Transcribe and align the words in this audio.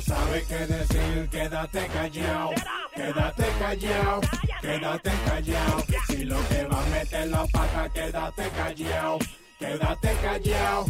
Sabes 0.00 0.44
qué 0.46 0.66
decir, 0.66 1.28
quédate 1.30 1.86
callado. 1.88 2.50
Quédate 2.94 3.44
callado, 3.58 4.20
quédate 4.60 5.10
callado. 5.26 5.84
Si 6.06 6.24
lo 6.24 6.48
que 6.48 6.64
va 6.64 6.82
a 6.82 6.86
meter 6.86 7.28
la 7.28 7.46
pata, 7.46 7.88
quédate 7.92 8.50
callado. 8.50 9.18
Quédate 9.58 10.16
callado, 10.22 10.86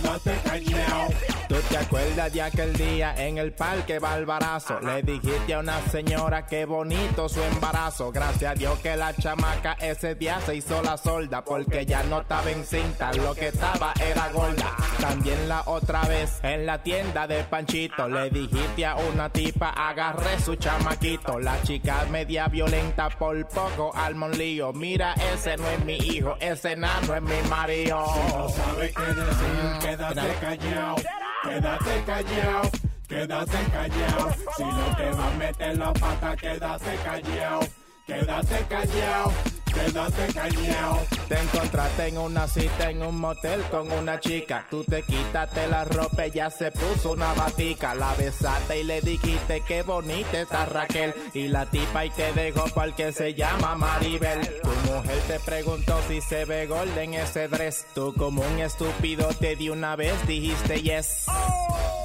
quédate 0.00 0.34
callado. 0.44 1.08
¿Tú 1.48 1.54
te 1.68 1.78
acuerdas 1.78 2.32
de 2.32 2.42
aquel 2.42 2.72
día 2.72 3.14
en 3.16 3.38
el 3.38 3.52
parque 3.52 3.98
Barbarazo? 3.98 4.80
Le 4.80 5.02
dijiste 5.02 5.54
a 5.54 5.60
una 5.60 5.80
señora 5.90 6.44
que 6.44 6.64
bonito 6.64 7.28
su 7.28 7.40
embarazo. 7.40 8.10
Gracias 8.10 8.50
a 8.50 8.54
Dios 8.54 8.78
que 8.80 8.96
la 8.96 9.14
chamaca 9.14 9.74
ese 9.80 10.16
día 10.16 10.40
se 10.40 10.56
hizo 10.56 10.82
la 10.82 10.96
solda. 10.96 11.44
Porque 11.44 11.86
ya 11.86 12.02
no 12.04 12.22
estaba 12.22 12.50
en 12.50 12.64
cinta, 12.64 13.12
lo 13.12 13.34
que 13.34 13.48
estaba 13.48 13.94
era 14.04 14.28
gorda. 14.30 14.74
También 15.00 15.48
la 15.48 15.62
otra 15.66 16.02
vez 16.02 16.40
en 16.42 16.66
la 16.66 16.82
tienda 16.82 17.26
de 17.26 17.44
Panchito. 17.44 18.08
Le 18.08 18.28
dijiste 18.30 18.84
a 18.84 18.96
una 18.96 19.30
tipa, 19.30 19.70
agarré 19.70 20.40
su 20.40 20.56
chamaquito. 20.56 21.38
La 21.38 21.62
chica 21.62 22.06
media 22.10 22.48
violenta 22.48 23.08
por 23.08 23.46
poco 23.46 23.92
al 23.94 24.16
lío. 24.36 24.72
Mira, 24.72 25.14
ese 25.32 25.56
no 25.56 25.68
es 25.68 25.84
mi 25.84 25.94
hijo, 25.94 26.36
ese 26.40 26.74
nano 26.74 27.14
es 27.14 27.22
mi 27.22 27.48
marido. 27.48 28.04
Si 28.04 28.34
no 28.34 28.48
sabes 28.48 28.92
qué 28.92 29.14
decir, 29.14 29.85
quédate 29.86 30.34
callado. 30.40 30.96
Quédate 31.44 32.04
callado, 32.04 32.70
quédate 33.08 33.58
callado. 33.72 34.34
Si 34.56 34.64
lo 34.64 34.96
que 34.96 35.10
va 35.12 35.26
a 35.26 35.38
meter 35.38 35.78
la 35.78 35.92
pata, 35.92 36.36
quédate 36.36 36.96
callado. 37.04 37.60
Quédate 38.06 38.66
callado, 38.68 39.32
quédate 39.72 40.32
callado. 40.34 41.15
Te 41.28 41.36
encontraste 41.40 42.06
en 42.06 42.18
una 42.18 42.46
cita 42.46 42.88
en 42.88 43.02
un 43.02 43.18
motel 43.18 43.60
con 43.64 43.90
una 43.90 44.20
chica. 44.20 44.64
Tú 44.70 44.84
te 44.84 45.02
quitaste 45.02 45.66
la 45.66 45.84
ropa, 45.84 46.24
ella 46.24 46.50
se 46.50 46.70
puso 46.70 47.12
una 47.12 47.34
batica. 47.34 47.96
La 47.96 48.14
besaste 48.14 48.80
y 48.80 48.84
le 48.84 49.00
dijiste 49.00 49.60
que 49.62 49.82
bonita 49.82 50.40
está 50.40 50.66
Raquel. 50.66 51.12
Y 51.34 51.48
la 51.48 51.66
tipa 51.66 52.04
y 52.04 52.10
te 52.10 52.32
dejó 52.32 52.64
porque 52.72 53.12
se 53.12 53.34
llama 53.34 53.74
Maribel. 53.74 54.40
Tu 54.62 54.92
mujer 54.92 55.18
te 55.26 55.40
preguntó 55.40 56.00
si 56.06 56.20
se 56.20 56.44
ve 56.44 56.66
golden 56.68 57.14
ese 57.14 57.48
dress. 57.48 57.86
Tú 57.92 58.14
como 58.16 58.42
un 58.42 58.60
estúpido 58.60 59.28
te 59.40 59.56
di 59.56 59.68
una 59.68 59.96
vez, 59.96 60.14
dijiste 60.28 60.80
yes. 60.80 61.26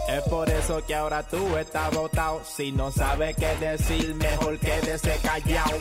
Es 0.10 0.24
por 0.24 0.50
eso 0.50 0.84
que 0.86 0.96
ahora 0.96 1.22
tú 1.22 1.58
estás 1.58 1.94
botado. 1.94 2.42
Si 2.44 2.72
no 2.72 2.92
sabes 2.92 3.36
qué 3.36 3.56
decir, 3.58 4.16
mejor 4.16 4.58
quédese 4.58 5.16
callado. 5.22 5.78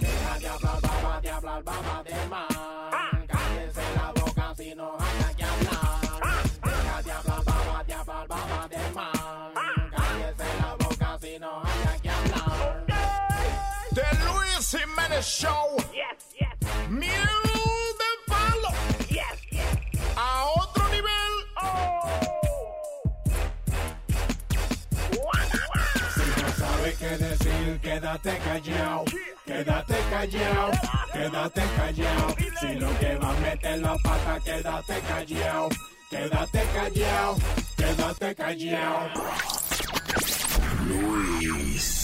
Deja 0.00 0.38
de 0.38 0.48
hablar, 0.48 0.80
baba, 0.80 1.20
de 1.20 1.30
hablar, 1.30 1.62
baba 1.64 2.02
de 2.04 2.28
más. 2.28 2.53
Show. 15.24 15.76
Yes, 15.92 16.36
yes, 16.38 16.90
Miel 16.90 17.42
de 17.98 18.10
palo. 18.26 18.68
yes, 19.08 19.38
yes. 19.50 19.64
A 20.16 20.44
otro 20.60 20.84
nivel. 20.90 21.32
Si 26.14 26.42
no 26.42 26.48
sabes 26.58 26.98
qué 26.98 27.16
decir, 27.16 27.80
quédate 27.80 28.38
callado. 28.38 29.04
Quédate 29.46 29.94
callado, 30.10 30.70
quédate 31.12 31.62
callado. 31.76 32.34
Si 32.60 32.74
lo 32.74 32.98
que 32.98 33.16
va 33.16 33.30
a 33.30 33.40
meter 33.40 33.78
la 33.80 33.96
pata, 34.04 34.40
quédate 34.44 35.00
callado. 35.08 35.68
Quédate 36.10 36.62
callado, 36.74 37.36
quédate 37.76 38.34
callado. 38.34 39.22
Luis. 40.86 42.03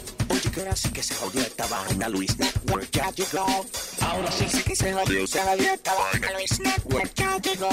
Ahora 0.57 0.75
sí 0.75 0.91
que 0.91 1.01
se 1.01 1.15
jodió 1.15 1.41
esta 1.41 1.65
vaina, 1.67 2.09
Luis 2.09 2.37
Network 2.37 2.89
ya 2.91 3.09
llegó. 3.11 3.45
Ahora 4.01 4.31
sí, 4.31 4.45
sí 4.49 4.63
que 4.63 4.75
se 4.75 4.91
jodió, 4.93 5.25
se 5.25 5.41
jodió 5.41 5.73
esta 5.73 5.93
vaina, 5.93 6.31
Luis 6.33 6.59
Network 6.59 7.13
ya 7.15 7.37
llegó. 7.37 7.69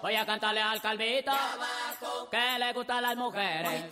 Voy 0.00 0.14
a 0.14 0.24
cantarle 0.24 0.62
al 0.62 0.80
calvito 0.80 1.32
que 2.30 2.58
le 2.60 2.72
gustan 2.72 3.02
las 3.02 3.16
mujeres. 3.16 3.84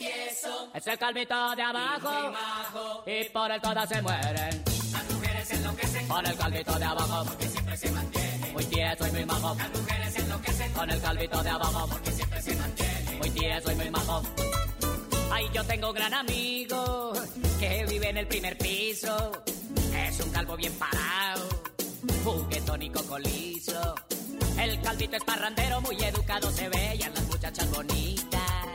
Es 0.75 0.87
el 0.87 0.99
calvito 0.99 1.57
de 1.57 1.63
abajo 1.63 2.33
y 3.05 3.25
por 3.31 3.51
él 3.51 3.61
todas 3.61 3.89
se 3.89 4.01
mueren. 4.01 4.65
Las 4.93 5.11
mujeres 5.11 5.51
enloquecen 5.51 6.09
con 6.09 6.27
el 6.27 6.37
calvito 6.37 6.79
de 6.79 6.85
abajo 6.85 7.25
porque 7.25 7.49
siempre 7.49 7.77
se 7.77 7.91
mantiene 7.91 8.53
muy 8.53 8.65
tieso 8.67 9.07
y 9.09 9.11
muy 9.11 9.25
majo. 9.25 9.55
Las 9.57 9.71
mujeres 9.71 10.17
enloquecen 10.17 10.73
con 10.73 10.91
el 10.91 11.01
calvito 11.03 11.43
de 11.43 11.51
abajo 11.51 11.89
porque 11.89 12.13
siempre 12.13 12.43
se 12.43 12.55
mantiene 12.55 13.17
muy 13.19 13.31
tieso 13.31 13.73
y 13.73 13.75
muy 13.75 13.91
majo. 13.91 14.23
Ay, 15.31 15.49
yo 15.53 15.65
tengo 15.65 15.89
un 15.89 15.95
gran 15.95 16.15
amigo 16.15 17.13
que 17.59 17.85
vive 17.89 18.11
en 18.11 18.19
el 18.19 18.27
primer 18.27 18.57
piso. 18.59 19.45
Es 19.95 20.21
un 20.21 20.31
calvo 20.31 20.57
bien 20.57 20.73
parado, 20.75 21.49
juguetón 22.25 22.83
y 22.83 22.91
cocolizo. 22.91 23.95
El 24.59 24.81
calvito 24.81 25.17
es 25.17 25.25
parrandero, 25.25 25.81
muy 25.81 25.97
educado 26.03 26.51
se 26.51 26.69
ve 26.69 26.97
y 26.99 27.03
a 27.03 27.11
las 27.11 27.27
muchachas 27.27 27.71
bonitas 27.71 28.67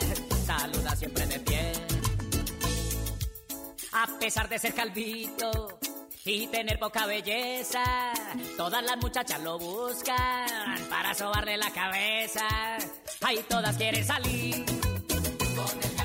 saluda 0.45 0.95
siempre 0.95 1.25
de 1.25 1.39
pie. 1.39 1.71
A 3.93 4.07
pesar 4.19 4.47
de 4.47 4.59
ser 4.59 4.73
calvito 4.73 5.79
y 6.23 6.47
tener 6.47 6.79
poca 6.79 7.05
belleza, 7.05 8.13
todas 8.57 8.83
las 8.83 8.97
muchachas 8.97 9.41
lo 9.41 9.57
buscan 9.57 10.87
para 10.89 11.13
sobarle 11.13 11.57
la 11.57 11.71
cabeza. 11.71 12.47
Ay, 13.21 13.43
todas 13.49 13.75
quieren 13.77 14.05
salir 14.05 14.65
con 15.55 15.83
el. 15.83 16.00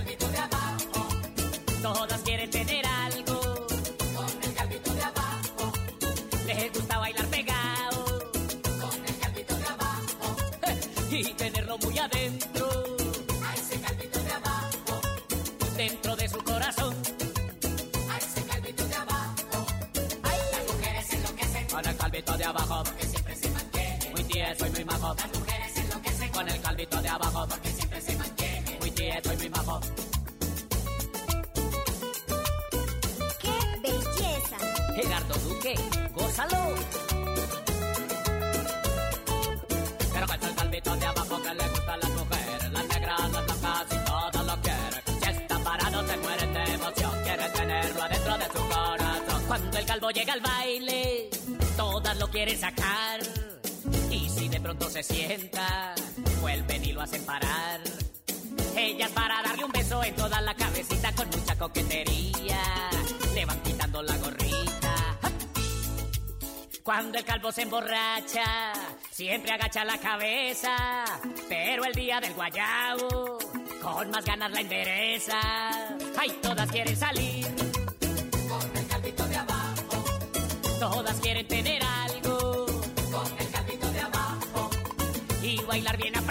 Todas 1.82 2.20
quieren 2.22 2.50
tener 2.50 2.84
algo. 2.87 3.41
Con 4.14 4.28
el 4.42 4.54
calvito 4.54 4.94
de 4.94 5.03
abajo. 5.03 5.72
Les 6.47 6.72
gusta 6.72 6.98
bailar 6.98 7.26
pegado. 7.26 8.31
Con 8.81 9.06
el 9.06 9.19
calvito 9.19 9.56
de 9.56 9.66
abajo. 9.66 10.37
Y 11.10 11.32
tenerlo 11.34 11.78
muy 11.78 11.98
adentro. 11.98 12.69
A 13.46 13.55
ese 13.55 13.81
calvito 13.81 14.19
de 14.23 14.32
abajo, 14.32 15.00
dentro 15.76 16.17
de 16.17 16.28
su 16.28 16.38
corazón. 16.38 16.94
A 18.11 18.19
ese 18.19 18.43
calvito 18.44 18.84
de 18.87 18.94
abajo, 18.94 19.67
ay, 20.25 20.38
las 20.52 20.75
mujeres 20.75 21.12
enloquecen. 21.12 21.67
Con 21.69 21.87
el 21.87 21.96
calvito 21.96 22.37
de 22.37 22.44
abajo. 22.44 22.82
Porque 22.84 23.06
siempre 23.06 23.37
se 23.37 23.49
mantiene. 23.50 24.11
Muy 24.11 24.25
tieso 24.25 24.67
y 24.67 24.70
muy 24.70 24.84
majo. 24.84 25.14
Las 25.14 25.38
mujeres 25.38 25.76
enloquecen. 25.76 26.32
Con 26.32 26.49
el 26.49 26.61
calvito 26.61 27.02
de 27.02 27.08
abajo. 27.08 27.46
Porque 27.49 27.70
siempre 27.70 28.00
se 28.00 28.17
mantiene. 28.17 28.79
Muy 28.81 28.90
tieso 28.90 29.32
y 29.32 29.37
muy 29.37 29.50
majo. 29.50 29.81
Gerardo 34.96 35.34
Duque, 35.40 35.75
gózalo. 36.14 36.75
Pero 40.14 40.26
con 40.26 40.43
el 40.43 40.54
calvito 40.54 40.96
de 40.96 41.06
abajo 41.06 41.43
que 41.43 41.54
le 41.54 41.69
gustan 41.69 42.00
las 42.00 42.10
mujeres, 42.12 42.72
las 42.72 42.88
negras, 42.88 43.31
las 43.31 43.44
blancas 43.44 43.87
y 43.90 44.04
todas 44.06 44.46
lo 44.46 44.62
quieren. 44.62 45.02
Si 45.20 45.28
está 45.28 45.58
parado 45.58 46.06
se 46.08 46.16
mueren 46.16 46.54
de 46.54 46.72
emoción, 46.72 47.10
quieren 47.25 47.52
tenerlo 47.52 48.02
adentro 48.02 48.38
de 48.38 48.44
su 48.46 48.69
corazón. 48.69 49.44
Cuando 49.46 49.78
el 49.78 49.84
calvo 49.84 50.10
llega 50.12 50.32
al 50.32 50.40
baile, 50.40 51.28
todas 51.76 52.16
lo 52.16 52.28
quieren 52.28 52.58
sacar. 52.58 53.20
Y 54.10 54.31
si 54.31 54.48
de 54.48 54.60
pronto 54.60 54.88
se 54.88 55.02
sienta, 55.02 55.94
vuelven 56.40 56.94
lo 56.94 57.02
hacen 57.02 57.22
parar. 57.26 57.82
Ellas 58.75 59.10
para 59.10 59.43
darle 59.43 59.62
un 59.62 59.72
beso 59.72 60.02
en 60.02 60.16
toda 60.16 60.40
la 60.40 60.54
cabecita 60.54 61.12
con 61.12 61.28
mucha 61.28 61.54
coquetería. 61.58 62.62
Le 63.34 63.44
van 63.44 63.60
quitando 63.62 64.02
la 64.02 64.16
gorrita. 64.16 64.75
Cuando 66.87 67.19
el 67.19 67.25
calvo 67.25 67.50
se 67.50 67.62
emborracha, 67.62 68.73
siempre 69.11 69.50
agacha 69.50 69.85
la 69.85 69.99
cabeza. 69.99 71.05
Pero 71.49 71.85
el 71.85 71.93
día 71.93 72.21
del 72.21 72.33
guayabo, 72.33 73.38
con 73.83 74.09
más 74.11 74.25
ganas 74.25 74.53
la 74.53 74.61
endereza. 74.61 75.41
Ay, 76.17 76.38
todas 76.41 76.71
quieren 76.71 76.97
salir. 76.97 77.44
Con 78.49 78.77
el 78.77 78.87
calvito 78.87 79.27
de 79.27 79.37
abajo. 79.37 80.05
Todas 80.79 81.17
quieren 81.17 81.49
tener 81.49 81.83
algo. 81.83 82.67
Con 83.11 83.37
el 83.37 83.50
calvito 83.50 83.91
de 83.91 84.00
abajo. 84.00 84.71
Y 85.43 85.61
bailar 85.62 85.97
bien 85.97 86.17
apretado. 86.17 86.25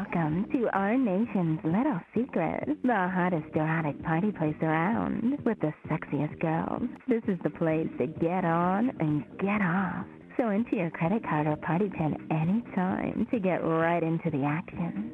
Welcome 0.00 0.46
to 0.52 0.66
our 0.72 0.96
nation's 0.96 1.60
little 1.62 2.00
secret, 2.14 2.64
the 2.82 2.94
hottest 2.94 3.54
erotic 3.54 4.02
party 4.02 4.32
place 4.32 4.56
around, 4.62 5.36
with 5.44 5.60
the 5.60 5.74
sexiest 5.90 6.40
girls. 6.40 6.88
This 7.06 7.22
is 7.28 7.38
the 7.44 7.50
place 7.50 7.86
to 7.98 8.06
get 8.06 8.46
on 8.46 8.96
and 8.98 9.24
get 9.38 9.60
off. 9.60 10.06
So 10.38 10.48
enter 10.48 10.76
your 10.76 10.90
credit 10.90 11.22
card 11.22 11.46
or 11.46 11.56
party 11.56 11.90
pin 11.90 12.16
anytime 12.30 13.26
to 13.30 13.38
get 13.38 13.58
right 13.62 14.02
into 14.02 14.30
the 14.30 14.42
action. 14.42 15.12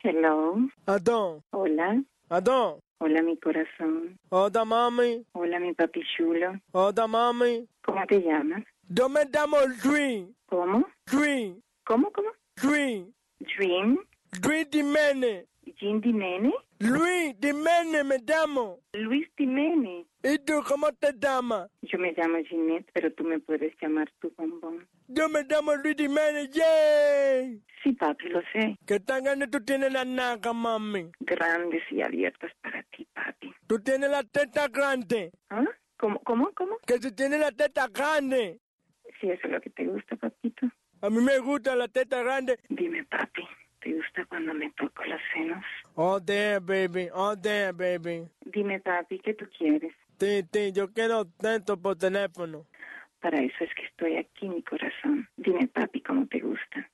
Hello. 0.00 0.66
Adón. 0.88 1.42
Hola. 1.52 2.02
Adón. 2.28 2.80
Hola, 3.00 3.22
mi 3.22 3.36
corazón. 3.36 4.18
Hola, 4.32 4.64
mami. 4.64 5.24
Hola, 5.34 5.60
mi 5.60 5.74
papi 5.74 6.02
chulo. 6.16 6.58
Hola, 6.74 7.06
mami. 7.06 7.68
¿Cómo 7.84 8.04
te 8.08 8.20
llamas? 8.20 8.64
Yo 8.88 9.08
me 9.08 9.24
llamo 9.24 9.58
Dream. 9.82 10.34
¿Cómo? 10.46 10.86
Dream. 11.06 11.62
¿Cómo, 11.84 12.10
cómo? 12.12 12.28
Dream. 12.56 13.12
Dream. 13.40 13.98
Dream 14.40 14.70
Dimene. 14.70 15.46
Jean 15.80 16.00
Dimene. 16.00 16.52
Luis 16.80 17.38
Dimene 17.38 18.02
me 18.04 18.18
llamo. 18.18 18.80
Luis 18.92 19.28
Dimene. 19.36 20.06
¿Y 20.24 20.38
tú 20.40 20.62
cómo 20.66 20.92
te 20.92 21.12
llamas? 21.18 21.70
Yo 21.82 21.98
me 21.98 22.12
llamo 22.12 22.38
Ginette, 22.44 22.90
pero 22.92 23.12
tú 23.12 23.24
me 23.24 23.38
puedes 23.38 23.72
llamar 23.80 24.10
tu 24.20 24.32
bombón. 24.36 24.86
Yo 25.08 25.28
me 25.28 25.44
llamo 25.44 25.74
Luis 25.76 25.96
Dimene. 25.96 26.48
¡Yay! 26.48 27.62
Sí, 27.82 27.92
papi, 27.92 28.28
lo 28.28 28.40
sé. 28.52 28.76
¿Qué 28.86 29.00
tan 29.00 29.24
grande 29.24 29.48
tú 29.48 29.64
tienes 29.64 29.92
la 29.92 30.04
naca, 30.04 30.52
mami? 30.52 31.10
Grandes 31.20 31.82
y 31.90 32.02
abiertas 32.02 32.52
para 32.62 32.82
ti, 32.96 33.06
papi. 33.12 33.52
¿Tú 33.66 33.80
tienes 33.80 34.10
la 34.10 34.22
teta 34.22 34.68
grande? 34.68 35.32
¿Ah? 35.50 35.64
¿Cómo, 35.98 36.20
cómo, 36.24 36.50
cómo? 36.54 36.78
Que 36.86 36.98
si 36.98 37.12
tienes 37.12 37.40
la 37.40 37.52
teta 37.52 37.86
grande. 37.88 38.60
Si 39.20 39.30
eso 39.30 39.46
es 39.46 39.52
lo 39.52 39.60
que 39.60 39.70
te 39.70 39.86
gusta, 39.86 40.16
papito. 40.16 40.66
A 41.00 41.10
mí 41.10 41.20
me 41.20 41.38
gusta 41.38 41.74
la 41.76 41.88
teta 41.88 42.22
grande. 42.22 42.58
Dime, 42.68 43.04
papi, 43.04 43.42
¿te 43.80 43.92
gusta 43.92 44.24
cuando 44.26 44.54
me 44.54 44.70
toco 44.72 45.04
los 45.04 45.20
senos? 45.34 45.64
Oh, 45.94 46.20
damn, 46.20 46.64
baby. 46.64 47.08
Oh, 47.12 47.34
damn, 47.36 47.76
baby. 47.76 48.28
Dime, 48.44 48.80
papi, 48.80 49.18
¿qué 49.18 49.34
tú 49.34 49.46
quieres? 49.56 49.92
Sí, 50.18 50.42
sí, 50.52 50.72
yo 50.72 50.92
quiero 50.92 51.24
tanto 51.24 51.76
por 51.76 51.96
teléfono. 51.96 52.66
Para 53.20 53.40
eso 53.40 53.64
es 53.64 53.70
que 53.74 53.84
estoy 53.86 54.16
aquí, 54.16 54.48
mi 54.48 54.62
corazón. 54.62 55.28
Dime, 55.36 55.66
papi, 55.68 56.00
¿cómo 56.00 56.26
te 56.26 56.40
gusta? 56.40 56.88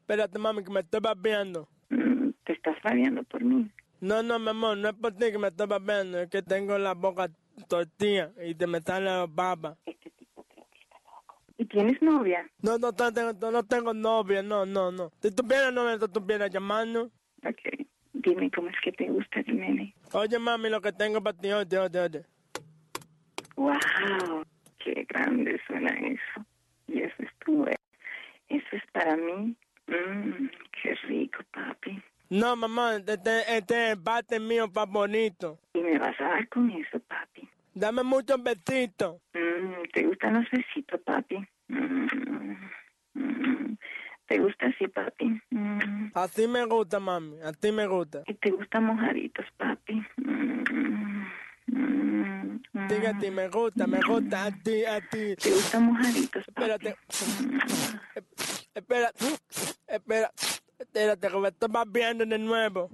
Espérate, 0.00 0.38
mami, 0.38 0.64
que 0.64 0.70
me 0.70 0.80
estoy 0.80 1.00
babeando. 1.00 1.68
Mm, 1.90 2.30
¿Te 2.44 2.52
estás 2.52 2.76
babeando 2.82 3.22
por 3.24 3.42
mí? 3.44 3.70
No, 4.00 4.22
no, 4.22 4.38
mi 4.38 4.50
amor, 4.50 4.76
no 4.76 4.88
es 4.88 4.94
por 4.94 5.12
ti 5.14 5.30
que 5.32 5.38
me 5.38 5.48
estoy 5.48 5.66
babeando. 5.66 6.20
Es 6.20 6.30
que 6.30 6.42
tengo 6.42 6.78
la 6.78 6.94
boca 6.94 7.28
tortilla 7.66 8.32
y 8.44 8.54
te 8.54 8.66
me 8.66 8.80
sale 8.80 9.06
la 9.06 9.26
baba. 9.26 9.76
Este 9.86 10.10
tipo 10.10 10.44
creo 10.44 10.66
que 10.70 10.78
está 10.78 10.96
loco. 11.04 11.40
¿Y 11.56 11.64
tienes 11.66 12.00
novia? 12.02 12.48
No, 12.62 12.78
no, 12.78 12.90
no 12.90 13.12
tengo, 13.12 13.32
no, 13.32 13.50
no 13.50 13.62
tengo 13.64 13.94
novia, 13.94 14.42
no, 14.42 14.66
no, 14.66 14.92
no. 14.92 15.10
Si 15.20 15.30
tuviera 15.30 15.70
novia, 15.70 15.98
te 15.98 16.04
estuviera 16.06 16.46
llamando. 16.46 17.10
Ok. 17.44 17.86
Dime, 18.12 18.50
¿cómo 18.50 18.68
es 18.68 18.76
que 18.82 18.92
te 18.92 19.08
gusta, 19.08 19.42
Jimene? 19.44 19.94
Oye, 20.12 20.38
mami, 20.38 20.68
lo 20.70 20.80
que 20.80 20.92
tengo 20.92 21.22
para 21.22 21.38
ti, 21.38 21.52
oye, 21.52 21.78
oye, 21.78 22.00
oye. 22.00 22.24
¡Wow! 23.56 24.44
¡Qué 24.78 25.06
grande 25.08 25.60
suena 25.66 25.90
eso! 26.00 26.44
Y 26.86 27.00
eso 27.00 27.14
es 27.18 27.28
tu... 27.44 27.64
Eso 28.48 28.66
es 28.72 28.82
para 28.92 29.16
mí. 29.16 29.54
Mmm, 29.86 30.48
qué 30.82 30.94
rico, 31.06 31.38
papi. 31.52 32.02
No, 32.30 32.56
mamá, 32.56 32.96
este, 32.96 33.56
este 33.56 33.56
es 33.56 33.92
el 33.92 33.96
bate 33.96 34.38
mío 34.38 34.68
favorito. 34.68 35.58
¿Y 35.72 35.80
me 35.80 35.98
vas 35.98 36.20
a 36.20 36.24
dar 36.24 36.48
con 36.48 36.70
eso, 36.70 37.00
papi? 37.00 37.48
Dame 37.72 38.02
muchos 38.02 38.42
besitos. 38.42 39.16
Mm, 39.32 39.88
¿Te 39.94 40.02
gustan 40.06 40.34
los 40.34 40.50
besitos, 40.50 41.00
papi? 41.00 41.36
Mm, 41.68 42.06
mm, 43.14 43.78
¿Te 44.26 44.38
gusta 44.40 44.66
así, 44.66 44.88
papi? 44.88 45.40
Mm. 45.50 46.10
Así 46.12 46.46
me 46.46 46.66
gusta, 46.66 47.00
mami, 47.00 47.40
así 47.40 47.72
me 47.72 47.86
gusta. 47.86 48.24
¿Y 48.26 48.34
te 48.34 48.50
gustan 48.50 48.84
mojaditos, 48.84 49.46
papi? 49.56 50.02
Mm, 50.16 51.24
mm. 51.66 52.88
Diga 52.88 53.10
a 53.10 53.18
ti, 53.18 53.30
me 53.30 53.48
gusta, 53.48 53.86
me 53.86 54.00
gusta, 54.02 54.44
a 54.44 54.50
ti, 54.50 54.84
a 54.84 55.00
ti. 55.00 55.34
¿Te 55.36 55.50
gustan 55.50 55.86
mojaditos, 55.86 56.44
papi? 56.52 56.70
Espérate. 56.70 56.96
Espera, 58.74 59.12
espera, 59.88 60.30
espérate, 60.78 61.28
que 61.28 61.36
me 61.38 61.48
estoy 61.48 61.68
viendo 61.88 62.24
de 62.26 62.38
nuevo. 62.38 62.90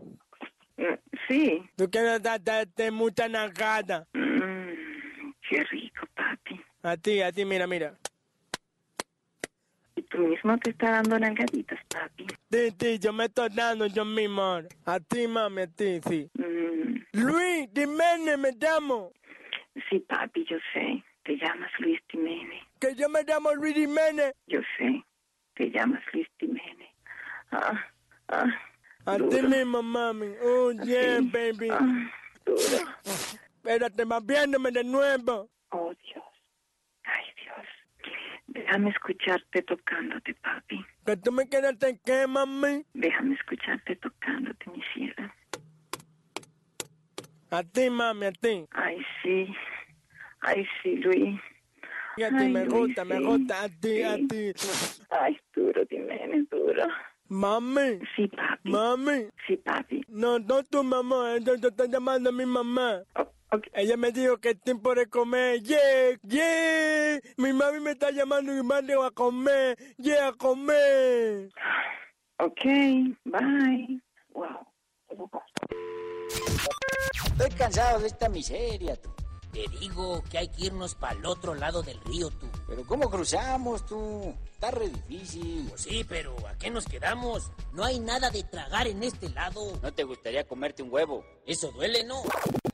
Sí. 1.28 1.62
Tú 1.76 1.88
quieres 1.90 2.22
darte 2.22 2.90
mucha 2.90 3.28
nagada. 3.28 4.06
Mm, 4.12 5.30
qué 5.48 5.64
rico, 5.70 6.06
papi. 6.14 6.60
A 6.82 6.96
ti, 6.96 7.22
a 7.22 7.32
ti, 7.32 7.44
mira, 7.44 7.66
mira. 7.66 7.94
Y 9.96 10.02
tú 10.02 10.18
mismo 10.18 10.58
te 10.58 10.70
estás 10.70 10.90
dando 10.90 11.18
nalgaditas, 11.18 11.78
papi. 11.88 12.26
Sí, 12.50 12.74
sí, 12.78 12.98
yo 12.98 13.12
me 13.12 13.24
estoy 13.26 13.48
dando 13.54 13.86
yo 13.86 14.04
mismo. 14.04 14.42
ahora. 14.42 14.68
A 14.84 14.98
ti, 15.00 15.26
mami, 15.28 15.62
a 15.62 15.66
ti, 15.68 16.00
sí. 16.06 16.28
Mm, 16.36 16.98
Luis, 17.12 17.72
Dimene, 17.72 18.36
me 18.36 18.50
llamo. 18.52 19.12
sí, 19.88 20.00
papi, 20.00 20.44
yo 20.50 20.56
sé. 20.72 21.02
Te 21.22 21.36
llamas 21.36 21.70
Luis 21.78 22.00
Timene. 22.08 22.60
Que 22.78 22.94
yo 22.94 23.08
me 23.08 23.22
llamo 23.22 23.54
Luis 23.54 23.74
Dimene. 23.74 24.34
Yo 24.46 24.60
sé. 24.76 25.02
Te 25.54 25.70
llamas 25.70 26.02
Luis 26.12 26.26
Timene. 26.36 26.93
Ah, 27.54 27.78
ah. 28.28 28.50
A 29.06 29.18
mismo, 29.42 29.82
mami. 29.82 30.34
Oh, 30.42 30.72
yeah, 30.72 31.20
baby. 31.20 31.70
Ah, 31.70 32.10
duro. 32.44 32.78
Espérate, 33.62 34.04
va 34.04 34.18
viéndome 34.20 34.70
de 34.72 34.82
nuevo. 34.82 35.48
Oh, 35.70 35.92
Dios. 36.02 36.24
Ay, 37.04 37.24
Dios. 37.42 37.66
Déjame 38.48 38.90
escucharte 38.90 39.62
tocándote, 39.62 40.34
papi. 40.34 40.84
Que 41.06 41.16
tú 41.16 41.32
me 41.32 41.46
en 41.88 42.00
qué, 42.04 42.26
mami. 42.26 42.84
Déjame 42.94 43.34
escucharte 43.34 43.96
tocándote, 43.96 44.70
mi 44.70 44.82
cielo. 44.92 45.30
A 47.50 47.62
ti, 47.62 47.90
mami, 47.90 48.26
a 48.26 48.32
ti. 48.32 48.66
Ay, 48.72 49.04
sí. 49.22 49.54
Ay, 50.40 50.66
sí, 50.82 50.96
Luis. 50.96 51.40
Y 52.16 52.22
a 52.22 52.28
ti 52.30 52.34
Ay, 52.36 52.52
me 52.52 52.64
Luis, 52.64 52.86
gusta, 52.88 53.04
me 53.04 53.18
sí. 53.18 53.24
gusta, 53.24 53.62
a 53.62 53.68
ti, 53.68 54.02
a 54.02 54.16
Sí. 54.16 54.26
ti. 54.28 54.52
Ay, 55.10 55.40
duro, 55.54 55.84
Jiménez, 55.88 56.48
duro. 56.50 56.86
Mami, 57.28 58.00
Sí, 58.14 58.28
papi. 58.28 58.70
mami. 58.70 59.28
Sí, 59.46 59.56
papi. 59.56 60.02
No, 60.08 60.38
no 60.38 60.62
tu 60.62 60.82
mamá, 60.84 61.36
ella 61.36 61.56
te 61.58 61.68
está 61.68 61.86
llamando 61.86 62.28
a 62.28 62.32
mi 62.32 62.44
mamá. 62.46 63.02
Oh, 63.16 63.22
ok. 63.52 63.66
Ella 63.72 63.96
me 63.96 64.12
dijo 64.12 64.36
que 64.38 64.50
es 64.50 64.60
tiempo 64.60 64.94
de 64.94 65.06
comer. 65.06 65.62
Yeah, 65.62 66.18
yeah. 66.22 67.20
Mi 67.38 67.52
mami 67.52 67.80
me 67.80 67.92
está 67.92 68.10
llamando 68.10 68.54
y 68.54 68.62
me 68.62 68.82
dijo 68.82 69.02
a 69.04 69.10
comer. 69.10 69.76
Yeah, 69.96 70.28
a 70.28 70.32
comer. 70.34 71.50
Ok, 72.38 72.62
bye. 73.24 74.00
Wow. 74.34 74.66
Estoy 77.26 77.50
cansado 77.56 78.00
de 78.00 78.06
esta 78.08 78.28
miseria, 78.28 78.96
tú. 78.96 79.13
Te 79.54 79.68
digo 79.78 80.20
que 80.28 80.38
hay 80.38 80.48
que 80.48 80.66
irnos 80.66 80.96
para 80.96 81.12
el 81.16 81.24
otro 81.24 81.54
lado 81.54 81.80
del 81.84 82.00
río, 82.00 82.28
tú. 82.28 82.48
Pero 82.66 82.84
¿cómo 82.84 83.08
cruzamos, 83.08 83.86
tú? 83.86 84.34
Está 84.52 84.72
re 84.72 84.88
difícil. 84.88 85.66
Pues 85.68 85.82
sí, 85.82 86.04
pero 86.08 86.34
¿a 86.48 86.58
qué 86.58 86.70
nos 86.70 86.86
quedamos? 86.86 87.52
No 87.72 87.84
hay 87.84 88.00
nada 88.00 88.30
de 88.30 88.42
tragar 88.42 88.88
en 88.88 89.04
este 89.04 89.28
lado. 89.28 89.78
¿No 89.80 89.94
te 89.94 90.02
gustaría 90.02 90.44
comerte 90.44 90.82
un 90.82 90.92
huevo? 90.92 91.24
Eso 91.46 91.70
duele, 91.70 92.02
¿no? 92.02 92.20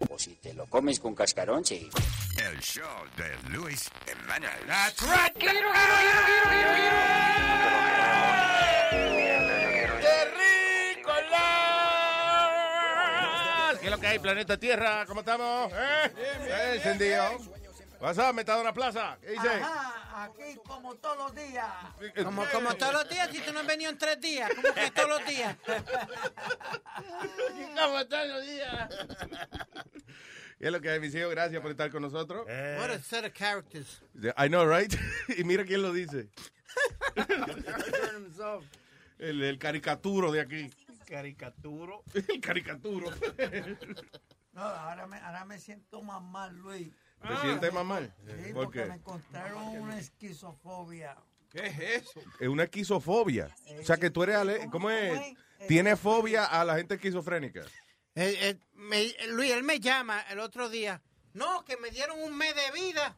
O 0.09 0.19
si 0.19 0.35
te 0.37 0.55
lo 0.55 0.67
comes 0.71 0.99
con 1.01 1.15
cascarón, 1.15 1.67
sí. 1.67 1.91
El 2.39 2.59
show 2.61 2.85
de 3.19 3.51
Luis 3.51 3.91
Jiménez. 4.07 4.51
That's 4.67 5.03
right. 5.03 5.37
¡Qué 5.37 5.51
¿Qué 13.81 13.87
es 13.87 13.91
lo 13.91 13.99
que 13.99 14.07
hay, 14.07 14.19
planeta 14.19 14.59
Tierra? 14.59 15.07
¿Cómo 15.07 15.21
estamos? 15.21 15.73
¿Eh? 15.73 16.13
¿Eh? 16.19 16.73
Encendido. 16.77 17.39
WhatsApp, 17.99 18.35
Metadona 18.35 18.75
Plaza. 18.75 19.17
¿Qué 19.23 19.31
dice? 19.31 19.49
Ajá, 19.49 20.25
aquí 20.25 20.59
como 20.67 20.97
todos 20.97 21.17
los 21.17 21.35
días. 21.35 21.67
Como, 22.23 22.45
como 22.53 22.75
todos 22.75 22.93
los 22.93 23.09
días, 23.09 23.31
si 23.31 23.41
tú 23.41 23.53
no 23.53 23.61
has 23.61 23.67
venido 23.67 23.91
en 23.91 23.97
tres 23.97 24.21
días, 24.21 24.51
como 24.55 24.75
que 24.75 24.91
todos 24.91 25.09
los 25.09 25.27
días. 25.27 25.57
¿Cómo 27.79 28.07
todos 28.07 28.29
los 28.29 28.47
días? 28.47 28.89
¿Qué 30.59 30.67
es 30.67 30.73
lo 30.73 30.81
que 30.81 30.91
hay, 30.91 31.01
mis 31.01 31.15
hijos? 31.15 31.31
Gracias 31.31 31.63
por 31.63 31.71
estar 31.71 31.91
con 31.91 32.03
nosotros. 32.03 32.47
What 32.47 32.91
a 32.91 32.99
set 33.03 33.25
of 33.25 33.33
characters. 33.33 34.03
I 34.37 34.49
know, 34.49 34.67
right? 34.67 34.95
y 35.39 35.45
mira 35.45 35.65
quién 35.65 35.81
lo 35.81 35.93
dice. 35.93 36.29
El, 39.19 39.43
el 39.43 39.59
caricaturo 39.59 40.33
de 40.33 40.41
aquí. 40.41 40.71
Caricaturo. 41.11 42.05
El 42.15 42.41
caricaturo. 42.41 43.11
No, 44.53 44.63
ahora 44.63 45.07
me, 45.07 45.17
ahora 45.19 45.45
me 45.45 45.61
siento 45.61 46.03
más 46.03 46.21
mal, 46.21 46.53
Luis. 46.57 46.89
¿Te 47.23 47.37
sientes 47.37 47.73
más 47.73 47.85
mal? 47.85 48.13
Sí, 48.27 48.53
¿Por 48.53 48.65
porque 48.65 48.81
qué? 48.81 48.87
me 48.87 48.95
encontraron 48.97 49.63
una 49.69 49.97
esquizofobia. 49.97 51.17
¿Qué 51.53 51.67
es 51.69 51.79
eso? 52.03 52.21
Es 52.41 52.49
una 52.49 52.65
esquizofobia. 52.65 53.49
O 53.81 53.85
sea, 53.85 53.97
que 53.97 54.11
tú 54.11 54.25
eres... 54.25 54.35
ale- 54.37 54.69
¿Cómo 54.69 54.91
es? 54.91 55.37
Tienes 55.69 56.01
fobia 56.01 56.47
a 56.47 56.65
la 56.65 56.75
gente 56.77 56.95
esquizofrénica. 56.97 57.61
Eh, 58.17 58.37
eh, 58.41 58.59
me- 58.73 59.15
Luis, 59.29 59.53
él 59.53 59.63
me 59.63 59.79
llama 59.79 60.21
el 60.31 60.41
otro 60.41 60.69
día. 60.69 61.01
No, 61.33 61.65
que 61.65 61.77
me 61.77 61.91
dieron 61.93 62.21
un 62.21 62.37
mes 62.37 62.53
de 62.57 62.73
vida. 62.73 63.17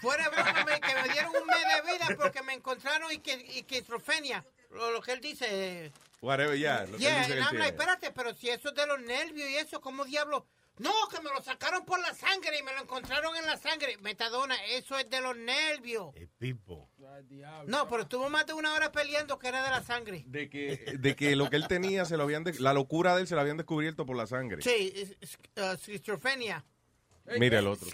Fuera 0.00 0.24
de 0.24 0.30
broma, 0.30 0.64
me- 0.64 0.80
que 0.80 0.94
me 1.02 1.08
dieron 1.12 1.32
un 1.40 1.46
mes 1.46 1.56
de 1.60 1.92
vida 1.92 2.16
porque 2.20 2.42
me 2.42 2.54
encontraron 2.54 3.12
esqui- 3.12 3.44
esquizofrenia. 3.58 4.44
Lo, 4.74 4.90
lo 4.92 5.00
que 5.00 5.12
él 5.12 5.20
dice. 5.20 5.46
eh, 5.86 5.92
Whatever, 6.20 6.56
ya. 6.58 6.84
Yeah, 6.98 7.20
él 7.26 7.26
tiene. 7.26 7.40
like, 7.58 7.68
espérate, 7.76 8.10
pero 8.12 8.34
si 8.34 8.48
eso 8.50 8.68
es 8.70 8.74
de 8.74 8.86
los 8.86 9.00
nervios 9.00 9.48
y 9.48 9.56
eso, 9.56 9.80
¿cómo 9.80 10.04
diablo? 10.04 10.46
No, 10.78 10.90
que 11.08 11.20
me 11.20 11.30
lo 11.30 11.40
sacaron 11.40 11.84
por 11.84 12.00
la 12.00 12.12
sangre 12.14 12.58
y 12.58 12.62
me 12.64 12.72
lo 12.72 12.80
encontraron 12.82 13.36
en 13.36 13.46
la 13.46 13.56
sangre. 13.56 13.96
Metadona, 13.98 14.56
eso 14.66 14.98
es 14.98 15.08
de 15.08 15.20
los 15.20 15.36
nervios. 15.36 16.12
Pipo. 16.38 16.90
No, 17.66 17.88
pero 17.88 18.02
estuvo 18.02 18.28
más 18.28 18.44
de 18.46 18.54
una 18.54 18.74
hora 18.74 18.90
peleando 18.90 19.38
que 19.38 19.46
era 19.48 19.62
de 19.62 19.70
la 19.70 19.82
sangre. 19.84 20.24
De 20.26 20.50
que, 20.50 20.96
de 20.98 21.14
que 21.14 21.36
lo 21.36 21.48
que 21.48 21.56
él 21.56 21.68
tenía, 21.68 22.04
se 22.06 22.16
lo 22.16 22.24
habían 22.24 22.42
de- 22.42 22.58
la 22.58 22.72
locura 22.72 23.14
de 23.14 23.20
él 23.22 23.28
se 23.28 23.36
la 23.36 23.42
habían 23.42 23.56
descubierto 23.56 24.04
por 24.04 24.16
la 24.16 24.26
sangre. 24.26 24.62
Sí, 24.62 24.92
es- 24.96 25.16
es- 25.20 25.38
uh, 25.56 25.72
esquizofrenia. 25.74 26.64
Mira 27.38 27.60
el 27.60 27.68
otro. 27.68 27.88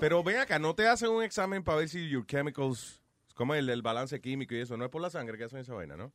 Pero 0.00 0.22
ven 0.24 0.38
acá, 0.38 0.58
no 0.58 0.74
te 0.74 0.88
hacen 0.88 1.08
un 1.10 1.22
examen 1.22 1.62
para 1.62 1.78
ver 1.78 1.88
si 1.88 2.08
your 2.08 2.26
chemicals, 2.26 3.00
como 3.34 3.54
el, 3.54 3.68
el 3.68 3.82
balance 3.82 4.20
químico 4.20 4.54
y 4.54 4.58
eso, 4.60 4.76
no 4.76 4.84
es 4.84 4.90
por 4.90 5.02
la 5.02 5.10
sangre 5.10 5.38
que 5.38 5.44
hacen 5.44 5.60
esa 5.60 5.74
vaina, 5.74 5.96
¿no? 5.96 6.12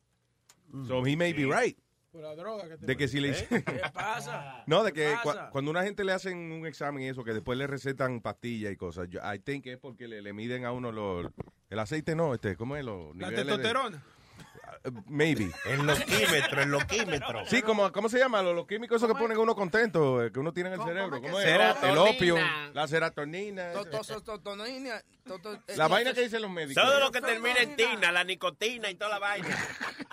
So 0.86 1.06
he 1.06 1.16
may 1.16 1.32
be 1.32 1.44
right. 1.46 1.78
Por 2.10 2.22
la 2.22 2.34
droga 2.34 2.66
que 2.68 2.78
te 2.78 2.86
De 2.86 2.96
que 2.96 3.06
si 3.06 3.20
le 3.20 3.30
¿Eh? 3.30 3.46
¿Qué 3.48 3.82
pasa? 3.92 4.62
No, 4.66 4.82
de 4.82 4.92
¿Qué 4.92 5.14
que 5.22 5.30
cuando 5.52 5.70
una 5.70 5.82
gente 5.82 6.04
le 6.04 6.12
hacen 6.12 6.52
un 6.52 6.66
examen 6.66 7.02
y 7.02 7.08
eso, 7.08 7.22
que 7.22 7.32
después 7.34 7.58
le 7.58 7.66
recetan 7.66 8.20
pastillas 8.20 8.72
y 8.72 8.76
cosas, 8.76 9.08
yo, 9.10 9.20
I 9.22 9.38
think 9.38 9.66
es 9.66 9.76
porque 9.78 10.08
le, 10.08 10.22
le 10.22 10.32
miden 10.32 10.64
a 10.64 10.72
uno 10.72 10.90
los, 10.90 11.26
el 11.68 11.78
aceite, 11.78 12.14
no, 12.14 12.34
este, 12.34 12.56
¿cómo 12.56 12.76
es? 12.76 12.84
Los 12.84 13.14
La 13.16 13.28
de- 13.30 13.62
testosterona. 14.38 14.78
Uh, 14.84 15.02
Maybe. 15.06 15.50
El 15.66 15.86
loquímetro, 15.86 16.62
el 16.62 16.70
loquímetro. 16.70 17.46
Sí, 17.46 17.62
como, 17.62 17.90
¿cómo 17.92 18.08
se 18.08 18.18
llama? 18.18 18.42
Los, 18.42 18.54
los 18.54 18.66
químicos 18.66 18.96
esos 18.96 19.12
que 19.12 19.18
ponen 19.18 19.36
a 19.36 19.40
uno 19.40 19.54
contento, 19.54 20.24
eh, 20.24 20.32
que 20.32 20.38
uno 20.38 20.52
tiene 20.52 20.72
en 20.72 20.80
el 20.80 20.86
cerebro. 20.86 21.20
¿Cómo 21.20 21.38
es? 21.38 21.44
Serotonina. 21.44 21.92
El 21.92 21.98
opio, 21.98 22.36
la 22.72 22.88
serotonina. 22.88 23.72
La 25.76 25.88
vaina 25.88 26.14
que 26.14 26.22
dicen 26.22 26.42
los 26.42 26.50
médicos. 26.50 26.82
Todo 26.82 27.00
lo 27.00 27.10
que 27.10 27.20
termina 27.20 27.60
en 27.60 27.76
tina, 27.76 28.12
la 28.12 28.24
nicotina 28.24 28.90
y 28.90 28.94
toda 28.94 29.10
la 29.10 29.18
vaina. 29.18 29.48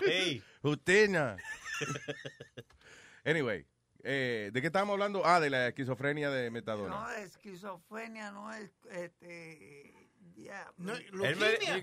Sí. 0.05 0.44
Justina. 0.62 1.38
anyway, 3.25 3.65
eh, 4.03 4.51
¿de 4.53 4.62
qué 4.62 4.67
estábamos 4.67 4.94
hablando? 4.94 5.25
Ah, 5.25 5.39
de 5.39 5.50
la 5.50 5.70
esquizofrenia 5.70 6.29
de 6.29 6.51
metadona. 6.51 6.89
No, 6.89 7.10
esquizofrenia 7.12 8.32
no 8.32 8.53
es, 8.53 8.70
este, 8.91 10.04
Él 10.38 10.65
me, 10.77 10.94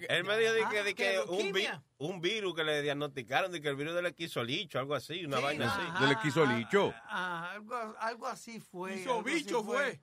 él 0.08 0.24
me 0.24 0.38
dijo 0.38 0.52
de 0.52 0.68
que, 0.70 0.82
de 0.82 0.94
que 0.94 1.04
¿qué, 1.12 1.20
un, 1.20 1.36
vi- 1.38 1.42
leuquimia? 1.62 1.82
un 1.98 2.20
virus 2.20 2.54
que 2.54 2.64
le 2.64 2.82
diagnosticaron, 2.82 3.50
de 3.50 3.60
que 3.62 3.68
el 3.68 3.76
virus 3.76 3.94
del 3.94 4.06
esquizolicho, 4.06 4.78
algo 4.78 4.94
así, 4.94 5.24
una 5.24 5.38
Sí, 5.38 5.42
vaina 5.42 5.66
ajá. 5.66 5.92
así. 5.94 6.02
Del 6.04 6.12
esquizolicho. 6.12 6.94
Ah, 7.04 7.50
algo, 7.52 7.96
algo 7.98 8.26
así 8.26 8.60
fue. 8.60 8.96
Hizo 8.96 9.14
algo 9.16 9.26
así 9.28 9.34
bicho 9.36 9.64
fue. 9.64 10.00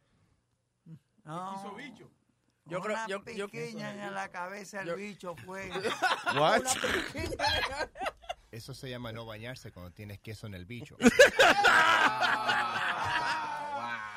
No. 1.24 1.56
Hizo 1.60 1.75
bicho. 1.75 2.12
Yo 2.65 2.82
creo- 2.82 2.96
una 2.96 3.08
yo- 3.08 3.24
yo- 3.36 3.50
piquiña 3.50 4.08
en 4.08 4.13
la 4.13 4.29
cabeza 4.29 4.82
el 4.82 4.96
bicho 4.96 5.36
fue. 5.46 5.70
What? 6.36 6.63
Eso 8.51 8.74
se 8.74 8.89
llama 8.89 9.12
no 9.12 9.25
bañarse 9.25 9.72
cuando 9.72 9.91
tienes 9.91 10.20
queso 10.20 10.48
en 10.48 10.56
el 10.56 10.65
bicho. 10.65 10.98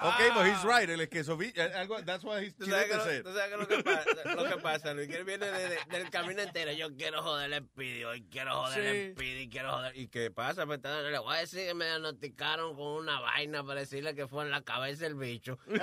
Ok, 0.04 0.34
but 0.34 0.46
he's 0.46 0.62
right. 0.64 0.88
El 0.90 1.00
esquizovi- 1.00 1.52
eh, 1.56 1.72
algo, 1.76 2.02
that's 2.04 2.24
what 2.24 2.40
he's 2.42 2.54
¿Tú 2.56 2.66
sabes, 2.66 2.86
chilete 2.86 2.98
qué, 2.98 3.04
said. 3.04 3.22
tú 3.24 3.32
sabes 3.34 3.58
lo 3.58 3.66
que 3.68 3.82
pasa? 3.82 4.34
Lo 4.34 4.44
que 4.48 4.56
pasa, 4.62 4.94
Luis, 4.94 5.08
que 5.08 5.16
él 5.16 5.24
viene 5.24 5.46
de- 5.50 5.68
de- 5.68 5.78
del 5.90 6.10
camino 6.10 6.42
entero. 6.42 6.72
Yo 6.72 6.94
quiero 6.96 7.22
joder 7.22 7.52
el 7.52 7.64
Speedy, 7.64 8.04
hoy 8.04 8.24
quiero 8.30 8.54
joder 8.62 8.84
el. 8.84 9.12
Speedy, 9.12 9.48
quiero 9.48 9.72
joder. 9.72 9.96
¿Y 9.96 10.08
qué 10.08 10.30
pasa? 10.30 10.66
Pues, 10.66 10.76
entonces, 10.78 11.10
le 11.12 11.18
voy 11.18 11.36
a 11.36 11.40
decir 11.40 11.66
que 11.66 11.74
me 11.74 11.84
diagnosticaron 11.86 12.74
con 12.76 12.86
una 12.86 13.20
vaina 13.20 13.62
para 13.64 13.80
decirle 13.80 14.14
que 14.14 14.26
fue 14.26 14.44
en 14.44 14.50
la 14.50 14.62
cabeza 14.62 15.06
el 15.06 15.14
bicho. 15.14 15.58
y, 15.66 15.74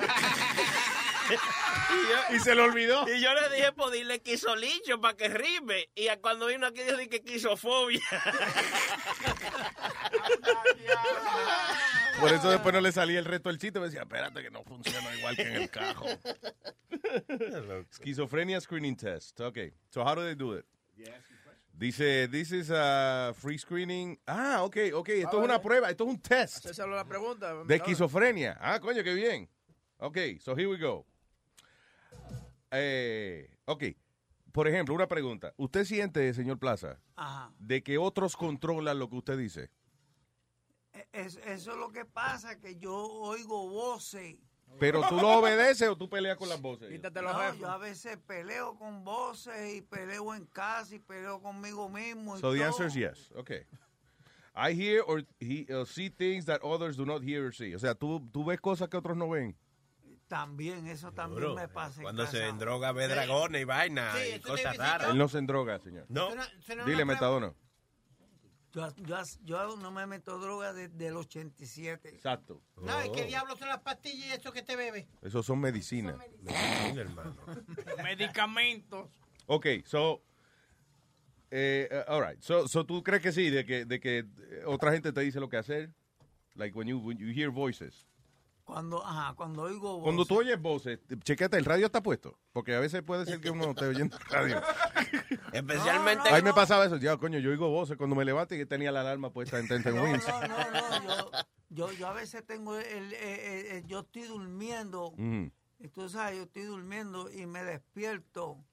yo- 2.09 2.35
Y 2.35 2.39
se 2.39 2.55
lo 2.55 2.63
olvidó. 2.65 3.07
y 3.07 3.21
yo 3.21 3.33
le 3.33 3.49
dije, 3.55 3.71
pues 3.71 3.91
dile 3.93 4.21
quisolicho 4.21 4.99
para 4.99 5.15
que 5.15 5.29
rime. 5.29 5.89
Y 5.95 6.07
cuando 6.21 6.47
vino 6.47 6.67
aquí 6.67 6.83
dijo 6.83 6.97
di 6.97 7.07
que 7.07 7.23
quisofobia. 7.23 8.01
Por 12.19 12.33
eso 12.33 12.49
después 12.49 12.73
no 12.73 12.81
le 12.81 12.91
salía 12.91 13.19
el 13.19 13.25
resto 13.25 13.49
del 13.49 13.57
chiste. 13.57 13.79
Me 13.79 13.85
decía, 13.85 14.01
espérate 14.01 14.41
que 14.41 14.51
no 14.51 14.63
funciona 14.63 15.15
igual 15.15 15.35
que 15.35 15.41
en 15.43 15.55
el 15.55 15.69
cajo. 15.69 16.05
Schizophrenia 17.91 18.59
screening 18.61 18.95
test. 18.95 19.39
Okay. 19.39 19.73
So 19.89 20.01
how 20.03 20.15
do 20.15 20.21
they 20.23 20.35
do 20.35 20.57
it? 20.57 20.65
Dice, 21.73 22.27
this 22.29 22.51
is 22.51 22.69
a 22.71 23.33
free 23.37 23.57
screening. 23.57 24.19
Ah, 24.27 24.63
ok, 24.63 24.77
ok. 24.93 25.09
Esto 25.09 25.37
es 25.39 25.45
una 25.45 25.61
prueba. 25.61 25.89
Esto 25.89 26.03
es 26.03 26.09
un 26.09 26.19
test 26.19 26.65
Esa 26.65 26.83
es 26.83 26.89
la 26.89 27.05
pregunta. 27.05 27.63
de 27.63 27.75
esquizofrenia. 27.75 28.57
Ah, 28.59 28.79
coño, 28.81 29.01
qué 29.03 29.13
bien. 29.13 29.49
Ok, 29.97 30.17
so 30.41 30.53
here 30.57 30.67
we 30.67 30.77
go. 30.77 31.05
Eh, 32.71 33.49
ok. 33.65 33.83
Por 34.51 34.67
ejemplo, 34.67 34.93
una 34.93 35.07
pregunta. 35.07 35.53
¿Usted 35.57 35.85
siente, 35.85 36.33
señor 36.33 36.59
Plaza, 36.59 36.99
Ajá. 37.15 37.51
de 37.59 37.81
que 37.83 37.97
otros 37.97 38.35
controlan 38.35 38.99
lo 38.99 39.09
que 39.09 39.15
usted 39.15 39.37
dice? 39.37 39.69
Es- 41.11 41.37
eso 41.45 41.71
es 41.71 41.77
lo 41.77 41.89
que 41.91 42.05
pasa, 42.05 42.59
que 42.59 42.75
yo 42.77 42.93
oigo 42.95 43.67
voces. 43.69 44.35
¿Pero 44.79 45.01
tú 45.09 45.15
lo 45.17 45.29
obedeces 45.39 45.87
o 45.89 45.95
tú 45.97 46.07
peleas 46.09 46.37
con 46.37 46.47
las 46.47 46.61
voces? 46.61 46.89
No, 47.01 47.55
yo 47.55 47.69
a 47.69 47.77
veces 47.77 48.17
peleo 48.27 48.75
con 48.77 49.03
voces 49.03 49.73
y 49.75 49.81
peleo 49.81 50.33
en 50.35 50.45
casa 50.45 50.93
y 50.95 50.99
peleo 50.99 51.41
conmigo 51.41 51.89
mismo. 51.89 52.37
y 52.37 52.39
So 52.39 52.51
the 52.51 52.59
todo. 52.59 52.67
answer 52.67 52.85
is 52.87 52.93
yes. 52.93 53.31
Okay. 53.35 53.65
I 54.55 54.73
hear 54.73 55.03
or 55.07 55.23
he, 55.39 55.65
uh, 55.73 55.85
see 55.85 56.09
things 56.09 56.45
that 56.45 56.61
others 56.63 56.95
do 56.97 57.05
not 57.05 57.23
hear 57.23 57.45
or 57.47 57.53
see. 57.53 57.73
O 57.73 57.79
sea, 57.79 57.95
tú, 57.95 58.19
tú 58.31 58.45
ves 58.45 58.59
cosas 58.61 58.89
que 58.89 58.97
otros 58.97 59.17
no 59.17 59.27
ven. 59.29 59.55
También, 60.27 60.85
eso 60.85 61.11
también 61.11 61.55
me 61.55 61.67
pasa. 61.67 61.97
en 61.97 62.03
Cuando 62.03 62.27
se 62.27 62.33
casa. 62.37 62.49
endroga 62.49 62.91
ve 62.91 63.07
dragones 63.07 63.61
y 63.61 63.65
vaina 63.65 64.13
Sí, 64.15 64.33
y 64.35 64.39
cosas 64.39 64.77
raras. 64.77 65.09
Él 65.09 65.17
no 65.17 65.27
se 65.27 65.39
endroga, 65.39 65.79
señor. 65.79 66.05
No. 66.09 66.29
Dile, 66.85 67.03
metadona. 67.05 67.53
Yo, 68.71 68.87
yo, 68.97 69.17
yo 69.43 69.77
no 69.77 69.91
me 69.91 70.05
meto 70.05 70.37
droga 70.37 70.73
desde 70.73 71.07
el 71.07 71.17
87. 71.17 72.09
Exacto. 72.09 72.61
No, 72.81 73.03
¿y 73.03 73.11
qué 73.11 73.25
diablos 73.25 73.57
son 73.57 73.67
las 73.67 73.79
pastillas 73.79 74.27
y 74.27 74.31
eso 74.31 74.51
que 74.51 74.61
te 74.61 74.75
bebe? 74.75 75.07
Eso 75.21 75.41
son 75.41 75.59
medicinas. 75.59 76.15
Mira, 76.41 77.01
hermano. 77.01 77.35
Medicamentos. 78.03 79.09
Ok, 79.47 79.67
so. 79.85 80.21
Eh, 81.51 81.89
uh, 81.91 82.11
all 82.11 82.21
right. 82.21 82.39
So, 82.41 82.67
so 82.67 82.85
tú 82.85 83.03
crees 83.03 83.23
que 83.23 83.31
sí, 83.31 83.49
de 83.49 83.65
que, 83.65 83.85
de 83.85 83.99
que 83.99 84.19
eh, 84.19 84.63
otra 84.67 84.91
gente 84.91 85.11
te 85.11 85.21
dice 85.21 85.39
lo 85.39 85.49
que 85.49 85.57
hacer? 85.57 85.89
Like 86.55 86.77
when 86.77 86.87
you, 86.87 86.99
when 86.99 87.17
you 87.17 87.29
hear 87.33 87.49
voices. 87.49 88.05
Cuando, 88.69 89.03
ajá, 89.03 89.33
cuando 89.33 89.63
oigo 89.63 89.93
voces. 89.93 90.03
Cuando 90.03 90.25
tú 90.25 90.37
oyes 90.37 90.61
voces, 90.61 90.99
chequete, 91.23 91.57
el 91.57 91.65
radio 91.65 91.87
está 91.87 92.03
puesto. 92.03 92.37
Porque 92.51 92.75
a 92.75 92.79
veces 92.79 93.01
puede 93.01 93.25
ser 93.25 93.41
que 93.41 93.49
uno 93.49 93.71
esté 93.71 93.87
oyendo 93.87 94.15
el 94.15 94.23
radio. 94.25 94.61
Especialmente. 95.53 96.29
Ahí 96.29 96.43
me 96.43 96.53
pasaba 96.53 96.85
eso. 96.85 96.97
Ya, 96.97 97.17
coño, 97.17 97.39
yo 97.39 97.49
oigo 97.49 97.67
voces 97.69 97.97
cuando 97.97 98.15
me 98.15 98.23
levanto 98.25 98.53
y 98.53 98.63
tenía 98.67 98.91
la 98.91 99.01
alarma 99.01 99.33
puesta 99.33 99.57
en 99.57 99.67
Tenten 99.67 99.95
No, 99.95 100.03
Wins. 100.03 100.23
no, 100.27 100.47
no, 100.47 100.99
no, 100.99 101.07
yo, 101.07 101.31
yo, 101.69 101.91
yo 101.93 102.07
a 102.07 102.13
veces 102.13 102.45
tengo 102.45 102.77
el, 102.77 103.13
eh, 103.13 103.17
eh, 103.21 103.77
eh, 103.77 103.83
yo 103.87 104.01
estoy 104.01 104.23
durmiendo, 104.23 105.15
y 105.17 105.87
tú 105.87 106.07
sabes, 106.07 106.37
yo 106.37 106.43
estoy 106.43 106.63
durmiendo 106.63 107.31
y 107.31 107.47
me 107.47 107.63
despierto 107.63 108.63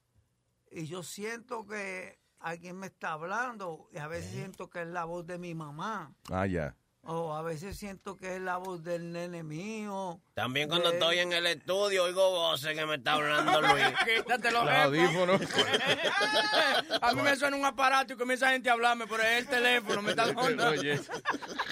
y 0.69 0.85
yo 0.85 1.01
siento 1.01 1.65
que 1.65 2.19
alguien 2.39 2.77
me 2.77 2.87
está 2.87 3.13
hablando 3.13 3.89
y 3.91 3.97
a 3.97 4.07
veces 4.07 4.31
siento 4.31 4.69
que 4.69 4.81
es 4.83 4.87
la 4.87 5.05
voz 5.05 5.25
de 5.25 5.39
mi 5.39 5.55
mamá. 5.55 6.13
Ah, 6.29 6.45
ya. 6.45 6.75
O 7.09 7.33
a 7.33 7.41
veces 7.41 7.77
siento 7.77 8.17
que 8.17 8.35
es 8.35 8.41
la 8.41 8.57
voz 8.57 8.83
del 8.83 9.13
nene 9.13 9.41
mío. 9.41 10.19
También 10.33 10.67
cuando 10.67 10.89
de- 10.91 10.97
estoy 10.97 11.19
en 11.19 11.31
el 11.31 11.47
estudio 11.47 12.03
oigo 12.03 12.29
voces 12.31 12.75
que 12.75 12.85
me 12.85 12.95
está 12.95 13.13
hablando 13.13 13.61
Luis. 13.61 13.85
Quítate 14.17 14.51
los 14.51 14.69
audífonos. 14.69 15.41
A 17.01 17.13
mí 17.13 17.21
me 17.21 17.35
suena 17.35 17.55
un 17.57 17.65
aparato 17.65 18.13
y 18.13 18.17
comienza 18.17 18.49
gente 18.49 18.69
a 18.69 18.73
hablarme 18.73 19.07
por 19.07 19.21
el 19.21 19.47
teléfono. 19.47 20.01
Me 20.01 20.09
está 20.11 20.25
dando. 20.33 20.67
Oye. 20.67 20.99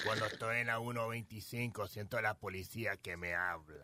Cuando 0.04 0.24
estoy 0.26 0.58
en 0.60 0.66
la 0.68 0.78
125 0.78 1.86
siento 1.88 2.16
a 2.16 2.22
la 2.22 2.34
policía 2.34 2.96
que 2.96 3.16
me 3.16 3.34
habla. 3.34 3.76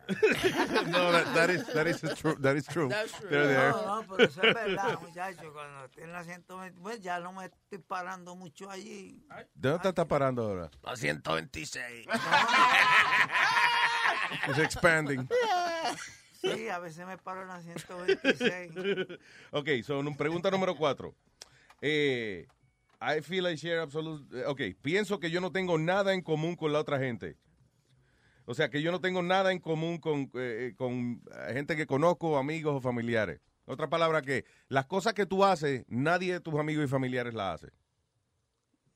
No, 0.87 1.11
that, 1.11 1.33
that 1.35 1.49
is, 1.49 1.65
that 1.67 1.85
is 1.87 2.01
true. 2.15 2.35
That 2.41 2.55
is 2.55 2.65
true. 2.65 2.89
That's 2.89 3.11
true. 3.11 3.29
They're 3.29 3.47
there. 3.47 3.69
No, 3.71 4.01
no, 4.01 4.07
pero 4.07 4.23
eso 4.29 4.41
es 4.41 4.53
verdad, 4.53 4.99
muchachos. 5.01 5.45
Cuando 5.53 5.85
estoy 5.85 6.03
en 6.03 6.11
la 6.13 6.23
120, 6.23 6.81
pues 6.81 7.01
ya 7.01 7.19
no 7.19 7.31
me 7.33 7.45
estoy 7.45 7.77
parando 7.79 8.35
mucho 8.35 8.69
allí. 8.69 9.23
¿De 9.53 9.69
dónde 9.69 9.83
te 9.83 9.89
estás 9.89 10.05
parando 10.05 10.43
ahora? 10.43 10.71
La 10.81 10.95
126. 11.51 12.07
It's 14.49 14.59
expanding. 14.59 15.27
Sí, 16.41 16.67
a 16.69 16.79
veces 16.79 17.05
me 17.07 17.17
paro 17.17 17.41
en 17.43 17.47
la 17.47 17.61
126. 17.61 19.17
ok, 19.51 19.69
so, 19.83 20.03
nu- 20.03 20.15
pregunta 20.17 20.51
número 20.51 20.75
cuatro. 20.75 21.15
Eh, 21.81 22.45
I 23.01 23.21
feel 23.21 23.47
I 23.47 23.55
share 23.55 23.79
absolute. 23.81 24.39
eh, 24.39 24.43
Ok, 24.47 24.61
pienso 24.81 25.19
que 25.19 25.29
yo 25.31 25.39
no 25.41 25.51
tengo 25.51 25.77
nada 25.77 26.13
en 26.13 26.21
común 26.21 26.55
con 26.55 26.73
la 26.73 26.79
otra 26.79 26.99
gente. 26.99 27.37
O 28.45 28.53
sea, 28.53 28.69
que 28.69 28.81
yo 28.81 28.91
no 28.91 28.99
tengo 28.99 29.21
nada 29.21 29.53
en 29.53 29.59
común 29.59 29.97
con, 29.99 30.29
eh, 30.33 30.73
con 30.77 31.21
eh, 31.47 31.53
gente 31.53 31.77
que 31.77 31.85
conozco, 31.87 32.37
amigos 32.37 32.75
o 32.75 32.81
familiares. 32.81 33.39
Otra 33.65 33.87
palabra 33.89 34.21
que 34.21 34.43
las 34.67 34.85
cosas 34.85 35.13
que 35.13 35.25
tú 35.25 35.45
haces, 35.45 35.85
nadie 35.87 36.33
de 36.33 36.39
tus 36.41 36.55
amigos 36.59 36.83
y 36.83 36.87
familiares 36.89 37.33
las 37.33 37.55
hace. 37.61 37.71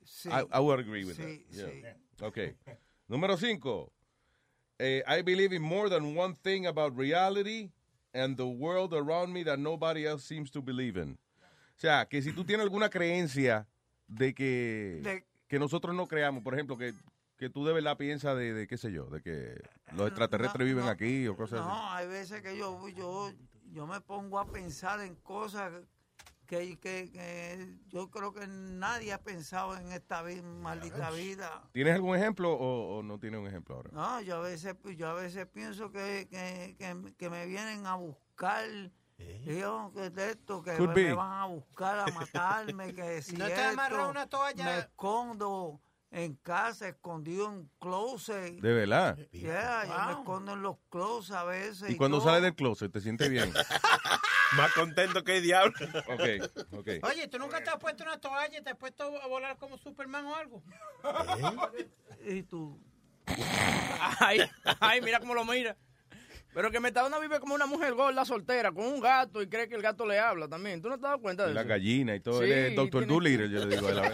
Sí. 0.03 0.27
I, 0.29 0.43
I 0.53 0.59
would 0.59 0.79
agree 0.81 1.05
with 1.05 1.15
Sí, 1.15 1.45
that. 1.55 1.71
Yeah. 1.71 1.95
Ok. 2.21 2.37
Número 3.07 3.37
cinco. 3.37 3.91
Eh, 4.79 5.03
I 5.07 5.21
believe 5.23 5.53
in 5.55 5.61
more 5.61 5.89
than 5.89 6.15
one 6.17 6.35
thing 6.43 6.67
about 6.67 6.95
reality 6.97 7.69
and 8.13 8.37
the 8.37 8.45
world 8.45 8.93
around 8.93 9.31
me 9.33 9.43
that 9.43 9.57
nobody 9.59 10.05
else 10.05 10.23
seems 10.23 10.51
to 10.51 10.61
believe 10.61 10.97
in. 10.97 11.17
O 11.41 11.79
sea, 11.79 12.05
que 12.07 12.21
si 12.21 12.31
tú 12.31 12.43
tienes 12.43 12.63
alguna 12.63 12.89
creencia 12.89 13.67
de 14.07 14.33
que, 14.33 14.99
De- 15.03 15.23
que 15.47 15.59
nosotros 15.59 15.95
no 15.95 16.07
creamos, 16.07 16.43
por 16.43 16.53
ejemplo, 16.53 16.77
que, 16.77 16.93
que 17.37 17.49
tú 17.49 17.65
de 17.65 17.73
verdad 17.73 17.97
piensas 17.97 18.35
de, 18.37 18.53
de 18.53 18.67
qué 18.67 18.77
sé 18.77 18.91
yo, 18.91 19.05
de 19.05 19.21
que 19.21 19.61
los 19.93 20.07
extraterrestres 20.07 20.65
viven 20.67 20.85
aquí 20.87 21.27
o 21.27 21.35
cosas 21.35 21.59
así. 21.61 21.69
No, 21.69 21.91
hay 21.91 22.07
veces 22.07 22.41
que 22.41 22.57
yo, 22.57 22.87
yo, 22.89 23.31
yo 23.71 23.85
me 23.87 24.01
pongo 24.01 24.39
a 24.39 24.45
pensar 24.51 24.99
en 25.01 25.15
cosas 25.15 25.71
que, 26.47 26.79
que, 26.79 27.11
que 27.11 27.75
yo 27.89 28.09
creo 28.09 28.33
que 28.33 28.47
nadie 28.47 29.13
ha 29.13 29.21
pensado 29.21 29.77
en 29.77 29.91
esta 29.91 30.23
maldita 30.23 31.11
vida. 31.11 31.63
¿Tienes 31.73 31.93
algún 31.93 32.15
ejemplo 32.15 32.53
o, 32.53 32.97
o 32.97 33.03
no 33.03 33.19
tienes 33.19 33.39
un 33.39 33.47
ejemplo 33.47 33.75
ahora? 33.75 33.89
No, 33.91 34.21
yo 34.21 34.37
a 34.37 34.41
veces, 34.41 34.75
yo 34.95 35.09
a 35.09 35.13
veces 35.13 35.45
pienso 35.47 35.91
que, 35.91 36.27
que, 36.29 36.75
que, 36.79 37.13
que 37.15 37.29
me 37.29 37.45
vienen 37.45 37.85
a 37.85 37.95
buscar. 37.95 38.65
y 39.17 39.59
yo, 39.59 39.91
que 39.93 40.09
de 40.09 40.31
esto, 40.31 40.63
que 40.63 40.71
me, 40.79 41.13
van 41.13 41.41
a 41.41 41.45
buscar 41.45 41.99
a 41.99 42.07
matarme, 42.13 42.93
que 42.93 43.21
si 43.21 43.35
¿No 43.35 43.45
te 43.45 43.69
esto, 43.69 44.09
una 44.09 44.27
toalla? 44.27 44.63
me 44.63 44.79
escondo 44.79 45.81
en 46.11 46.35
casa, 46.35 46.87
escondido 46.87 47.51
en 47.51 47.69
closet. 47.79 48.61
De 48.61 48.73
verdad. 48.73 49.17
Yeah, 49.31 49.85
yo 49.85 50.05
me 50.05 50.11
escondo 50.13 50.53
en 50.53 50.61
los 50.61 50.77
closets 50.89 51.35
a 51.35 51.43
veces. 51.43 51.89
Y 51.89 51.97
cuando 51.97 52.19
todo. 52.19 52.27
sales 52.27 52.43
del 52.43 52.55
closet, 52.55 52.91
¿te 52.91 53.01
sientes 53.01 53.29
bien? 53.29 53.51
Más 54.55 54.71
contento 54.73 55.23
que 55.23 55.37
el 55.37 55.43
diablo. 55.43 55.73
Ok, 56.07 56.77
ok. 56.79 56.89
Oye, 57.03 57.27
¿tú 57.27 57.37
nunca 57.39 57.61
te 57.63 57.69
has 57.69 57.77
puesto 57.77 58.03
una 58.03 58.17
toalla 58.19 58.57
y 58.57 58.61
te 58.63 58.69
has 58.69 58.77
puesto 58.77 59.03
a 59.21 59.27
volar 59.27 59.57
como 59.57 59.77
Superman 59.77 60.25
o 60.25 60.35
algo? 60.35 60.63
¿Y 62.25 62.43
tú? 62.43 62.79
Ay, 64.19 64.39
ay, 64.79 65.01
mira 65.01 65.19
cómo 65.19 65.33
lo 65.33 65.43
mira. 65.43 65.75
Pero 66.53 66.71
que 66.71 66.79
Metadona 66.79 67.19
vive 67.19 67.39
como 67.39 67.53
una 67.53 67.65
mujer 67.67 67.93
gorda 67.93 68.25
soltera, 68.25 68.71
con 68.71 68.85
un 68.85 68.99
gato 68.99 69.41
y 69.43 69.47
cree 69.49 69.67
que 69.67 69.75
el 69.75 69.81
gato 69.81 70.05
le 70.07 70.17
habla 70.17 70.47
también. 70.47 70.81
¿Tú 70.81 70.89
no 70.89 70.95
te 70.95 71.05
has 71.05 71.11
dado 71.11 71.21
cuenta 71.21 71.45
de 71.45 71.53
La 71.53 71.61
eso? 71.61 71.69
gallina 71.69 72.15
y 72.15 72.19
todo. 72.19 72.39
Sí, 72.39 72.45
Él 72.45 72.51
es 72.53 72.75
Doctor 72.75 73.01
tiene- 73.01 73.13
Doolittle, 73.13 73.49
yo 73.49 73.65
le 73.65 73.75
digo 73.75 73.87
a 73.87 73.91
él 73.91 73.99
a 73.99 74.01
ver. 74.01 74.13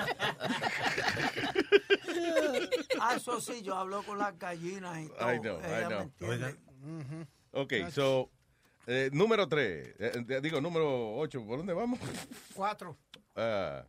Ah, 2.99 3.13
eso 3.15 3.39
sí, 3.39 3.61
yo 3.61 3.75
hablo 3.75 4.03
con 4.03 4.17
las 4.17 4.37
gallinas 4.37 4.99
y 4.99 5.07
todo. 5.09 5.33
I 5.33 5.39
know, 5.39 5.59
I 5.61 5.85
know. 5.87 7.27
Ok, 7.51 7.73
so, 7.91 8.29
eh, 8.87 9.09
número 9.13 9.47
tres. 9.47 9.95
Eh, 9.99 10.25
eh, 10.29 10.41
digo, 10.41 10.59
número 10.61 11.15
ocho. 11.15 11.45
¿Por 11.45 11.57
dónde 11.57 11.73
vamos? 11.73 11.99
Cuatro. 12.53 12.97
Ah, 13.35 13.85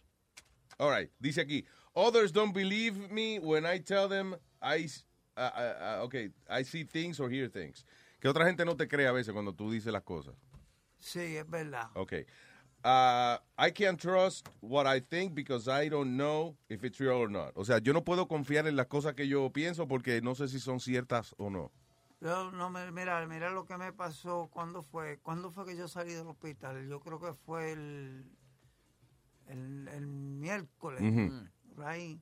all 0.79 0.91
right. 0.91 1.11
Dice 1.19 1.41
aquí, 1.41 1.65
others 1.95 2.33
don't 2.33 2.55
believe 2.55 3.11
me 3.11 3.39
when 3.39 3.65
I 3.65 3.79
tell 3.79 4.09
them 4.09 4.35
I, 4.63 4.89
ah, 5.37 5.53
ah, 5.55 5.75
ah, 5.81 6.03
okay, 6.03 6.31
I 6.49 6.65
see 6.65 6.85
things 6.85 7.21
or 7.21 7.31
hear 7.31 7.49
things. 7.49 7.85
Que 8.21 8.29
otra 8.31 8.47
gente 8.47 8.65
no 8.65 8.77
te 8.77 8.89
cree 8.89 9.07
a 9.07 9.13
veces 9.13 9.33
cuando 9.33 9.53
tú 9.53 9.71
dices 9.71 9.93
las 9.93 10.03
cosas. 10.03 10.35
Sí, 10.99 11.37
es 11.37 11.49
verdad. 11.49 11.91
Okay. 11.95 12.25
Uh, 12.85 13.39
I 13.57 13.71
can't 13.71 13.99
trust 13.99 14.49
what 14.61 14.87
I 14.87 15.01
think 15.01 15.35
because 15.35 15.69
I 15.69 15.89
don't 15.89 16.17
know 16.17 16.57
if 16.69 16.85
it's 16.85 17.01
real 17.01 17.17
or 17.17 17.31
not. 17.31 17.53
O 17.57 17.65
sea, 17.65 17.79
yo 17.79 17.95
no 17.95 18.03
puedo 18.05 18.29
confiar 18.29 18.67
en 18.67 18.77
las 18.77 18.87
cosas 18.87 19.15
que 19.15 19.27
yo 19.27 19.51
pienso 19.51 19.89
porque 19.89 20.21
no 20.21 20.35
sé 20.35 20.49
si 20.49 20.61
son 20.61 20.81
ciertas 20.81 21.35
o 21.39 21.49
no. 21.49 21.73
Yo 22.25 22.51
no 22.53 22.71
me, 22.71 22.91
mira, 22.91 23.27
mira 23.27 23.51
lo 23.51 23.67
que 23.67 23.77
me 23.77 23.93
pasó 23.93 24.49
cuando 24.51 24.83
fue, 24.83 25.19
cuando 25.19 25.51
fue 25.51 25.67
que 25.67 25.77
yo 25.77 25.89
salí 25.89 26.15
del 26.15 26.27
hospital. 26.27 26.89
Yo 26.89 26.99
creo 26.99 27.21
que 27.21 27.35
fue 27.35 27.73
el, 27.73 28.25
el, 29.47 29.89
el 29.89 30.07
miércoles, 30.07 31.03
right? 31.77 32.19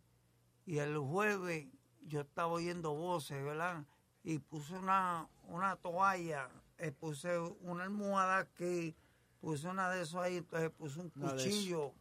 Y 0.67 0.79
el 0.79 0.99
jueves 0.99 1.69
yo 2.01 2.23
estaba 2.23 2.49
oyendo 2.49 2.93
voces, 2.93 3.45
¿verdad? 3.45 3.87
Y 4.25 4.41
puse 4.41 4.77
una, 4.77 5.29
una 5.45 5.77
toalla, 5.77 6.51
eh, 6.79 6.91
puse 6.91 7.39
una 7.61 7.85
almohada 7.85 8.39
aquí, 8.39 8.97
puse 9.41 9.69
una 9.69 9.89
de 9.89 10.03
esos 10.03 10.21
ahí, 10.21 10.39
entonces 10.39 10.71
puse 10.71 10.99
un 10.99 11.13
eso. 11.15 11.21
cuchillo, 11.21 11.95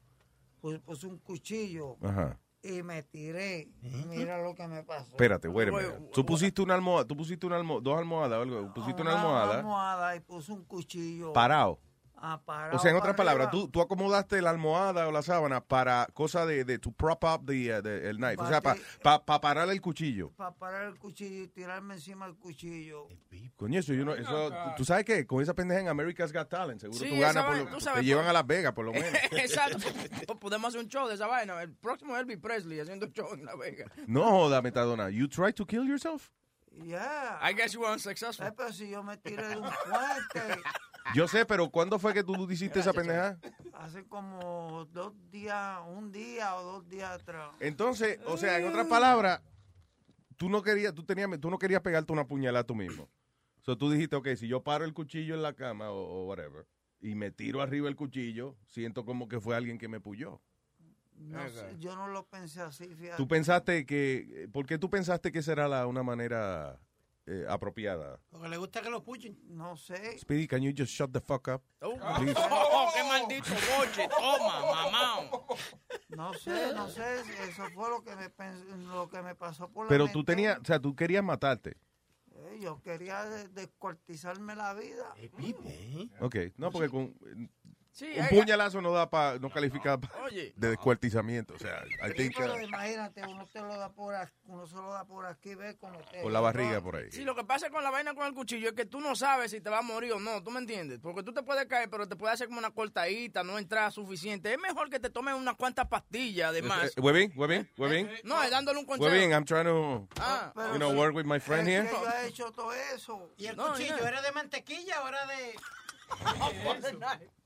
puse, 0.60 0.80
puse 0.80 1.06
un 1.06 1.20
cuchillo 1.20 1.98
Ajá. 2.02 2.40
Y 2.64 2.84
me 2.84 3.04
tiré. 3.04 3.70
Mira 4.08 4.42
lo 4.42 4.54
que 4.56 4.68
me 4.68 4.84
pasó. 4.84 5.10
Espérate, 5.12 5.48
minute. 5.50 6.10
Tú 6.14 6.26
pusiste 6.26 6.62
una 6.62 6.76
almohada, 6.76 7.08
tú 7.08 7.16
pusiste 7.18 7.46
una 7.48 7.58
almo- 7.58 7.82
dos 7.82 7.98
almohadas 7.98 8.40
o 8.40 8.42
algo, 8.44 8.74
pusiste 8.74 9.02
una 9.02 9.20
almohada 9.20 9.60
almohada 9.60 10.16
y 10.16 10.20
puse 10.20 10.52
un 10.52 10.64
cuchillo. 10.66 11.34
parado. 11.34 11.80
Ah, 12.24 12.40
O 12.72 12.78
sea, 12.78 12.92
en 12.92 12.98
para 12.98 13.00
otras 13.00 13.16
palabras, 13.16 13.50
tú, 13.50 13.68
tú 13.70 13.82
acomodaste 13.82 14.42
la 14.44 14.52
almohada 14.52 15.08
o 15.08 15.12
la 15.12 15.24
sábana 15.24 15.60
para 15.60 16.08
cosa 16.14 16.46
de, 16.46 16.64
de 16.66 16.78
to 16.78 16.92
prop 16.92 17.24
up 17.24 17.46
the, 17.48 17.76
uh, 17.76 17.82
the- 17.82 18.10
el 18.10 18.18
knife. 18.18 18.38
O 18.38 18.48
sea, 18.48 18.62
para 18.62 18.80
Bati- 19.04 19.40
parar 19.42 19.68
el 19.70 19.82
cuchillo. 19.82 20.30
para 20.38 20.52
parar 20.52 20.84
el 20.84 21.00
cuchillo 21.00 21.44
y 21.44 21.48
tirarme 21.48 21.96
encima 21.96 22.28
del 22.28 22.36
cuchillo. 22.38 23.08
Coño, 23.56 23.80
eso 23.80 23.94
yo 23.94 24.06
no, 24.06 24.14
eso, 24.14 24.52
tú 24.78 24.86
sabes 24.86 25.04
qué, 25.04 25.26
con 25.26 25.42
esa 25.42 25.56
pendeja 25.56 25.82
en 25.82 25.88
America's 25.88 26.32
Got 26.32 26.48
Talent, 26.50 26.80
seguro 26.80 27.00
Sí, 27.00 27.10
tú 27.10 27.20
ganas, 27.20 27.44
por 27.46 27.58
lo- 27.58 27.66
tú 27.66 27.82
sabes, 27.82 28.02
te 28.02 28.06
llevan 28.06 28.28
a 28.28 28.34
Las 28.34 28.46
Vegas, 28.46 28.74
por 28.74 28.86
lo 28.86 28.92
menos. 28.94 29.10
Exacto. 29.32 29.78
Podemos 30.40 30.70
hacer 30.70 30.82
un 30.82 30.88
show 30.90 31.08
de 31.08 31.16
esa 31.16 31.26
vaina. 31.26 31.60
El 31.62 31.74
próximo 31.74 32.16
es 32.16 32.22
Elvis 32.22 32.38
Presley 32.38 32.80
haciendo 32.80 33.08
un 33.08 33.14
show 33.14 33.34
en 33.34 33.46
La 33.46 33.56
Vega. 33.56 33.86
No 34.06 34.24
joda, 34.30 34.62
Metadona. 34.62 35.10
You 35.10 35.28
try 35.28 35.54
to 35.54 35.66
kill 35.66 35.88
yourself? 35.88 36.30
Yeah. 36.84 37.40
I 37.42 37.54
guess 37.54 37.74
you 37.74 37.82
were 37.82 37.92
unsuccessful. 37.92 38.46
Eh, 38.48 38.52
pero 38.56 38.72
si 38.72 38.90
yo 38.90 39.04
me 39.04 39.18
tiré 39.18 39.48
de 39.48 39.58
un 39.58 39.64
puente 39.64 40.62
Yo 41.16 41.28
sé, 41.28 41.46
pero 41.46 41.70
¿cuándo 41.70 42.00
fue 42.00 42.14
que 42.14 42.24
tú 42.24 42.50
hiciste 42.50 42.80
esa 42.80 42.94
pendeja? 42.94 43.38
hace 43.74 44.06
como 44.06 44.86
dos 44.92 45.14
días, 45.32 45.80
un 45.88 46.12
día 46.12 46.56
o 46.56 46.64
dos 46.64 46.90
días 46.90 47.12
atrás. 47.12 47.52
Entonces, 47.60 48.20
o 48.26 48.38
sea, 48.38 48.60
en 48.60 48.68
otras 48.68 48.88
palabras, 48.88 49.42
tú 50.38 50.50
no 50.50 50.62
querías, 50.62 50.94
tú 50.94 51.04
tenías, 51.04 51.30
tú 51.40 51.50
no 51.50 51.58
querías 51.58 51.82
pegarte 51.82 52.14
una 52.14 52.28
puñalada 52.28 52.64
tú 52.64 52.76
mismo. 52.76 53.10
O 53.62 53.64
sea, 53.64 53.76
tú 53.76 53.92
dijiste, 53.92 54.16
ok, 54.16 54.30
si 54.36 54.48
yo 54.48 54.64
paro 54.64 54.86
el 54.86 54.94
cuchillo 54.94 55.36
en 55.36 55.42
la 55.42 55.54
cama 55.54 55.92
o, 55.92 55.98
o 55.98 56.28
whatever, 56.28 56.66
y 57.00 57.16
me 57.16 57.32
tiro 57.32 57.62
arriba 57.62 57.90
el 57.90 57.96
cuchillo, 57.96 58.56
siento 58.68 59.06
como 59.06 59.28
que 59.28 59.40
fue 59.40 59.56
alguien 59.56 59.78
que 59.78 59.88
me 59.88 60.00
puyó. 60.00 60.42
No 61.16 61.48
sé, 61.50 61.76
yo 61.80 61.96
no 61.96 62.08
lo 62.08 62.26
pensé 62.28 62.62
así, 62.62 62.88
fíjate. 62.96 63.18
Tú 63.18 63.28
pensaste 63.28 63.86
que, 63.86 64.50
¿por 64.52 64.66
qué 64.66 64.78
tú 64.78 64.90
pensaste 64.90 65.32
que 65.32 65.44
será 65.44 65.68
la, 65.68 65.86
una 65.86 66.04
manera 66.04 66.80
eh, 67.28 67.46
apropiada? 67.48 68.20
Porque 68.30 68.50
le 68.50 68.58
gusta 68.58 68.82
que 68.82 68.90
lo 68.90 69.04
puchen. 69.04 69.38
No 69.46 69.76
sé. 69.78 70.18
Speedy, 70.20 70.48
can 70.48 70.62
you 70.62 70.72
just 70.76 70.92
shut 70.94 71.12
the 71.12 71.20
fuck 71.22 71.48
up? 71.48 71.62
Oh, 71.82 71.96
Please. 72.18 72.34
oh, 72.52 72.90
qué 72.94 73.04
maldito 73.04 73.50
boche. 73.78 74.08
Toma, 74.10 74.62
mamá. 74.62 75.32
No 76.10 76.34
sé, 76.34 76.74
no 76.74 76.90
sé. 76.90 77.22
Eso 77.48 77.64
fue 77.74 77.90
lo 77.90 78.04
que 78.04 78.16
me, 78.16 78.32
lo 78.94 79.10
que 79.10 79.22
me 79.22 79.36
pasó 79.36 79.70
por 79.70 79.86
la 79.86 79.90
Pero 79.90 80.08
tú 80.08 80.20
mente. 80.20 80.32
tenías, 80.34 80.60
o 80.60 80.66
sea, 80.66 80.80
tú 80.80 80.96
querías 80.96 81.24
matarte. 81.24 81.78
Eh, 82.34 82.60
Yo 82.62 82.82
quería 82.82 83.24
de- 83.26 83.48
descuartizarme 83.50 84.56
la 84.56 84.74
vida. 84.74 85.14
Ok, 86.20 86.36
no, 86.58 86.72
porque 86.72 86.90
con, 86.90 87.14
Sí, 88.02 88.12
un 88.18 88.24
hay- 88.24 88.30
puñalazo 88.30 88.82
no 88.82 88.92
da 88.92 89.08
pa, 89.12 89.38
no 89.40 89.52
califica 89.52 89.96
pa- 90.00 90.10
Oye. 90.24 90.54
de 90.56 90.70
descuartizamiento. 90.70 91.54
O 91.54 91.60
sea, 91.60 91.84
I 92.04 92.08
Sí, 92.10 92.14
think, 92.16 92.36
pero 92.36 92.56
uh, 92.56 92.60
imagínate, 92.62 93.22
uno 93.28 93.46
te 93.46 93.60
lo 93.62 93.78
da 93.78 93.90
por 93.94 94.16
aquí, 94.16 94.34
uno 94.46 94.66
se 94.66 94.74
lo 94.76 94.92
da 94.92 95.06
por 95.06 95.28
aquí, 95.28 95.54
ve 95.54 95.78
como 95.78 96.00
te... 96.00 96.24
por 96.24 96.32
la 96.32 96.40
barriga 96.40 96.82
por 96.82 96.96
ahí. 96.96 97.12
Sí, 97.12 97.24
lo 97.24 97.36
que 97.36 97.44
pasa 97.44 97.70
con 97.70 97.84
la 97.84 97.92
vaina 97.92 98.16
con 98.16 98.26
el 98.26 98.34
cuchillo 98.34 98.70
es 98.70 98.74
que 98.74 98.86
tú 98.88 99.00
no 99.00 99.16
sabes 99.16 99.52
si 99.52 99.62
te 99.62 99.70
va 99.70 99.78
a 99.78 99.82
morir 99.84 100.14
o 100.14 100.20
no, 100.20 100.42
¿tú 100.42 100.50
me 100.50 100.58
entiendes? 100.58 100.98
Porque 101.00 101.22
tú 101.22 101.32
te 101.32 101.44
puedes 101.44 101.68
caer, 101.68 101.92
pero 101.92 102.08
te 102.08 102.16
puede 102.16 102.34
hacer 102.34 102.48
como 102.48 102.58
una 102.58 102.72
cortadita, 102.72 103.44
no 103.44 103.60
entrar 103.60 103.92
suficiente. 103.92 104.52
Es 104.52 104.60
mejor 104.60 104.90
que 104.90 105.00
te 105.00 105.12
tomes 105.12 105.36
unas 105.36 105.56
cuantas 105.56 105.86
pastillas, 105.88 106.50
además. 106.50 106.94
Eh, 106.98 107.02
Webin, 107.02 107.32
Webin, 107.36 107.70
Webin. 107.78 108.10
No, 108.24 108.42
es 108.42 108.50
dándole 108.50 108.80
un 108.80 108.86
consejo. 108.86 109.14
Webin, 109.14 109.30
I'm 109.32 109.46
trying 109.46 109.66
to, 109.66 110.08
Ah, 110.20 110.52
you 110.74 110.80
know, 110.80 110.92
work 110.94 111.14
with 111.16 111.26
my 111.26 111.40
friend 111.40 111.68
here. 111.68 111.88
yo 111.88 112.04
he 112.10 112.28
hecho 112.30 112.52
todo 112.52 112.74
eso. 112.74 113.32
¿Y 113.38 113.46
el 113.46 113.56
No, 113.56 113.74
cuchillo 113.74 114.04
era 114.08 114.24
de 114.24 114.32
mantequilla 114.32 115.04
o 115.04 115.08
era 115.08 115.26
de...? 115.28 115.56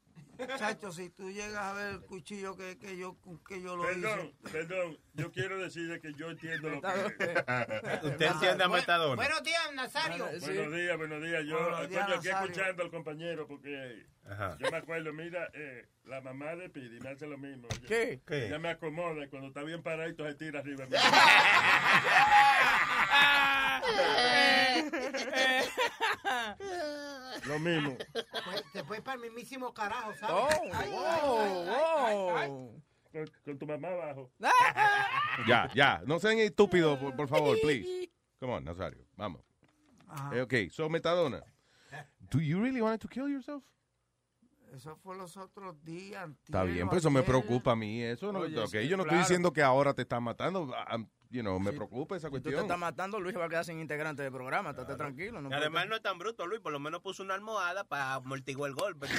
Chacho, 0.58 0.91
si 0.91 1.10
tú 1.10 1.32
llegas 1.32 1.63
a 1.63 1.74
ver 1.74 1.88
el 1.95 2.02
cuchillo 2.02 2.56
que, 2.56 2.78
que 2.78 2.98
yo 2.98 3.17
que 3.48 3.62
yo 3.62 3.76
lo 3.76 3.84
Perdón, 3.84 4.34
hice. 4.43 4.50
perdón, 4.52 4.98
yo 5.13 5.32
quiero 5.32 5.58
decirle 5.60 6.00
que 6.02 6.13
yo 6.13 6.30
entiendo 6.32 6.69
lo 6.69 6.82
que 6.82 6.88
Usted 8.08 8.28
entiende 8.28 8.63
a 8.63 8.67
Metadona. 8.69 9.15
Buenos 9.15 9.43
días, 9.43 9.74
Nazario. 9.74 10.26
Buenos 10.26 10.74
días, 10.74 10.98
buenos 10.98 11.24
días. 11.24 11.43
Yo, 11.45 11.60
Buenos 11.62 11.89
días, 11.89 12.04
coño, 12.06 12.15
aquí 12.17 12.28
Nazario. 12.28 12.52
escuchando 12.52 12.84
al 12.84 12.91
compañero 12.91 13.48
porque 13.48 14.06
Ajá. 14.30 14.58
yo 14.60 14.71
me 14.71 14.78
acuerdo, 14.78 15.13
mira, 15.13 15.50
eh, 15.54 15.88
la 16.06 16.21
mamá 16.21 16.56
de 16.56 16.69
Pidi 16.69 17.00
me 17.00 17.10
hace 17.10 17.28
lo 17.28 17.38
mismo. 17.38 17.67
Ella- 17.71 17.88
¿Qué? 17.88 18.21
¿Qué? 18.26 18.48
Ella 18.48 18.60
me 18.60 18.69
acomoda 18.69 19.24
y 19.24 19.28
cuando 19.30 19.48
está 19.50 19.63
bien 19.63 19.82
paradito 19.84 20.26
se 20.26 20.36
tira 20.36 20.60
arriba. 20.60 20.86
lo 27.45 27.60
mismo. 27.60 27.97
Pues, 28.13 28.63
te 28.73 28.84
fue 28.84 29.01
para 29.01 29.15
el 29.15 29.21
mismísimo 29.21 29.73
carajo, 29.73 30.13
¿sabes? 30.15 30.58
Oh, 30.60 30.71
Ay, 30.73 30.91
wow, 30.91 31.39
ay, 31.39 31.51
ay, 32.06 32.15
wow. 32.49 32.82
Con, 33.12 33.25
con 33.45 33.58
tu 33.60 33.65
mamá 33.65 33.88
abajo. 33.89 34.32
Ya, 35.47 35.69
ya. 35.75 36.01
No 36.06 36.17
sean 36.19 36.38
estúpidos, 36.39 36.97
por, 36.97 37.13
por 37.15 37.28
favor, 37.28 37.58
please. 37.62 38.10
Come 38.39 38.54
on, 38.54 38.63
Nazario. 38.63 39.06
Vamos. 39.17 39.41
Ajá. 40.08 40.34
Eh, 40.36 40.41
ok, 40.41 40.54
so 40.71 40.88
Metadona. 40.89 41.43
Do 42.19 42.39
you 42.39 42.60
really 42.62 42.82
want 42.82 43.01
to 43.01 43.08
kill 43.08 43.28
yourself? 43.30 43.63
Eso 44.73 44.95
fue 45.04 45.15
los 45.17 45.36
otros 45.38 45.75
días. 45.84 46.30
Está 46.45 46.63
bien, 46.63 46.88
pues 46.89 46.99
eso 46.99 47.10
me 47.12 47.21
preocupa 47.21 47.71
a 47.71 47.75
mí. 47.75 48.01
Eso 48.01 48.32
no, 48.32 48.39
Oye, 48.39 48.58
ok, 48.60 48.69
sí, 48.69 48.88
yo 48.88 48.95
no 48.97 49.04
estoy 49.04 49.17
diciendo 49.19 49.51
que 49.54 49.62
ahora 49.62 49.93
te 49.93 50.01
están 50.04 50.23
matando. 50.23 50.67
I'm- 50.89 51.08
you 51.36 51.41
know, 51.41 51.60
me 51.60 51.71
preocupa 51.74 52.15
esa 52.15 52.28
Si 52.28 52.32
tú 52.32 52.38
te 52.38 52.43
cuestión. 52.43 52.62
estás 52.65 52.78
matando, 52.80 53.19
Luis 53.19 53.38
va 53.38 53.45
a 53.45 53.50
quedar 53.50 53.65
sin 53.65 53.80
integrante 53.80 54.24
del 54.24 54.32
programa. 54.32 54.69
Estate 54.71 54.95
tranquilo. 54.95 55.41
No 55.41 55.50
además 55.56 55.88
no 55.88 55.95
es 55.95 56.02
tan 56.02 56.17
bruto, 56.17 56.48
Luis. 56.48 56.62
Por 56.62 56.71
lo 56.71 56.80
menos 56.80 57.02
puso 57.02 57.21
una 57.24 57.34
almohada 57.36 57.84
para 57.84 58.15
amortiguar 58.15 58.69
el 58.69 58.76
golpe. 58.76 59.08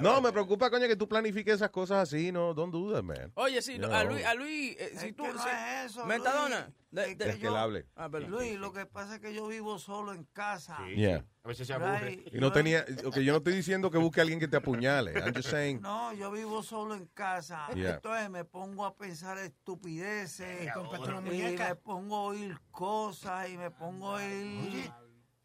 No, 0.00 0.20
me 0.20 0.32
preocupa, 0.32 0.70
coño, 0.70 0.86
que 0.88 0.96
tú 0.96 1.08
planifiques 1.08 1.54
esas 1.54 1.70
cosas 1.70 1.98
así. 2.08 2.32
No, 2.32 2.54
don't 2.54 2.72
do 2.72 2.92
that, 2.92 3.02
man. 3.02 3.30
Oye, 3.34 3.62
sí, 3.62 3.78
a. 3.90 4.04
Luis, 4.04 4.24
a 4.24 4.34
Luis 4.34 4.76
eh, 4.78 4.92
si 4.96 5.06
Es 5.08 5.16
tú... 5.16 5.24
que 5.24 5.32
no 5.32 5.42
si- 5.42 5.48
es 5.48 5.90
eso, 5.90 6.04
Metadona. 6.06 6.60
Luis. 6.60 6.74
de- 6.90 7.02
Es 7.12 7.18
de- 7.18 7.24
que 7.24 7.30
Es 7.30 7.36
que 7.38 7.46
él 7.46 7.56
hable. 7.56 7.86
Ah. 7.96 8.08
Luis, 8.08 8.58
lo 8.58 8.72
que 8.72 8.86
pasa 8.86 9.14
es 9.16 9.20
que 9.20 9.34
yo 9.34 9.46
vivo 9.48 9.78
solo 9.78 10.12
en 10.12 10.24
casa. 10.24 10.78
Yeah. 10.94 11.24
A 11.44 11.48
veces 11.48 11.66
se 11.66 11.74
aburre. 11.74 12.00
Right. 12.10 12.34
Y 12.34 12.38
no 12.38 12.52
tenía, 12.52 12.84
ok, 13.04 13.18
yo 13.18 13.32
no 13.32 13.38
estoy 13.38 13.54
diciendo 13.54 13.90
que 13.90 13.98
busque 13.98 14.20
a 14.20 14.22
alguien 14.22 14.40
que 14.40 14.48
te 14.48 14.56
apuñale. 14.56 15.12
I'm 15.12 15.34
just 15.34 15.50
saying. 15.50 15.80
No, 15.82 16.12
yo 16.14 16.30
vivo 16.30 16.62
solo 16.62 16.94
en 16.94 17.06
casa. 17.06 17.68
Yeah. 17.74 17.94
Entonces 17.96 18.30
me 18.30 18.44
pongo 18.44 18.84
a 18.86 18.96
pensar 18.96 19.36
estupideces. 19.74 20.68
Y 21.32 21.58
me 21.58 21.74
pongo 21.76 22.16
a 22.16 22.22
oír 22.22 22.58
cosas 22.70 23.48
y 23.50 23.56
me 23.56 23.70
pongo 23.70 24.10
a 24.10 24.14
oír 24.14 24.90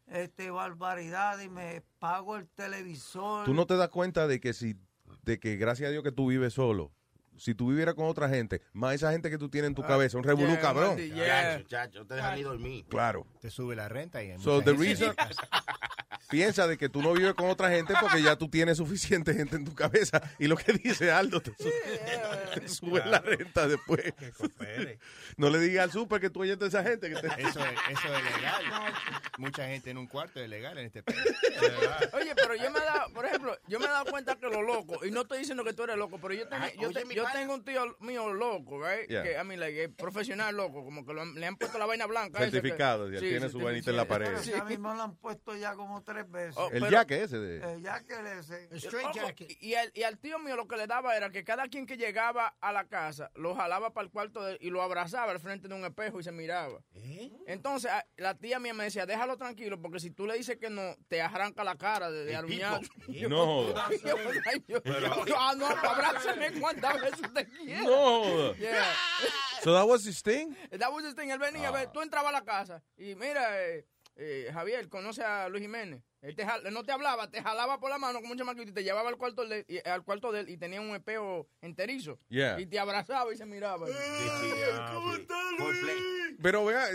este, 0.06 0.50
barbaridad 0.50 1.40
y 1.40 1.48
me 1.48 1.82
pago 1.98 2.36
el 2.36 2.48
televisor. 2.48 3.44
Tú 3.44 3.54
no 3.54 3.66
te 3.66 3.76
das 3.76 3.88
cuenta 3.88 4.26
de 4.26 4.40
que 4.40 4.52
si, 4.52 4.76
de 5.22 5.38
que 5.38 5.56
gracias 5.56 5.88
a 5.88 5.92
Dios 5.92 6.02
que 6.02 6.12
tú 6.12 6.28
vives 6.28 6.54
solo. 6.54 6.92
Si 7.36 7.54
tú 7.54 7.68
vivieras 7.68 7.94
con 7.94 8.04
otra 8.04 8.28
gente, 8.28 8.60
más 8.74 8.94
esa 8.94 9.12
gente 9.12 9.30
que 9.30 9.38
tú 9.38 9.48
tienes 9.48 9.68
en 9.68 9.74
tu 9.74 9.82
cabeza, 9.82 10.18
un 10.18 10.24
revolú 10.24 10.50
yeah, 10.50 10.60
cabrón. 10.60 10.98
Yeah. 10.98 11.56
Chacho, 11.56 11.68
chacho, 11.68 12.06
te 12.06 12.14
dejan 12.16 12.36
ni 12.36 12.42
dormir. 12.42 12.84
Claro. 12.86 13.26
Te 13.40 13.50
sube 13.50 13.74
la 13.74 13.88
renta 13.88 14.22
y 14.22 14.32
hay 14.32 14.38
So 14.38 14.60
the 14.60 14.74
reason, 14.74 15.14
piensa 16.30 16.66
de 16.66 16.78
que 16.78 16.88
tú 16.88 17.02
no 17.02 17.12
vives 17.12 17.34
con 17.34 17.48
otra 17.50 17.70
gente 17.70 17.94
porque 18.00 18.22
ya 18.22 18.36
tú 18.36 18.48
tienes 18.48 18.76
suficiente 18.78 19.34
gente 19.34 19.56
en 19.56 19.64
tu 19.64 19.74
cabeza 19.74 20.20
y 20.38 20.46
lo 20.46 20.56
que 20.56 20.72
dice 20.72 21.10
Aldo 21.10 21.40
te, 21.40 21.52
su- 21.58 21.70
te 22.60 22.68
sube 22.68 23.02
la 23.04 23.18
renta 23.20 23.66
después. 23.66 24.12
Que. 24.14 24.98
No 25.36 25.48
le 25.50 25.58
digas 25.58 25.84
al 25.84 25.92
súper 25.92 26.20
que 26.20 26.30
tú 26.30 26.40
oyes 26.42 26.60
a 26.60 26.66
esa 26.66 26.82
gente 26.82 27.08
que 27.08 27.16
te... 27.20 27.26
Eso 27.28 27.60
es, 27.60 27.78
eso 27.90 28.14
es 28.14 28.24
legal. 28.36 28.64
Mucha 29.38 29.66
gente 29.66 29.90
en 29.90 29.98
un 29.98 30.06
cuarto 30.06 30.40
es 30.40 30.48
legal 30.48 30.76
en 30.78 30.86
este 30.86 31.02
país. 31.02 31.18
Oye, 32.12 32.34
pero 32.34 32.54
yo 32.54 32.70
me 32.70 32.78
he 32.78 32.84
dado, 32.84 33.12
por 33.12 33.24
ejemplo, 33.26 33.56
yo 33.66 33.78
me 33.78 33.86
he 33.86 33.88
dado 33.88 34.04
cuenta 34.06 34.36
que 34.36 34.46
lo 34.46 34.62
loco, 34.62 35.04
y 35.04 35.10
no 35.10 35.22
estoy 35.22 35.38
diciendo 35.38 35.64
que 35.64 35.72
tú 35.72 35.84
eres 35.84 35.96
loco, 35.96 36.18
pero 36.20 36.34
yo, 36.34 36.46
tengo- 36.48 36.64
Ay, 36.64 36.72
yo, 36.80 36.88
oye, 36.88 37.00
te- 37.00 37.04
mi 37.06 37.14
yo 37.14 37.24
tengo 37.32 37.54
un 37.54 37.64
tío 37.64 37.96
mío 38.00 38.32
loco, 38.32 38.80
right? 38.82 39.08
Yeah. 39.08 39.22
Que 39.22 39.38
a 39.38 39.44
mí, 39.44 39.56
like, 39.56 39.84
es 39.84 39.90
profesional 39.90 40.56
loco, 40.56 40.84
como 40.84 41.04
que 41.04 41.12
lo 41.12 41.22
han- 41.22 41.34
le 41.34 41.46
han 41.46 41.56
puesto 41.56 41.78
la 41.78 41.86
vaina 41.86 42.06
blanca. 42.06 42.38
Certificado, 42.38 43.08
ya 43.10 43.20
Sí, 43.20 43.28
tiene 43.28 43.48
su 43.48 43.58
vainita 43.58 43.90
en 43.90 43.96
la 43.96 44.04
pared. 44.06 44.36
Sí, 44.42 44.52
a 44.52 44.64
mí 44.64 44.76
me 44.76 44.94
lo 44.94 45.02
han 45.02 45.16
puesto 45.16 45.56
ya 45.56 45.74
como 45.74 46.02
tres 46.02 46.19
veces. 46.28 46.56
Oh, 46.56 46.68
El 46.72 46.80
pero- 46.82 46.96
jaque 46.98 47.22
ese 47.22 47.38
de... 47.38 47.72
El 47.74 47.82
jacket 47.82 48.18
ese. 48.38 48.68
Straight 48.78 49.06
Ojo, 49.06 49.14
jacket. 49.14 49.62
Y, 49.62 49.74
al, 49.74 49.90
y 49.94 50.02
al 50.02 50.18
tío 50.18 50.38
mío 50.40 50.56
lo 50.56 50.66
que 50.66 50.76
le 50.76 50.86
daba 50.86 51.16
era 51.16 51.30
que 51.30 51.44
cada 51.44 51.68
quien 51.68 51.86
que 51.86 51.96
llegaba 51.96 52.56
a 52.60 52.72
la 52.72 52.86
casa 52.88 53.30
lo 53.36 53.54
jalaba 53.54 53.92
para 53.92 54.04
el 54.06 54.10
cuarto 54.10 54.42
de- 54.42 54.58
y 54.60 54.70
lo 54.70 54.82
abrazaba 54.82 55.30
al 55.32 55.38
frente 55.40 55.68
de 55.68 55.74
un 55.74 55.84
espejo 55.84 56.18
y 56.18 56.24
se 56.24 56.32
miraba. 56.32 56.80
Entonces 57.46 57.90
a- 57.90 58.04
la 58.16 58.34
tía 58.36 58.58
mía 58.58 58.74
me 58.74 58.84
decía, 58.84 59.06
déjalo 59.06 59.36
tranquilo 59.36 59.80
porque 59.80 60.00
si 60.00 60.10
tú 60.10 60.26
le 60.26 60.34
dices 60.36 60.56
que 60.56 60.70
no, 60.70 60.96
te 61.08 61.22
arranca 61.22 61.62
la 61.64 61.76
cara 61.76 62.10
de, 62.10 62.24
de 62.24 62.36
aruñado. 62.36 62.80
No. 63.28 63.68
Yo, 64.68 64.78
yo- 65.26 65.36
ah, 65.36 65.54
no, 65.56 65.66
abrázame 65.66 66.52
cuantas 66.60 67.00
veces 67.00 67.20
usted 67.20 67.48
quiera. 67.48 67.82
No. 67.82 68.54
Yeah. 68.58 68.84
So 69.62 69.74
that 69.74 69.86
was 69.86 70.06
his 70.06 70.22
thing? 70.22 70.56
That 70.70 70.90
was 70.90 71.04
the 71.04 71.12
thing. 71.14 71.30
Él 71.30 71.38
venía, 71.38 71.68
a 71.68 71.70
ver, 71.70 71.88
tú 71.92 72.00
entrabas 72.00 72.30
a 72.30 72.32
la 72.32 72.44
casa 72.44 72.82
y 72.96 73.14
mira, 73.14 73.42
eh, 73.62 73.84
eh, 74.16 74.50
Javier, 74.52 74.88
conoce 74.88 75.22
a 75.22 75.48
Luis 75.50 75.60
Jiménez. 75.62 76.00
Él 76.22 76.36
te 76.36 76.44
no 76.70 76.84
te 76.84 76.92
hablaba, 76.92 77.30
te 77.30 77.42
jalaba 77.42 77.80
por 77.80 77.88
la 77.90 77.96
mano 77.98 78.20
como 78.20 78.32
un 78.32 78.38
chamaquito 78.38 78.70
y 78.70 78.74
te 78.74 78.84
llevaba 78.84 79.08
al 79.08 79.16
cuarto 79.16 79.46
de, 79.46 79.64
y- 79.66 79.88
al 79.88 80.04
cuarto 80.04 80.30
de 80.32 80.40
él 80.40 80.48
y 80.50 80.58
tenía 80.58 80.80
un 80.80 80.94
espejo 80.94 81.48
enterizo. 81.62 82.18
Yeah. 82.28 82.60
Y 82.60 82.66
te 82.66 82.78
abrazaba 82.78 83.32
y 83.32 83.36
se 83.38 83.46
miraba. 83.46 83.86
¿Cómo 83.86 85.12
Pero 86.42 86.64
vea, 86.66 86.88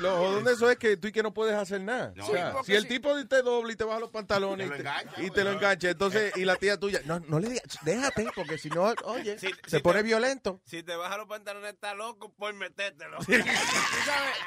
lo 0.00 0.16
jodón 0.16 0.44
de 0.44 0.52
eso 0.52 0.70
es 0.70 0.78
que 0.78 0.96
tú 0.96 1.08
y 1.08 1.12
que 1.12 1.22
no 1.22 1.32
puedes 1.34 1.54
hacer 1.54 1.80
nada. 1.80 2.12
No, 2.16 2.26
O 2.26 2.30
sea, 2.32 2.52
sí, 2.52 2.58
si 2.66 2.74
el 2.74 2.82
sí. 2.82 2.88
tipo 2.88 3.12
te 3.26 3.42
dobla 3.42 3.72
y 3.72 3.76
te 3.76 3.84
baja 3.84 4.00
los 4.00 4.10
pantalones 4.10 4.70
Te 4.70 4.76
lo 4.76 4.80
y 4.80 4.82
te, 4.82 4.88
engancha, 4.88 5.22
y 5.22 5.30
te 5.30 5.44
lo 5.44 5.50
pues, 5.50 5.56
engancha, 5.56 5.90
entonces, 5.90 6.36
y 6.36 6.44
la 6.44 6.56
tía 6.56 6.78
tuya, 6.78 7.00
no, 7.04 7.20
no 7.20 7.38
le 7.40 7.48
digas, 7.50 7.64
déjate, 7.82 8.26
porque 8.34 8.58
si 8.58 8.68
no, 8.70 8.92
oye, 9.04 9.38
Si- 9.38 9.48
se 9.66 9.76
si 9.76 9.78
pone 9.80 9.98
te- 10.00 10.04
violento. 10.04 10.60
Si 10.64 10.82
te 10.82 10.96
baja 10.96 11.16
los 11.18 11.26
pantalones, 11.28 11.72
está 11.74 11.94
loco, 11.94 12.32
por 12.32 12.52
metértelo. 12.54 13.18
¿Tú 13.26 13.32
sabes, 13.32 13.44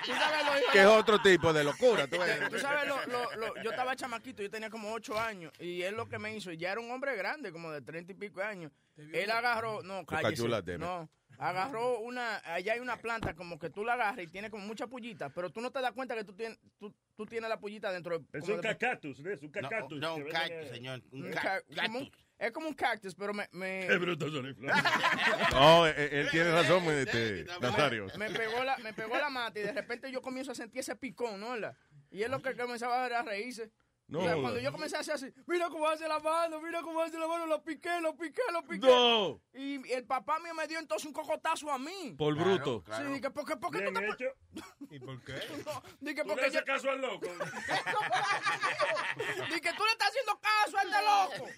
tú 0.06 0.12
sabes 0.14 0.46
lo 0.66 0.72
Que 0.72 0.80
es 0.82 0.86
otro 0.88 1.22
tipo 1.22 1.54
de 1.54 1.64
locura. 1.64 2.08
Tú. 2.08 2.18
Tú 2.50 2.60
sabes, 2.60 2.88
lo, 2.88 3.06
lo- 3.06 3.36
lo- 3.36 3.64
yo 3.64 3.70
estaba 3.72 3.96
chamaquito, 3.96 4.42
yo 4.42 4.50
tenía 4.50 4.70
como 4.70 4.94
ocho 4.94 5.20
años, 5.20 5.52
y 5.60 5.82
él 5.84 5.96
lo 5.96 6.08
que 6.10 6.18
me 6.20 6.36
hizo, 6.36 6.52
ya 6.52 6.72
era 6.72 6.82
un 6.82 6.92
hombre 6.92 7.16
grande, 7.16 7.52
como 7.52 7.72
de 7.72 7.82
treinta 7.82 8.12
y 8.12 8.16
pico 8.16 8.40
de 8.40 8.46
años. 8.48 8.72
Él 8.98 9.30
agarró, 9.30 9.84
no, 9.84 10.06
cállese, 10.06 10.48
no, 10.78 11.10
agarró 11.38 12.00
una, 12.00 12.38
allá 12.46 12.74
hay 12.74 12.80
una 12.80 12.98
planta 12.98 13.34
como 13.36 13.58
que 13.60 13.70
tú 13.70 13.84
la 13.84 13.94
agarras 13.94 14.24
y 14.24 14.28
tiene 14.28 14.50
como 14.50 14.66
mucha 14.66 14.88
pullita, 14.88 15.30
pero 15.30 15.50
tú 15.50 15.62
no 15.62 15.72
te 15.72 15.82
das 15.82 15.92
cuenta 15.94 16.16
que 16.16 16.24
tú 16.24 16.34
tienes, 16.34 16.58
tú, 16.78 16.94
tú 17.16 17.26
tienes 17.26 17.50
la 17.50 17.60
pullita 17.60 17.92
dentro. 17.92 18.20
de- 18.20 18.26
Es 18.40 18.48
un 18.50 18.62
de- 18.62 18.78
cactus, 18.78 19.22
¿ves? 19.22 19.42
Un 19.42 19.52
No, 19.62 19.70
cactus. 19.70 20.00
no, 20.00 20.16
que 20.16 20.24
un 20.24 20.30
cactus, 20.32 20.52
eh, 20.52 20.70
señor. 20.72 21.02
Un 21.12 21.32
ca- 21.32 21.62
es 22.38 22.52
como 22.52 22.68
un 22.68 22.74
cactus, 22.74 23.16
pero 23.16 23.34
me, 23.34 23.48
me, 23.54 23.86
Qué 23.90 23.98
brutos 23.98 24.32
son. 24.34 24.56
No, 25.54 25.88
él, 25.88 25.96
él 25.98 26.30
tiene 26.32 26.52
razón, 26.52 26.84
este, 26.90 27.46
Nazario. 27.62 28.08
me 28.18 28.30
pegó 28.30 28.64
la, 28.64 28.78
me 28.80 28.94
pegó 28.94 29.16
la 29.18 29.30
mata 29.30 29.60
y 29.60 29.64
de 29.64 29.72
repente 29.72 30.12
yo 30.12 30.22
comienzo 30.22 30.52
a 30.52 30.56
sentir 30.56 30.80
ese 30.82 30.96
picón, 30.96 31.40
¿no? 31.40 31.56
Y 32.12 32.24
es 32.24 32.30
lo 32.30 32.42
que 32.42 32.56
comenzaba 32.56 33.06
a 33.06 33.22
reírse. 33.24 33.72
No, 34.08 34.20
O 34.20 34.22
sea, 34.22 34.32
joda. 34.34 34.42
cuando 34.44 34.60
yo 34.60 34.72
comencé 34.72 34.98
a 34.98 35.00
hacer 35.00 35.16
así, 35.16 35.34
mira 35.48 35.68
cómo 35.70 35.88
hace 35.88 36.08
la 36.08 36.20
mano, 36.20 36.62
mira 36.62 36.82
cómo 36.84 37.02
hace 37.02 37.18
la 37.18 37.28
mano, 37.28 37.48
lo 37.48 37.64
piqué, 37.64 38.00
lo 38.02 38.16
piqué, 38.16 38.42
lo 38.54 38.62
piqué. 38.68 38.86
No. 38.86 39.42
Y 39.54 39.92
el 39.92 40.06
papá 40.06 40.38
mío 40.40 40.54
me 40.54 40.68
dio 40.68 40.78
entonces 40.78 41.08
un 41.08 41.14
cocotazo 41.14 41.72
a 41.72 41.80
mí. 41.80 42.14
Por 42.16 42.36
bruto. 42.36 42.84
Sí, 42.96 43.04
dije, 43.14 43.32
¿por 43.32 43.46
qué, 43.46 43.58
por 43.58 43.72
qué 43.72 43.80
Bien 43.80 43.94
tú 43.96 44.00
te- 44.00 44.06
hecho. 44.06 44.26
¿Y 44.92 45.00
por 45.00 45.24
qué? 45.24 45.34
No, 45.66 45.82
dije, 46.02 46.22
Tú 46.22 46.28
le 46.30 46.34
porque 46.36 46.42
yo... 46.42 46.48
haces 46.60 46.64
caso 46.64 46.90
al 46.92 47.02
loco. 47.02 47.26
Dije, 49.50 49.72
tú 49.78 49.84
le 49.86 49.92
estás 49.92 50.10
haciendo 50.10 50.40
caso 50.42 50.78
a 50.78 50.82
este 50.84 51.02
loco. 51.42 51.50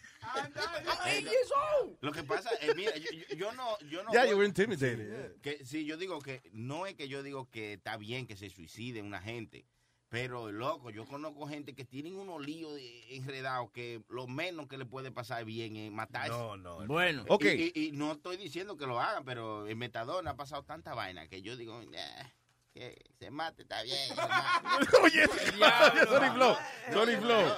Lo 2.01 2.11
que 2.11 2.23
pasa 2.23 2.49
es, 2.61 2.75
mira, 2.75 2.95
yo, 2.95 3.11
yo- 3.11 3.35
yo 3.35 3.51
no, 3.53 3.77
yo 3.89 4.03
no. 4.03 4.11
Yeah, 4.11 4.25
you 4.25 4.37
were 4.37 4.47
intimidated. 4.47 4.97
yeah. 5.09 5.41
que 5.41 5.65
sí, 5.65 5.85
yo 5.85 5.97
digo 5.97 6.19
que 6.21 6.41
no 6.53 6.85
es 6.85 6.95
que 6.95 7.07
yo 7.07 7.23
digo 7.23 7.49
que 7.49 7.73
está 7.73 7.97
bien 7.97 8.27
que 8.27 8.35
se 8.37 8.49
suicide 8.49 9.01
una 9.01 9.19
gente, 9.21 9.65
pero 10.09 10.51
loco, 10.51 10.89
yo 10.89 11.05
conozco 11.05 11.47
gente 11.47 11.75
que 11.75 11.83
tienen 11.83 12.15
unos 12.15 12.45
líos 12.45 12.79
enredados 13.09 13.71
que 13.71 14.01
lo 14.07 14.27
menos 14.27 14.67
que 14.67 14.77
le 14.77 14.85
puede 14.85 15.11
pasar 15.11 15.43
bien 15.45 15.75
es 15.75 15.91
matarse. 15.91 16.29
No, 16.31 16.55
no. 16.57 16.85
Bueno. 16.87 17.25
Ok. 17.27 17.43
Y, 17.45 17.71
y- 17.75 17.85
y 17.87 17.91
no 17.91 18.13
estoy 18.13 18.37
diciendo 18.37 18.77
que 18.77 18.87
lo 18.87 18.99
hagan, 18.99 19.25
pero 19.25 19.67
en 19.67 19.77
Metadona 19.77 20.31
ha 20.31 20.35
pasado 20.37 20.63
tanta 20.63 20.93
vaina 20.93 21.27
que 21.27 21.41
yo 21.41 21.57
digo, 21.57 21.81
"Eh, 21.81 22.33
que 22.77 22.95
se 23.19 23.31
mate, 23.31 23.63
está 23.63 23.81
bien. 23.83 23.97
se 24.09 24.15
mate. 24.15 24.97
Oye, 25.01 25.27
Sony 26.07 26.31
Flow, 26.33 26.55
Sony 26.93 27.17
Flow. 27.21 27.53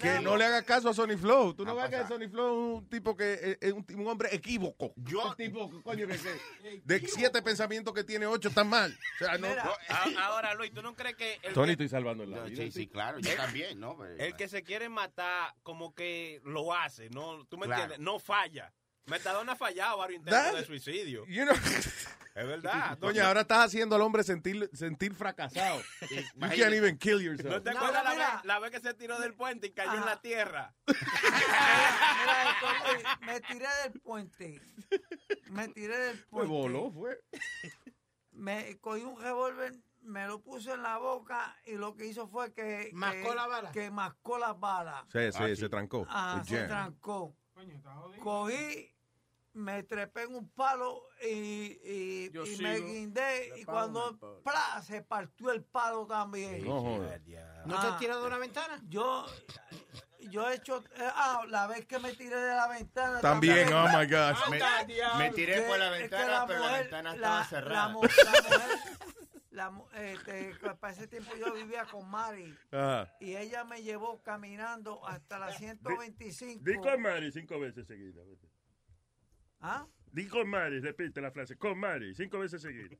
Que 0.00 0.20
no 0.20 0.36
le 0.36 0.44
haga 0.44 0.62
caso 0.62 0.88
a 0.90 0.94
Sony 0.94 1.16
Flow. 1.18 1.54
Tú 1.54 1.64
no 1.64 1.74
ves 1.76 1.88
que 1.90 2.06
Sony 2.06 2.28
Flow 2.30 2.76
es 2.76 2.78
un 2.82 2.88
tipo 2.88 3.16
que 3.16 3.34
es- 3.34 3.58
es 3.60 3.72
un, 3.72 3.84
un 3.96 4.06
hombre 4.08 4.28
equívoco. 4.34 4.92
Yo. 4.96 5.28
Un 5.30 5.36
tipo, 5.36 5.70
coño, 5.82 6.06
que, 6.06 6.18
que 6.18 6.80
de 6.84 7.00
siete 7.08 7.42
pensamientos 7.42 7.92
que 7.94 8.04
tiene, 8.04 8.26
ocho 8.26 8.48
están 8.48 8.68
mal. 8.68 8.96
O 9.20 9.24
sea, 9.24 9.38
no, 9.38 9.48
Ah, 9.88 10.06
Ahora, 10.22 10.54
Luis, 10.54 10.72
¿tú 10.72 10.82
no 10.82 10.94
crees 10.94 11.16
que 11.16 11.38
el, 11.42 11.52
Tony, 11.54 11.66
que, 11.68 11.72
estoy 11.72 11.88
salvando 11.88 12.24
la 12.26 12.42
vida. 12.44 12.64
sí, 12.64 12.70
sí, 12.72 12.86
claro, 12.88 13.18
yo 13.18 13.34
también, 13.36 13.78
¿no? 13.78 13.96
Pero- 13.96 14.16
el 14.22 14.36
que 14.36 14.48
se 14.48 14.62
quiere 14.62 14.88
matar 14.88 15.54
como 15.62 15.94
que 15.94 16.40
lo 16.44 16.72
hace? 16.72 17.10
No, 17.10 17.44
¿Tú 17.46 17.56
me 17.58 17.66
Claro. 17.66 17.82
entiendes? 17.82 18.04
No 18.04 18.18
falla. 18.18 18.72
Metadona 19.06 19.52
ha 19.52 19.56
fallado 19.56 19.98
varios 19.98 20.20
intentos 20.20 20.42
That- 20.52 20.58
de 20.58 20.64
suicidio. 20.64 21.26
You 21.26 21.44
know- 21.44 21.54
Es 22.34 22.46
verdad. 22.46 22.98
Coño, 22.98 23.22
ahora 23.26 23.42
estás 23.42 23.66
haciendo 23.66 23.94
al 23.94 24.00
hombre 24.00 24.24
sentir, 24.24 24.70
sentir 24.72 25.14
fracasado. 25.14 25.82
You 26.10 26.40
can't 26.40 26.72
even 26.72 26.96
kill 26.96 27.20
yourself. 27.20 27.52
¿No 27.52 27.62
te 27.62 27.68
acuerdas 27.70 28.02
la, 28.04 28.10
vez, 28.14 28.44
la 28.44 28.58
vez 28.58 28.70
que 28.70 28.80
se 28.80 28.94
tiró 28.94 29.20
del 29.20 29.34
puente 29.34 29.66
y 29.66 29.72
cayó 29.72 29.92
en 29.94 30.06
la 30.06 30.18
tierra? 30.22 30.74
Me 33.26 33.40
tiré 33.40 33.66
del 33.82 34.00
puente. 34.00 34.60
Me 35.50 35.68
tiré 35.68 35.96
del 35.98 36.16
Me 36.16 36.22
puente. 36.30 36.48
voló, 36.48 36.90
fue. 36.90 37.20
Me 38.30 38.78
cogí 38.80 39.02
un 39.02 39.20
revólver, 39.20 39.74
me 40.00 40.26
lo 40.26 40.40
puse 40.40 40.72
en 40.72 40.82
la 40.82 40.96
boca 40.98 41.54
y 41.66 41.72
lo 41.74 41.94
que 41.94 42.06
hizo 42.06 42.26
fue 42.28 42.52
que... 42.54 42.90
Mascó 42.94 43.30
que- 43.30 43.34
la 43.36 43.46
bala. 43.46 43.72
Que 43.72 43.90
mascó 43.90 44.38
las 44.38 44.58
balas. 44.58 45.04
Sí, 45.12 45.30
sí, 45.32 45.56
se 45.56 45.68
trancó. 45.68 46.06
Ah, 46.08 46.42
se 46.46 46.64
trancó. 46.64 47.36
Cogí, 48.22 48.91
me 49.54 49.82
trepé 49.82 50.22
en 50.22 50.34
un 50.34 50.48
palo 50.50 51.02
y, 51.22 51.28
y, 51.84 52.30
y 52.32 52.56
me 52.62 52.78
guindé 52.80 53.52
y 53.58 53.64
cuando. 53.64 54.18
¡plá! 54.42 54.80
se 54.82 55.02
partió 55.02 55.50
el 55.52 55.62
palo 55.64 56.06
también. 56.06 56.64
No. 56.64 56.98
¿No 56.98 57.08
te 57.08 57.86
Ah. 57.86 57.92
has 57.92 57.98
tirado 57.98 58.22
de 58.22 58.26
una 58.28 58.38
ventana? 58.38 58.80
Yo, 58.88 59.26
yo 60.30 60.48
he 60.50 60.54
hecho, 60.54 60.78
eh, 60.96 61.08
ah, 61.14 61.42
la 61.48 61.66
vez 61.66 61.84
que 61.86 61.98
me 61.98 62.12
tiré 62.14 62.36
de 62.36 62.54
la 62.54 62.66
ventana. 62.68 63.20
También, 63.20 63.72
oh 63.72 63.86
my 63.88 64.06
God. 64.06 64.34
Me, 64.50 65.18
me 65.18 65.30
tiré 65.32 65.62
por 65.62 65.78
la 65.78 65.90
ventana, 65.90 66.44
pero 66.46 66.60
la 66.60 66.78
ventana 66.78 67.14
estaba 67.14 67.44
cerrada. 67.44 67.86
La, 67.86 67.88
mu- 67.92 68.02
la 68.02 68.40
mujer, 68.42 68.78
la 69.50 69.70
mu- 69.70 69.86
este, 69.94 70.54
para 70.80 70.92
ese 70.94 71.06
tiempo 71.08 71.32
yo 71.36 71.52
vivía 71.52 71.84
con 71.84 72.08
Mari 72.08 72.56
Ajá. 72.70 73.14
y 73.20 73.36
ella 73.36 73.64
me 73.64 73.82
llevó 73.82 74.22
caminando 74.22 75.06
hasta 75.06 75.38
la 75.38 75.52
125. 75.52 76.62
Di 76.64 76.76
con 76.78 77.02
Mari 77.02 77.30
cinco 77.32 77.60
veces 77.60 77.86
seguidas. 77.86 78.24
¿Ah? 79.62 79.86
Di 80.10 80.26
con 80.26 80.48
Mari, 80.48 80.80
repite 80.80 81.20
la 81.20 81.30
frase. 81.30 81.56
Con 81.56 81.78
Mari, 81.78 82.14
cinco 82.14 82.38
veces 82.38 82.60
seguidas. 82.60 82.98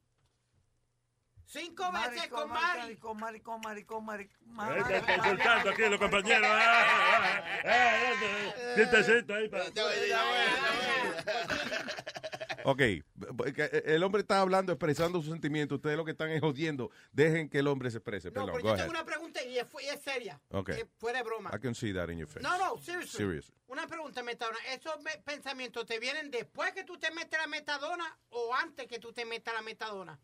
Cinco 1.45 1.91
Mari, 1.93 2.15
veces 2.15 2.29
con 2.31 2.49
Mari, 2.49 2.97
con 2.97 3.17
Mari, 3.19 3.41
con 3.41 3.61
Mari, 3.61 3.85
con 3.85 4.05
Mari. 4.05 4.31
Ma- 4.47 4.69
Ahí 4.69 4.81
Mari, 4.81 4.95
está 4.95 5.07
Mari, 5.17 5.31
insultando 5.31 5.71
aquí 5.71 5.83
los 5.83 5.99
compañeros. 5.99 6.49
Ah, 6.51 6.85
ah, 6.87 7.45
ah, 7.65 8.13
ah, 8.15 8.75
Siéntese 8.77 9.25
ahí. 9.29 9.49
para- 9.49 9.65
Ok, 12.65 12.79
que 13.55 13.83
el 13.87 14.03
hombre 14.03 14.23
está 14.23 14.41
hablando, 14.41 14.73
expresando 14.73 15.21
sus 15.21 15.31
sentimientos. 15.33 15.77
Ustedes 15.77 15.97
lo 15.97 16.05
que 16.05 16.13
están 16.13 16.31
es 16.31 16.41
jodiendo. 16.41 16.91
Dejen 17.13 17.49
que 17.49 17.59
el 17.59 17.67
hombre 17.69 17.91
se 17.91 17.99
exprese. 17.99 18.29
No, 18.29 18.35
Perdón, 18.35 18.51
pero 18.53 18.65
yo 18.65 18.69
ahead. 18.71 18.79
tengo 18.85 18.91
una 18.91 19.05
pregunta 19.05 19.43
y 19.45 19.59
es, 19.59 19.67
fu- 19.69 19.81
y 19.81 19.87
es 19.87 20.01
seria. 20.01 20.41
Ok. 20.51 20.71
Eh, 20.71 20.87
fuera 20.99 21.19
de 21.19 21.25
broma. 21.25 21.51
I 21.55 21.59
can 21.61 21.75
see 21.75 21.93
that 21.93 22.09
in 22.11 22.19
your 22.19 22.29
face. 22.29 22.43
No, 22.43 22.57
no, 22.59 22.81
seriously. 22.83 23.19
Serious. 23.19 23.53
Una 23.67 23.87
pregunta, 23.87 24.23
Metadona. 24.23 24.59
¿Esos 24.73 25.01
me- 25.03 25.19
pensamientos 25.25 25.87
te 25.87 25.99
vienen 25.99 26.31
después 26.31 26.73
que 26.73 26.85
tú 26.85 26.99
te 26.99 27.11
metes 27.13 27.39
la 27.41 27.47
metadona 27.47 28.05
o 28.31 28.55
antes 28.55 28.87
que 28.87 28.99
tú 28.99 29.13
te 29.13 29.25
metas 29.25 29.55
la 29.55 29.63
metadona? 29.63 30.19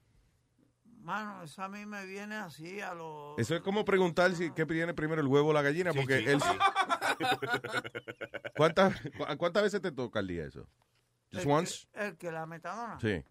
Mano, 1.00 1.44
eso 1.44 1.62
a 1.62 1.68
mí 1.68 1.86
me 1.86 2.04
viene 2.04 2.34
así 2.34 2.80
a 2.80 2.92
los... 2.92 3.38
Eso 3.38 3.54
es 3.54 3.62
como 3.62 3.84
preguntar 3.84 4.34
si 4.34 4.50
qué 4.50 4.64
viene 4.64 4.92
primero 4.92 5.20
el 5.22 5.28
huevo 5.28 5.50
o 5.50 5.52
la 5.52 5.62
gallina, 5.62 5.92
porque 5.94 6.16
él... 6.18 6.38
¿Cuántas, 8.56 9.00
cu- 9.16 9.36
¿Cuántas 9.38 9.62
veces 9.62 9.80
te 9.80 9.92
toca 9.92 10.18
al 10.18 10.26
día 10.26 10.44
eso? 10.44 10.68
Just 11.32 11.44
el 11.44 11.50
once? 11.50 11.86
Que, 11.92 12.06
el 12.06 12.16
que 12.16 12.32
la 12.32 12.46
metadona. 12.46 12.98
Sí, 13.00 13.22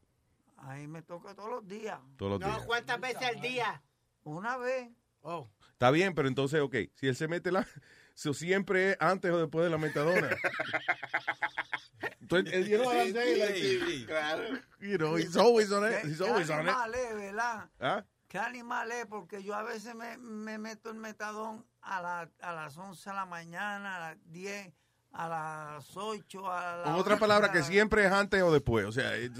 Ahí 0.60 0.88
me 0.88 1.02
toca 1.04 1.36
todos 1.36 1.50
los 1.50 1.68
días. 1.68 2.00
todos 2.18 2.32
los 2.32 2.40
No, 2.40 2.48
días. 2.48 2.66
¿cuántas 2.66 3.00
veces 3.00 3.22
al 3.24 3.42
día? 3.42 3.84
Una 4.24 4.58
vez. 4.58 4.90
Oh. 5.22 5.50
Está 5.74 5.92
bien, 5.92 6.16
pero 6.16 6.28
entonces, 6.28 6.60
ok, 6.62 6.76
si 6.96 7.08
él 7.08 7.16
se 7.16 7.28
mete 7.28 7.52
la... 7.52 7.66
Eso 8.16 8.34
siempre 8.34 8.92
es 8.92 8.98
antes 9.00 9.32
o 9.32 9.38
después 9.38 9.64
de 9.66 9.70
la 9.70 9.78
metadona. 9.78 10.30
Entonces, 12.22 12.68
you 12.68 12.78
know 12.78 12.88
what 12.88 12.98
I'm 12.98 13.14
saying? 13.14 13.40
Like, 13.40 14.06
Claro. 14.08 14.60
you 14.82 14.98
know, 14.98 15.16
he's 15.16 15.38
always 15.38 15.72
on 15.72 15.86
it. 15.86 16.02
¿Qué, 16.02 16.08
He's 16.10 16.22
always 16.22 16.50
on 16.50 16.66
it. 16.68 16.70
animal 16.70 16.94
es, 16.96 17.16
verdad? 17.16 17.70
¿Ah? 17.80 18.04
¿Qué 18.28 18.38
animal 18.40 18.92
es? 18.92 19.06
Porque 19.06 19.42
yo 19.44 19.54
a 19.56 19.64
veces 19.64 19.96
me, 19.96 20.18
me 20.18 20.58
meto 20.58 20.90
el 20.90 20.96
metadón 20.98 21.66
a, 21.82 22.02
la, 22.02 22.30
a 22.42 22.54
las 22.54 22.78
11 22.78 23.10
de 23.10 23.16
la 23.16 23.26
mañana, 23.26 23.96
a 23.98 24.00
las 24.00 24.18
10, 24.32 24.74
a 25.14 25.28
las 25.30 25.98
8, 25.98 26.52
a 26.52 26.76
las 26.78 26.86
Con 26.86 26.96
otra 26.96 27.18
palabra, 27.18 27.52
que 27.52 27.64
siempre 27.64 28.06
es 28.06 28.12
antes 28.12 28.42
o 28.44 28.52
después. 28.52 28.86
O 28.86 28.92
sea, 28.92 29.18
it's, 29.18 29.40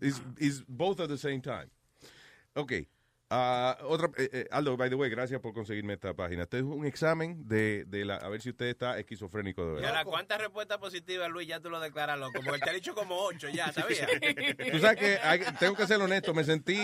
it's- 0.00 0.22
it's 0.38 0.64
both 0.68 1.00
at 1.00 1.08
the 1.08 1.18
same 1.18 1.40
time. 1.40 1.68
Ok. 2.54 2.72
Ah, 3.30 3.78
otra, 3.82 4.08
eh, 4.18 4.28
eh, 4.32 4.48
Aldo, 4.50 4.76
by 4.76 4.88
the 4.88 4.94
way, 4.96 5.10
gracias 5.10 5.40
por 5.40 5.52
conseguirme 5.52 5.94
esta 5.94 6.14
página. 6.14 6.44
Este 6.44 6.58
es 6.58 6.62
un 6.62 6.86
examen 6.86 7.46
de, 7.48 7.84
de 7.86 8.04
la, 8.04 8.16
a 8.16 8.28
ver 8.28 8.40
si 8.40 8.50
usted 8.50 8.66
está 8.66 8.98
esquizofrénico 8.98 9.66
de 9.66 9.80
verdad. 9.80 10.04
¿cuántas 10.04 10.38
respuestas 10.40 10.78
positivas, 10.78 11.28
Luis? 11.30 11.48
Ya 11.48 11.60
tú 11.60 11.70
lo 11.70 11.80
declaras 11.80 12.18
loco. 12.18 12.40
Porque 12.44 12.60
te 12.60 12.70
ha 12.70 12.72
dicho 12.72 12.94
como 12.94 13.16
ocho 13.16 13.48
ya, 13.48 13.72
¿sabías? 13.72 14.08
Tú 14.72 14.78
sabes 14.78 14.96
que 14.98 15.18
hay- 15.22 15.40
tengo 15.58 15.74
que 15.74 15.86
ser 15.86 16.00
honesto, 16.00 16.34
me 16.34 16.44
sentí 16.44 16.78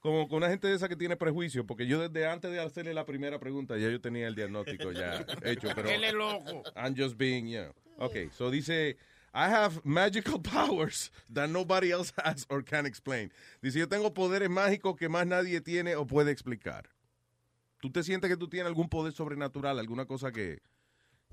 como 0.00 0.28
con 0.28 0.38
una 0.38 0.48
gente 0.48 0.68
de 0.68 0.74
esa 0.74 0.88
que 0.88 0.96
tiene 0.96 1.16
prejuicio, 1.16 1.66
porque 1.66 1.86
yo 1.86 2.00
desde 2.08 2.26
antes 2.26 2.50
de 2.50 2.60
hacerle 2.60 2.94
la 2.94 3.04
primera 3.06 3.38
pregunta 3.38 3.76
ya 3.76 3.88
yo 3.90 4.00
tenía 4.00 4.26
el 4.28 4.34
diagnóstico 4.34 4.92
ya 4.92 5.24
hecho, 5.44 5.68
pero 5.74 5.88
Él 5.88 6.04
es 6.04 6.12
loco. 6.12 6.62
I'm 6.76 6.94
just 6.96 7.16
being, 7.16 7.46
you 7.48 7.62
know. 7.62 7.74
Okay, 8.06 8.28
so 8.32 8.50
dice, 8.50 8.96
I 9.34 9.48
have 9.48 9.84
magical 9.84 10.38
powers 10.40 11.10
that 11.28 11.50
nobody 11.50 11.90
else 11.90 12.12
has 12.24 12.46
or 12.48 12.62
can 12.62 12.86
explain. 12.86 13.32
Dice, 13.60 13.80
yo 13.80 13.88
tengo 13.88 14.14
poderes 14.14 14.48
mágicos 14.48 14.96
que 14.96 15.08
más 15.08 15.26
nadie 15.26 15.60
tiene 15.60 15.96
o 15.96 16.06
puede 16.06 16.30
explicar. 16.30 16.88
¿Tú 17.80 17.90
te 17.90 18.02
sientes 18.04 18.30
que 18.30 18.36
tú 18.36 18.48
tienes 18.48 18.68
algún 18.68 18.88
poder 18.88 19.12
sobrenatural, 19.12 19.78
alguna 19.78 20.06
cosa 20.06 20.30
que, 20.30 20.62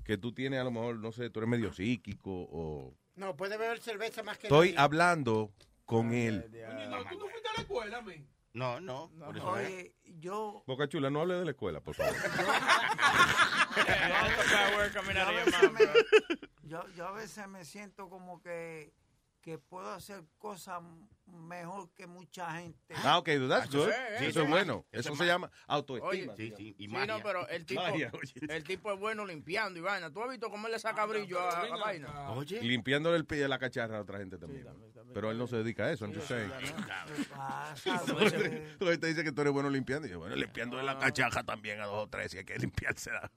que 0.04 0.18
tú 0.18 0.32
tienes 0.32 0.60
a 0.60 0.64
lo 0.64 0.72
mejor, 0.72 0.98
no 0.98 1.12
sé, 1.12 1.30
tú 1.30 1.40
eres 1.40 1.48
medio 1.48 1.72
psíquico 1.72 2.30
o... 2.30 2.94
No, 3.14 3.36
puede 3.36 3.56
beber 3.56 3.78
cerveza 3.78 4.22
más 4.22 4.36
que 4.36 4.48
Estoy 4.48 4.72
nadie. 4.72 4.80
hablando 4.80 5.52
con 5.86 6.12
él. 6.12 6.44
no, 6.90 7.04
tú 7.04 7.18
no 7.18 7.28
fuiste 7.28 7.48
a 7.48 7.52
la 7.56 7.62
escuela, 7.62 8.02
men. 8.02 8.28
No, 8.52 8.80
no. 8.80 9.10
por 9.24 9.36
eso 9.36 9.58
es. 9.58 9.66
Oye, 9.66 9.94
yo... 10.18 10.64
Boca 10.66 10.88
Chula, 10.88 11.08
no 11.08 11.20
hable 11.20 11.34
de 11.34 11.44
la 11.44 11.50
escuela, 11.52 11.80
por 11.80 11.94
favor. 11.94 12.14
yo, 16.72 16.88
yo 16.96 17.06
a 17.06 17.12
veces 17.12 17.46
me 17.48 17.66
siento 17.66 18.08
como 18.08 18.40
que, 18.40 18.94
que 19.42 19.58
puedo 19.58 19.90
hacer 19.90 20.22
cosas 20.38 20.80
mejor 21.26 21.90
que 21.94 22.06
mucha 22.06 22.52
gente. 22.60 22.94
Ah, 23.04 23.18
ok, 23.18 23.28
that's 23.48 23.68
Eso 23.68 23.78
good. 23.78 23.88
es, 23.88 23.94
Sí, 23.96 24.14
eso 24.24 24.30
eso 24.30 24.42
es 24.42 24.48
bueno. 24.48 24.86
Eso 24.92 25.16
se 25.16 25.26
llama 25.26 25.50
autoestima. 25.66 26.08
Oye, 26.10 26.30
Sí, 26.36 26.74
y 26.78 26.86
Sí, 26.86 26.88
magia. 26.88 27.06
no, 27.16 27.22
pero 27.22 27.48
el 27.48 27.66
tipo, 27.66 27.82
Magia, 27.82 28.10
oye. 28.14 28.32
el 28.48 28.64
tipo 28.64 28.92
es 28.92 28.98
bueno 29.00 29.26
limpiando 29.26 29.78
y 29.78 29.82
vaina. 29.82 30.10
¿Tú 30.12 30.22
has 30.22 30.30
visto 30.30 30.48
cómo 30.50 30.66
él 30.68 30.72
le 30.74 30.78
saca 30.78 31.04
brillo 31.06 31.40
a, 31.40 31.62
a 31.62 31.76
vaina? 31.76 32.30
Oye. 32.32 32.60
Limpiándole 32.62 33.16
el 33.16 33.26
pie 33.26 33.44
a 33.44 33.48
la 33.48 33.58
cacharra 33.58 33.98
a 33.98 34.02
otra 34.02 34.18
gente 34.18 34.38
también. 34.38 34.66
Pero 35.12 35.30
él 35.30 35.36
no 35.38 35.46
se 35.46 35.56
dedica 35.56 35.84
a 35.84 35.92
eso, 35.92 36.06
I'm 36.06 36.14
just 36.14 36.28
saying. 36.28 36.50
Tú 38.78 38.86
te 38.98 39.06
dice 39.08 39.24
que 39.24 39.32
tú 39.32 39.40
eres 39.42 39.52
bueno 39.52 39.68
limpiando. 39.70 40.06
Y 40.06 40.10
yo, 40.10 40.18
bueno, 40.18 40.36
limpiándole 40.36 40.82
la 40.82 40.98
cachaja 40.98 41.42
también 41.42 41.80
a 41.80 41.86
dos 41.86 42.04
o 42.04 42.08
tres, 42.08 42.34
y 42.34 42.38
hay 42.38 42.44
que 42.44 42.58
limpiársela. 42.58 43.30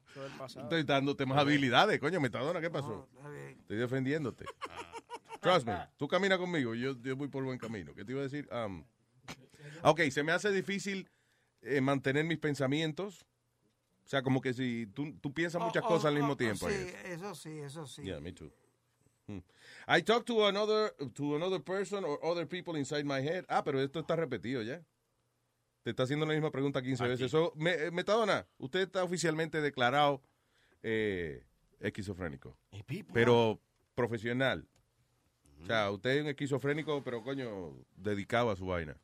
Estoy 0.46 0.84
dándote 0.84 1.26
más 1.26 1.38
habilidades, 1.39 2.00
coño, 2.00 2.20
Metadona, 2.22 2.62
¿qué 2.62 2.70
pasó? 2.70 3.08
Estoy 3.60 3.78
defendiéndote. 3.78 4.46
Trust 5.46 5.68
me, 5.68 5.78
tú 5.98 6.08
caminas 6.08 6.38
conmigo, 6.38 6.74
yo, 6.74 7.00
yo 7.02 7.16
voy 7.16 7.28
por 7.28 7.44
buen 7.44 7.58
camino. 7.58 7.94
¿Qué 7.94 8.04
te 8.04 8.12
iba 8.12 8.22
a 8.22 8.24
decir? 8.24 8.50
Um, 8.52 8.84
ok, 9.84 10.02
se 10.10 10.24
me 10.24 10.32
hace 10.32 10.52
difícil 10.52 11.10
eh, 11.62 11.82
mantener 11.82 12.26
mis 12.26 12.40
pensamientos. 12.40 13.26
O 14.04 14.08
sea, 14.08 14.22
como 14.22 14.42
que 14.42 14.54
si 14.54 14.88
tú, 14.88 15.14
tú 15.20 15.34
piensas 15.34 15.62
muchas 15.62 15.84
Oh, 15.84 15.88
cosas 15.88 16.06
al 16.06 16.14
oh, 16.14 16.18
mismo 16.18 16.34
oh, 16.34 16.38
tiempo. 16.38 16.70
I 16.70 16.74
Sí, 16.74 16.94
eso 17.06 17.36
sí, 17.36 17.60
eso 17.60 17.88
sí. 17.88 18.04
Yeah, 18.04 18.20
me 18.20 18.32
too. 18.32 18.52
Hmm. 19.28 19.40
I 19.88 20.02
talk 20.04 20.26
to 20.26 20.48
another 20.48 20.94
to 21.16 21.36
another 21.36 21.60
person 21.60 22.04
or 22.04 22.20
other 22.24 22.48
people 22.48 22.78
inside 22.78 23.04
my 23.04 23.22
head. 23.22 23.46
Ah, 23.50 23.64
pero 23.64 23.82
esto 23.82 24.00
está 24.00 24.16
repetido 24.16 24.62
ya. 24.62 24.84
Te 25.84 25.92
está 25.92 26.04
haciendo 26.04 26.26
la 26.26 26.34
misma 26.34 26.52
pregunta 26.52 26.82
15 26.82 27.08
veces. 27.08 27.32
So, 27.32 27.54
me, 27.56 27.72
eh, 27.72 27.92
Metadona, 27.92 28.48
usted 28.58 28.82
está 28.82 29.04
oficialmente 29.04 29.62
declarado 29.62 30.22
eh, 30.82 31.44
esquizofrénico. 31.80 32.58
Pero 33.14 33.60
profesional. 33.96 34.68
O 35.62 35.65
sea, 35.65 35.89
usted 35.91 36.12
es 36.12 36.22
un 36.22 36.28
esquizofrénico, 36.30 37.04
pero 37.04 37.22
coño, 37.24 37.74
dedicado 37.96 38.52
a 38.52 38.56
su 38.56 38.65
vaina. 38.68 38.96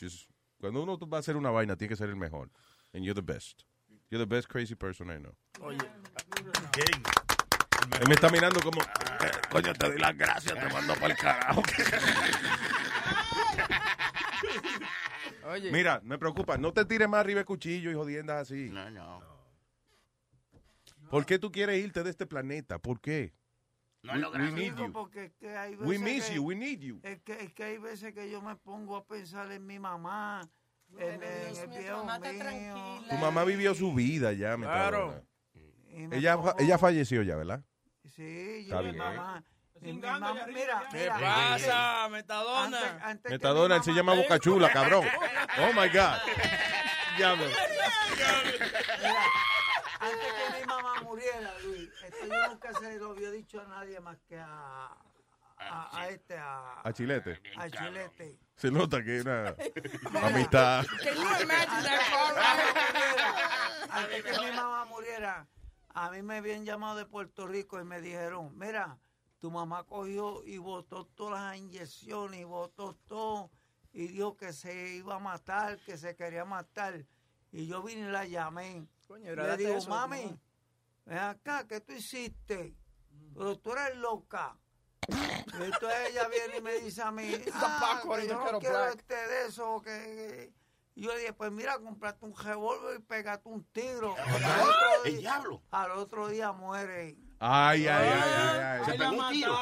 Just- 0.00 0.30
cuando 0.58 0.82
uno 0.82 0.98
va 0.98 1.18
a 1.18 1.20
hacer 1.20 1.36
una 1.36 1.50
vaina, 1.50 1.76
tiene 1.76 1.90
que 1.90 1.96
ser 1.96 2.08
el 2.08 2.16
mejor. 2.16 2.50
And 2.94 3.04
you're 3.04 3.20
the 3.20 3.32
best. 3.32 3.62
You're 4.10 4.24
the 4.24 4.34
best 4.34 4.48
crazy 4.48 4.74
person 4.74 5.10
I 5.10 5.18
know. 5.18 5.34
Oye, 5.60 5.78
Él 8.00 8.08
me 8.08 8.14
está 8.14 8.28
mirando 8.30 8.60
como, 8.60 8.80
"Eh, 8.82 9.30
coño, 9.50 9.72
te 9.74 9.88
doy 9.88 9.98
las 9.98 10.16
gracias, 10.16 10.54
te 10.58 10.72
mando 10.72 10.94
para 10.94 11.08
el 11.08 11.16
carajo. 11.18 11.62
Oye. 15.50 15.70
Mira, 15.70 16.00
me 16.04 16.18
preocupa, 16.18 16.56
no 16.58 16.72
te 16.72 16.84
tires 16.84 17.08
más 17.08 17.20
arriba 17.20 17.40
de 17.40 17.44
cuchillo 17.44 17.90
y 17.90 17.94
jodiendas 17.94 18.42
así. 18.42 18.68
No, 18.70 18.90
no. 18.90 19.22
¿Por 21.10 21.24
qué 21.24 21.38
tú 21.38 21.52
quieres 21.52 21.82
irte 21.82 22.02
de 22.02 22.10
este 22.10 22.26
planeta? 22.26 22.78
¿Por 22.78 23.00
qué? 23.00 23.32
No 24.02 24.12
we, 24.12 24.18
lo 24.20 24.30
we 24.30 24.50
need 24.52 24.76
you. 24.76 24.92
porque 24.92 25.24
es 25.24 25.32
que 25.34 25.56
hay 25.56 25.74
We 25.76 25.98
veces 25.98 26.00
miss 26.04 26.24
que- 26.26 26.34
you, 26.36 26.42
we 26.44 26.54
need 26.54 26.78
you. 26.80 27.00
Es 27.02 27.20
que, 27.22 27.32
es 27.42 27.52
que 27.52 27.64
hay 27.64 27.78
veces 27.78 28.12
que 28.14 28.30
yo 28.30 28.40
me 28.40 28.54
pongo 28.56 28.96
a 28.96 29.04
pensar 29.04 29.50
en 29.50 29.66
mi 29.66 29.78
mamá, 29.80 30.48
en, 30.96 31.22
en 31.22 31.22
el 31.22 31.66
viejo 31.68 32.04
mío. 32.04 33.02
Tu 33.10 33.16
mamá 33.16 33.44
vivió 33.44 33.74
su 33.74 33.92
vida 33.92 34.32
ya, 34.32 34.56
Claro. 34.56 35.22
Me 35.90 36.16
Ella, 36.18 36.36
pongo- 36.36 36.54
ella 36.58 36.78
falleció 36.78 37.22
ya, 37.22 37.36
¿verdad? 37.36 37.62
Sí, 38.14 38.66
yo 38.68 38.82
mi 38.82 38.92
mamá. 38.92 39.42
y 39.80 39.92
mi 39.92 40.00
mamá- 40.00 40.34
mira, 40.46 40.84
¿Qué 40.92 40.98
mira, 40.98 41.18
pasa, 41.18 42.08
Metadona? 42.10 42.78
antes- 42.78 43.02
antes 43.02 43.22
que 43.24 43.30
Metadona, 43.30 43.76
él 43.76 43.82
se 43.82 43.90
mamá- 43.90 43.96
llama 44.12 44.14
Boca 44.22 44.38
Chula, 44.38 44.70
cabrón. 44.72 45.04
Oh 45.58 45.72
my 45.72 45.88
God. 45.88 46.18
Mira, 47.16 47.32
antes 50.00 50.32
que 50.52 50.60
mi 50.60 50.66
mamá 50.66 51.00
muriera, 51.02 51.52
Luis, 51.64 51.88
esto 52.04 52.15
yo 52.26 52.48
nunca 52.48 52.72
se 52.74 52.98
lo 52.98 53.10
había 53.10 53.30
dicho 53.30 53.60
a 53.60 53.64
nadie 53.66 54.00
más 54.00 54.18
que 54.28 54.38
a, 54.38 54.90
a, 55.58 55.98
a 56.00 56.08
este, 56.08 56.36
a, 56.36 56.80
A 56.82 56.92
Chilete. 56.92 57.40
a 57.56 57.68
Chilete. 57.70 58.38
Se 58.56 58.70
nota 58.70 59.02
que 59.02 59.20
una 59.20 59.54
amistad. 60.22 60.84
Can 61.02 61.14
you 61.14 61.42
imagine 61.42 61.82
that 61.82 62.00
car 62.10 63.90
Antes 63.90 64.22
que 64.24 64.32
mi 64.32 64.50
mamá 64.56 64.84
muriera, 64.86 65.46
a 65.94 66.10
mí 66.10 66.22
me 66.22 66.36
habían 66.38 66.64
llamado 66.64 66.96
de 66.96 67.06
Puerto 67.06 67.46
Rico 67.46 67.80
y 67.80 67.84
me 67.84 68.00
dijeron, 68.00 68.56
mira, 68.58 68.98
tu 69.40 69.50
mamá 69.50 69.84
cogió 69.84 70.42
y 70.44 70.58
botó 70.58 71.06
todas 71.06 71.40
las 71.42 71.56
inyecciones 71.56 72.40
y 72.40 72.44
botó 72.44 72.94
todo 73.06 73.50
y 73.92 74.08
dijo 74.08 74.36
que 74.36 74.52
se 74.52 74.96
iba 74.96 75.16
a 75.16 75.18
matar, 75.18 75.78
que 75.80 75.96
se 75.96 76.14
quería 76.16 76.44
matar. 76.44 77.04
Y 77.52 77.66
yo 77.66 77.82
vine 77.82 78.08
y 78.08 78.10
la 78.12 78.26
llamé. 78.26 78.86
Coño, 79.06 79.34
Le 79.34 79.56
digo, 79.56 79.76
eso, 79.76 79.88
mami. 79.88 80.38
Ven 81.06 81.18
acá, 81.18 81.66
¿qué 81.66 81.80
tú 81.80 81.92
hiciste? 81.94 82.74
Pero 83.34 83.58
tú 83.58 83.72
eres 83.72 83.96
loca. 83.96 84.56
Y 85.08 85.62
entonces 85.62 86.10
ella 86.10 86.28
viene 86.28 86.58
y 86.58 86.60
me 86.60 86.74
dice 86.80 87.00
a 87.02 87.10
mí, 87.10 87.30
ah, 87.54 88.00
que 88.02 88.26
yo 88.28 88.34
no 88.34 88.42
quiero 88.42 88.58
quiero 88.58 88.78
black". 88.84 88.96
este 88.96 89.14
de 89.14 89.46
eso, 89.46 89.80
que... 89.82 89.90
que-". 89.90 90.52
Y 90.98 91.02
yo 91.02 91.14
dije, 91.14 91.32
pues 91.34 91.52
mira, 91.52 91.78
comprate 91.78 92.24
un 92.24 92.34
revólver 92.34 92.98
y 92.98 93.02
pegate 93.02 93.46
un 93.50 93.62
tiro. 93.66 94.14
Y 94.16 94.42
al 94.42 94.60
otro 94.62 95.04
El 95.04 95.10
día- 95.12 95.20
diablo. 95.20 95.62
Al 95.70 95.90
otro 95.92 96.28
día 96.28 96.52
muere. 96.52 97.18
Ay, 97.38 97.86
ay, 97.86 98.08
ay, 98.08 98.20
ay, 98.24 98.58
ay. 98.60 98.84
Se 98.86 98.98
pegó 98.98 99.10
un 99.12 99.28
tiro. 99.30 99.52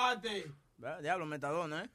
Va, 0.83 1.01
Diablo, 1.01 1.27
Metadona, 1.27 1.85
¿eh? 1.85 1.91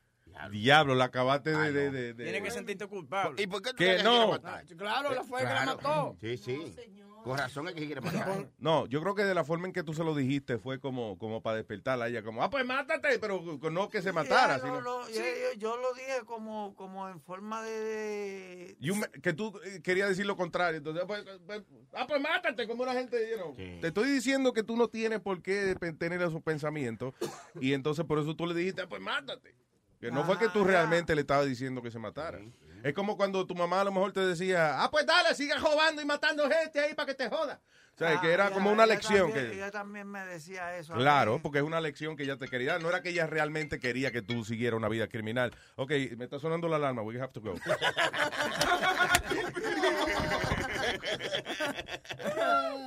Diablo, 0.51 0.93
la 0.93 1.05
acabaste 1.05 1.51
de... 1.51 1.71
de, 1.71 1.89
de- 1.91 2.13
de- 2.13 2.23
Tienes 2.25 2.43
que 2.43 2.51
sentirte 2.51 2.85
culpable. 2.87 3.41
¿Y 3.41 3.47
por 3.47 3.61
qué 3.61 3.69
tú 3.71 3.77
Que 3.77 4.03
no. 4.03 4.39
Claro, 4.77 5.13
la 5.13 5.23
fue 5.23 5.39
que 5.41 5.45
la 5.47 5.65
mató. 5.65 6.17
Sí, 6.19 6.37
sí. 6.37 6.75
Con 7.23 7.37
razón 7.37 7.67
es 7.67 7.73
que 7.73 7.85
quiere 7.85 8.01
matar. 8.01 8.49
No, 8.59 8.85
yo 8.87 9.01
creo 9.01 9.15
que 9.15 9.23
de 9.23 9.33
la 9.33 9.43
forma 9.43 9.67
en 9.67 9.73
que 9.73 9.83
tú 9.83 9.93
se 9.93 10.03
lo 10.03 10.15
dijiste 10.15 10.57
fue 10.57 10.79
como, 10.79 11.17
como 11.17 11.41
para 11.41 11.57
despertarla 11.57 12.05
a 12.05 12.07
ella, 12.09 12.23
como, 12.23 12.43
ah, 12.43 12.49
pues 12.49 12.65
mátate, 12.65 13.19
pero 13.19 13.41
no 13.71 13.89
que 13.89 14.01
se 14.01 14.11
matara. 14.11 14.57
No, 14.57 14.63
sino- 14.63 14.81
no, 14.81 15.09
yo, 15.09 15.15
yo- 15.15 15.53
yo 15.57 15.77
lo 15.77 15.93
dije 15.93 16.21
como, 16.25 16.75
como 16.75 17.09
en 17.09 17.19
forma 17.21 17.63
de... 17.63 18.75
que 19.21 19.33
tú 19.33 19.59
eh, 19.65 19.81
querías 19.83 20.09
decir 20.09 20.25
lo 20.25 20.35
contrario. 20.37 20.77
Entonces, 20.77 21.03
pues, 21.07 21.23
pues, 21.45 21.63
ah, 21.93 22.05
pues 22.07 22.21
mátate, 22.21 22.67
como 22.67 22.85
la 22.85 22.93
gente. 22.93 23.17
you 23.29 23.37
know. 23.37 23.53
Te 23.55 23.87
estoy 23.87 24.09
diciendo 24.11 24.53
que 24.53 24.63
tú 24.63 24.75
no 24.77 24.87
tienes 24.87 25.19
por 25.19 25.41
qué 25.41 25.75
tener 25.97 26.21
esos 26.21 26.41
pensamientos. 26.41 27.13
Y 27.59 27.73
entonces 27.73 28.05
por 28.05 28.19
eso 28.19 28.35
tú 28.35 28.45
le 28.47 28.53
dijiste, 28.53 28.81
ah, 28.81 28.87
pues 28.89 29.01
mátate. 29.01 29.55
Que 29.99 30.11
no 30.11 30.23
fue 30.23 30.37
que 30.39 30.47
tú 30.47 30.63
realmente 30.63 31.13
le 31.13 31.21
estabas 31.21 31.45
diciendo 31.45 31.81
que 31.81 31.91
se 31.91 31.99
matara. 31.99 32.39
Es 32.83 32.93
como 32.93 33.17
cuando 33.17 33.45
tu 33.45 33.55
mamá 33.55 33.81
a 33.81 33.83
lo 33.83 33.91
mejor 33.91 34.13
te 34.13 34.21
decía, 34.21 34.81
ah, 34.83 34.89
pues 34.89 35.05
dale, 35.05 35.35
siga 35.35 35.57
robando 35.57 36.01
y 36.01 36.05
matando 36.05 36.49
gente 36.49 36.79
ahí 36.79 36.93
para 36.93 37.07
que 37.07 37.13
te 37.13 37.29
joda. 37.29 37.59
O 37.95 37.97
sea, 37.99 38.11
Ah, 38.17 38.21
que 38.21 38.31
era 38.31 38.45
ella- 38.45 38.53
como 38.53 38.71
una 38.71 38.85
lección. 38.85 39.27
también- 39.31 39.49
que 39.49 39.55
Ella 39.55 39.71
también 39.71 40.07
me 40.07 40.25
decía 40.25 40.77
eso. 40.77 40.93
a 40.93 40.97
Claro, 40.97 41.41
porque 41.43 41.57
es 41.57 41.65
una 41.65 41.81
lección 41.81 42.15
que 42.15 42.23
ella 42.23 42.37
te 42.37 42.47
quería 42.47 42.73
dar. 42.73 42.81
No 42.81 42.87
era 42.87 43.01
que 43.01 43.09
ella 43.09 43.27
realmente 43.27 43.77
quería 43.79 44.11
que 44.13 44.21
tú 44.21 44.45
siguieras 44.45 44.77
una 44.77 44.87
vida 44.87 45.07
criminal. 45.07 45.51
Ok, 45.75 45.91
me 46.15 46.23
está 46.23 46.39
sonando 46.39 46.69
la 46.69 46.77
alarma. 46.77 47.01
We 47.01 47.19
have 47.19 47.33
to 47.33 47.41
go. 47.41 47.55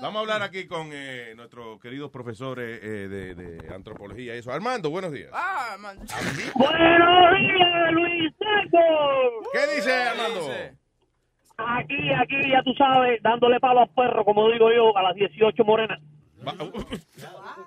Vamos 0.01 0.17
a 0.17 0.21
hablar 0.21 0.43
aquí 0.43 0.67
con 0.67 0.91
eh, 0.93 1.33
nuestros 1.37 1.81
queridos 1.81 2.11
profesores 2.11 2.81
eh, 2.83 3.09
de, 3.09 3.35
de 3.35 3.75
antropología 3.75 4.35
y 4.35 4.39
eso. 4.39 4.53
Armando, 4.53 4.91
buenos 4.91 5.13
días. 5.13 5.31
Ah. 5.33 5.77
Buenos 6.55 7.39
días, 7.39 7.93
Luis 7.93 8.33
Seco. 8.39 8.79
¿Qué 9.53 9.75
dice 9.77 9.93
Armando? 9.93 10.49
Aquí, 11.59 12.11
aquí, 12.13 12.51
ya 12.51 12.63
tú 12.65 12.73
sabes, 12.75 13.23
dándole 13.23 13.61
palo 13.61 13.83
a 13.83 13.87
perro, 13.87 14.25
como 14.25 14.51
digo 14.51 14.73
yo, 14.73 14.97
a 14.97 15.03
las 15.03 15.15
18 15.15 15.65
morenas. 15.65 16.01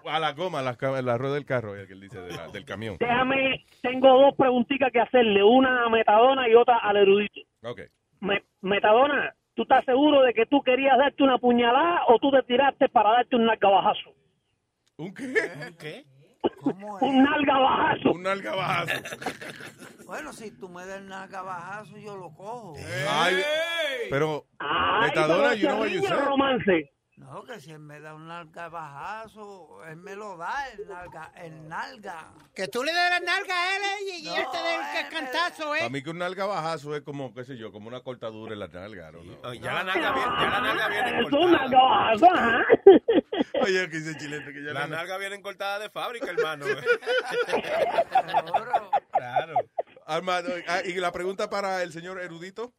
A 0.06 0.19
la 0.19 0.34
goma, 0.34 0.60
a 0.60 1.02
la, 1.02 1.17
rueda 1.17 1.36
del 1.36 1.45
carro, 1.45 1.78
es 1.78 1.88
que 1.88 1.93
él 1.93 2.02
dice, 2.02 2.19
de 2.19 2.36
la- 2.36 2.50
del 2.50 2.65
camión. 2.65 2.98
Déjame, 3.00 3.63
tengo 3.82 4.10
dos 4.21 4.36
preguntitas 4.38 4.91
que 4.91 5.00
hacerle, 5.00 5.41
una 5.43 5.86
a 5.86 5.89
Metadona 5.89 6.50
y 6.50 6.56
otra 6.56 6.80
al 6.80 6.98
erudito. 6.98 7.39
Ok. 7.63 7.82
Me- 8.19 8.43
Metadona, 8.62 9.34
¿tú 9.56 9.63
estás 9.63 9.84
seguro 9.86 10.22
de 10.22 10.34
que 10.34 10.46
tú 10.46 10.62
querías 10.62 10.98
darte 10.98 11.24
una 11.24 11.38
puñalada 11.38 12.02
o 12.08 12.20
tú 12.20 12.30
te 12.32 12.44
tiraste 12.44 12.88
para 12.89 13.12
darte 13.12 13.36
un 13.36 13.46
nalgabajazo? 13.46 14.13
¿Un 14.98 15.13
qué? 15.13 15.24
¿Un 15.68 15.74
qué? 15.78 16.06
Un 17.02 17.24
nalgabajazo. 17.24 18.12
Un 18.12 18.24
nalgabajazo. 18.24 18.94
Bueno, 20.06 20.32
si 20.34 20.52
tú 20.52 20.70
me 20.70 20.86
das 20.86 21.00
el 21.00 21.08
nalgabajazo, 21.08 21.98
yo 21.98 22.15
lo 22.15 22.32
cojo. 22.36 22.76
Ay, 23.10 23.38
pero, 24.12 24.46
Ay, 24.60 25.08
Metadona, 25.10 25.50
pero 25.50 25.56
you 25.56 25.68
know 25.68 25.80
what 25.80 25.88
ese 25.88 25.96
you 25.96 26.08
said. 26.08 26.26
romance. 26.26 26.91
No, 27.17 27.45
que 27.45 27.62
si 27.62 27.71
él 27.71 27.80
me 27.80 28.01
da 28.01 28.13
un 28.13 28.28
nalgabajazo, 28.28 29.86
él 29.86 29.95
me 29.95 30.15
lo 30.17 30.36
da, 30.36 30.54
el 30.73 30.86
nalga. 30.86 31.32
El 31.36 31.69
nalga. 31.69 32.34
Que 32.54 32.67
tú 32.67 32.84
le 32.84 32.91
des 32.91 33.10
la 33.10 33.19
nalga 33.21 33.54
a 33.56 33.75
él 33.78 33.82
eh, 33.84 34.04
y, 34.19 34.25
y 34.28 34.36
él 34.36 34.43
te 34.51 34.58
dé 34.58 34.75
el 34.99 35.08
cantazo, 35.10 35.73
¿eh? 35.75 35.80
Para 35.80 35.89
mí 35.91 36.04
que 36.04 36.10
un 36.10 36.17
nalgabajazo 36.17 36.93
es 36.93 37.04
como, 37.04 37.34
qué 37.34 37.45
sé 37.45 37.56
yo, 37.56 37.71
como 37.71 37.88
una 37.88 38.01
cortadura 38.01 38.51
en 38.51 38.60
la 38.60 38.67
nalga, 38.67 39.13
¿no? 39.13 39.54
Ya 39.54 39.73
la 39.75 39.84
nalga 39.86 40.12
viene, 40.12 40.32
ya 40.41 40.49
la 40.49 40.60
nalga 40.62 40.88
viene 40.89 41.19
Es 41.19 41.25
un 41.25 41.32
cortada. 41.32 41.58
nalgabajazo, 41.58 42.25
ajá. 42.34 42.65
Oye, 43.63 43.89
que 43.89 43.97
dice 43.97 44.17
chilete 44.17 44.51
que 44.54 44.62
ya 44.63 44.73
La 44.73 44.82
la- 44.82 44.88
nalga 44.88 45.17
viene 45.17 45.41
cortada 45.41 45.80
de 45.80 45.89
fábrica, 45.89 46.30
hermano. 46.30 46.65
Claro. 49.12 49.54
Armando, 50.06 50.49
ah, 50.67 50.82
y 50.84 50.93
la 50.95 51.12
pregunta 51.13 51.49
para 51.49 51.82
el 51.82 51.91
señor 51.93 52.19
erudito. 52.19 52.73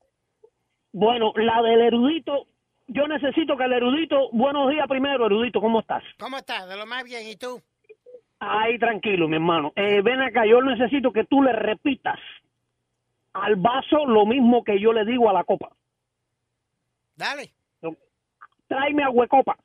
Bueno, 0.92 1.33
la 1.37 1.62
del 1.62 1.81
erudito, 1.81 2.46
yo 2.88 3.09
necesito 3.09 3.57
que 3.57 3.64
el 3.64 3.72
erudito, 3.72 4.31
buenos 4.33 4.70
días 4.70 4.87
primero, 4.88 5.27
erudito, 5.27 5.61
¿cómo 5.61 5.81
estás? 5.81 6.03
¿Cómo 6.18 6.38
estás? 6.38 6.68
De 6.68 6.77
lo 6.77 6.87
más 6.87 7.05
bien. 7.05 7.29
¿Y 7.29 7.37
tú? 7.37 7.61
Ay, 8.38 8.79
tranquilo, 8.79 9.29
mi 9.29 9.37
hermano. 9.37 9.72
Eh, 9.77 10.03
ven 10.03 10.20
acá, 10.20 10.46
yo 10.46 10.61
necesito 10.62 11.12
que 11.12 11.25
tú 11.25 11.42
le 11.42 11.53
repitas 11.53 12.18
al 13.33 13.57
vaso 13.57 14.07
lo 14.07 14.25
mismo 14.27 14.62
que 14.64 14.81
yo 14.81 14.92
le 14.92 15.05
digo 15.05 15.29
a 15.29 15.33
la 15.33 15.44
copa. 15.44 15.70
Dale. 17.14 17.53
Tráeme 18.68 19.05
a 19.05 19.11
huecopa. 19.11 19.57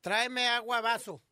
Tráeme 0.00 0.48
agua 0.48 0.80
vaso. 0.80 1.20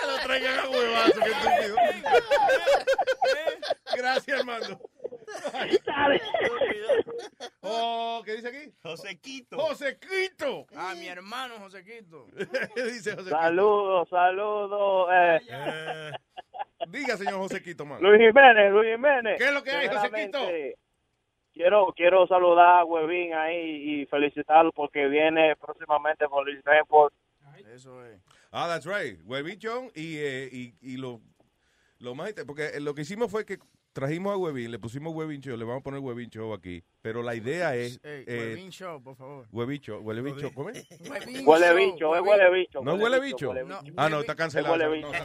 Que 0.00 0.06
lo 0.06 0.18
traigan 0.18 0.58
a 0.58 0.68
huevazo, 0.68 1.20
qué 1.20 1.30
estúpido. 1.30 1.76
Gracias, 3.96 4.40
Armando. 4.40 4.80
Oh, 7.60 8.22
¿qué 8.24 8.36
dice 8.36 8.48
aquí? 8.48 8.72
Josequito. 8.82 9.58
Josequito. 9.58 10.66
Ah, 10.74 10.94
mi 10.96 11.06
hermano 11.08 11.58
Josequito. 11.58 12.26
¿Qué 12.74 12.82
dice 12.84 13.12
Josequito? 13.12 13.30
Saludos, 13.30 14.08
saludos. 14.08 15.08
Eh. 15.12 16.12
Diga, 16.88 17.16
señor 17.16 17.34
Josequito, 17.38 17.84
man. 17.84 18.02
Luis 18.02 18.20
Jiménez, 18.20 18.72
Luis 18.72 18.90
Jiménez. 18.92 19.38
¿Qué 19.38 19.44
es 19.44 19.52
lo 19.52 19.62
que 19.62 19.70
hay, 19.70 19.88
Josequito? 19.88 20.38
Quiero, 21.54 21.92
quiero 21.94 22.26
saludar 22.26 22.80
a 22.80 22.84
Huevín 22.84 23.34
ahí 23.34 24.00
y 24.00 24.06
felicitarlo 24.06 24.72
porque 24.72 25.06
viene 25.06 25.54
próximamente 25.56 26.26
por 26.26 26.48
el 26.48 26.62
Report. 26.62 27.12
Eso 27.74 28.04
es. 28.06 28.18
Ah, 28.50 28.68
that's 28.68 28.86
right. 28.86 29.20
Huevichón 29.24 29.90
y, 29.94 30.16
eh, 30.18 30.48
y, 30.50 30.74
y 30.80 30.96
lo, 30.96 31.20
lo 31.98 32.14
más... 32.14 32.32
Porque 32.46 32.80
lo 32.80 32.94
que 32.94 33.02
hicimos 33.02 33.30
fue 33.30 33.44
que 33.44 33.58
trajimos 33.92 34.32
a 34.32 34.36
Huevín, 34.36 34.70
le 34.70 34.78
pusimos 34.78 35.14
Huevín 35.14 35.40
Show, 35.40 35.56
le 35.56 35.64
vamos 35.64 35.80
a 35.80 35.84
poner 35.84 36.00
Huevín 36.00 36.30
Show 36.30 36.52
aquí. 36.52 36.84
Pero 37.02 37.20
la 37.24 37.34
idea 37.34 37.74
es... 37.74 37.98
Ey, 38.04 38.24
eh, 38.28 38.50
Huevín 38.54 38.70
Show, 38.70 39.02
por 39.02 39.16
favor. 39.16 39.46
Huevicho, 39.50 39.98
huele 39.98 40.22
bicho, 40.22 40.52
¿cómo 40.54 40.70
es? 40.70 40.86
Huevín 41.10 41.42
Huele 41.44 41.66
Show, 41.66 41.76
bicho, 41.76 42.14
es 42.14 42.22
Huevín- 42.22 42.28
huele 42.28 42.50
bicho. 42.52 42.80
¿No 42.84 42.94
huele 42.94 43.18
bicho? 43.20 43.48
huele 43.50 43.64
No, 43.64 43.80
Ah, 43.96 44.08
no, 44.08 44.20
está 44.20 44.36
cancelado. 44.36 44.72
huele 44.74 45.00
No, 45.00 45.08
bicho. 45.10 45.24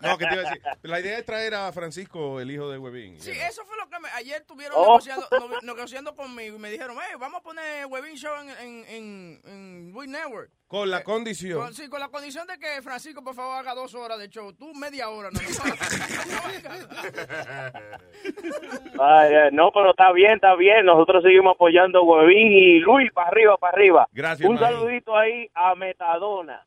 no, 0.00 0.18
que 0.18 0.26
te 0.26 0.34
iba 0.34 0.42
a 0.42 0.44
decir. 0.50 0.62
La 0.82 1.00
idea 1.00 1.18
es 1.18 1.24
traer 1.24 1.54
a 1.56 1.72
Francisco, 1.72 2.40
el 2.40 2.48
hijo 2.48 2.70
de 2.70 2.78
Huevín. 2.78 3.20
Sí, 3.20 3.32
eso 3.32 3.64
fue 3.64 3.76
lo 3.76 3.88
que 3.88 3.98
me, 3.98 4.08
ayer 4.10 4.36
estuvieron 4.40 4.76
Oh. 4.78 4.86
negociando, 4.98 5.26
no- 5.32 5.60
negociando 5.62 6.14
conmigo 6.14 6.54
y 6.56 6.60
me 6.60 6.70
dijeron, 6.70 6.96
hey, 7.00 7.16
vamos 7.18 7.40
a 7.40 7.42
poner 7.42 7.86
Huevín 7.86 8.14
Show 8.16 8.32
en, 8.40 8.50
en, 8.50 8.84
en, 8.88 9.40
en 9.46 9.90
Wii 9.96 10.08
Network. 10.08 10.52
Con 10.68 10.88
la 10.88 11.02
condición. 11.02 11.58
Con- 11.60 11.74
sí, 11.74 11.88
con 11.88 11.98
la 11.98 12.08
condición 12.08 12.46
de 12.46 12.56
que 12.56 12.80
Francisco, 12.82 13.24
por 13.24 13.34
favor, 13.34 13.58
haga 13.58 13.74
dos 13.74 13.92
horas 13.96 14.16
de 14.20 14.28
show. 14.28 14.52
Tú 14.52 14.72
media 14.74 15.08
hora, 15.08 15.28
¿no? 15.32 15.40
Ay, 19.00 19.34
eh, 19.34 19.48
no, 19.52 19.70
pero 19.72 19.90
está 19.90 20.12
bien, 20.12 20.19
está 20.24 20.54
bien. 20.56 20.84
Nosotros 20.86 21.22
seguimos 21.22 21.54
apoyando 21.54 22.00
a 22.00 22.02
Huevín 22.02 22.52
y 22.52 22.78
Luis 22.80 23.10
para 23.12 23.28
arriba, 23.28 23.56
para 23.56 23.72
arriba. 23.76 24.08
Gracias, 24.12 24.48
Un 24.48 24.58
saludito 24.58 25.16
ahí 25.16 25.50
a 25.54 25.74
Metadona. 25.74 26.64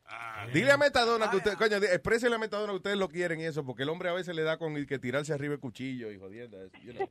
Dile 0.54 0.72
a 0.72 0.78
Metadona 0.78 1.30
que 1.30 1.38
usted, 1.38 1.54
coño, 1.58 1.78
exprésele 1.78 2.36
a 2.36 2.40
Metadona 2.40 2.72
que 2.74 2.78
ustedes 2.78 2.98
lo 2.98 3.08
quieren 3.10 3.40
y 3.40 3.46
eso, 3.46 3.66
porque 3.66 3.84
el 3.84 3.90
hombre 3.90 4.10
a 4.10 4.14
veces 4.14 4.36
le 4.36 4.44
da 4.44 4.58
con 4.58 4.76
el 4.76 4.86
que 4.88 5.00
tirarse 5.00 5.34
arriba 5.34 5.54
el 5.54 5.60
cuchillo 5.60 6.12
y 6.12 6.18
jodiendo. 6.20 6.58
eso, 6.62 6.76
you 6.84 6.94
know. 6.94 7.10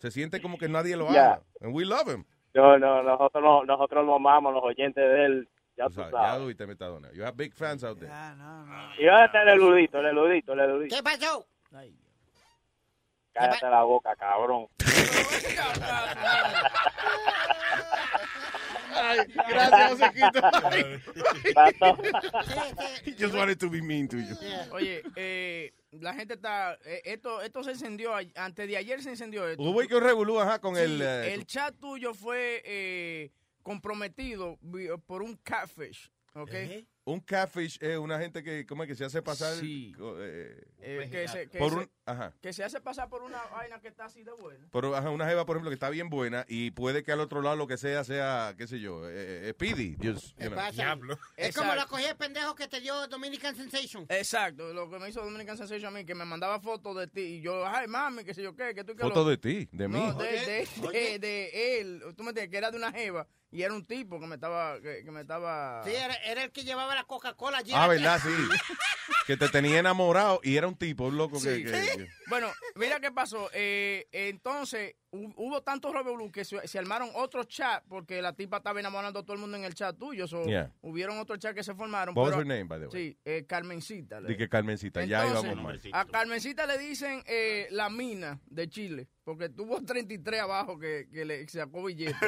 Se 0.00 0.10
siente 0.10 0.40
como 0.42 0.58
que 0.58 0.68
nadie 0.68 0.96
lo 0.96 1.10
Ya. 1.12 1.34
ama. 1.34 1.42
And 1.60 1.74
we 1.74 1.84
love 1.84 2.08
him. 2.08 2.24
No, 2.54 2.78
no, 2.78 3.02
nosotros 3.02 3.42
no, 3.42 3.64
nosotros 3.64 4.04
lo 4.06 4.16
amamos, 4.16 4.54
los 4.54 4.62
oyentes 4.64 5.02
de 5.04 5.24
él. 5.26 5.48
Ya 5.76 5.86
O 5.86 5.88
tú 5.88 5.96
sea, 5.96 6.04
ya 6.06 6.10
sabes. 6.10 6.42
oíste, 6.42 6.66
Metadona. 6.66 7.12
You 7.12 7.22
have 7.24 7.36
big 7.36 7.52
fans 7.54 7.84
out 7.84 7.98
there. 7.98 8.10
Y 8.98 9.04
dónde 9.04 9.24
está 9.26 9.42
el 9.42 9.48
eludito, 9.50 10.00
el 10.00 10.06
eludito, 10.06 10.52
el 10.54 10.60
eludito. 10.60 10.96
¿Qué 10.96 11.02
pasó? 11.02 11.46
Cállate 13.36 13.66
la 13.70 13.82
boca, 13.82 14.16
cabrón. 14.16 14.66
Ay, 18.98 19.18
gracias. 19.48 20.00
He 23.04 23.12
just 23.18 23.34
wanted 23.34 23.58
to 23.60 23.68
be 23.68 23.82
mean 23.82 24.08
to 24.08 24.16
you. 24.18 24.34
Oye, 24.72 25.02
eh, 25.16 25.72
la 25.92 26.14
gente 26.14 26.34
está... 26.34 26.78
eh, 26.84 27.02
esto 27.04 27.42
esto 27.42 27.62
se 27.62 27.72
encendió, 27.72 28.14
a- 28.14 28.22
antes 28.36 28.66
de 28.66 28.76
ayer 28.76 29.02
se 29.02 29.10
encendió 29.10 29.46
esto. 29.46 29.62
Hubo 29.62 29.80
que 29.86 29.94
un 29.94 30.02
revolú, 30.02 30.40
ajá, 30.40 30.58
con 30.60 30.76
Sí, 30.76 30.80
el... 30.82 31.02
eh, 31.02 31.34
el 31.34 31.44
chat 31.46 31.74
tuyo 31.78 32.14
fue 32.14 32.62
eh, 32.64 33.30
comprometido 33.62 34.56
vi- 34.62 34.88
por 35.06 35.22
un 35.22 35.36
catfish, 35.36 36.10
¿ok? 36.34 36.50
Un 37.08 37.20
catfish 37.20 37.78
es 37.80 37.96
una 37.98 38.18
gente 38.18 38.42
que, 38.42 38.66
¿cómo 38.66 38.82
es 38.82 38.88
que 38.88 38.96
se 38.96 39.04
hace 39.04 39.22
pasar? 39.22 39.54
Sí. 39.54 39.94
eh, 40.18 40.60
Eh, 40.80 41.08
que, 41.08 41.28
se, 41.28 41.48
que 41.48 41.56
por 41.56 41.70
se- 41.70 41.76
un, 41.78 41.90
ajá. 42.04 42.34
que 42.42 42.52
se 42.52 42.64
hace 42.64 42.80
pasar 42.80 43.08
por 43.08 43.22
una 43.22 43.40
vaina 43.52 43.80
que 43.80 43.86
está 43.86 44.06
así 44.06 44.24
de 44.24 44.32
buena. 44.32 44.66
Por 44.72 44.86
ajá, 44.92 45.10
una 45.10 45.24
jeva, 45.28 45.46
por 45.46 45.54
ejemplo, 45.54 45.70
que 45.70 45.74
está 45.74 45.88
bien 45.88 46.10
buena 46.10 46.44
y 46.48 46.72
puede 46.72 47.04
que 47.04 47.12
al 47.12 47.20
otro 47.20 47.42
lado 47.42 47.54
lo 47.54 47.68
que 47.68 47.76
sea 47.76 48.02
sea, 48.02 48.56
qué 48.58 48.66
sé 48.66 48.80
yo, 48.80 49.08
eh, 49.08 49.48
eh, 49.48 49.52
Speedy. 49.52 49.96
Just, 50.02 50.36
you 50.40 50.46
know. 50.46 50.56
pasa? 50.56 50.98
Es 51.36 51.56
como 51.56 51.72
la 51.76 51.86
cogí 51.86 52.04
el 52.06 52.16
pendejo 52.16 52.56
que 52.56 52.66
te 52.66 52.80
dio 52.80 53.06
Dominican 53.06 53.54
Sensation. 53.54 54.04
Exacto, 54.08 54.74
lo 54.74 54.90
que 54.90 54.98
me 54.98 55.08
hizo 55.08 55.22
Dominican 55.24 55.56
Sensation 55.56 55.94
a 55.94 55.96
mí, 55.96 56.04
que 56.04 56.14
me 56.16 56.24
mandaba 56.24 56.58
fotos 56.58 56.96
de 56.96 57.06
ti 57.06 57.20
y 57.20 57.40
yo, 57.40 57.64
ay, 57.68 57.86
mami, 57.86 58.24
qué 58.24 58.34
sé 58.34 58.42
yo 58.42 58.56
qué, 58.56 58.74
que 58.74 58.82
tú 58.82 58.96
que 58.96 59.02
Foto 59.02 59.22
lo- 59.22 59.30
de 59.30 59.36
ti, 59.38 59.68
de 59.70 59.86
mí. 59.86 59.94
No, 59.94 60.12
de, 60.14 60.26
de, 60.32 60.68
de, 60.92 61.18
de 61.20 61.80
él, 61.80 62.02
tú 62.16 62.24
me 62.24 62.30
entiendes, 62.30 62.50
que 62.50 62.56
era 62.58 62.72
de 62.72 62.76
una 62.78 62.90
jeva 62.90 63.28
y 63.56 63.62
era 63.62 63.72
un 63.72 63.86
tipo 63.86 64.20
que 64.20 64.26
me 64.26 64.34
estaba, 64.34 64.80
que, 64.80 65.02
que 65.04 65.10
me 65.10 65.22
estaba... 65.22 65.82
Sí, 65.84 65.90
era, 65.94 66.14
era 66.16 66.44
el 66.44 66.50
que 66.52 66.62
llevaba 66.64 66.94
la 66.94 67.04
Coca-Cola 67.04 67.58
allí. 67.58 67.72
Ah, 67.74 67.88
¿verdad? 67.88 68.20
Sí. 68.22 68.28
que 69.26 69.36
te 69.36 69.48
tenía 69.48 69.78
enamorado 69.78 70.40
y 70.42 70.56
era 70.56 70.68
un 70.68 70.76
tipo, 70.76 71.04
un 71.04 71.16
loco 71.16 71.40
que... 71.40 71.56
Sí. 71.56 71.64
que- 71.64 71.70
que- 71.72 72.08
Bueno, 72.28 72.48
mira 72.74 73.00
qué 73.00 73.10
pasó. 73.10 73.48
Eh, 73.54 74.06
entonces, 74.12 74.94
hu- 75.10 75.32
hubo 75.36 75.62
tantos 75.62 75.92
revolú 75.94 76.30
que 76.30 76.44
se, 76.44 76.66
se 76.68 76.78
armaron 76.78 77.08
otros 77.14 77.48
chats 77.48 77.84
porque 77.88 78.20
la 78.20 78.34
tipa 78.34 78.58
estaba 78.58 78.78
enamorando 78.78 79.20
a 79.20 79.22
todo 79.22 79.32
el 79.34 79.38
mundo 79.40 79.56
en 79.56 79.64
el 79.64 79.74
chat 79.74 79.96
tuyo. 79.98 80.26
So, 80.28 80.44
Yeah. 80.44 80.70
Hubieron 80.82 81.18
otros 81.18 81.38
chats 81.38 81.54
que 81.54 81.64
se 81.64 81.74
formaron. 81.74 82.14
What 82.16 82.24
was 82.26 82.30
pero- 82.36 82.40
her 82.42 82.46
name, 82.46 82.64
by 82.64 82.78
the 82.80 82.86
way? 82.88 82.92
Sí, 83.12 83.18
eh, 83.24 83.46
Carmencita. 83.48 84.20
le- 84.20 84.28
Di 84.28 84.36
que 84.36 84.48
Carmencita, 84.48 85.02
ya 85.04 85.26
íbamos 85.26 85.56
mal. 85.56 85.80
A 85.92 86.04
Carmencita 86.04 86.66
le 86.66 86.76
dicen 86.78 87.22
eh, 87.26 87.68
la 87.70 87.88
mina 87.88 88.38
de 88.46 88.68
Chile, 88.68 89.08
porque 89.26 89.48
tuvo 89.48 89.84
33 89.84 90.40
abajo 90.40 90.78
que, 90.78 91.08
que 91.12 91.24
le 91.24 91.48
sacó 91.48 91.82
billete. 91.82 92.14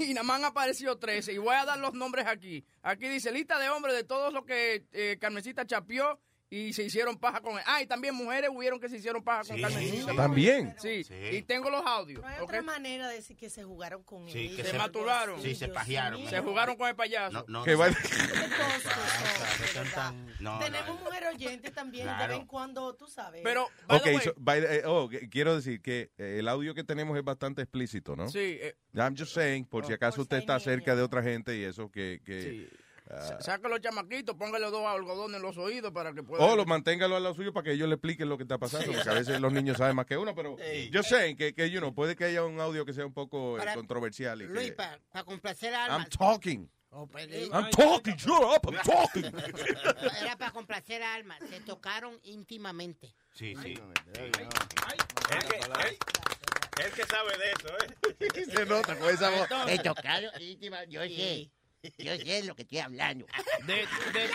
y 0.00 0.14
nada 0.14 0.24
más 0.24 0.40
han 0.40 0.46
aparecido 0.46 0.98
13. 0.98 1.34
Y 1.34 1.38
voy 1.38 1.54
a 1.54 1.64
dar 1.64 1.78
los 1.78 1.94
nombres 1.94 2.26
aquí. 2.26 2.64
Aquí 2.82 3.06
dice 3.06 3.30
lista 3.30 3.56
de 3.60 3.68
hombres 3.68 3.94
de 3.94 4.02
todos 4.02 4.32
los 4.32 4.44
que 4.44 4.84
eh, 4.90 5.16
Carmencita 5.20 5.64
chapeó 5.64 6.18
y 6.52 6.72
se 6.72 6.82
hicieron 6.82 7.16
paja 7.16 7.40
con 7.40 7.56
él. 7.56 7.62
Ah, 7.64 7.80
y 7.80 7.86
también 7.86 8.12
mujeres 8.14 8.50
hubieron 8.52 8.80
que 8.80 8.88
se 8.88 8.96
hicieron 8.96 9.22
paja 9.22 9.44
con 9.44 9.60
Carmencita. 9.60 10.14
¿También? 10.16 10.74
Sí. 10.78 11.04
Sí. 11.04 11.14
Y 11.32 11.42
tengo 11.42 11.70
los 11.70 11.86
audios. 11.86 12.20
No 12.20 12.26
hay 12.28 12.38
¿ok? 12.38 12.42
otra 12.42 12.60
masturbaron 12.62 13.08
de 13.08 13.14
decir 13.14 13.36
que 13.36 13.48
se 13.48 13.62
jugaron 13.62 14.02
con 14.02 14.28
Sí, 14.28 14.48
él. 14.48 14.56
que 14.56 14.64
Se 14.64 14.70
se- 14.72 14.76
maturaron. 14.78 15.40
sí, 15.40 15.54
se 15.54 15.68
pajearon. 15.68 16.26
Se 16.28 16.40
jugaron 16.40 16.76
con 16.76 16.88
el 16.88 16.96
payaso. 16.96 17.32
No, 17.32 17.44
no, 17.46 17.64
va- 17.76 17.88
Tenemos 20.58 20.98
no. 20.98 21.04
mujer 21.04 21.24
oyente 21.34 21.70
también, 21.70 22.06
de 22.06 22.12
Claro. 22.14 22.32
vez 22.32 22.40
en 22.40 22.46
cuando, 22.46 22.94
tú 22.94 23.06
sabes. 23.06 23.42
Pero, 23.44 23.68
Ok, 23.88 24.06
so, 24.22 24.34
by 24.36 24.60
the- 24.60 24.76
eh, 24.76 24.82
oh, 24.86 25.08
quiero 25.30 25.54
decir 25.56 25.80
que 25.80 26.10
eh, 26.18 26.36
el 26.38 26.48
audio 26.48 26.74
que 26.74 26.84
tenemos 26.84 27.16
es 27.16 27.24
bastante 27.24 27.62
explícito, 27.62 28.16
¿no? 28.16 28.28
Sí. 28.28 28.58
eh, 28.60 28.74
I'm 28.94 29.16
just 29.16 29.32
saying, 29.34 29.64
por 29.66 29.86
si 29.86 29.92
acaso 29.92 30.22
usted 30.22 30.38
está 30.38 30.58
cerca 30.60 30.96
de 30.96 31.02
otra 31.02 31.22
gente 31.22 31.56
y 31.56 31.62
eso 31.64 31.90
que... 31.90 32.20
que 32.24 32.68
Saca 33.40 33.68
los 33.68 33.80
chamaquitos, 33.80 34.36
póngale 34.36 34.66
dos 34.70 34.86
algodones 34.86 35.36
en 35.36 35.42
los 35.42 35.56
oídos 35.58 35.90
para 35.92 36.12
que 36.12 36.22
puedan. 36.22 36.48
o 36.48 36.56
lo 36.56 36.64
manténgalo 36.64 37.16
al 37.16 37.22
lado 37.22 37.34
suyo 37.34 37.52
para 37.52 37.64
que 37.64 37.72
ellos 37.72 37.88
le 37.88 37.94
expliquen 37.94 38.28
lo 38.28 38.36
que 38.36 38.44
está 38.44 38.58
pasando, 38.58 38.92
porque 38.92 39.08
a 39.08 39.14
veces 39.14 39.40
los 39.40 39.52
niños 39.52 39.76
saben 39.78 39.96
más 39.96 40.06
que 40.06 40.16
uno, 40.16 40.34
pero 40.34 40.56
yo 40.90 41.02
sé 41.02 41.36
que, 41.36 41.52
que 41.54 41.70
you 41.70 41.80
know, 41.80 41.94
puede 41.94 42.14
que 42.16 42.24
haya 42.24 42.44
un 42.44 42.60
audio 42.60 42.84
que 42.84 42.92
sea 42.92 43.04
un 43.06 43.12
poco 43.12 43.56
eh, 43.56 43.58
Para- 43.58 43.74
controversial. 43.74 44.40
Y 44.42 44.46
Luis, 44.46 44.68
que, 44.68 44.72
para 44.72 45.24
complacer 45.24 45.74
a 45.74 45.84
Alma. 45.86 45.98
I'm 45.98 46.08
talking. 46.08 46.70
Oh, 46.92 47.06
pues, 47.06 47.28
I'm 47.28 47.70
talking, 47.70 48.16
shut 48.16 48.42
up, 48.42 48.66
I'm 48.68 48.80
talking. 48.82 49.24
Era 50.20 50.36
para 50.36 50.50
complacer 50.50 51.00
a 51.02 51.14
Alma. 51.14 51.38
Se 51.48 51.60
tocaron 51.60 52.18
íntimamente. 52.24 53.14
Sí, 53.32 53.54
sí. 53.62 53.74
Que, 54.12 54.20
el, 54.20 54.32
el 56.84 56.92
que 56.92 57.04
sabe 57.04 57.38
de 57.38 57.52
eso, 57.52 57.68
¿eh? 57.78 58.46
Se 58.56 58.66
nota 58.66 58.96
con 58.98 59.08
esa 59.10 59.30
voz. 59.30 59.48
Se 59.68 59.78
tocaron 59.78 60.30
íntimamente. 60.40 60.92
Yo 60.94 61.02
sé. 61.02 61.50
Yo 61.98 62.16
sé 62.16 62.42
lo 62.44 62.54
que 62.54 62.62
estoy 62.62 62.78
hablando. 62.78 63.26
De- 63.66 63.74
de- 63.74 63.86
ve- 64.12 64.30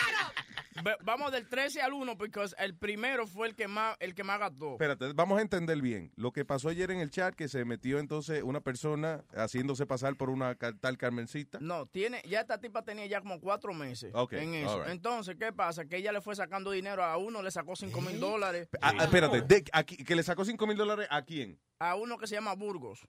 vamos 1.04 1.32
del 1.32 1.48
13 1.48 1.82
al 1.82 1.94
1, 1.94 2.18
porque 2.18 2.44
el 2.60 2.76
primero 2.76 3.28
fue 3.28 3.48
el 3.48 3.56
que 3.56 3.68
más 3.68 3.96
el 4.00 4.14
que 4.14 4.24
más 4.24 4.40
gastó. 4.40 4.74
Espérate, 4.74 5.14
vamos 5.14 5.40
a 5.40 5.42
entender 5.42 5.82
bien. 5.82 6.12
Lo 6.16 6.32
que 6.32 6.46
pasó 6.46 6.70
ayer 6.70 6.92
en 6.92 7.00
el 7.00 7.10
chat, 7.12 7.34
que 7.36 7.48
se 7.48 7.64
metió 7.66 8.00
entonces 8.00 8.44
una 8.44 8.62
persona 8.62 9.24
haciéndose 9.36 9.86
pasar 9.86 10.16
por 10.16 10.30
una 10.30 10.56
tal 10.56 10.98
Carmencita. 10.98 11.60
No, 11.62 11.86
tiene, 11.86 12.22
ya 12.28 12.42
esta 12.42 12.60
tipa 12.60 12.84
tenía 12.84 13.06
ya 13.06 13.22
como 13.22 13.40
cuatro 13.40 13.74
meses 13.74 14.14
en 14.32 14.54
eso. 14.56 14.80
right. 14.82 14.92
Entonces, 14.92 15.36
¿qué 15.40 15.54
pasa? 15.54 15.86
Que 15.86 15.98
ella 15.98 16.12
le 16.12 16.22
fue 16.22 16.36
sacando 16.36 16.72
dinero 16.72 17.04
a 17.04 17.18
uno, 17.18 17.42
le 17.42 17.52
sacó 17.52 17.76
cinco 17.76 18.02
mil 18.02 18.20
dólares. 18.20 18.68
Ah, 18.82 18.94
ah, 19.00 19.04
espérate, 19.06 19.42
de- 19.42 19.64
aquí- 19.72 19.98
que 20.04 20.16
le 20.16 20.24
sacó 20.24 20.44
5 20.46 20.68
mil 20.68 20.78
dólares 20.78 21.08
a 21.10 21.22
quién? 21.24 21.60
A 21.80 21.96
uno 21.96 22.18
que 22.18 22.28
se 22.28 22.36
llama 22.36 22.54
Burgos. 22.54 23.08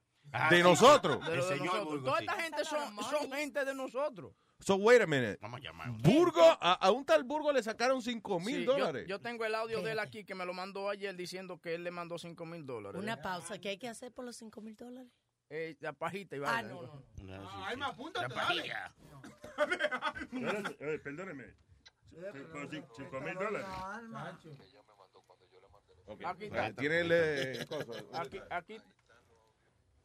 ¿De 0.51 0.63
nosotros? 0.63 1.25
De, 1.25 1.33
de 1.33 1.37
El 1.39 1.43
señor 1.43 1.67
nosotros. 1.67 1.85
Burgos, 1.87 2.05
Toda 2.05 2.19
sí. 2.19 2.25
esta 2.29 2.43
gente 2.43 2.65
son, 2.65 2.97
son 3.05 3.33
gente 3.33 3.65
de 3.65 3.75
nosotros. 3.75 4.33
So, 4.61 4.77
wait 4.77 5.01
a 5.03 5.07
minute. 5.07 5.39
Vamos 5.41 5.61
a 5.61 5.63
llamar. 5.63 5.91
Burgo, 6.03 6.41
a, 6.43 6.73
a 6.73 6.91
un 6.91 7.05
tal 7.05 7.25
Burgo 7.25 7.53
le 7.53 7.63
sacaron 7.63 8.01
5 8.01 8.41
mil 8.41 8.57
Sí, 8.61 8.65
yo- 8.65 8.73
dólares. 8.73 9.07
Yo, 9.07 9.21
tengo 9.21 9.45
el 9.45 9.55
audio 9.55 9.83
de 9.83 9.93
él 9.93 9.99
aquí 9.99 10.25
que 10.25 10.35
me 10.35 10.45
lo 10.47 10.55
mandó 10.55 10.89
ayer 10.89 11.15
diciendo 11.15 11.61
que 11.61 11.75
él 11.75 11.85
le 11.85 11.91
mandó 11.91 12.19
cinco 12.19 12.47
mil 12.47 12.65
dólares. 12.67 13.01
Una 13.01 13.21
pausa. 13.21 13.59
¿Qué 13.61 13.69
hay 13.71 13.79
que 13.79 13.89
hacer 13.89 14.13
por 14.13 14.25
los 14.25 14.37
5 14.37 14.61
mil 14.63 14.75
dólares? 14.75 15.13
Eh, 15.51 15.77
la 15.81 15.93
pajita 15.93 16.35
y 16.37 16.39
Ah, 16.41 16.43
vaina. 16.43 16.69
no, 16.71 16.83
no. 17.23 17.51
Ay, 17.65 17.77
me 17.77 17.85
apúntate, 17.85 18.29
La 18.29 18.35
pajilla. 18.35 18.95
Eh, 20.81 20.99
perdóneme. 21.05 21.45
Por 22.51 22.69
cin- 22.71 22.87
cinco 22.97 23.21
mil 23.21 23.35
dólares. 23.35 23.67
Aquí 26.25 26.25
Ah, 26.25 26.35
está. 26.69 26.73
Tiene 26.81 27.01
el 27.01 27.13
eh, 27.13 27.67
cosa. 27.69 27.93
Aquí, 28.51 28.79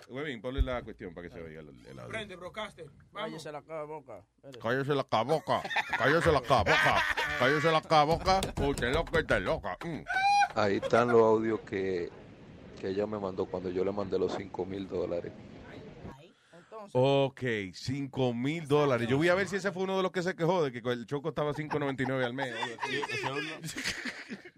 aquí. 0.03 0.11
Webin, 0.11 0.41
ponle 0.41 0.61
la 0.61 0.81
cuestión 0.81 1.13
para 1.13 1.27
que 1.29 1.33
se 1.33 1.41
oiga 1.41 1.61
el, 1.61 1.69
el 1.87 1.99
audio. 1.99 2.09
Prende, 2.09 2.35
broadcaster. 2.35 2.85
Cállese 3.13 3.51
la 3.51 3.61
ca- 3.61 3.83
boca. 3.83 4.23
Cállese 4.61 4.93
la 4.95 5.03
caboca. 5.03 5.61
Cállese 5.97 6.31
la 6.31 6.41
caboca. 6.41 7.03
Cállese 7.39 7.71
la 7.71 7.81
caboca. 7.81 8.41
Usted 8.61 8.93
loca, 8.93 9.19
está 9.19 9.39
loca. 9.39 9.77
Mm. 9.85 10.03
Ahí 10.55 10.77
están 10.77 11.07
los 11.09 11.21
audios 11.21 11.59
que, 11.61 12.09
que 12.79 12.89
ella 12.89 13.05
me 13.07 13.17
mandó 13.19 13.45
cuando 13.45 13.69
yo 13.69 13.83
le 13.85 13.91
mandé 13.91 14.19
los 14.19 14.33
5 14.35 14.65
mil 14.65 14.87
dólares. 14.87 15.31
Ok, 16.93 17.41
5 17.73 18.33
mil 18.33 18.67
dólares. 18.67 19.07
Yo 19.07 19.15
voy 19.17 19.29
a 19.29 19.35
ver 19.35 19.47
si 19.47 19.55
ese 19.57 19.71
fue 19.71 19.83
uno 19.83 19.97
de 19.97 20.03
los 20.03 20.11
que 20.11 20.23
se 20.23 20.35
quejó 20.35 20.63
de 20.63 20.71
que 20.71 20.79
el 20.89 21.05
choco 21.05 21.29
estaba 21.29 21.53
5.99 21.53 22.23
al 22.25 22.33
mes. 22.33 22.53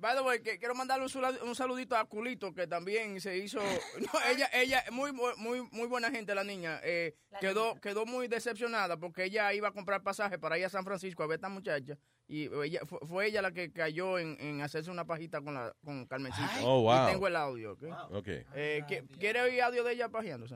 By 0.04 0.18
the 0.18 0.22
way, 0.22 0.42
que 0.42 0.60
quiero 0.60 0.76
mandarle 0.76 1.06
un, 1.06 1.56
saludito 1.56 1.96
a 1.96 2.04
Culito, 2.04 2.54
que 2.54 2.68
también 2.68 3.22
se 3.22 3.38
hizo. 3.38 3.60
No, 4.02 4.20
ella, 4.30 4.50
ella, 4.54 4.84
muy, 4.92 5.14
muy, 5.14 5.62
muy 5.72 5.88
buena 5.88 6.12
gente, 6.12 6.36
la 6.36 6.44
niña. 6.44 6.82
eh, 6.84 7.16
quedó, 7.40 7.76
quedó 7.80 8.06
muy 8.06 8.28
decepcionada 8.28 8.98
porque 8.98 9.24
ella 9.24 9.54
iba 9.54 9.70
a 9.70 9.72
comprar 9.72 10.04
pasaje 10.04 10.38
para 10.38 10.58
ir 10.58 10.66
a 10.66 10.70
San 10.70 10.84
Francisco 10.84 11.24
a 11.24 11.28
ver 11.28 11.36
a 11.36 11.38
esta 11.38 11.48
muchacha. 11.48 11.98
Y 12.28 12.50
ella, 12.66 12.82
fue, 12.86 13.00
fue 13.08 13.28
ella 13.28 13.42
la 13.42 13.54
que 13.54 13.72
cayó 13.72 14.20
en, 14.20 14.36
en 14.42 14.60
hacerse 14.60 14.92
una 14.92 15.06
pajita 15.06 15.40
con, 15.42 15.54
la, 15.54 15.74
con 15.86 16.06
Carmencita. 16.06 16.52
Oh, 16.64 16.82
wow. 16.82 17.08
Y 17.08 17.12
tengo 17.14 17.28
el 17.28 17.36
audio, 17.38 17.72
¿ok? 17.72 17.84
Ok, 18.12 18.28
Eh, 18.56 18.84
¿qui- 18.86 19.08
¿Quiere 19.18 19.40
oír 19.42 19.62
audio 19.62 19.86
de 19.86 19.94
ella 19.94 20.10
pajeándose? 20.10 20.56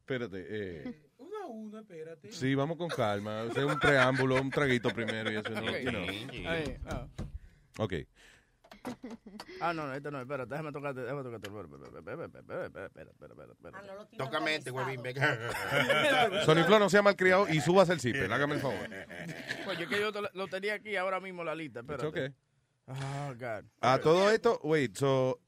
espérate. 0.00 0.44
Eh, 0.46 1.08
Uno 1.16 1.38
a 1.42 1.46
uno, 1.46 1.78
espérate. 1.80 2.30
sí, 2.32 2.54
vamos 2.54 2.76
con 2.76 2.88
calma. 2.90 3.44
Hacer 3.44 3.64
un 3.64 3.78
preámbulo, 3.78 4.34
un 4.34 4.50
traguito 4.50 4.90
primero 4.90 5.32
y 5.32 5.36
eso. 5.36 5.48
¿no? 5.48 5.78
You 5.78 5.90
know. 5.90 6.06
Ah. 6.86 7.06
Ok. 7.78 7.94
Ah, 9.60 9.72
no, 9.72 9.86
no, 9.86 9.94
este 9.94 10.10
no, 10.10 10.20
espérate, 10.20 10.50
déjame 10.50 10.72
tocarte, 10.72 11.00
déjame 11.00 11.22
tocarte. 11.22 11.48
Espera, 11.48 12.24
espera, 12.24 12.40
espera, 12.40 12.66
espera, 12.66 12.86
espera, 12.86 13.10
espera, 13.10 13.52
espera, 13.52 13.52
espera. 13.52 14.08
Tócame 14.18 14.56
este, 14.56 14.70
huevín, 14.70 15.02
venga. 15.02 16.44
Sonny 16.44 16.62
Flow 16.64 16.78
no 16.78 16.90
sea 16.90 17.02
malcriado 17.02 17.48
y 17.48 17.60
subas 17.60 17.88
el 17.88 18.00
zipper, 18.00 18.32
hágame 18.32 18.54
el 18.56 18.60
favor. 18.60 18.88
Pues 19.64 19.78
yo 19.78 19.88
que 19.88 20.00
yo 20.00 20.10
lo 20.32 20.48
tenía 20.48 20.74
aquí 20.74 20.96
ahora 20.96 21.20
mismo 21.20 21.44
la 21.44 21.54
lista, 21.54 21.80
espérate. 21.80 22.06
okay. 22.06 22.34
Oh, 22.86 23.34
God. 23.38 23.64
A 23.80 23.98
todo 23.98 24.30
esto, 24.30 24.60
wait, 24.62 24.94
so, 24.96 25.40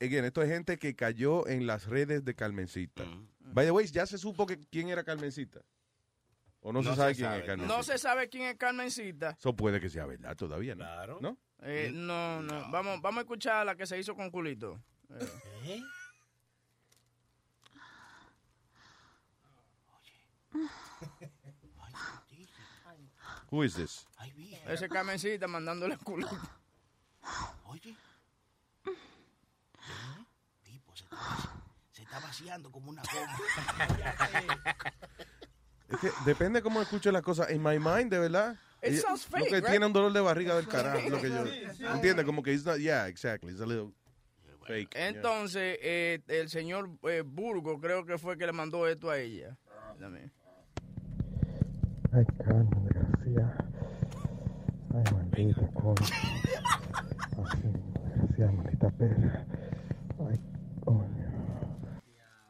again, 0.00 0.24
esto 0.24 0.42
es 0.42 0.48
gente 0.48 0.78
que 0.78 0.94
cayó 0.94 1.46
en 1.48 1.66
las 1.66 1.86
redes 1.86 2.24
de 2.24 2.34
Carmencita. 2.34 3.04
Mm. 3.04 3.54
By 3.54 3.66
the 3.66 3.72
way, 3.72 3.86
¿ya 3.86 4.06
se 4.06 4.18
supo 4.18 4.46
que, 4.46 4.58
quién 4.70 4.88
era 4.88 5.02
Carmencita? 5.02 5.60
¿O 6.60 6.72
no, 6.72 6.82
se 6.82 6.94
sabe 6.94 7.14
quién 7.14 7.32
es 7.32 7.44
Carmencita? 7.44 7.76
No 7.76 7.82
se 7.82 7.98
sabe 7.98 8.28
quién 8.28 8.44
es 8.44 8.56
Carmencita. 8.56 9.36
Eso 9.38 9.54
puede 9.54 9.80
que 9.80 9.90
sea 9.90 10.06
verdad 10.06 10.36
todavía, 10.36 10.74
¿no? 10.74 10.84
Claro. 10.84 11.18
¿No? 11.20 11.38
Eh, 11.66 11.90
no, 11.94 12.42
no, 12.42 12.70
Vamos, 12.70 13.00
vamos 13.00 13.18
a 13.18 13.20
escuchar 13.22 13.64
la 13.64 13.74
que 13.74 13.86
se 13.86 13.98
hizo 13.98 14.14
con 14.14 14.30
culito. 14.30 14.78
Eh. 15.64 15.82
Who 23.50 23.64
is 23.64 23.74
this? 23.74 24.06
Ese 24.66 24.88
Carmencita 24.88 25.46
mandándole 25.46 25.96
culito. 25.98 26.36
Oye. 27.66 27.96
Tipo, 30.62 30.94
se 30.94 31.04
está, 31.04 31.16
se 31.92 32.02
está 32.02 32.20
vaciando 32.20 32.70
como 32.70 32.90
una 32.90 33.02
goma. 33.02 33.38
Es 35.88 35.98
que 35.98 36.10
depende 36.26 36.60
cómo 36.62 36.82
escuche 36.82 37.10
las 37.10 37.22
cosas. 37.22 37.48
En 37.50 37.62
my 37.62 37.78
mind, 37.78 38.10
de 38.10 38.18
verdad. 38.18 38.56
It 38.86 39.00
sounds 39.00 39.26
lo 39.30 39.38
fake, 39.38 39.48
que 39.48 39.56
right? 39.60 39.70
tiene 39.70 39.86
un 39.86 39.92
dolor 39.92 40.12
de 40.12 40.20
barriga 40.20 40.54
del 40.56 40.66
carajo. 40.68 41.08
lo 41.08 41.20
que 41.20 41.28
yo, 41.30 41.46
Sí, 41.46 41.62
sí. 41.76 41.84
¿Entiende? 41.84 42.24
Como 42.24 42.42
que 42.42 42.52
it's 42.52 42.64
not, 42.64 42.78
yeah, 42.78 43.06
exactly. 43.08 43.52
It's 43.52 43.60
a 43.60 43.66
little 43.66 43.92
fake. 44.66 44.94
yeah. 44.94 45.08
Entonces, 45.08 45.78
eh, 45.82 46.20
el 46.28 46.48
señor 46.48 46.90
eh, 47.04 47.22
Burgo 47.24 47.78
creo 47.80 48.04
que 48.04 48.18
fue 48.18 48.36
que 48.38 48.46
le 48.46 48.52
mandó 48.52 48.86
esto 48.88 49.10
a 49.10 49.18
ella. 49.18 49.56
Dame. 49.98 50.30
Ay, 52.12 52.24
Carmen 52.44 52.86
García. 52.86 53.56
Ay, 54.94 55.12
maldita 55.12 55.66
cosa. 55.74 56.04
Así, 57.44 57.58
desgraciada, 57.62 58.52
maldita 58.52 58.90
perra. 58.90 59.46
Ay, 60.30 60.40
coño. 60.84 61.08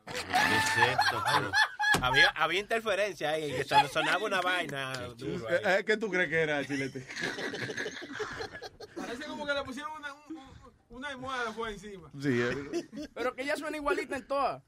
¿Qué 0.07 0.13
es 0.13 0.89
esto? 0.91 1.53
Había, 2.05 2.29
había 2.31 2.61
interferencia 2.61 3.31
ahí, 3.31 3.51
que 3.51 3.65
son- 3.65 3.89
sonaba 3.89 4.25
una 4.27 4.41
vaina. 4.43 4.93
duro 5.17 5.49
ahí. 5.49 5.57
Eh, 5.65 5.85
¿Qué 5.87 5.97
tú 5.97 6.11
crees 6.11 6.29
que 6.29 6.43
era, 6.43 6.63
Chilete? 6.67 7.07
Parece 8.95 9.25
como 9.25 9.47
que 9.47 9.55
le 9.55 9.63
pusieron 9.65 9.91
una, 9.93 10.13
un- 10.13 10.37
un- 10.37 10.75
una 10.91 11.09
almohada 11.09 11.53
fue 11.55 11.73
encima. 11.73 12.11
Sí, 12.21 12.29
eh. 12.43 13.09
Pero 13.15 13.35
que 13.35 13.43
ella 13.43 13.57
suena 13.57 13.79
igualita 13.79 14.17
en 14.17 14.27
todas. 14.27 14.63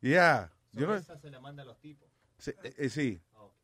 Yeah. 0.00 0.50
Yo 0.72 0.86
no, 0.86 0.94
Esa 0.94 1.18
se 1.18 1.30
la 1.30 1.40
manda 1.40 1.62
a 1.62 1.66
los 1.66 1.80
tipos. 1.80 2.08
sí, 2.38 2.52
eh, 2.62 2.74
eh, 2.76 2.88
sí. 2.88 3.20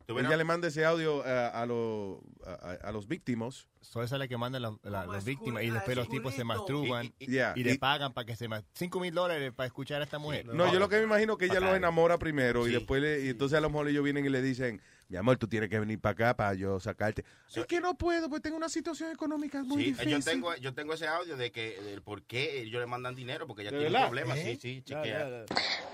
¿Tú 0.07 0.18
Ella 0.18 0.36
le 0.36 0.44
manda 0.44 0.68
ese 0.68 0.84
audio 0.84 1.24
eh, 1.26 1.50
a, 1.52 1.64
los 1.64 2.18
a, 2.46 2.52
a- 2.52 2.88
a 2.88 2.92
los 2.92 3.09
víctimas. 3.09 3.66
So 3.80 4.02
esa 4.02 4.16
es 4.16 4.18
la 4.18 4.28
que 4.28 4.36
mandan 4.36 4.61
la- 4.62 4.76
la- 4.82 5.07
las 5.07 5.24
víctimas 5.24 5.62
y 5.62 5.70
después 5.70 5.96
los 5.96 6.09
tipos 6.11 6.34
se 6.34 6.44
masturban 6.44 7.12
y, 7.18 7.26
Yeah, 7.30 7.55
le 7.57 7.72
y- 7.72 7.78
pagan 7.78 8.12
para 8.12 8.26
que 8.26 8.36
se 8.36 8.46
cinco 8.74 9.00
mil 9.00 9.14
dólares 9.14 9.52
para 9.55 9.66
escuchar 9.66 10.00
a 10.02 10.05
esta 10.05 10.18
mujer. 10.18 10.44
No, 10.46 10.70
yo 10.72 10.78
lo 10.78 10.88
que 10.90 10.96
me 10.98 11.05
imagino 11.05 11.36
que 11.38 11.46
ella 11.46 11.61
los 11.61 11.74
enamora 11.74 12.18
primero 12.18 12.66
y 12.66 12.70
Sí. 12.70 12.76
después 12.76 13.00
le, 13.00 13.24
y 13.24 13.28
entonces 13.30 13.57
a 13.57 13.61
lo 13.62 13.70
mejor 13.70 13.88
ellos 13.88 14.05
vienen 14.05 14.26
y 14.26 14.28
le 14.28 14.42
dicen, 14.42 14.80
mi 15.09 15.16
amor, 15.16 15.36
tú 15.38 15.46
tienes 15.48 15.68
que 15.70 15.78
venir 15.78 15.98
para 16.00 16.12
acá 16.12 16.36
para 16.36 16.55
yo 16.55 16.78
sacarte. 16.80 17.24
Es 17.55 17.64
que 17.66 17.80
no 17.80 17.94
puedo, 17.96 18.28
pues 18.28 18.42
tengo 18.42 18.57
una 18.57 18.68
situación 18.70 19.11
económica 19.11 19.62
muy 19.62 19.78
Sí, 19.84 19.90
difícil. 19.92 20.11
yo 20.11 20.20
tengo, 20.20 20.57
yo 20.57 20.74
tengo 20.74 20.92
ese 20.94 21.07
audio 21.07 21.36
de 21.36 21.50
que 21.52 21.80
del 21.82 22.02
por 22.02 22.22
qué 22.24 22.61
ellos 22.62 22.80
le 22.80 22.86
mandan 22.86 23.14
dinero, 23.14 23.46
porque 23.46 23.62
ella 23.62 23.70
¿De 23.70 23.78
tiene 23.78 23.92
verdad? 23.92 24.07
problemas. 24.09 24.38
¿Eh? 24.38 24.59
Sí, 24.61 24.74
sí, 24.76 24.82
chequea. 24.82 25.44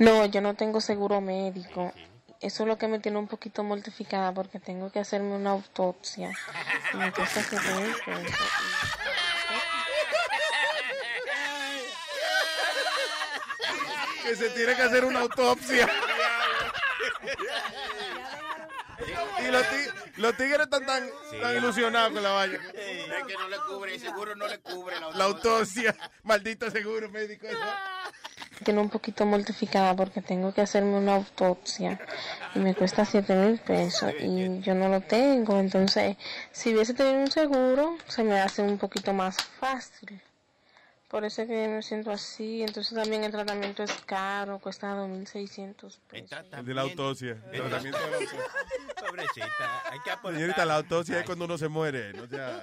No, 0.01 0.27
yo 0.27 0.41
no 0.41 0.55
tengo 0.55 0.81
seguro 0.81 1.21
médico. 1.21 1.93
Eso 2.41 2.63
es 2.63 2.69
lo 2.69 2.79
que 2.79 2.89
me 2.89 2.99
tiene 3.01 3.19
un 3.19 3.29
poquito 3.29 3.63
mortificada 3.63 4.33
porque 4.33 4.59
tengo 4.59 4.91
que 4.91 4.99
hacerme 4.99 5.35
una 5.37 5.51
autopsia. 5.51 6.33
Y 6.95 6.97
me 6.97 7.13
cuesta 7.13 7.43
7 7.43 7.75
mil 7.75 7.95
pesos. 8.05 8.41
que 14.25 14.37
se 14.37 14.51
tiene 14.51 14.75
que 14.77 14.83
hacer 14.83 15.05
una 15.05 15.21
autopsia. 15.21 15.89
y 19.39 19.51
los, 19.51 19.63
ti- 19.71 19.91
los 20.17 20.37
tigres 20.37 20.61
están 20.61 20.85
tan, 20.87 21.09
tan 21.41 21.57
ilusionados 21.57 22.13
con 22.13 22.23
la 22.23 22.31
vaina. 22.33 22.59
Es 22.75 23.25
que 23.27 23.35
no 23.35 23.49
le 23.49 23.57
cubre, 23.67 23.95
el 23.95 24.01
seguro 24.01 24.37
no 24.37 24.47
le 24.47 24.59
cubre 24.61 25.01
la 25.01 25.11
La 25.13 25.25
autopsia, 25.25 25.97
maldito 26.23 26.71
seguro 26.71 27.09
médico. 27.11 27.47
eso. 27.47 27.59
Tiene 28.65 28.81
un 28.81 28.91
poquito 28.91 29.25
mortificada 29.27 29.95
porque 29.97 30.21
tengo 30.21 30.53
que 30.53 30.61
hacerme 30.61 30.99
una 30.99 31.17
autopsia. 31.17 32.01
Y 32.55 32.59
me 32.59 32.75
cuesta 32.75 33.05
7 33.05 33.35
mil 33.35 33.59
pesos. 33.59 34.13
Y 34.21 34.61
yo 34.61 34.75
no 34.75 34.89
lo 34.89 35.01
tengo. 35.01 35.59
Entonces, 35.59 36.17
si 36.53 36.75
hubiese 36.75 36.95
tenido 36.95 37.21
un 37.21 37.31
seguro, 37.31 37.97
se 38.09 38.23
me 38.23 38.39
hace 38.39 38.63
un 38.63 38.79
poquito 38.79 39.13
más 39.13 39.37
fácil. 39.37 40.21
Por 41.11 41.25
eso 41.25 41.43
es 41.43 41.49
que 41.49 41.67
me 41.69 41.83
siento 41.83 42.13
así. 42.13 42.63
Entonces 42.63 42.95
también 42.95 43.25
el 43.25 43.33
tratamiento 43.33 43.83
es 43.83 43.91
caro, 44.07 44.61
cuesta 44.61 44.95
2.600 44.95 45.75
pesos. 45.75 46.01
El 46.53 46.65
de 46.65 46.75
la 46.75 46.83
autopsia. 46.83 47.33
el 47.53 47.61
tratamiento 47.63 47.99
de 47.99 48.11
la 48.11 48.17
autopsia. 48.17 48.41
Pobrecita, 49.01 49.83
hay 49.91 49.99
que 50.01 50.11
aportar. 50.11 50.35
Señorita, 50.41 50.65
la 50.65 50.77
autopsia 50.77 51.19
es 51.21 51.27
cuando 51.27 51.47
uno 51.47 51.59
se 51.59 51.69
muere. 51.69 52.13
No 52.13 52.29
sea, 52.29 52.63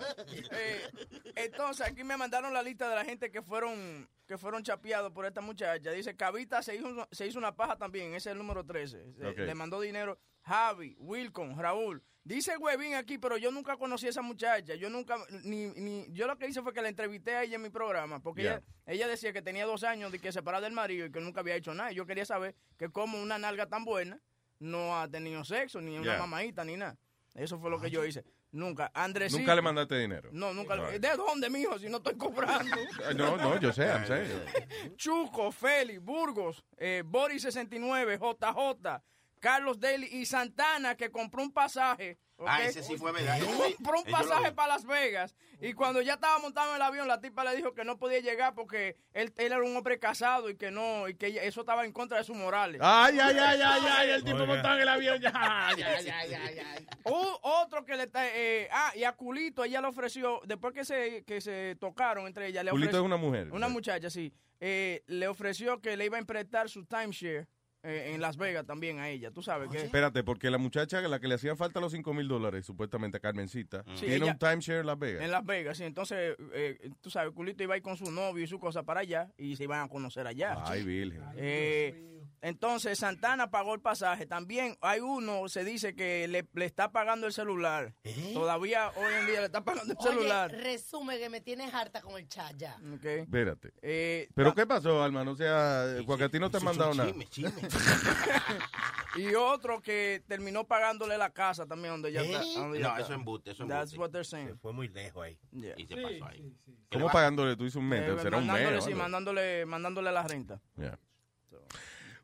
Eh, 0.51 0.89
entonces 1.35 1.85
aquí 1.85 2.03
me 2.05 2.15
mandaron 2.15 2.53
la 2.53 2.63
lista 2.63 2.87
de 2.87 2.95
la 2.95 3.03
gente 3.03 3.31
que 3.31 3.41
fueron 3.41 4.07
que 4.27 4.37
fueron 4.37 4.61
chapeados 4.63 5.11
por 5.11 5.25
esta 5.25 5.41
muchacha. 5.41 5.91
Dice 5.91 6.15
Cavita 6.15 6.61
se 6.61 6.75
hizo, 6.75 7.07
se 7.11 7.27
hizo 7.27 7.39
una 7.39 7.55
paja 7.55 7.77
también, 7.77 8.07
ese 8.13 8.29
es 8.29 8.33
el 8.33 8.37
número 8.37 8.65
13. 8.65 9.13
Se- 9.17 9.25
Ok. 9.27 9.37
Le 9.39 9.55
mandó 9.55 9.79
dinero 9.81 10.19
Javi, 10.47 10.95
Wilcon, 10.99 11.57
Raúl. 11.57 12.01
Dice 12.23 12.57
Huevín 12.57 12.93
aquí, 12.95 13.17
pero 13.17 13.37
yo 13.37 13.51
nunca 13.51 13.77
conocí 13.77 14.05
a 14.07 14.09
esa 14.09 14.21
muchacha. 14.21 14.75
Yo 14.75 14.89
nunca, 14.89 15.15
ni, 15.43 15.67
ni, 15.67 16.05
yo 16.11 16.27
lo 16.27 16.37
que 16.37 16.47
hice 16.47 16.61
fue 16.61 16.73
que 16.73 16.81
la 16.81 16.89
entrevisté 16.89 17.35
a 17.35 17.43
ella 17.43 17.55
en 17.55 17.61
mi 17.61 17.69
programa, 17.69 18.19
porque 18.19 18.41
ella, 18.41 18.61
ella 18.85 19.07
decía 19.07 19.31
que 19.31 19.41
tenía 19.41 19.65
dos 19.65 19.83
años 19.83 20.11
de 20.11 20.19
que 20.19 20.31
separada 20.33 20.65
del 20.65 20.73
marido 20.73 21.05
y 21.05 21.11
que 21.11 21.21
nunca 21.21 21.39
había 21.39 21.55
hecho 21.55 21.73
nada. 21.73 21.91
Y 21.91 21.95
Yo 21.95 22.05
quería 22.05 22.25
saber 22.25 22.53
que 22.77 22.89
como 22.89 23.21
una 23.21 23.37
nalga 23.37 23.67
tan 23.67 23.85
buena 23.85 24.19
no 24.59 24.99
ha 24.99 25.07
tenido 25.07 25.43
sexo, 25.45 25.79
ni 25.79 25.97
una 25.97 26.13
mamadita, 26.19 26.65
ni 26.65 26.75
nada. 26.75 26.97
Eso 27.33 27.59
fue 27.59 27.69
lo 27.69 27.79
que 27.79 27.89
yo 27.89 28.03
hice. 28.03 28.25
Nunca. 28.51 28.89
Andrés 28.93 29.31
Nunca 29.33 29.53
le 29.55 29.61
mandaste 29.61 29.97
dinero. 29.99 30.29
No, 30.31 30.53
nunca. 30.53 30.75
le- 30.75 30.91
Right. 30.91 31.01
¿De 31.01 31.15
dónde, 31.15 31.49
mijo? 31.49 31.77
Si 31.77 31.87
no 31.89 31.97
estoy 31.97 32.15
cobrando. 32.17 32.75
No, 33.15 33.37
no, 33.37 33.59
yo 33.59 33.71
sé, 33.71 33.85
I'm 33.85 34.05
saying. 34.07 34.95
Chuco, 34.95 35.51
Félix, 35.51 36.01
Burgos, 36.01 36.63
eh, 36.77 37.03
Boris 37.05 37.43
69, 37.43 38.17
JJ, 38.17 39.01
Carlos 39.39 39.79
Daly 39.79 40.07
y 40.11 40.25
Santana 40.25 40.95
que 40.95 41.09
compró 41.11 41.41
un 41.43 41.51
pasaje. 41.51 42.17
¿ok? 42.39 42.47
Ah, 42.47 42.63
ese 42.65 42.83
sí 42.83 42.97
fue 42.97 43.11
verdad. 43.11 43.39
Compró 43.77 43.99
un 43.99 44.05
pasaje 44.05 44.51
para 44.51 44.73
Las 44.75 44.85
Vegas 44.85 45.35
y 45.59 45.73
cuando 45.73 46.01
ya 46.03 46.13
estaba 46.13 46.38
montado 46.38 46.69
en 46.69 46.75
el 46.75 46.81
avión, 46.83 47.07
la 47.07 47.19
tipa 47.19 47.43
le 47.43 47.55
dijo 47.55 47.73
que 47.73 47.83
no 47.83 47.97
podía 47.97 48.19
llegar 48.19 48.53
porque 48.53 48.95
él, 49.13 49.33
él 49.38 49.51
era 49.53 49.57
un 49.63 49.75
hombre 49.75 49.97
casado 49.97 50.49
y 50.51 50.55
que 50.55 50.69
no, 50.69 51.07
y 51.07 51.15
que 51.15 51.27
ella- 51.27 51.41
eso 51.43 51.61
estaba 51.61 51.83
en 51.83 51.91
contra 51.91 52.19
de 52.19 52.23
sus 52.23 52.35
morales. 52.38 52.79
Ay, 52.83 53.17
ay, 53.19 53.35
ay, 53.39 53.59
ay, 53.63 53.81
ay, 53.89 54.09
el 54.11 54.23
tipo 54.23 54.45
montado 54.45 54.75
en 54.75 54.81
el 54.81 54.89
avión 54.89 55.19
ya. 55.19 55.31
Ay, 55.33 55.81
ay, 55.81 56.09
ay, 56.09 56.33
ay, 56.33 56.59
ay. 56.59 56.85
O- 57.05 57.39
otro 57.41 57.83
que 57.83 57.95
le 57.95 58.03
está, 58.03 58.27
eh, 58.27 58.69
ah, 58.71 58.91
y 58.95 59.03
a 59.03 59.13
Culito 59.13 59.63
ella 59.63 59.81
le 59.81 59.88
ofreció, 59.88 60.39
después 60.45 60.73
que 60.75 60.85
se, 60.85 61.23
que 61.25 61.41
se 61.41 61.75
tocaron 61.79 62.27
entre 62.27 62.45
ellas, 62.47 62.63
le 62.63 62.69
Culito 62.71 62.89
ofreció- 62.89 62.99
es 63.01 63.05
una 63.05 63.17
mujer. 63.17 63.51
Una 63.51 63.67
muchacha, 63.67 64.11
sí. 64.11 64.31
Eh, 64.59 65.03
le 65.07 65.27
ofreció 65.27 65.81
que 65.81 65.97
le 65.97 66.05
iba 66.05 66.17
a 66.17 66.19
emprestar 66.19 66.69
su 66.69 66.85
timeshare 66.85 67.47
eh, 67.84 68.11
en 68.13 68.21
Las 68.21 68.38
Vegas 68.38 68.65
también 68.65 68.99
a 68.99 69.09
ella. 69.09 69.32
Tú 69.32 69.41
sabes 69.41 69.69
que... 69.69 69.78
Espérate, 69.78 70.23
porque 70.23 70.49
la 70.49 70.57
muchacha 70.57 70.99
a 70.99 71.01
la 71.07 71.19
que 71.19 71.28
le 71.28 71.36
hacían 71.36 71.57
falta 71.57 71.80
los 71.80 71.91
5 71.91 72.13
mil 72.13 72.28
dólares, 72.28 72.65
supuestamente 72.65 73.17
a 73.17 73.19
Carmencita, 73.19 73.84
Sí, 73.95 74.01
tiene 74.07 74.15
ella- 74.15 74.32
un 74.34 74.38
timeshare 74.39 74.80
en 74.82 74.86
Las 74.88 74.99
Vegas. 74.99 75.23
En 75.23 75.32
Las 75.32 75.45
Vegas, 75.45 75.78
sí. 75.78 75.84
Entonces, 75.84 76.36
eh, 76.53 76.89
tú 77.01 77.09
sabes, 77.09 77.34
Culito 77.34 77.63
iba 77.63 77.75
a 77.75 77.78
ir 77.78 77.84
con 77.84 77.95
su 77.97 78.11
novio 78.11 78.43
y 78.43 78.47
su 78.47 78.59
cosa 78.59 78.84
para 78.84 79.01
allá 79.01 79.32
y 79.38 79.55
se 79.55 79.63
iban 79.63 79.82
a 79.84 79.88
conocer 79.88 80.28
allá. 80.28 80.55
Ay, 80.65 80.84
virgen. 80.84 81.23
Eh, 81.36 82.16
entonces, 82.41 82.99
Santana 82.99 83.49
pagó 83.49 83.73
el 83.73 83.81
pasaje. 83.81 84.25
También 84.25 84.77
hay 84.81 84.99
uno, 84.99 85.47
se 85.49 85.63
dice 85.63 85.95
que 85.95 86.27
le, 86.27 86.47
le 86.53 86.65
está 86.65 86.91
pagando 86.91 87.27
el 87.27 87.33
celular. 87.33 87.93
Todavía 88.33 88.91
hoy 88.95 89.13
en 89.21 89.27
día 89.27 89.39
le 89.39 89.45
está 89.47 89.63
pagando 89.63 89.93
el 89.93 89.99
celular. 89.99 90.51
Oye, 90.53 90.61
resume 90.63 91.17
que 91.19 91.29
me 91.29 91.41
tienes 91.41 91.73
harta 91.73 92.01
con 92.01 92.17
el 92.17 92.27
chat 92.27 92.55
ya. 92.57 92.77
Ok. 92.95 93.05
Espérate. 93.05 93.73
Eh, 93.81 94.29
¿Pero 94.35 94.53
qué 94.53 94.65
pasó, 94.65 95.01
Alma? 95.03 95.21
O 95.21 95.35
sea, 95.35 95.95
ti 96.31 96.39
no 96.39 96.49
te 96.51 96.57
han 96.57 96.63
mandado 96.63 96.93
nada. 96.93 97.11
y 99.15 99.33
otro 99.35 99.81
que 99.81 100.23
terminó 100.27 100.65
pagándole 100.65 101.17
la 101.17 101.29
casa 101.31 101.65
también 101.65 101.93
donde 101.93 102.11
ya 102.11 102.21
¿Eh? 102.21 102.31
está. 102.31 102.59
donde 102.61 102.79
ya 102.79 102.83
No, 102.88 102.89
está. 102.89 103.01
eso 103.01 103.13
es 103.13 103.19
embuste, 103.19 103.51
eso 103.51 103.63
es 103.63 103.69
That's 103.69 103.93
embuste. 103.93 103.99
what 103.99 104.11
they're 104.11 104.25
saying. 104.25 104.57
Fue 104.59 104.73
muy 104.73 104.88
lejos 104.89 105.23
ahí. 105.23 105.38
Yeah. 105.51 105.73
Y 105.77 105.88
se 105.88 105.95
pasó 105.95 106.25
ahí. 106.25 106.53
¿Cómo 106.91 107.09
pagándole? 107.09 107.55
Tú 107.55 107.63
dices 107.63 107.77
un 107.77 107.88
mes, 107.88 108.01
Eh, 108.01 108.17
será 108.21 108.38
un 108.38 108.45
mes. 108.45 108.53
mandándole, 108.53 108.81
sí, 108.81 108.93
mandándole, 108.93 109.65
mandándole 109.65 110.11
la 110.11 110.23
renta. 110.23 110.59
Yeah. 110.77 110.99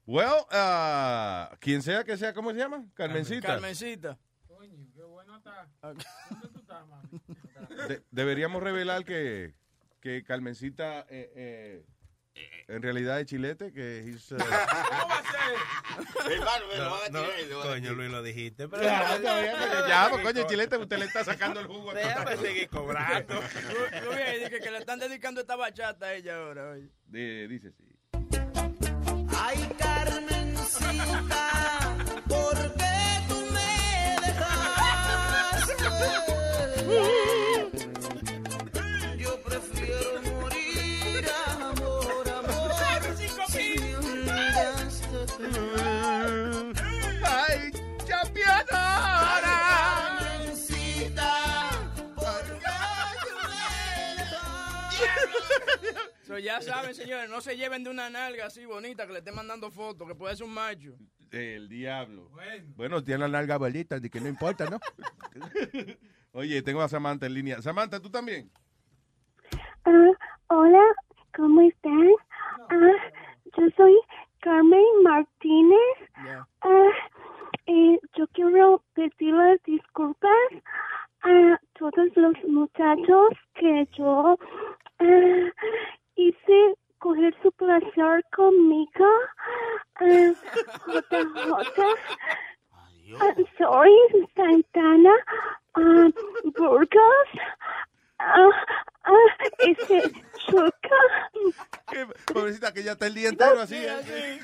Well, 0.05 0.45
ah, 0.51 1.55
quien 1.61 1.81
sea 1.81 2.03
que 2.03 2.17
sea, 2.17 2.33
¿cómo 2.33 2.51
se 2.51 2.57
llama? 2.57 2.85
Carmencita. 2.93 3.47
Carmencita. 3.47 4.17
De- 7.87 8.03
deberíamos 8.11 8.61
revelar 8.61 9.05
que, 9.05 9.53
que 10.01 10.23
Carmencita 10.23 11.05
eh, 11.09 11.31
eh, 11.35 11.85
en 12.67 12.81
realidad 12.81 13.19
es 13.19 13.27
chilete, 13.27 13.71
que 13.71 13.99
he's, 13.99 14.31
uh, 14.31 14.37
No, 16.77 17.09
no, 17.11 17.61
coño, 17.61 17.93
Luis, 17.93 18.09
lo 18.11 18.23
dijiste. 18.23 18.67
Pero 18.67 18.83
Ya, 18.83 19.17
ya, 19.19 19.43
ya, 19.43 19.87
ya, 19.87 20.07
pues, 20.09 20.23
coño, 20.23 20.47
chilete, 20.47 20.77
usted 20.77 20.97
le 20.97 21.05
está 21.05 21.23
sacando 21.23 21.59
el 21.59 21.67
jugo. 21.67 21.91
a 21.91 21.93
Déjame 21.93 22.37
seguir 22.37 22.69
cobrando. 22.69 23.35
Lu- 23.35 24.11
Luis, 24.11 24.43
dice 24.49 24.59
que 24.59 24.71
le 24.71 24.77
están 24.79 24.99
dedicando 24.99 25.41
esta 25.41 25.55
bachata 25.55 26.07
a 26.07 26.13
ella 26.13 26.37
ahora. 26.37 26.71
oye. 26.71 26.89
Di- 27.05 27.47
dice 27.47 27.71
sí. 27.71 27.83
Ay, 29.45 29.59
Carmencita, 29.77 31.45
¿por 32.29 32.55
qué 32.75 32.95
tú 33.27 33.35
me 33.51 34.15
dejaste? 34.25 35.73
So, 56.23 56.39
ya 56.39 56.61
saben, 56.61 56.95
señores, 56.95 57.29
no 57.29 57.41
se 57.41 57.57
lleven 57.57 57.83
de 57.83 57.89
una 57.89 58.09
nalga 58.09 58.45
así 58.45 58.65
bonita 58.65 59.05
que 59.05 59.11
le 59.11 59.19
esté 59.19 59.33
mandando 59.33 59.69
fotos, 59.69 60.07
que 60.07 60.15
puede 60.15 60.35
ser 60.37 60.47
un 60.47 60.53
macho. 60.53 60.95
El 61.31 61.67
diablo. 61.67 62.29
Bueno, 62.77 63.03
tiene 63.03 63.19
la 63.21 63.27
nalga 63.27 63.57
bolita, 63.57 63.99
de 63.99 64.09
que 64.09 64.21
no 64.21 64.29
importa, 64.29 64.69
¿no? 64.69 64.79
Oye, 66.31 66.61
tengo 66.61 66.81
a 66.81 66.87
Samantha 66.87 67.25
en 67.25 67.33
línea. 67.33 67.61
Samantha, 67.61 67.99
¿tú 67.99 68.09
también? 68.09 68.49
Ah, 69.83 70.11
hola, 70.47 70.83
¿cómo 71.35 71.59
estás? 71.61 71.91
Ah, 72.69 73.11
yo 73.57 73.69
soy 73.75 73.99
Carmen 74.39 74.85
Martínez. 75.03 75.79
Ah, 76.61 76.89
eh, 77.65 77.99
yo 78.15 78.27
quiero 78.27 78.81
pedir 78.93 79.33
las 79.33 79.61
disculpas 79.63 80.31
a 81.23 81.59
todos 81.77 82.15
los 82.15 82.35
muchachos 82.45 83.29
que 83.55 83.87
yo 83.97 84.37
ah, 84.99 85.51
hice 86.15 86.75
coger 86.99 87.35
su 87.41 87.51
placer 87.53 88.23
conmigo. 88.35 89.07
Ah, 89.95 90.33
JJ. 90.87 91.77
I'm 93.19 93.45
sorry, 93.57 93.97
Santana. 94.35 95.15
Ah, 95.75 96.09
Burgos. 96.55 97.29
Ah, 98.19 98.49
ah, 99.03 99.13
ese 99.59 100.11
Chuca. 100.45 100.99
Pobrecita, 102.33 102.71
que 102.71 102.81
ella 102.81 102.93
está 102.93 103.07
el 103.07 103.13
día 103.13 103.29
entero 103.29 103.59
así. 103.59 103.75
¿eh? 103.75 104.39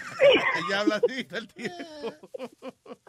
Ella 0.67 0.79
habla 0.81 0.95
así 0.97 1.23
todo 1.23 1.39
el 1.39 1.47
tiempo. 1.47 2.13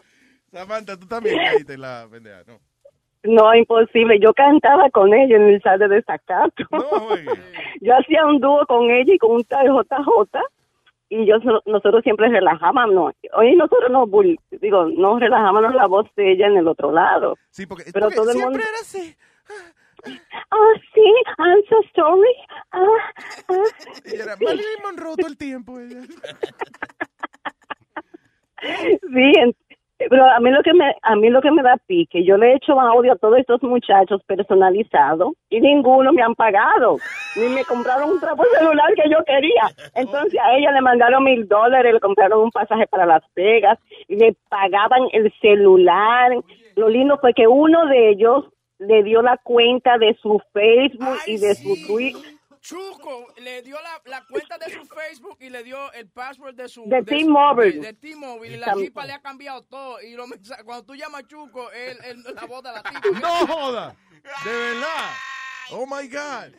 Samantha, 0.51 0.97
tú 0.97 1.07
también 1.07 1.37
caíste 1.37 1.73
en 1.73 1.81
la 1.81 2.07
pendeja, 2.09 2.43
¿no? 2.45 2.59
No, 3.23 3.53
imposible. 3.53 4.19
Yo 4.19 4.33
cantaba 4.33 4.89
con 4.89 5.13
ella 5.13 5.35
en 5.35 5.43
el 5.49 5.61
sale 5.61 5.87
de 5.87 5.95
desacato. 5.95 6.63
yo 7.81 7.95
hacía 7.95 8.25
un 8.25 8.39
dúo 8.39 8.65
con 8.65 8.89
ella 8.89 9.13
y 9.13 9.17
con 9.17 9.31
un 9.31 9.43
tal 9.43 9.67
JJ. 9.67 10.39
Y 11.09 11.25
yo, 11.25 11.39
so- 11.41 11.61
nosotros 11.65 12.03
siempre 12.03 12.29
relajábamos. 12.29 13.13
Hoy 13.33 13.55
nosotros 13.55 13.91
nos, 13.91 14.09
digo, 14.61 14.85
nos 14.85 15.19
relajábamos 15.19 15.75
la 15.75 15.85
voz 15.87 16.07
de 16.15 16.31
ella 16.31 16.47
en 16.47 16.57
el 16.57 16.67
otro 16.67 16.91
lado. 16.91 17.37
Sí, 17.49 17.65
porque, 17.65 17.91
Pero 17.93 18.05
porque 18.07 18.15
todo 18.15 18.29
el 18.31 18.37
siempre 18.37 18.63
mundo... 18.63 18.67
era 18.69 18.79
así. 18.81 19.15
Oh, 20.51 20.73
sí, 20.95 21.13
I'm 21.37 21.61
so 21.69 21.75
sorry. 21.93 22.35
Ah, 22.71 22.79
ah, 23.49 23.53
Ella 24.05 24.23
era 24.23 24.35
Marilyn 24.41 24.81
Monroe 24.83 25.15
todo 25.15 25.27
el 25.27 25.37
tiempo. 25.37 25.79
Ella. 25.79 26.01
Sí, 28.61 29.33
pero 30.09 30.25
a 30.25 30.39
mí 30.39 30.49
lo 30.49 30.61
que 30.63 30.73
me 30.73 30.95
a 31.01 31.15
mí 31.15 31.29
lo 31.29 31.41
que 31.41 31.51
me 31.51 31.63
da 31.63 31.77
pique, 31.87 32.23
yo 32.23 32.37
le 32.37 32.51
he 32.51 32.55
hecho 32.55 32.79
audio 32.79 33.13
a 33.13 33.17
todos 33.17 33.37
estos 33.37 33.61
muchachos 33.63 34.21
personalizado 34.25 35.33
y 35.49 35.59
ninguno 35.59 36.13
me 36.13 36.21
han 36.21 36.35
pagado, 36.35 36.97
ni 37.35 37.49
me 37.49 37.63
compraron 37.65 38.11
un 38.11 38.19
trapo 38.19 38.43
celular 38.57 38.93
que 38.95 39.09
yo 39.09 39.17
quería. 39.25 39.63
Entonces 39.95 40.39
a 40.39 40.57
ella 40.57 40.71
le 40.71 40.81
mandaron 40.81 41.23
mil 41.23 41.47
dólares, 41.47 41.93
le 41.93 41.99
compraron 41.99 42.41
un 42.41 42.51
pasaje 42.51 42.87
para 42.87 43.05
Las 43.05 43.23
Vegas 43.35 43.79
y 44.07 44.15
le 44.15 44.35
pagaban 44.49 45.07
el 45.11 45.31
celular. 45.41 46.31
Lo 46.75 46.89
lindo 46.89 47.17
fue 47.19 47.33
que 47.33 47.47
uno 47.47 47.85
de 47.87 48.09
ellos 48.09 48.45
le 48.79 49.03
dio 49.03 49.21
la 49.21 49.37
cuenta 49.37 49.97
de 49.97 50.15
su 50.21 50.41
Facebook 50.53 51.17
y 51.27 51.37
de 51.37 51.55
su 51.55 51.75
Twitter. 51.87 52.40
Chuco 52.61 53.27
le 53.41 53.61
dio 53.63 53.75
la, 53.81 54.01
la 54.11 54.23
cuenta 54.29 54.57
de 54.57 54.71
su 54.71 54.85
Facebook 54.85 55.37
y 55.39 55.49
le 55.49 55.63
dio 55.63 55.91
el 55.93 56.07
password 56.09 56.53
de 56.55 56.69
su... 56.69 56.83
De 56.87 56.99
su- 56.99 57.05
T-Mobile. 57.05 57.71
De, 57.73 57.79
de 57.87 57.93
T-Mobile. 57.93 58.55
Y 58.55 58.57
la 58.59 58.73
tipa 58.73 59.05
le 59.05 59.13
ha 59.13 59.19
cambiado 59.21 59.63
todo. 59.63 59.99
Y 60.01 60.15
mensajes- 60.27 60.63
cuando 60.63 60.85
tú 60.85 60.93
llamas 60.95 61.23
a 61.23 61.27
Chuco, 61.27 61.71
él, 61.71 61.97
él- 62.05 62.23
la 62.35 62.45
voz 62.45 62.61
de 62.63 62.71
la 62.71 62.83
tipa. 62.83 63.01
¡No 63.21 63.47
joda! 63.47 63.95
De 64.45 64.51
verdad. 64.51 65.09
Oh 65.71 65.85
my 65.87 66.07
God. 66.07 66.53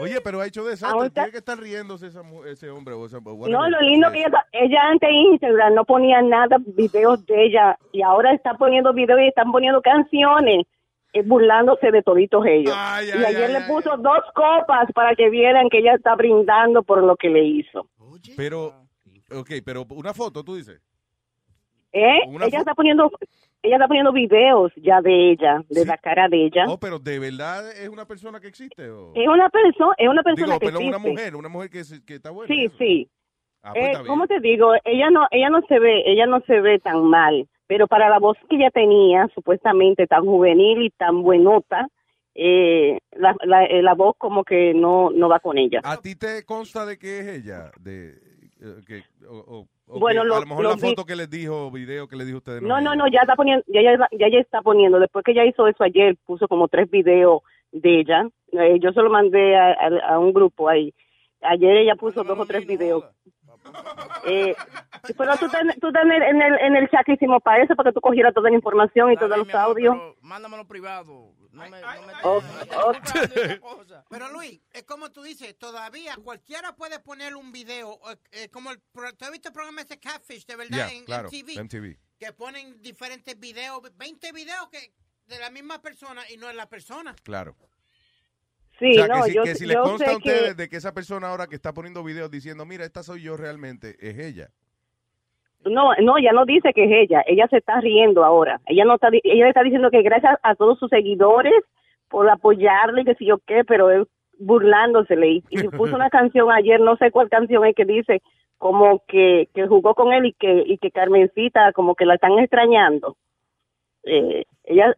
Oye, 0.00 0.20
pero 0.22 0.40
ha 0.40 0.46
hecho 0.46 0.64
desastre. 0.64 1.10
Tiene 1.10 1.30
que 1.30 1.38
estar 1.38 1.58
riéndose 1.58 2.06
esa 2.06 2.22
ese 2.46 2.70
hombre 2.70 2.94
o 2.94 3.04
esa 3.06 3.18
whatever. 3.18 3.50
No, 3.50 3.68
lo 3.68 3.80
lindo 3.82 4.10
que 4.10 4.20
ella, 4.20 4.46
ella 4.52 4.80
antes 4.90 5.08
en 5.08 5.14
Instagram 5.32 5.74
no 5.74 5.84
ponía 5.84 6.22
nada, 6.22 6.56
videos 6.66 7.24
de 7.26 7.44
ella, 7.44 7.78
y 7.92 8.00
ahora 8.02 8.32
está 8.32 8.54
poniendo 8.54 8.94
videos 8.94 9.20
y 9.20 9.28
están 9.28 9.52
poniendo 9.52 9.82
canciones, 9.82 10.64
burlándose 11.24 11.90
de 11.90 12.02
toditos 12.02 12.44
ellos. 12.46 12.74
Ay, 12.76 13.08
y 13.08 13.10
ay, 13.12 13.24
ayer 13.24 13.44
ay, 13.44 13.52
le 13.52 13.58
ay. 13.58 13.64
puso 13.68 13.96
dos 13.96 14.20
copas 14.34 14.90
para 14.94 15.14
que 15.14 15.28
vieran 15.30 15.68
que 15.68 15.78
ella 15.78 15.94
está 15.94 16.14
brindando 16.14 16.82
por 16.82 17.02
lo 17.02 17.16
que 17.16 17.28
le 17.30 17.44
hizo. 17.44 17.88
Pero, 18.36 18.66
ok, 19.32 19.50
pero 19.64 19.84
una 19.90 20.14
foto, 20.14 20.42
tú 20.44 20.54
dices. 20.56 20.80
¿Eh? 21.92 22.20
Una 22.28 22.46
Ella 22.46 22.58
está 22.60 22.74
poniendo 22.74 23.10
ella 23.62 23.76
está 23.76 23.88
poniendo 23.88 24.12
videos 24.12 24.72
ya 24.76 25.02
de 25.02 25.32
ella, 25.32 25.62
de 25.68 25.84
la 25.84 25.98
cara 25.98 26.28
de 26.28 26.46
ella. 26.46 26.64
Oh, 26.68 26.78
pero 26.78 26.98
¿de 26.98 27.18
verdad 27.18 27.70
es 27.72 27.88
una 27.90 28.06
persona 28.06 28.40
que 28.40 28.46
existe? 28.48 28.88
O... 28.88 29.12
Es 29.14 29.28
una 29.28 29.50
persona, 29.50 29.92
es 29.98 30.08
una 30.08 30.22
persona 30.22 30.46
Digo, 30.54 30.58
que 30.60 30.66
una 30.68 30.78
existe. 30.96 31.10
mujer, 31.10 31.36
una 31.36 31.48
mujer 31.50 31.68
que, 31.68 31.84
se- 31.84 32.02
que 32.02 32.14
está 32.14 32.30
buena. 32.30 32.54
Sí, 32.54 32.70
sí. 32.78 33.10
Ah, 33.62 33.72
pues 33.74 33.98
Eh. 33.98 34.02
¿Cómo 34.06 34.26
te 34.26 34.40
digo? 34.40 34.72
Ella 34.84 35.10
no, 35.10 35.26
ella 35.30 35.50
no 35.50 35.60
se 35.68 35.78
ve, 35.78 36.02
ella 36.06 36.24
no 36.26 36.40
se 36.46 36.58
ve 36.60 36.78
tan 36.78 37.02
mal, 37.04 37.46
pero 37.70 37.86
para 37.86 38.08
la 38.08 38.18
voz 38.18 38.36
que 38.48 38.56
ella 38.56 38.70
tenía, 38.72 39.28
supuestamente 39.32 40.08
tan 40.08 40.24
juvenil 40.24 40.82
y 40.82 40.90
tan 40.90 41.22
buenota, 41.22 41.86
eh, 42.34 42.98
la, 43.12 43.36
la, 43.44 43.64
eh, 43.64 43.80
la 43.80 43.94
voz 43.94 44.16
como 44.18 44.42
que 44.42 44.74
no, 44.74 45.10
no 45.10 45.28
va 45.28 45.38
con 45.38 45.56
ella. 45.56 45.80
¿A 45.84 45.96
ti 45.98 46.16
te 46.16 46.44
consta 46.44 46.84
de 46.84 46.98
que 46.98 47.20
es 47.20 47.26
ella? 47.28 47.70
De, 47.78 48.08
eh, 48.60 48.80
que, 48.84 49.02
o, 49.24 49.36
o- 49.36 49.68
o 49.86 50.00
Bueno, 50.00 50.22
que 50.22 50.28
lo- 50.28 50.34
a 50.34 50.40
lo 50.40 50.46
mejor 50.46 50.64
lo 50.64 50.70
la 50.70 50.76
foto 50.78 51.04
que 51.04 51.14
les 51.14 51.30
dijo, 51.30 51.70
video 51.70 52.08
que 52.08 52.16
les 52.16 52.26
dijo 52.26 52.38
a 52.38 52.38
ustedes. 52.38 52.62
No, 52.62 52.80
no, 52.80 52.96
no, 52.96 53.06
ya 53.06 53.20
está 53.20 53.36
poniendo, 53.36 53.64
ya, 53.68 53.82
ya, 53.82 53.96
ya, 54.18 54.28
ya 54.28 54.38
está 54.40 54.62
poniendo. 54.62 54.98
Después 54.98 55.24
que 55.24 55.30
ella 55.30 55.44
hizo 55.44 55.68
eso 55.68 55.84
ayer, 55.84 56.16
puso 56.26 56.48
como 56.48 56.66
tres 56.66 56.90
videos 56.90 57.42
de 57.70 58.00
ella. 58.00 58.28
Eh, 58.50 58.80
yo 58.80 58.90
se 58.90 59.00
lo 59.00 59.10
mandé 59.10 59.56
a, 59.56 59.70
a- 59.74 60.14
a 60.14 60.18
un 60.18 60.32
grupo 60.32 60.68
ahí. 60.68 60.92
Ayer 61.40 61.76
ella 61.76 61.94
puso 61.94 62.24
dos 62.24 62.36
o 62.36 62.46
tres 62.46 62.66
videos. 62.66 63.04
Eh, 64.24 64.54
pero 65.16 65.36
tú 65.38 65.46
estás 65.46 65.62
tú 65.80 65.88
estás 65.88 66.02
en 66.04 66.12
el, 66.12 66.58
en, 66.60 66.76
el, 66.76 66.88
chat 66.90 67.04
que 67.06 67.12
hicimos 67.14 67.42
para 67.42 67.62
eso, 67.62 67.74
para 67.74 67.90
que 67.90 67.94
tú 67.94 68.00
cogieras 68.00 68.34
toda 68.34 68.50
la 68.50 68.56
información 68.56 69.12
y 69.12 69.16
todos 69.16 69.36
los 69.36 69.54
audios. 69.54 69.96
Mándamelo 70.20 70.66
privado. 70.66 71.32
No 71.52 71.62
me, 71.68 71.80
no 71.80 72.06
me 72.06 72.12
Oh, 72.22 72.42
oh. 72.84 72.92
Pero 74.08 74.30
Luis, 74.30 74.60
es 74.72 74.84
como 74.84 75.10
tú 75.10 75.22
dices, 75.22 75.58
todavía 75.58 76.16
cualquiera 76.22 76.76
puede 76.76 77.00
poner 77.00 77.34
un 77.34 77.50
video, 77.50 77.98
eh, 78.32 78.48
como 78.50 78.70
el, 78.70 78.80
pro- 78.92 79.12
¿tú 79.14 79.24
has 79.24 79.32
visto 79.32 79.48
el 79.48 79.54
programa 79.54 79.80
ese 79.80 79.98
Catfish, 79.98 80.46
de 80.46 80.56
verdad, 80.56 80.76
Ya, 80.76 80.92
en 80.92 81.04
claro, 81.04 81.28
MTV? 81.28 81.64
MTV. 81.64 81.98
Que 82.18 82.32
ponen 82.32 82.80
diferentes 82.82 83.38
videos, 83.38 83.80
20 83.96 84.32
videos 84.32 84.68
que 84.68 84.92
de 85.26 85.38
la 85.38 85.50
misma 85.50 85.80
persona 85.80 86.22
y 86.30 86.36
no 86.36 86.48
es 86.48 86.54
la 86.54 86.68
persona. 86.68 87.14
Claro. 87.22 87.56
Sí, 88.80 88.92
o 88.98 89.04
sea, 89.04 89.08
no, 89.08 89.24
que 89.24 89.30
si, 89.30 89.36
yo, 89.36 89.42
que 89.42 89.54
si 89.54 89.66
le 89.66 89.74
yo 89.74 89.82
consta 89.82 90.10
a 90.10 90.16
ustedes 90.16 90.54
que... 90.54 90.54
de 90.54 90.68
que 90.70 90.76
esa 90.76 90.94
persona 90.94 91.28
ahora 91.28 91.46
que 91.46 91.54
está 91.54 91.74
poniendo 91.74 92.02
videos 92.02 92.30
diciendo, 92.30 92.64
mira, 92.64 92.84
esta 92.84 93.02
soy 93.02 93.22
yo 93.22 93.36
realmente, 93.36 93.94
es 94.00 94.18
ella. 94.18 94.48
No, 95.66 95.92
no, 96.02 96.16
ella 96.16 96.32
no 96.32 96.46
dice 96.46 96.72
que 96.72 96.84
es 96.84 96.90
ella, 96.90 97.22
ella 97.26 97.46
se 97.48 97.58
está 97.58 97.78
riendo 97.80 98.24
ahora. 98.24 98.58
Ella 98.66 98.86
no 98.86 98.94
está, 98.94 99.08
ella 99.12 99.48
está 99.48 99.62
diciendo 99.62 99.90
que 99.90 100.00
gracias 100.00 100.38
a 100.42 100.54
todos 100.54 100.78
sus 100.78 100.88
seguidores 100.88 101.52
por 102.08 102.28
apoyarle, 102.30 103.04
que 103.04 103.14
si 103.16 103.26
yo 103.26 103.38
qué, 103.46 103.62
pero 103.64 103.90
él 103.90 104.08
burlándosele 104.38 105.28
y, 105.28 105.44
y 105.50 105.68
puso 105.68 105.94
una 105.94 106.08
canción 106.08 106.50
ayer, 106.50 106.80
no 106.80 106.96
sé 106.96 107.10
cuál 107.10 107.28
canción 107.28 107.66
es 107.66 107.74
que 107.74 107.84
dice 107.84 108.22
como 108.56 109.02
que, 109.06 109.48
que 109.54 109.66
jugó 109.66 109.94
con 109.94 110.14
él 110.14 110.26
y 110.26 110.32
que 110.32 110.64
y 110.66 110.78
que 110.78 110.90
Carmencita 110.90 111.72
como 111.72 111.94
que 111.94 112.06
la 112.06 112.14
están 112.14 112.38
extrañando. 112.38 113.16
Eh, 114.04 114.44
ella 114.64 114.94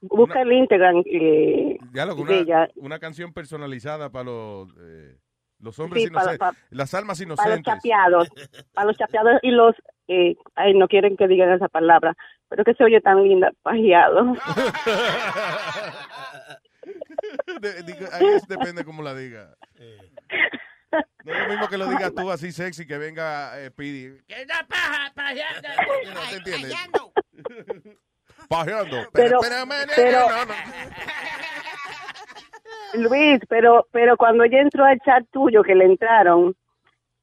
busca 0.00 0.40
el 0.42 0.52
Instagram 0.52 1.02
eh, 1.06 1.76
Ya 1.92 2.06
lo 2.06 2.16
que 2.16 2.24
de 2.24 2.32
una, 2.32 2.40
ella. 2.40 2.68
una 2.76 2.98
canción 2.98 3.32
personalizada 3.32 4.10
para 4.10 4.24
los... 4.24 4.68
eh, 4.80 5.16
Los 5.58 5.78
hombres 5.78 6.02
Sí, 6.04 6.08
inocentes. 6.08 6.38
para- 6.38 6.56
Las 6.70 6.94
almas 6.94 7.20
inocentes. 7.20 7.44
Para 7.44 7.56
los 7.56 7.64
chapeados 7.64 8.28
y 8.32 8.34
los, 8.34 8.36
eh, 8.36 8.64
para 8.72 8.86
los 8.86 8.96
chapeados 8.96 9.38
y 9.42 9.50
los, 9.50 9.74
eh, 10.08 10.36
ay, 10.54 10.74
no 10.74 10.88
quieren 10.88 11.16
que 11.16 11.28
digan 11.28 11.52
esa 11.52 11.68
palabra, 11.68 12.14
pero 12.48 12.64
que 12.64 12.74
se 12.74 12.84
oye 12.84 13.00
tan 13.00 13.22
linda, 13.22 13.52
pajeado. 13.62 14.34
De- 17.60 17.82
digo, 17.82 18.06
ahí 18.12 18.26
es- 18.36 18.46
depende 18.48 18.84
cómo 18.84 19.02
la 19.02 19.14
diga. 19.14 19.54
No 21.24 21.32
es 21.32 21.38
lo 21.42 21.48
mismo 21.48 21.68
que 21.68 21.78
lo 21.78 21.86
digas 21.86 22.12
tú 22.14 22.30
así 22.30 22.52
sexy 22.52 22.86
que 22.86 22.98
venga 22.98 23.60
eh, 23.62 23.70
Pidi. 23.70 24.18
Que 24.26 24.42
una 24.44 24.66
paja, 24.66 25.12
pajeando. 25.14 25.68
No 26.14 26.20
te 26.30 26.36
entiendes. 26.36 26.74
Pajeando. 28.50 28.96
Pero- 29.12 29.38
pero-. 29.96 30.26
Luis, 32.94 33.38
pero, 33.48 33.86
pero 33.92 34.16
cuando 34.16 34.42
ella 34.44 34.60
entró 34.60 34.84
al 34.84 34.98
chat 35.00 35.24
tuyo, 35.30 35.62
que 35.62 35.76
le 35.76 35.84
entraron, 35.84 36.54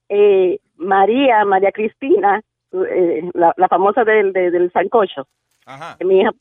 eh, 0.08 0.60
María, 0.78 1.44
María 1.44 1.74
Cristina, 1.74 2.42
eh, 2.90 3.30
la, 3.34 3.54
la 3.58 3.68
famosa 3.68 4.06
del, 4.06 4.32
de- 4.32 4.50
del 4.52 4.72
sancocho, 4.72 5.28
Ajá. 5.66 5.98
mi 6.06 6.22
hija, 6.22 6.32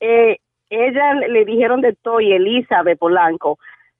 eh, 0.00 0.38
ella 0.68 1.14
le, 1.14 1.44
dijeron 1.44 1.80
de 1.80 1.92
todo 2.02 2.20
y 2.20 2.32
Elizabeth 2.32 2.98
Polanco, 2.98 3.58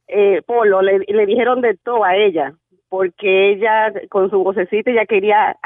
eh, 0.09 0.43
Polo, 0.45 0.83
le, 0.83 0.99
le 1.07 1.27
dijeron 1.27 1.61
de 1.61 1.77
todo 1.77 2.03
a 2.03 2.17
ella, 2.17 2.53
porque 2.89 3.51
ella 3.53 3.93
con 4.11 4.31
su 4.31 4.43
vocecita 4.43 4.91
ya 4.91 5.07
quería 5.07 5.57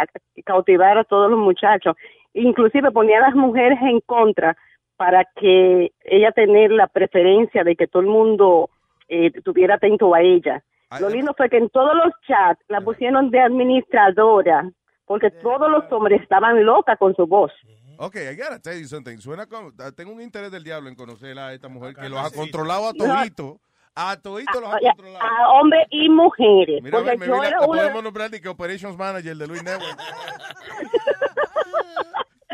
cautivar 0.45 0.99
a 0.99 1.05
todos 1.05 1.31
los 1.31 1.39
muchachos, 1.41 1.97
inclusive 2.35 2.91
ponía 2.91 3.17
a 3.19 3.29
las 3.29 3.35
mujeres 3.35 3.79
en 3.81 4.01
contra 4.01 4.55
para 4.97 5.25
que 5.37 5.93
ella 6.05 6.33
tener 6.33 6.71
la 6.71 6.87
preferencia 6.87 7.65
de 7.65 7.77
que 7.77 7.87
todo 7.87 8.01
el 8.01 8.09
mundo 8.09 8.71
eh, 9.09 9.31
estuviera 9.35 9.75
atento 9.77 10.15
a 10.15 10.21
ella. 10.21 10.63
Lo 11.01 11.09
lindo 11.11 11.35
fue 11.37 11.49
que 11.51 11.59
en 11.59 11.69
todos 11.69 11.95
los 11.95 12.13
chats 12.27 12.63
la 12.69 12.81
pusieron 12.81 13.31
de 13.31 13.41
administradora, 13.41 14.71
porque 15.05 15.31
todos 15.31 15.71
los 15.71 15.85
hombres 15.93 16.23
estaban 16.23 16.65
locas 16.65 16.97
con 16.99 17.15
su 17.15 17.27
voz. 17.27 17.53
Ok, 17.99 18.17
I 18.17 18.37
gotta 18.37 18.59
tell 18.61 18.79
you 18.81 18.87
something. 18.87 19.19
Suena 19.19 19.47
como, 19.47 19.73
ah, 19.81 19.91
tengo 19.95 20.13
un 20.13 20.21
interés 20.21 20.51
del 20.51 20.63
diablo 20.65 20.89
en 20.89 20.95
conocer 20.95 21.39
a 21.39 21.53
esta 21.53 21.69
mujer 21.69 21.95
que 21.95 22.09
los 22.09 22.19
ha 22.21 22.31
controlado 22.31 22.89
a 22.89 22.93
todito. 22.93 23.59
A 23.99 24.15
todito 24.21 24.61
los 24.61 24.69
ha 24.71 24.77
a, 24.77 24.81
controlado. 24.81 25.25
a 25.25 25.53
hombres 25.61 25.87
y 25.91 26.09
mujeres. 26.11 26.83
Mira, 26.83 26.99
a 26.99 27.01
porque 27.01 27.11
ver, 27.17 27.19
me 27.19 27.27
yo 27.27 27.35
mira, 27.37 27.49
era 27.49 27.59
una- 27.61 27.67
podemos 27.67 28.05
nombrar 28.05 28.31
de 28.31 28.41
que 28.43 28.49
Operations 28.51 28.97
Manager 28.99 29.35
de 29.37 29.47
Luis 29.47 29.63
Network. 29.65 29.99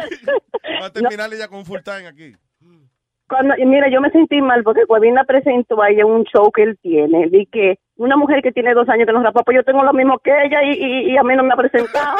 Va 0.83 0.87
a 0.87 0.93
terminar 0.93 1.33
ella 1.33 1.49
con 1.49 1.59
un 1.59 1.65
full 1.67 1.81
time 1.85 2.07
aquí. 2.07 2.35
Cuando, 3.29 3.55
y 3.57 3.65
mira, 3.65 3.89
yo 3.91 4.01
me 4.01 4.11
sentí 4.11 4.43
mal 4.43 4.63
porque 4.63 4.85
Cuevin 4.87 5.15
la 5.15 5.25
presentó 5.25 5.81
a 5.81 5.89
ella 5.89 6.03
en 6.03 6.09
un 6.11 6.25
show 6.25 6.51
que 6.53 6.65
él 6.65 6.79
tiene. 6.83 7.29
Vi 7.29 7.47
que 7.47 7.79
una 7.97 8.17
mujer 8.17 8.43
que 8.43 8.53
tiene 8.53 8.75
dos 8.75 8.89
años 8.91 9.07
que 9.07 9.13
nos 9.13 9.23
rapa, 9.23 9.43
pues 9.43 9.55
yo 9.57 9.65
tengo 9.65 9.83
lo 9.83 9.93
mismo 9.95 10.19
que 10.19 10.31
ella 10.45 10.63
y, 10.65 10.73
y, 10.73 11.13
y 11.13 11.17
a 11.17 11.23
mí 11.23 11.35
no 11.35 11.43
me 11.43 11.55
ha 11.55 11.57
presentado. 11.57 12.19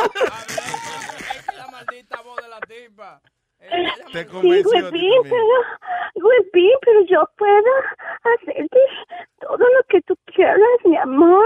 Te 4.13 4.25
Sí, 4.25 4.27
convenció 4.27 4.49
a 4.49 4.63
ti 4.63 4.63
Cuevin, 4.63 4.83
también. 4.91 5.23
pero, 5.23 6.23
Cuevin, 6.25 6.71
pero 6.81 7.01
yo 7.07 7.31
puedo 7.37 7.71
hacerte 8.35 8.79
todo 9.41 9.59
lo 9.59 9.83
que 9.89 10.01
tú 10.03 10.17
quieras, 10.35 10.59
mi 10.85 10.97
amor, 10.97 11.45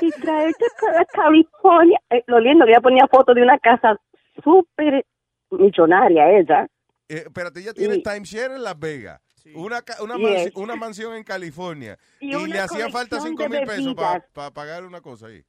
y 0.00 0.10
traerte 0.12 0.64
para 0.80 1.04
California. 1.06 1.98
Eh, 2.10 2.22
lo 2.26 2.40
lindo 2.40 2.64
que 2.64 2.70
ella 2.72 2.80
ponía 2.80 3.06
fotos 3.08 3.34
de 3.34 3.42
una 3.42 3.58
casa 3.58 3.96
súper 4.42 5.04
millonaria 5.50 6.30
ella. 6.38 6.66
Eh, 7.08 7.22
espérate, 7.26 7.60
ella 7.60 7.72
tiene 7.72 7.98
timeshare 7.98 8.54
en 8.56 8.62
Las 8.64 8.78
Vegas. 8.78 9.20
Una, 9.54 9.80
una, 10.00 10.16
Yes. 10.16 10.52
mansi- 10.52 10.52
una 10.60 10.74
mansión 10.74 11.14
en 11.14 11.22
California. 11.22 11.96
Y 12.18 12.34
Y, 12.34 12.46
le 12.48 12.58
hacía 12.58 12.88
falta 12.90 13.18
colección 13.18 13.36
5 13.38 13.42
de 13.44 13.48
mil 13.48 13.60
pesos 13.68 13.94
para 13.94 14.18
bebidas. 14.18 14.50
pagar 14.52 14.84
una 14.84 15.00
cosa 15.00 15.28
ahí. 15.28 15.40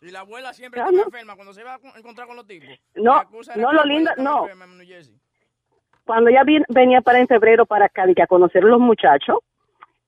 Y 0.00 0.10
la 0.10 0.20
abuela 0.20 0.54
siempre 0.54 0.80
No, 0.80 0.86
estaba 0.86 1.02
no. 1.02 1.08
enferma 1.08 1.34
cuando 1.36 1.52
se 1.52 1.60
iba 1.60 1.74
a 1.74 1.78
con- 1.78 1.92
encontrar 1.96 2.26
con 2.26 2.36
los 2.36 2.46
tipos. 2.46 2.68
No, 2.94 3.22
no, 3.56 3.72
lo 3.72 3.84
lindo- 3.84 4.10
no. 4.16 4.42
enferma 4.44 4.64
en 4.64 4.78
New 4.78 4.86
Jersey. 4.86 5.14
cuando 6.04 6.30
ella 6.30 6.42
venía 6.70 7.00
para 7.02 7.20
en 7.20 7.28
febrero 7.28 7.64
para 7.66 7.88
Cádiz 7.88 8.18
a 8.20 8.26
conocer 8.26 8.64
a 8.64 8.66
los 8.66 8.80
muchachos, 8.80 9.36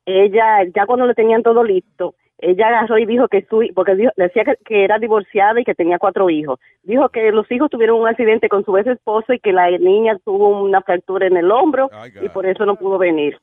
ella, 0.07 0.65
ya 0.75 0.87
cuando 0.87 1.07
le 1.07 1.15
tenían 1.15 1.43
todo 1.43 1.63
listo, 1.63 2.15
ella 2.51 2.69
agarró 2.69 2.99
y 2.99 3.07
dijo 3.07 3.29
que 3.29 3.47
su, 3.49 3.67
porque 3.75 3.95
dijo- 3.95 4.13
decía 4.17 4.45
que, 4.45 4.57
que 4.65 4.85
era 4.85 4.99
divorciada 4.99 5.61
y 5.61 5.65
que 5.65 5.75
tenía 5.75 5.99
cuatro 5.99 6.29
hijos. 6.31 6.59
Dijo 6.83 7.09
que 7.09 7.31
los 7.33 7.51
hijos 7.51 7.71
tuvieron 7.71 8.01
un 8.01 8.09
accidente 8.09 8.49
con 8.49 8.65
su 8.65 8.77
ex 8.79 8.87
esposo 8.89 9.33
y 9.33 9.41
que 9.41 9.53
la 9.53 9.71
niña 9.71 10.19
tuvo 10.25 10.63
una 10.63 10.83
fractura 10.83 11.27
en 11.27 11.37
el 11.37 11.51
hombro 11.51 11.89
y 12.25 12.29
por 12.29 12.47
eso 12.47 12.65
no 12.67 12.77
pudo 12.77 12.99
venir. 12.99 13.41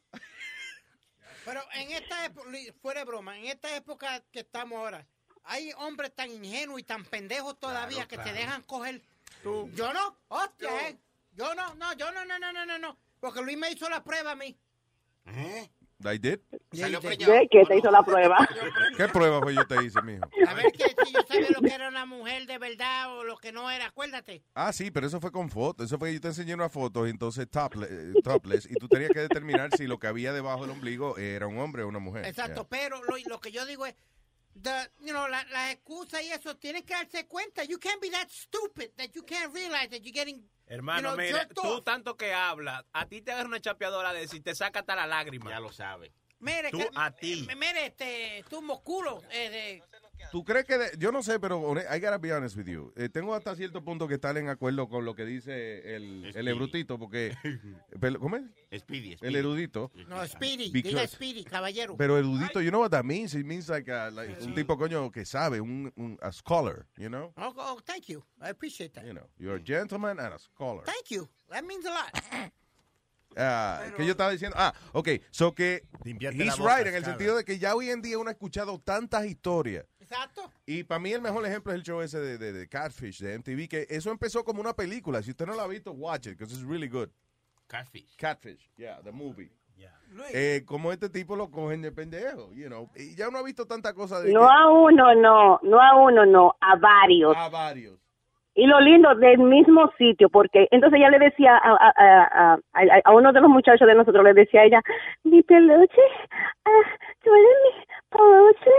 Pero 1.46 1.60
en 1.76 1.92
esta 1.92 2.26
época, 2.26 2.50
fuera 2.82 3.00
de 3.02 3.06
broma, 3.06 3.38
en 3.38 3.46
esta 3.46 3.76
época 3.76 4.08
que 4.32 4.42
estamos 4.42 4.78
ahora, 4.80 5.06
hay 5.44 5.72
hombres 5.80 6.14
tan 6.14 6.30
ingenuos 6.30 6.80
y 6.80 6.84
tan 6.84 7.04
pendejos 7.04 7.60
todavía 7.60 8.06
que 8.08 8.18
te 8.18 8.32
dejan 8.34 8.62
coger. 8.64 9.02
Yo 9.44 9.92
no, 9.94 10.16
hostia, 10.28 10.70
eh. 10.90 10.98
Yo 11.36 11.56
no, 11.56 11.74
no, 11.76 11.94
yo 11.98 12.12
no, 12.12 12.24
no, 12.26 12.38
no, 12.38 12.52
no, 12.54 12.66
no, 12.66 12.78
no. 12.78 12.98
Porque 13.20 13.42
Luis 13.42 13.58
me 13.58 13.72
hizo 13.72 13.90
la 13.90 14.04
prueba 14.04 14.32
a 14.32 14.36
mí. 14.36 14.56
I 16.06 16.18
did. 16.18 16.40
¿De 16.72 17.48
qué 17.52 17.66
te 17.66 17.78
hizo 17.78 17.92
la 17.92 18.04
prueba? 18.04 18.48
¿Qué 18.96 19.08
prueba 19.10 19.42
fue 19.42 19.54
yo 19.54 19.66
te 19.68 19.84
hice, 19.84 20.02
mijo? 20.02 20.24
A 20.48 20.54
ver 20.54 20.72
que 20.72 20.96
si 21.06 21.12
yo 21.14 21.20
sabía 21.28 21.50
lo 21.50 21.62
que 21.62 21.74
era 21.74 21.88
una 21.90 22.06
mujer 22.06 22.46
de 22.46 22.58
verdad 22.58 23.18
o 23.18 23.24
lo 23.24 23.38
que 23.38 23.52
no 23.52 23.70
era, 23.70 23.88
acuérdate. 23.88 24.44
Ah, 24.56 24.72
sí, 24.72 24.92
pero 24.92 25.08
eso 25.08 25.20
fue 25.20 25.32
con 25.32 25.50
fotos. 25.50 25.88
Eso 25.88 25.98
fue 26.00 26.10
que 26.10 26.14
yo 26.16 26.22
te 26.22 26.28
enseñé 26.30 26.54
una 26.54 26.70
foto, 26.70 27.06
y 27.08 27.10
entonces 27.10 27.50
topless, 27.50 27.90
eh, 27.92 28.14
topless, 28.24 28.66
y 28.70 28.76
tú 28.76 28.88
tenías 28.88 29.12
que 29.12 29.20
determinar 29.20 29.76
si 29.76 29.88
lo 29.88 30.00
que 30.00 30.08
había 30.08 30.32
debajo 30.34 30.62
del 30.62 30.72
ombligo 30.72 31.18
era 31.18 31.48
un 31.48 31.58
hombre 31.60 31.84
o 31.84 31.88
una 31.88 32.00
mujer. 32.00 32.26
Exacto, 32.26 32.66
pero 32.70 33.04
lo, 33.04 33.16
lo 33.28 33.40
que 33.42 33.52
yo 33.52 33.66
digo 33.66 33.86
es, 33.86 33.96
the, 34.62 34.70
you 35.02 35.12
know, 35.12 35.28
la- 35.28 35.46
las 35.46 35.72
excusas 35.74 36.22
y 36.24 36.32
eso, 36.32 36.56
tienen 36.58 36.84
que 36.84 36.94
darse 36.94 37.26
cuenta. 37.28 37.64
You 37.64 37.80
can't 37.80 38.02
be 38.02 38.10
that 38.12 38.28
stupid 38.30 38.92
that 38.98 39.10
you 39.14 39.24
can't 39.24 39.54
realize 39.54 39.90
that 39.90 40.00
you're 40.02 40.12
getting, 40.14 40.44
Hermano, 40.72 41.10
you 41.10 41.16
know, 41.16 41.18
mira, 41.18 41.48
tú 41.50 41.82
tanto 41.82 42.16
que 42.16 42.34
hablas, 42.34 42.86
a 42.94 43.06
ti 43.06 43.22
te 43.22 43.34
agarra 43.34 43.50
una 43.50 43.60
chapeadora 43.60 44.14
de 44.14 44.26
si 44.30 44.40
te 44.40 44.56
saca 44.56 44.80
hasta 44.80 44.96
la 44.96 45.06
lágrima. 45.06 45.50
Ya 45.50 45.60
lo 45.60 45.70
sabes. 45.74 46.14
Mire, 46.40 46.72
Tú 46.72 46.78
que- 46.78 46.90
a 46.96 47.12
ti. 47.12 47.44
m- 47.48 47.56
Mire, 47.56 47.88
este, 47.88 48.46
tú 48.50 48.62
musculo, 48.62 49.22
eh, 49.32 49.82
¿Tú 50.32 50.44
crees 50.44 50.66
que.? 50.66 50.78
de- 50.78 50.92
yo 50.98 51.12
no 51.12 51.24
sé, 51.24 51.40
pero 51.40 51.74
I 51.78 52.00
gotta 52.00 52.18
be 52.18 52.32
honest 52.34 52.56
with 52.58 52.66
you. 52.68 52.94
Eh, 52.96 53.10
tengo 53.10 53.34
hasta 53.36 53.56
cierto 53.56 53.84
punto 53.84 54.08
que 54.08 54.16
estar 54.16 54.38
en 54.38 54.50
acuerdo 54.50 54.88
con 54.90 55.04
lo 55.06 55.16
que 55.16 55.26
dice 55.26 55.96
el, 55.96 56.32
el 56.36 56.48
ebrutito, 56.48 56.98
porque. 57.00 57.36
pero, 58.00 58.20
¿Cómo 58.20 58.38
es? 58.38 58.44
Speedy, 58.82 59.18
El 59.22 59.36
erudito. 59.36 59.92
no, 60.08 60.26
Speedy, 60.28 60.72
diga 60.72 60.90
Because- 61.02 61.08
Speedy, 61.16 61.44
caballero. 61.44 61.96
Pero 61.98 62.18
erudito, 62.18 62.62
you 62.62 62.70
know 62.70 62.82
what 62.82 62.92
that 62.92 63.04
means? 63.04 63.34
It 63.36 63.46
means 63.46 63.68
like, 63.70 63.92
a- 63.92 64.10
like 64.12 64.42
un 64.44 64.54
tipo 64.54 64.78
coño 64.78 65.12
que 65.12 65.26
sabe, 65.26 65.60
un, 65.62 65.92
un 65.96 66.18
a 66.22 66.32
scholar, 66.32 66.86
you 66.98 67.10
know? 67.10 67.34
Oh, 67.38 67.54
oh, 67.58 67.80
thank 67.86 68.06
you. 68.08 68.24
I 68.42 68.50
appreciate 68.50 68.94
that. 68.94 69.06
You 69.06 69.14
know, 69.14 69.28
you're 69.38 69.56
a 69.58 69.64
gentleman 69.64 70.20
and 70.20 70.34
a 70.34 70.40
scholar. 70.40 70.84
Thank 70.86 71.10
you. 71.12 71.28
That 71.50 71.64
means 71.66 71.86
a 71.86 71.90
lot. 71.90 72.52
Ah, 73.38 73.82
que 73.96 74.06
yo 74.06 74.12
estaba 74.12 74.30
diciendo, 74.32 74.58
ah, 74.60 74.74
ok, 74.92 75.08
so 75.32 75.56
que 75.56 75.84
he's 76.04 76.58
boca, 76.58 76.78
right 76.78 76.86
en 76.88 76.96
el 76.96 77.06
sentido 77.06 77.38
de 77.38 77.46
que 77.46 77.58
ya 77.58 77.76
hoy 77.76 77.90
en 77.90 78.02
día 78.02 78.18
uno 78.18 78.28
ha 78.30 78.34
escuchado 78.34 78.78
tantas 78.80 79.26
historias. 79.26 79.86
Exacto. 80.12 80.42
Y 80.66 80.84
para 80.84 81.00
mí 81.00 81.12
el 81.14 81.22
mejor 81.22 81.46
ejemplo 81.46 81.72
es 81.72 81.78
el 81.78 81.84
show 81.84 82.02
ese 82.02 82.20
de, 82.20 82.38
de- 82.38 82.52
de 82.54 82.68
Catfish 82.68 83.20
de 83.22 83.38
MTV, 83.40 83.68
que 83.70 83.86
eso 83.90 84.12
empezó 84.12 84.44
como 84.44 84.60
una 84.62 84.74
película. 84.74 85.22
Si 85.22 85.32
usted 85.32 85.46
no 85.46 85.56
la 85.56 85.64
ha 85.64 85.68
visto, 85.68 85.92
watch 85.94 86.28
it, 86.28 86.38
because 86.38 86.54
it's 86.54 86.66
really 86.68 86.88
good. 86.90 87.10
Catfish. 87.68 88.16
Catfish, 88.18 88.70
yeah, 88.78 89.00
the 89.04 89.12
movie. 89.12 89.50
Eh, 90.34 90.64
como 90.66 90.92
este 90.92 91.10
tipo 91.10 91.38
lo 91.38 91.50
cogen 91.50 91.82
de 91.82 91.92
pendejo, 91.94 92.52
you 92.54 92.68
know. 92.68 92.90
Y 92.96 93.16
ya 93.16 93.30
uno 93.30 93.38
ha 93.40 93.44
visto 93.44 93.66
tantas 93.66 93.94
cosas 93.94 94.22
de 94.24 94.34
No 94.34 94.42
que- 94.42 94.46
a 94.46 94.68
uno, 94.68 95.16
no, 95.16 95.60
no 95.64 95.82
a 95.82 95.96
uno, 95.96 96.26
no, 96.26 96.54
a 96.60 96.76
varios. 96.76 97.36
a 97.36 97.48
varios. 97.48 97.98
Y 98.54 98.68
lo 98.68 98.82
lindo 98.82 99.16
del 99.16 99.38
mismo 99.40 99.90
sitio, 99.98 100.28
porque 100.30 100.68
entonces 100.72 101.00
ella 101.00 101.10
le 101.12 101.20
decía 101.20 101.56
a, 101.56 101.72
a, 101.72 101.94
a, 101.96 102.54
a- 102.74 103.02
a 103.06 103.12
uno 103.16 103.32
de 103.32 103.40
los 103.40 103.50
muchachos 103.50 103.88
de 103.88 103.96
nosotros, 103.96 104.22
le 104.26 104.34
decía 104.34 104.62
a 104.62 104.66
ella, 104.66 104.82
mi 105.24 105.42
peluche, 105.44 106.02
ah, 106.66 106.98
tú 107.24 107.30
eres 107.34 107.58
mi 107.64 107.86
peluche. 108.10 108.72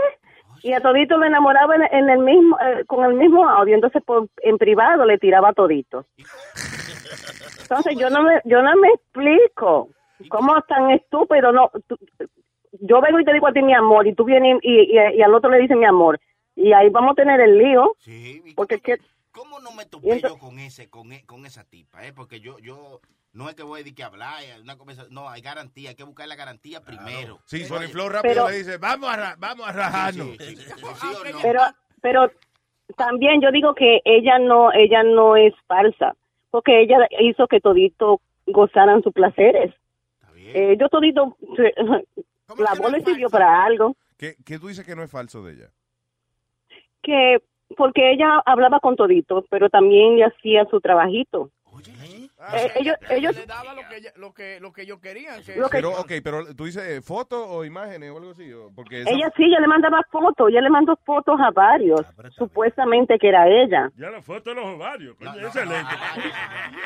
Y 0.63 0.73
a 0.73 0.79
todito 0.79 1.17
lo 1.17 1.25
enamoraba 1.25 1.75
en, 1.75 1.83
en 1.91 2.09
el 2.09 2.19
mismo, 2.19 2.57
eh, 2.59 2.85
con 2.85 3.03
el 3.05 3.13
mismo 3.15 3.47
audio, 3.47 3.75
entonces 3.75 4.01
por, 4.03 4.27
en 4.41 4.57
privado 4.57 5.05
le 5.05 5.17
tiraba 5.17 5.49
a 5.49 5.53
todito. 5.53 6.05
Entonces 7.61 7.97
yo 7.97 8.09
no 8.09 8.23
me, 8.23 8.41
yo 8.45 8.61
no 8.61 8.75
me 8.77 8.89
explico 8.89 9.89
cómo 10.29 10.61
tan 10.61 10.91
estúpido, 10.91 11.51
no, 11.51 11.69
tú- 11.87 11.97
yo 12.79 13.01
vengo 13.01 13.19
y 13.19 13.25
te 13.25 13.33
digo 13.33 13.47
a 13.47 13.53
ti 13.53 13.61
mi 13.61 13.73
amor, 13.73 14.07
y 14.07 14.13
tú 14.15 14.23
vienes 14.23 14.57
y, 14.63 14.97
y, 14.97 14.97
y 15.17 15.21
al 15.21 15.33
otro 15.35 15.49
le 15.49 15.59
dices 15.59 15.77
mi 15.77 15.85
amor, 15.85 16.19
y 16.55 16.71
ahí 16.73 16.89
vamos 16.89 17.11
a 17.11 17.15
tener 17.15 17.39
el 17.41 17.57
lío, 17.57 17.95
porque 18.55 18.79
que 18.79 18.97
¿Cómo 19.31 19.59
no 19.59 19.71
me 19.71 19.85
topé 19.85 20.21
yo 20.21 20.37
con 20.37 20.59
ese, 20.59 20.89
con, 20.91 21.11
e- 21.11 21.25
con 21.25 21.45
esa 21.47 21.63
tipa? 21.63 22.05
Eh? 22.05 22.13
Porque 22.13 22.39
yo, 22.39 22.59
yo 22.59 22.99
no 23.33 23.49
es 23.49 23.55
que 23.55 23.63
voy 23.63 23.77
a 23.79 23.83
decir 23.83 23.95
que 23.95 24.03
hablar, 24.03 24.43
eh, 24.43 24.61
una 24.61 24.77
conversación, 24.77 25.13
no, 25.13 25.27
hay 25.27 25.41
garantía, 25.41 25.89
hay 25.89 25.95
que 25.95 26.03
buscar 26.03 26.27
la 26.27 26.35
garantía 26.35 26.81
primero. 26.81 27.39
Sí, 27.45 27.63
Flow 27.65 28.09
rápido 28.09 28.21
Pero- 28.21 28.49
le 28.49 28.57
dice, 28.57 28.77
vamos 28.77 29.09
a, 29.09 29.35
vamos 29.37 29.67
a 29.67 29.71
rajarnos. 29.71 30.27
Sí, 30.37 30.37
sí, 30.39 30.55
sí, 30.55 30.63
sí 30.65 31.07
o 31.07 31.31
no. 31.31 31.39
pero 31.41 31.61
pero 32.01 32.31
también 32.95 33.41
yo 33.41 33.51
digo 33.51 33.73
que 33.73 34.01
ella 34.05 34.37
no 34.39 34.71
ella 34.71 35.03
no 35.03 35.35
es 35.35 35.53
falsa 35.67 36.15
porque 36.51 36.81
ella 36.81 36.97
hizo 37.21 37.47
que 37.47 37.59
todito 37.59 38.21
gozaran 38.45 39.01
sus 39.01 39.13
placeres 39.13 39.73
eh, 40.35 40.75
yo 40.77 40.89
todito 40.89 41.37
la 42.57 42.73
voz 42.77 42.91
le 42.91 43.01
sirvió 43.01 43.29
para 43.29 43.63
algo 43.63 43.95
¿Qué, 44.17 44.35
qué 44.45 44.59
tú 44.59 44.67
dices 44.67 44.85
que 44.85 44.95
no 44.95 45.01
es 45.03 45.09
falso 45.09 45.41
de 45.43 45.53
ella? 45.53 45.69
que 47.01 47.41
porque 47.77 48.11
ella 48.11 48.41
hablaba 48.45 48.79
con 48.79 48.95
todito, 48.95 49.45
pero 49.49 49.69
también 49.69 50.13
ella 50.13 50.27
hacía 50.27 50.65
su 50.65 50.79
trabajito. 50.79 51.49
Eh, 52.51 52.71
ellos, 52.75 52.95
ellos, 53.09 53.35
le 53.37 53.45
daba 53.45 53.73
lo 53.73 53.87
que, 53.87 53.95
ella- 53.97 54.13
lo 54.17 54.33
que, 54.33 54.59
lo 54.59 54.73
que 54.73 54.81
ellos 54.81 54.99
querían. 54.99 55.41
Que 55.43 55.61
Pero, 55.71 55.91
ok, 55.91 56.11
pero 56.23 56.53
tú 56.55 56.65
dices 56.65 56.83
eh, 56.83 57.01
fotos 57.01 57.45
o 57.47 57.63
imágenes 57.63 58.11
o 58.11 58.17
algo 58.17 58.31
así. 58.31 58.51
Porque 58.75 59.01
esa- 59.01 59.09
ella 59.11 59.31
sí, 59.37 59.43
ella 59.45 59.59
le 59.61 59.67
mandaba 59.67 60.01
fotos, 60.11 60.49
ella 60.49 60.61
le 60.61 60.69
mandó 60.69 60.95
fotos 61.05 61.39
a 61.39 61.51
varios, 61.51 62.01
supuestamente 62.37 63.17
que 63.17 63.29
era 63.29 63.47
ella. 63.47 63.91
Ya 63.95 64.09
la 64.09 64.21
foto 64.21 64.49
de 64.49 64.55
los 64.57 64.65
ovarios, 64.65 65.15
coño, 65.15 65.31
excelente. 65.47 65.95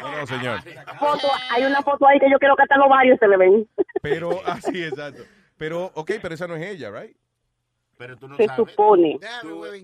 No, 0.01 0.11
no, 0.17 0.27
señor. 0.27 0.59
Foto, 0.99 1.27
hay 1.51 1.63
una 1.63 1.81
foto 1.81 2.07
ahí 2.07 2.19
que 2.19 2.29
yo 2.29 2.37
quiero 2.37 2.55
que 2.55 2.63
hasta 2.63 2.77
los 2.77 2.89
varios 2.89 3.17
se 3.19 3.27
le 3.27 3.37
ven. 3.37 3.67
Pero, 4.01 4.29
así, 4.45 4.83
exacto. 4.83 5.23
Pero, 5.57 5.91
ok, 5.95 6.11
pero 6.21 6.35
esa 6.35 6.45
no 6.47 6.55
es 6.55 6.63
ella, 6.67 6.91
right? 6.91 7.15
Pero 7.97 8.15
tú 8.15 8.27
Se 8.35 8.47
supone. 8.55 9.17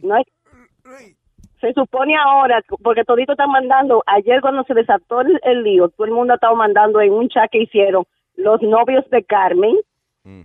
No 0.03 0.13
hay- 0.15 1.17
se 1.63 1.73
supone 1.73 2.13
ahora, 2.17 2.61
porque 2.83 3.05
todito 3.05 3.31
están 3.31 3.49
mandando, 3.49 4.03
ayer 4.05 4.41
cuando 4.41 4.63
se 4.65 4.73
desató 4.73 5.21
el, 5.21 5.39
el 5.43 5.63
lío, 5.63 5.87
todo 5.89 6.05
el 6.05 6.11
mundo 6.11 6.33
estaba 6.33 6.53
mandando 6.55 6.99
en 6.99 7.13
un 7.13 7.29
chat 7.29 7.49
que 7.49 7.63
hicieron 7.63 8.03
los 8.35 8.61
novios 8.61 9.09
de 9.09 9.23
Carmen. 9.23 9.77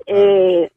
eh, 0.07 0.71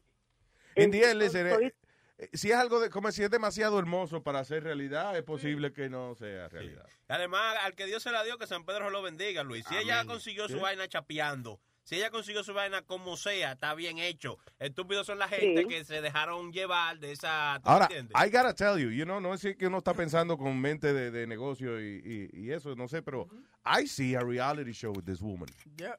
listen, 0.74 1.46
eh, 1.46 1.72
eh, 2.18 2.28
si 2.32 2.50
es 2.50 2.56
algo 2.56 2.80
de, 2.80 2.90
como 2.90 3.10
si 3.12 3.22
es 3.22 3.30
demasiado 3.30 3.78
hermoso 3.78 4.22
para 4.22 4.42
ser 4.44 4.64
realidad, 4.64 5.16
es 5.16 5.22
posible 5.22 5.72
que 5.72 5.88
no 5.88 6.14
sea 6.14 6.48
realidad. 6.48 6.86
Además, 7.08 7.56
al 7.64 7.74
que 7.74 7.86
Dios 7.86 8.02
se 8.02 8.10
la 8.10 8.24
dio, 8.24 8.38
que 8.38 8.46
San 8.46 8.64
Pedro 8.64 8.86
se 8.86 8.90
lo 8.90 9.02
bendiga, 9.02 9.42
Luis. 9.44 9.64
Si 9.66 9.76
ella 9.76 10.04
consiguió 10.06 10.48
su 10.48 10.56
Sí. 10.56 10.60
vaina 10.62 10.88
chapeando, 10.88 11.58
si 11.84 11.96
ella 11.96 12.10
consiguió 12.10 12.44
su 12.44 12.54
vaina 12.54 12.82
como 12.82 13.16
sea, 13.16 13.52
está 13.52 13.74
bien 13.74 13.98
hecho. 13.98 14.38
Estúpidos 14.58 15.06
son 15.06 15.18
la 15.18 15.28
gente 15.28 15.62
Sí. 15.62 15.68
que 15.68 15.84
se 15.84 16.00
dejaron 16.00 16.52
llevar 16.52 16.98
de 16.98 17.12
esa... 17.12 17.60
¿tú 17.62 17.68
Ahora, 17.70 17.86
entiendes? 17.86 18.16
I 18.16 18.30
gotta 18.30 18.54
tell 18.54 18.78
you, 18.78 18.90
you 18.90 19.04
know, 19.04 19.20
no 19.20 19.34
es 19.34 19.42
que 19.56 19.66
uno 19.66 19.78
está 19.78 19.94
pensando 19.94 20.36
con 20.38 20.60
mente 20.60 20.92
de, 20.92 21.10
de 21.10 21.26
negocio 21.26 21.80
y, 21.80 22.30
y- 22.32 22.40
y 22.46 22.50
eso, 22.52 22.74
no 22.74 22.88
sé, 22.88 23.02
pero 23.02 23.28
I 23.64 23.86
see 23.86 24.14
a 24.14 24.20
reality 24.20 24.72
show 24.72 24.92
with 24.94 25.04
this 25.04 25.20
woman. 25.20 25.48
Yeah. 25.76 25.98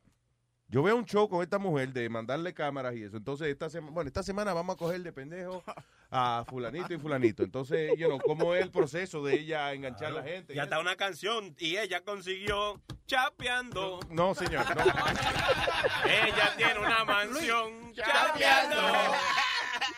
Yo 0.73 0.81
veo 0.81 0.95
un 0.95 1.05
show 1.05 1.29
con 1.29 1.43
esta 1.43 1.59
mujer 1.59 1.93
de 1.93 2.09
mandarle 2.09 2.51
cámaras 2.51 2.95
y 2.95 3.03
eso. 3.03 3.15
Entonces, 3.15 3.47
esta 3.49 3.69
semana, 3.69 3.93
bueno, 3.93 4.07
esta 4.07 4.23
semana 4.23 4.53
vamos 4.53 4.73
a 4.73 4.79
coger 4.79 5.03
de 5.03 5.13
pendejo 5.13 5.63
a 6.09 6.43
fulanito 6.49 6.91
y 6.91 6.97
fulanito. 6.97 7.43
Entonces, 7.43 7.91
you 7.95 8.07
know, 8.07 8.19
¿cómo 8.19 8.55
es 8.55 8.63
el 8.63 8.71
proceso 8.71 9.23
de 9.23 9.35
ella 9.35 9.71
enganchar 9.71 10.07
a 10.07 10.15
la 10.15 10.23
gente? 10.23 10.55
Y 10.55 10.57
hasta 10.57 10.79
una 10.79 10.95
canción, 10.95 11.55
y 11.59 11.77
ella 11.77 12.01
consiguió 12.03 12.81
chapeando. 13.05 13.99
No, 14.09 14.33
señor, 14.33 14.65
no. 14.75 14.83
Ella 16.09 16.53
tiene 16.57 16.79
una 16.79 17.05
mansión 17.05 17.93
chapeando. 17.93 18.77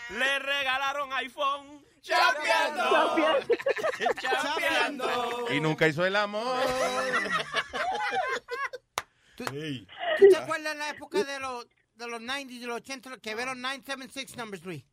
Le 0.10 0.40
regalaron 0.40 1.14
iPhone. 1.14 1.86
Chapeando. 2.02 3.46
Chapeando. 4.20 5.46
Y 5.54 5.62
nunca 5.62 5.88
hizo 5.88 6.06
el 6.06 6.18
amor. 6.18 6.60
¿Tú 9.36 10.30
te 10.30 10.38
acuerdas 10.38 10.74
en 10.74 10.80
la 10.80 10.90
época 10.90 11.24
de 11.24 11.40
los, 11.40 11.68
de 11.96 12.08
los 12.08 12.22
90 12.22 12.54
y 12.54 12.60
de 12.60 12.68
los 12.68 12.78
80 12.78 13.18
que 13.18 13.36
vieron 13.36 13.62
976 13.62 14.38
numbers, 14.38 14.64
Luis? 14.64 14.84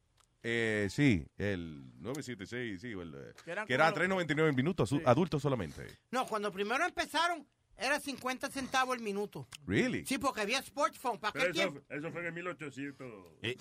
Eh, 0.45 0.88
sí, 0.90 1.24
el 1.38 1.84
976, 2.01 2.80
sí, 2.80 2.88
el, 2.88 3.34
Que 3.45 3.53
eran 3.53 3.66
que 3.66 3.74
era 3.74 3.93
como 3.93 4.05
3.99 4.20 4.57
minutos, 4.57 4.93
adultos 5.05 5.40
solamente. 5.40 5.86
No, 6.11 6.26
cuando 6.26 6.51
primero 6.51 6.84
empezaron 6.84 7.47
era 7.77 7.99
50 7.99 8.51
centavos 8.51 8.97
el 8.97 9.03
minuto. 9.03 9.49
Really? 9.66 10.05
Sí, 10.07 10.18
porque 10.18 10.41
había 10.43 10.62
smartphone 10.62 11.18
para 11.18 11.33
Pero 11.33 11.45
aquel 11.51 11.61
eso, 11.61 11.70
tiempo. 11.73 11.95
eso 11.95 12.12
fue 12.12 12.27
en 12.29 12.35
1800. 12.35 13.07
Eh, 13.43 13.57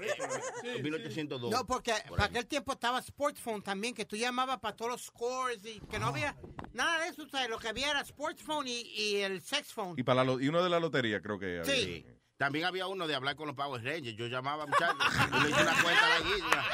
Sí, 0.62 0.84
1802. 0.84 1.52
No, 1.52 1.66
porque 1.66 1.94
Por 2.08 2.18
para 2.18 2.30
aquel 2.30 2.46
tiempo 2.46 2.74
estaba 2.74 3.02
Sportsphone 3.02 3.62
también, 3.62 3.94
que 3.96 4.06
tú 4.06 4.16
llamabas 4.16 4.60
para 4.60 4.76
todos 4.76 4.92
los 4.92 5.02
scores 5.06 5.66
y 5.66 5.80
que 5.90 5.98
no 6.00 6.08
había 6.08 6.36
nada 6.74 7.04
de 7.04 7.10
eso. 7.10 7.28
¿sabes? 7.30 7.50
Lo 7.50 7.58
que 7.60 7.68
había 7.70 7.90
era 7.92 8.04
Sportsphone 8.06 8.68
y, 8.68 8.82
y 8.82 9.16
el 9.18 9.42
Sex 9.42 9.74
Phone. 9.74 9.96
Y 9.98 10.04
para 10.04 10.24
la, 10.24 10.32
lo- 10.34 10.40
y 10.42 10.48
uno 10.50 10.64
de 10.64 10.70
la 10.70 10.80
lotería, 10.80 11.22
creo 11.22 11.40
que. 11.40 11.60
había. 11.60 11.64
Sí. 11.76 12.06
También 12.38 12.66
había 12.66 12.88
uno 12.88 13.08
de 13.08 13.14
hablar 13.14 13.36
con 13.36 13.46
los 13.48 13.56
Power 13.56 13.84
Rangers. 13.84 14.18
Yo 14.18 14.26
llamaba 14.28 14.66
muchachos 14.66 14.98
y 15.30 15.44
le 15.44 15.50
hice 15.52 15.62
una 15.62 15.84
cuenta 15.84 16.10
larguísima. 16.10 16.66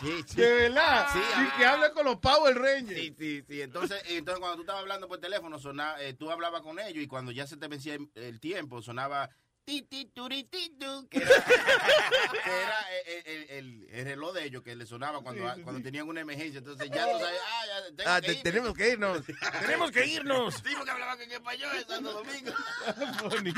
Sí, 0.00 0.24
sí. 0.26 0.36
De 0.40 0.52
verdad. 0.54 1.08
Sí, 1.12 1.18
ah. 1.34 1.54
que 1.58 1.66
hable 1.66 1.90
con 1.92 2.04
los 2.06 2.16
Power 2.16 2.56
Rangers. 2.56 2.98
Sí, 3.00 3.14
sí, 3.18 3.44
sí. 3.46 3.60
Entonces, 3.62 4.02
entonces 4.08 4.40
cuando 4.40 4.56
tú 4.56 4.62
estabas 4.62 4.80
hablando 4.82 5.08
por 5.08 5.18
teléfono, 5.20 5.58
sonaba, 5.58 6.00
eh, 6.02 6.14
tú 6.14 6.30
hablabas 6.30 6.62
con 6.62 6.78
ellos 6.78 7.02
y 7.02 7.06
cuando 7.06 7.32
ya 7.32 7.46
se 7.46 7.56
te 7.56 7.68
vencía 7.68 7.98
el, 8.14 8.40
tiempo, 8.40 8.80
sonaba 8.82 9.28
ti, 9.64 9.82
ti, 9.82 10.06
turi, 10.06 10.44
ti, 10.44 10.74
tu, 10.80 11.06
que 11.08 11.18
era, 11.18 11.28
que 12.44 12.50
era 12.50 12.80
el, 13.06 13.26
el- 13.26 13.50
el- 13.50 13.88
el 13.90 14.04
reloj 14.06 14.32
de 14.34 14.44
ellos 14.44 14.62
que 14.62 14.74
le 14.74 14.86
sonaba 14.86 15.22
cuando, 15.22 15.46
Sí, 15.46 15.52
sí, 15.56 15.62
cuando 15.62 15.78
sí. 15.80 15.84
tenían 15.84 16.08
una 16.08 16.22
emergencia. 16.22 16.58
Entonces 16.58 16.90
ya 16.90 17.04
tú 17.12 17.18
sabes, 17.20 17.40
ah, 17.46 17.62
ya 17.66 17.96
tengo 17.96 18.10
Ah, 18.10 18.20
que 18.20 18.26
te- 18.26 18.32
irme. 18.32 18.42
tenemos 18.42 18.74
que 18.74 18.88
irnos. 18.92 19.22
tenemos 19.60 19.90
que 19.92 20.06
irnos. 20.06 20.54
Sí, 20.54 20.74
porque 20.76 20.90
hablaban 20.90 21.20
en 21.20 21.32
español 21.32 21.70
en 21.76 21.86
Santo 21.86 22.12
Domingo. 22.12 22.52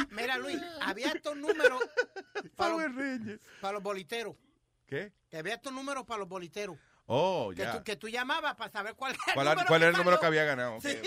Mira, 0.10 0.36
Luis, 0.38 0.58
había 0.80 1.08
estos 1.12 1.36
números 1.36 1.82
para 2.56 2.72
Power 2.74 2.90
los, 2.90 3.38
para 3.60 3.74
los 3.74 3.82
boliteros. 3.82 4.34
¿Qué? 4.92 5.12
Que 5.30 5.38
había 5.38 5.54
estos 5.54 5.72
números 5.72 6.04
para 6.04 6.20
los 6.20 6.28
boliteros. 6.28 6.76
Oh, 7.06 7.50
Que, 7.56 7.62
ya. 7.62 7.72
tú, 7.78 7.82
que 7.82 7.96
tú 7.96 8.08
llamabas 8.08 8.54
para 8.56 8.70
saber 8.70 8.94
cuál 8.94 9.12
era 9.14 9.22
¿Cuál, 9.34 9.46
el 9.46 9.52
número. 9.54 9.68
cuál 9.68 9.80
era 9.82 9.88
el 9.90 9.94
que 9.96 9.98
número 10.02 10.20
que 10.20 10.26
había 10.26 10.44
ganado? 10.44 10.74
Ok, 10.76 10.82
Sí. 10.82 10.98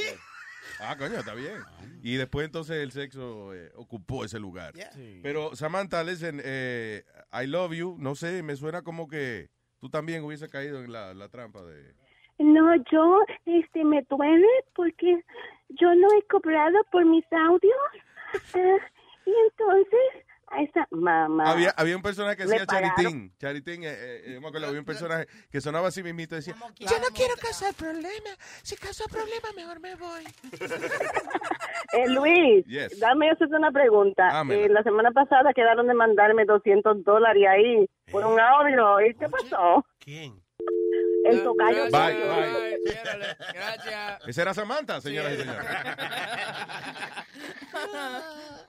Ah, 0.79 0.95
coño, 0.97 1.19
está 1.19 1.35
bien. 1.35 1.57
Y 2.01 2.15
después 2.15 2.45
entonces 2.47 2.77
el 2.77 2.91
sexo 2.91 3.53
eh, 3.53 3.71
ocupó 3.75 4.25
ese 4.25 4.39
lugar. 4.39 4.73
Pero 5.21 5.55
Samantha, 5.55 6.03
listen, 6.03 6.41
eh, 6.43 7.03
I 7.31 7.45
love 7.45 7.73
you. 7.73 7.95
No 7.99 8.15
sé, 8.15 8.41
me 8.41 8.55
suena 8.55 8.81
como 8.81 9.07
que 9.07 9.49
tú 9.79 9.89
también 9.91 10.23
hubiese 10.23 10.49
caído 10.49 10.83
en 10.83 10.91
la, 10.91 11.13
la 11.13 11.29
trampa 11.29 11.61
de... 11.61 11.93
No, 12.39 12.75
yo, 12.91 13.19
este, 13.45 13.83
me 13.85 14.01
duele 14.09 14.47
porque 14.73 15.23
yo 15.69 15.93
no 15.93 16.07
he 16.17 16.23
cobrado 16.27 16.77
por 16.91 17.05
mis 17.05 17.25
audios. 17.31 17.73
Ah, 18.53 18.77
y 19.25 19.31
entonces, 19.49 20.24
a 20.47 20.61
esa 20.61 20.87
mamá. 20.91 21.51
Había, 21.51 21.71
había 21.71 21.95
un 21.95 22.01
personaje 22.01 22.37
que 22.37 22.43
hacía. 22.43 22.65
Charitín. 22.65 23.33
Charitín, 23.37 23.83
eh, 23.83 23.87
eh, 23.93 24.31
yo 24.33 24.41
me 24.41 24.47
acuerdo, 24.47 24.67
había 24.67 24.79
un 24.79 24.85
personaje 24.85 25.27
que 25.51 25.59
sonaba 25.61 25.87
así 25.89 26.03
mismito 26.03 26.35
y 26.35 26.37
decía, 26.37 26.55
Yo 26.79 26.99
no 26.99 27.07
quiero 27.13 27.33
causar 27.41 27.73
problemas. 27.73 28.37
Si 28.63 28.75
causa 28.75 29.05
problemas, 29.09 29.53
mejor 29.55 29.79
me 29.79 29.95
voy. 29.95 30.23
Eh, 31.93 32.09
Luis, 32.09 32.65
Yes. 32.65 32.99
dame 32.99 33.29
hacerte 33.29 33.55
una 33.55 33.71
pregunta. 33.71 34.41
Eh, 34.49 34.67
la 34.69 34.83
semana 34.83 35.11
pasada 35.11 35.53
quedaron 35.53 35.87
de 35.87 35.93
mandarme 35.93 36.43
200 36.43 37.03
dólares 37.03 37.43
ahí 37.47 37.87
por 38.11 38.25
un 38.25 38.39
audio. 38.39 38.99
¿Y 39.07 39.13
qué 39.15 39.29
pasó? 39.29 39.85
¿Quién? 39.99 40.41
El 41.25 41.43
tocayo. 41.43 41.83
Bye, 41.85 41.91
bye. 41.91 42.79
Gracias. 43.53 44.27
Esa 44.27 44.41
era 44.41 44.53
Samantha, 44.53 45.01
señoras 45.01 45.33
y 45.33 45.37
señores. 45.37 45.65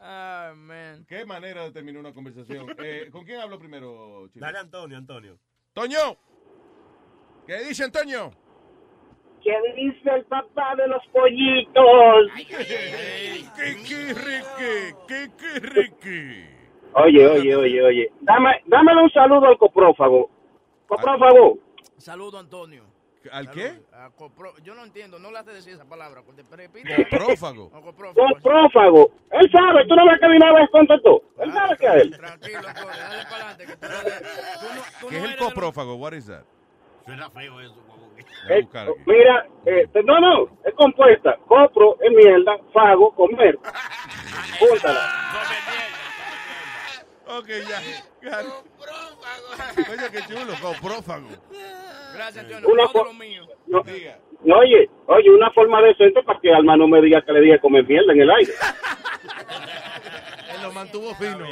Ah, 0.09 0.53
man. 0.55 1.05
Qué 1.09 1.25
manera 1.25 1.65
de 1.65 1.73
terminar 1.73 2.01
una 2.01 2.13
conversación. 2.13 2.67
Eh, 2.79 3.09
¿Con 3.11 3.25
quién 3.25 3.41
hablo 3.41 3.59
primero, 3.59 4.29
Chino? 4.29 4.47
Dale, 4.47 4.59
Antonio, 4.59 4.97
Antonio. 4.97 5.37
Toño. 5.73 6.17
¿Qué 7.45 7.59
dice 7.65 7.85
Antonio? 7.85 8.31
¿Qué 9.43 9.55
dice 9.77 10.11
el 10.11 10.25
papá 10.25 10.75
de 10.77 10.89
los 10.89 11.03
pollitos? 11.13 12.31
¿Qué, 12.37 13.77
qué, 13.87 14.15
rique? 14.15 14.95
¿Qué, 15.07 15.31
qué, 15.39 15.61
rique? 15.61 16.49
Oye, 16.95 17.27
oye, 17.27 17.57
oye, 17.57 17.83
oye. 17.83 18.13
Dame, 18.21 18.63
dámele 18.67 19.03
un 19.03 19.11
saludo 19.11 19.47
al 19.47 19.59
coprófago. 19.59 20.31
Coprófago. 20.87 21.59
Saludo, 21.99 22.39
Antonio. 22.39 22.85
¿Al 23.33 23.51
qué? 23.51 23.81
A 23.93 24.11
copro- 24.11 24.55
Yo 24.63 24.75
no 24.77 24.85
entiendo, 24.85 25.19
no 25.19 25.33
le 25.33 25.39
hace 25.39 25.51
decir 25.51 25.73
esa 25.75 25.85
palabra. 25.85 26.23
pues, 26.23 26.37
repite. 26.49 26.95
Coprófago. 27.11 27.71
Coprófago. 27.71 28.29
Coprófago. 28.35 29.11
Él 29.33 29.51
sabe, 29.51 29.85
tú 29.89 29.97
no 29.97 30.07
ves 30.07 30.21
que 30.21 30.29
vez 30.53 30.71
contestó. 30.71 31.23
Él 31.41 31.53
sabe 31.53 31.77
que 31.77 31.87
es 31.87 31.95
él. 31.95 32.17
Tranquilo, 32.17 32.59
Antonio, 32.69 32.87
dale 32.97 33.23
para 33.25 33.51
adelante. 33.51 33.67
Que 33.67 33.77
tú 33.77 33.87
no 33.89 33.99
tú 33.99 34.75
no- 34.75 34.83
tú 35.01 35.09
¿Qué 35.09 35.19
no 35.19 35.25
es 35.27 35.31
el 35.33 35.37
coprofago? 35.39 35.95
What 35.97 36.13
is 36.13 36.27
that? 36.27 36.45
Suena 37.05 37.29
feo 37.31 37.61
eso. 37.61 37.75
Eh, 38.49 38.67
mira, 39.07 39.47
eh, 39.67 39.89
no, 40.05 40.21
no, 40.21 40.49
es 40.65 40.75
compuesta. 40.75 41.37
Copro 41.49 41.99
es 42.01 42.11
mierda, 42.13 42.57
fago, 42.73 43.13
comer. 43.15 43.59
Júntala. 44.61 45.11
Ok, 47.29 47.49
ya. 47.49 47.83
ya. 48.23 48.39
Oye, 49.91 50.11
qué 50.13 50.21
chulo, 50.33 50.53
coprófago. 50.63 51.27
Gracias, 52.15 52.45
Antonio. 52.45 52.69
Una 52.69 52.85
lo 52.93 53.13
mío. 53.15 53.47
No, 53.67 53.83
no, 54.45 54.59
oye, 54.59 54.89
oye, 55.07 55.31
una 55.31 55.51
forma 55.51 55.83
decente 55.83 56.23
para 56.23 56.39
que 56.41 56.53
Alma 56.53 56.77
no 56.77 56.87
me 56.87 57.03
diga 57.03 57.23
que 57.23 57.33
le 57.33 57.41
dije 57.41 57.59
comer 57.59 57.85
mierda 57.87 58.13
en 58.13 58.21
el 58.21 58.31
aire. 58.31 58.53
Él 60.55 60.63
lo 60.63 60.73
mantuvo 60.73 61.15
fino. 61.15 61.41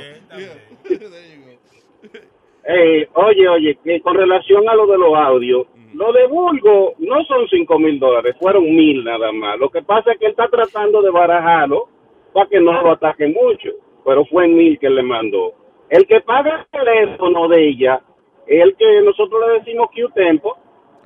Eh, 2.67 3.07
oye, 3.13 3.47
oye, 3.47 3.79
que 3.85 4.01
con 4.01 4.17
relación 4.17 4.67
a 4.71 4.75
lo 4.75 4.87
de 4.87 4.97
los 4.97 5.15
audios, 5.15 5.67
lo 5.93 6.15
de 6.15 6.27
Bulgo 6.27 6.95
no 6.97 7.23
son 7.25 7.47
cinco 7.51 7.79
mil 7.79 8.01
dólares, 8.01 8.35
fueron 8.41 8.65
mil 8.65 9.05
nada 9.05 9.33
más. 9.33 9.59
Lo 9.59 9.69
que 9.69 9.83
pasa 9.83 10.13
es 10.13 10.19
que 10.19 10.25
él 10.27 10.31
está 10.31 10.49
tratando 10.49 11.03
de 11.03 11.11
barajarlo 11.11 11.89
para 12.33 12.49
que 12.49 12.61
no 12.61 12.73
lo 12.81 12.93
ataquen 12.93 13.35
mucho, 13.35 13.69
pero 14.03 14.25
fue 14.25 14.47
en 14.47 14.57
mil 14.57 14.79
que 14.79 14.87
él 14.87 14.95
le 14.95 15.03
mandó. 15.03 15.53
El 15.89 16.07
que 16.07 16.21
paga 16.21 16.61
el 16.61 16.67
teléfono 16.67 17.49
de 17.49 17.69
ella 17.69 18.01
es 18.47 18.63
el 18.63 18.77
que 18.77 19.01
nosotros 19.03 19.41
le 19.47 19.59
decimos 19.61 19.89
Q-Tempo, 19.95 20.57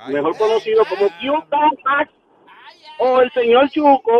mejor 0.08 0.36
conocido 0.36 0.84
como 0.84 1.08
Q-Tax, 1.20 2.12
o 2.98 3.20
el 3.20 3.30
señor 3.32 3.68
Chuco, 3.70 4.18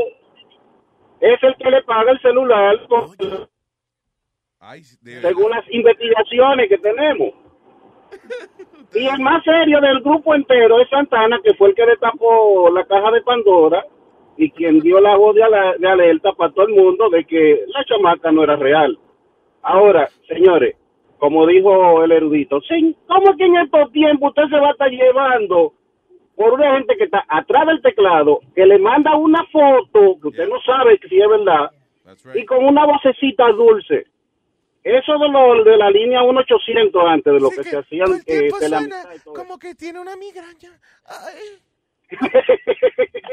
es 1.21 1.43
el 1.43 1.57
que 1.57 1.71
le 1.71 1.83
paga 1.83 2.13
el 2.13 2.21
celular 2.21 2.79
según 5.21 5.51
las 5.51 5.65
investigaciones 5.71 6.69
que 6.69 6.79
tenemos. 6.79 7.31
Y 8.95 9.07
el 9.07 9.21
más 9.21 9.45
serio 9.45 9.83
del 9.83 10.01
grupo 10.01 10.35
entero 10.35 10.81
es 10.81 10.89
Santana, 10.89 11.39
que 11.45 11.53
fue 11.55 11.69
el 11.69 11.75
que 11.75 11.85
destapó 11.85 12.71
la 12.71 12.87
caja 12.87 13.11
de 13.11 13.21
Pandora 13.21 13.85
y 14.39 14.51
quien 14.51 14.81
dio 14.81 14.99
la 14.99 15.15
voz 15.15 15.35
de 15.35 15.43
alerta 15.43 16.33
para 16.33 16.53
todo 16.53 16.67
el 16.67 16.75
mundo 16.75 17.11
de 17.11 17.23
que 17.27 17.65
la 17.67 17.85
chamaca 17.85 18.33
no 18.33 18.45
era 18.45 18.57
real. 18.57 18.99
Ahora, 19.63 20.09
señores, 20.29 20.77
como 21.19 21.47
dijo 21.47 22.03
el 22.05 22.13
erudito, 22.13 22.61
"Sí, 22.63 22.97
¿cómo 23.07 23.37
que 23.37 23.45
en 23.45 23.57
estos 23.57 23.91
tiempos 23.93 24.31
usted 24.31 24.49
se 24.51 24.61
va 24.61 24.69
a 24.69 24.73
estar 24.73 24.91
llevando 24.91 25.75
por 26.37 26.53
una 26.53 26.75
gente 26.77 26.97
que 26.97 27.05
está 27.05 27.25
atrás 27.29 27.67
del 27.67 27.83
teclado, 27.83 28.41
que 28.55 28.65
le 28.65 28.79
manda 28.79 29.17
una 29.17 29.45
foto, 29.51 30.19
que 30.23 30.29
usted 30.29 30.49
no 30.49 30.61
sabe 30.63 30.99
si 31.09 31.21
es 31.21 31.29
verdad, 31.29 31.71
y 32.35 32.45
con 32.47 32.65
una 32.65 32.87
vocecita 32.87 33.49
dulce? 33.53 34.07
Eso 34.85 35.19
de, 35.19 35.29
lo, 35.29 35.65
de 35.65 35.77
la 35.77 35.91
línea 35.91 36.23
1800 36.23 37.03
antes, 37.07 37.33
de 37.33 37.41
lo 37.41 37.51
que, 37.51 37.65
se 37.65 37.77
hacían 37.77 38.09
el 38.13 38.21
eh, 38.27 38.49
tele- 38.59 38.79
suena 38.79 39.03
como 39.35 39.59
que 39.59 39.75
tiene 39.75 39.99
una 40.01 40.17
migraña. 40.17 40.79
Ay. 41.05 41.59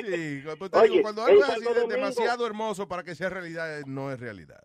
Sí, 0.05 0.43
pues 0.59 0.69
te 0.71 0.77
Oye, 0.79 0.89
digo, 0.89 1.01
cuando 1.03 1.23
algo 1.23 1.41
es 1.43 1.49
así 1.49 1.61
de- 1.73 1.87
demasiado 1.87 2.45
hermoso 2.45 2.87
para 2.87 3.03
que 3.03 3.15
sea 3.15 3.29
realidad, 3.29 3.79
eh, 3.79 3.83
no 3.87 4.11
es 4.11 4.19
realidad. 4.19 4.61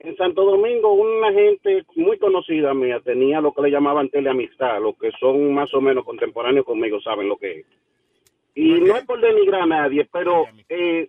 En 0.00 0.16
Santo 0.16 0.44
Domingo, 0.44 0.92
una 0.92 1.32
gente 1.32 1.84
muy 1.96 2.18
conocida 2.18 2.72
mía 2.72 3.00
tenía 3.00 3.40
lo 3.40 3.52
que 3.52 3.62
le 3.62 3.70
llamaban 3.70 4.08
teleamistad, 4.10 4.80
los 4.80 4.96
que 4.96 5.10
son 5.18 5.52
más 5.52 5.74
o 5.74 5.80
menos 5.80 6.04
contemporáneos 6.04 6.64
conmigo 6.64 7.00
saben 7.00 7.28
lo 7.28 7.36
que 7.36 7.60
es. 7.60 7.66
Y 8.54 8.80
no 8.80 8.96
es 8.96 9.04
por 9.04 9.20
denigrar 9.20 9.62
a 9.62 9.66
nadie, 9.66 10.08
pero 10.12 10.46
eh, 10.68 11.08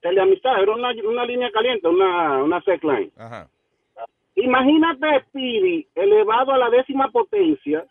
teleamistad 0.00 0.62
era 0.62 0.74
una, 0.74 0.90
una 1.08 1.24
línea 1.24 1.50
caliente, 1.50 1.88
una, 1.88 2.42
una 2.42 2.60
sex 2.62 2.82
line. 2.84 3.10
Ajá. 3.16 3.48
Imagínate 4.36 5.20
Speedy 5.28 5.86
elevado 5.94 6.52
a 6.52 6.58
la 6.58 6.68
décima 6.68 7.10
potencia 7.10 7.86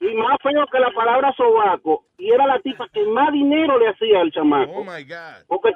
y 0.00 0.12
más 0.14 0.36
feo 0.42 0.66
que 0.66 0.80
la 0.80 0.90
palabra 0.90 1.32
sobaco 1.36 2.06
y 2.18 2.30
era 2.32 2.44
la 2.44 2.58
tipa 2.58 2.88
que 2.92 3.04
más 3.04 3.32
dinero 3.32 3.78
le 3.78 3.88
hacía 3.88 4.20
al 4.20 4.32
chamaco. 4.32 4.72
Oh 4.72 4.84
my 4.84 5.04
God. 5.04 5.46
Porque, 5.46 5.70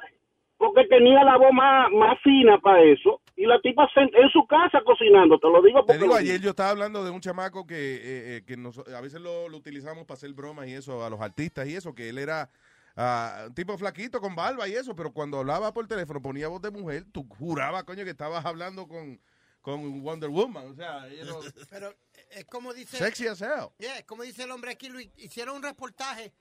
porque 0.59 0.85
tenía 0.89 1.23
la 1.25 1.37
voz 1.39 1.53
más, 1.53 1.89
más 1.93 2.21
fina 2.23 2.59
para 2.61 2.83
eso 2.83 3.23
y 3.37 3.47
la 3.47 3.61
tipa 3.61 3.89
se- 3.95 4.01
en 4.01 4.29
su 4.33 4.45
casa 4.47 4.81
cocinando, 4.85 5.39
te 5.39 5.47
lo 5.49 5.63
digo 5.63 5.81
Te 5.81 5.87
porque 5.87 5.99
digo, 5.99 6.09
lo 6.15 6.17
ayer 6.17 6.41
yo 6.41 6.51
estaba 6.51 6.71
hablando 6.71 7.05
de 7.05 7.11
un 7.11 7.21
chamaco 7.21 7.65
que, 7.67 7.77
eh, 7.77 8.01
eh, 8.37 8.43
que 8.45 8.57
nos- 8.57 8.79
a 8.89 9.01
veces 9.01 9.21
lo, 9.21 9.49
lo 9.49 9.57
utilizamos 9.57 10.05
para 10.05 10.17
hacer 10.19 10.33
bromas 10.33 10.67
y 10.67 10.75
eso 10.75 11.05
a 11.05 11.09
los 11.11 11.21
artistas 11.21 11.67
y 11.69 11.77
eso, 11.77 11.95
que 11.95 12.09
él 12.09 12.19
era 12.19 12.51
ah, 12.97 13.45
un 13.47 13.55
tipo 13.55 13.79
flaquito 13.79 14.21
con 14.21 14.35
barba 14.35 14.67
y 14.67 14.75
eso, 14.75 14.97
pero 14.97 15.13
cuando 15.13 15.39
hablaba 15.39 15.73
por 15.73 15.87
teléfono 15.87 16.21
ponía 16.21 16.49
voz 16.49 16.61
de 16.61 16.73
mujer, 16.73 17.05
tú 17.13 17.25
jurabas, 17.39 17.85
coño, 17.85 18.03
que 18.03 18.11
estabas 18.11 18.45
hablando 18.45 18.89
con, 18.89 19.21
con 19.63 20.03
Wonder 20.03 20.29
Woman. 20.31 20.67
O 20.67 20.75
sea, 20.75 21.09
you 21.09 21.23
know, 21.25 21.41
Pero 21.71 21.95
es 22.31 22.45
como 22.47 22.73
dice. 22.75 22.97
Sexy 22.97 23.29
as 23.29 23.41
hell. 23.41 23.69
Yeah, 23.79 24.05
como 24.05 24.25
dice 24.25 24.43
el 24.43 24.51
hombre 24.51 24.73
aquí, 24.73 24.89
Luis, 24.89 25.09
hicieron 25.17 25.55
un 25.55 25.63
reportaje 25.63 26.33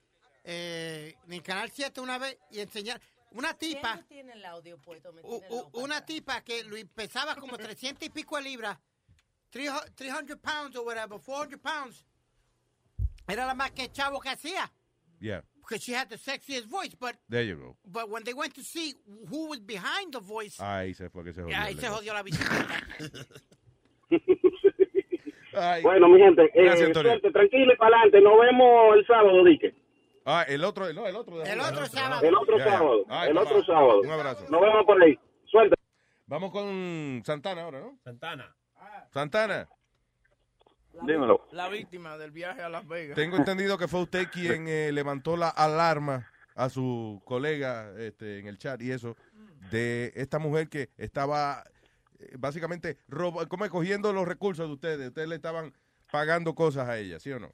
eh, 0.44 1.14
en 1.28 1.34
el 1.34 1.44
Canal 1.44 1.70
7 1.70 2.02
una 2.02 2.18
vez 2.18 2.40
y 2.50 2.60
enseñar 2.60 3.00
una 3.32 3.54
tipa. 3.54 3.94
¿Quién 3.94 3.98
no 4.02 4.08
tiene 4.08 4.34
el 4.34 4.46
audio 4.46 4.78
puesto? 4.80 5.12
Me 5.14 5.22
tiene 5.22 5.46
u- 5.50 5.70
una 5.74 6.06
tipa 6.06 6.42
que 6.44 6.64
pesaba 6.96 7.36
como 7.36 7.58
300 7.58 8.08
y 8.08 8.10
pico 8.10 8.38
de 8.38 8.44
libras, 8.44 8.78
300 9.50 9.96
300 9.96 10.38
pounds 10.38 10.76
o 10.76 10.84
whatever, 10.84 11.20
400 11.20 11.60
pounds. 11.60 12.06
Era 13.28 13.46
la 13.46 13.54
más 13.54 13.72
que 13.72 13.90
chavo 13.92 14.20
que 14.20 14.30
hacía. 14.30 14.72
Yeah, 15.20 15.42
Because 15.56 15.84
she 15.84 15.94
had 15.94 16.08
the 16.10 16.18
sexiest 16.18 16.68
voice, 16.70 16.96
but 16.98 17.16
there 17.28 17.44
you 17.46 17.56
go. 17.58 17.76
but 17.84 18.08
when 18.10 18.24
they 18.24 18.34
went 18.34 18.54
to 18.54 18.62
see 18.64 18.94
who 19.30 19.48
was 19.50 19.60
behind 19.60 20.14
the 20.14 20.20
voice, 20.20 20.62
Ahí 20.64 20.94
se 20.94 21.10
fue 21.10 21.24
que 21.26 21.34
se 21.34 21.42
jodió. 21.42 21.58
ahí 21.58 21.74
el 21.74 21.80
se 21.80 21.88
negocio. 21.88 21.98
jodió 21.98 22.14
la 22.14 22.24
bicicleta. 22.24 22.88
Ay. 25.54 25.82
Bueno, 25.82 26.08
mi 26.08 26.20
gente, 26.20 26.44
eh, 26.54 26.64
Gracias, 26.66 26.88
Antonio. 26.88 27.12
suerte, 27.12 27.32
tranquilo 27.32 27.74
y 27.74 27.78
para 27.78 27.98
adelante. 27.98 28.22
Nos 28.22 28.40
vemos 28.40 28.96
el 28.96 29.08
sábado, 29.08 29.44
Dique. 29.44 29.76
Ah, 30.30 30.44
el 30.46 30.62
otro, 30.66 30.92
no, 30.92 31.08
el 31.08 31.16
otro. 31.16 31.42
El 31.42 31.62
otro 31.62 31.86
sábado. 31.86 32.22
El 32.22 32.36
otro 32.36 32.60
sábado. 32.60 33.06
El 33.26 33.38
otro 33.38 33.64
sábado. 33.64 34.02
Un 34.02 34.12
abrazo. 34.12 34.46
Nos 34.50 34.60
vemos 34.60 34.86
por 34.86 35.02
ahí. 35.02 35.18
Suerte. 35.46 35.76
Vamos 36.26 36.52
con 36.52 37.22
Santana 37.26 37.62
ahora, 37.62 37.80
¿no? 37.80 37.98
Santana. 38.04 38.54
Santana, 39.14 39.70
Dímelo. 41.04 41.48
La 41.52 41.70
víctima 41.70 42.18
del 42.18 42.32
viaje 42.32 42.62
a 42.62 42.68
Las 42.68 42.86
Vegas. 42.86 43.16
tengo 43.16 43.38
entendido 43.38 43.78
que 43.78 43.88
fue 43.88 44.02
usted 44.02 44.28
quien 44.30 44.68
eh, 44.68 44.92
levantó 44.92 45.38
la 45.38 45.48
alarma 45.48 46.28
a 46.56 46.68
su 46.70 47.22
colega 47.24 47.94
este, 47.98 48.40
en 48.40 48.48
el 48.48 48.58
chat 48.58 48.82
y 48.82 48.92
eso, 48.92 49.16
de 49.72 50.12
esta 50.16 50.40
mujer 50.40 50.68
que 50.68 50.90
estaba 50.98 51.64
eh, 52.20 52.36
básicamente 52.38 52.98
robo, 53.08 53.48
como 53.48 53.70
cogiendo 53.70 54.12
los 54.12 54.28
recursos 54.28 54.68
de 54.68 54.74
ustedes. 54.74 55.08
Ustedes 55.08 55.30
le 55.30 55.36
estaban 55.36 55.74
pagando 56.12 56.54
cosas 56.54 56.90
a 56.90 56.98
ella, 56.98 57.18
¿sí 57.20 57.32
o 57.32 57.40
no? 57.40 57.54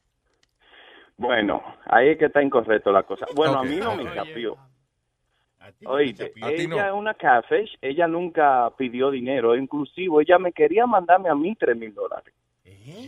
Bueno, 1.18 1.64
ahí 1.86 2.10
es 2.10 2.18
que 2.18 2.26
está 2.26 2.42
incorrecto 2.42 2.92
la 2.92 3.04
cosa. 3.04 3.26
Bueno, 3.36 3.60
a 3.60 3.64
mí 3.64 3.78
no 3.78 3.96
me 3.96 4.04
no 4.04 5.92
Oíste, 5.92 6.34
no. 6.38 6.48
ella 6.48 6.88
es 6.88 6.94
una 6.94 7.14
catfish, 7.14 7.78
ella 7.82 8.08
nunca 8.08 8.70
pidió 8.78 9.12
dinero, 9.12 9.56
inclusive 9.56 10.22
ella 10.22 10.38
me 10.38 10.52
quería 10.52 10.86
mandarme 10.86 11.30
a 11.30 11.36
mí 11.36 11.56
tres 11.56 11.78
mil 11.78 11.94
dólares. 11.94 12.34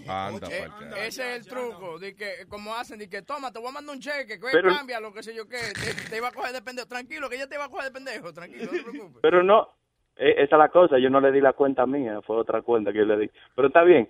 Anda, 0.07 0.47
Eh, 0.49 1.07
ese 1.07 1.35
es 1.35 1.39
el 1.39 1.47
truco, 1.47 1.99
de 1.99 2.15
que 2.15 2.45
como 2.47 2.73
hacen, 2.75 2.97
de 2.99 3.09
que 3.09 3.21
toma, 3.23 3.51
te 3.51 3.59
voy 3.59 3.69
a 3.69 3.71
mandar 3.73 3.95
un 3.95 4.01
cheque, 4.01 4.39
que 4.39 4.47
Pero- 4.51 4.69
cambia, 4.73 4.99
lo 5.01 5.13
que 5.13 5.21
sé 5.21 5.35
yo 5.35 5.47
qué, 5.49 5.57
te, 5.73 6.09
te 6.09 6.17
iba 6.17 6.29
a 6.29 6.31
coger 6.31 6.53
de 6.53 6.61
pendejo, 6.61 6.87
tranquilo, 6.87 7.29
que 7.29 7.35
ella 7.35 7.47
te 7.47 7.55
iba 7.55 7.65
a 7.65 7.69
coger 7.69 7.85
de 7.85 7.91
pendejo, 7.91 8.31
tranquilo, 8.31 8.65
no 8.65 8.71
te 8.71 8.83
preocupes. 8.83 9.21
Pero 9.21 9.43
no, 9.43 9.67
eh, 10.15 10.35
esa 10.37 10.55
es 10.55 10.59
la 10.59 10.69
cosa, 10.69 10.97
yo 10.97 11.09
no 11.09 11.19
le 11.19 11.31
di 11.33 11.41
la 11.41 11.53
cuenta 11.53 11.85
mía, 11.85 12.21
fue 12.21 12.37
otra 12.37 12.61
cuenta 12.61 12.93
que 12.93 12.99
yo 12.99 13.05
le 13.05 13.17
di. 13.17 13.31
Pero 13.53 13.67
está 13.67 13.83
bien. 13.83 14.07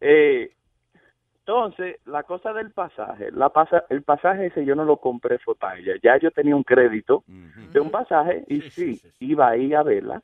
Eh, 0.00 0.52
entonces, 1.50 1.96
la 2.06 2.22
cosa 2.22 2.52
del 2.52 2.70
pasaje, 2.70 3.30
la 3.32 3.48
pasa, 3.48 3.84
el 3.88 4.02
pasaje 4.02 4.46
ese 4.46 4.64
yo 4.64 4.76
no 4.76 4.84
lo 4.84 4.98
compré 4.98 5.38
fue 5.40 5.56
para 5.56 5.78
ella. 5.78 5.94
Ya 6.02 6.16
yo 6.18 6.30
tenía 6.30 6.54
un 6.54 6.62
crédito 6.62 7.24
de 7.26 7.80
un 7.80 7.90
pasaje 7.90 8.44
y 8.46 8.60
sí, 8.70 9.00
iba 9.18 9.48
a 9.48 9.56
ir 9.56 9.74
a 9.74 9.82
verla 9.82 10.22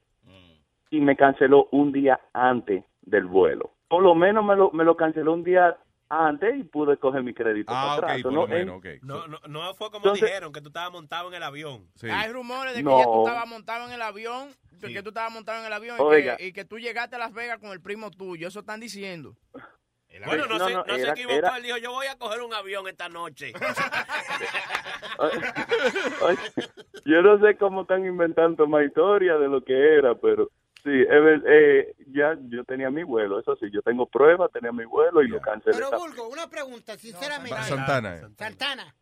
y 0.91 1.01
me 1.01 1.17
canceló 1.17 1.69
un 1.73 1.91
día 1.91 2.21
antes 2.33 2.85
del 3.03 3.27
vuelo. 3.27 3.73
Por 3.89 4.03
lo 4.05 4.15
menos 4.15 4.45
me 4.45 4.55
lo, 4.55 4.71
me 4.71 4.85
lo 4.85 4.97
canceló 4.97 5.33
un 5.33 5.43
día 5.43 5.77
antes 6.09 6.57
y 6.57 6.63
pude 6.63 6.97
coger 6.97 7.25
mi 7.25 7.35
crédito. 7.35 7.73
Ah, 7.75 7.99
para 8.01 8.23
por 8.23 8.33
¿no? 8.33 8.43
lo 8.43 8.47
menos. 8.47 8.81
No, 9.03 9.27
no, 9.27 9.39
no 9.49 9.75
fue 9.75 9.91
como 9.91 10.05
Entonces- 10.05 10.29
dijeron, 10.29 10.53
que 10.53 10.61
tú 10.61 10.69
estabas 10.69 10.93
montado 10.93 11.29
en 11.29 11.35
el 11.35 11.43
avión. 11.43 11.89
Hay 12.09 12.31
rumores 12.31 12.73
de 12.75 12.79
que 12.81 12.85
No. 12.85 12.99
ya 12.99 13.05
tú 13.05 13.27
estabas 13.27 13.49
montado 13.49 13.87
en 13.89 13.93
el 13.93 14.03
avión, 14.03 14.49
de 14.71 14.93
que 14.93 15.03
tú 15.03 15.09
estabas 15.09 15.33
montado 15.33 15.59
en 15.61 15.67
el 15.67 15.73
avión 15.73 15.97
y 16.01 16.23
que, 16.23 16.37
y 16.47 16.53
que 16.53 16.65
tú 16.65 16.79
llegaste 16.79 17.17
a 17.17 17.19
Las 17.19 17.33
Vegas 17.33 17.59
con 17.59 17.71
el 17.71 17.81
primo 17.81 18.11
tuyo, 18.13 18.47
eso 18.47 18.61
están 18.61 18.79
diciendo. 18.79 19.35
Bueno, 20.25 20.47
no, 20.47 20.59
No, 20.59 20.67
se, 20.69 20.75
no, 20.75 20.85
no 20.85 20.95
se 20.97 21.09
equivocó, 21.11 21.37
era- 21.37 21.57
él 21.59 21.63
dijo, 21.65 21.77
yo 21.77 21.93
voy 21.93 22.07
a 22.07 22.17
coger 22.17 22.41
un 22.41 22.55
avión 22.55 22.89
esta 22.89 23.09
noche. 23.09 23.53
Oye, 25.19 26.41
yo 27.05 27.23
no 27.23 27.39
sé 27.41 27.57
cómo 27.57 27.83
están 27.83 28.05
inventando 28.07 28.67
más 28.67 28.85
historia 28.87 29.37
de 29.37 29.49
lo 29.49 29.63
que 29.63 29.75
era, 29.99 30.15
pero 30.15 30.51
sí, 30.83 30.91
es 30.91 31.09
ver- 31.09 31.43
eh, 31.47 31.95
ya 32.09 32.37
yo 32.49 32.65
tenía 32.65 32.91
mi 32.91 33.03
vuelo, 33.03 33.39
eso 33.41 33.57
sí, 33.57 33.67
yo 33.73 33.83
tengo 33.83 34.07
pruebas, 34.07 34.51
tenía 34.53 34.73
mi 34.73 34.85
vuelo 34.85 35.23
y 35.23 35.29
lo 35.29 35.41
cancelé. 35.41 35.77
Pero, 35.77 35.91
Bulgo, 35.99 36.29
una 36.29 36.49
pregunta, 36.49 36.97
sinceramente. 36.97 37.61
Santana. 37.63 38.17
eh. 38.17 38.27
Santana, 38.39 38.95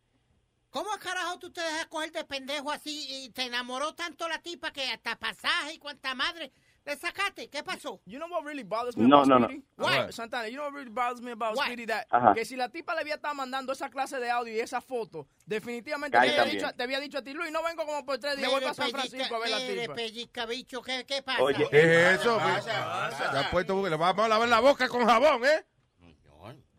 ¿cómo 0.70 0.90
carajo 1.00 1.38
tú 1.38 1.52
te 1.52 1.60
dejas 1.60 1.86
coger 1.86 2.12
de 2.12 2.24
pendejo 2.24 2.70
así 2.72 3.06
y 3.08 3.30
te 3.30 3.42
enamoró 3.44 3.94
tanto 3.94 4.28
la 4.28 4.38
tipa 4.40 4.72
que 4.72 4.82
hasta 4.90 5.16
pasaje 5.16 5.74
y 5.74 5.78
cuanta 5.78 6.14
madre 6.14 6.52
le 6.86 6.96
sacaste? 6.96 7.48
¿Qué 7.48 7.62
pasó? 7.62 8.00
You 8.04 8.18
know 8.18 8.28
what 8.28 8.44
really 8.44 8.62
bothers 8.62 8.96
me 8.96 9.06
No, 9.06 9.18
about 9.22 9.28
no, 9.28 9.38
no. 9.38 9.46
Speedy? 9.46 9.64
What? 9.76 10.12
Santana, 10.12 10.48
you 10.48 10.56
know 10.56 10.64
what 10.64 10.74
really 10.74 10.90
bothers 10.90 11.20
me 11.22 11.32
about 11.32 11.56
What? 11.56 11.66
Speedy? 11.66 11.86
That, 11.86 12.06
que 12.34 12.44
si 12.44 12.56
la 12.56 12.68
tipa 12.68 12.94
le 12.94 13.00
había 13.00 13.14
estado 13.14 13.34
mandando 13.34 13.72
esa 13.72 13.88
clase 13.88 14.18
de 14.20 14.30
audio 14.30 14.52
y 14.52 14.60
esa 14.60 14.80
foto, 14.80 15.26
definitivamente 15.46 16.16
te 16.16 16.18
había, 16.18 16.36
también. 16.36 16.58
dicho, 16.58 16.72
te 16.76 16.82
había 16.82 17.00
dicho 17.00 17.18
a 17.18 17.22
ti, 17.22 17.32
Luis, 17.32 17.50
no 17.50 17.62
vengo 17.62 17.86
como 17.86 18.04
por 18.04 18.18
tres 18.18 18.36
días, 18.36 18.50
voy 18.50 18.60
para 18.60 18.74
San 18.74 18.90
Francisco 18.90 19.34
a 19.34 19.38
ver 19.38 19.50
la 19.50 19.58
tipa. 19.58 19.94
pellizca, 19.94 20.46
bicho, 20.46 20.82
¿qué, 20.82 21.04
qué 21.06 21.22
pasa? 21.22 21.42
Oye, 21.42 21.66
¿Qué 21.70 21.80
es 21.80 22.20
eso? 22.20 22.38
Se 22.60 22.70
ha 22.70 23.48
puesto, 23.50 23.88
le 23.88 23.96
vamos 23.96 24.24
a 24.24 24.28
lavar 24.28 24.48
la 24.48 24.60
boca 24.60 24.88
con 24.88 25.06
jabón, 25.06 25.44
¿eh? 25.44 25.64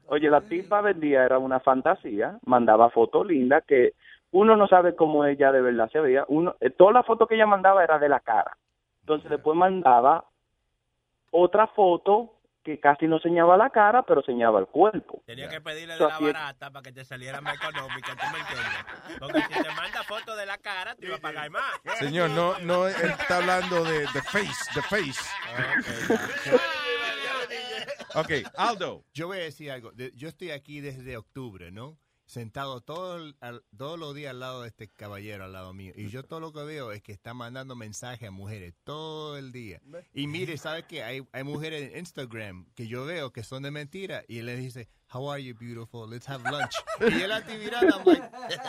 Oye, 0.07 0.29
la 0.29 0.41
tipa 0.41 0.81
vendía 0.81 1.23
era 1.23 1.39
una 1.39 1.59
fantasía, 1.59 2.37
mandaba 2.45 2.91
fotos 2.91 3.25
lindas 3.25 3.63
que 3.67 3.93
uno 4.31 4.55
no 4.55 4.67
sabe 4.67 4.95
cómo 4.95 5.25
ella 5.25 5.51
de 5.51 5.61
verdad 5.61 5.89
se 5.91 5.99
veía. 5.99 6.25
Uno, 6.27 6.55
eh, 6.59 6.69
todas 6.69 6.93
las 6.93 7.05
fotos 7.07 7.27
que 7.27 7.33
ella 7.33 7.47
mandaba 7.47 7.83
era 7.83 7.97
de 7.97 8.09
la 8.09 8.19
cara. 8.19 8.55
Entonces 9.05 9.29
después 9.29 9.55
mandaba 9.55 10.25
otra 11.29 11.67
foto 11.67 12.31
que 12.63 12.79
casi 12.79 13.05
no 13.05 13.19
señaba 13.19 13.55
la 13.55 13.69
cara, 13.69 14.01
pero 14.01 14.23
señaba 14.23 14.59
el 14.59 14.65
cuerpo. 14.65 15.21
Tenía 15.27 15.47
que 15.47 15.61
pedirle 15.61 15.93
de 15.93 15.99
So, 15.99 16.07
la 16.09 16.17
barata 16.19 16.71
para 16.71 16.81
que 16.81 16.91
te 16.91 17.05
saliera 17.05 17.39
más 17.39 17.53
económica, 17.53 18.15
¿tú 18.15 18.25
me 18.33 18.39
entiendes? 18.39 19.19
Porque 19.19 19.41
si 19.43 19.61
te 19.63 19.71
manda 19.75 20.03
fotos 20.05 20.35
de 20.35 20.47
la 20.47 20.57
cara, 20.57 20.95
te 20.95 21.05
iba 21.05 21.17
a 21.17 21.19
pagar 21.19 21.51
más. 21.51 21.71
Señor, 21.99 22.31
no, 22.31 22.57
no, 22.61 22.87
él 22.87 22.95
está 23.19 23.37
hablando 23.37 23.83
de 23.83 24.07
the 24.13 24.21
face, 24.23 24.71
the 24.73 24.81
face. 24.81 25.21
Ok, 28.15 28.31
Aldo. 28.57 29.03
Yo 29.13 29.27
voy 29.27 29.37
a 29.37 29.41
decir 29.41 29.69
algo. 29.71 29.91
De- 29.91 30.11
Yo 30.15 30.27
estoy 30.29 30.49
aquí 30.49 30.81
desde 30.81 31.17
octubre, 31.17 31.71
¿no? 31.71 31.99
Sentado 32.25 32.81
todo 32.81 33.17
el- 33.17 33.35
al- 33.39 33.63
todos 33.77 33.99
los 33.99 34.15
días 34.15 34.31
al 34.31 34.39
lado 34.39 34.61
de 34.63 34.67
este 34.69 34.89
caballero, 34.89 35.43
al 35.45 35.53
lado 35.53 35.73
mío. 35.73 35.93
Y 35.95 36.09
yo 36.09 36.23
todo 36.23 36.39
lo 36.39 36.51
que 36.51 36.63
veo 36.63 36.91
es 36.91 37.01
que 37.03 37.11
está 37.11 37.33
mandando 37.33 37.75
mensajes 37.75 38.27
a 38.27 38.31
mujeres 38.31 38.73
todo 38.83 39.37
el 39.37 39.51
día. 39.51 39.79
Y 40.13 40.27
mire, 40.27 40.57
¿sabes 40.57 40.85
qué? 40.87 41.03
Hay, 41.03 41.27
hay 41.31 41.43
mujeres 41.43 41.91
en 41.93 41.99
Instagram 41.99 42.65
que 42.75 42.87
yo 42.87 43.05
veo 43.05 43.31
que 43.31 43.43
son 43.43 43.63
de 43.63 43.71
mentira. 43.71 44.23
Y 44.27 44.39
él 44.39 44.47
les 44.47 44.59
dice, 44.59 44.89
how 45.13 45.31
are 45.31 45.43
you, 45.43 45.53
beautiful? 45.55 46.09
Let's 46.09 46.27
have 46.27 46.43
lunch. 46.49 46.73
y 46.99 47.21
él 47.21 47.31
actividad, 47.31 47.83
I'm 47.83 48.03
like, 48.05 48.23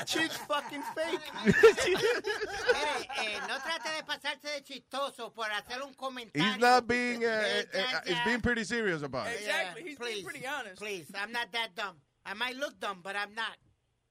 she's 0.07 0.37
fucking 0.47 0.83
fake. 0.95 1.21
Mire, 1.87 3.09
eh, 3.23 3.39
no 3.49 3.59
trate 3.61 3.91
de 3.97 4.05
pasarse 4.05 4.49
de 4.49 4.63
chistoso 4.63 5.33
por 5.33 5.51
hacer 5.51 5.83
un 5.83 5.95
comentario. 5.95 6.47
He's 6.53 6.59
not 6.59 6.87
being, 6.87 7.25
uh, 7.25 7.29
uh, 7.29 7.79
uh, 7.79 8.01
he's 8.05 8.25
being 8.25 8.41
pretty 8.41 8.65
serious 8.65 9.03
about 9.03 9.29
it. 9.29 9.41
Exactly. 9.41 9.83
He's 9.83 9.99
being 9.99 10.25
pretty 10.25 10.47
honest. 10.47 10.77
Please, 10.77 11.07
I'm 11.15 11.33
not 11.33 11.51
that 11.53 11.75
dumb. 11.75 11.97
I 12.27 12.35
might 12.35 12.57
look 12.57 12.79
dumb, 12.81 13.01
but 13.03 13.15
I'm 13.17 13.35
not. 13.35 13.57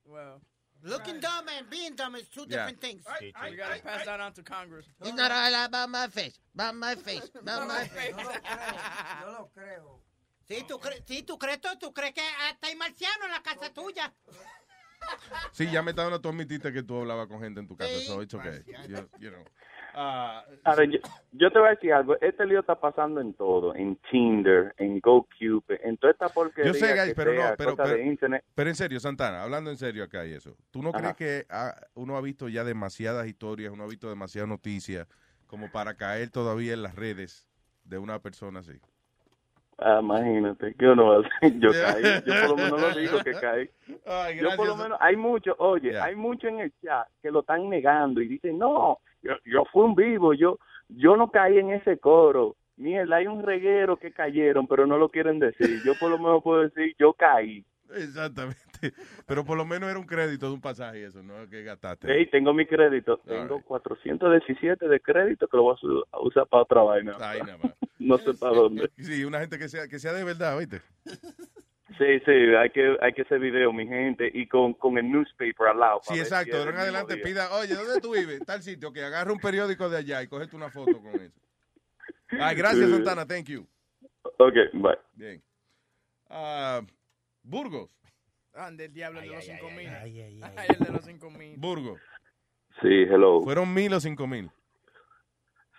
Well, 0.05 0.41
Looking 0.83 1.19
dumb 1.19 1.47
and 1.57 1.67
being 1.69 1.95
dumb 1.95 2.15
is 2.15 2.27
two 2.29 2.45
Yeah. 2.47 2.57
different 2.67 2.79
things. 2.81 3.03
we 3.19 3.55
gotta 3.57 3.81
pass 3.81 4.05
that 4.05 4.19
on 4.19 4.33
to 4.33 4.43
Congress. 4.43 4.85
It's 5.01 5.13
not 5.15 5.31
all 5.31 5.65
about 5.65 5.89
my 5.89 6.07
face. 6.07 6.37
About 6.53 6.75
my 6.75 6.95
face. 6.95 7.29
About 7.41 7.67
my 7.67 7.85
face. 7.87 8.13
Yo 8.15 9.31
lo 9.31 9.49
creo. 9.55 10.01
Sí, 10.47 10.63
tú, 10.67 10.79
cre 10.79 11.01
sí, 11.07 11.23
tú 11.25 11.39
crees 11.39 11.59
todo. 11.59 11.75
Tú 11.79 11.91
crees 11.91 12.13
que 12.13 12.21
hasta 12.21 12.67
hay 12.67 12.75
marciano 12.75 13.25
en 13.25 13.31
la 13.31 13.41
casa 13.41 13.73
tuya. 13.73 14.13
Sí, 15.53 15.69
ya 15.71 15.81
me 15.81 15.91
está 15.91 16.03
dando, 16.03 16.21
tú 16.21 16.29
admitiste 16.29 16.71
que 16.71 16.83
tú 16.83 16.99
hablabas 16.99 17.27
con 17.27 17.39
gente 17.41 17.59
en 17.59 17.67
tu 17.67 17.75
casa, 17.75 17.99
so 18.05 18.21
it's 18.21 18.33
okay. 18.33 18.63
You, 18.87 19.09
you 19.19 19.31
know. 19.31 19.43
A 19.95 20.75
ver, 20.75 20.89
yo, 20.89 20.99
yo 21.31 21.51
te 21.51 21.59
voy 21.59 21.67
a 21.67 21.71
decir 21.71 21.93
algo. 21.93 22.15
Este 22.19 22.45
lío 22.45 22.59
está 22.59 22.79
pasando 22.79 23.21
en 23.21 23.33
todo. 23.33 23.73
En 23.75 23.95
Tinder, 24.11 24.73
en 24.77 24.99
GoCupid, 24.99 25.75
en 25.83 25.97
toda 25.97 26.11
esta 26.11 26.29
porquería 26.29 26.71
Yo 26.71 26.77
sé, 26.77 26.93
guys, 26.93 27.09
que 27.09 27.15
pero 27.15 27.31
sea, 27.31 27.51
no, 27.51 27.55
pero, 27.57 27.71
cosa 27.71 27.89
de 27.89 27.95
pero, 27.95 28.11
internet. 28.11 28.43
pero 28.53 28.69
en 28.69 28.75
serio, 28.75 28.99
Santana, 28.99 29.43
hablando 29.43 29.69
en 29.69 29.77
serio 29.77 30.03
acá 30.03 30.25
y 30.25 30.33
eso, 30.33 30.55
¿tú 30.71 30.81
no 30.81 30.89
Ajá. 30.89 30.99
crees 30.99 31.15
que 31.15 31.45
ah, 31.49 31.73
uno 31.93 32.17
ha 32.17 32.21
visto 32.21 32.49
ya 32.49 32.63
demasiadas 32.63 33.27
historias, 33.27 33.71
uno 33.71 33.83
ha 33.83 33.87
visto 33.87 34.09
demasiadas 34.09 34.49
noticias 34.49 35.07
como 35.47 35.71
para 35.71 35.95
caer 35.95 36.29
todavía 36.29 36.73
en 36.73 36.83
las 36.83 36.95
redes 36.95 37.47
de 37.83 37.97
una 37.97 38.19
persona 38.19 38.59
así? 38.59 38.79
Ah, 39.77 39.99
imagínate, 40.01 40.73
¿qué 40.79 40.87
uno 40.87 41.05
va 41.07 41.15
a 41.17 41.19
hacer? 41.19 41.59
Yo 41.59 41.69
caí, 41.71 42.03
yo 42.25 42.47
por 42.47 42.49
lo 42.49 42.55
menos 42.55 42.81
lo 42.81 42.99
digo 43.01 43.19
que 43.23 43.33
caí. 43.33 43.69
Ay, 44.05 44.39
yo 44.39 44.55
por 44.55 44.67
lo 44.67 44.77
menos, 44.77 44.97
hay 45.01 45.17
mucho, 45.17 45.53
oye, 45.59 45.99
hay 45.99 46.15
mucho 46.15 46.47
en 46.47 46.61
el 46.61 46.73
chat 46.81 47.07
que 47.21 47.29
lo 47.29 47.41
están 47.41 47.69
negando 47.69 48.21
y 48.21 48.27
dicen, 48.27 48.57
no, 48.57 48.99
yo, 49.25 49.33
yo 49.45 49.63
fui 49.71 49.83
un 49.83 49.95
vivo, 49.95 50.33
yo, 50.33 50.59
yo 50.89 51.17
no 51.17 51.31
caí 51.31 51.57
en 51.57 51.71
ese 51.71 51.97
coro. 51.97 52.55
Mierda, 52.77 53.17
hay 53.17 53.27
un 53.27 53.41
reguero 53.41 53.97
que 53.97 54.11
cayeron, 54.11 54.67
pero 54.67 54.85
no 54.85 54.97
lo 54.97 55.09
quieren 55.09 55.39
decir. 55.39 55.81
Yo 55.85 55.93
por 55.99 56.09
lo 56.09 56.17
menos 56.17 56.43
puedo 56.43 56.61
decir, 56.61 56.95
yo 56.99 57.13
caí. 57.13 57.65
Exactamente. 57.93 58.61
Pero 59.25 59.45
por 59.45 59.57
lo 59.57 59.65
menos 59.65 59.89
era 59.89 59.97
un 59.97 60.05
crédito 60.05 60.47
de 60.47 60.53
un 60.53 60.61
pasaje 60.61 60.99
y 60.99 61.03
eso, 61.03 61.23
¿no? 61.23 61.47
Que 61.49 61.63
gastaste. 61.63 62.07
Hey, 62.11 62.27
tengo 62.31 62.53
mi 62.53 62.65
crédito, 62.65 63.13
All 63.13 63.47
tengo 63.47 63.61
417 63.61 64.87
de 64.87 64.99
crédito 64.99 65.47
que 65.47 65.57
lo 65.57 65.63
voy 65.63 65.75
a 66.11 66.19
usar 66.19 66.47
para 66.47 66.63
otra 66.63 66.81
vaina. 66.83 67.17
Nada 67.17 67.57
más. 67.61 67.73
No 67.97 68.17
sé 68.17 68.33
para 68.33 68.53
dónde. 68.53 68.91
Sí, 68.97 69.23
una 69.23 69.39
gente 69.39 69.57
que 69.57 69.69
sea, 69.69 69.87
que 69.87 69.99
sea 69.99 70.11
de 70.11 70.25
verdad, 70.25 70.59
¿viste? 70.59 70.81
Sí, 71.97 72.19
sí, 72.25 72.31
hay 72.31 72.71
que, 72.71 72.97
hay 72.99 73.13
que 73.13 73.21
hacer 73.21 73.39
video, 73.39 73.71
mi 73.71 73.87
gente, 73.87 74.29
y 74.33 74.47
con, 74.47 74.73
con 74.73 74.97
el 74.97 75.11
newspaper 75.11 75.67
al 75.67 75.79
lado. 75.79 75.99
Sí, 76.03 76.19
exacto. 76.19 76.51
si 76.51 76.57
del 76.57 76.67
mismo 76.67 76.81
adelante 76.81 77.15
día. 77.15 77.23
pida, 77.23 77.55
oye, 77.55 77.75
¿dónde 77.75 78.01
tú 78.01 78.13
vives? 78.13 78.39
Tal 78.45 78.63
sitio, 78.63 78.91
que 78.91 79.03
agarra 79.03 79.31
un 79.31 79.39
periódico 79.39 79.87
de 79.87 79.97
allá 79.97 80.23
y 80.23 80.27
cógete 80.27 80.55
una 80.55 80.71
foto 80.71 80.99
con 80.99 81.13
eso. 81.21 81.39
Ay, 82.29 82.55
gracias. 82.55 82.89
Santana. 82.89 83.25
Thank 83.27 83.45
you. 83.45 83.67
Ok, 84.39 84.55
bye. 84.73 84.97
Bien. 85.13 85.43
Ah, 86.27 86.81
Burgos. 87.43 87.91
Ah, 88.53 88.71
del 88.71 88.91
diablo 88.91 89.19
el 89.21 89.29
de 89.29 89.35
los 89.35 89.45
5 89.45 89.69
mil. 89.71 89.89
Ay, 89.89 90.19
el 90.69 90.85
de 90.85 90.91
los 90.91 91.05
5 91.05 91.29
mil. 91.29 91.57
Burgos. 91.57 92.01
Sí, 92.81 92.87
hello. 92.87 93.41
¿Fueron 93.41 93.73
mil 93.73 93.93
o 93.93 93.99
cinco 93.99 94.27
mil? 94.27 94.51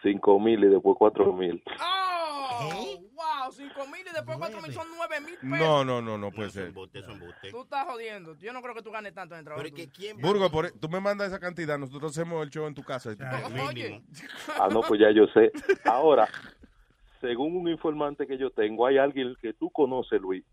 Cinco 0.03 0.41
mil 0.41 0.65
y 0.65 0.69
después 0.69 0.97
cuatro 0.99 1.33
mil. 1.33 1.63
¡Oh! 1.81 3.06
¡Wow! 3.47 3.53
5 3.53 3.87
mil 3.89 4.01
y 4.01 4.13
después 4.15 4.39
4 4.39 4.63
mil 4.63 4.73
son 4.73 4.87
9 4.97 5.21
mil 5.21 5.35
pesos. 5.37 5.59
No, 5.59 5.85
no, 5.85 6.03
no, 6.03 6.19
no 6.19 6.31
puede 6.31 6.51
ser. 6.51 6.73
Tú 6.73 7.63
estás 7.63 7.85
jodiendo. 7.87 8.35
Yo 8.39 8.53
no 8.53 8.63
creo 8.63 8.75
que 8.75 8.83
tú 8.83 8.91
ganes 8.91 9.15
tanto 9.15 9.35
en 9.35 9.41
el 9.41 9.45
trabajo. 9.45 9.69
tuyo. 9.69 9.87
Burgos, 10.19 10.51
por- 10.51 10.71
tú 10.73 10.89
me 10.89 11.01
mandas 11.01 11.29
esa 11.29 11.39
cantidad, 11.39 11.79
nosotros 11.79 12.13
hacemos 12.17 12.43
el 12.43 12.51
show 12.51 12.67
en 12.67 12.75
tu 12.75 12.83
casa. 12.83 13.11
Oye, 13.69 14.03
Ah, 14.59 14.69
no, 14.71 14.83
pues 14.83 15.01
ya 15.01 15.11
yo 15.11 15.27
sé. 15.29 15.51
Ahora, 15.85 16.29
según 17.21 17.57
un 17.57 17.69
informante 17.69 18.27
que 18.27 18.37
yo 18.39 18.51
tengo, 18.51 18.87
hay 18.87 18.99
alguien 18.99 19.35
que 19.41 19.53
tú 19.55 19.71
conoces, 19.71 20.21
Luis, 20.21 20.45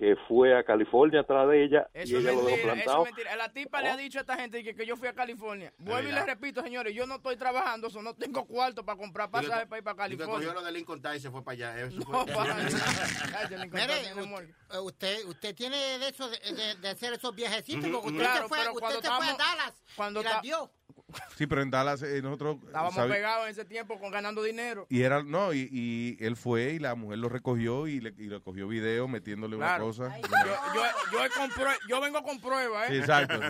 que 0.00 0.16
fue 0.26 0.56
a 0.58 0.64
California 0.64 1.20
atrás 1.20 1.46
de 1.46 1.62
ella 1.62 1.90
Eso 1.92 2.14
y 2.14 2.16
es 2.16 2.22
ella 2.24 2.32
lo 2.32 2.36
dejó 2.38 2.48
mentira, 2.48 2.54
eso 2.54 2.68
es 2.72 2.72
plantado. 2.84 3.04
mentira. 3.04 3.36
La 3.36 3.52
tipa 3.52 3.82
le 3.82 3.88
ha 3.90 3.96
dicho 3.98 4.16
a 4.16 4.22
esta 4.22 4.34
gente 4.36 4.64
que, 4.64 4.74
que 4.74 4.86
yo 4.86 4.96
fui 4.96 5.06
a 5.08 5.12
California. 5.12 5.74
Vuelvo 5.76 6.08
y 6.08 6.12
le 6.12 6.24
repito, 6.24 6.62
señores, 6.62 6.94
yo 6.94 7.06
no 7.06 7.16
estoy 7.16 7.36
trabajando, 7.36 7.88
eso 7.88 8.00
no 8.00 8.14
tengo 8.14 8.46
cuarto 8.46 8.82
para 8.82 8.96
comprar 8.96 9.30
pasajes 9.30 9.66
para 9.66 9.76
ir 9.78 9.84
para 9.84 10.08
que 10.08 10.16
cogió 10.16 10.26
California. 10.26 10.52
lo 10.54 10.62
de 10.62 10.72
Lincoln 10.72 11.02
y 11.14 11.20
se 11.20 11.30
fue 11.30 11.44
para 11.44 11.52
allá. 11.52 11.80
Eso 11.82 11.98
No, 11.98 12.24
fue- 12.26 12.32
para 12.34 12.54
Mire, 13.66 14.80
usted, 14.80 15.24
usted 15.26 15.54
tiene 15.54 15.76
de 15.98 16.08
eso, 16.08 16.30
de, 16.30 16.38
de- 16.38 16.74
de 16.76 16.88
hacer 16.88 17.12
esos 17.12 17.34
viajecitos, 17.34 17.84
ujú. 17.84 17.98
usted 17.98 18.20
Claro, 18.20 18.42
se 18.42 18.48
fue, 18.48 18.58
usted 18.70 19.00
se 19.02 19.08
fue 19.10 19.26
a 19.28 19.34
Dallas 19.36 19.82
cuando 19.96 20.20
y 20.22 20.24
la 20.24 20.40
dio. 20.40 20.70
Sí, 21.36 21.46
pero 21.46 21.62
en 21.62 21.70
Dallas 21.70 22.02
eh, 22.02 22.20
nosotros... 22.22 22.58
Estábamos 22.66 22.94
pegados 23.06 23.44
en 23.46 23.50
ese 23.52 23.64
tiempo 23.64 23.98
con 23.98 24.10
ganando 24.10 24.42
dinero. 24.42 24.86
Y 24.90 25.02
era, 25.02 25.22
no, 25.22 25.52
y, 25.52 25.68
y 25.72 26.16
él 26.24 26.36
fue 26.36 26.72
y 26.72 26.78
la 26.78 26.94
mujer 26.94 27.18
lo 27.18 27.28
recogió 27.28 27.86
y 27.86 28.00
le, 28.00 28.10
y 28.18 28.26
le 28.28 28.40
cogió 28.40 28.68
video 28.68 29.08
metiéndole 29.08 29.56
Claro. 29.56 29.86
una 29.86 29.92
cosa. 30.08 30.16
Yo, 30.18 30.28
yo, 30.74 30.82
yo, 31.12 31.18
comprue- 31.34 31.78
yo 31.88 32.00
vengo 32.00 32.22
con 32.22 32.40
pruebas, 32.40 32.90
¿eh? 32.90 32.92
Sí, 32.94 32.98
exacto. 32.98 33.40
sí. 33.40 33.48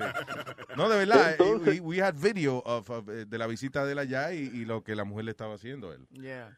No, 0.76 0.88
de 0.88 0.98
verdad, 0.98 1.36
eh, 1.38 1.42
we, 1.42 1.80
we 1.80 2.02
had 2.02 2.14
video 2.14 2.58
of, 2.64 2.88
of, 2.90 3.08
eh, 3.08 3.24
de 3.26 3.38
la 3.38 3.46
visita 3.46 3.84
de 3.84 3.92
él 3.92 3.98
allá 3.98 4.32
y, 4.32 4.38
y 4.40 4.64
lo 4.64 4.82
que 4.84 4.94
la 4.94 5.04
mujer 5.04 5.24
le 5.24 5.30
estaba 5.32 5.54
haciendo 5.54 5.90
a 5.90 5.94
él. 5.94 6.06
Yeah. 6.12 6.56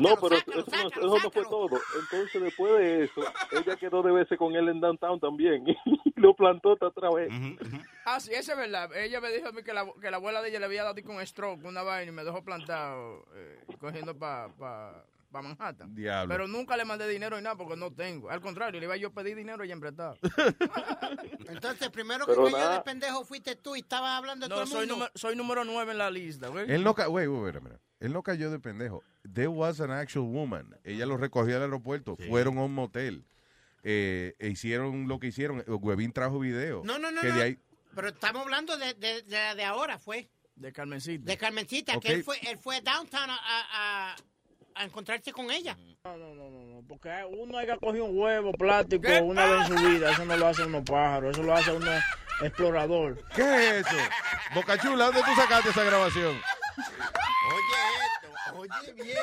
No, 0.00 0.16
pero 0.16 0.36
eso, 0.36 0.44
no, 0.50 0.88
eso 0.88 1.18
no 1.24 1.30
fue 1.30 1.44
todo. 1.44 1.78
Entonces, 2.00 2.42
después 2.42 2.72
de 2.78 3.04
eso, 3.04 3.20
ella 3.52 3.76
quedó 3.76 4.02
de 4.02 4.12
veces 4.12 4.38
con 4.38 4.54
él 4.54 4.68
en 4.68 4.80
downtown 4.80 5.20
también 5.20 5.64
y 5.68 5.76
lo 6.20 6.34
plantó 6.34 6.76
otra 6.80 7.10
vez. 7.10 7.30
Ah, 8.04 8.18
sí, 8.20 8.32
eso 8.32 8.52
es 8.52 8.58
verdad. 8.58 8.94
Ella 8.96 9.20
me 9.20 9.30
dijo 9.30 9.48
a 9.48 9.52
mí 9.52 9.62
que 9.62 9.72
la, 9.74 9.86
que 10.00 10.10
la 10.10 10.16
abuela 10.16 10.40
de 10.42 10.48
ella 10.48 10.60
le 10.60 10.64
había 10.66 10.82
dado 10.84 11.02
con 11.04 11.24
stroke, 11.26 11.64
una 11.64 11.82
vaina, 11.82 12.10
y 12.10 12.14
me 12.14 12.24
dejó 12.24 12.42
plantado 12.42 13.24
eh, 13.34 13.64
cogiendo 13.78 14.16
para 14.16 14.48
pa, 14.54 15.04
pa 15.30 15.42
Manhattan. 15.42 15.94
Diablo. 15.94 16.32
Pero 16.32 16.48
nunca 16.48 16.76
le 16.76 16.84
mandé 16.86 17.06
dinero 17.06 17.36
ni 17.36 17.42
nada 17.42 17.56
porque 17.56 17.76
no 17.76 17.92
tengo. 17.92 18.30
Al 18.30 18.40
contrario, 18.40 18.80
le 18.80 18.86
iba 18.86 18.96
yo 18.96 19.08
a 19.08 19.12
pedir 19.12 19.36
dinero 19.36 19.62
y 19.64 19.68
ella 19.70 19.76
prestado. 19.80 20.16
Entonces, 21.48 21.90
primero 21.90 22.26
que 22.26 22.34
cayó 22.34 22.50
nada. 22.50 22.74
de 22.78 22.80
pendejo 22.82 23.24
fuiste 23.24 23.56
tú 23.56 23.76
y 23.76 23.80
estabas 23.80 24.16
hablando 24.18 24.46
de 24.46 24.50
No, 24.50 24.54
todo 24.54 24.62
el 24.64 24.68
soy, 24.70 24.78
mundo. 24.80 24.94
número, 24.94 25.12
soy 25.14 25.36
número 25.36 25.64
9 25.64 25.92
en 25.92 25.98
la 25.98 26.10
lista, 26.10 26.48
güey. 26.48 26.70
Él 26.70 26.82
no, 26.82 26.94
ca- 26.94 27.08
wait, 27.08 27.28
wait, 27.28 27.42
wait 27.42 27.56
a 27.56 27.60
minute. 27.60 27.80
Él 28.00 28.12
no 28.12 28.22
cayó 28.22 28.50
de 28.50 28.58
pendejo. 28.58 29.02
There 29.32 29.48
was 29.48 29.80
an 29.80 29.90
actual 29.90 30.26
woman. 30.26 30.78
Ella 30.84 31.06
lo 31.06 31.16
recogió 31.16 31.56
al 31.56 31.62
aeropuerto. 31.62 32.16
Fueron 32.28 32.58
a 32.58 32.64
un 32.64 32.74
motel. 32.74 33.24
Eh, 33.82 34.34
e 34.38 34.48
hicieron 34.48 35.08
lo 35.08 35.18
que 35.18 35.28
hicieron. 35.28 35.64
Webin 35.66 36.12
trajo 36.12 36.38
video. 36.38 36.82
No, 36.84 36.98
no, 36.98 37.10
no, 37.10 37.20
que 37.20 37.28
no. 37.28 37.34
de 37.36 37.42
ahí- 37.42 37.58
Pero 37.94 38.08
estamos 38.08 38.42
hablando 38.42 38.76
de, 38.76 38.94
de, 38.94 39.22
de, 39.22 39.30
la 39.30 39.54
de 39.54 39.64
ahora, 39.64 39.98
fue. 39.98 40.28
De 40.56 40.72
Carmencita. 40.72 41.24
De 41.24 41.36
Carmencita, 41.38 41.96
Ok. 41.96 42.02
que 42.04 42.12
él 42.12 42.24
fue, 42.24 42.38
él 42.48 42.58
fue 42.58 42.80
downtown 42.80 43.30
a, 43.30 43.34
a, 43.36 44.10
a- 44.12 44.16
a 44.74 44.84
encontrarse 44.84 45.32
con 45.32 45.50
ella. 45.50 45.76
No, 46.04 46.16
no, 46.16 46.34
no, 46.34 46.50
no, 46.50 46.82
porque 46.86 47.10
uno 47.30 47.56
haya 47.58 47.76
cogido 47.78 48.04
un 48.04 48.18
huevo 48.18 48.52
plástico 48.52 49.08
una 49.24 49.46
vez 49.46 49.70
en 49.70 49.78
su 49.78 49.84
vida, 49.88 50.10
eso 50.12 50.24
no 50.26 50.36
lo 50.36 50.46
hace 50.48 50.64
uno 50.64 50.84
pájaro, 50.84 51.30
eso 51.30 51.42
lo 51.42 51.54
hace 51.54 51.72
uno 51.72 51.90
explorador. 52.42 53.22
¿Qué 53.34 53.42
es 53.80 53.86
eso? 53.86 53.96
Boca 54.54 54.78
Chula, 54.78 55.06
¿dónde 55.06 55.22
tú 55.22 55.34
sacaste 55.34 55.70
esa 55.70 55.84
grabación? 55.84 56.36
Oye 56.78 57.76
esto, 58.06 58.58
oye 58.58 58.92
bien. 58.92 59.18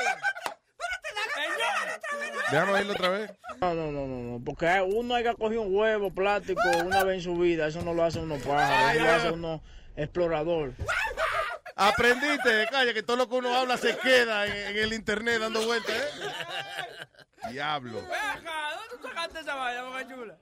Déjame 2.51 2.72
oírlo 2.74 2.93
otra 2.93 3.10
vez. 3.10 3.32
No, 3.62 3.74
no, 3.74 3.92
no, 3.92 4.08
no, 4.08 4.17
no, 4.32 4.43
porque 4.43 4.82
uno 4.86 5.16
haya 5.16 5.34
cogido 5.34 5.62
un 5.62 5.75
huevo 5.75 6.13
plástico 6.13 6.62
una 6.84 7.04
vez 7.04 7.17
en 7.17 7.24
su 7.24 7.38
vida, 7.38 7.67
eso 7.67 7.82
no 7.82 7.93
lo 7.93 8.04
hace 8.04 8.20
uno 8.20 8.38
pájaro, 8.38 8.89
eso 8.92 9.04
lo 9.05 9.12
hace 9.12 9.32
uno 9.32 9.63
explorador. 9.96 10.74
Aprendiste, 11.75 12.67
calla, 12.70 12.93
que 12.93 13.04
todo 13.04 13.17
lo 13.17 13.30
que 13.30 13.36
uno 13.36 13.55
habla 13.55 13.78
se 13.78 13.97
queda 13.97 14.46
en, 14.46 14.75
en 14.75 14.84
el 14.84 14.93
internet 14.93 15.39
dando 15.39 15.66
vueltas, 15.66 15.96
¿eh? 15.96 17.50
Diablo. 17.50 18.01
¿dónde 18.01 18.97
tú 19.01 19.08
sacaste 19.08 19.39
esa 19.39 19.55
vaina, 19.55 19.84
boca 19.84 20.08
chula? 20.08 20.38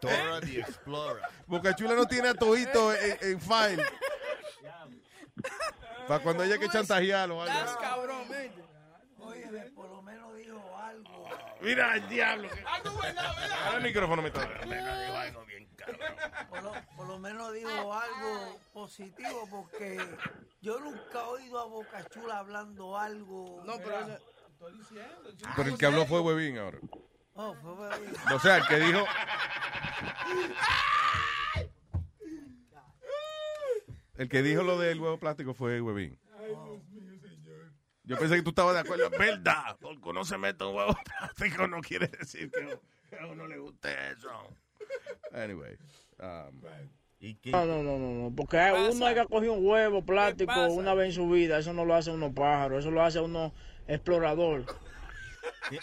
Dora 0.00 0.40
the 0.40 0.60
Explorer. 0.60 1.22
Boca 1.46 1.74
Chula 1.74 1.94
no 1.94 2.06
tiene 2.06 2.28
a 2.28 2.34
Toito 2.34 2.92
en, 2.94 3.18
en 3.22 3.40
file. 3.40 3.84
Para 6.08 6.22
cuando 6.22 6.42
haya 6.42 6.58
que 6.58 6.68
chantajearlo. 6.68 7.42
algo. 7.42 7.54
Estás 7.54 7.76
cabrón, 7.76 8.28
mente. 8.28 8.64
Oye, 9.20 9.70
por 9.74 9.88
lo 9.88 10.02
menos 10.02 10.36
dijo 10.36 10.76
algo. 10.76 11.28
Mira 11.60 11.94
el 11.96 12.08
diablo. 12.08 12.48
Ahora 13.64 13.76
el 13.78 13.82
micrófono 13.82 14.22
me 14.22 14.28
está. 14.28 14.48
Por 16.48 16.62
lo, 16.62 16.72
por 16.96 17.06
lo 17.06 17.18
menos 17.18 17.52
dijo 17.52 17.92
algo 17.94 18.58
positivo 18.72 19.46
porque 19.50 19.98
yo 20.62 20.78
nunca 20.80 21.20
he 21.20 21.26
oído 21.26 21.60
a 21.60 21.64
Boca 21.66 22.04
Chula 22.10 22.38
hablando 22.38 22.96
algo. 22.98 23.62
No, 23.64 23.76
pero 23.78 24.00
eso- 24.00 24.18
Pero 25.56 25.68
el 25.68 25.78
que 25.78 25.86
habló 25.86 26.06
fue 26.06 26.20
Webin 26.20 26.58
ahora. 26.58 26.78
Oh, 27.34 27.54
fue 27.60 27.72
Webin. 27.72 28.14
O 28.34 28.38
sea, 28.38 28.56
el 28.58 28.66
que 28.66 28.76
dijo. 28.76 29.04
El 34.16 34.28
que 34.28 34.42
dijo 34.42 34.62
lo 34.62 34.78
del 34.78 35.00
huevo 35.00 35.18
plástico 35.18 35.54
fue 35.54 35.80
Huevín. 35.80 36.18
Yo 38.04 38.18
pensé 38.18 38.36
que 38.36 38.42
tú 38.42 38.50
estabas 38.50 38.74
de 38.74 38.80
acuerdo. 38.80 39.10
¿Verdad? 39.18 39.76
Porque 39.80 40.08
uno 40.08 40.24
se 40.24 40.38
mete 40.38 40.64
un 40.64 40.76
huevo 40.76 40.94
plástico 41.18 41.66
no 41.66 41.80
quiere 41.80 42.06
decir 42.08 42.50
que 42.50 43.16
a 43.16 43.26
uno 43.26 43.46
le 43.46 43.58
guste 43.58 43.88
eso. 44.12 44.30
Anyway. 45.32 45.76
um, 46.20 46.60
No, 47.52 47.64
no, 47.64 47.82
no, 47.82 47.98
no, 47.98 48.10
no, 48.24 48.36
porque 48.36 48.58
uno 48.92 49.06
hay 49.06 49.14
que 49.14 49.24
coger 49.24 49.48
un 49.48 49.66
huevo 49.66 50.04
plástico 50.04 50.66
una 50.66 50.92
vez 50.94 51.08
en 51.08 51.12
su 51.14 51.28
vida, 51.30 51.58
eso 51.58 51.72
no 51.72 51.86
lo 51.86 51.94
hace 51.94 52.10
uno 52.10 52.32
pájaro, 52.34 52.78
eso 52.78 52.90
lo 52.90 53.02
hace 53.02 53.18
uno 53.20 53.54
explorador. 53.88 54.66
Que, 55.70 55.80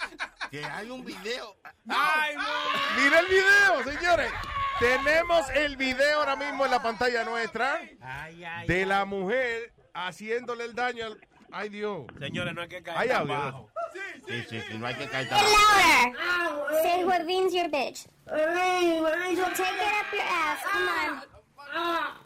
que 0.51 0.65
hay 0.65 0.89
un 0.89 1.03
video. 1.03 1.55
¡Ay, 1.89 2.35
no! 2.35 3.01
Mira 3.01 3.19
el 3.19 3.25
video, 3.27 3.83
señores. 3.83 4.31
Tenemos 4.79 5.49
el 5.51 5.77
video 5.77 6.19
ahora 6.19 6.35
mismo 6.35 6.65
en 6.65 6.71
la 6.71 6.81
pantalla 6.81 7.23
nuestra 7.23 7.81
de 8.67 8.85
la 8.85 9.05
mujer 9.05 9.73
haciéndole 9.93 10.65
el 10.65 10.73
daño 10.75 11.05
al... 11.05 11.27
Ay, 11.51 11.69
Dios. 11.69 12.05
Señores, 12.19 12.53
no 12.53 12.61
hay 12.61 12.67
que 12.69 12.81
caer 12.81 12.97
Hay 12.97 13.07
tan 13.09 13.17
audio. 13.21 13.33
bajo. 13.37 13.69
Sí, 14.27 14.43
sí, 14.49 14.61
sí, 14.61 14.77
no 14.77 14.87
hay 14.87 14.95
que 14.95 15.07
caer 15.07 15.27
tan 15.29 15.39
Louder. 15.43 16.81
Say 16.81 17.03
Huervin's 17.03 17.53
your 17.53 17.69
bitch. 17.69 18.07
So 18.25 19.45
take 19.53 19.75
it 19.75 19.91
up 19.99 20.13
your 20.13 20.23
ass. 20.23 20.59
Come 20.71 20.87
on. 20.87 22.21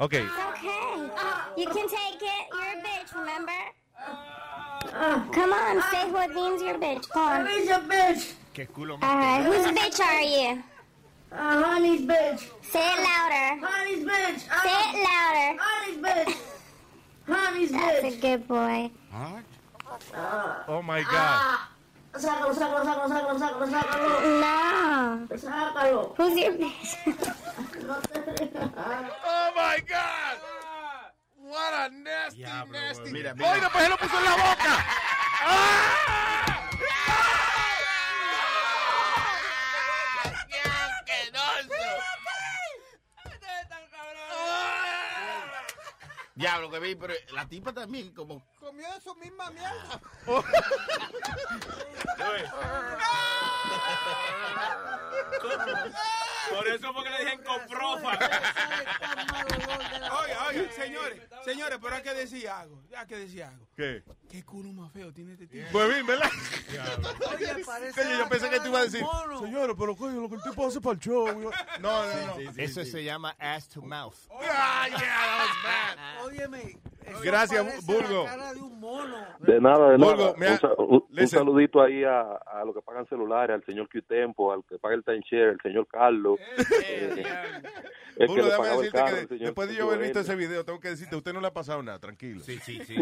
Ok. 0.00 0.14
It's 0.14 0.32
okay. 0.50 1.10
You 1.56 1.66
can 1.66 1.88
take 1.88 2.20
it. 2.20 2.46
You're 2.52 2.78
a 2.78 2.82
bitch, 2.82 3.14
remember? 3.14 3.52
Come 5.32 5.52
on, 5.52 5.82
say 5.90 6.08
Huervin's 6.10 6.62
your 6.62 6.78
bitch. 6.78 7.08
Come 7.10 7.22
on. 7.22 7.46
Huervin's 7.46 7.68
your 7.68 7.78
bitch. 7.80 8.32
Qué 8.54 8.66
culo 8.66 8.98
más 8.98 9.08
Alright, 9.10 9.44
peludo. 9.46 9.56
whose 9.56 9.66
bitch 9.78 10.00
are 10.00 10.22
you? 10.22 10.62
Uh, 11.30 11.62
honey's 11.62 12.00
bitch. 12.02 12.40
Say 12.62 12.80
it 12.80 12.98
louder. 12.98 13.66
Honey's 13.66 14.04
bitch. 14.04 14.40
Say 14.62 14.76
it 14.80 14.94
louder. 15.06 15.58
Honey's 15.60 15.98
bitch. 15.98 16.36
Honey's 17.26 17.70
That's 17.70 18.04
a 18.04 18.20
good 18.20 18.48
boy. 18.48 18.90
Oh 20.68 20.82
my 20.82 21.02
God. 21.02 21.58
Sácalo, 22.14 22.52
sácalo, 22.54 22.82
sácalo, 22.84 23.08
sácalo, 23.08 23.38
sácalo, 23.38 23.66
sácalo. 23.68 24.08
No. 24.40 25.36
Sácalo. 25.36 26.16
Who's 26.16 26.36
your 26.38 26.52
bitch? 26.52 26.96
Oh 29.24 29.52
my 29.54 29.78
God. 29.86 30.36
What 31.48 31.72
a 31.72 31.88
nasty, 31.88 32.42
nasty. 32.42 33.10
Mira, 33.10 33.32
Oiga, 33.32 33.70
pues 33.70 33.84
él 33.84 33.90
lo 33.90 33.96
puso 33.96 34.18
en 34.18 34.24
la 34.24 34.36
boca. 34.36 34.84
Diablo, 46.34 46.70
que 46.70 46.78
vi, 46.78 46.94
pero 46.94 47.14
la 47.32 47.48
tipa 47.48 47.72
también 47.72 48.14
como... 48.14 48.46
Comió 48.60 48.86
eso 48.96 49.14
misma 49.16 49.50
mierda. 49.50 50.00
Por 56.50 56.68
eso 56.68 56.92
fue 56.92 57.04
que 57.04 57.10
le 57.10 57.18
dije 57.24 57.42
con 57.42 57.66
profa. 57.66 58.18
Señores, 60.52 61.22
señores, 61.44 61.78
pero 61.80 61.94
hay 61.94 62.02
que 62.02 62.14
decir 62.14 62.48
algo. 62.48 62.82
Hay 62.96 63.06
que 63.06 63.16
decir 63.16 63.42
algo. 63.44 63.66
¿Qué? 63.76 64.02
Qué 64.30 64.44
culo 64.44 64.72
más 64.72 64.92
feo 64.92 65.12
tiene 65.12 65.32
este 65.32 65.46
tío. 65.46 65.64
Huevín, 65.72 66.06
¿verdad? 66.06 66.30
Oye, 67.34 67.64
parece 67.64 68.18
yo 68.18 68.28
pensé 68.28 68.50
que 68.50 68.60
tú 68.60 68.68
ibas 68.68 68.80
a 68.80 68.84
decir, 68.84 69.04
señores, 69.40 69.76
pero 69.78 69.96
coño, 69.96 70.20
lo 70.20 70.28
que 70.28 70.36
el 70.36 70.42
tipo 70.42 70.66
hace 70.66 70.80
para 70.80 70.94
el 70.94 71.00
show. 71.00 71.28
No, 71.80 72.04
no, 72.06 72.26
no. 72.40 72.50
Eso 72.56 72.84
se 72.84 73.04
llama 73.04 73.36
ass 73.38 73.68
to 73.68 73.80
mouth. 73.82 74.14
Ah, 74.30 74.86
yeah, 74.88 74.98
that 74.98 75.38
was 75.40 75.56
bad. 75.62 76.24
Óyeme. 76.24 76.78
Gracias, 77.22 77.64
cara 78.26 78.52
de 79.40 79.60
nada, 79.60 79.90
de 79.90 79.96
Burgo, 79.96 80.16
nada. 80.16 80.34
me 80.36 80.46
ha- 80.48 80.60
un, 80.78 81.04
un- 81.10 81.28
saludito 81.28 81.80
ahí 81.82 82.04
a, 82.04 82.20
a 82.32 82.64
los 82.64 82.74
que 82.74 82.82
pagan 82.82 83.06
celulares, 83.06 83.54
al 83.54 83.64
señor 83.64 83.88
Q-Tempo, 83.90 84.52
al 84.52 84.64
que 84.64 84.78
paga 84.78 84.94
el 84.94 85.04
timeshare, 85.04 85.50
el 85.50 85.60
señor 85.62 85.86
Carlos. 85.86 86.38
eh, 86.84 87.24
el 88.16 88.26
que 88.26 88.26
Burgo, 88.26 88.36
le 88.36 88.50
déjame 88.50 88.68
decirte 88.68 88.98
carro, 88.98 89.28
que 89.28 89.34
después 89.36 89.68
de 89.68 89.74
yo 89.76 89.84
haber 89.86 89.98
visto 90.00 90.20
ese 90.20 90.34
video, 90.36 90.64
tengo 90.64 90.80
que 90.80 90.88
decirte, 90.88 91.14
a 91.14 91.18
usted 91.18 91.32
no 91.32 91.40
le 91.40 91.46
ha 91.48 91.52
pasado 91.54 91.82
nada, 91.82 91.98
tranquilo. 91.98 92.40
Sí, 92.42 92.58
sí, 92.64 92.80
sí. 92.84 92.96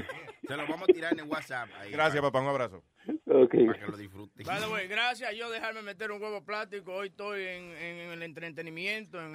Se 0.46 0.56
lo 0.56 0.62
vamos 0.66 0.82
a 0.82 0.92
tirar 0.92 1.12
en 1.12 1.20
el 1.20 1.26
WhatsApp. 1.26 1.68
Ahí, 1.80 1.90
Gracias, 1.90 2.22
papá, 2.22 2.40
un 2.40 2.48
abrazo. 2.48 2.82
Para 3.26 3.48
que 3.48 3.86
lo 3.86 3.96
disfrute. 3.96 4.42
By 4.44 4.60
the 4.60 4.68
way, 4.68 4.88
gracias 4.88 5.30
a 5.30 5.32
yo 5.32 5.50
dejarme 5.50 5.82
meter 5.82 6.10
un 6.10 6.20
huevo 6.22 6.44
plástico, 6.44 6.92
hoy 6.94 7.08
estoy 7.08 7.42
en, 7.46 7.64
en 7.76 8.10
el 8.12 8.22
entretenimiento. 8.22 9.20
En 9.20 9.32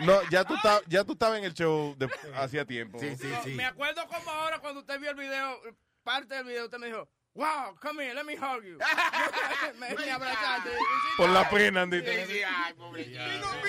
No, 0.00 0.20
ya 0.30 0.44
tú, 0.44 0.54
estabas- 0.54 0.82
ya 0.86 1.04
tú 1.04 1.12
estabas 1.12 1.38
en 1.38 1.44
el 1.44 1.54
show 1.54 1.94
de- 1.98 2.08
hacía 2.34 2.64
tiempo. 2.66 2.98
No, 3.02 3.44
Me 3.54 3.64
acuerdo 3.64 4.06
como 4.08 4.30
ahora 4.30 4.58
cuando 4.58 4.80
usted 4.80 5.00
vio 5.00 5.10
el 5.10 5.16
video, 5.16 5.60
parte 6.02 6.34
del 6.34 6.44
video, 6.44 6.64
usted 6.66 6.78
me 6.78 6.88
dijo, 6.88 7.08
wow, 7.34 7.74
come 7.80 8.04
here, 8.04 8.14
let 8.14 8.24
me 8.24 8.34
hug 8.34 8.62
you. 8.62 8.78
me, 9.80 9.94
me 9.94 10.10
abrazaste. 10.10 10.70
Por 11.16 11.30
la 11.30 11.48
pena, 11.48 11.82
Andito. 11.82 12.10
Sí, 12.10 12.18
sí, 12.28 12.40
ay, 12.46 12.74
pobre 12.74 13.06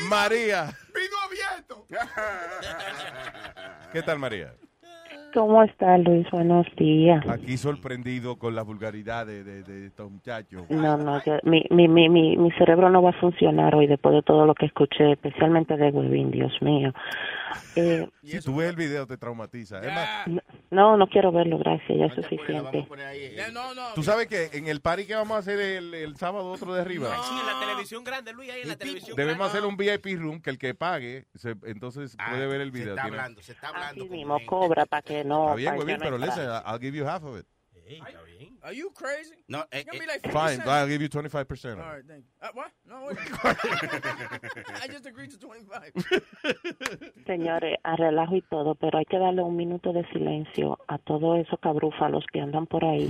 María. 0.09 0.77
Vino 0.93 1.17
abierto. 1.21 1.87
¿Qué 3.93 4.01
tal, 4.03 4.19
María? 4.19 4.53
¿Cómo 5.33 5.61
está 5.61 5.97
Luis? 5.99 6.25
Buenos 6.31 6.65
días. 6.77 7.23
Aquí 7.29 7.57
sorprendido 7.57 8.37
con 8.37 8.55
la 8.55 8.63
vulgaridad 8.63 9.25
de, 9.27 9.43
de- 9.43 9.61
de 9.61 9.85
estos 9.87 10.09
muchachos. 10.09 10.63
No, 10.69 10.97
no, 10.97 11.23
yo- 11.23 11.37
mi, 11.43 11.63
mi, 11.69 11.87
mi, 11.87 12.09
mi, 12.09 12.37
mi 12.37 12.51
cerebro 12.53 12.89
no 12.89 13.01
va 13.03 13.11
a 13.11 13.19
funcionar 13.19 13.75
hoy 13.75 13.85
después 13.87 14.15
de 14.15 14.23
todo 14.23 14.45
lo 14.45 14.55
que 14.55 14.65
escuché, 14.65 15.11
especialmente 15.11 15.75
de 15.77 15.89
Webin, 15.89 16.31
Dios 16.31 16.53
mío. 16.61 16.91
Eh, 17.77 18.07
Si 18.23 18.39
tú 18.41 18.55
ves 18.57 18.69
el 18.69 18.75
video, 18.75 19.05
te 19.07 19.17
traumatiza. 19.17 19.79
Es 19.81 19.93
más, 19.93 20.41
no, 20.71 20.97
no 20.97 21.07
quiero 21.07 21.31
verlo, 21.31 21.57
gracias, 21.59 21.97
ya 21.97 22.05
es 22.07 22.13
suficiente. 22.15 22.85
tú 23.95 24.03
sabes 24.03 24.27
que 24.27 24.49
en 24.57 24.67
el 24.67 24.81
party 24.81 25.05
que 25.05 25.15
vamos 25.15 25.37
a 25.37 25.39
hacer 25.39 25.59
el, 25.59 25.93
el 25.93 26.15
sábado 26.17 26.51
otro 26.51 26.73
de 26.73 26.81
arriba, 26.81 27.09
Sí, 27.23 27.35
en 27.39 27.45
la 27.45 27.59
televisión 27.59 28.03
grande, 28.03 28.33
Luis, 28.33 28.51
ahí 28.51 28.61
en 28.63 28.67
la 28.69 28.75
televisión 28.75 29.15
debemos 29.15 29.51
grande. 29.51 29.57
hacer 29.59 29.69
un 29.69 29.77
VIP 29.77 30.19
room 30.19 30.41
que 30.41 30.49
el 30.49 30.57
que 30.57 30.73
pague, 30.75 31.25
se- 31.35 31.55
entonces 31.67 32.17
puede 32.29 32.47
ver 32.47 32.61
el 32.61 32.71
video. 32.71 32.89
está 32.95 33.03
Tiene- 33.03 33.17
hablando, 33.17 33.41
se 33.41 33.51
está 33.53 33.67
hablando. 33.69 34.03
Así 34.03 34.09
mismo 34.11 34.37
cobra 34.45 34.85
para 34.85 35.01
que 35.03 35.23
no... 35.27 35.57
Está 35.57 35.75
bien, 35.75 35.97
no 35.97 35.99
pero 35.99 36.17
listen, 36.17 36.49
I'll 36.65 36.79
give 36.79 36.95
you 36.95 37.05
half 37.05 37.23
of 37.23 37.37
it. 37.37 37.45
Are 38.63 38.73
you 38.73 38.91
crazy? 38.93 39.35
No, 39.47 39.63
It's 39.71 39.85
gonna 39.85 39.99
be 39.99 40.07
like 40.07 40.21
50 40.21 40.31
Fine. 40.31 40.61
I'll 40.67 40.87
give 40.87 41.01
you 41.01 41.09
25%. 41.09 41.77
All 41.79 41.93
right, 41.93 42.03
thank 42.05 42.25
you. 42.25 42.31
Uh, 42.41 42.49
what? 42.53 42.71
No, 42.85 43.05
wait. 43.07 43.17
I 44.83 44.87
just 44.87 45.05
agreed 45.05 45.31
to 45.31 45.37
25. 45.37 45.93
Señores, 47.25 47.77
a 47.83 47.95
relajo 47.95 48.35
y 48.35 48.41
todo, 48.49 48.75
pero 48.75 48.97
hay 48.97 49.05
que 49.05 49.17
darle 49.17 49.41
un 49.41 49.55
minuto 49.55 49.93
de 49.93 50.05
silencio 50.09 50.77
a 50.87 50.97
todos 50.97 51.39
esos 51.39 51.59
cabrúfalos 51.59 52.25
que 52.31 52.41
andan 52.41 52.67
por 52.67 52.83
ahí, 52.83 53.09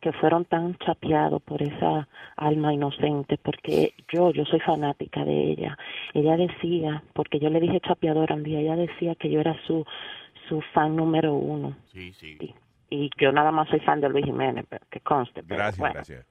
que 0.00 0.12
fueron 0.12 0.44
tan 0.46 0.76
chapeados 0.78 1.40
por 1.42 1.62
esa 1.62 2.08
alma 2.36 2.74
inocente, 2.74 3.38
porque 3.38 3.94
yo, 4.12 4.32
yo 4.32 4.44
soy 4.46 4.60
fanática 4.60 5.24
de 5.24 5.52
ella. 5.52 5.78
Ella 6.12 6.36
decía, 6.36 7.04
porque 7.12 7.38
yo 7.38 7.50
le 7.50 7.60
dije 7.60 7.80
chapeadora 7.80 8.34
un 8.34 8.42
día, 8.42 8.58
ella 8.58 8.74
decía 8.74 9.14
que 9.14 9.30
yo 9.30 9.40
era 9.40 9.54
su, 9.64 9.84
su 10.48 10.60
fan 10.72 10.96
número 10.96 11.34
uno. 11.34 11.76
Sí, 11.92 12.12
sí. 12.14 12.54
Y 12.90 13.10
yo 13.18 13.32
nada 13.32 13.50
más 13.50 13.68
soy 13.68 13.80
fan 13.80 14.00
de 14.00 14.08
Luis 14.08 14.24
Jiménez, 14.24 14.64
pero 14.68 14.84
que 14.90 15.00
conste. 15.00 15.42
pero 15.42 15.56
Gracias, 15.56 15.78
bueno. 15.78 15.94
gracias. 15.94 16.26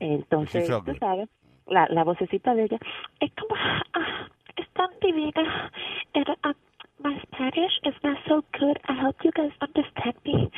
Entonces, 0.00 0.66
felt 0.66 0.84
tú 0.84 0.94
sabes, 0.98 1.28
la, 1.66 1.86
la 1.88 2.04
vocecita 2.04 2.54
de 2.54 2.64
ella 2.64 2.78
es 3.20 3.30
como, 3.34 3.54
ah, 3.54 4.28
es 4.56 4.68
tan 4.70 4.90
divina. 5.00 5.70
And, 6.14 6.28
uh, 6.44 6.54
my 6.98 7.20
Spanish 7.22 7.78
is 7.84 7.94
not 8.02 8.18
so 8.26 8.44
good. 8.58 8.78
I 8.88 9.04
hope 9.04 9.22
you 9.22 9.30
guys 9.32 9.52
understand 9.60 10.16
me. 10.24 10.50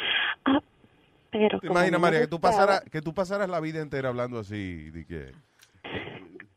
Uh, 0.46 0.60
pero 1.30 1.58
¿Te 1.58 1.66
como 1.66 1.80
imaginas, 1.80 1.92
no 1.92 1.98
me 1.98 2.02
María, 2.06 2.20
que 2.20 2.28
tú, 2.28 2.40
pasaras, 2.40 2.82
que 2.90 3.02
tú 3.02 3.12
pasaras 3.12 3.48
la 3.48 3.60
vida 3.60 3.80
entera 3.80 4.08
hablando 4.08 4.38
así? 4.38 4.90
De 4.90 5.04
que, 5.04 5.32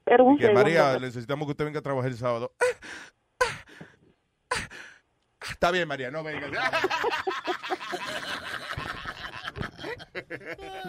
Pero 0.04 0.26
un 0.26 0.36
de 0.36 0.40
que 0.40 0.46
segundo, 0.48 0.64
María, 0.64 1.00
necesitamos 1.00 1.48
que 1.48 1.52
usted 1.52 1.66
venga 1.66 1.80
a 1.80 1.84
trabajar 1.84 2.12
el 2.12 2.18
sábado. 2.18 2.52
Está 5.52 5.72
bien, 5.72 5.88
María, 5.88 6.12
no 6.12 6.24
venga. 6.24 6.48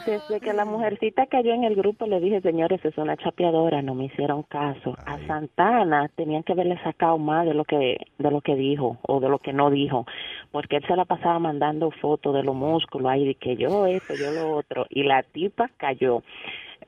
Desde 0.06 0.40
que 0.40 0.52
la 0.52 0.64
mujercita 0.64 1.26
cayó 1.26 1.52
en 1.52 1.64
el 1.64 1.74
grupo, 1.74 2.06
le 2.06 2.20
dije, 2.20 2.40
señores, 2.40 2.82
es 2.84 2.96
una 2.96 3.16
chapeadora, 3.16 3.82
no 3.82 3.94
me 3.94 4.06
hicieron 4.06 4.42
caso. 4.44 4.94
A 5.04 5.18
Santana 5.26 6.08
tenían 6.16 6.42
que 6.42 6.52
haberle 6.52 6.82
sacado 6.82 7.18
más 7.18 7.46
de 7.46 7.54
lo 7.54 7.64
que 7.64 7.98
de 8.18 8.30
lo 8.30 8.40
que 8.40 8.54
dijo 8.54 8.98
o 9.02 9.20
de 9.20 9.28
lo 9.28 9.38
que 9.38 9.52
no 9.52 9.70
dijo, 9.70 10.06
porque 10.50 10.76
él 10.76 10.84
se 10.86 10.96
la 10.96 11.04
pasaba 11.04 11.38
mandando 11.38 11.90
fotos 11.90 12.34
de 12.34 12.42
los 12.42 12.54
músculos 12.54 13.10
ahí, 13.10 13.26
de 13.26 13.34
que 13.34 13.56
yo 13.56 13.86
esto, 13.86 14.14
yo 14.14 14.30
lo 14.30 14.56
otro, 14.56 14.86
y 14.88 15.02
la 15.02 15.22
tipa 15.22 15.70
cayó. 15.76 16.22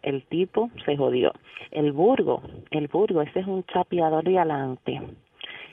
El 0.02 0.22
tipo 0.24 0.70
se 0.86 0.96
jodió. 0.96 1.32
El 1.70 1.92
Burgo, 1.92 2.42
el 2.70 2.88
Burgo, 2.88 3.20
ese 3.20 3.40
es 3.40 3.46
un 3.46 3.64
chapeador 3.64 4.24
de 4.24 4.38
adelante. 4.38 5.00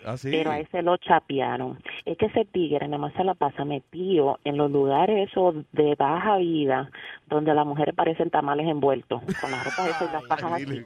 Ah, 0.05 0.17
sí. 0.17 0.29
Pero 0.31 0.51
a 0.51 0.59
ese 0.59 0.81
lo 0.81 0.97
chapearon. 0.97 1.79
Es 2.05 2.17
que 2.17 2.27
ese 2.27 2.45
tigre 2.45 2.87
nada 2.87 2.97
más 2.99 3.13
se 3.13 3.23
la 3.23 3.33
pasa 3.33 3.65
metido 3.65 4.39
en 4.43 4.57
los 4.57 4.71
lugares 4.71 5.29
esos 5.29 5.55
de 5.73 5.95
baja 5.95 6.37
vida, 6.37 6.89
donde 7.27 7.53
las 7.53 7.65
mujeres 7.65 7.93
parecen 7.95 8.29
tamales 8.29 8.67
envueltos, 8.67 9.21
con 9.41 9.51
las 9.51 9.63
ropas 9.65 9.87
esas 9.89 10.09
y 10.09 10.13
las 10.13 10.27
fajas 10.27 10.53
aquí. 10.53 10.85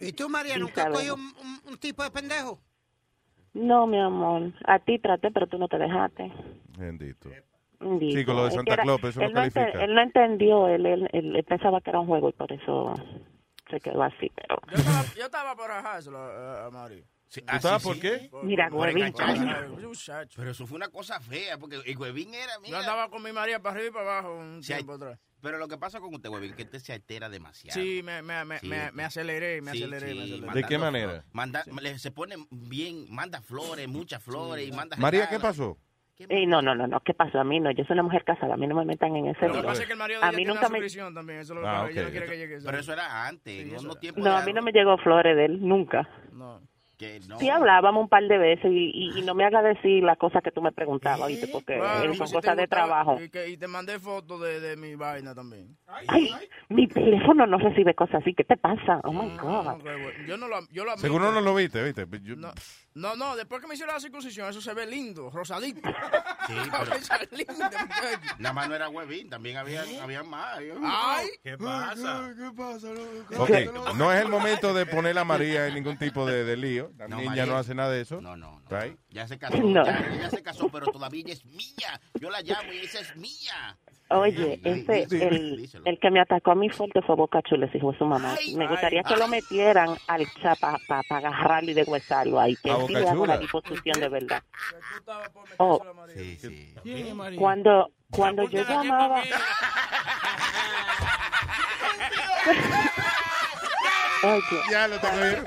¿Y 0.00 0.12
tú, 0.12 0.28
María, 0.28 0.58
nunca 0.58 0.88
has 0.88 1.10
un, 1.12 1.20
un- 1.20 1.60
un 1.72 1.76
tipo 1.78 2.02
de 2.02 2.10
pendejo? 2.10 2.58
No, 3.54 3.86
mi 3.86 3.98
amor. 4.00 4.52
A 4.64 4.78
ti 4.78 4.98
traté, 4.98 5.30
pero 5.30 5.46
tú 5.46 5.58
no 5.58 5.68
te 5.68 5.78
dejaste. 5.78 6.32
Bendito. 6.78 7.28
Bendito. 7.78 8.18
Sí, 8.18 8.24
con 8.24 8.36
lo 8.36 8.42
de 8.42 8.48
Es 8.48 8.54
que 8.54 8.56
Santa 8.58 8.74
era- 8.74 8.82
Claus, 8.84 9.04
eso 9.04 9.20
no 9.20 9.26
él, 9.26 9.32
no 9.34 9.40
ente- 9.42 9.52
califica. 9.54 9.84
él 9.84 9.94
no 9.94 10.00
entendió, 10.00 10.68
él, 10.68 10.86
él, 10.86 11.08
él- 11.12 11.36
él 11.36 11.44
pensaba 11.44 11.80
que 11.80 11.90
era 11.90 12.00
un 12.00 12.06
juego 12.06 12.28
y 12.28 12.32
por 12.32 12.50
eso 12.52 12.94
se 13.70 13.80
quedó 13.80 14.02
así, 14.02 14.30
pero... 14.34 14.58
Yo 14.70 14.76
estaba, 14.76 15.02
yo 15.16 15.24
estaba 15.24 15.54
por 15.56 15.70
ajárselo 15.70 16.18
a, 16.18 16.66
a 16.66 16.70
Mari. 17.40 17.56
ah, 17.56 17.60
sabes 17.60 17.82
sí, 17.82 17.88
por 17.88 17.94
sí. 17.96 18.00
qué? 18.02 18.30
Mira, 18.42 18.68
Por 18.68 18.80
huevín. 18.80 19.12
Pero 20.36 20.50
eso 20.50 20.66
fue 20.66 20.76
una 20.76 20.88
cosa 20.88 21.20
fea, 21.20 21.58
porque 21.58 21.76
el 21.84 21.96
huevín 21.96 22.34
era, 22.34 22.58
mira. 22.60 22.70
Yo 22.70 22.76
andaba 22.78 23.08
con 23.08 23.22
mi 23.22 23.32
María 23.32 23.60
para 23.60 23.76
arriba 23.76 23.88
y 23.88 23.92
para 23.92 24.18
abajo 24.18 24.34
un 24.36 24.62
Sí, 24.62 24.72
tiempo 24.74 24.92
atrás. 24.94 25.18
Pero 25.40 25.58
lo 25.58 25.66
que 25.66 25.76
pasa 25.76 25.98
con 26.00 26.14
usted, 26.14 26.28
huevín, 26.28 26.54
que 26.54 26.62
usted 26.62 26.78
se 26.78 26.92
altera 26.92 27.28
demasiado. 27.28 27.80
Sí, 27.80 28.02
me, 28.04 28.22
me, 28.22 28.44
me, 28.44 28.58
Sí. 28.60 28.68
me, 28.68 28.92
me 28.92 29.04
aceleré, 29.04 29.60
me 29.60 29.72
Sí, 29.72 29.82
aceleré, 29.82 30.10
sí, 30.10 30.14
me 30.16 30.22
aceleré. 30.24 30.52
¿De 30.54 30.64
qué 30.64 30.78
manera? 30.78 31.24
Manda, 31.32 31.64
le- 31.80 31.98
se 31.98 32.10
pone 32.12 32.36
bien, 32.50 33.06
manda 33.10 33.40
flores, 33.42 33.88
muchas 33.88 34.22
flores, 34.22 34.68
y 34.68 34.72
manda 34.72 34.96
María, 34.98 35.28
¿qué 35.28 35.40
pasó? 35.40 35.78
Ey, 36.28 36.46
no, 36.46 36.62
no, 36.62 36.76
no, 36.76 36.86
no, 36.86 37.00
¿qué 37.00 37.14
pasó? 37.14 37.40
A 37.40 37.44
mí 37.44 37.58
no, 37.58 37.72
yo 37.72 37.82
soy 37.84 37.94
una 37.94 38.04
mujer 38.04 38.22
casada, 38.22 38.54
a 38.54 38.56
mí 38.56 38.68
no 38.68 38.76
me 38.76 38.84
metan 38.84 39.16
en 39.16 39.26
ese 39.26 39.48
Lo 39.48 39.54
que 39.54 39.62
pasa 39.62 39.80
es 39.82 39.86
que 39.86 39.92
el 39.94 39.98
marido 39.98 40.20
de 40.20 40.26
A 40.26 40.28
ella 40.28 40.36
mí 40.36 40.44
tiene 40.44 40.52
nunca 40.54 40.68
una 40.68 40.78
me... 40.78 41.14
también, 41.14 41.40
eso 41.40 41.54
es 41.54 41.60
lo 41.60 41.66
Ah, 41.66 41.72
pasa. 41.80 41.90
Ella 41.90 42.00
ok. 42.02 42.06
no 42.06 42.10
quiere 42.12 42.26
que 42.26 42.36
llegue 42.38 42.54
eso. 42.56 42.66
Pero 42.66 42.78
eso 42.78 42.92
era 42.92 43.26
antes, 43.26 43.66
no, 43.66 43.82
no 43.82 43.96
tiempo 43.96 44.20
No, 44.20 44.36
a 44.36 44.42
mí 44.42 44.52
no 44.52 44.62
me 44.62 44.70
llegó 44.70 44.96
flores 44.98 45.34
de 45.34 45.46
él, 45.46 45.66
nunca. 45.66 46.04
Que 46.04 46.30
no. 47.28 47.38
Sí 47.38 47.48
hablábamos 47.48 48.02
un 48.02 48.08
par 48.08 48.22
de 48.24 48.38
veces 48.38 48.70
y, 48.70 48.90
y, 48.94 49.18
y 49.18 49.22
no 49.22 49.34
me 49.34 49.44
hagas 49.44 49.64
decir 49.64 50.02
las 50.02 50.18
cosas 50.18 50.42
que 50.42 50.50
tú 50.50 50.60
me 50.62 50.72
preguntabas, 50.72 51.28
¿viste? 51.28 51.48
Porque 51.48 51.76
eh, 51.76 51.80
pues 52.06 52.18
son 52.18 52.30
cosas 52.32 52.56
de 52.56 52.66
trabajo. 52.68 53.20
Y, 53.20 53.28
que- 53.30 53.48
y 53.48 53.56
te 53.56 53.66
mandé 53.68 53.98
fotos 53.98 54.40
de, 54.40 54.60
de 54.60 54.76
mi 54.76 54.94
vaina 54.94 55.34
también. 55.34 55.76
Ay, 56.08 56.30
mi 56.68 56.88
teléfono 56.88 57.46
no 57.46 57.58
recibe 57.58 57.94
cosas 57.94 58.22
así, 58.22 58.34
¿qué 58.34 58.44
te 58.44 58.56
pasa? 58.56 59.00
Oh, 59.04 59.12
my 59.12 59.36
God. 59.36 59.66
Ok, 59.68 59.82
bueno, 59.82 60.10
Yo 60.26 60.36
no 60.36 60.48
lo, 60.48 60.66
yo 60.70 60.84
lo. 60.84 60.96
Seguro 60.98 61.32
no 61.32 61.40
lo 61.40 61.54
viste, 61.54 61.82
¿viste? 61.82 62.06
Yo- 62.22 62.36
No, 62.36 62.52
no, 62.94 63.16
no, 63.16 63.36
después 63.36 63.60
que 63.60 63.66
me 63.68 63.74
hicieron 63.74 63.94
la 63.94 64.00
circuncisión, 64.00 64.48
eso 64.48 64.60
se 64.60 64.72
ve 64.74 64.86
lindo, 64.86 65.30
rosadito. 65.30 65.80
Sí, 66.46 66.54
pero... 66.70 66.84
pero- 67.08 67.36
lindo. 67.36 67.52
Nada 68.38 68.52
más 68.52 68.68
no 68.68 68.74
era 68.74 68.88
huevín, 68.88 69.30
también 69.30 69.56
había, 69.56 69.84
había 70.02 70.22
más. 70.24 70.58
Ay. 70.84 71.28
¿Qué 71.42 71.56
pasa? 71.56 72.32
¿Qué 72.36 72.50
pasa? 72.56 72.88
Ok, 73.38 73.94
no 73.96 74.12
es 74.12 74.20
el 74.20 74.28
momento 74.28 74.74
de 74.74 74.86
poner 74.86 75.16
a 75.18 75.24
María 75.24 75.68
en 75.68 75.74
ningún 75.74 75.96
tipo 75.96 76.26
de, 76.26 76.44
de 76.44 76.56
lío. 76.56 76.90
La 76.96 77.08
No, 77.08 77.16
niña 77.16 77.28
María. 77.30 77.46
no 77.46 77.56
hace 77.56 77.74
nada 77.74 77.90
de 77.90 78.02
eso. 78.02 78.20
No, 78.20 78.36
no, 78.36 78.60
no. 78.60 78.68
Right? 78.80 78.96
Ya 79.10 79.26
se 79.26 79.38
casó, 79.38 79.56
No. 79.56 79.84
ya, 79.84 79.98
ella 80.14 80.30
se 80.30 80.42
casó, 80.42 80.68
pero 80.68 80.86
todavía 80.86 81.20
ella 81.24 81.32
es 81.32 81.44
mía. 81.46 82.00
Yo 82.20 82.30
la 82.30 82.40
llamo 82.42 82.72
y 82.72 82.78
esa 82.78 83.00
es 83.00 83.16
mía. 83.16 83.76
Oye, 84.10 84.60
ese, 84.62 85.04
el, 85.26 85.70
el 85.86 85.98
que 85.98 86.10
me 86.10 86.20
atacó 86.20 86.50
a 86.50 86.54
mí 86.54 86.68
fuerte 86.68 87.00
fue 87.00 87.16
Boca 87.16 87.40
Chula, 87.42 87.66
de 87.66 87.80
su 87.80 88.04
mamá. 88.04 88.36
Me 88.54 88.68
gustaría 88.68 89.02
que 89.02 89.16
lo 89.16 89.26
metieran 89.26 89.96
al 90.06 90.26
chat 90.42 90.58
para 90.60 90.78
agarrarlo 91.08 91.70
y 91.70 91.74
deshuesarlo 91.74 92.38
ahí, 92.38 92.54
que 92.56 92.70
¿A 92.70 92.86
sí 92.86 92.92
le 92.92 93.08
hago 93.08 93.24
la 93.26 93.38
disposición 93.38 93.98
de 94.00 94.08
verdad. 94.10 94.42
Oh, 95.56 95.82
Sí, 96.14 96.36
sí. 96.38 96.74
cuando, 97.38 97.90
cuando 98.10 98.48
yo 98.50 98.62
llamaba... 98.68 99.22
Oye, 104.24 104.42
Ya 104.70 104.86
lo 104.88 104.98
tengo 105.00 105.16
bien. 105.16 105.44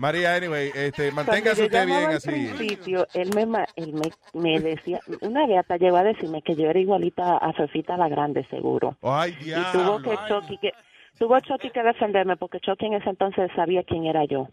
María, 0.00 0.34
anyway, 0.34 0.70
este, 0.74 1.12
manténgase 1.12 1.64
usted 1.64 1.86
bien 1.86 2.04
al 2.08 2.16
así. 2.16 2.28
principio, 2.30 3.06
él 3.14 3.30
me, 3.34 3.44
ma- 3.46 3.66
él 3.76 3.92
me, 3.92 4.10
me 4.32 4.58
decía, 4.58 4.98
una 5.20 5.46
vez 5.46 5.58
hasta 5.58 5.76
llegó 5.76 5.98
a 5.98 6.02
decirme 6.04 6.40
que 6.42 6.56
yo 6.56 6.68
era 6.70 6.78
igualita 6.80 7.36
a 7.36 7.52
Fefita 7.52 7.96
la 7.98 8.08
Grande, 8.08 8.46
seguro. 8.48 8.96
Ay, 9.02 9.36
y 9.40 9.44
diablo. 9.44 10.00
tuvo 10.00 10.02
que 10.02 10.18
Chucky 10.26 10.56
que 10.58 10.72
tuvo 11.18 11.38
Chucky 11.40 11.70
que 11.70 11.82
defenderme 11.82 12.36
porque 12.36 12.60
Chucky 12.60 12.86
en 12.86 12.94
ese 12.94 13.10
entonces 13.10 13.50
sabía 13.54 13.82
quién 13.84 14.06
era 14.06 14.24
yo. 14.24 14.48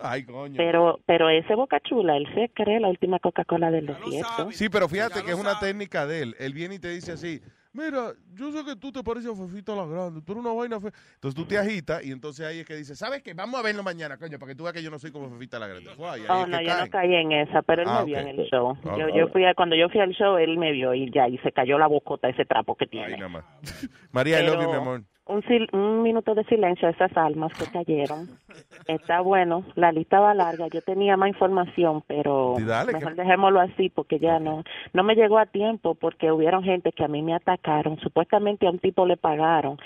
Ay, 0.00 0.24
coño. 0.24 0.54
Pero 0.56 1.00
pero 1.06 1.30
ese 1.30 1.54
Boca 1.54 1.80
Chula, 1.80 2.16
él 2.16 2.26
se 2.34 2.50
cree 2.50 2.78
la 2.78 2.88
última 2.88 3.18
Coca-Cola 3.18 3.70
del 3.70 3.86
desierto. 3.86 4.52
Sí, 4.52 4.68
pero 4.68 4.88
fíjate 4.88 5.22
que 5.24 5.30
es 5.32 5.38
una 5.38 5.58
técnica 5.58 6.06
de 6.06 6.22
él. 6.22 6.36
Él 6.38 6.52
viene 6.52 6.76
y 6.76 6.78
te 6.78 6.90
dice 6.90 7.12
así, 7.12 7.40
mira, 7.76 8.12
yo 8.34 8.50
sé 8.52 8.64
que 8.64 8.76
tú 8.76 8.90
te 8.90 9.02
pareces 9.02 9.30
a 9.30 9.34
Fefita 9.36 9.74
la 9.74 9.86
Grande, 9.86 10.22
tú 10.22 10.32
eres 10.32 10.44
una 10.44 10.54
vaina 10.54 10.80
fe... 10.80 10.88
Entonces 11.14 11.34
tú 11.34 11.44
te 11.46 11.58
agitas 11.58 12.04
y 12.04 12.10
entonces 12.10 12.46
ahí 12.46 12.60
es 12.60 12.66
que 12.66 12.74
dice, 12.74 12.96
¿sabes 12.96 13.22
qué? 13.22 13.34
Vamos 13.34 13.60
a 13.60 13.62
verlo 13.62 13.82
mañana, 13.82 14.16
coño, 14.16 14.38
para 14.38 14.52
que 14.52 14.56
tú 14.56 14.64
veas 14.64 14.74
que 14.74 14.82
yo 14.82 14.90
no 14.90 14.98
soy 14.98 15.12
como 15.12 15.30
Fefita 15.30 15.58
la 15.58 15.68
Grande. 15.68 15.90
Oh, 15.98 16.14
es 16.14 16.48
no, 16.48 16.58
que 16.58 16.64
yo 16.64 16.76
no 16.76 16.90
caí 16.90 17.14
en 17.14 17.32
esa, 17.32 17.62
pero 17.62 17.82
él 17.82 17.88
Ah, 17.90 18.00
me 18.00 18.06
vio 18.06 18.16
ok. 18.18 18.22
en 18.22 18.28
el 18.28 18.46
show. 18.48 18.78
Ah, 18.84 18.96
yo, 18.98 19.06
ah, 19.06 19.10
yo 19.14 19.28
fui 19.28 19.44
a, 19.44 19.54
cuando 19.54 19.76
yo 19.76 19.88
fui 19.88 20.00
al 20.00 20.12
show, 20.12 20.36
él 20.38 20.58
me 20.58 20.72
vio 20.72 20.94
y 20.94 21.10
ya, 21.12 21.28
y 21.28 21.38
se 21.38 21.52
cayó 21.52 21.78
la 21.78 21.86
bocota 21.86 22.28
ese 22.28 22.44
trapo 22.44 22.74
que 22.76 22.86
tiene. 22.86 23.06
Ay, 23.06 23.16
nada 23.16 23.28
más. 23.28 23.44
María, 24.12 24.40
I 24.40 24.46
love 24.46 24.54
you, 24.54 24.58
Pero 24.60 24.70
mi 24.70 24.76
amor. 24.76 25.04
Un, 25.28 25.42
sil- 25.42 25.66
un 25.72 26.02
minuto 26.02 26.36
de 26.36 26.44
silencio 26.44 26.86
a 26.86 26.92
esas 26.92 27.16
almas 27.16 27.52
que 27.54 27.66
cayeron. 27.66 28.28
Está 28.86 29.20
bueno, 29.20 29.64
la 29.74 29.90
lista 29.90 30.20
va 30.20 30.32
larga. 30.34 30.68
Yo 30.68 30.80
tenía 30.82 31.16
más 31.16 31.28
información, 31.30 32.04
pero 32.06 32.54
dale, 32.60 32.92
mejor 32.92 33.16
que- 33.16 33.22
dejémoslo 33.22 33.60
así 33.60 33.88
porque 33.88 34.20
ya 34.20 34.38
no 34.38 34.62
no 34.92 35.02
me 35.02 35.16
llegó 35.16 35.38
a 35.38 35.46
tiempo 35.46 35.96
porque 35.96 36.30
hubieron 36.30 36.62
gente 36.62 36.92
que 36.92 37.02
a 37.04 37.08
mí 37.08 37.22
me 37.22 37.34
atacaron. 37.34 37.98
Supuestamente 37.98 38.68
a 38.68 38.70
un 38.70 38.78
tipo 38.78 39.04
le 39.04 39.16
pagaron 39.16 39.78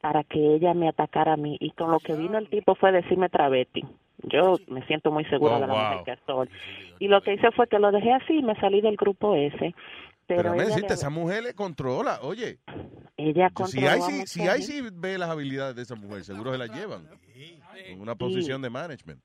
para 0.00 0.24
que 0.24 0.54
ella 0.54 0.72
me 0.72 0.88
atacara 0.88 1.34
a 1.34 1.36
mí 1.36 1.58
y 1.60 1.72
con 1.72 1.90
lo 1.90 1.98
que 2.00 2.14
vino 2.14 2.38
el 2.38 2.48
tipo 2.48 2.74
fue 2.74 2.90
decirme 2.90 3.28
travesti. 3.28 3.84
Yo 4.22 4.56
me 4.68 4.82
siento 4.86 5.10
muy 5.12 5.24
segura 5.26 5.56
Oh, 5.56 5.60
de 5.60 5.66
la 5.66 5.72
wow. 5.74 5.82
mujer 5.98 6.04
que 6.06 6.16
soy. 6.26 6.48
Y 6.98 7.08
lo 7.08 7.20
que 7.20 7.34
hice 7.34 7.50
fue 7.52 7.66
que 7.66 7.78
lo 7.78 7.92
dejé 7.92 8.12
así 8.14 8.38
y 8.38 8.42
me 8.42 8.54
salí 8.56 8.80
del 8.80 8.96
grupo 8.96 9.34
ese. 9.34 9.74
Pero, 10.26 10.42
Pero, 10.52 10.54
ella, 10.54 10.76
le- 10.76 10.86
esa 10.94 11.10
mujer 11.10 11.42
le 11.44 11.54
controla. 11.54 12.18
Oye, 12.22 12.58
ella 13.16 13.48
si 13.48 13.54
controló 13.54 13.88
hay, 13.90 14.00
si, 14.00 14.26
si 14.26 14.48
hay, 14.48 14.62
si 14.62 14.80
ve 14.92 15.18
las 15.18 15.30
habilidades 15.30 15.76
de 15.76 15.82
esa 15.82 15.94
mujer, 15.94 16.24
seguro 16.24 16.52
se 16.52 16.58
la 16.58 16.66
llevan. 16.66 17.08
En 17.86 18.00
una 18.00 18.14
posición 18.14 18.60
de 18.62 18.70
management. 18.70 19.20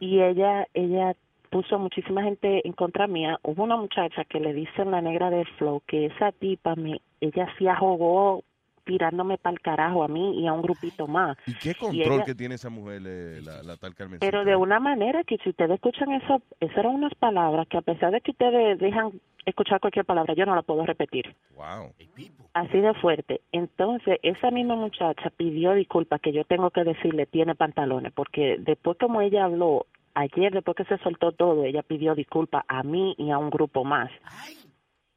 y 0.00 0.20
ella 0.20 0.66
ella 0.74 1.14
puso 1.50 1.78
muchísima 1.78 2.22
gente 2.22 2.66
en 2.66 2.72
contra 2.72 3.06
mía. 3.06 3.38
Hubo 3.42 3.62
una 3.62 3.76
muchacha 3.76 4.24
que 4.24 4.40
le 4.40 4.54
dicen 4.54 4.90
la 4.90 5.00
negra 5.02 5.30
de 5.30 5.44
Flow 5.58 5.82
que 5.86 6.06
esa 6.06 6.32
tipa 6.32 6.74
me 6.76 7.00
ella 7.20 7.46
sí 7.58 7.66
jugó 7.78 8.42
tirándome 8.84 9.38
para 9.38 9.54
el 9.54 9.60
carajo 9.60 10.04
a 10.04 10.08
mí 10.08 10.40
y 10.40 10.46
a 10.46 10.52
un 10.52 10.62
grupito 10.62 11.06
más. 11.06 11.36
¿Y 11.46 11.54
qué 11.54 11.70
Y 11.70 11.74
control 11.74 12.14
ella- 12.14 12.24
que 12.24 12.34
tiene 12.34 12.54
esa 12.56 12.70
mujer, 12.70 13.02
eh, 13.06 13.40
la, 13.42 13.62
la 13.62 13.76
tal 13.76 13.94
Carmen? 13.94 14.18
Pero 14.20 14.44
de 14.44 14.56
una 14.56 14.80
manera 14.80 15.22
que 15.24 15.36
si 15.38 15.50
ustedes 15.50 15.72
escuchan 15.72 16.12
eso, 16.12 16.42
esas 16.60 16.76
eran 16.78 16.94
unas 16.94 17.14
palabras 17.14 17.66
que 17.68 17.78
a 17.78 17.82
pesar 17.82 18.10
de 18.12 18.20
que 18.20 18.32
ustedes 18.32 18.78
dejan 18.78 19.12
escuchar 19.44 19.80
cualquier 19.80 20.04
palabra, 20.04 20.34
yo 20.34 20.46
no 20.46 20.54
la 20.54 20.62
puedo 20.62 20.84
repetir. 20.86 21.34
Wow. 21.56 21.92
Así 22.54 22.78
de 22.80 22.94
fuerte. 22.94 23.40
Entonces, 23.50 24.18
esa 24.22 24.50
misma 24.50 24.76
muchacha 24.76 25.30
pidió 25.36 25.72
disculpas 25.74 26.20
que 26.20 26.32
yo 26.32 26.44
tengo 26.44 26.70
que 26.70 26.84
decirle 26.84 27.26
tiene 27.26 27.54
pantalones, 27.54 28.12
porque 28.12 28.56
después 28.60 28.96
como 28.98 29.20
ella 29.20 29.44
habló, 29.44 29.86
ayer 30.14 30.52
después 30.52 30.76
que 30.76 30.84
se 30.84 30.98
soltó 30.98 31.32
todo, 31.32 31.64
ella 31.64 31.82
pidió 31.82 32.14
disculpas 32.14 32.64
a 32.68 32.82
mí 32.82 33.14
y 33.18 33.30
a 33.30 33.38
un 33.38 33.50
grupo 33.50 33.82
más. 33.84 34.10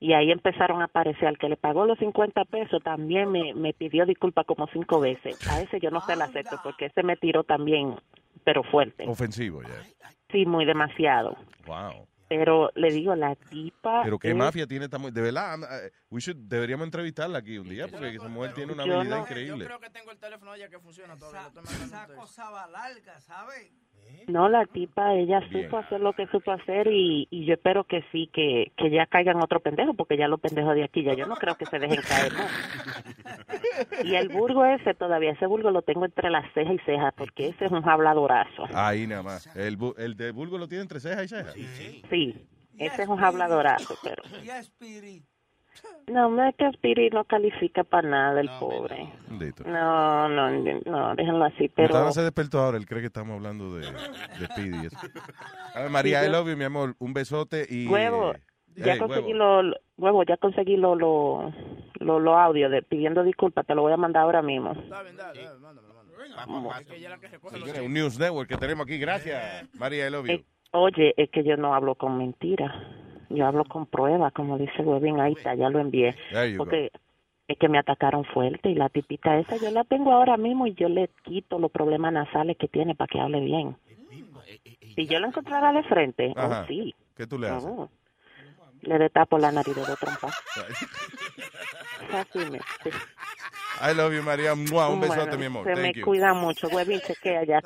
Y 0.06 0.14
ahí 0.14 0.30
empezaron 0.32 0.82
a 0.82 0.86
aparecer, 0.86 1.27
al 1.27 1.38
que 1.40 1.49
le 1.49 1.57
pagó 1.57 1.86
los 1.88 1.98
50 1.98 2.45
pesos 2.45 2.84
también 2.84 3.32
me, 3.32 3.56
me 3.56 3.73
pidió 3.73 4.06
disculpas 4.06 4.45
como 4.45 4.68
cinco 4.68 4.99
veces. 4.99 5.36
A 5.49 5.61
ese 5.61 5.80
yo 5.80 5.90
no 5.90 5.99
se 6.02 6.15
la 6.15 6.26
acepto 6.26 6.60
porque 6.64 6.86
ese 6.86 7.02
me 7.02 7.18
tiró 7.18 7.44
también, 7.44 7.95
pero 8.44 8.61
fuerte. 8.64 9.06
Ofensivo, 9.07 9.64
ya. 9.64 9.82
Sí, 10.32 10.45
muy 10.45 10.64
demasiado. 10.65 11.36
Wow. 11.65 12.07
Pero 12.27 12.69
le 12.76 12.91
digo, 12.91 13.15
la 13.15 13.36
tipa... 13.36 14.02
Pero 14.03 14.19
qué 14.19 14.30
es- 14.30 14.36
mafia 14.36 14.68
tiene 14.68 14.86
esta 14.86 14.98
mujer. 14.99 15.14
De 15.14 15.22
verdad, 15.22 15.57
eh, 15.86 15.91
we 16.11 16.19
should- 16.19 16.48
deberíamos 16.48 16.86
entrevistarla 16.86 17.40
aquí 17.40 17.57
un 17.57 17.69
día 17.69 17.88
porque 17.88 18.10
esa 18.10 18.27
mujer 18.27 18.53
tiene 18.53 18.73
una 18.73 18.86
Yo 18.86 18.95
habilidad 18.98 19.18
no- 19.18 19.23
increíble. 19.23 19.60
Yo 19.64 19.65
creo 19.65 19.80
que 19.80 19.90
tengo 19.90 20.11
el 20.11 20.19
teléfono 20.19 20.52
de 20.52 20.57
ella 20.57 20.69
que 20.69 20.80
funciona 20.80 21.18
todavía. 21.18 21.41
Esa 21.64 22.02
ustedes. 22.02 22.19
cosa 22.19 22.49
va 22.52 22.68
larga, 22.68 23.19
¿sabes? 23.22 23.72
No, 24.27 24.49
la 24.49 24.65
tipa, 24.65 25.14
ella 25.14 25.40
Bien. 25.40 25.65
supo 25.65 25.77
hacer 25.77 26.02
lo 26.02 26.14
que 26.14 26.26
supo 26.27 26.52
hacer 26.52 26.88
y, 26.88 27.27
y 27.30 27.45
yo 27.45 27.53
espero 27.53 27.84
que 27.84 28.03
sí, 28.11 28.27
que, 28.34 28.72
que 28.76 28.90
ya 28.90 29.06
caigan 29.06 29.41
otro 29.41 29.60
pendejo, 29.60 29.94
porque 29.94 30.18
ya 30.18 30.27
los 30.27 30.40
pendejos 30.40 30.73
de 30.73 30.84
aquí, 30.84 31.03
ya 31.03 31.14
yo 31.14 31.27
no 31.27 31.36
creo 31.36 31.56
que 31.56 31.68
se 31.68 31.77
dejen 31.77 32.02
caer, 32.02 32.34
¿no? 32.34 32.44
Y 34.03 34.15
el 34.15 34.30
burgo 34.30 34.65
ese, 34.65 34.95
todavía 34.95 35.32
ese 35.32 35.45
burgo 35.45 35.69
lo 35.69 35.84
tengo 35.84 36.06
entre 36.06 36.32
las 36.32 36.52
cejas 36.53 36.73
y 36.73 36.80
cejas, 36.80 37.14
porque 37.15 37.49
ese 37.49 37.65
es 37.65 37.72
un 37.72 37.88
habladorazo. 37.88 38.65
Ahí 38.73 39.06
nada 39.06 39.22
más. 39.22 39.56
El, 39.56 39.77
bu- 39.77 39.94
el 39.98 40.15
de 40.18 40.32
Bulgo 40.32 40.57
lo 40.57 40.68
tiene 40.68 40.82
entre 40.82 40.99
ceja 40.99 41.23
y 41.23 41.27
ceja. 41.27 41.52
Sí, 42.10 42.48
ese 42.80 43.03
es 43.03 43.07
un 43.07 43.23
habladorazo, 43.23 43.95
pero... 44.02 44.23
No, 46.07 46.30
no 46.30 46.47
es 46.47 46.56
que 46.56 46.65
Spirit 46.68 47.14
no 47.14 47.23
califica 47.26 47.84
para 47.84 48.07
nada, 48.07 48.41
el 48.41 48.49
pobre. 48.60 49.11
No, 49.65 50.30
no, 50.30 50.49
no, 50.85 51.15
déjenlo 51.15 51.45
así, 51.45 51.68
pero... 51.69 51.88
Gustavo 51.89 52.11
se 52.11 52.22
despertó 52.22 52.60
ahora, 52.60 52.77
él 52.77 52.85
cree 52.85 53.02
que 53.02 53.07
estamos 53.07 53.35
hablando 53.35 53.73
de, 53.76 53.81
de 53.88 54.88
eso. 54.88 54.97
A 55.73 55.81
ver, 55.81 55.89
María, 55.89 56.22
Sí, 56.22 56.27
I 56.27 56.31
love 56.31 56.47
you, 56.49 56.56
mi 56.57 56.64
amor. 56.64 56.95
Un 56.99 57.14
besote 57.14 57.65
y... 57.69 57.88
Huevo, 57.88 58.34
ya 58.76 58.93
Hey, 58.93 58.99
conseguí 58.99 59.34
huevo. 59.34 59.38
lo, 59.38 59.64
lo- 59.64 59.77
huevo, 59.97 60.23
ya 60.23 60.38
conseguí 60.38 60.77
lo, 60.77 60.95
lo, 60.95 61.52
lo, 61.99 62.19
lo 62.19 62.38
audio 62.38 62.69
de 62.69 62.84
pidiendo 62.84 63.23
disculpas, 63.23 63.65
te 63.65 63.73
lo 63.73 63.81
voy 63.81 63.93
a 63.93 63.97
mandar 63.97 64.23
ahora 64.23 64.41
mismo. 64.41 64.73
Está 64.73 65.02
bien, 65.02 65.15
dale, 65.18 65.43
dale, 65.43 65.60
mándame, 65.60 65.88
mándame. 65.88 66.81
Es 66.81 66.88
que 66.88 66.95
ella 66.97 67.06
es 67.07 67.11
la 67.11 67.19
que 67.19 67.27
recoge 67.30 67.57
los 67.57 67.68
Señores, 67.69 67.88
un 67.88 67.93
News 67.93 68.19
Network 68.19 68.47
que 68.49 68.57
tenemos 68.57 68.85
aquí. 68.85 68.97
Gracias, 68.99 69.68
María, 69.76 70.07
I 70.07 70.11
love 70.11 70.26
you. 70.27 70.34
Eh, 70.34 70.45
oye, 70.72 71.14
es 71.18 71.30
que 71.31 71.43
yo 71.43 71.57
no 71.57 71.73
hablo 71.73 71.95
con 71.95 72.18
mentiras, 72.18 72.72
yo 73.30 73.45
hablo 73.45 73.65
con 73.65 73.85
pruebas, 73.85 74.34
como 74.34 74.57
dice 74.57 74.81
Webin, 74.81 75.19
ahí 75.19 75.34
está, 75.34 75.56
ya 75.56 75.69
lo 75.69 75.80
envié. 75.80 76.15
Go. 76.31 76.57
Porque 76.57 76.91
es 77.47 77.57
que 77.57 77.69
me 77.69 77.77
atacaron 77.77 78.26
fuerte 78.26 78.69
y 78.69 78.76
la 78.76 78.89
tipita 78.89 79.38
esa 79.38 79.57
yo 79.57 79.69
la 79.72 79.84
tengo 79.84 80.11
ahora 80.11 80.38
mismo 80.38 80.65
y 80.68 80.73
yo 80.73 80.89
le 80.89 81.10
quito 81.23 81.60
los 81.60 81.72
problemas 81.72 82.11
nasales 82.14 82.57
que 82.57 82.68
tiene 82.68 82.95
para 82.95 83.07
que 83.07 83.19
hable 83.19 83.39
bien. 83.41 83.77
Si 84.95 85.07
yo 85.07 85.19
la 85.19 85.27
encontrara 85.27 85.72
de 85.73 85.84
frente, 85.84 86.34
oh, 86.35 86.64
sí. 86.68 86.95
¿Qué 87.15 87.27
tú 87.27 87.38
le 87.38 87.49
haces? 87.49 87.69
Oh. 87.69 87.89
Le 88.81 88.97
destapo 88.97 89.38
la 89.38 89.52
nariz 89.52 89.76
de 89.76 89.81
dos 89.81 89.99
trompas. 89.99 90.34
Así 92.14 92.39
me. 92.49 92.60
sí. 92.84 92.89
I 93.81 93.93
love 93.93 94.14
you, 94.14 94.23
María. 94.23 94.53
Un 94.53 94.65
besote, 94.65 95.07
Bueno, 95.07 95.38
mi 95.38 95.45
amor. 95.45 95.64
Se 95.65 95.76
me 95.76 95.81
Thank 95.84 95.95
you. 95.97 96.06
cuida 96.06 96.34
mucho. 96.34 96.68
Huevín, 96.69 97.02
chequea 97.02 97.43
ya. 97.43 97.61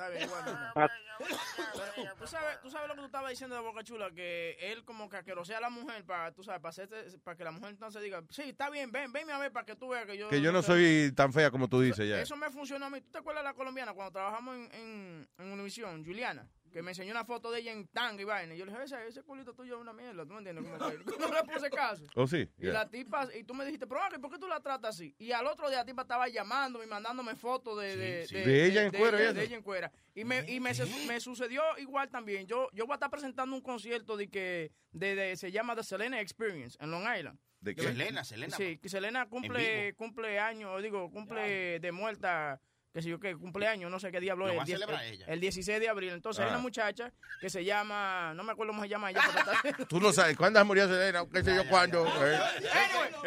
¿Tú 2.17 2.27
sabes, 2.27 2.61
tú 2.61 2.69
sabes 2.69 2.87
lo 2.87 2.93
que 2.95 2.99
tú 3.01 3.05
estabas 3.07 3.29
diciendo 3.29 3.55
de 3.55 3.61
Boca 3.61 3.83
Chula, 3.83 4.09
que 4.11 4.55
él 4.59 4.83
como 4.85 5.09
que 5.09 5.17
asquerosea 5.17 5.57
a 5.57 5.61
la 5.61 5.69
mujer 5.69 6.03
para, 6.05 6.31
tú 6.31 6.43
sabes, 6.43 6.61
para, 6.61 6.69
hacerte- 6.71 7.17
para 7.23 7.35
que 7.35 7.43
la 7.43 7.51
mujer 7.51 7.71
entonces 7.71 8.01
diga, 8.01 8.23
sí, 8.29 8.43
está 8.49 8.69
bien, 8.69 8.91
ven, 8.91 9.11
ven 9.11 9.29
a 9.29 9.37
ver 9.37 9.51
para 9.51 9.65
que 9.65 9.75
tú 9.75 9.89
veas 9.89 10.05
que 10.05 10.17
yo... 10.17 10.29
Que 10.29 10.41
yo 10.41 10.51
no 10.51 10.61
soy 10.61 11.11
tan 11.15 11.33
fea 11.33 11.51
como 11.51 11.67
tú 11.67 11.81
dices 11.81 12.07
ya. 12.07 12.21
Eso 12.21 12.35
me 12.37 12.49
funcionó 12.49 12.85
a 12.85 12.89
mí. 12.89 13.01
¿Tú 13.01 13.09
te 13.11 13.17
acuerdas 13.19 13.43
de 13.43 13.49
la 13.49 13.53
colombiana 13.53 13.93
cuando 13.93 14.11
trabajamos 14.13 14.55
en, 14.55 14.69
en, 14.73 15.27
en 15.39 15.51
Univision, 15.51 16.05
Juliana? 16.05 16.47
Que 16.71 16.81
me 16.83 16.91
enseñó 16.91 17.11
una 17.11 17.25
foto 17.25 17.51
de 17.51 17.59
ella 17.59 17.71
en 17.71 17.87
tanga 17.87 18.21
y 18.21 18.25
vaina. 18.25 18.53
Y 18.53 18.57
yo 18.57 18.65
le 18.65 18.71
dije, 18.71 18.83
ese, 18.83 19.07
ese 19.07 19.23
culito 19.23 19.53
tuyo 19.53 19.75
es 19.75 19.81
una 19.81 19.93
mierda, 19.93 20.25
¿tú 20.25 20.33
me 20.33 20.37
entiendes? 20.39 20.65
No 21.19 21.33
le 21.33 21.43
puse 21.43 21.69
caso. 21.69 22.03
Oh, 22.15 22.27
sí. 22.27 22.49
Y 22.57 22.63
Yeah. 22.63 22.73
la 22.73 22.89
tipa, 22.89 23.27
y 23.35 23.43
tú 23.43 23.53
me 23.53 23.65
dijiste, 23.65 23.87
pero 23.87 24.01
¿por 24.21 24.31
qué 24.31 24.37
tú 24.37 24.47
la 24.47 24.59
tratas 24.59 24.95
así? 24.95 25.15
Y 25.17 25.31
al 25.31 25.47
otro 25.47 25.67
día 25.69 25.79
la 25.79 25.85
tipa 25.85 26.03
estaba 26.03 26.27
llamándome 26.27 26.85
y 26.85 26.87
mandándome 26.87 27.35
fotos 27.35 27.79
de, 27.81 27.95
de, 27.97 28.27
sí. 28.27 28.35
De 28.35 28.65
ella 28.65 28.83
en 28.83 28.91
cuero 28.91 29.17
y 29.17 29.33
de- 29.33 29.43
ella 29.43 29.55
en 29.55 29.63
cuera. 29.63 29.91
Y, 30.13 30.23
me, 30.25 30.39
y 30.51 30.59
me, 30.59 30.71
me 31.07 31.19
sucedió 31.19 31.61
igual 31.77 32.09
también. 32.09 32.45
Yo, 32.47 32.69
yo 32.73 32.85
voy 32.85 32.93
a 32.93 32.95
estar 32.95 33.09
presentando 33.09 33.55
un 33.55 33.61
concierto 33.61 34.15
de 34.17 34.29
que 34.29 34.71
de, 34.91 35.15
de- 35.15 35.35
se 35.37 35.51
llama 35.51 35.75
The 35.75 35.83
Selena 35.83 36.19
Experience 36.21 36.77
en 36.81 36.91
Long 36.91 37.03
Island. 37.17 37.39
¿De 37.61 37.75
qué? 37.75 37.81
Selena, 37.83 38.23
Selena. 38.23 38.55
Sí, 38.55 38.77
que 38.77 38.87
Selena 38.87 39.27
cumple, 39.27 39.93
cumple 39.95 40.39
años, 40.39 40.81
digo, 40.81 41.11
cumple 41.11 41.79
de 41.79 41.91
muerta, 41.91 42.61
qué 42.93 43.01
sé 43.01 43.09
yo 43.09 43.19
qué, 43.19 43.35
cumpleaños, 43.37 43.91
no 43.91 43.99
sé 43.99 44.11
qué 44.11 44.19
diablo 44.19 44.45
Lo 44.47 44.51
es. 44.53 44.57
va 44.59 44.63
a 44.63 44.65
el, 44.65 44.81
el- 44.83 45.13
ella. 45.13 45.25
el 45.27 45.39
16 45.39 45.79
de 45.79 45.89
abril. 45.89 46.09
Entonces 46.11 46.41
hay 46.43 46.47
Ah. 46.49 46.53
una 46.53 46.59
muchacha 46.61 47.11
que 47.39 47.49
se 47.49 47.63
llama, 47.63 48.33
no 48.35 48.43
me 48.43 48.51
acuerdo 48.51 48.71
cómo 48.73 48.83
se 48.83 48.89
llama 48.89 49.11
ella, 49.11 49.21
pero 49.27 49.39
está- 49.51 49.85
Tú 49.89 49.99
no 49.99 50.11
sabes 50.11 50.35
cuándo 50.37 50.63
murió 50.65 50.87
Selena, 50.87 51.23
qué 51.31 51.43
sé 51.43 51.55
yo 51.55 51.67
cuándo. 51.69 52.05
eh. 52.25 52.39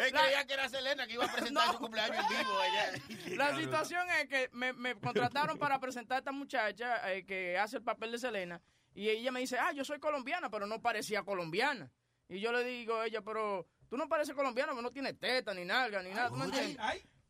Él 0.05 0.11
creía 0.11 0.45
que 0.45 0.53
era 0.53 0.67
Selena 0.69 1.07
que 1.07 1.13
iba 1.13 1.25
a 1.25 1.31
presentar 1.33 1.67
su 1.71 1.77
cumpleaños 1.79 2.17
en 2.17 2.37
vivo. 2.37 3.37
La 3.37 3.55
situación 3.57 4.07
es 4.21 4.27
que 4.27 4.49
me, 4.53 4.73
me 4.73 4.95
contrataron 4.95 5.57
para 5.57 5.79
presentar 5.79 6.15
a 6.15 6.19
esta 6.19 6.31
muchacha 6.31 7.11
eh, 7.13 7.25
que 7.25 7.57
hace 7.57 7.77
el 7.77 7.83
papel 7.83 8.11
de 8.11 8.17
Selena 8.19 8.61
y 8.93 9.09
ella 9.09 9.31
me 9.31 9.39
dice, 9.39 9.57
ah, 9.57 9.71
yo 9.71 9.83
soy 9.83 9.99
colombiana, 9.99 10.49
pero 10.49 10.67
no 10.67 10.81
parecía 10.81 11.23
colombiana. 11.23 11.91
Y 12.29 12.39
yo 12.39 12.51
le 12.51 12.63
digo 12.63 12.99
a 12.99 13.05
ella, 13.07 13.21
pero 13.21 13.67
tú 13.89 13.97
no 13.97 14.07
pareces 14.07 14.35
colombiana, 14.35 14.71
pero 14.71 14.81
no 14.83 14.91
tienes 14.91 15.19
teta, 15.19 15.53
ni 15.53 15.65
nalga, 15.65 16.01
ni 16.03 16.11
nada. 16.11 16.29
¿tú 16.29 16.35
me 16.35 16.45
entiendes? 16.45 16.77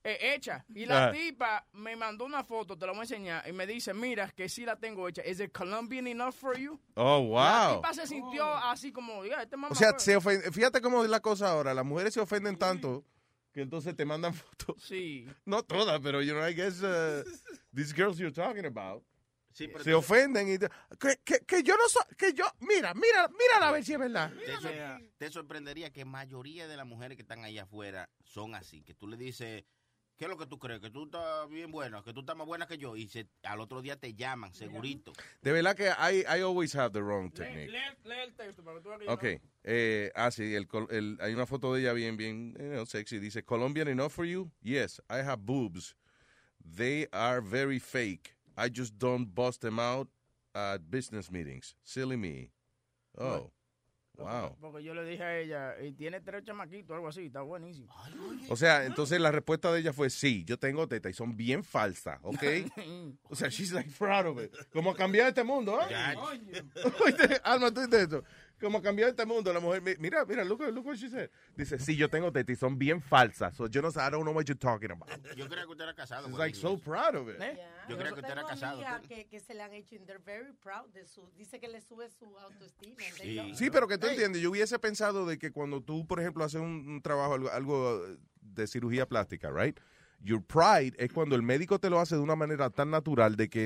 Eh, 0.05 0.33
hecha. 0.35 0.65
Y 0.75 0.85
la 0.85 1.07
Ah. 1.07 1.11
tipa 1.13 1.65
me 1.73 1.95
mandó 1.95 2.25
una 2.25 2.43
foto, 2.43 2.77
te 2.77 2.85
la 2.85 2.91
voy 2.91 2.99
a 2.99 3.03
enseñar, 3.03 3.47
y 3.47 3.53
me 3.53 3.65
dice, 3.65 3.93
mira, 3.93 4.29
que 4.31 4.49
sí 4.49 4.65
la 4.65 4.75
tengo 4.77 5.07
hecha. 5.07 5.25
¿Is 5.25 5.39
it 5.39 5.53
Colombian 5.53 6.07
enough 6.07 6.33
for 6.33 6.57
you? 6.57 6.77
Oh, 6.95 7.21
La 7.39 7.67
wow. 7.69 7.75
tipa 7.77 7.93
se 7.93 8.05
sintió 8.07 8.53
así 8.53 8.91
como, 8.91 9.23
ya, 9.25 9.43
este 9.43 9.55
mamá. 9.55 9.71
O 9.71 9.75
sea, 9.75 9.97
se 9.97 10.17
ofende- 10.17 10.51
fíjate 10.51 10.81
cómo 10.81 11.03
es 11.05 11.09
la 11.09 11.21
cosa 11.21 11.49
ahora. 11.51 11.73
Las 11.73 11.85
mujeres 11.85 12.13
se 12.13 12.19
ofenden 12.19 12.57
tanto 12.57 13.05
que 13.53 13.61
entonces 13.61 13.95
te 13.95 14.03
mandan 14.03 14.33
fotos. 14.67 14.83
Sí. 14.83 15.25
No 15.45 15.63
todas, 15.63 16.01
pero 16.01 16.21
you 16.21 16.33
know, 16.33 16.45
I 16.45 16.53
guess 16.53 16.81
uh, 16.81 17.23
these 17.73 17.93
girls 17.95 18.17
you're 18.17 18.33
talking 18.33 18.65
about 18.65 19.03
Sí, 19.53 19.67
pero 19.67 19.83
se 19.85 19.91
tú- 19.91 19.97
ofenden 19.99 20.49
y 20.51 20.57
te- 20.57 20.67
que, 20.99 21.15
que, 21.23 21.39
que 21.45 21.61
yo 21.63 21.77
no 21.77 21.87
soy, 21.87 22.01
que 22.17 22.33
yo, 22.33 22.43
mira, 22.59 22.93
mira, 22.95 23.29
mira 23.29 23.67
a 23.67 23.71
ver 23.71 23.85
si 23.85 23.93
es 23.93 23.99
verdad. 23.99 24.33
Te, 24.33 24.51
sor- 24.59 25.01
te 25.17 25.29
sorprendería 25.29 25.93
que 25.93 26.03
mayoría 26.05 26.67
de 26.67 26.75
las 26.75 26.87
mujeres 26.87 27.15
que 27.15 27.21
están 27.21 27.43
allá 27.45 27.63
afuera 27.63 28.09
son 28.23 28.55
así, 28.55 28.81
que 28.83 28.95
tú 28.95 29.07
le 29.07 29.15
dices, 29.15 29.63
¿qué 30.23 30.27
es 30.27 30.29
lo 30.29 30.37
que 30.37 30.45
tú 30.45 30.57
crees? 30.57 30.79
Que 30.79 30.89
tú 30.89 31.03
estás 31.03 31.49
bien 31.49 31.69
buena, 31.69 32.01
que 32.01 32.13
tú 32.13 32.21
estás 32.21 32.37
más 32.37 32.47
buena 32.47 32.65
que 32.65 32.77
yo, 32.77 32.95
y 32.95 33.09
se- 33.09 33.27
al 33.43 33.59
otro 33.59 33.81
día 33.81 33.99
te 33.99 34.13
llaman, 34.13 34.53
segurito. 34.53 35.11
De 35.41 35.51
verdad 35.51 35.75
que 35.75 35.89
I, 35.89 36.21
I 36.21 36.41
always 36.41 36.73
have 36.75 36.93
the 36.93 37.01
wrong 37.01 37.29
technique. 37.29 37.69
Lee, 37.69 37.79
lee 38.05 38.21
el 38.23 38.33
texto 38.33 38.63
para 38.63 38.77
que 38.77 38.83
tú 38.83 39.11
Ok, 39.11 39.23
eh, 39.65 40.11
ah, 40.15 40.31
sí, 40.31 40.55
el, 40.55 40.65
el- 40.91 41.17
hay 41.19 41.33
una 41.33 41.45
foto 41.45 41.73
de 41.73 41.81
ella 41.81 41.91
bien, 41.91 42.15
bien 42.15 42.53
you 42.57 42.69
know, 42.69 42.85
sexy. 42.85 43.19
Dice, 43.19 43.43
Colombian 43.43 43.89
enough 43.89 44.13
for 44.13 44.23
you? 44.25 44.49
Yes, 44.61 45.01
I 45.09 45.17
have 45.17 45.45
boobs. 45.45 45.93
They 46.63 47.07
are 47.11 47.41
very 47.41 47.79
fake. 47.79 48.37
I 48.55 48.69
just 48.69 48.97
don't 48.97 49.25
bust 49.35 49.59
them 49.61 49.77
out 49.77 50.07
at 50.55 50.89
business 50.89 51.29
meetings. 51.29 51.75
Silly 51.83 52.15
me. 52.15 52.51
Oh, 53.17 53.51
wow. 54.17 54.55
Porque 54.59 54.83
yo 54.83 54.93
le 54.93 55.03
dije 55.03 55.23
a 55.23 55.39
ella, 55.39 55.81
y 55.81 55.91
tiene 55.93 56.21
tres 56.21 56.43
chamaquitos, 56.43 56.95
algo 56.95 57.07
así, 57.07 57.25
está 57.25 57.41
buenísimo. 57.41 57.93
O 58.49 58.55
sea, 58.55 58.85
entonces 58.85 59.19
la 59.19 59.31
respuesta 59.31 59.71
de 59.71 59.79
ella 59.79 59.93
fue, 59.93 60.09
sí, 60.09 60.43
yo 60.45 60.57
tengo 60.57 60.87
teta 60.87 61.09
y 61.09 61.13
son 61.13 61.35
bien 61.35 61.63
falsas, 61.63 62.19
¿ok? 62.23 62.43
o 63.29 63.35
sea, 63.35 63.49
she's 63.49 63.71
like 63.71 63.89
proud 63.97 64.27
of 64.27 64.43
it. 64.43 64.51
Como 64.71 64.93
cambiar 64.93 65.29
este 65.29 65.43
mundo, 65.43 65.79
¿eh? 65.81 66.15
Oíste, 67.05 67.41
Alma, 67.43 67.71
tú 67.71 67.81
dices 67.81 68.03
esto. 68.03 68.23
Como 68.63 68.81
cambiar 68.81 69.09
este 69.09 69.25
mundo, 69.25 69.51
la 69.51 69.59
mujer, 69.59 69.81
mi- 69.81 69.95
mira, 69.99 70.23
mira, 70.23 70.41
look, 70.45 70.61
look 70.61 70.85
what 70.85 70.95
she 70.95 71.09
said. 71.09 71.29
Dice, 71.53 71.77
sí, 71.79 71.97
yo 71.97 72.09
tengo 72.09 72.31
teta 72.31 72.49
y 72.49 72.55
son 72.55 72.79
bien 72.79 73.01
falsas. 73.01 73.53
So 73.57 73.67
yo 73.67 73.81
no 73.81 73.91
sé, 73.91 73.99
I 73.99 74.09
don't 74.09 74.23
know 74.23 74.33
what 74.33 74.45
you're 74.45 74.57
talking 74.57 74.89
about. 74.89 75.09
Yo 75.35 75.49
creía 75.49 75.65
que 75.65 75.71
usted 75.71 75.83
era 75.83 75.93
casado. 75.93 76.29
She's 76.29 76.37
like 76.37 76.55
so 76.55 76.77
proud 76.77 77.13
of 77.15 77.27
it. 77.27 77.35
Yo 77.89 77.97
creía 77.97 78.13
que 78.13 78.21
usted 78.21 78.31
era 78.31 78.45
casado. 78.45 78.81
que, 79.05 79.25
que 79.25 79.41
se 79.41 79.53
le 79.53 79.63
han 79.63 79.73
hecho, 79.73 79.97
and 79.97 80.07
they're 80.07 80.23
very 80.23 80.53
proud 80.53 80.87
de 80.93 81.05
su, 81.05 81.29
dice 81.35 81.59
que 81.59 81.67
le 81.67 81.81
sube 81.81 82.09
su 82.09 82.39
autoestima. 82.39 82.95
Sí, 83.53 83.65
it. 83.65 83.73
pero 83.73 83.85
que 83.85 83.97
tú 83.97 84.07
entiendes, 84.07 84.41
yo 84.41 84.49
hubiese 84.49 84.79
pensado 84.79 85.25
de 85.25 85.37
que 85.37 85.51
cuando 85.51 85.81
tú, 85.81 86.07
por 86.07 86.21
ejemplo, 86.21 86.45
haces 86.45 86.61
un, 86.61 86.87
un 86.87 87.01
trabajo, 87.01 87.33
algo, 87.33 87.49
algo 87.49 88.01
de 88.39 88.67
cirugía 88.67 89.05
plástica, 89.05 89.51
right? 89.51 89.77
Your 90.23 90.41
pride 90.41 90.95
es 90.97 91.11
cuando 91.11 91.35
el 91.35 91.41
médico 91.41 91.79
te 91.79 91.89
lo 91.89 91.99
hace 91.99 92.15
de 92.15 92.21
una 92.21 92.37
manera 92.37 92.69
tan 92.69 92.89
natural 92.89 93.35
de 93.35 93.49
que 93.49 93.65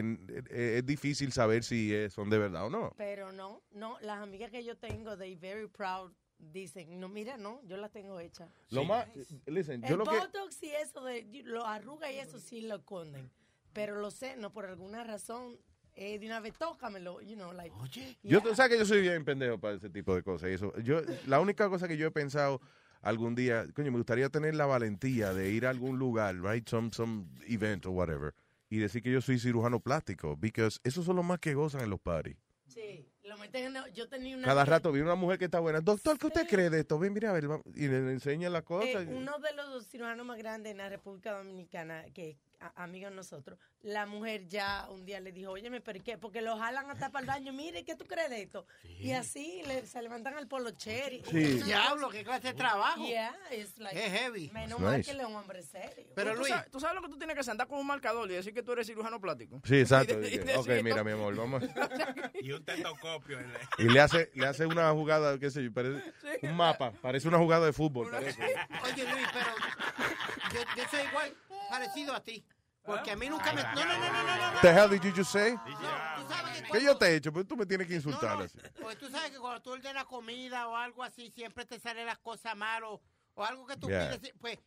eh, 0.49 0.77
es 0.79 0.85
difícil 0.85 1.31
saber 1.31 1.63
si 1.63 1.93
eh, 1.93 2.09
son 2.09 2.31
de 2.31 2.39
verdad 2.39 2.65
o 2.65 2.69
no. 2.71 2.93
Pero 2.97 3.31
no, 3.31 3.61
no, 3.71 3.99
las 4.01 4.19
amigas 4.21 4.49
que 4.49 4.63
yo 4.63 4.75
tengo, 4.75 5.15
they 5.15 5.35
very 5.35 5.67
proud, 5.67 6.11
dicen, 6.39 6.99
no, 6.99 7.09
mira, 7.09 7.37
no, 7.37 7.61
yo 7.65 7.77
la 7.77 7.89
tengo 7.89 8.19
hecha. 8.19 8.49
Lo 8.71 8.85
más, 8.85 9.07
listen, 9.45 9.81
yo 9.83 9.93
El 9.93 9.97
lo 9.99 10.05
que... 10.05 10.17
Botox 10.17 10.63
y 10.63 10.71
eso, 10.71 11.03
de 11.03 11.27
lo 11.45 11.63
arruga 11.65 12.11
y 12.11 12.17
eso 12.17 12.39
sí 12.39 12.61
lo 12.61 12.77
esconden. 12.77 13.29
Pero 13.73 13.99
los 13.99 14.15
senos, 14.15 14.51
por 14.51 14.65
alguna 14.65 15.03
razón, 15.03 15.59
eh, 15.93 16.17
de 16.17 16.25
una 16.25 16.39
vez 16.39 16.55
tócamelo, 16.57 17.21
you 17.21 17.35
know, 17.35 17.53
like. 17.53 17.75
Oye. 17.79 18.17
Yo, 18.23 18.41
tú 18.41 18.55
sabes 18.55 18.71
que 18.71 18.77
yo 18.79 18.85
soy 18.85 19.01
bien 19.01 19.23
pendejo 19.23 19.59
para 19.59 19.75
ese 19.75 19.89
tipo 19.89 20.15
de 20.15 20.23
cosas. 20.23 20.49
Y 20.49 20.53
eso, 20.53 20.75
yo, 20.79 21.01
la 21.27 21.39
única 21.39 21.69
cosa 21.69 21.87
que 21.87 21.97
yo 21.97 22.07
he 22.07 22.11
pensado 22.11 22.61
algún 23.07 23.35
día, 23.35 23.65
coño, 23.73 23.91
me 23.91 23.97
gustaría 23.97 24.29
tener 24.29 24.53
la 24.55 24.65
valentía 24.65 25.33
de 25.33 25.51
ir 25.51 25.65
a 25.65 25.69
algún 25.69 25.97
lugar, 25.97 26.35
right, 26.41 26.67
some, 26.67 26.89
some 26.91 27.25
event 27.47 27.85
or 27.85 27.93
whatever, 27.93 28.33
y 28.69 28.77
decir 28.79 29.01
que 29.01 29.11
yo 29.11 29.21
soy 29.21 29.39
cirujano 29.39 29.79
plástico, 29.79 30.35
because 30.35 30.79
esos 30.83 31.05
son 31.05 31.15
los 31.15 31.25
más 31.25 31.39
que 31.39 31.53
gozan 31.53 31.81
en 31.81 31.89
los 31.89 31.99
parties. 31.99 32.37
Sí, 32.67 33.07
lo 33.23 33.37
meten 33.37 33.75
en. 33.75 33.93
Yo 33.93 34.09
tenía 34.09 34.35
una. 34.35 34.45
Cada 34.45 34.65
rato 34.65 34.91
viene 34.91 35.05
una 35.05 35.15
mujer 35.15 35.39
que 35.39 35.45
está 35.45 35.59
buena. 35.59 35.79
Doctor, 35.79 36.19
¿qué 36.19 36.27
usted 36.27 36.47
cree 36.47 36.69
de 36.69 36.81
esto? 36.81 36.99
Ven, 36.99 37.13
mira, 37.13 37.29
a 37.29 37.33
ver, 37.33 37.47
vamos", 37.47 37.65
y 37.75 37.87
le, 37.87 37.97
enseña 38.11 38.49
las 38.49 38.63
Eh, 38.63 38.65
cosas. 38.65 39.07
uno 39.09 39.39
de 39.39 39.53
los 39.53 39.87
cirujanos 39.87 40.25
más 40.25 40.37
grandes 40.37 40.71
en 40.71 40.77
la 40.77 40.89
República 40.89 41.37
Dominicana, 41.37 42.03
que 42.13 42.37
a- 42.59 42.83
amigo 42.83 43.09
de 43.09 43.15
nosotros, 43.15 43.59
la 43.81 44.05
mujer 44.05 44.47
ya 44.47 44.87
un 44.89 45.05
día 45.05 45.19
le 45.19 45.31
dijo, 45.31 45.51
óyeme, 45.51 45.81
¿pero 45.81 46.03
qué? 46.03 46.17
Porque 46.17 46.41
lo 46.41 46.57
jalan 46.57 46.89
hasta 46.89 47.09
para 47.11 47.21
el 47.21 47.27
baño, 47.27 47.53
mire, 47.53 47.83
¿qué 47.83 47.95
tú 47.95 48.05
crees 48.05 48.29
de 48.29 48.41
esto? 48.41 48.65
Y 48.99 49.11
así 49.11 49.61
le- 49.67 49.85
se 49.85 50.01
levantan 50.01 50.35
al 50.37 50.47
polo 50.47 50.71
cherry. 50.71 51.23
Sí. 51.29 51.61
Diablo, 51.63 52.09
qué 52.09 52.23
clase 52.23 52.47
de 52.47 52.53
trabajo. 52.53 53.05
Yeah, 53.05 53.35
it's 53.51 53.77
like, 53.77 53.95
Qué 53.99 54.09
heavy. 54.09 54.49
Menos 54.53 54.79
mal 54.79 54.97
nice. 54.97 55.05
que 55.05 55.11
él 55.15 55.21
es 55.21 55.27
un 55.27 55.35
hombre 55.35 55.61
serio. 55.61 56.05
Pero 56.15 56.35
¿Tú, 56.35 56.45
sabes, 56.45 56.71
tú 56.71 56.79
sabes 56.79 56.95
lo 56.95 57.01
que 57.01 57.09
tú 57.09 57.17
tienes 57.17 57.33
que 57.35 57.41
hacer, 57.41 57.51
andar 57.51 57.67
con 57.67 57.79
un 57.79 57.87
marcador 57.87 58.29
y 58.31 58.33
decir 58.35 58.53
que 58.53 58.63
tú 58.63 58.71
eres 58.73 58.87
cirujano 58.87 59.19
plástico. 59.21 59.61
Sí, 59.63 59.79
exacto. 59.79 60.13
Y 60.27 60.37
de- 60.39 60.53
y 60.53 60.55
ok, 60.57 60.65
decir, 60.67 60.83
mira, 60.83 60.97
no- 60.97 61.03
mi 61.05 61.11
amor, 61.11 61.35
vamos. 61.35 61.63
Y 62.41 62.51
un 62.51 62.63
tetocopio. 62.63 63.39
Y 63.77 63.83
le 63.83 63.99
hace, 63.99 64.31
le 64.33 64.45
hace 64.47 64.65
una 64.65 64.91
jugada, 64.91 65.37
qué 65.39 65.49
sé 65.51 65.63
yo, 65.63 65.71
parece 65.73 66.01
un 66.43 66.55
mapa, 66.55 66.91
parece 67.01 67.27
una 67.27 67.37
jugada 67.37 67.65
de 67.65 67.73
fútbol. 67.73 68.09
parece. 68.09 68.41
Oye, 68.43 69.03
Luis, 69.03 69.27
pero 69.33 69.49
yo, 70.53 70.59
yo 70.75 70.83
soy 70.89 70.99
igual, 71.07 71.33
parecido 71.69 72.13
a 72.13 72.23
ti. 72.23 72.43
Porque 72.83 73.11
a 73.11 73.15
mí 73.17 73.27
nunca 73.27 73.51
me... 73.51 73.61
No, 73.63 73.73
no, 73.73 73.85
no, 73.85 73.97
no, 73.99 74.23
no, 74.23 74.51
no. 74.53 74.61
The 74.61 74.69
hell 74.73 74.89
did 74.89 75.01
you 75.03 75.11
just 75.13 75.31
say? 75.31 75.55
Tú 75.57 76.27
sabes 76.29 76.61
que 76.61 76.71
¿Qué 76.71 76.83
yo 76.83 76.97
te 76.97 77.05
he 77.07 77.15
hecho? 77.17 77.33
Pues 77.33 77.45
tú 77.45 77.57
me 77.57 77.65
tienes 77.65 77.85
que 77.87 77.95
insultar 77.95 78.41
así. 78.41 78.57
Pues 78.81 78.97
tú 78.97 79.09
sabes 79.09 79.31
que 79.31 79.37
cuando 79.39 79.61
tú 79.61 79.71
ordenas 79.71 80.05
comida 80.05 80.67
o 80.69 80.75
algo 80.77 81.03
así, 81.03 81.29
siempre 81.29 81.65
te 81.65 81.79
salen 81.79 82.05
las 82.05 82.17
cosas 82.19 82.55
mal 82.55 82.83
o, 82.85 83.01
o 83.33 83.43
algo 83.43 83.65
que 83.67 83.75
tú 83.75 83.89
Yeah. 83.89 84.17
pides. 84.17 84.33
Pues 84.39 84.57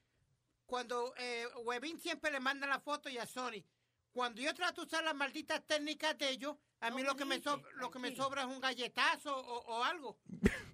cuando 0.66 1.14
eh, 1.16 1.46
Webin 1.64 1.98
siempre 1.98 2.30
le 2.30 2.40
manda 2.40 2.66
la 2.66 2.78
foto 2.80 3.08
y 3.08 3.16
a 3.16 3.24
Sony. 3.26 3.64
Cuando 4.12 4.42
yo 4.42 4.52
trato 4.54 4.82
de 4.82 4.86
usar 4.88 5.02
las 5.04 5.14
malditas 5.14 5.62
técnicas 5.66 6.18
de 6.18 6.28
ellos, 6.28 6.56
a 6.80 6.90
mí 6.90 7.02
lo 7.02 7.16
que 7.16 7.24
me, 7.24 7.40
so- 7.40 7.62
lo 7.76 7.90
que 7.90 7.98
me 8.00 8.14
sobra 8.14 8.42
es 8.42 8.48
un 8.48 8.60
galletazo 8.60 9.34
o, 9.34 9.78
o 9.78 9.84
algo. 9.84 10.18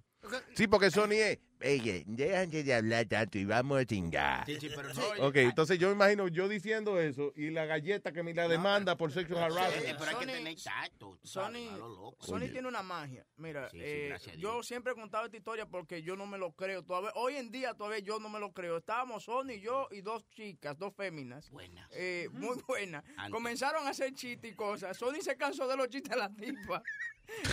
Sí, 0.55 0.67
porque 0.67 0.91
Sony 0.91 1.13
es 1.13 1.39
oye, 1.61 2.03
déjense 2.07 2.63
de 2.63 2.73
hablar 2.73 3.05
tanto 3.05 3.37
y 3.37 3.45
vamos 3.45 3.79
a 3.79 3.85
chingar. 3.85 4.45
Sí, 4.45 4.57
sí, 4.59 4.69
pero 4.75 4.93
no. 4.93 5.27
Ok, 5.27 5.35
entonces 5.37 5.79
yo 5.79 5.87
me 5.89 5.93
imagino 5.95 6.27
yo 6.27 6.47
diciendo 6.47 6.99
eso 6.99 7.33
y 7.35 7.49
la 7.49 7.65
galleta 7.65 8.11
que 8.11 8.23
me 8.23 8.33
la 8.33 8.47
demanda 8.47 8.95
por 8.97 9.11
sexual 9.11 9.43
harassment. 9.51 9.97
pero 9.99 10.11
hay 10.11 10.15
que 10.17 10.25
Sony- 10.25 10.33
tener 10.37 10.55
tacto. 10.63 11.19
Sony. 11.23 12.13
Sony 12.19 12.49
tiene 12.51 12.67
una 12.67 12.83
magia. 12.83 13.25
Mira, 13.37 13.69
Sí, 13.69 13.77
sí, 13.77 13.83
eh, 13.83 14.15
yo 14.37 14.61
siempre 14.63 14.93
he 14.93 14.95
contado 14.95 15.25
esta 15.25 15.37
historia 15.37 15.65
porque 15.65 16.01
yo 16.03 16.15
no 16.15 16.25
me 16.25 16.37
lo 16.37 16.51
creo. 16.53 16.83
Todavía, 16.83 17.11
hoy 17.15 17.35
en 17.35 17.51
día 17.51 17.73
todavía 17.73 17.99
yo 17.99 18.19
no 18.19 18.29
me 18.29 18.39
lo 18.39 18.51
creo. 18.53 18.77
Estábamos 18.77 19.23
Sony, 19.25 19.59
yo 19.61 19.87
y 19.91 20.01
dos 20.01 20.27
chicas, 20.29 20.77
dos 20.77 20.93
féminas. 20.95 21.49
Buenas. 21.51 21.89
Eh, 21.93 22.29
muy 22.31 22.57
buenas. 22.67 23.03
Antes. 23.17 23.31
Comenzaron 23.31 23.87
a 23.87 23.91
hacer 23.91 24.13
chistes 24.13 24.51
y 24.51 24.55
cosas. 24.55 24.95
Sony 24.97 25.21
se 25.21 25.35
cansó 25.37 25.67
de 25.67 25.75
los 25.77 25.89
chistes 25.89 26.11
de 26.11 26.17
la 26.17 26.29
tipa. 26.33 26.81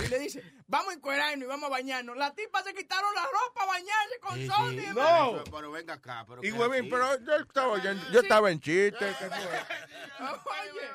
Y 0.05 0.09
le 0.09 0.19
dice, 0.21 0.41
vamos 0.69 0.91
a 0.93 0.95
encuerarnos 0.95 1.45
y 1.45 1.49
vamos 1.49 1.67
a 1.67 1.71
bañarnos. 1.71 2.17
Las 2.17 2.33
tipas 2.37 2.63
se 2.65 2.73
quitaron 2.73 3.13
la 3.13 3.25
ropa 3.25 3.65
a 3.65 3.67
con 4.21 4.35
Sí, 4.35 4.47
Sony. 4.49 4.71
sí. 4.81 4.87
No. 4.95 5.31
Pero, 5.33 5.45
pero 5.51 5.71
venga 5.73 5.95
acá. 5.95 6.25
Pero 6.27 6.43
Y 6.45 6.51
pero 6.53 7.19
yo 7.25 7.35
estaba, 7.37 7.79
yo, 7.83 7.93
yo 8.13 8.21
estaba 8.21 8.51
en 8.51 8.61
chiste. 8.61 8.99
¿qué 8.99 9.15
fue? 9.15 9.29
Oye, 10.21 10.89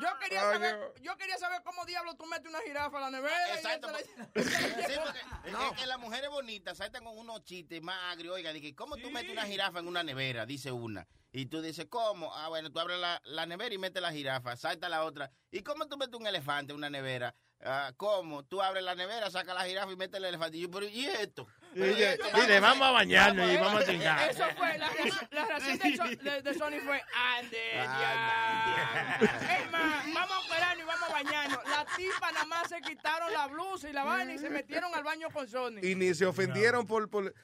yo 0.00 0.08
quería 0.18 0.40
Ay, 0.48 0.52
saber, 0.54 0.94
yo 1.02 1.16
quería 1.18 1.36
saber 1.36 1.62
cómo 1.62 1.84
diablo 1.84 2.14
tú 2.14 2.24
metes 2.26 2.48
una 2.48 2.60
jirafa 2.60 2.96
a 2.98 3.00
la 3.02 3.10
nevera. 3.10 3.48
y 3.48 3.52
Exacto, 3.56 3.88
ella 3.90 3.98
Sí, 3.98 4.42
se 4.42 4.96
la- 4.96 5.02
porque 5.04 5.18
es- 5.50 5.72
es 5.72 5.78
que 5.78 5.86
las 5.86 5.98
mujeres 5.98 6.30
bonitas 6.30 6.78
saltan 6.78 7.04
con 7.04 7.18
unos 7.18 7.44
chistes 7.44 7.82
más 7.82 8.12
agrios. 8.12 8.34
Oiga, 8.34 8.52
dije, 8.52 8.74
¿cómo 8.74 8.96
tú 8.96 9.10
metes 9.10 9.32
una 9.32 9.44
jirafa 9.44 9.80
en 9.80 9.88
una 9.88 10.02
nevera? 10.02 10.46
Dice 10.46 10.72
una. 10.72 11.06
Y 11.32 11.46
tú 11.46 11.60
dices, 11.60 11.86
¿cómo? 11.90 12.34
Ah, 12.34 12.48
bueno, 12.48 12.70
tú 12.72 12.80
abres 12.80 12.98
la, 12.98 13.20
la 13.24 13.46
nevera 13.46 13.74
y 13.74 13.78
metes 13.78 14.00
la 14.02 14.10
jirafa, 14.12 14.56
salta 14.56 14.88
la 14.88 15.04
otra. 15.04 15.30
¿Y 15.50 15.62
cómo 15.62 15.86
tú 15.86 15.96
metes 15.98 16.14
un 16.18 16.26
elefante 16.26 16.72
en 16.72 16.78
una 16.78 16.90
nevera? 16.90 17.34
Ah, 17.62 17.92
¿Cómo? 17.96 18.42
Tú 18.44 18.62
abres 18.62 18.82
la 18.82 18.94
nevera, 18.94 19.30
sacas 19.30 19.54
la 19.54 19.64
jirafa 19.64 19.92
y 19.92 19.96
metes 19.96 20.16
el 20.16 20.24
elefante. 20.24 20.56
Y 20.56 20.62
yo, 20.62 20.70
pero 20.70 20.86
¿y 20.88 21.04
esto? 21.04 21.46
Y 21.74 21.80
mire, 21.80 22.58
vamos 22.58 22.88
a 22.88 22.90
bañarnos 22.90 23.50
y 23.50 23.56
vamos 23.58 23.82
a 23.82 23.86
chingar. 23.86 24.30
Eso 24.30 24.44
fue, 24.56 24.78
la, 24.78 24.88
la 25.30 25.44
reacción 25.44 25.78
de, 25.78 25.96
So- 25.96 26.04
de- 26.24 26.42
de 26.42 26.54
Sony 26.54 26.80
fue, 26.84 27.02
ande 27.38 27.58
Ah, 27.86 29.16
ya. 29.20 29.56
Es 29.58 29.70
más, 29.70 30.04
vamos 30.14 30.32
a 30.32 30.38
operarnos 30.40 30.84
y 30.84 30.86
vamos 30.86 31.08
a 31.10 31.12
bañarnos. 31.12 31.58
La 31.68 31.84
tipa 31.96 32.32
nada 32.32 32.44
más 32.46 32.68
se 32.68 32.80
quitaron 32.80 33.30
la 33.32 33.46
blusa 33.48 33.90
y 33.90 33.92
la 33.92 34.04
vaina 34.04 34.32
y 34.32 34.38
se 34.38 34.48
metieron 34.48 34.94
al 34.94 35.04
baño 35.04 35.28
con 35.30 35.46
Sony. 35.46 35.80
Y 35.82 35.94
ni 35.94 36.14
se 36.14 36.24
ofendieron 36.26 36.86
por, 36.86 37.10
por, 37.10 37.34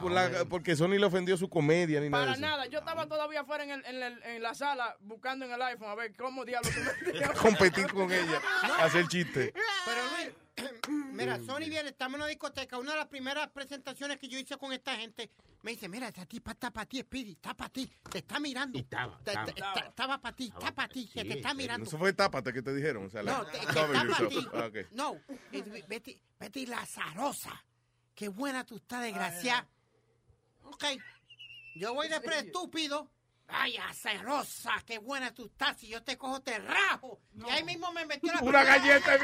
por 0.00 0.12
la, 0.12 0.44
porque 0.48 0.74
Sony 0.76 0.98
le 0.98 1.06
ofendió 1.06 1.36
su 1.36 1.48
comedia 1.48 2.00
ni 2.00 2.08
nada 2.10 2.24
de 2.26 2.30
Para 2.32 2.40
nada, 2.40 2.66
yo 2.66 2.78
estaba 2.80 3.06
todavía 3.06 3.40
afuera 3.40 3.64
en, 3.64 3.70
el- 3.70 3.84
en 3.86 4.02
el- 4.02 4.22
en 4.24 4.42
la 4.42 4.54
sala 4.54 4.96
buscando 5.00 5.44
en 5.44 5.52
el 5.52 5.62
iPhone 5.62 5.88
a 5.90 5.94
ver 5.94 6.14
cómo 6.16 6.44
diablos. 6.44 6.72
Competir 7.40 7.92
con 7.92 8.12
ella, 8.12 8.40
hacer 8.80 9.06
chiste. 9.08 9.52
Pero 9.84 10.00
Luis, 10.16 10.74
mira, 11.12 11.38
Sony 11.40 11.68
viene, 11.68 11.90
estamos 11.90 12.14
en 12.16 12.20
una 12.22 12.28
discoteca. 12.28 12.78
Una 12.78 12.92
de 12.92 12.96
las 12.98 13.06
primeras 13.06 13.48
presentaciones 13.48 14.18
que 14.18 14.28
yo 14.28 14.38
hice 14.38 14.56
con 14.56 14.72
esta 14.72 14.96
gente, 14.96 15.30
me 15.62 15.72
dice, 15.72 15.88
mira, 15.88 16.08
esta 16.08 16.26
tipa 16.26 16.52
está 16.52 16.70
para 16.70 16.86
ti, 16.86 17.00
Speedy, 17.00 17.32
está 17.32 17.54
para 17.54 17.70
ti, 17.70 17.90
te 18.10 18.18
está 18.18 18.38
mirando. 18.40 18.78
estaba, 18.78 19.18
estaba. 19.24 19.44
ta- 19.74 19.80
Estaba 19.88 20.18
para 20.20 20.36
ti, 20.36 20.52
está 20.54 20.72
para 20.74 20.88
ti, 20.88 21.08
que 21.12 21.24
te 21.24 21.34
está 21.34 21.54
mirando. 21.54 21.86
Eso 21.86 21.98
fue 21.98 22.12
tápate 22.12 22.52
que 22.52 22.62
te 22.62 22.74
dijeron. 22.74 23.06
O 23.06 23.10
sea, 23.10 23.22
No, 23.22 23.44
para. 23.74 24.00
Ah. 24.54 24.70
No, 24.92 25.16
Betty, 25.88 26.20
Betty 26.38 26.66
la 26.66 26.84
zarosa. 26.86 27.64
Qué 28.14 28.28
buena 28.28 28.64
tú 28.64 28.76
estás, 28.76 29.02
desgraciada. 29.02 29.66
Ok, 30.66 30.84
yo 31.76 31.94
voy 31.94 32.08
de 32.08 32.20
pre 32.20 32.38
estúpido. 32.40 33.10
Ay, 33.48 33.76
azarosa, 33.76 34.72
qué 34.84 34.98
buena 34.98 35.32
tú 35.32 35.46
estás. 35.46 35.76
Si 35.78 35.86
yo 35.88 36.02
te 36.02 36.18
cojo, 36.18 36.40
te 36.42 36.58
rajo. 36.58 37.20
Y 37.34 37.48
ahí 37.48 37.62
mismo 37.64 37.92
me 37.92 38.04
metió 38.04 38.32
la 38.32 38.40
Una 38.40 38.64
galleta. 38.64 39.14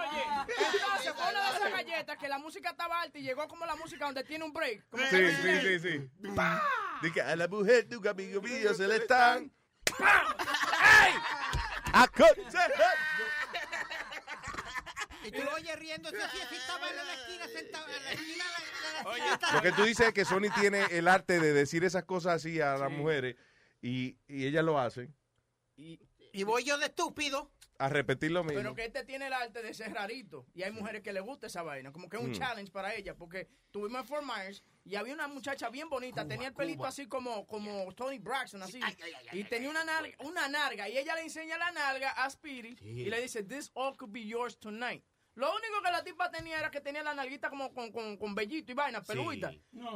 Oye, 0.00 0.24
entonces 0.48 1.12
fue 1.14 1.30
una 1.30 1.50
de 1.50 1.56
esas 1.58 1.70
galletas 1.78 2.18
que 2.18 2.28
la 2.28 2.38
música 2.38 2.70
estaba 2.70 3.00
alta 3.02 3.18
y 3.18 3.22
llegó 3.22 3.48
como 3.48 3.66
la 3.66 3.74
música 3.76 4.04
donde 4.06 4.22
tiene 4.24 4.44
un 4.44 4.52
break. 4.52 4.88
Como 4.90 5.02
Sí, 5.04 5.10
que- 5.10 5.32
sí, 5.34 5.60
sí, 5.80 5.80
sí. 5.80 6.10
Dice, 7.02 7.20
a 7.22 7.34
la 7.34 7.48
mujer 7.48 7.86
de 7.88 7.96
un 7.96 8.06
amigo 8.06 8.40
mío 8.42 8.74
se 8.74 8.86
le 8.86 8.96
están 8.96 9.50
aconsejando. 11.92 12.84
Y 15.30 15.38
tú 15.38 15.44
lo 15.44 15.54
oyes 15.54 15.78
riéndose 15.78 16.22
así, 16.22 16.38
así 16.40 16.54
estaba 16.56 16.88
en 16.90 16.96
la 16.96 17.14
esquina, 17.14 17.48
sentado 17.48 17.86
en 17.88 18.04
la 18.04 18.12
esquina 18.12 18.44
de 18.44 18.50
la, 18.50 18.58
de 19.10 19.18
la 19.18 19.32
esquina. 19.34 19.52
Lo 19.52 19.62
que 19.62 19.72
tú 19.72 19.82
dices 19.84 20.06
es 20.08 20.12
que 20.12 20.24
Sony 20.24 20.50
tiene 20.60 20.84
el 20.90 21.08
arte 21.08 21.38
de 21.40 21.52
decir 21.52 21.84
esas 21.84 22.04
cosas 22.04 22.34
así 22.36 22.60
a 22.60 22.76
las 22.76 22.90
mujeres 22.90 23.36
y, 23.82 24.16
y 24.28 24.46
ellas 24.46 24.64
lo 24.64 24.78
hacen 24.78 25.14
Y 25.76 26.42
voy 26.44 26.64
yo 26.64 26.78
de 26.78 26.86
estúpido. 26.86 27.50
a 27.78 27.88
repetir 27.88 28.30
lo 28.30 28.44
mismo. 28.44 28.58
Pero 28.60 28.74
que 28.74 28.84
este 28.84 29.04
tiene 29.04 29.28
el 29.28 29.32
arte 29.32 29.62
de 29.62 29.72
ser 29.72 29.92
rarito. 29.94 30.44
Y 30.54 30.62
hay 30.64 30.70
mujeres 30.70 31.00
que 31.02 31.14
le 31.14 31.20
gusta 31.20 31.46
esa 31.46 31.62
vaina. 31.62 31.92
Como 31.92 32.10
que 32.10 32.18
es 32.18 32.22
un 32.22 32.30
Mm. 32.32 32.34
challenge 32.34 32.70
para 32.70 32.94
ella. 32.94 33.14
Porque 33.16 33.48
tuvimos 33.70 34.02
en 34.02 34.06
Fort 34.06 34.22
Myers 34.22 34.62
y 34.84 34.96
había 34.96 35.14
una 35.14 35.28
muchacha 35.28 35.70
bien 35.70 35.88
bonita. 35.88 36.28
tenía 36.28 36.48
el 36.48 36.54
pelito 36.54 36.84
así 36.84 37.06
como, 37.06 37.46
como 37.46 37.90
Tony 37.94 38.18
Braxton, 38.18 38.62
así. 38.62 38.78
y 39.32 39.44
tenía 39.44 39.70
una 39.70 39.82
nalga, 39.82 40.14
una 40.20 40.46
nalga. 40.48 40.90
Y 40.90 40.98
ella 40.98 41.14
le 41.14 41.22
enseña 41.22 41.56
la 41.56 41.70
nalga 41.72 42.10
a 42.10 42.28
Speedy. 42.28 42.76
Y 42.82 43.06
le 43.06 43.22
dice, 43.22 43.42
this 43.44 43.70
all 43.72 43.96
could 43.96 44.12
be 44.12 44.26
yours 44.26 44.58
tonight. 44.58 45.02
Lo 45.40 45.48
único 45.50 45.82
que 45.82 45.90
la 45.90 46.04
tipa 46.04 46.30
tenía 46.30 46.58
era 46.58 46.70
que 46.70 46.80
tenía 46.82 47.02
la 47.02 47.14
nalguita 47.14 47.48
como 47.48 47.72
con, 47.72 47.90
con, 47.90 48.16
con 48.18 48.34
vellito 48.34 48.72
y 48.72 48.74
vaina, 48.74 49.02
peluita. 49.02 49.50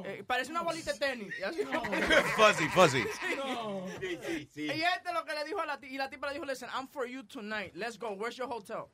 Eh, 0.05 0.25
parece 0.27 0.51
una 0.51 0.63
bolita 0.63 0.93
de 0.95 0.99
tenis. 0.99 1.35
Fuzzy, 2.37 2.69
fuzzy. 2.71 3.03
Sí, 4.01 4.19
sí, 4.27 4.49
sí. 4.53 4.63
y 4.65 4.83
este 4.83 5.13
lo 5.13 5.25
que 5.25 5.35
le 5.35 5.45
dijo 5.45 5.61
a 5.61 5.67
la 5.67 5.79
tipa, 5.79 5.93
y 5.95 5.99
la 5.99 6.09
tipa 6.09 6.29
le 6.29 6.35
dijo, 6.35 6.47
listen, 6.47 6.69
I'm 6.71 6.89
for 6.89 7.07
you 7.07 7.23
tonight. 7.25 7.75
Let's 7.75 7.99
go. 7.99 8.11
Where's 8.13 8.37
your 8.37 8.49
hotel? 8.51 8.87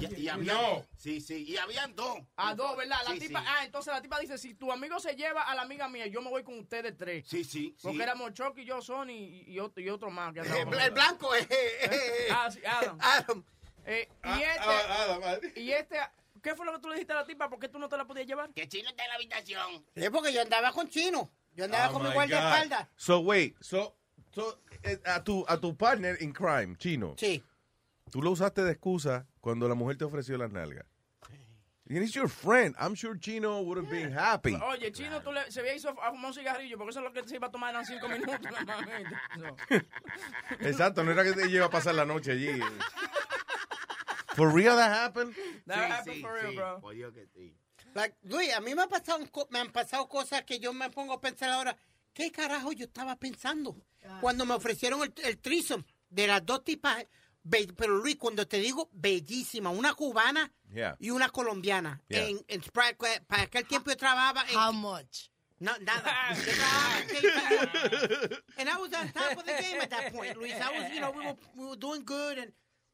Y, 0.00 0.22
y 0.22 0.28
había, 0.28 0.56
Sí, 0.96 1.20
sí. 1.20 1.44
Y 1.46 1.56
habían 1.58 1.94
dos. 1.94 2.18
A 2.36 2.54
dos, 2.54 2.76
¿verdad? 2.76 2.96
La 3.06 3.12
Sí, 3.12 3.20
tipa, 3.20 3.40
sí. 3.40 3.46
ah, 3.48 3.64
entonces 3.64 3.92
la 3.92 4.00
tipa 4.02 4.18
dice, 4.18 4.38
si 4.38 4.54
tu 4.54 4.72
amigo 4.72 4.98
se 4.98 5.14
lleva 5.14 5.42
a 5.42 5.54
la 5.54 5.62
amiga 5.62 5.88
mía, 5.88 6.06
yo 6.06 6.20
me 6.22 6.30
voy 6.30 6.42
con 6.42 6.58
ustedes 6.58 6.96
tres. 6.96 7.26
Sí, 7.28 7.44
sí, 7.44 7.76
Porque 7.82 7.98
sí. 7.98 8.02
éramos 8.02 8.32
Chucky, 8.32 8.62
y 8.62 8.64
yo, 8.64 8.80
Sony 8.80 9.10
y, 9.10 9.44
y 9.52 9.58
otro, 9.60 9.82
y 9.82 9.88
otro 9.90 10.10
más. 10.10 10.32
Que 10.32 10.40
El, 10.40 10.90
blanco 10.90 11.34
es. 11.34 11.46
eh, 11.50 12.28
Ah, 12.30 12.50
sí, 12.50 12.60
Adam. 12.66 12.98
Adam. 13.00 13.44
Eh, 13.86 14.08
y 14.10 14.12
Ah, 14.22 15.36
este, 15.36 15.60
y 15.60 15.72
este, 15.72 15.96
¿qué 16.42 16.54
fue 16.54 16.66
lo 16.66 16.72
que 16.72 16.78
tú 16.78 16.88
le 16.88 16.94
dijiste 16.94 17.12
a 17.12 17.16
la 17.16 17.26
tipa? 17.26 17.48
¿Por 17.48 17.58
qué 17.58 17.68
tú 17.68 17.78
no 17.78 17.88
te 17.88 17.96
la 17.96 18.06
podías 18.06 18.26
llevar? 18.26 18.52
Que 18.52 18.68
Chino 18.68 18.90
está 18.90 19.04
en 19.04 19.08
la 19.10 19.14
habitación. 19.16 19.84
Es 19.94 20.10
porque 20.10 20.32
yo 20.32 20.42
andaba 20.42 20.72
con 20.72 20.88
chino. 20.88 21.30
Yo 21.54 21.64
andaba 21.66 21.90
Oh 21.90 21.94
con 21.94 22.02
mi 22.04 22.12
guardaespaldas. 22.12 22.88
So 22.96 23.20
wait, 23.20 23.56
so, 23.60 23.96
so 24.32 24.60
eh, 24.82 25.00
a 25.04 25.22
tu 25.22 25.44
a 25.48 25.58
tu 25.58 25.76
partner 25.76 26.16
in 26.20 26.32
crime, 26.32 26.76
chino. 26.76 27.14
Sí. 27.16 27.42
Tú 28.10 28.22
lo 28.22 28.30
usaste 28.30 28.62
de 28.62 28.72
excusa 28.72 29.26
cuando 29.40 29.68
la 29.68 29.74
mujer 29.74 29.96
te 29.96 30.04
ofreció 30.04 30.36
las 30.36 30.50
nalgas. 30.50 30.84
And 31.86 32.02
he's 32.02 32.14
your 32.14 32.30
friend. 32.30 32.74
I'm 32.78 32.94
sure 32.94 33.14
Chino 33.14 33.60
would 33.60 33.76
have 33.76 33.90
been 33.90 34.10
happy. 34.10 34.54
Oye, 34.54 34.90
Chino, 34.90 35.20
tú 35.20 35.30
le, 35.30 35.50
se 35.50 35.60
había 35.60 35.76
ido 35.76 35.90
a 35.90 36.12
fumar 36.12 36.30
un 36.30 36.34
cigarrillo, 36.34 36.78
porque 36.78 36.92
eso 36.92 37.00
es 37.00 37.04
lo 37.04 37.12
que 37.12 37.28
se 37.28 37.36
iba 37.36 37.48
a 37.48 37.50
tomar 37.50 37.74
en 37.74 37.84
cinco 37.84 38.08
minutos. 38.08 38.36
Exacto, 40.60 41.04
no 41.04 41.12
era 41.12 41.24
que 41.24 41.34
te 41.34 41.46
lleva 41.48 41.66
a 41.66 41.70
pasar 41.70 41.94
la 41.94 42.06
noche 42.06 42.32
allí. 42.32 42.48
For 44.34 44.48
real 44.50 44.76
that 44.76 44.92
happened? 44.92 45.34
That 45.66 45.90
happened 45.90 46.20
for 46.22 46.32
real, 46.32 46.54
bro. 46.54 46.80
Por 46.80 46.94
Dios 46.94 47.12
que 47.12 47.26
sí. 47.34 47.54
Like, 47.94 48.16
Luis, 48.24 48.52
a 48.54 48.60
mí 48.60 48.74
me, 48.74 48.82
ha 48.82 48.88
pasado, 48.88 49.20
me 49.50 49.58
han 49.60 49.70
pasado 49.70 50.08
cosas 50.08 50.42
que 50.44 50.58
yo 50.58 50.72
me 50.72 50.90
pongo 50.90 51.14
a 51.14 51.20
pensar 51.20 51.50
ahora. 51.50 51.76
¿Qué 52.12 52.30
carajo 52.30 52.72
yo 52.72 52.86
estaba 52.86 53.16
pensando? 53.16 53.76
Cuando 54.20 54.44
me 54.46 54.54
ofrecieron 54.54 55.02
el, 55.02 55.12
el 55.24 55.38
threesome 55.38 55.84
de 56.10 56.26
las 56.26 56.44
dos 56.44 56.64
tipas. 56.64 57.06
pero 57.76 57.96
Luis, 57.98 58.16
cuando 58.16 58.46
te 58.46 58.58
digo 58.58 58.88
bellísima, 58.92 59.70
una 59.70 59.94
cubana 59.94 60.50
Yeah. 60.74 60.96
y 60.98 61.10
una 61.10 61.28
colombiana. 61.28 62.02
Yeah. 62.08 62.26
En, 62.26 62.44
en 62.48 62.60
para 62.72 63.42
aquel 63.42 63.64
tiempo 63.66 63.90
yo 63.90 63.96
trabajaba 63.96 64.44
en... 64.48 64.56
How 64.56 64.72
much? 64.72 65.30
No, 65.60 65.70
nada. 65.78 66.12
Yo 67.22 67.30
and 68.58 68.68
I 68.68 68.76
was 68.78 68.92
on 68.92 69.08
top 69.12 69.38
of 69.38 69.44
the 69.46 69.52
game 69.52 69.80
at 69.80 69.90
that 69.90 70.12
point, 70.12 70.36
Luis. 70.36 70.52
I 70.52 70.78
was, 70.78 70.90
you 70.92 71.00
know, 71.00 71.12
we 71.12 71.24
were, 71.24 71.36
we 71.56 71.66
were 71.66 71.76
doing 71.76 72.04
good 72.04 72.38
and 72.38 72.52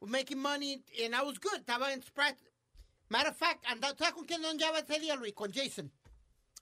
making 0.08 0.38
money 0.38 0.82
and 1.02 1.14
I 1.14 1.22
was 1.22 1.38
good. 1.38 1.60
Estaba 1.64 1.92
en 1.92 2.02
Sprite. 2.02 2.36
Matter 3.08 3.30
of 3.30 3.36
fact, 3.36 3.64
andaba, 3.66 3.96
¿sabes 3.98 4.14
con 4.14 4.24
quién 4.24 4.44
andaba 4.44 4.78
ese 4.78 4.98
día, 5.00 5.16
Luis? 5.18 5.32
Con 5.34 5.52
Jason. 5.52 5.90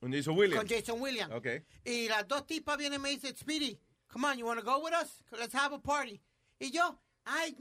Con 0.01 0.13
Jason 0.13 0.35
Williams. 0.37 0.59
Con 0.61 0.67
Jason 0.69 1.01
Williams. 1.01 1.33
Okay. 1.35 1.61
Y 1.85 2.09
las 2.09 2.27
dos 2.27 2.47
tipas 2.47 2.79
vienen 2.79 3.01
y 3.01 3.03
me 3.03 3.11
dicen, 3.11 3.37
Speedy, 3.37 3.79
come 4.09 4.25
on, 4.25 4.39
you 4.39 4.47
want 4.47 4.59
to 4.59 4.65
go 4.65 4.81
with 4.83 4.95
us? 4.95 5.23
Let's 5.39 5.53
have 5.55 5.73
a 5.75 5.79
party. 5.79 6.21
Y 6.61 6.71
yo, 6.71 6.99
ay, 7.27 7.55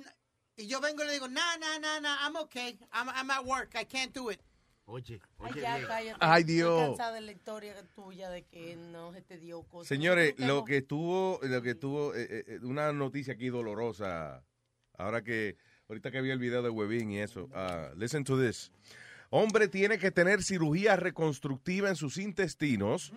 y 0.57 0.65
yo 0.67 0.79
vengo 0.79 1.03
y 1.03 1.07
le 1.07 1.13
digo, 1.13 1.27
nah, 1.27 1.57
nah, 1.59 1.77
nah, 1.79 1.99
nah, 1.99 2.15
I'm 2.21 2.35
okay. 2.37 2.77
I'm, 2.93 3.09
I'm 3.09 3.29
at 3.29 3.45
work. 3.45 3.75
I 3.75 3.83
can't 3.83 4.13
do 4.13 4.29
it. 4.29 4.39
Oye, 4.89 5.19
Ay, 5.41 5.51
oye, 5.51 5.61
ya, 5.61 5.75
bien. 5.75 5.87
cállate. 5.87 6.17
Ay, 6.21 6.41
Estoy 6.43 6.53
Dios. 6.55 6.87
cansada 6.87 7.13
de 7.15 7.21
la 7.21 7.31
historia 7.33 7.75
tuya 7.93 8.29
de 8.29 8.43
que 8.45 8.77
no 8.77 9.11
se 9.11 9.21
te 9.21 9.37
dio 9.37 9.63
cosas. 9.63 9.89
Señores, 9.89 10.35
lo 10.37 10.63
que 10.63 10.81
tuvo, 10.81 11.39
lo 11.41 11.61
que 11.61 11.75
tuvo, 11.75 12.15
eh, 12.15 12.25
eh, 12.29 12.43
eh, 12.47 12.59
una 12.63 12.93
noticia 12.93 13.33
aquí 13.33 13.49
dolorosa. 13.49 14.45
Ahora 14.97 15.23
que, 15.23 15.57
ahorita 15.87 16.11
que 16.11 16.21
vi 16.21 16.31
el 16.31 16.39
video 16.39 16.61
de 16.61 16.69
Webin 16.69 17.11
y 17.11 17.19
eso. 17.19 17.49
ah, 17.53 17.91
listen 17.95 18.23
to 18.23 18.39
this. 18.39 18.71
Hombre 19.29 19.67
tiene 19.67 19.97
que 19.97 20.09
tener 20.09 20.41
cirugía 20.41 20.95
reconstructiva 20.95 21.89
en 21.89 21.95
sus 21.95 22.17
intestinos 22.17 23.11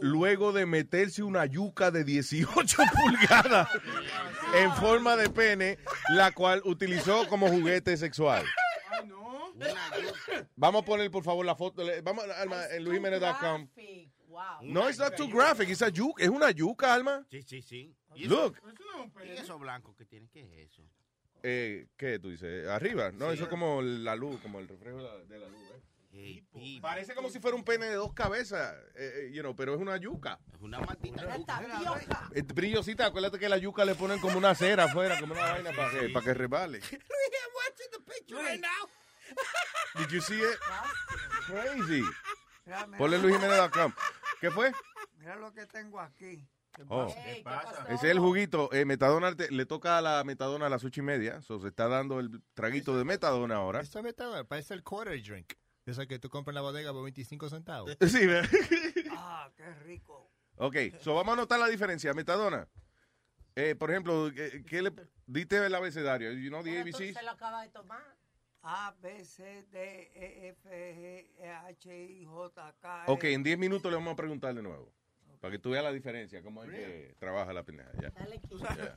luego 0.00 0.52
de 0.52 0.66
meterse 0.66 1.22
una 1.22 1.46
yuca 1.46 1.90
de 1.90 2.04
18 2.04 2.76
pulgadas 3.02 3.68
en 4.54 4.72
forma 4.74 5.16
de 5.16 5.28
pene, 5.28 5.78
la 6.10 6.32
cual 6.32 6.62
utilizó 6.64 7.28
como 7.28 7.48
juguete 7.48 7.96
sexual. 7.96 8.44
Vamos 10.56 10.82
a 10.82 10.84
poner, 10.84 11.10
por 11.10 11.24
favor, 11.24 11.44
la 11.44 11.56
foto. 11.56 11.82
Vamos, 12.02 12.24
Alma, 12.36 12.66
en 12.70 12.84
No, 14.62 14.88
it's 14.88 14.98
not 14.98 15.16
too 15.16 15.28
graphic. 15.28 15.68
It's 15.68 15.82
a 15.82 15.90
yuca. 15.90 16.22
Es 16.22 16.28
una 16.28 16.50
yuca, 16.50 16.94
Alma. 16.94 17.24
Sí, 17.30 17.42
sí, 17.42 17.62
sí. 17.62 17.94
Look. 18.16 18.56
¿Y 19.24 19.30
eso 19.32 19.58
blanco 19.58 19.94
que 19.94 20.04
tiene? 20.04 20.28
¿Qué 20.30 20.40
es 20.40 20.70
eso? 20.72 20.82
Eh, 21.42 21.86
¿Qué 21.96 22.18
tú 22.18 22.30
dices? 22.30 22.68
Arriba. 22.68 23.10
No, 23.12 23.30
eso 23.32 23.44
es 23.44 23.48
como 23.48 23.80
la 23.82 24.14
luz, 24.14 24.40
como 24.40 24.60
el 24.60 24.68
reflejo 24.68 24.98
de 24.98 25.04
la, 25.04 25.16
de 25.16 25.38
la 25.38 25.48
luz. 25.48 25.60
¿eh? 25.72 25.80
Parece 26.80 27.14
como 27.14 27.30
si 27.30 27.38
fuera 27.38 27.56
un 27.56 27.64
pene 27.64 27.86
de 27.86 27.94
dos 27.94 28.12
cabezas, 28.12 28.74
eh, 28.96 29.28
eh, 29.28 29.30
you 29.32 29.40
know, 29.42 29.54
pero 29.54 29.74
es 29.74 29.80
una 29.80 29.96
yuca. 29.96 30.38
Es 30.52 30.60
una 30.60 30.80
maldita 30.80 31.24
brillosita, 32.52 33.06
acuérdate 33.06 33.38
que 33.38 33.48
la 33.48 33.58
yuca 33.58 33.84
le 33.84 33.94
ponen 33.94 34.18
como 34.18 34.36
una 34.36 34.54
cera 34.54 34.84
afuera, 34.84 35.20
como 35.20 35.34
una 35.34 35.52
vaina 35.52 35.72
para 35.72 35.90
que, 35.90 36.08
para 36.08 36.24
que 36.24 36.34
resbale. 36.34 36.80
Did 39.96 40.08
you 40.10 40.20
see 40.20 40.38
it? 40.38 40.58
Crazy. 41.46 42.04
Ponle 42.98 43.18
luisjimenez.com. 43.18 43.92
¿Qué 44.40 44.50
fue? 44.50 44.72
Mira 45.18 45.36
lo 45.36 45.52
que 45.52 45.66
tengo 45.66 46.00
aquí. 46.00 46.46
Oh. 46.88 47.06
Ese 47.88 47.94
es 47.94 48.04
el 48.04 48.18
juguito. 48.20 48.72
Eh, 48.72 48.84
Metadona 48.84 49.34
te- 49.34 49.50
le 49.50 49.66
toca 49.66 49.98
a 49.98 50.00
la 50.00 50.22
Metadona 50.24 50.66
a 50.66 50.68
las 50.68 50.84
ocho 50.84 51.00
y 51.00 51.04
media. 51.04 51.42
So, 51.42 51.60
se 51.60 51.68
está 51.68 51.88
dando 51.88 52.20
el 52.20 52.42
traguito 52.54 52.96
de 52.96 53.04
Metadona 53.04 53.56
ahora. 53.56 53.80
Esto 53.80 53.98
es 53.98 54.04
metadona, 54.04 54.44
parece 54.44 54.74
el 54.74 54.82
quarter 54.82 55.20
drink. 55.22 55.54
Esa 55.84 56.06
que 56.06 56.18
tú 56.18 56.28
compras 56.30 56.52
en 56.52 56.54
la 56.56 56.60
bodega 56.60 56.92
por 56.92 57.02
25 57.02 57.48
centavos. 57.50 57.96
Sí, 58.08 58.26
¿verdad? 58.26 58.48
Ah, 59.12 59.50
qué 59.56 59.74
rico. 59.84 60.30
Ok, 60.56 60.76
so 61.00 61.14
vamos 61.14 61.32
a 61.34 61.36
notar 61.36 61.58
la 61.58 61.66
diferencia. 61.68 62.14
Metadona. 62.14 62.68
Eh, 63.56 63.74
por 63.74 63.90
ejemplo, 63.90 64.30
¿qué, 64.34 64.62
qué 64.64 64.80
le 64.82 64.92
diste 65.26 65.56
el 65.64 65.74
abecedario? 65.74 66.32
You 66.32 66.48
know 66.50 66.62
the 66.62 66.80
ABCs? 66.80 67.14
Se 67.14 67.22
lo 67.22 67.32
acaba 67.32 67.62
de 67.62 67.68
tomar. 67.70 68.16
A, 68.62 68.94
B, 69.00 69.24
C, 69.24 69.64
D, 69.70 70.10
E, 70.14 70.48
F, 70.48 70.68
G, 70.68 71.42
E, 71.42 71.50
H, 71.50 71.88
I, 71.90 72.24
J, 72.24 72.74
K. 72.80 73.04
Ok, 73.06 73.24
L. 73.24 73.32
en 73.34 73.42
10 73.42 73.58
minutos 73.58 73.90
le 73.90 73.96
vamos 73.96 74.12
a 74.12 74.16
preguntar 74.16 74.54
de 74.54 74.62
nuevo. 74.62 74.92
Para 75.40 75.52
que 75.52 75.58
tú 75.58 75.70
veas 75.70 75.82
la 75.82 75.92
diferencia, 75.92 76.42
cómo 76.42 76.62
es 76.64 76.70
que 76.70 77.14
trabaja 77.18 77.52
la 77.52 77.62
pendeja. 77.62 77.90
ya. 78.00 78.12
Ya. 78.12 78.94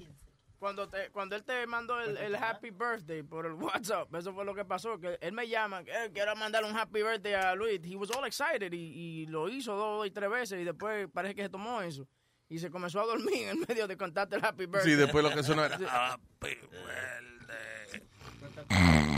Cuando, 0.59 0.87
te, 0.87 1.09
cuando 1.11 1.35
él 1.35 1.43
te 1.43 1.67
mandó 1.67 1.99
el, 1.99 2.15
el 2.15 2.35
happy 2.35 2.69
birthday 2.71 3.21
por 3.21 3.45
el 3.45 3.51
WhatsApp, 3.53 4.13
eso 4.15 4.33
fue 4.33 4.45
lo 4.45 4.55
que 4.55 4.63
pasó, 4.63 4.97
que 4.97 5.17
él 5.19 5.33
me 5.33 5.45
llama, 5.47 5.81
eh, 5.81 6.09
quiero 6.13 6.35
mandarle 6.37 6.69
un 6.69 6.77
happy 6.77 7.03
birthday 7.03 7.33
a 7.33 7.53
Luis. 7.53 7.81
He 7.83 7.97
was 7.97 8.09
all 8.11 8.25
excited 8.25 8.71
y, 8.71 8.77
y 8.77 9.25
lo 9.25 9.49
hizo 9.49 9.75
dos 9.75 10.07
y 10.07 10.11
tres 10.11 10.29
veces 10.29 10.61
y 10.61 10.63
después 10.63 11.09
parece 11.11 11.35
que 11.35 11.43
se 11.43 11.49
tomó 11.49 11.81
eso. 11.81 12.07
Y 12.47 12.59
se 12.59 12.69
comenzó 12.69 13.01
a 13.01 13.05
dormir 13.05 13.49
en 13.49 13.59
medio 13.67 13.87
de 13.87 13.97
contarte 13.97 14.37
el 14.37 14.45
happy 14.45 14.65
birthday. 14.65 14.91
Sí, 14.91 14.95
después 14.95 15.23
lo 15.23 15.31
que 15.31 15.43
sonó 15.43 15.65
era. 15.65 15.77
Happy 16.13 16.57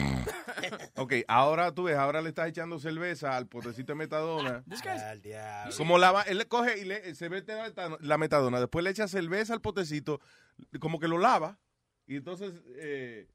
Ok, 0.95 1.13
ahora 1.27 1.71
tú 1.73 1.83
ves, 1.83 1.95
ahora 1.97 2.21
le 2.21 2.29
estás 2.29 2.47
echando 2.49 2.79
cerveza 2.79 3.35
al 3.35 3.47
potecito 3.47 3.91
de 3.93 3.95
metadona. 3.97 4.63
Como 5.77 5.97
la 5.97 6.11
va- 6.11 6.23
él 6.23 6.37
le 6.37 6.47
coge 6.47 6.77
y 6.79 6.85
le, 6.85 7.15
se 7.15 7.29
mete 7.29 7.53
la 7.99 8.17
metadona, 8.17 8.59
después 8.59 8.83
le 8.83 8.89
echa 8.91 9.07
cerveza 9.07 9.53
al 9.53 9.61
potecito, 9.61 10.19
como 10.79 10.99
que 10.99 11.07
lo 11.07 11.17
lava, 11.17 11.59
y 12.07 12.17
entonces 12.17 12.53
eh, 12.77 13.27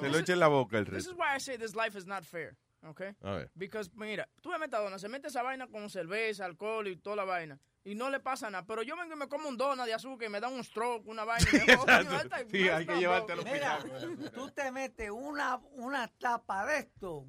se 0.00 0.08
lo 0.08 0.18
echa 0.18 0.32
en 0.32 0.40
la 0.40 0.48
boca 0.48 0.78
el 0.78 0.84
This 0.84 0.94
resto. 0.94 1.10
is 1.12 1.16
why 1.16 1.36
I 1.36 1.40
say 1.40 1.56
this 1.58 1.74
life 1.74 1.96
is 1.98 2.06
not 2.06 2.24
fair, 2.24 2.56
okay? 2.84 3.14
A 3.22 3.32
ver. 3.32 3.50
Because, 3.54 3.90
mira, 3.94 4.28
tú 4.40 4.50
ves 4.50 4.58
metadona, 4.60 4.98
se 4.98 5.08
mete 5.08 5.28
esa 5.28 5.42
vaina 5.42 5.66
con 5.68 5.90
cerveza, 5.90 6.44
alcohol 6.44 6.86
y 6.88 6.96
toda 6.96 7.16
la 7.16 7.24
vaina. 7.24 7.58
Y 7.84 7.94
no 7.96 8.10
le 8.10 8.20
pasa 8.20 8.48
nada. 8.48 8.64
Pero 8.66 8.82
yo 8.82 8.96
vengo 8.96 9.14
y 9.14 9.16
me 9.18 9.28
como 9.28 9.48
un 9.48 9.56
donut 9.56 9.84
de 9.86 9.94
azúcar 9.94 10.28
y 10.28 10.30
me 10.32 10.40
da 10.40 10.48
un 10.48 10.62
stroke, 10.62 11.06
una 11.08 11.24
vaina. 11.24 11.48
y 11.52 11.66
me 11.66 11.76
coño, 11.76 12.20
esta- 12.20 12.38
Sí, 12.48 12.68
hay 12.68 12.86
que 12.86 12.92
no, 12.92 13.00
llevarte 13.00 13.32
hospital. 13.32 13.84
Mira, 13.84 14.30
tú 14.32 14.50
te 14.50 14.70
metes 14.70 15.10
una, 15.10 15.56
una 15.72 16.06
tapa 16.18 16.64
de 16.66 16.78
esto 16.78 17.26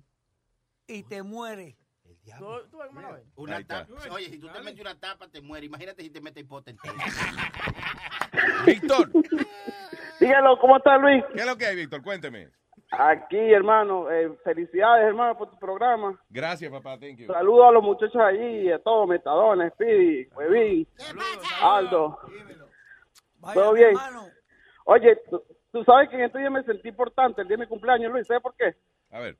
y 0.85 1.03
te 1.03 1.23
mueres. 1.23 1.75
¿Tú, 2.37 2.45
tú 2.69 2.77
ves 2.77 2.87
cómo 2.87 3.01
la 3.01 3.11
ves? 3.11 3.23
Una 3.35 3.63
tapa. 3.65 3.91
Oye, 4.11 4.29
si 4.29 4.37
tú 4.37 4.47
te 4.49 4.61
metes 4.61 4.79
una 4.81 4.99
tapa, 4.99 5.27
te 5.27 5.41
mueres. 5.41 5.67
Imagínate 5.67 6.03
si 6.03 6.09
te 6.09 6.21
metes 6.21 6.45
entero. 6.67 6.93
Víctor. 8.65 9.11
Dígalo, 10.19 10.59
¿cómo 10.59 10.77
está 10.77 10.97
Luis? 10.97 11.23
¿Qué 11.33 11.39
es 11.41 11.45
lo 11.45 11.57
que 11.57 11.65
hay, 11.65 11.75
Víctor? 11.75 12.01
Cuénteme. 12.03 12.49
Aquí, 12.99 13.37
hermano, 13.37 14.09
eh, 14.11 14.31
felicidades, 14.43 15.07
hermano, 15.07 15.35
por 15.35 15.49
tu 15.49 15.57
programa. 15.57 16.19
Gracias, 16.29 16.71
papá. 16.71 16.99
Thank 16.99 17.17
you. 17.17 17.27
Saludos 17.27 17.69
a 17.69 17.71
los 17.71 17.83
muchachos 17.83 18.21
allí, 18.21 18.71
a 18.71 18.79
todos, 18.79 19.07
Metadona, 19.07 19.69
Speedy, 19.71 20.27
Huevín, 20.35 20.87
Aldo. 21.61 22.19
¿Todo 23.53 23.73
bien? 23.73 23.95
Oye, 24.85 25.15
tú, 25.29 25.43
tú 25.71 25.83
sabes 25.83 26.09
que 26.09 26.15
en 26.15 26.21
este 26.23 26.39
día 26.39 26.49
me 26.51 26.63
sentí 26.63 26.89
importante, 26.89 27.41
el 27.41 27.47
día 27.47 27.57
de 27.57 27.63
mi 27.63 27.67
cumpleaños, 27.67 28.11
Luis, 28.11 28.27
¿sabes 28.27 28.43
por 28.43 28.55
qué? 28.55 28.75
A 29.11 29.19
ver. 29.19 29.37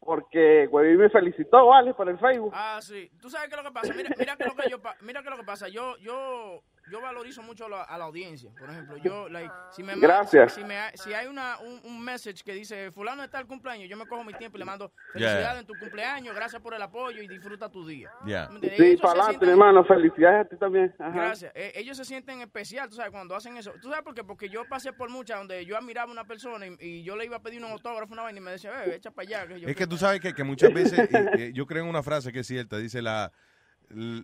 Porque 0.00 0.66
Huevín 0.70 0.98
me 0.98 1.10
felicitó, 1.10 1.66
¿vale? 1.68 1.94
Por 1.94 2.08
el 2.08 2.18
Facebook. 2.18 2.52
Ah, 2.54 2.80
sí. 2.80 3.10
Tú 3.20 3.30
sabes 3.30 3.48
qué 3.48 3.54
es 3.54 3.62
lo 3.62 3.68
que 3.68 3.74
pasa. 3.74 3.92
Mira, 3.94 4.10
mira 4.18 4.36
qué 4.36 4.44
es 4.44 4.48
lo 4.48 4.62
que 4.62 4.70
yo 4.70 4.78
mira 5.02 5.22
qué 5.22 5.28
es 5.28 5.30
lo 5.30 5.40
que 5.40 5.46
pasa. 5.46 5.68
Yo 5.68 5.96
yo 5.98 6.62
yo 6.90 7.00
valorizo 7.00 7.42
mucho 7.42 7.66
a 7.66 7.68
la, 7.68 7.82
a 7.82 7.98
la 7.98 8.04
audiencia. 8.04 8.50
Por 8.58 8.70
ejemplo, 8.70 8.96
yo 8.98 9.28
like 9.28 9.52
si 9.72 9.82
me 9.82 9.96
Gracias. 9.96 10.54
si, 10.54 10.64
me 10.64 10.78
si 10.94 11.12
hay 11.12 11.26
una 11.26 11.58
un, 11.58 11.80
un 11.84 12.00
message 12.04 12.42
que 12.44 12.52
dice 12.52 12.90
fulano 12.92 13.22
está 13.22 13.38
el 13.40 13.46
cumpleaños, 13.46 13.88
yo 13.88 13.96
me 13.96 14.06
cojo 14.06 14.24
mi 14.24 14.32
tiempo 14.34 14.56
y 14.56 14.60
le 14.60 14.64
mando 14.64 14.92
felicidades 15.12 15.60
en 15.60 15.66
tu 15.66 15.74
cumpleaños, 15.78 16.34
gracias 16.34 16.60
por 16.62 16.74
el 16.74 16.82
apoyo 16.82 17.20
y 17.22 17.28
disfruta 17.28 17.68
tu 17.70 17.86
día. 17.86 18.10
Ya. 18.26 18.48
¿Me 18.48 18.56
entiendes? 18.56 18.90
Sí, 18.90 18.96
para 18.96 19.12
adelante, 19.20 19.46
sienten- 19.46 19.50
hermano, 19.50 19.84
felicidades 19.84 20.46
a 20.46 20.48
ti 20.48 20.56
también. 20.56 20.94
Ajá. 20.98 21.10
Gracias. 21.10 21.52
Eh, 21.54 21.72
ellos 21.76 21.96
se 21.96 22.04
sienten 22.04 22.40
especial, 22.40 22.88
tú 22.88 22.96
sabes, 22.96 23.10
cuando 23.10 23.34
hacen 23.36 23.56
eso. 23.56 23.72
¿Tú 23.80 23.88
sabes 23.88 24.02
por 24.04 24.14
qué? 24.14 24.24
Porque 24.24 24.48
yo 24.48 24.66
pasé 24.68 24.92
por 24.92 25.10
muchas 25.10 25.38
donde 25.38 25.64
yo 25.66 25.76
admiraba 25.76 26.08
a 26.10 26.12
una 26.12 26.24
persona 26.24 26.66
y, 26.66 26.76
y 26.80 27.02
yo 27.02 27.16
le 27.16 27.24
iba 27.24 27.36
a 27.36 27.42
pedir 27.42 27.62
un 27.64 27.70
autógrafo, 27.70 28.12
una 28.12 28.22
vaina 28.22 28.38
y 28.38 28.42
me 28.42 28.50
decía, 28.52 28.84
eh, 28.84 28.94
echa 28.96 29.10
para 29.10 29.26
allá. 29.28 29.46
Que 29.46 29.60
yo 29.60 29.68
Es 29.68 29.76
que 29.76 29.86
tú 29.86 29.96
sabes 29.96 30.20
que, 30.20 30.32
que 30.32 30.44
muchas 30.44 30.72
veces, 30.72 30.98
eh, 31.12 31.30
eh, 31.38 31.50
yo 31.54 31.66
creo 31.66 31.82
en 31.84 31.88
una 31.90 32.02
frase 32.02 32.32
que 32.32 32.40
es 32.40 32.46
cierta, 32.46 32.76
dice 32.78 33.02
la, 33.02 33.32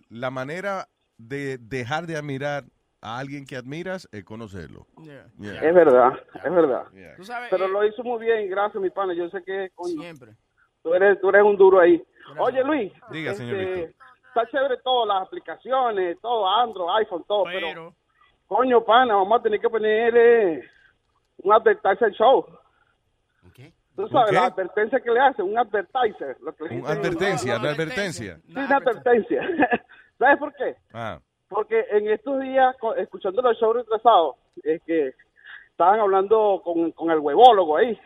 la 0.09 0.31
manera 0.31 0.87
de 1.17 1.57
dejar 1.59 2.05
de 2.07 2.17
admirar 2.17 2.63
a 3.01 3.19
alguien 3.19 3.45
que 3.45 3.55
admiras 3.55 4.07
es 4.11 4.23
conocerlo. 4.23 4.87
Yeah. 5.03 5.27
Yeah. 5.39 5.61
Es 5.61 5.73
verdad, 5.75 6.13
es 6.43 6.51
verdad. 6.51 6.85
Tú 7.17 7.23
sabes, 7.23 7.49
Pero 7.51 7.65
eh, 7.65 7.69
lo 7.69 7.85
hizo 7.85 8.03
muy 8.03 8.19
bien, 8.25 8.49
gracias, 8.49 8.81
mi 8.81 8.89
pana. 8.89 9.13
Yo 9.13 9.29
sé 9.29 9.43
que, 9.43 9.69
coño, 9.75 10.01
Siempre. 10.01 10.31
tú 10.81 10.93
eres, 10.93 11.19
tú 11.21 11.29
eres 11.29 11.43
un 11.43 11.55
duro 11.57 11.79
ahí. 11.79 12.03
Oye, 12.39 12.63
Luis. 12.63 12.91
Diga, 13.11 13.33
señor 13.33 13.57
Víctor. 13.57 13.93
Está 14.27 14.49
chévere 14.49 14.77
todo, 14.83 15.05
las 15.05 15.21
aplicaciones, 15.21 16.17
todo, 16.21 16.47
Android, 16.49 16.89
iPhone, 16.97 17.23
todo, 17.27 17.43
pero, 17.45 17.67
Pero- 17.67 17.95
coño, 18.47 18.83
pana, 18.83 19.15
vamos 19.15 19.39
a 19.39 19.43
tener 19.43 19.59
que 19.61 19.69
ponerle 19.69 20.67
un 21.37 21.53
advertiser 21.53 22.11
show. 22.13 22.45
Tú 23.95 24.09
sabes, 24.09 24.29
qué? 24.31 24.35
la 24.35 24.45
advertencia 24.47 24.99
que 24.99 25.09
le 25.09 25.19
hacen, 25.21 25.45
un 25.45 25.57
advertiser. 25.57 26.35
Lo 26.41 26.53
que 26.53 26.65
le 26.65 26.69
Un 26.71 26.81
dicen- 26.81 26.97
advertencia, 26.97 27.55
una 27.57 27.69
advertencia. 27.69 28.39
Sí, 28.45 28.51
una 28.51 28.75
advertencia. 28.75 29.41
¿Sabes 30.17 30.37
por 30.37 30.53
qué? 30.55 30.75
Ah, 30.93 31.19
Porque 31.49 31.85
en 31.91 32.09
estos 32.09 32.39
días, 32.41 32.75
escuchando 32.97 33.41
los 33.41 33.57
shows 33.59 33.75
retrasados, 33.77 34.35
es 34.63 34.81
que 34.83 35.13
estaban 35.71 35.99
hablando 35.99 36.61
con, 36.63 36.91
con 36.91 37.11
el 37.11 37.19
huevólogo 37.19 37.77
ahí. 37.77 37.99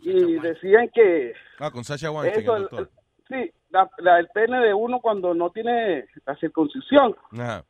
Y 0.00 0.34
decían 0.40 0.88
que 0.94 1.32
ah 1.58 1.70
con 1.70 1.82
Sasha 1.84 2.10
Weinstein, 2.10 2.44
eso, 2.44 2.56
el 2.56 2.62
el- 2.62 2.68
doctor. 2.68 2.90
el- 3.30 3.44
sí, 3.46 3.52
la- 3.70 3.90
la- 3.98 4.18
el 4.20 4.28
pene 4.28 4.60
de 4.60 4.72
uno 4.74 5.00
cuando 5.00 5.34
no 5.34 5.50
tiene 5.50 6.06
la 6.24 6.36
circuncisión, 6.36 7.16
Ajá. 7.32 7.64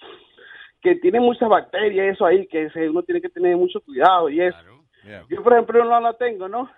que 0.83 0.97
tiene 0.97 1.21
muchas 1.21 1.49
bacterias, 1.49 2.15
eso 2.15 2.27
ahí, 2.27 2.47
que 2.47 2.69
uno 2.89 3.03
tiene 3.03 3.21
que 3.23 3.31
tener 3.31 3.57
mucho 3.57 3.81
cuidado 3.81 4.29
y 4.29 4.43
eso. 4.43 4.59
Yeah. 5.05 5.25
Yo, 5.31 5.43
por 5.43 5.55
ejemplo, 5.55 5.85
no 5.85 6.01
la 6.01 6.13
tengo, 6.15 6.49
¿no? 6.49 6.71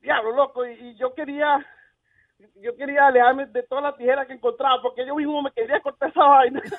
Diablo, 0.00 0.34
loco, 0.34 0.66
y, 0.66 0.72
y 0.72 0.94
yo 0.96 1.14
quería 1.14 1.64
yo 2.60 2.76
quería 2.76 3.06
alejarme 3.06 3.46
de 3.46 3.62
todas 3.64 3.84
las 3.84 3.96
tijeras 3.96 4.26
que 4.26 4.34
encontraba, 4.34 4.80
porque 4.82 5.06
yo 5.06 5.14
mismo 5.16 5.42
me 5.42 5.50
quería 5.52 5.80
cortar 5.80 6.10
esa 6.10 6.24
vaina. 6.24 6.62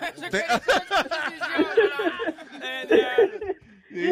Sí, 3.94 4.12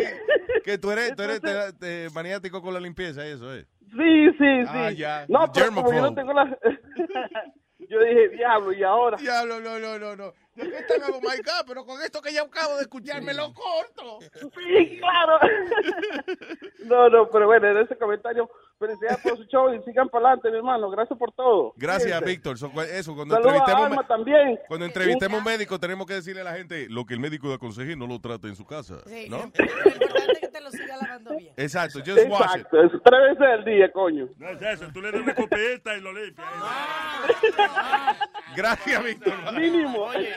que 0.63 0.77
tú 0.77 0.91
eres, 0.91 1.15
tú 1.15 1.23
eres 1.23 1.41
te- 1.41 1.73
te- 1.73 2.09
maniático 2.13 2.61
con 2.61 2.71
la 2.73 2.79
limpieza, 2.79 3.25
eso 3.25 3.51
es. 3.51 3.65
Sí, 3.79 4.29
sí, 4.37 4.37
sí. 4.37 4.65
Ah, 4.67 4.91
ya. 4.91 5.25
No, 5.27 5.51
pero 5.51 5.73
como 5.73 5.91
yo 5.91 6.01
no 6.01 6.13
tengo 6.13 6.33
la... 6.33 6.45
yo 7.79 7.99
dije, 7.99 8.29
diablo, 8.29 8.71
¿y 8.73 8.83
ahora? 8.83 9.17
Diablo, 9.17 9.59
no, 9.59 9.79
no, 9.79 9.97
no, 9.97 10.15
no. 10.15 10.33
Yo 10.55 10.65
oh 11.13 11.19
my 11.21 11.37
God, 11.37 11.65
pero 11.67 11.83
con 11.85 12.01
esto 12.01 12.21
que 12.21 12.31
ya 12.31 12.43
acabo 12.43 12.75
de 12.75 12.81
escuchar, 12.83 13.21
me 13.23 13.33
lo 13.33 13.53
corto. 13.53 14.19
Sí, 14.55 14.99
claro. 14.99 15.39
no, 16.85 17.09
no, 17.09 17.29
pero 17.29 17.47
bueno, 17.47 17.69
en 17.69 17.77
ese 17.77 17.97
comentario, 17.97 18.49
felicidades 18.81 19.19
por 19.19 19.37
su 19.37 19.43
show 19.45 19.73
y 19.73 19.81
sigan 19.83 20.09
para 20.09 20.27
adelante, 20.29 20.49
mi 20.51 20.57
hermano. 20.57 20.89
Gracias 20.89 21.17
por 21.17 21.31
todo. 21.31 21.73
Gracias. 21.77 22.19
Víctor. 22.21 22.57
So, 22.57 22.71
eso, 22.81 23.15
cuando 23.15 23.35
Saludos 23.35 23.53
a 23.53 23.57
entrevistemos, 23.57 23.91
Alma 23.91 24.07
también. 24.07 24.59
cuando 24.67 24.85
entrevistemos 24.85 25.35
a 25.35 25.37
un 25.37 25.43
médico, 25.45 25.79
tenemos 25.79 26.07
que 26.07 26.15
decirle 26.15 26.41
a 26.41 26.45
la 26.45 26.53
gente 26.53 26.87
lo 26.89 27.05
que 27.05 27.13
el 27.13 27.19
médico 27.19 27.47
le 27.47 27.53
aconseje, 27.53 27.95
no 27.95 28.07
lo 28.07 28.19
trate 28.19 28.47
en 28.47 28.55
su 28.55 28.65
casa. 28.65 28.97
Sí, 29.05 29.29
¿no? 29.29 29.51
Te 30.51 30.61
lo 30.61 30.71
siga 30.71 30.97
lavando 30.97 31.35
bien. 31.37 31.53
Exacto, 31.57 31.99
just 31.99 32.27
wash 32.27 32.55
it. 32.55 32.61
Exacto, 32.61 32.83
es 32.83 32.91
tres 33.03 33.19
veces 33.29 33.41
al 33.41 33.65
día, 33.65 33.91
coño. 33.91 34.29
No 34.37 34.49
es 34.49 34.61
eso, 34.61 34.87
tú 34.93 35.01
le 35.01 35.11
das 35.11 35.21
una 35.21 35.35
copeta 35.35 35.97
y 35.97 36.01
lo 36.01 36.13
limpias. 36.13 36.47
Gracias, 38.55 39.03
Víctor. 39.03 39.33
Mínimo. 39.53 40.03
Oye, 40.03 40.33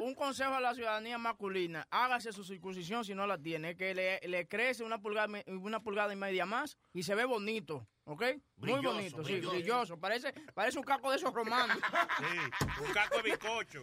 un, 0.00 0.08
un 0.08 0.14
consejo 0.14 0.54
a 0.54 0.60
la 0.60 0.74
ciudadanía 0.74 1.18
masculina, 1.18 1.86
hágase 1.90 2.32
su 2.32 2.44
circuncisión 2.44 3.04
si 3.04 3.14
no 3.14 3.26
la 3.26 3.38
tiene, 3.38 3.76
que 3.76 3.94
le, 3.94 4.20
le 4.26 4.48
crece 4.48 4.84
una 4.84 5.00
pulgada, 5.00 5.42
una 5.46 5.80
pulgada 5.80 6.12
y 6.12 6.16
media 6.16 6.46
más 6.46 6.78
y 6.92 7.02
se 7.02 7.14
ve 7.14 7.24
bonito, 7.24 7.86
¿ok? 8.04 8.22
Muy 8.56 8.72
Brilloso, 8.72 8.94
bonito, 8.94 9.24
sí, 9.24 9.40
brilloso. 9.40 9.98
Parece, 9.98 10.32
parece 10.54 10.78
un 10.78 10.84
caco 10.84 11.10
de 11.10 11.16
esos 11.16 11.32
romanos. 11.32 11.76
Sí, 12.18 12.84
un 12.84 12.92
caco 12.92 13.16
de 13.16 13.22
bizcocho. 13.22 13.82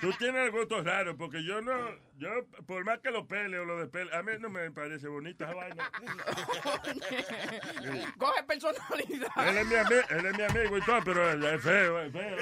Tú 0.00 0.12
tienes 0.14 0.46
el 0.46 0.50
gusto 0.50 0.82
raro, 0.82 1.16
porque 1.16 1.44
yo 1.44 1.60
no, 1.60 1.72
yo, 2.16 2.30
por 2.66 2.84
más 2.84 2.98
que 3.00 3.10
lo 3.10 3.26
pele 3.26 3.58
o 3.58 3.64
lo 3.64 3.78
despele, 3.78 4.14
a 4.14 4.22
mí 4.22 4.32
no 4.38 4.48
me 4.50 4.70
parece 4.70 5.08
bonita 5.08 5.44
esa 5.44 5.54
vaina. 5.54 5.90
Coge 8.18 8.42
personalidad. 8.44 9.48
Él 9.48 9.56
es 9.58 9.66
mi, 9.66 9.74
él 9.74 10.26
es 10.26 10.36
mi 10.36 10.42
amigo 10.42 10.78
y 10.78 10.82
todo, 10.82 11.00
pero 11.04 11.30
él 11.30 11.44
es 11.44 11.62
feo, 11.62 12.00
es 12.00 12.12
feo. 12.12 12.36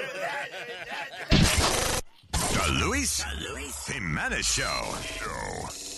The 2.53 2.71
Luis 2.71 3.25
Jimenez 3.87 4.45
Show. 4.45 5.88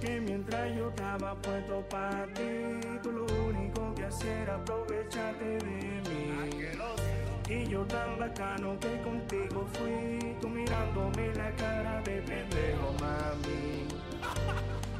Porque 0.00 0.18
mientras 0.18 0.74
yo 0.74 0.88
estaba 0.88 1.34
puesto 1.42 1.86
para 1.90 2.24
ti, 2.28 2.80
tú 3.02 3.12
lo 3.12 3.26
único 3.44 3.94
que 3.94 4.04
hacías 4.06 4.34
era 4.34 4.54
aprovecharte 4.54 5.44
de 5.44 6.00
mí. 6.08 6.34
Y 7.50 7.68
yo 7.68 7.84
tan 7.84 8.18
bacano 8.18 8.78
que 8.80 8.98
contigo 9.02 9.68
fui, 9.74 10.36
tú 10.40 10.48
mirándome 10.48 11.34
la 11.34 11.50
cara 11.50 12.00
de 12.00 12.22
pendejo, 12.22 12.94
mami. 12.98 13.88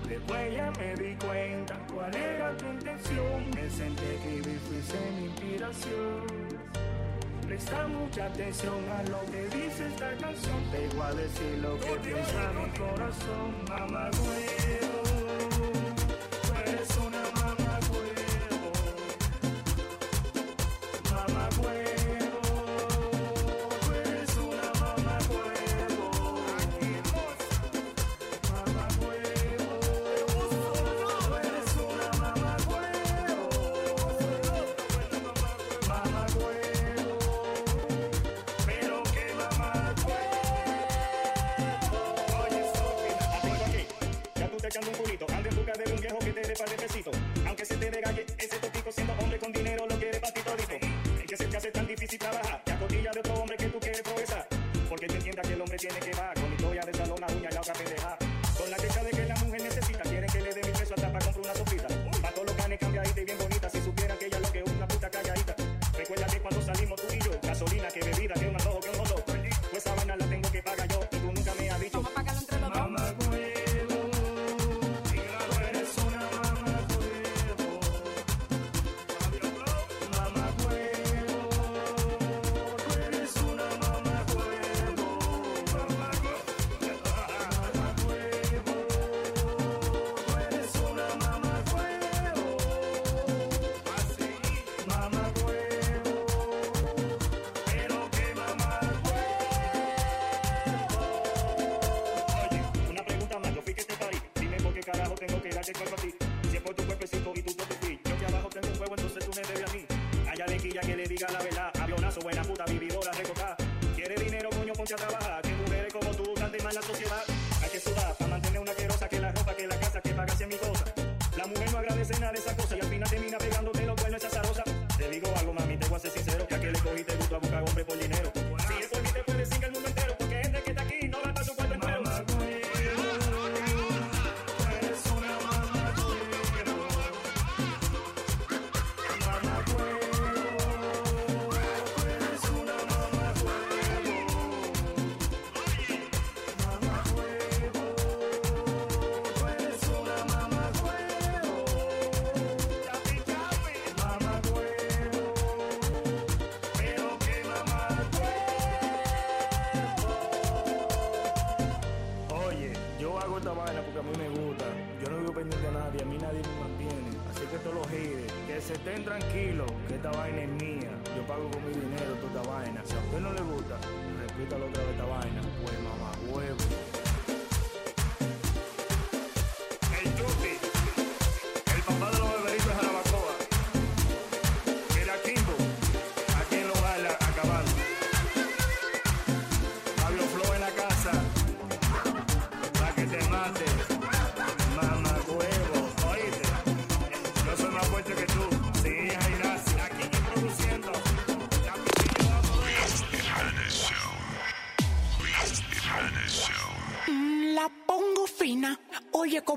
Después 0.06 0.54
ya 0.54 0.70
me 0.72 0.94
di 0.96 1.14
cuenta 1.14 1.78
cuál 1.94 2.14
era 2.14 2.54
tu 2.58 2.66
intención. 2.66 3.50
Me 3.54 3.70
senté 3.70 4.18
que 4.22 4.58
fuiste 4.68 4.98
mi 5.16 5.26
inspiración. 5.28 6.26
Presta 7.46 7.86
mucha 7.88 8.26
atención 8.26 8.84
a 8.90 9.02
lo 9.04 9.20
que 9.32 9.44
dice 9.44 9.86
esta 9.86 10.14
canción. 10.18 10.62
Te 10.70 10.88
voy 10.94 11.06
a 11.06 11.14
decir 11.14 11.58
lo 11.62 11.80
que 11.80 11.96
piensa 12.06 12.52
mi 12.52 12.78
corazón, 12.78 13.64
mamá. 13.66 14.10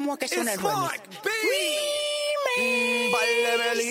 cómo 0.04 0.18
que 0.18 0.28
suena 0.28 0.54
el 0.54 0.60
remix. 0.60 1.04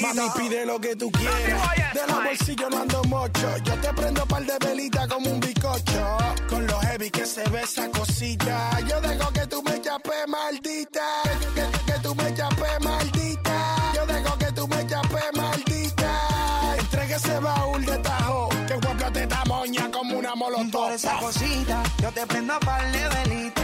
Mami, 0.02 0.30
pide 0.36 0.66
lo 0.66 0.78
que 0.78 0.94
tú 0.94 1.10
quieras. 1.10 1.94
De 1.94 2.06
los 2.06 2.24
bolsillos 2.24 2.70
no 2.70 2.82
ando 2.82 3.02
mocho. 3.04 3.56
Yo 3.64 3.74
te 3.80 3.92
prendo 3.94 4.26
par 4.26 4.44
de 4.44 4.58
velita 4.66 5.08
como 5.08 5.30
un 5.30 5.40
bizcocho. 5.40 6.18
Con 6.48 6.66
los 6.66 6.80
heavy 6.82 7.10
que 7.10 7.24
se 7.24 7.48
ve 7.48 7.62
esa 7.62 7.88
cosita. 7.88 8.78
Yo 8.88 9.00
dejo 9.00 9.32
que 9.32 9.46
tú 9.46 9.62
me 9.62 9.80
chapes, 9.80 10.28
maldita. 10.28 11.22
Que, 11.24 11.60
que, 11.60 11.92
que 11.92 11.98
tú 12.00 12.14
me 12.14 12.34
chapes, 12.34 12.80
maldita. 12.80 13.92
Yo 13.94 14.06
dejo 14.06 14.38
que 14.38 14.52
tú 14.52 14.68
me 14.68 14.86
chapes, 14.86 15.24
maldita. 15.34 16.76
Entregue 16.78 17.14
ese 17.14 17.38
baúl 17.38 17.84
de 17.84 17.98
tajo. 17.98 18.48
Que 18.68 18.74
guapa 18.74 19.12
te 19.12 19.26
tamoña 19.26 19.90
como 19.90 20.18
una 20.18 20.34
molotov. 20.34 20.84
Por 20.84 20.92
esa 20.92 21.18
cosita, 21.18 21.82
yo 22.02 22.12
te 22.12 22.26
prendo 22.26 22.58
par 22.60 22.92
de 22.92 23.08
velita 23.08 23.61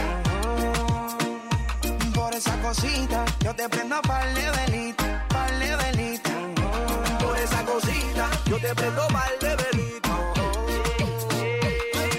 Cosita, 2.61 3.25
yo 3.43 3.55
te 3.55 3.67
prendo 3.67 3.99
par 4.01 4.31
de 4.33 4.51
velitas, 4.51 5.07
par 5.29 5.51
de 5.59 5.75
velitas. 5.75 6.33
Por 7.19 7.37
esa 7.37 7.65
cosita, 7.65 8.29
yo 8.45 8.57
te 8.59 8.75
prendo 8.75 9.07
par 9.07 9.31
de 9.41 9.55
velitas. 9.55 10.11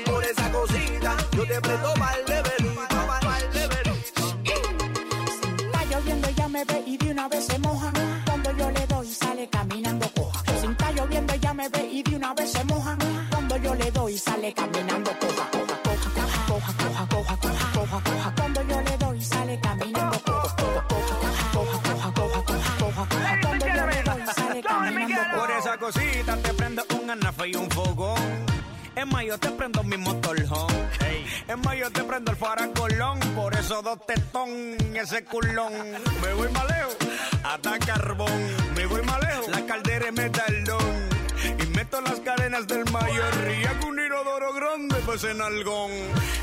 Por 0.06 0.24
esa 0.24 0.50
cosita, 0.50 1.16
yo 1.32 1.46
te 1.46 1.60
prendo 1.60 1.94
par 1.94 2.24
de 2.26 2.42
velitas, 2.42 2.59
Es 29.00 29.06
más, 29.06 29.24
yo 29.24 29.38
te 29.38 29.48
prendo 29.52 29.82
mi 29.82 29.96
motorhome. 29.96 30.74
Es 31.48 31.56
más, 31.56 31.74
yo 31.74 31.90
te 31.90 32.04
prendo 32.04 32.32
el 32.32 32.36
faracolón. 32.36 33.18
Por 33.34 33.54
eso 33.54 33.80
dos 33.80 33.98
tetón, 34.06 34.50
ese 34.94 35.24
culón. 35.24 35.72
Me 36.20 36.34
voy 36.34 36.50
más 36.50 36.68
lejos, 36.68 36.96
hasta 37.42 37.78
carbón. 37.78 38.30
Me 38.76 38.84
voy 38.84 39.00
más 39.00 39.18
lejos, 39.20 39.48
la 39.48 39.64
caldera 39.64 40.08
es 40.08 40.12
metalón. 40.12 41.08
Y 41.62 41.66
meto 41.74 41.98
las 42.02 42.20
cadenas 42.20 42.66
del 42.68 42.84
mayor. 42.92 43.32
Y 43.58 43.64
hago 43.64 43.88
un 43.88 43.98
inodoro 43.98 44.52
grande, 44.52 44.96
pues 45.06 45.24
en 45.24 45.40
algón. 45.40 45.90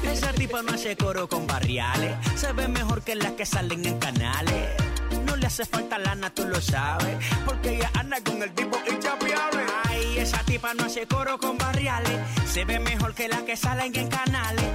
Esa 0.01 0.33
tipa 0.33 0.63
no 0.63 0.73
hace 0.73 0.97
coro 0.97 1.29
con 1.29 1.45
barriales. 1.45 2.15
Se 2.35 2.51
ve 2.53 2.67
mejor 2.67 3.03
que 3.03 3.13
las 3.13 3.33
que 3.33 3.45
salen 3.45 3.85
en 3.85 3.99
canales. 3.99 4.71
No 5.27 5.35
le 5.35 5.45
hace 5.45 5.63
falta 5.63 5.99
lana, 5.99 6.31
tú 6.31 6.43
lo 6.47 6.59
sabes. 6.59 7.17
Porque 7.45 7.75
ella 7.75 7.91
anda 7.93 8.17
con 8.21 8.41
el 8.41 8.51
tipo. 8.55 8.76
No 10.75 10.83
hace 10.83 11.07
coro 11.07 11.37
con 11.37 11.57
barriales. 11.57 12.11
Se 12.45 12.65
ve 12.65 12.77
mejor 12.79 13.13
que 13.13 13.29
las 13.29 13.43
que 13.43 13.55
salen 13.55 13.95
en 13.95 14.09
canales. 14.09 14.65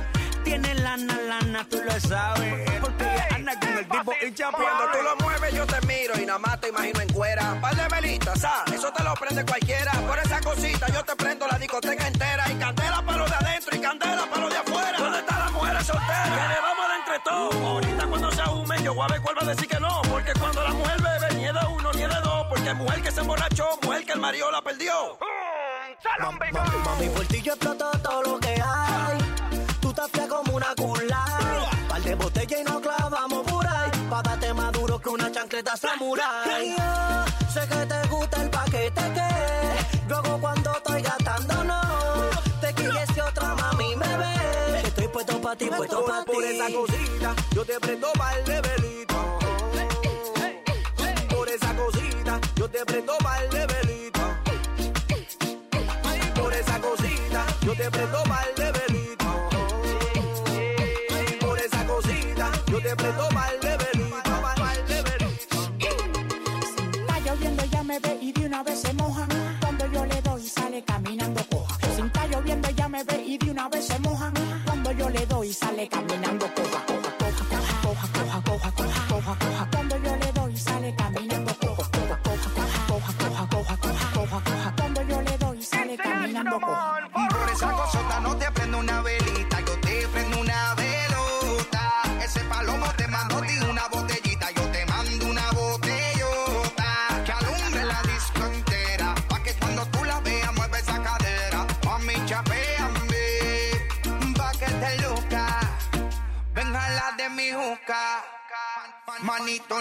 Tiene 0.42 0.74
lana, 0.76 1.18
lana, 1.28 1.66
tú 1.68 1.82
lo 1.84 2.00
sabes. 2.00 2.70
Porque 2.80 3.04
ella 3.04 3.28
anda 3.34 3.60
con 3.60 3.76
el 3.76 3.86
tipo 3.86 4.12
inchapeable. 4.26 4.66
Cuando 4.66 4.90
tú 4.90 5.04
lo 5.04 5.16
mueves 5.16 5.54
yo 5.54 5.66
te 5.66 5.86
miro 5.86 6.18
y 6.18 6.24
nada 6.24 6.38
más 6.38 6.58
te 6.62 6.70
imagino 6.70 7.00
en 7.00 7.12
cuera. 7.12 7.60
Par 7.60 7.76
de 7.76 7.88
velitas, 7.94 8.42
ah, 8.42 8.64
eso 8.72 8.90
te 8.90 9.02
lo 9.04 9.12
prende 9.14 9.44
cualquiera. 9.44 9.92
Por 9.92 10.18
esa 10.18 10.40
cosita 10.40 10.86
yo 10.88 11.04
te 11.04 11.14
prendo 11.14 11.46
la 11.46 11.58
discoteca 11.58 12.08
entera. 12.08 12.50
Y 12.50 12.54
candela 12.54 13.02
para 13.02 13.18
lo 13.18 13.26
de 13.26 13.34
adentro 13.34 13.76
y 13.76 13.80
candela 13.80 14.26
para 14.30 14.40
lo 14.40 14.48
de 14.48 14.56
afuera. 14.56 14.98
¿Dónde 14.98 15.18
están 15.18 15.38
las 15.40 15.52
mujeres 15.52 15.86
solteras? 15.86 16.28
Que 16.30 16.48
le 16.54 16.60
vamos 16.60 16.86
a 16.88 16.96
entre 16.96 17.18
todos. 17.20 17.54
Ahorita 17.54 18.06
cuando 18.06 18.30
se 18.32 18.40
ahumen 18.40 18.82
yo 18.82 18.94
voy 18.94 19.04
a 19.04 19.08
ver 19.12 19.20
cuál 19.20 19.36
va 19.36 19.42
a 19.42 19.46
decir 19.46 19.68
que 19.68 19.78
no. 19.78 20.00
Porque 20.08 20.32
cuando 20.40 20.62
la 20.64 20.70
mujer 20.70 21.02
bebe 21.02 21.34
ni 21.34 21.44
es 21.44 21.52
de 21.52 21.66
uno 21.66 21.92
ni 21.92 22.02
es 22.02 22.08
de 22.08 22.20
dos. 22.22 22.46
Porque 22.48 22.74
mujer 22.74 23.02
que 23.02 23.10
se 23.10 23.20
emborrachó, 23.20 23.68
Mami, 26.20 27.08
por 27.08 27.26
ti 27.26 27.40
yo 27.42 27.54
exploto 27.54 27.90
todo 28.02 28.22
lo 28.22 28.38
que 28.38 28.48
hay. 28.48 29.18
Tú 29.80 29.88
estás 29.90 30.10
fría 30.10 30.28
como 30.28 30.56
una 30.56 30.74
cula. 30.76 31.24
Par 31.88 32.02
de 32.02 32.14
botella 32.14 32.60
y 32.60 32.64
nos 32.64 32.80
clavamos 32.80 33.50
por 33.50 33.66
ahí. 33.66 33.90
Pa' 34.10 34.22
darte 34.22 34.52
más 34.52 34.72
duro 34.72 35.00
que 35.00 35.08
una 35.08 35.32
chancleta 35.32 35.76
samurai. 35.76 36.76
Yo 36.76 37.50
sé 37.50 37.66
que 37.66 37.86
te 37.86 38.08
gusta 38.08 38.42
el 38.42 38.50
paquete 38.50 39.02
que 39.14 40.08
luego 40.08 40.38
cuando 40.38 40.76
estoy 40.76 41.02
gastando 41.02 41.64
no. 41.64 41.80
Te 42.60 42.74
quieres 42.74 43.10
que 43.12 43.22
otra 43.22 43.54
mami 43.54 43.96
me 43.96 44.16
ve. 44.18 44.82
Estoy 44.84 45.08
puesto 45.08 45.40
pa' 45.40 45.56
ti, 45.56 45.66
puesto 45.66 46.04
pa' 46.04 46.24
ti. 46.24 46.32
Por 46.32 46.44
esa 46.44 46.70
cosita 46.72 47.34
yo 47.54 47.64
te 47.64 47.80
prendo 47.80 48.12
par 48.12 48.44
de 48.44 48.60
velitas. 48.60 49.16
Por 51.34 51.48
esa 51.48 51.74
cosita 51.74 52.40
yo 52.56 52.68
te 52.68 52.84
prendo 52.84 53.16
par 53.18 53.48
de 53.48 53.66
velitas. 53.66 54.11
te 57.82 57.90
presto 57.90 58.24
mal 58.26 58.48
de 58.56 58.72
velito. 58.72 59.48
Por 61.40 61.58
esa 61.58 61.84
cosita, 61.84 62.52
yo 62.70 62.80
te 62.80 62.94
presto 62.94 63.28
mal 63.32 63.60
de 63.60 63.68
velito. 63.68 63.81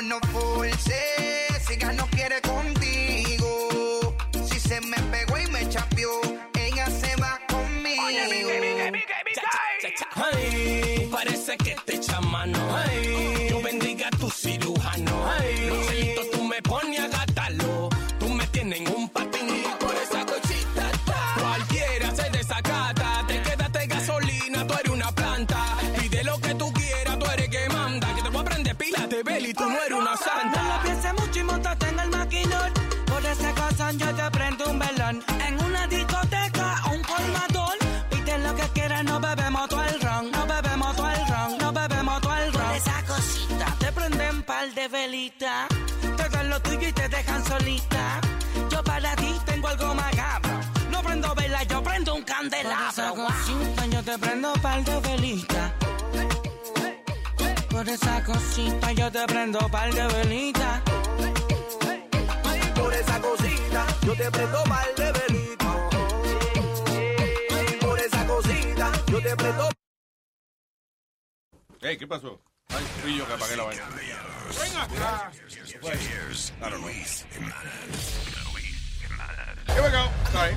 no 0.01 0.19
full, 0.31 0.63
par. 45.11 45.67
Te 46.17 46.29
dan 46.29 46.49
lo 46.49 46.61
tuyo 46.61 46.87
y 46.87 46.93
te 46.93 47.07
dejan 47.09 47.43
solita. 47.45 48.21
Yo 48.69 48.83
para 48.83 49.15
ti 49.15 49.33
tengo 49.45 49.67
algo 49.67 49.93
macabro. 49.93 50.59
No 50.89 51.01
prendo 51.01 51.35
vela, 51.35 51.63
yo 51.63 51.83
prendo 51.83 52.15
un 52.15 52.23
candelabro. 52.23 53.15
Por 53.15 53.19
esa 53.19 53.43
cosita 53.43 53.85
yo 53.87 54.03
te 54.03 54.17
prendo 54.17 54.53
par 54.61 54.83
de 54.83 54.99
velitas. 55.01 55.71
Por 57.69 57.89
esa 57.89 58.23
cosita 58.23 58.91
yo 58.93 59.11
te 59.11 59.25
prendo 59.25 59.59
par 59.69 59.93
de 59.93 60.07
velitas. 60.07 60.81
Por 62.75 62.93
esa 62.93 63.21
cosita 63.21 63.85
yo 64.05 64.13
te 64.15 64.31
prendo 64.31 64.65
mal 64.65 64.87
de 64.95 65.11
velita. 65.11 65.71
Por 67.81 67.99
esa 67.99 68.25
cosita 68.27 68.91
yo 69.07 69.21
te 69.21 69.35
prendo 69.35 69.69
Hey, 71.83 71.97
¿qué 71.97 72.07
pasó? 72.07 72.39
Ay, 72.73 72.83
fui 73.01 73.17
yo 73.17 73.27
que 73.27 73.33
apagué 73.33 73.55
la 73.57 73.63
vaina. 73.63 73.83
Ven 73.89 74.77
acá. 74.77 75.31
I 76.61 76.69
don't 76.69 76.81
know. 76.81 76.89
Here 79.67 79.81
we 79.81 79.89
go. 79.89 80.09
Sorry. 80.31 80.55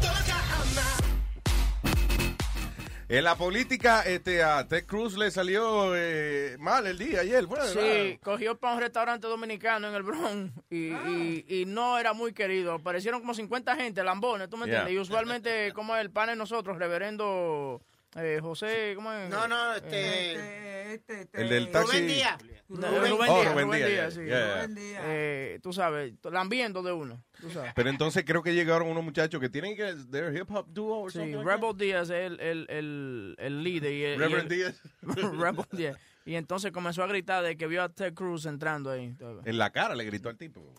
En 3.06 3.22
la 3.22 3.36
política, 3.36 4.00
este, 4.02 4.42
a 4.42 4.66
Ted 4.66 4.86
Cruz 4.86 5.16
le 5.16 5.30
salió 5.30 5.92
eh, 5.94 6.56
mal 6.58 6.86
el 6.86 6.98
día 6.98 7.20
ayer, 7.20 7.46
fue, 7.46 7.60
Sí, 7.68 8.18
cogió 8.22 8.58
para 8.58 8.74
un 8.74 8.80
restaurante 8.80 9.26
dominicano 9.28 9.88
en 9.88 9.94
el 9.94 10.02
Bronx 10.02 10.50
y, 10.70 10.86
y- 10.88 11.44
y 11.48 11.64
no 11.66 11.98
era 11.98 12.12
muy 12.14 12.32
querido. 12.32 12.72
Aparecieron 12.72 13.20
como 13.20 13.34
50 13.34 13.76
gente, 13.76 14.02
lambones, 14.02 14.48
¿tú 14.48 14.56
me 14.56 14.66
Yeah. 14.66 14.78
entiendes? 14.80 14.94
Y 14.94 14.98
usualmente, 14.98 15.72
como 15.74 15.94
el 15.96 16.10
pan 16.10 16.28
de 16.28 16.36
nosotros, 16.36 16.78
reverendo 16.78 17.82
eh, 18.16 18.38
José, 18.40 18.92
¿cómo 18.96 19.12
es? 19.12 19.28
No, 19.30 19.46
no, 19.48 19.74
Eh, 19.74 19.76
este. 19.76 20.94
este, 20.94 21.20
este, 21.22 21.42
El 21.42 21.48
del 21.48 21.70
taxi. 21.70 21.90
Rubén 21.92 22.06
Díaz. 22.06 22.38
No, 22.68 22.76
Rubén- 22.88 23.10
Rubén 23.10 23.28
Oh, 23.30 23.40
Díaz, 23.40 23.52
Rubén 23.52 23.66
Rubén 23.66 23.78
Díaz, 23.78 23.90
Díaz, 23.90 24.14
yeah, 24.14 24.22
sí. 24.24 24.26
yeah. 24.28 24.54
Rubén 24.56 24.74
Díaz. 24.74 25.02
Eh, 25.06 25.60
tú 25.62 25.72
sabes, 25.72 26.12
lambiendo 26.30 26.82
de 26.82 26.92
uno. 26.92 27.22
Tú 27.40 27.50
sabes. 27.50 27.72
Pero 27.74 27.90
entonces 27.90 28.24
creo 28.26 28.42
que 28.42 28.54
llegaron 28.54 28.88
unos 28.88 29.04
muchachos 29.04 29.40
que 29.40 29.48
tienen 29.48 29.76
que. 29.76 29.94
They're 30.10 30.36
hip 30.38 30.50
hop 30.50 30.66
duo 30.68 31.00
or 31.02 31.12
Sí, 31.12 31.18
something. 31.18 31.36
like 31.36 31.50
Rebel 31.50 31.76
Díaz 31.76 32.10
es 32.10 32.16
el, 32.32 32.40
el, 32.40 32.66
el, 32.70 33.34
el 33.38 33.62
líder. 33.62 33.92
Y 33.92 34.04
el, 34.04 34.18
Reverend 34.18 34.52
y 34.52 34.54
el- 34.54 34.72
Díaz. 34.72 34.82
Rebel 35.40 35.64
Díaz. 35.72 35.96
Y 36.26 36.36
entonces 36.36 36.72
comenzó 36.72 37.02
a 37.02 37.06
gritar 37.06 37.44
de 37.44 37.56
que 37.56 37.66
vio 37.66 37.82
a 37.82 37.88
Ted 37.90 38.14
Cruz 38.14 38.46
entrando 38.46 38.90
ahí. 38.90 39.14
En 39.44 39.58
la 39.58 39.70
cara 39.70 39.94
le 39.94 40.04
gritó 40.04 40.28
al 40.30 40.38
tipo. 40.38 40.72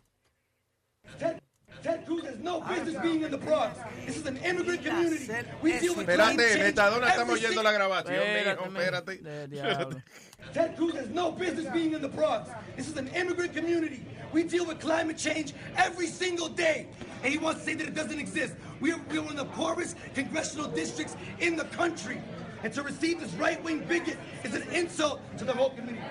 Ted, 1.86 1.98
Ted 1.98 2.06
Cruz 2.08 2.26
has 2.26 2.40
no 2.40 2.64
ah, 2.66 2.74
business 2.74 3.02
being 3.04 3.22
in 3.22 3.30
the 3.30 3.38
Bronx. 3.38 3.80
This 4.08 4.18
is 4.18 4.26
an 4.26 4.38
immigrant 4.38 4.84
community. 4.84 5.30
We 5.62 5.78
deal 5.78 5.96
with 5.96 6.08
Espérate, 6.08 6.16
climate 6.16 6.54
change 6.54 6.76
Metadona, 6.76 7.08
estamos 7.10 7.38
every 7.38 7.42
oyendo 7.42 7.54
sing- 7.54 7.64
la 7.64 7.72
grabación, 7.72 8.24
Espérate, 8.24 8.58
mijo, 8.58 8.72
men. 8.72 8.82
espérate. 8.82 9.24
De 9.24 9.48
diablo. 9.48 10.02
Ted 10.54 10.76
Cruz 10.78 10.96
has 10.96 11.10
no 11.10 11.32
business 11.32 11.72
being 11.72 11.94
in 11.94 12.02
the 12.02 12.08
Bronx. 12.08 12.50
This 12.76 12.88
is 12.88 12.98
an 12.98 13.08
immigrant 13.10 13.54
community. 13.54 14.04
We 14.34 14.44
deal 14.44 14.66
with 14.66 14.80
climate 14.80 15.18
change 15.18 15.54
every 15.78 16.08
single 16.08 16.50
day. 16.50 16.88
And 17.24 17.32
he 17.32 17.38
wants 17.38 17.60
to 17.62 17.66
say 17.66 17.76
that 17.76 17.88
it 17.88 17.94
doesn't 17.94 18.20
exist. 18.20 18.56
We 18.80 18.92
are, 18.92 19.00
we 19.12 19.20
are 19.20 19.22
one 19.22 19.38
of 19.38 19.48
the 19.48 19.54
poorest 19.54 19.96
congressional 20.16 20.68
districts 20.68 21.16
in 21.40 21.56
the 21.56 21.66
country. 21.66 22.20
And 22.64 22.74
to 22.74 22.82
receive 22.82 23.20
this 23.20 23.34
right 23.34 23.64
wing 23.64 23.86
bigot 23.88 24.18
is 24.44 24.56
an 24.56 24.64
insult 24.72 25.22
to 25.38 25.46
the 25.46 25.54
whole 25.54 25.70
community. 25.70 26.04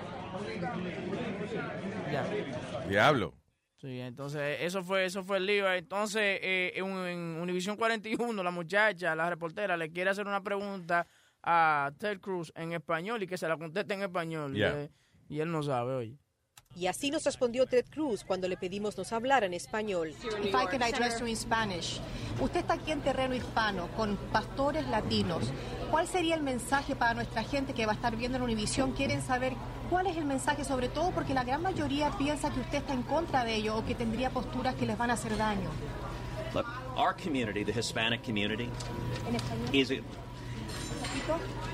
Ya. 2.13 2.23
Diablo. 2.89 3.35
Sí, 3.85 4.01
entonces 4.01 4.61
eso 4.62 4.82
fue 4.82 5.05
eso 5.05 5.23
fue 5.23 5.36
el 5.36 5.44
lío. 5.44 5.70
Entonces, 5.70 6.39
eh, 6.40 6.73
en, 6.74 6.86
en 6.86 7.19
Univisión 7.39 7.77
41, 7.77 8.43
la 8.43 8.51
muchacha, 8.51 9.15
la 9.15 9.28
reportera, 9.28 9.77
le 9.77 9.90
quiere 9.90 10.09
hacer 10.09 10.27
una 10.27 10.43
pregunta 10.43 11.06
a 11.43 11.93
Ted 11.98 12.19
Cruz 12.19 12.51
en 12.56 12.73
español 12.73 13.23
y 13.23 13.27
que 13.27 13.36
se 13.36 13.47
la 13.47 13.59
conteste 13.59 13.93
en 13.93 14.01
español. 14.01 14.56
Y, 14.56 14.62
eh, 14.62 14.89
y 15.28 15.40
él 15.40 15.52
no 15.52 15.62
sabe, 15.62 15.93
oye. 15.93 16.19
Y 16.74 16.86
así 16.86 17.11
nos 17.11 17.24
respondió 17.24 17.66
Ted 17.66 17.85
Cruz 17.90 18.24
cuando 18.24 18.48
le 18.48 18.56
pedimos 18.56 18.97
nos 18.97 19.12
hablara 19.12 19.44
en 19.44 19.52
español. 19.52 20.09
If 20.09 20.48
I 20.48 20.66
could 20.66 20.82
address 20.82 21.20
you 21.20 21.27
in 21.27 21.36
Spanish. 21.36 22.01
Usted 22.40 22.61
está 22.61 22.74
aquí 22.74 22.90
en 22.90 23.02
terreno 23.02 23.35
hispano 23.35 23.89
con 23.98 24.16
pastores 24.32 24.89
latinos. 24.89 25.52
¿Cuál 25.95 26.09
sería 26.09 26.35
el 26.35 26.43
mensaje 26.43 26.97
para 26.97 27.15
nuestra 27.15 27.45
gente 27.45 27.73
que 27.73 27.87
va 27.87 27.93
a 27.93 27.95
estar 27.95 28.16
viendo 28.16 28.37
en 28.37 28.43
Univisión? 28.43 28.91
Quieren 28.95 29.23
saber 29.23 29.53
cuál 29.89 30.09
es 30.09 30.16
el 30.16 30.25
mensaje, 30.25 30.65
sobre 30.65 30.89
todo 30.89 31.12
porque 31.12 31.35
la 31.35 31.45
gran 31.45 31.62
mayoría 31.62 32.11
piensa 32.19 32.51
que 32.51 32.59
usted 32.59 32.79
está 32.79 32.95
en 32.95 33.05
contra 33.05 33.45
de 33.45 33.55
ello 33.55 33.77
o 33.77 33.85
que 33.85 33.95
tendría 33.95 34.29
posturas 34.31 34.75
que 34.75 34.87
les 34.87 34.99
van 34.99 35.11
a 35.11 35.12
hacer 35.12 35.37
daño. 35.37 35.71
Look, 36.53 36.66
our 36.97 37.15
community, 37.15 37.65
the 37.65 37.71
Hispanic 37.71 38.25
community, 38.25 38.69
En 39.29 39.37
español. 39.37 39.69
is 39.73 39.93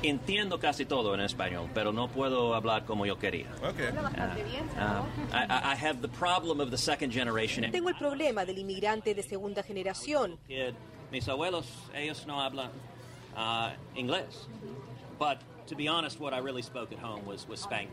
entiendo 0.03 0.61
casi 0.61 0.85
todo 0.85 1.15
en 1.15 1.23
español, 1.23 1.71
pero 1.73 1.91
no 1.91 2.09
puedo 2.09 2.55
hablar 2.55 2.85
como 2.85 3.07
yo 3.07 3.19
quería. 3.19 3.47
Habla 3.63 4.03
bastante 4.03 4.45
bien, 4.45 4.67
Uh, 4.67 4.73
senador. 4.75 5.07
I, 5.33 5.73
I 5.73 5.77
have 5.83 6.03
the 6.03 6.09
problem 6.09 6.61
of 6.61 6.71
the 6.71 6.77
second 6.77 7.11
generation. 7.11 7.71
Tengo 7.73 7.89
el 7.89 7.97
problema 7.97 8.45
del 8.45 8.59
inmigrante 8.59 9.15
de 9.15 9.23
segunda 9.23 9.63
generación. 9.63 10.39
Mis 11.11 11.27
abuelos, 11.27 11.65
ellos 11.95 12.27
no 12.27 12.43
hablan 12.43 12.71
uh, 13.41 13.71
inglés. 13.95 14.49
But 15.19 15.39
to 15.67 15.75
be 15.77 15.89
honest, 15.89 16.19
what 16.21 16.33
I 16.33 16.39
really 16.41 16.63
spoke 16.63 16.93
at 16.93 16.99
home 17.03 17.25
was, 17.27 17.47
was 17.49 17.61
Spanish. 17.61 17.91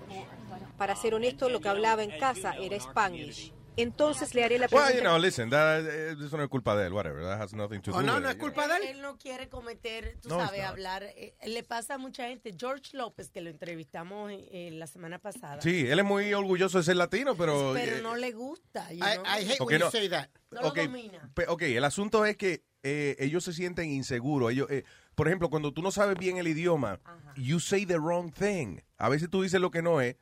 Para 0.78 0.96
ser 0.96 1.14
honesto, 1.14 1.50
lo 1.50 1.60
que 1.60 1.70
hablaba 1.70 2.04
en 2.04 2.12
casa 2.20 2.54
era 2.60 2.80
Spanish. 2.80 3.54
Entonces 3.80 4.34
le 4.34 4.44
haré 4.44 4.58
la 4.58 4.66
Well, 4.72 4.86
pregunta. 4.86 4.96
you 4.96 5.02
know, 5.02 5.20
listen, 5.20 5.52
that, 5.52 5.82
eh, 5.86 6.16
eso 6.20 6.36
no 6.36 6.42
es 6.44 6.50
culpa 6.50 6.76
de 6.76 6.88
él, 6.88 6.94
whatever. 6.94 7.22
That 7.22 7.40
has 7.40 7.54
nothing 7.54 7.80
to 7.82 7.92
do 7.92 7.98
with 7.98 8.06
it. 8.06 8.10
él, 8.10 8.88
él 8.96 9.02
no 9.04 9.18
quiere 9.20 9.50
cometer, 9.50 10.18
tú 10.20 10.30
No, 10.30 10.40
sabes, 10.44 10.64
hablar. 10.64 11.04
eh, 11.04 11.36
le 11.46 11.62
pasa 11.62 11.94
a 11.94 11.98
mucha 12.00 12.28
gente. 12.28 12.56
George 12.58 12.98
López, 12.98 13.30
que 13.30 13.40
lo 13.40 13.52
entrevistamos 13.52 14.32
eh, 14.34 14.72
la 14.74 14.88
semana 14.88 15.20
pasada. 15.20 15.62
Sí, 15.62 15.86
él 15.88 16.00
es 16.00 16.06
muy 16.06 16.34
orgulloso 16.34 16.80
de 16.80 16.86
ser 16.86 16.96
latino, 16.96 17.36
pero... 17.36 17.74
Pero 17.76 17.98
eh, 17.98 18.02
no 18.02 18.16
le 18.16 18.32
gusta. 18.32 18.92
you 18.92 18.98
I- 19.06 19.14
know? 19.14 19.26
I 19.26 19.44
hate 19.46 19.60
when 19.60 19.62
Okay, 19.62 19.78
you 19.78 19.86
no. 19.86 19.92
say 19.92 20.10
that. 20.10 20.30
No 20.50 20.62
lo 20.62 20.68
ok, 20.70 20.78
domina. 20.80 21.30
ok, 21.48 21.62
el 21.62 21.84
asunto 21.84 22.26
es 22.26 22.36
que 22.36 22.64
eh, 22.82 23.16
ellos 23.20 23.44
se 23.44 23.54
sienten 23.54 23.92
inseguros. 23.92 24.52
Ellos, 24.52 24.72
eh, 24.72 24.86
por 25.18 25.28
ejemplo, 25.28 25.50
cuando 25.50 25.74
tú 25.74 25.82
no 25.82 25.90
sabes 25.92 26.16
bien 26.20 26.38
el 26.38 26.48
idioma, 26.48 27.00
you 27.36 27.60
say 27.60 27.88
the 27.88 27.98
wrong 27.98 28.32
thing. 28.32 28.78
A 29.00 29.10
veces 29.10 29.30
tú 29.32 29.42
dices 29.42 29.60
lo 29.60 29.72
que 29.72 29.82
no 29.82 30.00
es 30.00 30.16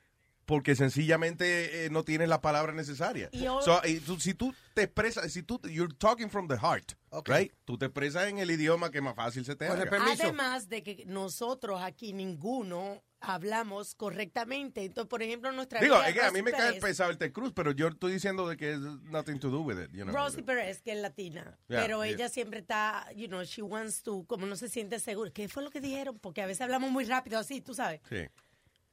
porque 0.45 0.73
sencillamente 0.75 1.85
eh, 1.85 1.89
no 1.89 2.03
tienes 2.03 2.29
la 2.29 2.39
palabra 2.39 2.71
necesaria. 2.71 3.27
Y 3.33 3.43
So, 3.61 3.83
eh, 3.83 3.99
tú- 4.05 4.19
si 4.21 4.33
tú 4.33 4.53
te 4.73 4.83
expresas, 4.83 5.29
si 5.33 5.43
tú, 5.43 5.59
you're 5.67 5.93
talking 5.97 6.29
from 6.29 6.47
the 6.47 6.55
heart, 6.57 6.93
right? 7.25 7.51
Tú 7.65 7.77
te 7.77 7.87
expresas 7.87 8.27
en 8.29 8.37
el 8.37 8.49
idioma 8.51 8.89
que 8.89 9.01
más 9.01 9.15
fácil 9.15 9.43
se 9.43 9.55
te 9.57 9.65
haga. 9.67 9.83
Además 10.27 10.69
de 10.69 10.81
que 10.83 11.03
nosotros 11.07 11.81
aquí 11.81 12.13
ninguno 12.13 13.03
hablamos 13.27 13.95
correctamente. 13.95 14.83
Entonces, 14.83 15.09
por 15.09 15.21
ejemplo, 15.23 15.51
nuestra 15.51 15.79
Digo, 15.81 15.95
amiga 15.95 16.09
es 16.09 16.15
que 16.15 16.21
a 16.21 16.31
mí 16.31 16.41
me 16.41 16.51
Rosy 16.51 16.63
cae 16.63 16.79
pesado 16.81 17.09
el 17.11 17.17
Ted 17.17 17.31
Cruz, 17.31 17.51
pero 17.53 17.71
yo 17.71 17.87
estoy 17.87 18.13
diciendo 18.13 18.47
de 18.47 18.57
que 18.57 18.73
es 18.73 18.79
nothing 18.79 19.39
to 19.39 19.49
do 19.49 19.61
with 19.61 19.77
it. 19.81 19.91
You 19.91 20.03
know? 20.05 20.15
Rosy 20.15 20.41
Pérez, 20.41 20.81
que 20.81 20.91
es 20.93 20.97
latina, 20.99 21.57
Yeah, 21.67 21.81
pero 21.81 22.03
yeah. 22.03 22.13
ella 22.13 22.29
siempre 22.29 22.59
está, 22.59 23.07
you 23.15 23.27
know, 23.27 23.43
she 23.43 23.61
wants 23.61 24.01
to, 24.03 24.23
como 24.27 24.45
no 24.45 24.55
se 24.55 24.69
siente 24.69 24.99
segura. 24.99 25.31
¿Qué 25.31 25.47
fue 25.49 25.63
lo 25.63 25.69
que 25.69 25.81
dijeron? 25.81 26.17
Porque 26.19 26.41
a 26.41 26.45
veces 26.45 26.61
hablamos 26.61 26.91
muy 26.91 27.05
rápido 27.05 27.39
así, 27.39 27.61
tú 27.61 27.73
sabes. 27.73 28.01
Sí. 28.09 28.15
Eh, 28.17 28.29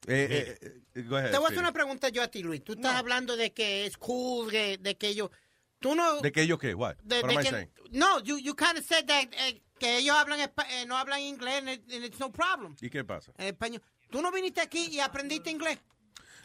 eh, 0.07 0.81
eh, 0.95 1.01
go 1.03 1.15
ahead, 1.15 1.31
Te 1.31 1.37
voy 1.37 1.45
a 1.45 1.47
hacer 1.47 1.59
una 1.59 1.71
pregunta 1.71 2.09
yo 2.09 2.21
a 2.23 2.27
ti, 2.27 2.43
Luis. 2.43 2.63
Tú 2.63 2.73
estás 2.73 2.95
hablando 2.95 3.37
de 3.37 3.53
que 3.53 3.85
es 3.85 3.97
cool, 3.97 4.51
de, 4.51 4.77
de 4.77 4.95
que 4.97 5.07
ellos... 5.07 5.29
Tú 5.79 5.95
no... 5.95 6.21
¿De 6.21 6.31
que 6.31 6.41
ellos 6.41 6.59
qué? 6.59 6.73
What? 6.73 6.95
de- 7.03 7.21
What 7.21 7.29
de 7.29 7.35
am 7.35 7.41
I 7.41 7.43
que- 7.43 7.49
saying? 7.51 7.69
no, 7.91 8.19
you, 8.21 8.37
you 8.37 8.55
kind 8.55 8.77
of 8.77 8.85
said 8.85 9.05
that, 9.05 9.25
eh, 9.33 9.61
que 9.79 9.97
ellos 9.97 10.15
hablan 10.15 10.39
espa- 10.39 10.65
eh, 10.71 10.85
no 10.85 10.95
hablan 10.97 11.19
inglés 11.21 11.55
and, 11.59 11.69
it- 11.69 11.93
and 11.93 12.05
it's 12.05 12.19
no 12.19 12.31
problem. 12.31 12.75
¿Y 12.81 12.89
qué 12.89 13.03
pasa? 13.03 13.33
En 13.37 13.47
español. 13.47 13.81
Tú 14.13 14.21
no 14.21 14.31
viniste 14.31 14.61
aquí 14.61 14.89
y 14.91 14.99
aprendiste 14.99 15.49
inglés. 15.49 15.79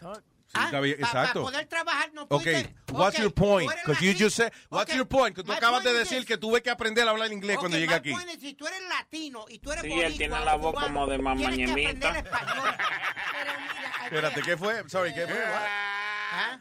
Sí, 0.00 0.58
bien, 0.58 0.72
Para 0.72 0.88
exacto. 0.94 1.42
poder 1.42 1.66
trabajar, 1.66 2.10
no 2.14 2.26
tú 2.26 2.36
Ok, 2.36 2.44
dices, 2.44 2.68
what's 2.92 3.18
your 3.18 3.30
point? 3.30 3.70
Because 3.84 4.00
you 4.02 4.14
just 4.18 4.38
said, 4.38 4.50
what's 4.70 4.90
Ok, 4.90 4.96
your 4.96 5.06
point? 5.06 5.36
Que 5.36 5.42
tú 5.42 5.52
my 5.52 5.58
acabas 5.58 5.84
de 5.84 5.92
is 5.92 5.98
decir 5.98 6.24
que 6.24 6.38
tuve 6.38 6.62
que 6.62 6.70
aprender 6.70 7.06
a 7.06 7.10
hablar 7.10 7.30
inglés 7.30 7.58
cuando 7.58 7.76
Ok, 7.76 7.82
llegué 7.82 7.92
my 7.92 7.98
aquí. 7.98 8.10
point 8.12 8.30
is, 8.30 8.40
si 8.40 8.54
tú 8.54 8.66
eres 8.66 8.80
latino 8.88 9.44
y 9.50 9.58
tú 9.58 9.70
eres 9.70 9.82
Sí, 9.82 9.92
él 10.00 10.16
tiene 10.16 10.40
la 10.42 10.54
voz 10.54 10.72
cubano, 10.72 10.86
como 10.86 11.06
de 11.08 11.18
mamá 11.18 11.50
Ñemita. 11.50 12.08
aprender 12.08 12.16
español. 12.24 12.70
Espérate, 14.04 14.40
¿qué 14.42 14.56
fue? 14.56 14.88
Sorry, 14.88 15.12
¿qué 15.12 15.26
fue? 15.26 15.44
¿Ah? 15.44 16.60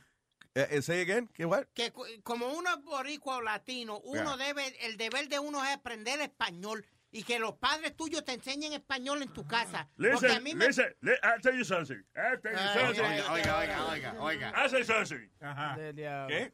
Eh, 0.55 0.81
say 0.81 0.99
again? 0.99 1.29
¿Qué 1.33 1.45
what? 1.45 1.67
que 1.73 1.93
como 2.23 2.47
uno 2.47 2.69
es 2.71 2.83
boricua 2.83 3.37
o 3.37 3.41
latino, 3.41 3.99
uno 3.99 4.35
Yeah. 4.35 4.47
debe, 4.47 4.85
el 4.85 4.97
deber 4.97 5.29
de 5.29 5.39
uno 5.39 5.63
es 5.63 5.69
aprender 5.71 6.19
español 6.19 6.85
y 7.17 7.23
que 7.23 7.39
los 7.39 7.55
padres 7.55 7.95
tuyos 7.97 8.23
te 8.23 8.33
enseñen 8.33 8.73
español 8.73 9.23
en 9.23 9.29
tu 9.33 9.45
casa. 9.47 9.89
Porque 9.97 10.11
a 10.11 10.13
Listen, 10.13 10.43
mí 10.43 10.53
me... 10.53 10.67
listen, 10.67 10.85
li- 11.01 11.17
I'll 11.23 11.41
tell 11.41 11.55
you 11.55 11.63
something. 11.63 11.97
I'll 12.15 12.37
tell 12.39 12.51
you 12.51 12.59
something. 12.59 13.05
oiga, 13.05 13.31
oiga, 13.31 13.57
oiga, 13.57 13.85
oiga, 13.89 14.15
oiga. 14.19 14.53
I'll 14.55 14.69
say 14.69 14.83
something. 14.83 15.27
¿Qué? 15.41 16.51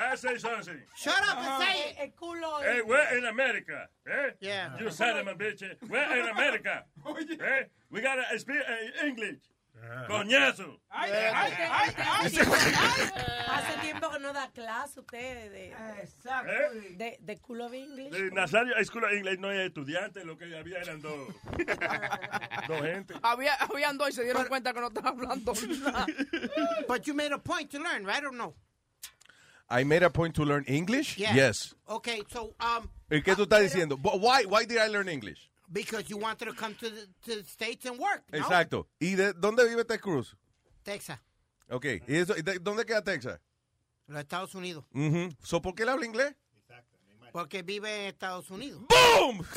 I'll 0.00 0.16
say 0.16 0.38
something. 0.38 0.80
Shut 0.96 1.20
up 1.28 1.36
and 1.36 1.62
say 1.62 1.90
it. 1.90 1.96
El 2.00 2.08
culo. 2.12 2.62
Hey, 2.62 2.80
we're 2.80 3.18
in 3.18 3.26
America. 3.26 3.86
Eh? 4.06 4.30
Yeah. 4.40 4.78
You 4.80 4.90
son 4.90 5.18
of 5.18 5.26
a 5.26 5.34
bitch. 5.34 5.62
We're 5.86 6.20
in 6.20 6.28
America. 6.28 6.84
eh? 7.06 7.64
We 7.90 8.00
gotta 8.00 8.38
speak 8.38 8.56
uh, 8.66 9.06
English. 9.06 9.40
Coñazo. 10.06 10.80
Hace 13.48 13.78
tiempo 13.80 14.10
que 14.10 14.18
no 14.20 14.32
da 14.32 14.50
clase 14.52 15.00
usted 15.00 15.50
de, 15.50 15.72
¿Eh? 15.72 16.96
de, 16.96 17.18
de 17.20 17.36
culo 17.38 17.66
of 17.66 17.74
English. 17.74 18.14
Eh, 18.14 18.30
Nazario 18.32 18.74
School 18.84 19.04
of 19.04 19.12
English 19.12 19.38
no 19.38 19.50
es 19.50 19.66
estudiante, 19.68 20.24
lo 20.24 20.36
que 20.36 20.56
había 20.56 20.78
eran 20.78 21.00
dos, 21.00 21.34
dos 22.68 22.80
gente. 22.82 23.14
Había, 23.22 23.54
habían 23.56 23.98
dos 23.98 24.10
y 24.10 24.12
se 24.12 24.24
dieron 24.24 24.46
cuenta 24.46 24.72
que 24.72 24.80
no 24.80 24.88
estaban 24.88 25.14
hablando 25.14 25.52
nada. 25.82 26.06
But 26.86 27.06
you 27.06 27.14
made 27.14 27.32
a 27.32 27.38
point 27.38 27.70
to 27.70 27.78
learn, 27.78 28.04
right 28.04 28.24
or 28.24 28.32
no? 28.32 28.54
I 29.70 29.84
made 29.84 30.02
a 30.02 30.10
point 30.10 30.34
to 30.36 30.44
learn 30.44 30.64
English? 30.66 31.18
Yeah. 31.18 31.34
Yes. 31.34 31.74
Okay, 31.86 32.22
so 32.32 32.54
um, 32.60 32.88
¿Y 33.10 33.20
qué 33.22 33.34
tú 33.36 33.42
estás 33.44 33.60
diciendo? 33.60 33.96
But 34.00 34.18
Why, 34.20 34.44
why 34.46 34.64
did 34.64 34.78
I 34.78 34.88
learn 34.88 35.08
English? 35.08 35.50
Because 35.70 36.08
you 36.08 36.16
wanted 36.18 36.46
to 36.46 36.54
come 36.54 36.74
to 36.74 36.88
the, 36.90 37.06
to 37.24 37.42
the 37.42 37.44
States 37.48 37.84
and 37.86 37.98
work, 37.98 38.24
no? 38.32 38.38
Exacto. 38.38 38.88
¿Y 39.00 39.14
de 39.14 39.32
dónde 39.34 39.64
vive 39.68 39.84
Ted 39.84 40.00
Cruz? 40.00 40.36
Texas, 40.82 41.18
Ok. 41.70 41.84
¿Y 42.06 42.14
eso, 42.16 42.34
y 42.36 42.42
de- 42.42 42.58
¿Dónde 42.58 42.84
queda 42.86 43.02
Texas? 43.02 43.40
los 44.06 44.20
Estados 44.20 44.54
Unidos. 44.54 44.84
So, 45.42 45.60
¿Por 45.60 45.74
qué 45.74 45.82
él 45.82 45.90
habla 45.90 46.06
inglés? 46.06 46.34
Porque 47.32 47.62
vive 47.62 48.02
en 48.02 48.06
Estados 48.06 48.50
Unidos. 48.50 48.82
¡Boom! 48.88 49.44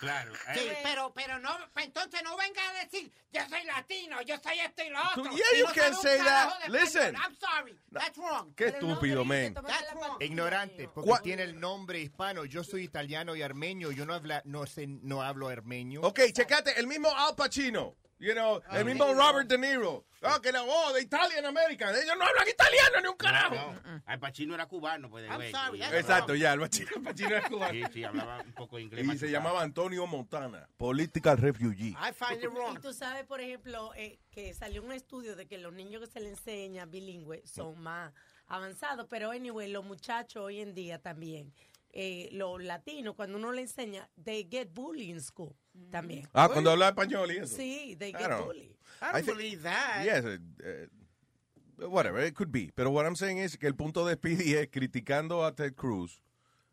Claro. 0.00 0.32
Sí, 0.54 0.60
pero, 0.82 1.12
pero 1.14 1.38
no, 1.40 1.50
pues 1.74 1.84
entonces 1.84 2.22
no 2.24 2.34
venga 2.34 2.60
a 2.70 2.84
decir, 2.84 3.12
yo 3.34 3.42
soy 3.50 3.64
latino, 3.64 4.22
yo 4.22 4.36
soy 4.42 4.58
esto 4.58 4.82
y 4.82 4.88
lo 4.88 4.98
otro. 4.98 5.24
yeah, 5.24 5.58
you 5.58 5.66
no 5.66 5.72
can 5.74 5.94
say 5.94 6.16
that. 6.18 6.68
Listen. 6.68 7.14
I'm 7.16 7.36
sorry, 7.36 7.76
that's 7.92 8.16
wrong. 8.16 8.54
Qué 8.54 8.68
estúpido, 8.68 9.26
man. 9.26 9.52
That's 9.52 9.92
wrong. 9.94 10.16
Ignorante, 10.20 10.88
porque 10.88 11.12
tiene 11.22 11.42
el 11.42 11.60
nombre 11.60 12.00
hispano. 12.00 12.46
Yo 12.46 12.64
soy 12.64 12.84
italiano 12.84 13.36
y 13.36 13.42
armenio. 13.42 13.92
Yo 13.92 14.06
no, 14.06 14.14
habla, 14.14 14.40
no, 14.46 14.64
sé, 14.64 14.86
no 14.86 15.20
hablo 15.22 15.48
armenio. 15.48 16.00
Ok, 16.00 16.20
checate, 16.32 16.80
el 16.80 16.86
mismo 16.86 17.14
Al 17.14 17.34
Pacino. 17.36 17.94
You 18.20 18.34
know, 18.34 18.60
el 18.70 18.84
mismo 18.84 19.14
Robert 19.14 19.48
De 19.48 19.56
Niro. 19.56 20.04
Ah, 20.22 20.38
que 20.42 20.52
la 20.52 20.60
voz 20.60 20.92
de 20.92 21.00
Italian 21.00 21.46
American. 21.46 21.94
Ellos 21.94 22.14
no 22.18 22.26
hablan 22.26 22.46
italiano 22.46 23.00
ni 23.00 23.08
un 23.08 23.16
carajo. 23.16 23.54
No, 23.54 24.02
Al 24.04 24.20
Pacino 24.20 24.54
era 24.54 24.66
cubano, 24.66 25.08
pues. 25.08 25.24
de 25.24 25.34
güey. 25.34 25.48
Exacto, 25.94 26.34
ya, 26.34 26.52
el 26.52 26.60
Pacino, 26.60 26.90
era 27.18 27.48
cubano. 27.48 27.72
Sí, 27.72 27.82
sí, 27.94 28.04
hablaba 28.04 28.42
un 28.42 28.52
poco 28.52 28.78
inglés. 28.78 29.06
Y 29.06 29.16
se 29.16 29.30
llamaba 29.30 29.62
Antonio 29.62 30.06
Montana. 30.06 30.68
Political 30.76 31.38
refugee. 31.38 31.96
I 31.98 32.12
find 32.12 32.44
it 32.44 32.50
wrong. 32.50 32.76
Y 32.76 32.80
tú 32.82 32.92
sabes, 32.92 33.24
por 33.24 33.40
ejemplo, 33.40 33.94
eh, 33.96 34.18
que 34.30 34.52
salió 34.52 34.82
un 34.82 34.92
estudio 34.92 35.34
de 35.34 35.46
que 35.46 35.56
los 35.56 35.72
niños 35.72 36.02
que 36.02 36.06
se 36.08 36.20
les 36.20 36.32
enseña 36.32 36.84
bilingüe 36.84 37.42
son 37.46 37.80
más 37.80 38.12
avanzados, 38.48 39.06
pero 39.08 39.30
anyway, 39.30 39.70
los 39.70 39.84
muchachos 39.84 40.42
hoy 40.42 40.60
en 40.60 40.74
día 40.74 41.00
también, 41.00 41.54
eh, 41.92 42.28
los 42.32 42.62
latinos, 42.62 43.14
cuando 43.14 43.38
uno 43.38 43.52
le 43.52 43.62
enseña, 43.62 44.10
they 44.22 44.46
get 44.50 44.68
bullied 44.74 45.08
in 45.08 45.22
school 45.22 45.56
también. 45.90 46.28
Ah, 46.32 46.48
cuando 46.52 46.70
habla 46.70 46.88
español 46.88 47.30
y 47.32 47.38
eso. 47.38 47.56
Sí, 47.56 47.96
they 47.98 48.10
I 48.10 48.12
get 48.12 48.28
don't- 48.30 48.44
bullied. 48.46 48.70
I 49.02 49.12
don't 49.22 49.26
believe 49.26 49.62
that. 49.62 50.04
Yes, 50.04 50.24
uh, 50.24 51.82
uh, 51.84 51.88
whatever, 51.88 52.22
it 52.24 52.34
could 52.34 52.50
be. 52.52 52.70
Pero 52.74 52.90
what 52.90 53.04
I'm 53.06 53.16
saying 53.16 53.38
es 53.38 53.56
que 53.56 53.66
el 53.66 53.74
punto 53.74 54.04
de 54.06 54.14
Speedy 54.16 54.54
es 54.54 54.68
criticando 54.70 55.44
a 55.44 55.54
Ted 55.54 55.74
Cruz 55.74 56.22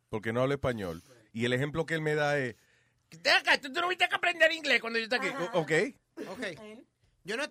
porque 0.10 0.34
no 0.34 0.42
habla 0.42 0.56
español. 0.56 1.04
Y 1.34 1.46
el 1.46 1.54
ejemplo 1.54 1.86
que 1.86 1.94
él 1.94 2.02
me 2.02 2.16
da 2.16 2.38
es, 2.38 2.56
Deja, 3.10 3.58
tú 3.62 3.70
no 3.70 3.88
viste 3.88 4.08
que 4.10 4.16
aprender 4.16 4.52
inglés 4.52 4.82
cuando 4.82 5.00
yo 5.00 5.06
estaba 5.06 5.24
aquí. 5.26 5.36
ok, 5.54 6.28
Ok. 6.30 6.44
Yo 7.24 7.38
no 7.38 7.44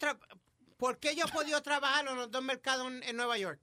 ¿Por 0.76 0.98
qué 0.98 1.14
yo 1.16 1.24
he 1.26 1.32
podido 1.32 1.62
trabajar 1.62 2.06
en 2.06 2.16
los 2.16 2.30
dos 2.30 2.42
mercados 2.42 2.86
en, 2.88 3.02
en 3.04 3.16
Nueva 3.16 3.38
York? 3.38 3.58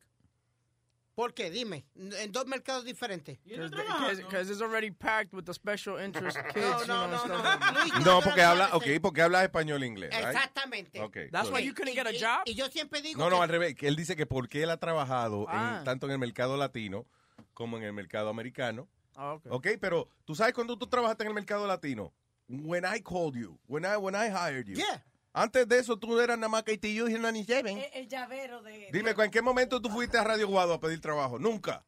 ¿Por 1.15 1.33
qué? 1.35 1.51
Dime. 1.51 1.85
En 1.95 2.31
dos 2.31 2.47
mercados 2.47 2.85
diferentes. 2.85 3.37
Because 3.45 4.49
it's 4.51 4.61
already 4.61 4.89
packed 4.89 5.31
with 5.33 5.43
the 5.45 5.53
special 5.53 5.99
interest 5.99 6.37
kids. 6.53 6.55
no, 6.55 6.79
you 6.81 6.85
know, 6.87 7.07
no, 7.07 7.25
no. 7.27 7.99
No, 8.03 8.21
porque 8.21 8.41
habla, 8.41 8.69
okay, 8.73 8.99
porque 8.99 9.21
habla 9.21 9.43
español 9.43 9.83
e 9.83 9.87
inglés. 9.87 10.09
right? 10.11 10.25
Exactamente. 10.25 10.99
Okay, 10.99 11.29
That's 11.31 11.49
why 11.51 11.59
you 11.63 11.73
couldn't 11.73 11.93
get 11.95 12.07
a 12.07 12.11
Y- 12.13 12.19
job? 12.19 12.41
Y 12.45 12.55
yo 12.55 12.67
siempre 12.69 13.01
digo 13.01 13.19
No, 13.19 13.29
no, 13.29 13.37
que- 13.37 13.43
al 13.43 13.49
revés. 13.49 13.75
Que 13.75 13.87
él 13.87 13.95
dice 13.95 14.15
que 14.15 14.25
porque 14.25 14.63
él 14.63 14.71
ha 14.71 14.77
trabajado 14.77 15.45
Ah. 15.49 15.77
en- 15.79 15.83
tanto 15.83 16.07
en 16.07 16.13
el 16.13 16.19
mercado 16.19 16.57
latino 16.57 17.05
como 17.53 17.77
en 17.77 17.83
el 17.83 17.93
mercado 17.93 18.29
americano. 18.29 18.87
Ah, 19.15 19.33
okay. 19.33 19.51
Ok, 19.51 19.67
pero 19.79 20.09
tú 20.25 20.33
sabes 20.33 20.53
cuando 20.55 20.75
tú 20.77 20.87
trabajaste 20.87 21.23
en 21.23 21.27
el 21.29 21.35
mercado 21.35 21.67
latino. 21.67 22.11
When 22.49 22.83
I 22.85 22.99
called 23.01 23.35
you, 23.35 23.59
when 23.67 23.85
I, 23.85 23.95
when 23.97 24.15
I 24.15 24.29
hired 24.29 24.65
you. 24.67 24.75
Yeah. 24.75 25.03
Antes 25.33 25.67
de 25.67 25.79
eso 25.79 25.97
tú 25.97 26.19
eras 26.19 26.37
nada 26.37 26.47
más 26.49 26.63
que 26.63 26.73
y 26.73 26.77
97. 26.99 27.71
El, 27.71 28.01
el 28.03 28.07
llavero 28.07 28.61
de... 28.61 28.89
Dime, 28.93 29.15
¿en 29.17 29.31
qué 29.31 29.41
momento 29.41 29.81
tú 29.81 29.89
fuiste 29.89 30.17
a 30.17 30.23
Radio 30.23 30.47
Guado 30.47 30.73
a 30.73 30.79
pedir 30.79 31.01
trabajo? 31.01 31.39
Nunca. 31.39 31.83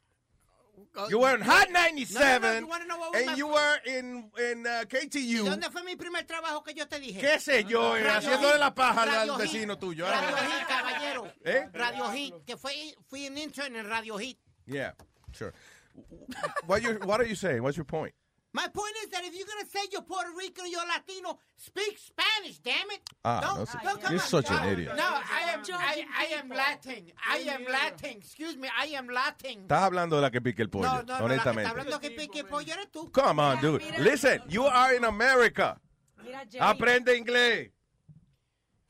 You 1.09 1.19
were 1.19 1.35
in 1.35 1.41
Hot 1.43 1.69
No, 1.69 1.79
no, 1.79 1.79
97 1.91 2.61
no, 2.61 2.67
what 2.67 2.81
was 3.11 3.21
and 3.27 3.37
you 3.37 3.47
were 3.47 3.81
in, 3.85 4.31
in 4.51 4.65
uh, 4.65 4.81
¿Y 4.83 5.07
KTU. 5.07 5.45
dónde 5.45 5.69
fue 5.69 5.83
mi 5.83 5.95
primer 5.95 6.25
trabajo 6.25 6.63
que 6.63 6.73
yo 6.73 6.87
te 6.87 6.99
dije? 6.99 7.19
¿Qué 7.19 7.39
sé 7.39 7.63
yo? 7.65 7.95
eh, 7.97 8.03
Radio 8.03 8.17
haciéndole 8.17 8.57
la 8.59 8.73
paja 8.73 9.03
al- 9.03 9.09
Radio 9.09 9.33
al 9.35 9.41
Hit, 9.41 9.51
vecino 9.53 9.77
tuyo. 9.77 10.05
Radio 10.05 10.35
Ah. 10.35 10.45
Hit, 10.45 10.67
caballero. 10.67 11.33
¿Eh? 11.45 11.69
Radio 11.73 12.11
Hit, 12.11 12.35
que 12.45 12.57
fue, 12.57 12.73
fui 13.07 13.27
un 13.27 13.37
intern 13.37 13.75
en 13.75 13.87
Radio 13.89 14.17
Hit. 14.17 14.37
Yeah, 14.65 14.93
sure. 15.33 15.53
What, 16.65 16.79
you, 16.81 16.97
what 17.05 17.19
are 17.19 17.27
you 17.27 17.35
saying? 17.35 17.61
What's 17.61 17.77
your 17.77 17.85
point? 17.85 18.13
My 18.55 18.67
point 18.69 18.95
is 19.03 19.09
that 19.11 19.23
if 19.25 19.35
you're 19.35 19.45
going 19.45 19.65
to 19.65 19.69
say 19.69 19.83
you're 19.91 20.01
Puerto 20.01 20.29
Rican 20.39 20.63
or 20.63 20.67
you're 20.67 20.87
Latino, 20.87 21.37
speak 21.57 21.97
Spanish, 21.99 22.57
damn 22.59 22.89
it. 22.95 23.01
Ah, 23.25 23.41
Don't- 23.41 23.57
no 23.59 23.65
sé. 23.65 23.83
don't 23.83 24.01
come 24.01 24.13
You're 24.13 24.21
on. 24.21 24.27
such 24.29 24.49
an 24.49 24.61
No, 24.63 24.71
idiot. 24.71 24.95
No, 24.95 25.03
I 25.03 25.41
am, 25.53 25.61
I, 25.73 26.05
I 26.17 26.25
am 26.39 26.47
Latin. 26.49 27.11
I 27.29 27.37
am 27.53 27.65
Latin. 27.65 28.11
Excuse 28.17 28.55
me, 28.55 28.69
I 28.71 28.85
am 28.95 29.09
Latin. 29.09 29.63
Estás 29.67 29.83
hablando 29.83 30.15
de 30.15 30.21
la 30.21 30.31
que 30.31 30.39
pique 30.39 30.61
el 30.61 30.69
pollo, 30.69 30.87
No, 30.87 31.01
no, 31.03 31.19
no, 31.19 31.25
honestamente. 31.25 31.67
está 31.69 31.71
hablando 31.81 31.99
que 31.99 32.11
pique 32.11 32.45
pollo 32.45 32.71
eres 32.73 32.89
tú. 32.91 33.11
Come 33.11 33.41
on, 33.41 33.59
dude. 33.59 33.83
Listen, 33.99 34.41
you 34.47 34.65
are 34.65 34.95
in 34.95 35.03
America. 35.03 35.77
Aprende 36.61 37.17
inglés. 37.17 37.71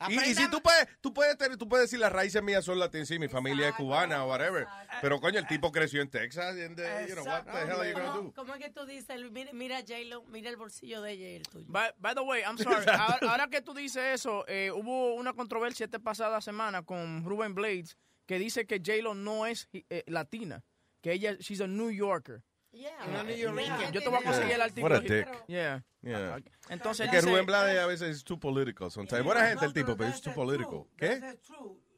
Y, 0.08 0.14
y 0.14 0.34
si 0.34 0.50
tú 0.50 0.60
puedes, 0.60 0.86
tú 1.00 1.14
puedes 1.14 1.38
tener, 1.38 1.56
tú 1.56 1.66
puedes 1.66 1.84
decir 1.84 1.98
las 1.98 2.12
raíces 2.12 2.42
mías 2.42 2.64
son 2.64 2.78
latinas, 2.78 3.08
sí, 3.08 3.18
mi 3.18 3.28
familia 3.28 3.68
es 3.70 3.74
cubana 3.74 4.24
o 4.24 4.28
whatever. 4.28 4.66
Pero 5.00 5.20
coño, 5.20 5.38
el 5.38 5.46
tipo 5.46 5.72
creció 5.72 6.02
en 6.02 6.10
Texas, 6.10 6.56
and, 6.56 6.78
uh, 6.78 7.08
you 7.08 7.14
know, 7.14 7.24
what 7.24 7.44
the 7.44 7.66
hell 7.66 7.80
are 7.80 7.88
you 7.88 7.94
gonna 7.94 8.12
do? 8.12 8.32
¿Cómo 8.34 8.54
es 8.54 8.60
que 8.62 8.70
tú 8.70 8.84
dices? 8.84 9.18
Mira, 9.30 9.52
mira 9.54 9.80
J-Lo, 9.80 10.24
mira 10.24 10.50
el 10.50 10.56
bolsillo 10.56 11.00
de 11.00 11.12
ella 11.12 11.28
y 11.30 11.34
el 11.36 11.42
tuyo. 11.44 11.66
By, 11.68 11.92
by 11.98 12.14
the 12.14 12.20
way, 12.22 12.42
I'm 12.42 12.58
sorry. 12.58 12.84
ahora, 12.88 13.18
ahora 13.22 13.48
que 13.48 13.62
tú 13.62 13.72
dices 13.72 14.02
eso, 14.14 14.44
eh, 14.48 14.70
hubo 14.70 15.14
una 15.14 15.32
controversia 15.32 15.84
esta 15.84 15.98
pasada 15.98 16.40
semana 16.42 16.82
con 16.82 17.24
Ruben 17.24 17.54
Blades 17.54 17.96
que 18.26 18.38
dice 18.38 18.66
que 18.66 18.78
J-Lo 18.84 19.14
no 19.14 19.46
es 19.46 19.68
eh, 19.72 20.04
latina, 20.08 20.62
que 21.00 21.12
ella, 21.12 21.36
she's 21.38 21.60
a 21.60 21.66
New 21.66 21.90
Yorker. 21.90 22.42
Yeah. 22.76 23.04
Una 23.08 23.22
New 23.22 23.36
Yorker. 23.36 23.92
Yo 23.92 24.00
te 24.02 24.08
voy 24.08 24.18
a 24.18 24.22
conseguir 24.22 24.52
el 24.52 24.62
artículo. 24.62 24.94
What 24.94 25.04
a 25.04 25.08
dick. 25.08 25.46
Yeah. 25.46 25.84
Yeah. 26.02 26.38
Entonces 26.68 27.06
Es 27.06 27.12
que 27.12 27.20
Rubén 27.20 27.46
Blades 27.46 27.78
a 27.78 27.86
veces 27.86 28.16
es 28.16 28.24
too 28.24 28.38
political 28.38 28.90
sometimes. 28.90 29.24
Buena 29.24 29.46
gente 29.48 29.64
el 29.64 29.72
tipo, 29.72 29.96
pero 29.96 30.10
es 30.10 30.20
too 30.20 30.32
political. 30.34 30.84
¿Qué? 30.96 31.38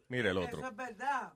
Mira 0.09 0.31
el 0.31 0.39
otro. 0.39 0.61
Eso 0.61 0.69
es 0.69 0.77
verdad. 0.77 1.33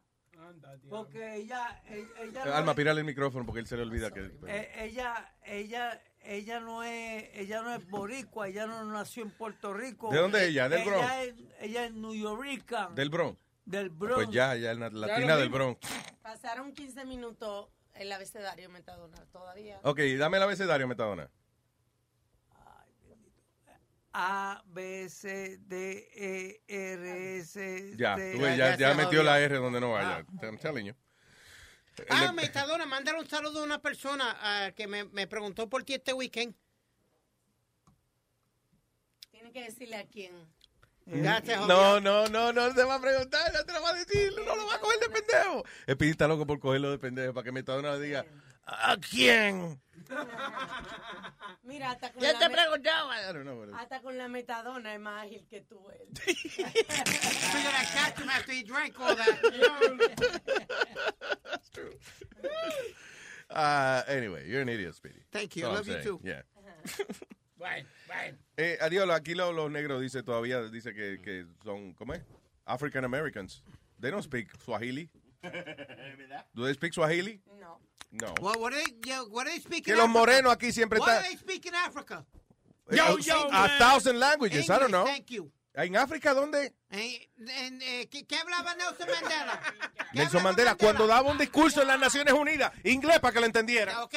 Porque 0.89 1.37
ella, 1.37 1.83
ella, 1.89 2.09
ella 2.21 2.45
Eh, 2.47 2.53
Alma, 2.53 2.75
pírale 2.75 3.01
el 3.01 3.07
micrófono 3.07 3.47
porque 3.47 3.61
él 3.61 3.67
se 3.67 3.77
le 3.77 3.83
olvida 3.83 4.11
que... 4.11 4.31
eh, 4.49 4.73
ella, 4.77 5.35
ella, 5.45 6.03
ella 6.21 6.59
no 6.61 6.83
es, 6.83 7.31
ella 7.35 7.63
no 7.63 7.73
es 7.75 7.89
boricua, 7.89 8.49
ella 8.49 8.67
no 8.67 8.85
nació 8.85 9.23
en 9.23 9.31
Puerto 9.31 9.73
Rico. 9.73 10.11
¿De 10.11 10.19
dónde 10.19 10.43
es 10.43 10.49
ella? 10.51 10.69
¿Del 10.69 10.85
Bronx? 10.85 11.05
Ella 11.05 11.23
es, 11.23 11.35
ella 11.61 11.85
es 11.87 11.93
New 11.93 12.15
Yorker. 12.15 12.89
Del 12.95 13.09
Bronx. 13.09 13.39
Del 13.65 13.91
Bronx. 13.91 14.15
Pues 14.17 14.31
ya, 14.31 14.57
ya, 14.57 14.75
la 14.75 14.91
latina 14.91 15.37
del. 15.37 15.49
Bronx. 15.49 15.79
Pasaron 16.23 16.73
15 16.73 17.05
minutos 17.05 17.69
el 17.95 18.13
abecedario 18.13 18.69
metadona 18.69 19.25
todavía. 19.33 19.81
Ok, 19.83 20.01
dame 20.19 20.37
el 20.37 20.43
abecedario, 20.43 20.89
Metadona. 20.89 21.31
A, 24.15 24.63
B, 24.67 25.09
C, 25.09 25.57
D, 25.59 26.11
E, 26.15 26.63
R, 26.69 27.39
S, 27.39 27.95
Ya, 27.97 28.15
tú 28.15 28.41
ves, 28.41 28.59
ya, 28.59 28.77
ya 28.77 28.93
metió 28.93 29.23
la 29.23 29.41
R 29.41 29.57
donde 29.57 29.81
no 29.81 29.93
vaya. 29.93 30.27
I'm 30.43 30.59
telling 30.59 30.85
you. 30.85 30.95
Ah, 32.11 32.33
Metadona, 32.33 32.85
mándale 32.85 33.19
un 33.19 33.29
saludo 33.29 33.61
a 33.61 33.65
una 33.65 33.81
persona 33.81 34.37
ah, 34.41 34.73
que 34.75 34.87
me, 34.87 35.05
me 35.05 35.27
preguntó 35.27 35.69
por 35.69 35.85
ti 35.85 35.95
este 35.95 36.13
weekend. 36.13 36.55
Tienen 39.31 39.53
que 39.53 39.63
decirle 39.63 39.97
a 39.97 40.07
quién. 40.07 40.33
Se 41.07 41.57
jodió. 41.57 41.67
No, 41.67 42.01
no, 42.01 42.27
no, 42.29 42.53
no 42.53 42.75
te 42.75 42.85
va 42.85 42.95
a 42.97 43.01
preguntar, 43.01 43.53
no 43.53 43.65
te 43.65 43.73
lo 43.73 43.83
va 43.83 43.91
a 43.91 43.95
decir, 43.95 44.33
no 44.37 44.57
lo 44.57 44.67
va 44.67 44.75
a 44.75 44.79
coger 44.79 45.01
de 45.01 45.09
pendejo. 45.09 45.65
El 45.87 45.97
Pidi 45.97 46.11
está 46.13 46.29
loco 46.29 46.47
por 46.47 46.61
cogerlo 46.61 46.91
de 46.91 46.99
pendejo 46.99 47.35
para 47.35 47.45
que 47.45 47.53
Metadona 47.53 47.95
le 47.95 48.01
diga, 48.01 48.27
¿a 48.65 48.97
quién? 48.99 49.81
Mira, 51.63 51.93
hasta 51.93 52.13
con, 52.13 52.23
Ya 52.23 52.33
la, 52.33 52.39
te 52.39 52.51
preguntaba. 52.51 53.21
I 53.21 53.33
don't 53.33 53.45
know 53.45 53.63
hasta 53.77 54.01
con 54.01 54.19
la 54.19 54.29
metadona 54.29 54.95
es 54.95 55.01
más 55.01 55.25
ágil 55.25 55.47
que 55.49 55.61
tú. 55.61 55.79
Él. 55.91 56.09
Figure 56.17 57.71
I 57.71 57.85
catch 57.95 58.19
him 58.19 58.29
after 58.29 58.53
he 58.53 58.63
drank 58.63 58.99
all 59.01 59.15
that. 59.15 59.39
Uh, 63.55 64.03
anyway, 64.09 64.49
you're 64.49 64.63
an 64.63 64.69
idiot, 64.71 64.95
Speedy. 64.95 65.23
Thank 65.31 65.57
you. 65.57 65.67
All 65.67 65.75
Love 65.75 65.87
you 65.87 65.93
saying. 65.93 66.05
too. 66.05 66.21
Yeah. 66.25 66.41
Bueno, 67.63 67.89
bueno. 68.09 68.39
Eh, 68.57 68.77
adiós, 68.81 69.09
aquí 69.11 69.35
lo- 69.37 69.53
los 69.53 69.71
negros 69.71 70.01
dice 70.01 70.25
todavía, 70.25 70.63
dice 70.63 70.93
que, 70.93 71.21
que 71.23 71.47
son, 71.63 71.95
¿cómo 71.95 72.13
es? 72.13 72.23
African 72.65 73.05
Americans. 73.05 73.63
They 74.01 74.11
don't 74.11 74.25
speak 74.25 74.49
Swahili. 74.65 75.09
Do 76.55 76.65
they 76.65 76.75
speak 76.75 76.93
Swahili? 76.93 77.41
No. 77.61 77.79
No. 78.11 78.35
What, 78.41 78.59
what, 78.59 78.73
are 78.73 78.83
they, 78.83 78.93
yeah, 79.07 79.23
what 79.23 79.47
are 79.47 79.51
they 79.51 79.61
speaking 79.61 79.85
Que 79.85 79.93
los 79.93 80.01
Africa? 80.07 80.19
morenos 80.19 80.53
aquí 80.53 80.73
siempre 80.73 80.99
What 80.99 81.09
están... 81.09 81.23
do 81.23 81.29
they 81.29 81.37
speak 81.39 81.67
in 81.67 81.75
Africa? 81.77 82.25
Yo, 82.91 83.19
yo, 83.19 83.49
a 83.53 83.69
thousand 83.79 84.19
languages, 84.19 84.69
I 84.69 84.79
don't 84.81 84.91
know. 84.91 85.05
Thank 85.05 85.31
you. 85.31 85.51
¿En 85.75 85.97
África 85.97 86.35
dónde? 86.35 86.75
Eh, 86.91 87.31
en, 87.39 87.81
eh, 87.81 88.09
¿qué, 88.11 88.27
qué 88.27 88.37
hablaba 88.39 88.75
Nelson 88.75 89.09
Mandela? 89.09 89.63
Nelson 90.15 90.43
Mandela, 90.43 90.75
cuando 90.75 91.07
daba 91.07 91.31
un 91.31 91.39
discurso 91.39 91.81
en 91.81 91.87
las 91.89 92.01
Naciones 92.01 92.35
Unidas, 92.35 92.73
inglés 92.85 93.21
para 93.21 93.33
que 93.33 93.41
lo 93.41 93.47
entendiera. 93.47 94.03
¿Ok? 94.03 94.15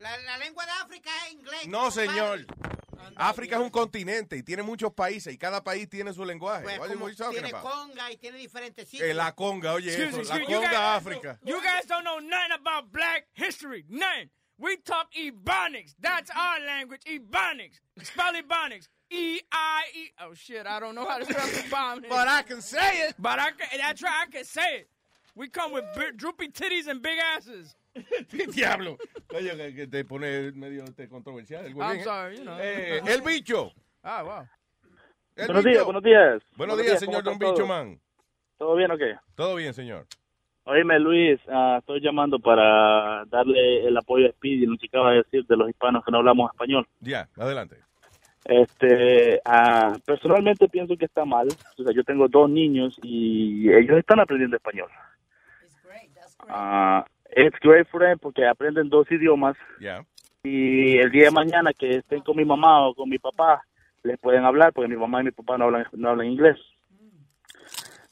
La, 0.00 0.16
la 0.18 0.38
lengua 0.38 0.64
de 0.64 0.72
África 0.82 1.10
es 1.26 1.32
inglés. 1.34 1.66
No, 1.68 1.90
señor. 1.90 2.46
África 3.16 3.56
es 3.56 3.62
un 3.62 3.70
continente 3.70 4.36
y 4.36 4.42
tiene 4.42 4.62
muchos 4.62 4.92
países 4.92 5.32
y 5.32 5.38
cada 5.38 5.62
país 5.62 5.88
tiene 5.88 6.12
su 6.12 6.24
lenguaje. 6.24 6.64
Pues 6.64 6.78
What 6.78 6.90
are 6.90 6.98
you- 6.98 7.30
tiene 7.30 7.48
about? 7.48 7.62
conga 7.62 8.10
y 8.12 8.16
tiene 8.16 8.38
diferentes 8.38 8.88
sitios. 8.88 9.08
Eh, 9.10 9.14
la 9.14 9.34
conga, 9.34 9.72
oye, 9.72 9.88
Excuse 9.88 10.08
eso, 10.08 10.16
la 10.16 10.36
excuse 10.38 10.50
you 10.50 10.56
conga 10.56 10.70
guys- 10.70 10.96
África. 11.02 11.38
You 11.44 11.60
guys 11.62 11.86
don't 11.86 12.04
know 12.04 12.18
nothing 12.20 12.52
about 12.52 12.90
black 12.92 13.26
history. 13.34 13.84
Nothing. 13.88 14.30
We 14.58 14.76
talk 14.76 15.10
Ebonics. 15.12 15.94
That's 15.98 16.30
our 16.30 16.60
language. 16.60 17.00
Ebonics. 17.06 17.80
Spell 18.02 18.34
Ebonics. 18.34 18.88
E 19.10 19.40
I 19.50 19.82
E. 19.94 20.10
Oh 20.20 20.34
shit! 20.34 20.66
I 20.66 20.78
don't 20.78 20.94
know 20.94 21.06
how 21.08 21.18
to 21.18 21.24
spell 21.24 21.46
Ebonics. 21.48 22.08
But 22.10 22.28
I 22.28 22.42
can 22.42 22.60
say 22.60 23.08
it. 23.08 23.14
But 23.18 23.38
I 23.38 23.50
can. 23.52 23.78
That's 23.78 24.02
right. 24.02 24.26
I 24.28 24.30
can 24.30 24.44
say 24.44 24.80
it. 24.80 24.88
We 25.34 25.48
come 25.48 25.72
with 25.72 25.84
droopy 26.16 26.48
titties 26.48 26.86
and 26.88 27.00
big 27.02 27.18
asses. 27.18 27.74
Diablo. 28.54 28.96
Oye, 29.34 29.56
que, 29.56 29.74
que 29.74 29.86
te 29.86 30.04
pone 30.04 30.52
medio 30.52 30.84
este, 30.84 31.08
controversial. 31.08 31.66
el 31.66 31.72
I'm 31.76 31.98
¿eh? 31.98 32.02
sorry, 32.04 32.36
you 32.36 32.42
know. 32.42 32.58
Eh, 32.60 33.00
el 33.06 33.22
bicho. 33.22 33.72
Ah, 34.02 34.22
wow. 34.22 34.48
El 35.36 35.46
Buenos 35.46 35.64
bicho. 35.64 35.70
días, 35.70 35.84
buenos 35.84 36.02
días. 36.02 36.42
Buenos 36.56 36.78
días, 36.78 37.00
señor 37.00 37.24
¿cómo 37.24 37.30
Don 37.30 37.38
Bicho 37.38 37.54
todos? 37.54 37.68
Man. 37.68 38.00
¿Todo 38.58 38.76
bien 38.76 38.90
o 38.90 38.98
qué? 38.98 39.16
Todo 39.34 39.56
bien, 39.56 39.72
señor. 39.72 40.06
Oíme, 40.64 40.98
Luis, 40.98 41.40
ah, 41.48 41.78
estoy 41.80 42.00
llamando 42.00 42.38
para 42.38 43.24
darle 43.26 43.86
el 43.86 43.96
apoyo 43.96 44.28
a 44.28 44.32
Speedy 44.32 44.66
lo 44.66 44.76
que 44.76 44.86
acaba 44.86 45.12
de 45.12 45.16
decir 45.18 45.46
de 45.46 45.56
los 45.56 45.68
hispanos 45.68 46.04
que 46.04 46.12
no 46.12 46.18
hablamos 46.18 46.50
español. 46.52 46.86
Ya, 47.00 47.28
adelante. 47.36 47.76
Este, 48.44 49.40
ah, 49.44 49.96
personalmente 50.04 50.68
pienso 50.68 50.96
que 50.96 51.06
está 51.06 51.24
mal. 51.24 51.48
O 51.78 51.82
sea, 51.82 51.92
yo 51.94 52.04
tengo 52.04 52.28
dos 52.28 52.48
niños 52.50 52.98
y 53.02 53.72
ellos 53.72 53.98
están 53.98 54.20
aprendiendo 54.20 54.56
español. 54.56 54.90
Ah, 56.48 57.04
it's 57.36 57.58
great 57.60 57.86
for 57.88 58.00
them 58.00 58.18
porque 58.18 58.46
aprenden 58.46 58.88
dos 58.88 59.10
idiomas 59.10 59.56
Yeah. 59.80 60.04
y 60.42 60.98
el 60.98 61.10
día 61.10 61.24
de 61.26 61.30
mañana 61.30 61.72
que 61.72 61.96
estén 61.96 62.20
con 62.22 62.36
mi 62.36 62.44
mamá 62.44 62.86
o 62.88 62.94
con 62.94 63.08
mi 63.08 63.18
papá 63.18 63.62
les 64.02 64.18
pueden 64.18 64.44
hablar 64.44 64.72
porque 64.72 64.88
mi 64.88 64.96
mamá 64.96 65.20
y 65.20 65.24
mi 65.24 65.30
papá 65.30 65.58
no 65.58 65.64
hablan 65.66 65.86
no 65.92 66.08
hablan 66.10 66.26
inglés. 66.26 66.56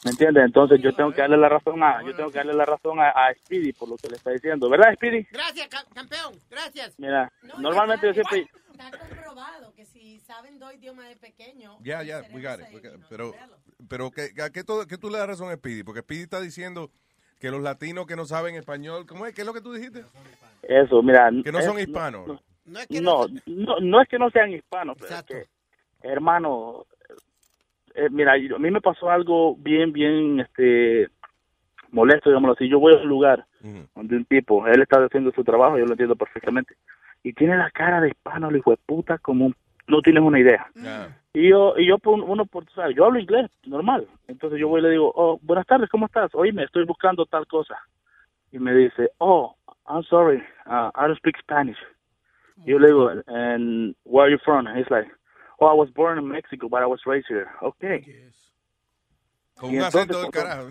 ¿Me 0.05 0.13
entiendes? 0.13 0.45
Entonces 0.45 0.81
yo 0.81 0.95
tengo 0.95 1.11
que 1.13 1.21
darle 1.21 1.37
la 1.37 1.49
razón 1.49 1.83
a 1.83 2.03
yo 2.05 2.15
tengo 2.15 2.31
que 2.31 2.39
darle 2.39 2.55
la 2.55 2.65
razón 2.65 3.01
a, 3.01 3.09
a 3.11 3.35
Speedy 3.35 3.73
por 3.73 3.89
lo 3.89 3.97
que 3.97 4.09
le 4.09 4.17
está 4.17 4.31
diciendo, 4.31 4.71
¿verdad, 4.71 4.95
Speedy? 4.95 5.27
Gracias, 5.33 5.67
ca- 5.69 5.85
campeón. 5.93 6.35
Gracias. 6.49 6.95
Mira, 6.99 7.33
normalmente 7.59 8.07
yo 8.07 8.13
siempre 8.15 8.47
Está 8.71 8.97
comprobado 8.97 9.75
que 9.75 9.85
si 9.85 10.21
saben 10.21 10.61
dos 10.61 10.73
idiomas 10.73 11.09
de 11.09 11.17
pequeño. 11.17 11.79
Ya, 11.81 12.05
ya, 12.05 12.21
we 12.33 12.41
got 12.41 12.61
it, 12.61 12.67
we 12.73 12.81
got 12.81 12.95
it. 12.97 13.05
Pero, 13.11 13.35
pero 13.89 14.11
¿qué, 14.13 14.29
a 14.41 14.51
qué, 14.51 14.63
todo- 14.63 14.87
qué 14.87 14.97
tú 14.97 15.11
le 15.11 15.19
das 15.19 15.27
razón 15.27 15.51
a 15.51 15.57
Speedy? 15.57 15.83
Porque 15.83 16.03
Speedy 16.03 16.23
está 16.23 16.41
diciendo 16.41 16.89
que 17.39 17.51
los 17.51 17.63
latinos 17.63 18.07
que 18.07 18.17
no 18.17 18.25
saben 18.25 18.55
español, 18.57 19.07
¿cómo 19.07 19.27
es? 19.27 19.35
¿Qué 19.35 19.43
es 19.43 19.47
lo 19.47 19.53
que 19.55 19.61
tú 19.61 19.73
dijiste? 19.73 20.05
Eso, 20.63 21.03
mira. 21.03 21.31
Que 21.45 21.53
no 21.53 21.59
es- 21.61 21.65
son 21.65 21.79
hispanos. 21.79 22.27
No, 22.27 22.81
no, 23.01 23.27
no, 23.47 23.81
no 23.81 24.01
es 24.03 24.09
que 24.09 24.19
no 24.19 24.31
sean 24.31 24.53
hispanos, 24.53 24.97
pero 24.99 25.09
es 25.15 25.23
que, 26.03 26.09
hermano, 26.09 26.85
eh, 27.95 28.09
mira, 28.11 28.37
yo- 28.37 28.57
a 28.57 28.59
mí 28.59 28.71
me 28.71 28.81
pasó 28.81 29.11
algo 29.11 29.57
bien, 29.57 29.93
bien, 29.93 30.41
este, 30.41 31.09
molesto, 31.91 32.29
digámoslo 32.29 32.55
así. 32.55 32.69
Yo 32.69 32.79
voy 32.79 32.95
a 32.95 32.99
un 32.99 33.09
lugar 33.09 33.47
donde 33.95 34.17
un 34.17 34.25
tipo, 34.27 34.67
él 34.67 34.83
está 34.83 34.99
haciendo 35.05 35.33
su 35.33 35.43
trabajo, 35.45 35.79
yo 35.79 35.85
lo 35.87 35.93
entiendo 35.93 36.15
perfectamente, 36.17 36.75
y 37.23 37.33
tiene 37.33 37.57
la 37.57 37.71
cara 37.71 38.01
de 38.01 38.09
hispano, 38.11 38.51
el 38.51 38.57
hijo 38.59 38.71
de 38.73 38.79
puta, 38.85 39.19
como 39.19 39.47
un- 39.47 39.57
no 39.89 40.03
tienes 40.03 40.23
una 40.23 40.39
idea. 40.39 40.71
Y 41.33 41.49
yo, 41.49 41.75
y 41.77 41.87
yo 41.87 41.99
por 41.99 42.21
uno, 42.21 42.47
por, 42.47 42.65
tú 42.65 42.73
sabes, 42.75 42.97
yo 42.97 43.05
hablo 43.05 43.19
inglés, 43.19 43.51
normal. 43.67 44.07
Entonces 44.29 44.61
yo 44.61 44.69
voy 44.69 44.81
y 44.81 44.85
le 44.85 44.91
digo, 44.91 45.13
oh, 45.15 45.39
buenas 45.43 45.67
tardes, 45.67 45.89
¿cómo 45.91 46.07
estás? 46.07 46.35
Oíme, 46.35 46.65
estoy 46.65 46.85
buscando 46.85 47.27
tal 47.27 47.47
cosa. 47.47 47.77
Y 48.53 48.59
me 48.59 48.75
dice, 48.75 49.11
oh, 49.19 49.57
I'm 49.89 50.03
sorry, 50.05 50.43
uh, 50.67 50.91
I 50.95 51.07
don't 51.07 51.19
speak 51.19 51.37
Spanish. 51.41 51.79
Y 52.65 52.71
yo 52.71 52.79
le 52.79 52.89
digo, 52.89 53.11
and 53.27 53.95
where 54.05 54.27
are 54.27 54.31
you 54.31 54.39
from? 54.45 54.67
And 54.67 54.77
he's 54.79 54.91
like, 54.91 55.09
oh, 55.61 55.67
I 55.67 55.75
was 55.75 55.91
born 55.91 56.19
in 56.19 56.29
Mexico, 56.29 56.69
but 56.69 56.83
I 56.83 56.87
was 56.87 57.01
raised 57.07 57.29
here. 57.29 57.49
Okay. 57.63 58.05
Con 59.57 59.71
Y 59.71 59.79
un 59.79 59.85
entonces, 59.85 60.03
acento 60.03 60.23
del 60.23 60.31
pues, 60.31 60.45
carajo. 60.45 60.71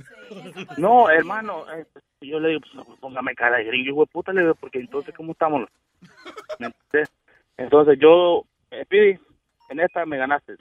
No, 0.78 1.10
hermano, 1.10 1.66
eh, 1.74 1.86
yo 2.22 2.40
le 2.40 2.50
digo, 2.50 2.62
pues, 2.62 3.00
póngame 3.00 3.36
cara 3.36 3.58
de 3.58 3.66
gringo, 3.66 3.90
hijo 3.90 4.02
de 4.02 4.08
puta, 4.08 4.34
le 4.34 4.42
digo, 4.42 4.56
porque 4.56 4.80
entonces, 4.80 5.14
¿cómo 5.16 5.34
estamos? 5.34 5.68
Entonces 7.58 7.98
yo, 8.00 8.46
eh, 8.72 8.86
Pidi, 8.88 9.20
en 9.70 9.80
esta 9.80 10.06
me 10.06 10.18
ganaste. 10.18 10.56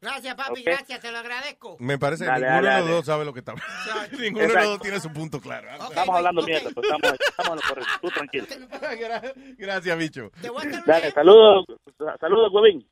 Gracias, 0.00 0.34
papi, 0.34 0.60
Ok. 0.62 0.66
gracias, 0.66 1.00
te 1.00 1.12
lo 1.12 1.18
agradezco. 1.18 1.76
Me 1.78 1.96
parece 1.96 2.24
que 2.24 2.30
Dale, 2.30 2.46
ninguno 2.46 2.62
dale, 2.62 2.68
de 2.68 2.74
los 2.80 2.84
dale. 2.86 2.96
dos 2.96 3.06
sabe 3.06 3.24
lo 3.24 3.32
que 3.32 3.38
está 3.38 3.54
Ninguno 4.18 4.40
de 4.40 4.46
los 4.48 4.50
Exacto. 4.50 4.70
dos 4.70 4.80
tiene 4.80 5.00
su 5.00 5.12
punto 5.12 5.40
claro. 5.40 5.68
Estamos 5.70 6.16
hablando 6.16 6.42
mierda, 6.42 6.70
pero 6.74 6.82
estamos, 6.82 7.18
estamos 7.20 7.50
en 7.50 7.56
lo 7.56 7.62
correcto. 7.68 7.92
Tú 8.00 8.10
tranquilo. 8.10 8.46
Gracias, 9.58 9.98
bicho. 9.98 10.30
Dale, 10.86 11.12
saludos, 11.12 11.66
saludos, 12.20 12.52
huevín. 12.52 12.88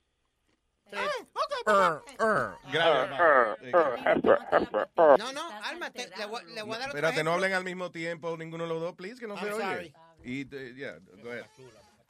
No, 5.19 5.33
no, 5.33 5.43
álmate, 5.65 6.11
le 6.17 6.27
voy, 6.27 6.45
le 6.55 6.63
voy 6.63 6.75
a 6.75 6.79
dar 6.79 6.89
Espérate, 6.89 7.25
no 7.25 7.33
hablen 7.33 7.53
al 7.53 7.65
mismo 7.65 7.91
tiempo 7.91 8.37
ninguno 8.37 8.65
de 8.65 8.71
los 8.71 8.81
dos, 8.81 8.95
please, 8.95 9.21
que 9.21 9.27
no 9.27 9.37
se 9.37 9.53
oye. 9.53 9.93
Y, 10.25 10.47
yeah, 10.75 10.99
go 11.23 11.31
ahead. 11.31 11.45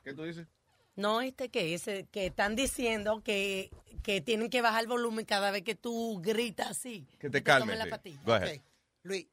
¿Qué 0.04 0.14
tú 0.14 0.24
dices? 0.24 0.46
No, 0.96 1.20
este 1.20 1.48
que 1.48 1.74
es, 1.74 1.84
que 2.10 2.26
están 2.26 2.56
diciendo 2.56 3.22
que, 3.24 3.70
que 4.02 4.20
tienen 4.20 4.50
que 4.50 4.60
bajar 4.60 4.82
el 4.82 4.88
volumen 4.88 5.24
cada 5.24 5.50
vez 5.50 5.62
que 5.62 5.74
tú 5.74 6.20
gritas 6.22 6.68
así. 6.70 7.06
Que 7.18 7.30
te 7.30 7.42
calmes. 7.42 7.78
la 7.78 7.84
Luis. 7.84 7.90
pastilla. 7.90 8.20
Go 8.24 8.32
ahead. 8.34 8.56
Ok, 8.56 8.62
Luis, 9.04 9.26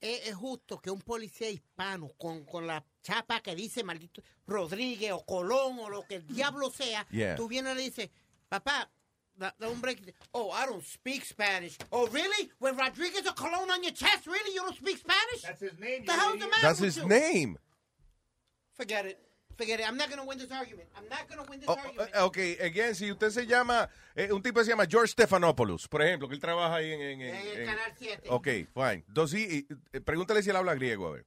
¿es, 0.00 0.28
es 0.28 0.34
justo 0.34 0.80
que 0.80 0.90
un 0.90 1.00
policía 1.00 1.50
hispano 1.50 2.10
con, 2.18 2.44
con 2.44 2.66
la 2.66 2.84
chapa 3.02 3.40
que 3.40 3.54
dice 3.54 3.84
maldito 3.84 4.22
Rodríguez 4.46 5.12
o 5.12 5.24
Colón 5.24 5.78
o 5.78 5.88
lo 5.88 6.02
que 6.06 6.16
el 6.16 6.26
diablo 6.26 6.70
sea, 6.70 7.06
Yeah. 7.10 7.36
tú 7.36 7.46
vienes 7.48 7.74
y 7.74 7.76
le 7.76 7.82
dices, 7.82 8.10
papá, 8.48 8.90
da, 9.36 9.54
da 9.58 9.68
un 9.68 9.80
break. 9.80 10.14
Oh, 10.32 10.50
I 10.52 10.66
don't 10.66 10.84
speak 10.84 11.24
Spanish. 11.24 11.76
Oh, 11.90 12.06
really? 12.08 12.50
With 12.60 12.76
Rodriguez 12.76 13.26
or 13.26 13.34
Colón 13.34 13.70
on 13.70 13.82
your 13.82 13.92
chest, 13.92 14.26
really? 14.26 14.52
You 14.54 14.62
don't 14.62 14.76
speak 14.76 14.98
Spanish? 14.98 15.42
That's 15.42 15.60
his 15.60 15.78
name. 15.78 16.04
The 16.06 16.12
hell's 16.12 16.38
the 16.40 16.46
matter 16.48 16.62
That's 16.62 16.80
with 16.80 16.94
his 16.94 17.02
you? 17.02 17.08
name. 17.08 17.58
Forget 18.72 19.06
it. 19.06 19.18
Forget 19.56 19.80
it. 19.80 19.86
I'm 19.88 19.96
not 19.96 20.08
going 20.08 20.20
to 20.20 20.26
win 20.26 20.38
this 20.38 20.50
argument. 20.50 20.88
I'm 20.96 21.08
not 21.08 21.28
going 21.28 21.44
to 21.44 21.50
win 21.50 21.60
this 21.60 21.68
Oh, 21.68 21.76
argument. 21.76 22.10
eh, 22.14 22.20
ok, 22.22 22.38
again, 22.60 22.94
si 22.94 23.10
usted 23.10 23.30
se 23.30 23.46
llama, 23.46 23.88
eh, 24.16 24.30
un 24.32 24.42
tipo 24.42 24.62
se 24.64 24.70
llama 24.70 24.86
George 24.86 25.12
Stephanopoulos, 25.12 25.86
por 25.88 26.02
ejemplo, 26.02 26.28
que 26.28 26.34
él 26.34 26.40
trabaja 26.40 26.74
ahí 26.76 26.92
en... 26.92 27.00
en, 27.00 27.20
en- 27.20 27.34
En 27.34 27.46
el 27.46 27.58
en- 27.60 27.66
Canal 27.66 27.92
7. 27.98 28.28
Ok, 28.30 28.46
fine. 28.72 29.04
Entonces, 29.08 29.64
eh, 29.92 30.00
pregúntale 30.00 30.42
si 30.42 30.50
él 30.50 30.56
habla 30.56 30.74
griego, 30.74 31.08
a 31.08 31.12
ver. 31.12 31.26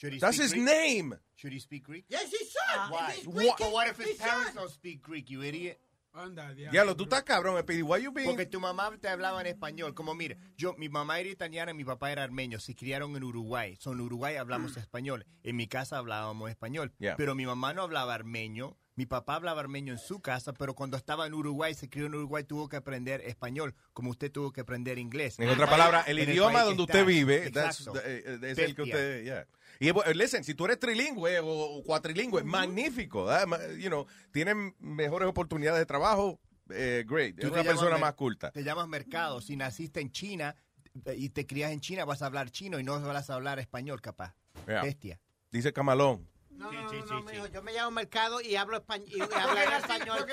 Should 0.00 0.12
he 0.14 0.20
That's 0.20 0.36
speak 0.36 0.44
his 0.44 0.52
Greek? 0.52 0.64
name. 0.64 1.18
Should 1.34 1.52
he 1.52 1.58
speak 1.58 1.82
Greek? 1.82 2.04
Yes, 2.08 2.30
he 2.30 2.38
should. 2.38 2.90
Why? 2.92 3.14
He's 3.16 3.26
Greek. 3.26 3.52
But 3.58 3.72
what 3.72 3.88
if 3.88 3.96
his 3.98 4.16
parents 4.16 4.50
should. 4.50 4.54
don't 4.54 4.70
speak 4.70 5.02
Greek, 5.02 5.28
you 5.28 5.42
idiot? 5.42 5.76
Anda, 6.18 6.52
Diablo, 6.52 6.96
tú 6.96 7.04
estás 7.04 7.22
cabrón, 7.22 7.60
Speedy. 7.60 7.82
Why 7.82 8.02
you 8.02 8.12
being... 8.12 8.26
Porque 8.26 8.46
tu 8.46 8.60
mamá 8.60 8.90
te 9.00 9.08
hablaba 9.08 9.40
en 9.40 9.46
español. 9.46 9.94
Como 9.94 10.14
mira, 10.14 10.36
yo, 10.56 10.74
mi 10.74 10.88
mamá 10.88 11.20
era 11.20 11.28
italiana 11.28 11.70
y 11.70 11.74
mi 11.74 11.84
papá 11.84 12.10
era 12.10 12.24
armenio. 12.24 12.58
Se 12.58 12.74
criaron 12.74 13.16
en 13.16 13.22
Uruguay. 13.22 13.76
Son 13.78 14.00
Uruguay 14.00 14.36
hablamos 14.36 14.76
español. 14.76 15.24
En 15.44 15.56
mi 15.56 15.68
casa 15.68 15.98
hablábamos 15.98 16.50
español. 16.50 16.92
Yeah. 16.98 17.16
Pero 17.16 17.34
mi 17.34 17.46
mamá 17.46 17.72
no 17.72 17.82
hablaba 17.82 18.14
armenio. 18.14 18.76
Mi 18.98 19.06
papá 19.06 19.36
hablaba 19.36 19.60
armenio 19.60 19.92
en 19.92 20.00
su 20.00 20.18
casa, 20.20 20.52
pero 20.52 20.74
cuando 20.74 20.96
estaba 20.96 21.24
en 21.24 21.32
Uruguay, 21.32 21.72
se 21.72 21.88
crió 21.88 22.06
en 22.06 22.16
Uruguay, 22.16 22.42
tuvo 22.42 22.68
que 22.68 22.74
aprender 22.74 23.20
español, 23.20 23.72
como 23.92 24.10
usted 24.10 24.32
tuvo 24.32 24.50
que 24.50 24.62
aprender 24.62 24.98
inglés. 24.98 25.38
En 25.38 25.48
otra 25.50 25.70
palabra, 25.70 26.00
el 26.08 26.18
idioma 26.18 26.54
país 26.54 26.64
donde 26.64 26.76
que 26.78 26.82
usted 26.82 26.98
está. 26.98 27.06
vive, 27.06 27.52
that's- 27.52 27.86
eh, 28.04 28.22
eh, 28.26 28.38
es 28.50 28.58
el 28.58 28.74
que 28.74 28.82
usted, 28.82 29.22
yeah. 29.22 29.46
Y 29.78 29.92
bueno, 29.92 30.12
listen, 30.14 30.42
si 30.42 30.52
tú 30.54 30.64
eres 30.64 30.80
trilingüe 30.80 31.38
o, 31.40 31.80
cuatrilingüe, 31.86 32.42
magnífico. 32.42 33.28
Ma- 33.46 33.60
you 33.78 33.86
know, 33.86 34.04
tienen 34.32 34.74
mejores 34.80 35.28
oportunidades 35.28 35.78
de 35.78 35.86
trabajo, 35.86 36.40
eh, 36.68 37.04
great, 37.06 37.36
Tú 37.38 37.46
es 37.46 37.52
una 37.52 37.62
persona 37.62 37.98
más 37.98 38.14
culta. 38.14 38.50
Te 38.50 38.64
llamas 38.64 38.88
mercado. 38.88 39.40
Si 39.40 39.54
naciste 39.54 40.00
en 40.00 40.10
China 40.10 40.56
eh, 41.04 41.14
y 41.16 41.28
te 41.28 41.46
crías 41.46 41.70
en 41.70 41.78
China, 41.80 42.04
vas 42.04 42.20
a 42.22 42.26
hablar 42.26 42.50
chino 42.50 42.80
y 42.80 42.82
no 42.82 43.00
vas 43.00 43.30
a 43.30 43.34
hablar 43.34 43.60
español, 43.60 44.00
capaz. 44.00 44.34
Yeah. 44.66 44.82
Bestia. 44.82 45.20
Dice 45.52 45.72
Camalón. 45.72 46.28
No, 46.58 46.72
no, 46.72 46.92
no, 46.92 47.04
no, 47.06 47.22
mijo, 47.22 47.46
yo 47.46 47.62
me 47.62 47.72
llamo 47.72 47.92
Mercado 47.92 48.40
y 48.40 48.56
hablo 48.56 48.76
español. 48.78 49.08
Y 49.10 49.20
hablo 49.20 49.60
español. 49.78 50.26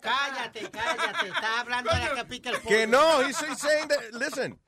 Cállate, 0.00 0.70
cállate. 0.70 1.26
Estás 1.28 1.58
hablando 1.58 1.90
de 1.92 1.98
la 2.00 2.14
que 2.16 2.24
pica 2.24 2.50
el 2.50 2.56
pollo. 2.60 2.68
Que 2.76 2.86
no, 2.86 3.22
he's 3.22 3.40
he's 3.42 3.58
saying 3.58 3.88
that, 3.88 4.12
listen, 4.12 4.58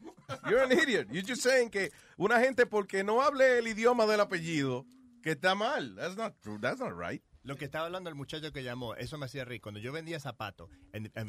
you're 0.48 0.62
an 0.62 0.72
idiot. 0.72 1.08
You're 1.10 1.26
just 1.26 1.42
saying 1.42 1.70
que 1.70 1.90
una 2.16 2.38
gente 2.40 2.64
porque 2.66 3.02
no 3.04 3.22
hable 3.22 3.58
el 3.58 3.66
idioma 3.66 4.06
del 4.06 4.20
apellido, 4.20 4.86
que 5.22 5.32
está 5.32 5.54
mal. 5.56 5.96
That's 5.96 6.16
not 6.16 6.34
true, 6.40 6.58
that's 6.60 6.78
not 6.80 6.92
right. 6.96 7.22
Lo 7.42 7.56
que 7.56 7.64
estaba 7.64 7.86
hablando 7.86 8.10
el 8.10 8.14
muchacho 8.16 8.52
que 8.52 8.62
llamó, 8.62 8.94
eso 8.96 9.16
me 9.16 9.24
hacía 9.24 9.44
reír. 9.46 9.62
Cuando 9.62 9.80
yo 9.80 9.92
vendía 9.92 10.20
zapatos, 10.20 10.68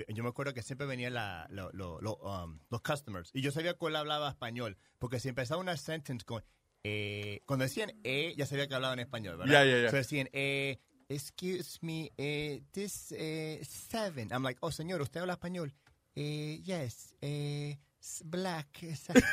yo 0.10 0.24
me 0.24 0.30
acuerdo 0.30 0.54
que 0.54 0.62
siempre 0.62 0.86
venían 0.86 1.14
la- 1.14 1.48
lo- 1.50 1.72
lo- 1.72 2.02
lo, 2.02 2.18
um, 2.18 2.60
los 2.70 2.82
customers 2.82 3.32
y 3.34 3.42
yo 3.42 3.52
sabía 3.52 3.76
que 3.76 3.86
él 3.88 3.96
hablaba 3.96 4.30
español, 4.30 4.78
porque 5.00 5.22
si 5.22 5.30
empezaba 5.30 5.62
una 5.62 5.78
sentence 5.78 6.26
con, 6.26 6.44
eh, 6.84 7.42
cuando 7.46 7.64
decían 7.64 7.94
eh, 8.04 8.34
ya 8.38 8.46
sabía 8.46 8.68
que 8.68 8.76
hablaba 8.76 8.94
en 8.94 9.00
español, 9.00 9.38
¿verdad? 9.38 9.54
Ya, 9.54 9.66
ya, 9.66 9.84
ya. 9.84 9.90
So 9.92 9.98
decían, 9.98 10.30
eh, 10.34 10.80
excuse 11.10 11.80
me, 11.82 12.12
eh, 12.18 12.64
this 12.72 13.14
eh, 13.18 13.62
seven. 13.64 14.30
I'm 14.32 14.44
like, 14.44 14.60
oh 14.62 14.72
señor, 14.72 15.02
¿usted 15.02 15.22
habla 15.22 15.34
español? 15.34 15.74
Eh, 16.16 16.62
yes, 16.64 17.16
eh, 17.22 17.80
black. 18.26 18.80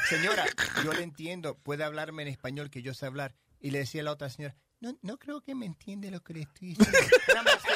Señora, 0.08 0.44
yo 0.84 0.92
le 0.92 1.02
entiendo, 1.02 1.56
puede 1.58 1.84
hablarme 1.84 2.22
en 2.22 2.28
español 2.28 2.70
que 2.70 2.82
yo 2.82 2.94
sé 2.94 3.06
hablar. 3.06 3.34
Y 3.60 3.70
le 3.70 3.80
decía 3.80 4.02
a 4.02 4.04
la 4.04 4.12
otra 4.12 4.30
señora, 4.30 4.56
no, 4.80 4.96
no 5.02 5.18
creo 5.18 5.40
que 5.40 5.54
me 5.54 5.66
entiende 5.66 6.10
lo 6.10 6.22
que 6.22 6.34
le 6.34 6.42
estoy 6.42 6.68
diciendo. 6.68 6.98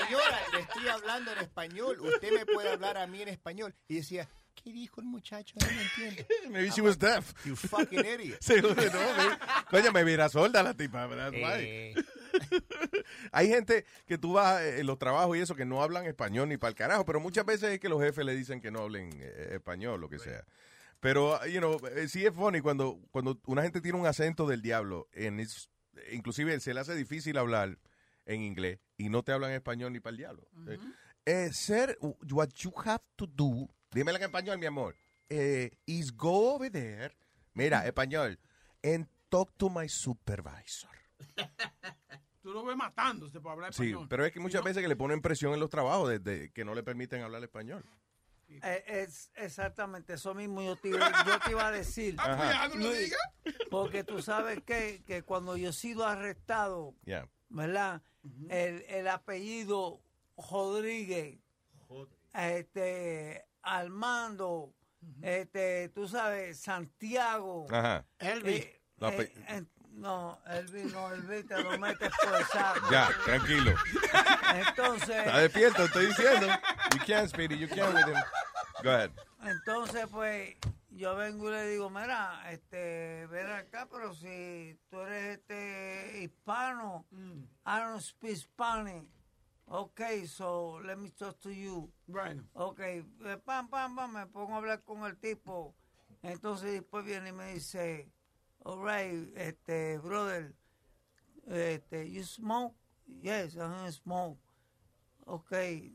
Señora, 0.06 0.40
le 0.52 0.60
estoy 0.60 0.86
hablando 0.88 1.32
en 1.32 1.38
español. 1.38 2.00
Usted 2.00 2.32
me 2.32 2.46
puede 2.46 2.70
hablar 2.70 2.96
a 2.96 3.06
mí 3.06 3.22
en 3.22 3.28
español. 3.28 3.74
Y 3.88 3.96
decía, 3.96 4.28
¿qué 4.62 4.72
dijo 4.72 5.00
el 5.00 5.06
muchacho? 5.06 5.54
No 5.60 5.66
me 5.66 5.82
entiende. 5.82 6.26
Maybe 6.50 6.70
she 6.70 6.80
was 6.80 6.98
deaf. 6.98 7.32
You 7.44 7.56
fucking 7.56 8.00
idiot. 8.00 8.40
No, 8.62 8.74
me- 8.74 9.38
Coño, 9.70 9.92
me 9.92 10.04
mira 10.04 10.28
sorda 10.28 10.62
la 10.62 10.74
tipa, 10.74 11.06
¿verdad? 11.06 11.32
Eh. 11.34 11.94
Hay 13.32 13.48
gente 13.48 13.84
que 14.06 14.18
tú 14.18 14.34
vas 14.34 14.60
eh, 14.62 14.80
en 14.80 14.86
los 14.86 14.98
trabajos 14.98 15.36
y 15.36 15.40
eso 15.40 15.54
que 15.54 15.64
no 15.64 15.82
hablan 15.82 16.06
español 16.06 16.48
ni 16.48 16.56
para 16.56 16.70
el 16.70 16.74
carajo, 16.76 17.04
pero 17.04 17.20
muchas 17.20 17.44
veces 17.44 17.70
es 17.70 17.80
que 17.80 17.88
los 17.88 18.00
jefes 18.02 18.24
le 18.24 18.34
dicen 18.34 18.60
que 18.60 18.70
no 18.70 18.80
hablen 18.80 19.10
eh, 19.14 19.50
español, 19.52 20.00
lo 20.00 20.08
que 20.08 20.18
sea. 20.18 20.44
Pero, 21.00 21.44
you 21.46 21.58
know, 21.58 21.78
sí 22.08 22.24
es 22.24 22.32
funny 22.34 22.60
cuando, 22.60 23.00
cuando 23.10 23.38
una 23.46 23.62
gente 23.62 23.80
tiene 23.80 23.98
un 23.98 24.06
acento 24.06 24.46
del 24.46 24.62
diablo, 24.62 25.08
en 25.12 25.40
es- 25.40 25.68
inclusive 26.12 26.58
se 26.60 26.72
le 26.74 26.80
hace 26.80 26.94
difícil 26.94 27.36
hablar 27.38 27.76
en 28.24 28.40
inglés 28.42 28.78
y 28.96 29.08
no 29.08 29.22
te 29.24 29.32
hablan 29.32 29.50
español 29.52 29.92
ni 29.92 30.00
para 30.00 30.12
el 30.12 30.16
diablo. 30.18 30.48
Eh, 30.68 30.78
eh, 31.26 31.50
ser, 31.52 31.98
what 32.30 32.48
you 32.56 32.72
have 32.84 33.02
to 33.16 33.26
do, 33.26 33.68
dímelo 33.92 34.16
en 34.18 34.24
español, 34.24 34.58
mi 34.58 34.66
amor, 34.66 34.96
eh, 35.28 35.70
is 35.86 36.16
go 36.16 36.54
over 36.54 36.70
there, 36.70 37.14
mira, 37.54 37.86
español, 37.86 38.38
and 38.82 39.06
talk 39.28 39.50
to 39.56 39.68
my 39.70 39.88
supervisor. 39.88 40.90
Tú 42.42 42.52
lo 42.52 42.64
ves 42.64 42.76
matándose 42.76 43.40
por 43.40 43.52
hablar 43.52 43.72
Sí, 43.72 43.90
español. 43.90 44.08
pero 44.08 44.24
es 44.26 44.32
que 44.32 44.40
muchas 44.40 44.64
veces 44.64 44.82
que 44.82 44.88
le 44.88 44.96
ponen 44.96 45.22
presión 45.22 45.54
en 45.54 45.60
los 45.60 45.70
trabajos 45.70 46.08
desde 46.10 46.50
que 46.52 46.64
no 46.64 46.74
le 46.74 46.82
permiten 46.82 47.22
hablar 47.22 47.42
español. 47.44 47.84
Eh, 48.48 48.84
es 48.86 49.30
exactamente 49.36 50.14
eso 50.14 50.34
mismo 50.34 50.60
yo 50.62 50.76
te, 50.76 50.88
iba- 50.88 51.24
yo 51.24 51.38
te 51.38 51.50
iba 51.52 51.68
a 51.68 51.70
decir. 51.70 52.16
Ajá. 52.18 52.68
Luis, 52.74 53.16
porque 53.70 54.02
tú 54.04 54.20
sabes 54.20 54.60
que, 54.64 55.02
que 55.06 55.22
cuando 55.22 55.56
yo 55.56 55.70
he 55.70 55.72
sido 55.72 56.04
arrestado. 56.06 56.94
¿verdad? 57.48 58.02
el, 58.48 58.82
el 58.88 59.08
apellido 59.08 60.02
Rodríguez, 60.36 61.38
este, 62.34 63.44
Armando, 63.62 64.74
este, 65.22 65.88
tú 65.90 66.08
sabes, 66.08 66.60
Santiago. 66.60 67.66
Ajá. 67.70 68.04
Elvi. 68.18 68.54
Eh, 68.56 68.80
La 68.98 69.10
pe- 69.10 69.32
no, 69.90 70.38
Elvi 70.46 70.84
no, 70.84 71.12
Elvi 71.12 71.42
te 71.42 71.62
lo 71.62 71.76
metes 71.78 72.10
por 72.24 72.34
el 72.34 72.44
saco. 72.46 72.90
Ya, 72.90 73.08
tranquilo. 73.24 73.74
Entonces. 74.54 75.16
Está 75.26 75.38
despierto, 75.38 75.84
estoy 75.84 76.06
diciendo. 76.06 76.46
You 76.92 77.00
can, 77.06 77.28
Speedy, 77.28 77.58
you 77.58 77.68
can 77.68 77.92
with 77.94 78.06
him. 78.06 78.16
Go 78.82 78.90
ahead. 78.90 79.10
Entonces, 79.42 80.06
pues, 80.10 80.56
yo 80.90 81.14
vengo 81.16 81.48
y 81.48 81.52
le 81.52 81.66
digo, 81.68 81.90
mira, 81.90 82.42
este, 82.50 83.26
ven 83.26 83.50
acá, 83.50 83.86
pero 83.90 84.14
si 84.14 84.78
tú 84.88 85.00
eres 85.00 85.38
este 85.38 86.20
hispano, 86.22 87.06
I 87.66 87.80
don't 87.80 88.00
speak 88.00 88.36
Spanish. 88.36 89.04
Okay, 89.72 90.26
so 90.26 90.80
let 90.84 90.98
me 90.98 91.10
talk 91.18 91.40
to 91.40 91.50
you. 91.50 91.88
Bueno. 92.06 92.42
Okay, 92.54 93.02
eh, 93.26 93.36
pam, 93.46 93.68
pam, 93.68 93.96
pam, 93.96 94.12
me 94.12 94.24
pongo 94.26 94.52
a 94.52 94.56
hablar 94.60 94.82
con 94.84 95.02
el 95.06 95.16
tipo. 95.16 95.74
Entonces 96.22 96.72
después 96.82 97.04
viene 97.04 97.30
y 97.30 97.32
me 97.32 97.54
dice, 97.54 98.06
all 98.64 98.78
right, 98.82 99.32
este, 99.34 99.98
brother, 99.98 100.52
este, 101.46 102.08
you 102.10 102.22
smoke? 102.22 102.74
Yes, 103.22 103.56
I 103.56 103.90
smoke. 103.90 104.38
Okay, 105.26 105.92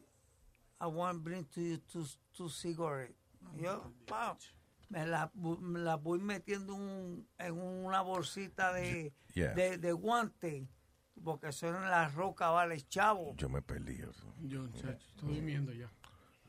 I 0.82 0.88
want 0.88 1.18
to 1.18 1.24
bring 1.24 1.46
to 1.54 1.62
you 1.62 1.78
two, 1.92 2.06
two 2.36 2.50
cigarettes. 2.50 3.14
Yo, 3.62 3.84
pam, 4.08 4.38
me 4.90 5.06
la, 5.06 5.30
me 5.36 5.80
la 5.82 5.98
voy 5.98 6.18
metiendo 6.20 6.74
un- 6.74 7.26
en 7.40 7.52
una 7.54 8.02
bolsita 8.02 8.74
de, 8.74 9.14
Yeah. 9.36 9.54
de, 9.54 9.78
de 9.78 9.92
guante, 9.94 10.68
porque 11.24 11.52
son 11.52 11.76
en 11.76 11.90
la 11.90 12.08
roca, 12.10 12.50
vale, 12.50 12.80
chavo. 12.88 13.34
Yo 13.36 13.50
me 13.50 13.62
perdí. 13.62 14.02
o 14.04 14.14
sea. 14.14 14.24
Yo, 14.42 14.62
muchacho, 14.64 15.06
estoy 15.10 15.36
durmiendo 15.36 15.74
ya. 15.74 15.90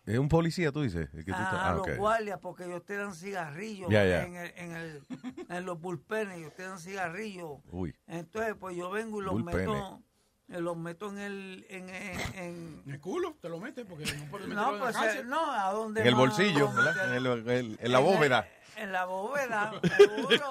¿Es 0.07 0.19
un 0.19 0.29
policía, 0.31 0.73
tú 0.73 0.81
dices? 0.83 1.11
El 1.13 1.25
que 1.25 1.33
tú 1.33 1.37
Ah, 1.39 1.43
estás- 1.45 1.61
ah, 1.63 1.73
los 1.75 1.81
ok. 1.83 1.97
guardias, 1.97 2.39
porque 2.41 2.65
ellos 2.65 2.83
te 2.85 2.97
dan 2.97 3.15
cigarrillos 3.15 3.91
Ya, 3.91 4.07
ya. 4.07 4.25
En, 4.25 4.37
el, 4.37 4.53
en, 4.57 4.73
el, 4.77 5.03
en 5.51 5.67
los 5.67 5.79
bullpenes, 5.81 6.39
ellos 6.39 6.55
te 6.55 6.63
dan 6.63 6.79
cigarrillos. 6.79 7.59
Uy. 7.71 7.95
Entonces, 8.07 8.55
pues 8.59 8.75
yo 8.75 8.91
vengo 8.91 9.21
y 9.21 9.25
los 9.25 9.35
Bullpenes. 9.35 9.69
meto, 9.69 10.03
eh, 10.49 10.61
los 10.63 10.77
meto 10.79 11.11
en 11.11 11.19
el... 11.19 11.67
En, 11.69 11.89
en, 11.91 12.21
en- 12.37 12.83
En 12.87 12.91
el 12.95 13.01
culo 13.01 13.37
te 13.43 13.51
lo 13.51 13.59
metes 13.61 13.85
porque 13.87 14.05
no 14.07 14.25
puedes 14.31 14.49
no, 14.49 14.79
pues 14.79 15.25
no, 15.27 15.53
a 15.53 15.73
donde 15.73 16.01
En 16.01 16.07
el 16.07 16.15
bolsillo, 16.15 16.61
lo 16.61 16.73
¿verdad? 16.73 17.15
En, 17.15 17.27
el- 17.27 17.49
en- 17.51 17.79
en 17.79 17.93
la 17.93 17.99
bóveda. 17.99 18.49
En 18.77 18.93
la 18.93 19.05
bóveda, 19.05 19.73
seguro. 19.99 20.49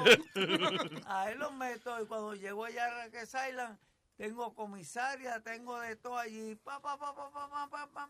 Ahí 1.08 1.34
los 1.36 1.52
meto 1.56 2.00
y 2.00 2.06
cuando 2.06 2.36
llego 2.36 2.66
allá 2.66 2.86
a 2.86 3.06
Raquel 3.06 3.24
Island, 3.24 3.78
tengo 4.18 4.54
comisaria, 4.54 5.40
tengo 5.42 5.80
de 5.80 5.96
todo 5.96 6.18
allí. 6.18 6.56
Pa, 6.56 6.82
pa, 6.82 6.98
pa, 6.98 7.16
pa, 7.16 7.32
pa, 7.32 7.50
pa, 7.50 7.70
pa, 7.70 7.88
pa. 7.94 8.10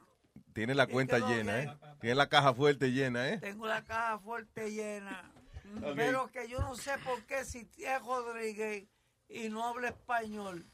Tiene 0.53 0.73
la 0.73 0.87
cuenta 0.87 1.19
llena, 1.19 1.61
¿eh? 1.61 1.77
Tiene 1.99 2.15
la 2.15 2.29
caja 2.29 2.53
fuerte 2.53 2.91
llena, 2.91 3.29
¿eh? 3.29 3.37
Tengo 3.39 3.67
la 3.67 3.83
caja 3.83 4.19
fuerte 4.19 4.71
llena. 4.71 5.31
Ok. 5.83 5.97
Pero 5.97 6.31
que 6.31 6.47
yo 6.47 6.59
no 6.59 6.77
sé 6.77 6.97
por 6.99 7.21
qué 7.25 7.43
si 7.43 7.69
es 7.77 8.01
Rodríguez 8.01 8.87
y 9.27 9.49
no 9.49 9.65
habla 9.67 9.89
español, 9.89 10.65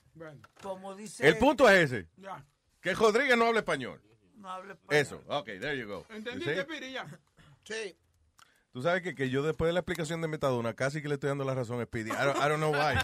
como 0.62 0.96
dice... 0.96 1.28
El 1.28 1.40
punto 1.40 1.68
es 1.68 1.92
ese. 1.92 2.08
Ya. 2.18 2.46
Que 2.80 2.94
Rodríguez 2.94 3.36
no 3.36 3.48
habla 3.48 3.62
español. 3.62 4.00
No 4.36 4.52
habla 4.52 4.74
español. 4.74 5.02
Eso, 5.02 5.24
ok, 5.26 5.46
there 5.46 5.76
you 5.76 5.88
go. 5.88 6.06
¿Entendiste? 6.12 6.64
Piri, 6.66 6.92
ya? 6.92 7.08
Sí. 7.64 7.98
Tú 8.74 8.82
sabes 8.82 9.04
que, 9.04 9.14
que 9.14 9.30
yo 9.30 9.44
después 9.44 9.70
de 9.70 9.74
la 9.74 9.82
explicación 9.82 10.20
de 10.22 10.28
Metadona 10.28 10.74
casi 10.74 11.00
que 11.02 11.08
le 11.08 11.14
estoy 11.14 11.28
dando 11.30 11.44
la 11.46 11.54
razón 11.54 11.80
a 11.80 11.86
Speedy. 11.86 12.10
I 12.10 12.14
don't, 12.26 12.38
I 12.38 12.50
don't 12.50 12.58
know 12.58 12.72
why. 12.72 12.96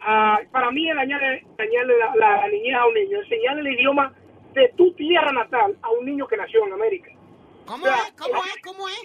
a, 0.02 0.39
para 0.52 0.72
mí 0.72 0.89
es 0.89 0.95
dañarle, 0.95 1.45
dañarle 1.56 1.94
la, 1.99 2.15
la 2.15 2.48
niñez 2.48 2.76
a 2.76 2.88
un 2.88 2.94
niño, 2.95 3.19
enseñarle 3.19 3.61
el 3.61 3.80
idioma 3.80 4.14
de 4.53 4.69
tu 4.76 4.91
tierra 4.94 5.31
natal 5.31 5.77
a 5.84 5.91
un 5.91 6.06
niño 6.06 6.27
que 6.27 6.35
nació 6.35 6.65
en 6.65 6.73
América? 6.73 7.11
¿Cómo 7.68 7.85
O 7.85 7.88
sea, 7.88 7.95
es? 7.98 8.14
¿Cómo 8.14 8.44
es? 8.44 8.61
¿Cómo 8.64 8.89
es? 8.89 9.02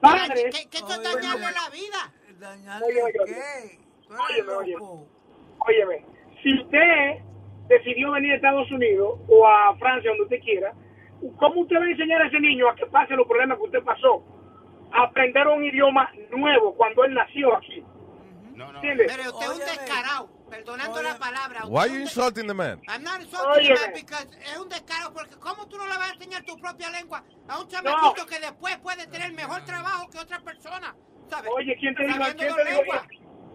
Padres, 0.00 0.56
¿Qué, 0.56 0.68
qué 0.70 0.78
es 0.78 1.02
dañarle 1.02 1.46
la 1.52 1.70
vida? 1.70 2.80
Oye, 2.86 3.02
oye, 3.02 3.18
oye. 3.20 3.78
Óyeme, 4.08 4.52
óyeme. 4.52 4.82
Óyeme, 5.58 6.04
si 6.42 6.54
usted 6.60 7.18
decidió 7.68 8.12
venir 8.12 8.32
a 8.32 8.36
Estados 8.36 8.70
Unidos 8.70 9.18
o 9.28 9.46
a 9.46 9.76
Francia, 9.78 10.10
donde 10.10 10.24
usted 10.24 10.40
quiera, 10.40 10.72
¿cómo 11.38 11.60
usted 11.62 11.76
va 11.76 11.84
a 11.84 11.90
enseñar 11.90 12.22
a 12.22 12.26
ese 12.26 12.40
niño 12.40 12.68
a 12.68 12.74
que 12.74 12.86
pase 12.86 13.14
los 13.14 13.26
problemas 13.26 13.58
que 13.58 13.64
usted 13.64 13.82
pasó? 13.82 14.24
A 14.92 15.04
aprender 15.04 15.46
un 15.46 15.64
idioma 15.64 16.10
nuevo 16.30 16.74
cuando 16.74 17.04
él 17.04 17.14
nació 17.14 17.56
aquí. 17.56 17.84
¿Entiendes? 18.74 19.12
Pero 19.16 19.30
usted 19.30 19.46
es 19.46 19.52
un 19.52 19.58
descarado, 19.58 20.28
perdonando 20.50 21.02
la 21.02 21.18
palabra. 21.18 21.60
Why 21.66 21.80
are 21.80 21.88
you 21.88 22.00
insulting 22.00 22.46
the 22.46 22.54
man? 22.54 22.80
I'm 22.88 23.02
not 23.02 23.20
insulting 23.20 23.72
him 23.72 23.92
because 23.94 24.28
es 24.38 24.58
un 24.58 24.68
descaro 24.68 25.12
porque 25.12 25.36
¿cómo 25.36 25.66
tú 25.68 25.78
no 25.78 25.86
le 25.86 25.96
vas 25.96 26.10
a 26.10 26.14
enseñar 26.14 26.44
tu 26.44 26.56
propia 26.58 26.90
lengua 26.90 27.24
a 27.48 27.60
un 27.60 27.68
chamaquito 27.68 28.26
que 28.26 28.38
después 28.38 28.76
puede 28.78 29.06
tener 29.06 29.32
mejor 29.32 29.64
trabajo 29.64 30.10
que 30.10 30.18
otra 30.18 30.40
persona? 30.40 30.94
¿Sabes? 31.28 31.50
Oye, 31.54 31.76
¿quién 31.80 31.94
te 31.94 32.06
dijo? 32.06 32.18
¿Quién 32.36 32.54
te 32.54 32.64
dijo? 32.64 32.82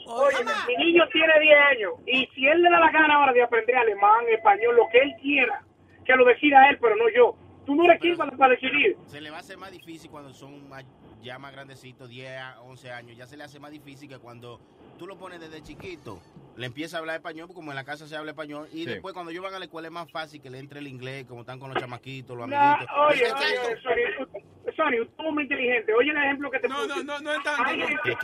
Oye, 0.09 0.37
mi 0.67 0.85
niño 0.85 1.03
tiene 1.11 1.39
10 1.39 1.59
años 1.71 1.93
y 2.07 2.25
si 2.33 2.47
él 2.47 2.61
le 2.61 2.69
da 2.69 2.79
la 2.79 2.91
gana 2.91 3.15
ahora 3.15 3.33
de 3.33 3.43
aprender 3.43 3.75
alemán, 3.75 4.25
español, 4.29 4.75
lo 4.77 4.87
que 4.89 4.99
él 4.99 5.13
quiera, 5.21 5.63
que 6.05 6.15
lo 6.15 6.25
decida 6.25 6.69
él, 6.69 6.79
pero 6.81 6.95
no 6.95 7.09
yo. 7.09 7.35
Tú 7.67 7.75
no 7.75 7.83
eres 7.83 7.99
quien 7.99 8.15
para, 8.17 8.31
para 8.35 8.53
decidir. 8.55 8.97
Se 9.07 9.19
le 9.21 9.29
va 9.29 9.37
a 9.37 9.39
hacer 9.41 9.57
más 9.57 9.71
difícil 9.71 10.09
cuando 10.09 10.33
son 10.33 10.67
más- 10.69 10.85
ya 11.21 11.37
más 11.37 11.51
grandecitos, 11.51 12.07
10, 12.09 12.39
a 12.39 12.61
11 12.61 12.91
años. 12.91 13.17
Ya 13.17 13.27
se 13.27 13.35
le 13.37 13.43
hace 13.43 13.59
más 13.59 13.71
difícil 13.71 14.07
que 14.07 14.17
cuando 14.19 14.59
tú 14.97 15.05
lo 15.05 15.17
pones 15.17 15.39
desde 15.41 15.61
chiquito. 15.61 16.19
Le 16.55 16.65
empieza 16.65 16.95
a 16.97 16.99
hablar 17.01 17.17
español, 17.17 17.49
como 17.53 17.71
en 17.71 17.75
la 17.75 17.83
casa 17.83 18.07
se 18.07 18.15
habla 18.15 18.31
español. 18.31 18.67
Y 18.71 18.85
Sí. 18.85 18.85
después, 18.85 19.13
cuando 19.13 19.31
ellos 19.31 19.43
van 19.43 19.53
a 19.53 19.59
la 19.59 19.65
escuela, 19.65 19.89
es 19.89 19.93
más 19.93 20.09
fácil 20.09 20.41
que 20.41 20.49
le 20.49 20.59
entre 20.59 20.79
el 20.79 20.87
inglés, 20.87 21.25
como 21.25 21.41
están 21.41 21.59
con 21.59 21.71
los 21.73 21.79
chamaquitos, 21.79 22.35
los 22.37 22.47
No, 22.47 22.55
amiguitos. 22.57 22.95
oye, 23.09 23.23
es 23.25 23.33
oye, 23.33 23.59
oye, 23.59 24.73
Sony, 24.75 25.05
tú- 25.17 25.31
muy 25.33 25.43
inteligente. 25.43 25.93
Oye 25.93 26.11
el 26.11 26.17
ejemplo 26.17 26.49
que 26.51 26.59
te 26.59 26.67
No, 26.69 26.75
puse. 26.77 26.87
no, 26.87 27.03
no, 27.03 27.19
no 27.19 27.33
es 27.33 27.43
tanto. 27.43 27.63
Hay 27.65 27.77
no. 27.79 27.87
gente- 27.87 28.17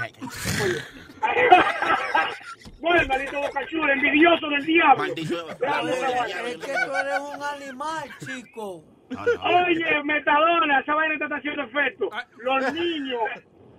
Bueno, 2.79 3.07
maldito 3.07 3.41
bocachula, 3.41 3.93
envidioso 3.93 4.47
del 4.49 4.65
diablo. 4.65 4.97
Vaina. 5.03 5.13
Es 5.15 6.57
que 6.57 6.73
tú 6.85 6.95
eres 6.95 7.19
un 7.19 7.43
animal, 7.43 8.09
chico. 8.25 8.83
Oye, 9.17 10.03
Metadona, 10.03 10.79
esa 10.79 10.95
vaina 10.95 11.17
te 11.17 11.23
está 11.23 11.35
haciendo 11.37 11.63
efecto. 11.63 12.09
Los 12.43 12.73
niños, 12.73 13.21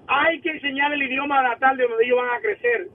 hay 0.07 0.41
que 0.41 0.51
enseñarles 0.51 1.01
el 1.01 1.07
idioma 1.11 1.43
natal 1.43 1.77
de 1.77 1.85
donde 1.89 2.05
ellos 2.05 2.19
van 2.19 2.39
a 2.39 2.41
crecer. 2.41 2.89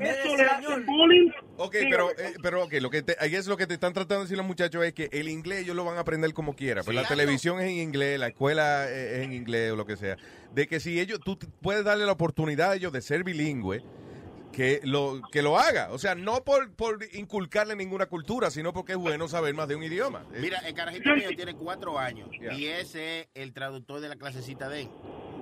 Eso 0.00 0.36
le 0.36 0.42
hace 0.42 0.80
bullying. 0.80 1.30
Ok, 1.56 1.76
pero, 1.88 2.10
eh, 2.10 2.34
pero 2.42 2.64
ok, 2.64 2.72
lo 2.80 2.90
que 2.90 3.02
te, 3.02 3.16
ahí 3.20 3.36
es 3.36 3.46
lo 3.46 3.56
que 3.56 3.68
te 3.68 3.74
están 3.74 3.92
tratando 3.92 4.16
de 4.16 4.24
decir 4.24 4.36
los 4.36 4.44
muchachos 4.46 4.84
es 4.84 4.92
que 4.92 5.08
el 5.12 5.28
inglés 5.28 5.60
ellos 5.60 5.76
lo 5.76 5.84
van 5.84 5.96
a 5.96 6.00
aprender 6.00 6.32
como 6.34 6.56
quiera. 6.56 6.82
Pues 6.82 6.96
Sí. 6.96 7.00
la 7.02 7.06
televisión 7.08 7.60
es 7.60 7.66
en 7.66 7.76
inglés, 7.76 8.18
la 8.18 8.26
escuela 8.26 8.90
eh, 8.90 9.18
es 9.18 9.24
en 9.24 9.32
inglés 9.32 9.70
o 9.70 9.76
lo 9.76 9.86
que 9.86 9.96
sea. 9.96 10.16
De 10.52 10.66
que 10.66 10.80
si 10.80 10.98
ellos, 10.98 11.20
tú 11.24 11.38
puedes 11.62 11.84
darle 11.84 12.06
la 12.06 12.12
oportunidad 12.12 12.72
a 12.72 12.74
ellos 12.74 12.92
de 12.92 13.02
ser 13.02 13.22
bilingüe, 13.22 13.82
que 14.54 14.80
lo, 14.84 15.20
que 15.32 15.42
lo 15.42 15.58
haga. 15.58 15.88
O 15.92 15.98
sea, 15.98 16.14
no 16.14 16.44
por, 16.44 16.72
por 16.74 16.98
inculcarle 17.12 17.76
ninguna 17.76 18.06
cultura, 18.06 18.50
sino 18.50 18.72
porque 18.72 18.92
es 18.92 18.98
bueno 18.98 19.28
saber 19.28 19.54
más 19.54 19.68
de 19.68 19.76
un 19.76 19.82
idioma. 19.82 20.24
Mira, 20.38 20.58
el 20.60 20.74
carajito 20.74 21.10
mío 21.14 21.28
tiene 21.36 21.54
cuatro 21.54 21.98
años 21.98 22.28
y 22.56 22.66
ese 22.66 23.20
es 23.22 23.28
el 23.34 23.52
traductor 23.52 24.00
de 24.00 24.08
la 24.08 24.16
clasecita 24.16 24.68
de 24.68 24.82
él. 24.82 24.88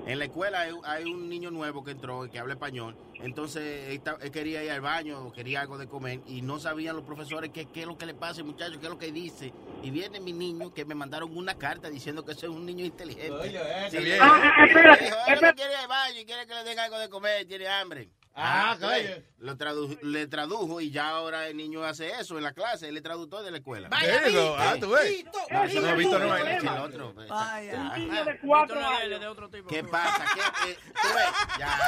En 0.05 0.18
la 0.18 0.24
escuela 0.24 0.62
hay, 0.62 0.72
hay 0.84 1.05
un 1.05 1.28
niño 1.28 1.52
nuevo 1.52 1.84
que 1.84 1.93
entró 1.93 2.26
y 2.26 2.30
que 2.30 2.39
habla 2.40 2.55
español. 2.55 2.97
Entonces 3.20 3.90
él, 3.90 4.02
él 4.20 4.30
quería 4.32 4.64
ir 4.64 4.70
al 4.72 4.80
baño 4.80 5.26
o 5.26 5.32
quería 5.32 5.60
algo 5.60 5.78
de 5.78 5.86
comer 5.86 6.20
y 6.26 6.43
no 6.43 6.59
sabían 6.59 6.97
los 6.97 7.05
profesores 7.05 7.51
qué, 7.55 7.66
qué 7.66 7.82
es 7.82 7.86
lo 7.86 7.97
que 7.97 8.06
le 8.06 8.14
pasa, 8.14 8.43
muchacho, 8.43 8.80
qué 8.80 8.86
es 8.86 8.90
lo 8.90 8.98
que 8.98 9.12
dice. 9.12 9.52
Y 9.84 9.90
viene 9.93 10.18
mi 10.18 10.32
niño 10.32 10.74
que 10.74 10.84
me 10.84 10.97
mandaron 10.97 11.36
una 11.36 11.56
carta 11.56 11.89
diciendo 11.89 12.24
que 12.24 12.34
soy 12.34 12.48
un 12.48 12.66
niño 12.66 12.84
inteligente. 12.84 13.52
Sí, 13.90 13.97
bien. 13.98 14.05
le- 14.09 14.20
Ah, 14.20 14.52
dijo, 15.01 15.16
"Él 15.28 15.39
no 15.40 15.55
quiere 15.55 15.70
ir 15.72 15.76
al 15.78 15.89
baño 15.89 16.20
y 16.20 16.24
quiere 16.24 16.47
que 16.48 16.55
le 16.55 16.64
den 16.64 16.78
algo 16.80 16.98
de 16.98 17.09
comer, 17.09 17.47
tiene 17.47 17.68
hambre. 17.68 18.09
Ah, 18.34 18.76
ves, 18.80 19.22
lo 19.38 19.56
tradu- 19.59 19.98
le 20.00 20.26
tradujo 20.26 20.80
y 20.80 20.90
ya 20.90 21.10
ahora 21.10 21.48
el 21.48 21.56
niño 21.56 21.84
hace 21.84 22.10
eso 22.18 22.38
en 22.38 22.44
la 22.44 22.52
clase, 22.52 22.88
él 22.88 22.96
es 22.96 23.02
traductor 23.02 23.44
de 23.44 23.50
la 23.50 23.59
escuela. 23.59 23.88
Vaya, 23.90 24.14
Eso, 24.16 24.26
Vito, 24.26 24.56
ah, 24.59 24.74
tú 24.80 24.90
ves. 24.90 25.24
No, 25.50 25.64
eso 25.64 25.80
no, 25.82 25.96
Vito, 25.96 26.18
no 26.18 26.32
hay. 26.32 26.42
Es 26.56 26.62
el 26.62 26.68
otro, 26.68 27.12
pues. 27.14 27.28
Vaya. 27.28 27.80
Un 27.94 28.09
niño 28.09 28.24
de 28.24 28.38
cuatro 28.38 28.80
años. 28.80 29.20
de 29.20 29.26
otro 29.26 29.50
tipo. 29.50 29.68
¿Qué 29.68 29.84
pasa? 29.84 30.24
¿Qué, 30.34 30.70
eh, 30.70 30.78
tú 30.94 31.09
ves? 31.14 31.59
Ya, 31.59 31.78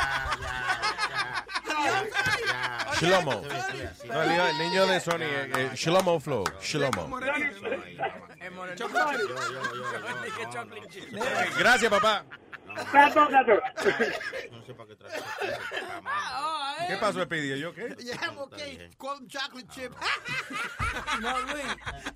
ya, 0.43 1.47
ya. 1.81 2.93
Shlomo. 3.01 3.43
No, 4.07 4.23
el, 4.23 4.59
niño, 4.59 4.87
de 4.87 5.01
Sony, 5.01 5.23
eh, 5.23 5.53
eh, 5.57 5.71
Shlomo 5.75 6.21
Flow. 6.21 6.45
Shlomo. 6.61 7.19
Gracias, 11.59 11.91
papá. 11.91 12.25
Perdón, 12.93 13.29
perdón. 13.29 13.61
No 14.53 14.65
sé 14.65 14.75
para 14.75 14.89
qué 14.89 14.97
trae. 14.97 15.21
¿Qué 16.89 16.97
pasó, 16.99 17.23
Speedy? 17.25 17.59
¿Yo 17.61 17.73
qué? 17.75 17.95
Okay. 18.37 18.91
Call 18.99 19.19
him 19.21 19.29
chocolate 19.29 19.69
chip. 19.69 19.93
No, 21.21 21.41
Luis, 21.43 21.65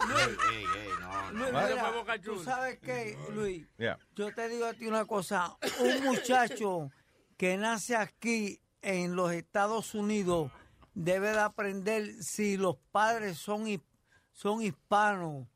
Luis, 0.08 0.38
Ey, 0.52 0.64
ey, 0.76 0.88
no. 1.00 1.30
Luis, 1.32 1.50
Ah. 1.54 1.68
mira, 2.04 2.18
tú 2.22 2.42
sabes 2.42 2.78
qué, 2.80 3.16
Luis, 3.30 3.66
Yeah. 3.78 3.98
yo 4.14 4.34
te 4.34 4.48
digo 4.48 4.66
a 4.66 4.74
ti 4.74 4.86
una 4.86 5.04
cosa, 5.04 5.56
un 5.80 6.04
muchacho 6.04 6.90
que 7.36 7.56
nace 7.56 7.96
aquí 7.96 8.60
en 8.82 9.14
los 9.16 9.32
Estados 9.32 9.94
Unidos 9.94 10.50
debe 10.94 11.30
de 11.30 11.40
aprender 11.40 12.12
si 12.22 12.56
los 12.56 12.76
padres 12.90 13.38
son, 13.38 13.66
son 14.32 14.62
hispanos, 14.62 15.46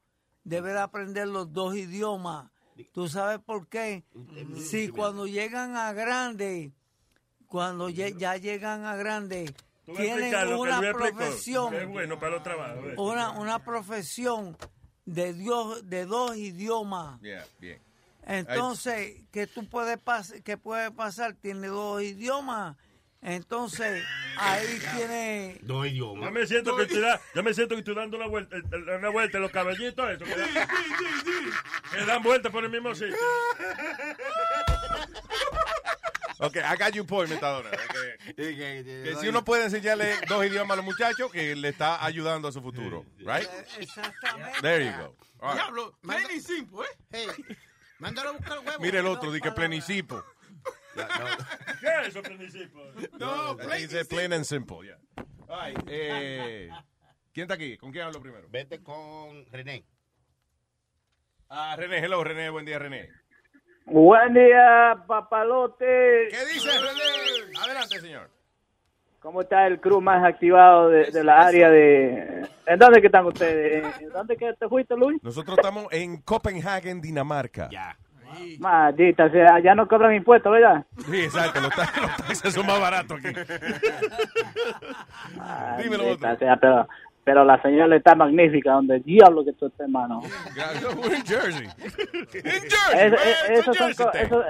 debe 0.44 0.72
de 0.72 0.80
aprender 0.80 1.26
los 1.28 1.52
dos 1.52 1.74
idiomas. 1.76 2.51
¿Tú 2.92 3.08
sabes 3.08 3.38
por 3.38 3.68
qué? 3.68 4.04
Si 4.56 4.88
cuando 4.88 5.26
llegan 5.26 5.76
a 5.76 5.92
grande, 5.92 6.72
cuando 7.46 7.88
ya 7.88 8.36
llegan 8.36 8.84
a 8.84 8.96
grande, 8.96 9.54
tienen 9.84 10.34
una 10.54 10.80
profesión 10.92 11.74
Es 11.74 11.88
bueno 11.88 12.18
para 12.18 12.32
los 12.32 12.42
trabajos. 12.42 12.84
¿ves? 12.84 12.98
una, 12.98 13.30
una 13.32 13.58
profesión 13.64 14.56
de 15.04 15.32
Dios 15.32 15.88
de 15.88 16.06
dos 16.06 16.36
idiomas. 16.36 17.20
Yeah, 17.20 17.46
bien. 17.58 17.80
Entonces, 18.24 19.20
que 19.32 19.46
tú 19.46 19.68
puedes 19.68 19.98
pas 19.98 20.32
que 20.44 20.56
puede 20.56 20.90
pasar 20.92 21.34
tiene 21.34 21.66
dos 21.66 22.02
idiomas. 22.02 22.76
Entonces, 23.24 24.04
ahí 24.36 24.80
tiene 24.96 25.58
Dos 25.62 25.86
idiomas. 25.86 26.24
Yo 26.24 26.30
me 26.32 26.44
siento 26.46 26.76
que 26.76 26.82
estoy, 26.82 27.00
da- 27.00 27.20
yo 27.34 27.42
me 27.44 27.54
siento 27.54 27.76
que 27.76 27.78
estoy 27.78 27.94
dando 27.94 28.16
una 28.16 28.26
vuelta, 28.26 28.56
eh, 28.56 28.62
eh, 28.72 28.96
una 28.98 29.10
vuelta 29.10 29.38
en 29.38 29.42
los 29.42 29.52
caballitos 29.52 30.10
estos 30.10 30.28
que, 30.28 30.34
dan- 30.36 30.68
que 31.92 32.04
dan 32.04 32.22
vueltas 32.24 32.50
por 32.50 32.64
el 32.64 32.70
mismo 32.70 32.92
sitio. 32.96 33.16
Ok, 36.38 36.56
I 36.56 36.76
got 36.76 36.92
you 36.94 37.06
point, 37.06 37.30
Metadona. 37.30 37.70
Que, 38.36 38.50
Y 38.50 38.56
que- 38.56 39.16
si 39.20 39.28
uno 39.28 39.44
puede 39.44 39.64
enseñarle 39.64 40.16
dos 40.28 40.44
idiomas 40.44 40.72
a 40.72 40.76
los 40.76 40.84
muchachos, 40.84 41.30
que 41.30 41.54
le 41.54 41.68
está 41.68 42.04
ayudando 42.04 42.48
a 42.48 42.52
su 42.52 42.60
futuro. 42.60 43.04
Right? 43.18 43.48
exactamente. 43.78 44.60
There 44.62 44.84
you 44.84 44.92
go. 44.98 45.14
All 45.40 45.52
right. 45.52 45.54
Diablo, 45.62 45.98
simple, 46.40 46.86
¿eh? 46.86 46.96
Hey, 47.12 47.56
mándalo 47.98 48.30
a 48.30 48.32
buscar 48.32 48.58
huevos. 48.58 48.80
Mire 48.80 48.98
el 48.98 49.06
otro, 49.06 49.30
di 49.30 49.40
que 49.40 49.52
plenicipo. 49.52 50.24
¿Qué 50.94 51.88
es 52.02 52.08
eso, 52.08 52.22
principio? 52.22 52.80
No, 53.18 53.56
plain 53.56 53.88
Dice 53.88 54.04
plain 54.04 54.32
and 54.32 54.44
simple, 54.44 54.78
yeah. 54.86 54.98
All 55.48 55.68
right, 55.68 55.78
eh, 55.88 56.70
¿Quién 57.32 57.44
está 57.44 57.54
aquí? 57.54 57.76
¿Con 57.76 57.92
quién 57.92 58.04
hablo 58.04 58.20
primero? 58.20 58.46
Vete 58.50 58.82
con 58.82 59.46
René. 59.50 59.84
Ah, 61.48 61.74
René, 61.76 61.98
hello, 61.98 62.22
René, 62.22 62.50
buen 62.50 62.64
día, 62.64 62.78
René. 62.78 63.08
Buen 63.86 64.34
día, 64.34 65.02
papalote. 65.06 66.28
¿Qué 66.30 66.46
dice 66.52 66.70
René? 66.70 67.58
Adelante, 67.62 68.00
señor. 68.00 68.30
¿Cómo 69.20 69.42
está 69.42 69.66
el 69.66 69.80
crew 69.80 70.00
más 70.00 70.24
activado 70.24 70.88
de, 70.88 71.10
de 71.10 71.22
la 71.24 71.40
área 71.40 71.70
de... 71.70 72.48
¿En 72.66 72.78
dónde 72.78 73.00
que 73.00 73.06
están 73.06 73.24
ustedes? 73.24 74.00
¿En 74.00 74.08
dónde 74.10 74.36
que 74.36 74.52
te 74.54 74.68
fuiste, 74.68 74.96
Luis? 74.96 75.22
Nosotros 75.22 75.56
estamos 75.58 75.86
en 75.92 76.20
Copenhagen, 76.22 77.00
Dinamarca. 77.00 77.68
Ya. 77.70 77.96
Maldita, 78.58 79.24
o 79.26 79.30
sea, 79.30 79.58
ya 79.60 79.74
no 79.74 79.86
cobran 79.88 80.14
impuestos, 80.14 80.52
¿verdad? 80.52 80.84
Sí, 81.10 81.20
exacto, 81.22 81.60
los, 81.60 81.70
ta- 81.74 81.92
los 82.02 82.16
taxes 82.16 82.54
son 82.54 82.66
más 82.66 82.80
baratos 82.80 83.18
aquí. 83.18 83.34
Dímelo 85.82 86.10
otro. 86.10 86.36
sea, 86.38 86.56
pero, 86.56 86.88
pero 87.24 87.44
la 87.44 87.60
señal 87.62 87.92
está 87.92 88.14
magnífica, 88.14 88.72
donde 88.72 89.00
diablo 89.00 89.44
que 89.44 89.52
tú 89.52 89.66
estés, 89.66 89.80
hermano. 89.80 90.20
We're 90.96 91.16
in 91.16 91.24
Jersey. 91.24 91.66
In 92.34 92.42
Jersey, 92.42 92.98
Es- 92.98 93.10
man, 93.12 93.20
es- 93.50 93.64
son 93.64 93.74
Jersey 93.74 94.06
eso, 94.22 94.44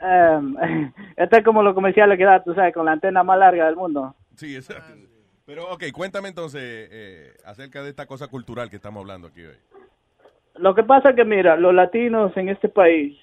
em, 0.00 0.56
esto 1.16 1.36
es 1.36 1.44
como 1.44 1.62
los 1.62 1.74
comerciales 1.74 2.18
que 2.18 2.24
da, 2.24 2.42
tú 2.42 2.54
sabes, 2.54 2.74
con 2.74 2.84
la 2.86 2.92
antena 2.92 3.22
más 3.22 3.38
larga 3.38 3.66
del 3.66 3.76
mundo. 3.76 4.14
Sí, 4.36 4.54
exacto. 4.56 4.92
Pero, 5.46 5.70
ok, 5.70 5.84
cuéntame 5.92 6.28
entonces 6.28 6.62
eh, 6.90 7.36
acerca 7.44 7.82
de 7.82 7.90
esta 7.90 8.06
cosa 8.06 8.28
cultural 8.28 8.70
que 8.70 8.76
estamos 8.76 9.00
hablando 9.02 9.28
aquí 9.28 9.42
hoy. 9.42 9.54
Lo 10.56 10.74
que 10.74 10.82
pasa 10.84 11.10
es 11.10 11.16
que, 11.16 11.24
mira, 11.24 11.56
los 11.56 11.74
latinos 11.74 12.36
en 12.36 12.48
este 12.48 12.68
país, 12.68 13.18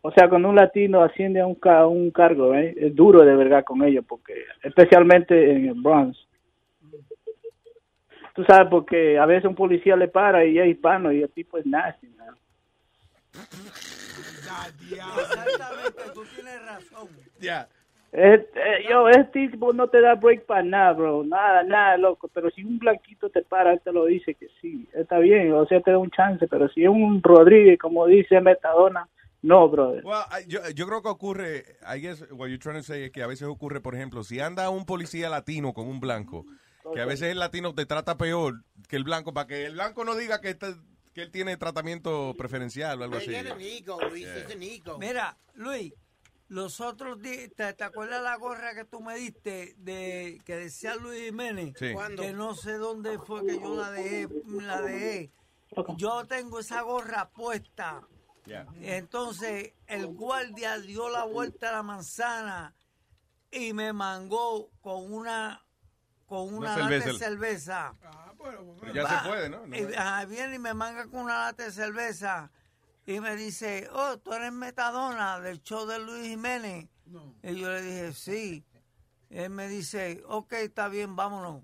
o 0.00 0.10
sea, 0.10 0.28
cuando 0.28 0.48
un 0.48 0.56
latino 0.56 1.02
asciende 1.02 1.40
a 1.40 1.46
un, 1.46 1.54
ca- 1.54 1.86
un 1.86 2.10
cargo, 2.10 2.54
¿eh? 2.54 2.74
es 2.76 2.94
duro 2.94 3.24
de 3.24 3.36
verdad 3.36 3.64
con 3.64 3.82
ellos, 3.84 4.04
porque 4.08 4.34
especialmente 4.62 5.52
en 5.52 5.66
el 5.68 5.74
Bronx. 5.74 6.18
Tú 8.34 8.44
sabes, 8.44 8.68
porque 8.70 9.18
a 9.18 9.26
veces 9.26 9.44
un 9.44 9.54
policía 9.54 9.94
le 9.94 10.08
para 10.08 10.44
y 10.44 10.58
es 10.58 10.66
hispano 10.68 11.12
y 11.12 11.22
el 11.22 11.30
tipo 11.30 11.58
es 11.58 11.66
nazi. 11.66 12.08
¿no? 12.16 12.24
Exactamente, 15.20 16.02
tú 16.14 16.22
tienes 16.34 16.64
razón. 16.64 17.08
Ya. 17.40 17.68
Eh, 18.12 18.46
yo, 18.90 19.08
ese 19.08 19.24
tipo 19.24 19.72
no 19.72 19.88
te 19.88 20.00
da 20.00 20.14
break 20.14 20.44
para 20.46 20.62
nada, 20.62 20.92
bro. 20.92 21.24
Nada, 21.24 21.62
nada, 21.62 21.96
loco. 21.96 22.28
Pero 22.28 22.50
si 22.50 22.62
un 22.62 22.78
blanquito 22.78 23.30
te 23.30 23.42
para, 23.42 23.72
él 23.72 23.80
te 23.82 23.92
lo 23.92 24.04
dice 24.04 24.34
que 24.34 24.48
sí. 24.60 24.86
Está 24.92 25.18
bien, 25.18 25.52
o 25.52 25.66
sea, 25.66 25.80
te 25.80 25.90
da 25.90 25.98
un 25.98 26.10
chance. 26.10 26.46
Pero 26.48 26.68
si 26.68 26.82
es 26.84 26.88
un 26.90 27.22
Rodríguez, 27.22 27.78
como 27.78 28.06
dice 28.06 28.40
Metadona, 28.40 29.08
no, 29.40 29.68
brother. 29.68 30.04
Well, 30.04 30.22
I- 30.30 30.46
yo, 30.48 30.60
yo 30.74 30.86
creo 30.86 31.02
que 31.02 31.08
ocurre, 31.08 31.64
I 31.92 32.00
guess 32.00 32.22
what 32.30 32.48
you're 32.48 32.58
trying 32.58 32.76
to 32.76 32.82
say 32.82 33.04
es 33.04 33.10
que 33.10 33.22
a 33.22 33.26
veces 33.26 33.48
ocurre, 33.48 33.80
por 33.80 33.94
ejemplo, 33.94 34.22
si 34.22 34.38
anda 34.40 34.68
un 34.70 34.84
policía 34.86 35.28
latino 35.30 35.72
con 35.72 35.88
un 35.88 35.98
blanco, 35.98 36.44
que 36.94 37.00
a 37.00 37.06
veces 37.06 37.30
el 37.32 37.38
latino 37.38 37.74
te 37.74 37.86
trata 37.86 38.16
peor 38.18 38.62
que 38.88 38.96
el 38.96 39.04
blanco, 39.04 39.32
para 39.32 39.46
que 39.46 39.64
el 39.66 39.72
blanco 39.72 40.04
no 40.04 40.14
diga 40.16 40.40
que, 40.40 40.50
este- 40.50 40.74
que 41.14 41.22
él 41.22 41.30
tiene 41.30 41.56
tratamiento 41.56 42.34
preferencial 42.38 43.00
o 43.00 43.04
algo 43.04 43.16
así. 43.16 43.34
Ego, 43.34 43.98
Luis. 44.10 44.24
Yeah. 44.24 44.34
Mira, 44.98 45.36
Luis, 45.54 45.92
los 46.52 46.82
otros 46.82 47.18
días, 47.22 47.50
¿te, 47.56 47.72
te 47.72 47.82
acuerdas 47.84 48.22
la 48.22 48.36
gorra 48.36 48.74
que 48.74 48.84
tú 48.84 49.00
me 49.00 49.16
diste 49.16 49.74
de 49.78 50.38
que 50.44 50.56
decía 50.56 50.94
Luis 50.96 51.24
Jiménez? 51.24 51.74
Sí. 51.78 51.94
Que 52.16 52.34
no 52.34 52.54
sé 52.54 52.74
dónde 52.76 53.18
fue 53.18 53.46
que 53.46 53.58
yo 53.58 53.74
la 53.74 53.90
dejé, 53.90 54.28
la 54.46 54.82
dejé. 54.82 55.30
Yo 55.96 56.26
tengo 56.26 56.60
esa 56.60 56.82
gorra 56.82 57.30
puesta. 57.30 58.02
Yeah. 58.44 58.66
Entonces, 58.82 59.72
el 59.86 60.08
guardia 60.08 60.78
dio 60.78 61.08
la 61.08 61.24
vuelta 61.24 61.70
a 61.70 61.72
la 61.72 61.82
manzana 61.82 62.74
y 63.50 63.72
me 63.72 63.92
mangó 63.94 64.68
con 64.82 65.10
una 65.12 65.64
con 66.26 66.52
Una 66.54 66.74
una, 66.74 66.76
lata 66.76 66.88
de 66.90 67.00
cerveza. 67.18 67.94
cerveza. 67.94 67.94
Pero 68.80 68.92
ya 68.92 69.08
se 69.22 69.28
puede, 69.28 69.48
¿no? 69.48 69.66
No- 69.66 69.76
Y, 69.76 69.94
ajá, 69.94 70.24
viene 70.26 70.56
y 70.56 70.58
me 70.58 70.74
manga 70.74 71.06
con 71.06 71.20
una 71.20 71.38
lata 71.46 71.64
de 71.64 71.72
cerveza 71.72 72.50
y 73.14 73.20
me 73.20 73.36
dice, 73.36 73.88
oh, 73.92 74.18
tú 74.18 74.32
eres 74.32 74.52
Metadona 74.52 75.40
del 75.40 75.62
show 75.62 75.86
de 75.86 75.98
Luis 75.98 76.26
Jiménez. 76.26 76.88
Y 77.42 77.56
yo 77.56 77.68
le 77.70 77.82
dije, 77.82 78.12
sí. 78.12 78.64
Él 79.30 79.50
me 79.50 79.68
dice, 79.68 80.22
ok, 80.26 80.52
está 80.54 80.88
bien, 80.88 81.16
vámonos. 81.16 81.62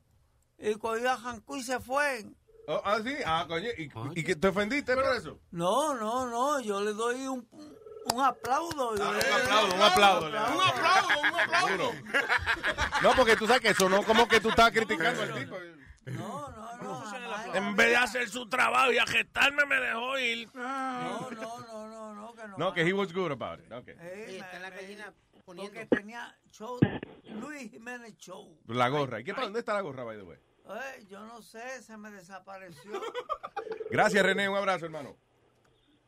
Y 0.59 0.75
cogió 0.75 1.11
a 1.11 1.17
Jancu 1.17 1.57
y 1.57 1.63
se 1.63 1.79
fue. 1.81 2.27
Oh, 2.67 2.81
ah, 2.85 2.99
sí, 3.03 3.15
ah, 3.25 3.45
coño, 3.49 3.69
¿y, 3.79 3.91
y 4.15 4.25
que 4.25 4.37
te 4.37 4.49
ofendiste 4.49 4.95
por 4.95 5.05
eso? 5.17 5.39
No, 5.51 5.95
no, 5.95 6.27
no, 6.29 6.61
yo 6.61 6.81
le 6.83 6.93
doy 6.93 7.27
un, 7.27 7.49
un 8.13 8.21
aplauso. 8.21 8.95
Le- 8.95 9.03
Un 9.03 9.15
aplauso, 9.17 9.75
un 9.75 9.83
aplauso. 9.83 10.27
Un 10.27 10.61
aplauso, 10.61 11.21
un 11.21 11.41
aplauso. 11.41 11.93
No, 13.03 13.13
porque 13.17 13.37
tú 13.37 13.47
sabes 13.47 13.63
que 13.63 13.69
eso 13.71 13.89
no 13.89 14.03
como 14.03 14.27
que 14.29 14.41
tú 14.41 14.51
estás 14.51 14.71
criticando 14.71 15.23
al 15.23 15.35
tipo. 15.35 15.57
No, 16.17 16.49
no, 16.51 16.77
no. 16.83 16.95
jamás. 17.03 17.55
En 17.55 17.77
vez 17.77 17.89
de 17.89 17.97
hacer 17.97 18.29
su 18.29 18.49
trabajo 18.49 18.93
y 18.93 18.99
agitarme, 18.99 19.65
me 19.67 19.77
dejó 19.77 20.19
ir. 20.19 20.49
No, 20.55 21.31
no, 21.31 21.31
no, 21.31 21.89
no, 21.89 22.15
no, 22.15 22.33
que 22.33 22.41
bueno. 22.41 22.55
No, 22.59 22.73
que 22.73 22.83
he 22.83 22.93
was 22.93 23.13
good 23.13 23.33
about 23.33 23.61
it. 23.61 23.73
Okay. 23.73 23.95
Sí, 23.95 24.01
me- 24.01 24.37
está 24.39 24.59
la 24.59 24.71
me- 24.71 24.77
gallina 24.77 25.13
poniendo. 25.45 25.73
Porque 25.73 25.87
tenía 25.87 26.37
show, 26.51 26.79
Luis 27.25 27.71
Jiménez 27.71 28.17
Show. 28.19 28.59
La 28.69 28.89
gorra. 28.89 29.21
¿Y 29.21 29.25
qué, 29.25 29.35
pa- 29.35 29.43
dónde 29.43 29.61
está 29.61 29.75
la 29.75 29.81
gorra, 29.81 30.05
by 30.05 30.17
the 30.17 30.23
way? 30.23 30.39
Eh, 30.71 31.05
yo 31.09 31.21
no 31.25 31.41
sé, 31.41 31.81
se 31.83 31.97
me 31.97 32.11
desapareció. 32.11 33.01
Gracias, 33.91 34.23
René. 34.25 34.49
Un 34.49 34.57
abrazo, 34.57 34.85
hermano. 34.85 35.17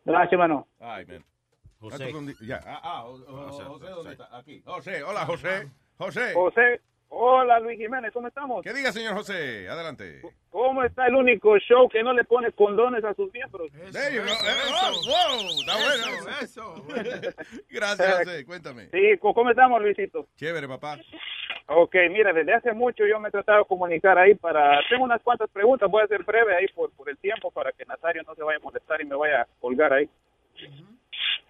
Gracias, 0.04 0.32
hermano. 0.32 0.68
Ay, 0.78 1.06
man. 1.06 1.24
José. 1.78 2.12
Ah, 2.14 2.32
Ya. 2.42 2.60
Ah, 2.66 2.80
ah, 2.82 3.04
o- 3.06 3.14
o- 3.14 3.52
José, 3.52 3.88
¿dónde 3.90 4.12
está? 4.12 4.36
Aquí. 4.36 4.62
José, 4.64 5.02
hola, 5.02 5.24
José. 5.24 5.70
José. 5.96 6.34
José, 6.34 6.82
hola 7.10 7.60
Luis 7.60 7.78
Jiménez, 7.78 8.12
¿cómo 8.12 8.28
estamos? 8.28 8.62
¿Qué 8.62 8.72
diga, 8.72 8.92
señor 8.92 9.14
José? 9.14 9.68
Adelante. 9.68 10.22
¿Cómo 10.50 10.82
está 10.82 11.06
el 11.06 11.14
único 11.14 11.58
show 11.58 11.88
que 11.88 12.02
no 12.02 12.12
le 12.12 12.24
pone 12.24 12.50
condones 12.52 13.04
a 13.04 13.14
sus 13.14 13.32
miembros? 13.32 13.70
You 13.72 13.80
go. 13.82 13.98
Eh, 13.98 14.20
oh, 14.68 14.92
wow, 15.06 15.60
está 15.60 15.74
bueno. 15.76 16.38
Eso. 16.40 16.84
Gracias, 17.70 18.18
José. 18.18 18.44
Cuéntame. 18.44 18.88
Sí, 18.90 19.18
¿cómo 19.20 19.50
estamos, 19.50 19.80
Luisito? 19.82 20.26
Chévere, 20.36 20.66
papá. 20.66 20.98
Ok, 21.66 21.94
mira, 22.10 22.32
desde 22.32 22.52
hace 22.52 22.72
mucho 22.72 23.06
yo 23.06 23.20
me 23.20 23.28
he 23.28 23.30
tratado 23.30 23.60
de 23.60 23.64
comunicar 23.66 24.18
ahí 24.18 24.34
para... 24.34 24.80
Tengo 24.88 25.04
unas 25.04 25.22
cuantas 25.22 25.48
preguntas, 25.50 25.88
voy 25.88 26.02
a 26.02 26.08
ser 26.08 26.24
breve 26.24 26.56
ahí 26.56 26.66
por, 26.74 26.90
por 26.92 27.08
el 27.08 27.16
tiempo 27.18 27.52
para 27.52 27.70
que 27.70 27.84
Nazario 27.84 28.24
no 28.24 28.34
se 28.34 28.42
vaya 28.42 28.58
a 28.58 28.62
molestar 28.62 29.00
y 29.00 29.04
me 29.04 29.14
vaya 29.14 29.42
a 29.42 29.48
colgar 29.60 29.92
ahí. 29.92 30.08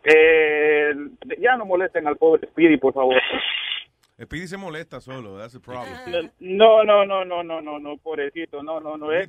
Eh, 0.05 0.95
ya 1.39 1.57
no 1.57 1.65
molesten 1.65 2.07
al 2.07 2.17
pobre 2.17 2.47
Speedy, 2.49 2.77
por 2.77 2.93
favor. 2.93 3.17
Speedy 4.25 4.49
se 4.49 4.57
molesta 4.57 5.01
solo. 5.01 5.39
That's 5.39 5.55
the 5.55 5.61
problem. 5.61 6.31
No, 6.41 6.85
no, 6.85 7.05
no, 7.07 7.25
no, 7.25 7.43
no, 7.43 7.61
no, 7.61 7.79
no, 7.79 7.97
pobrecito, 7.97 8.63
no, 8.63 8.79
no, 8.81 8.97
no. 8.97 9.13
Es- 9.13 9.29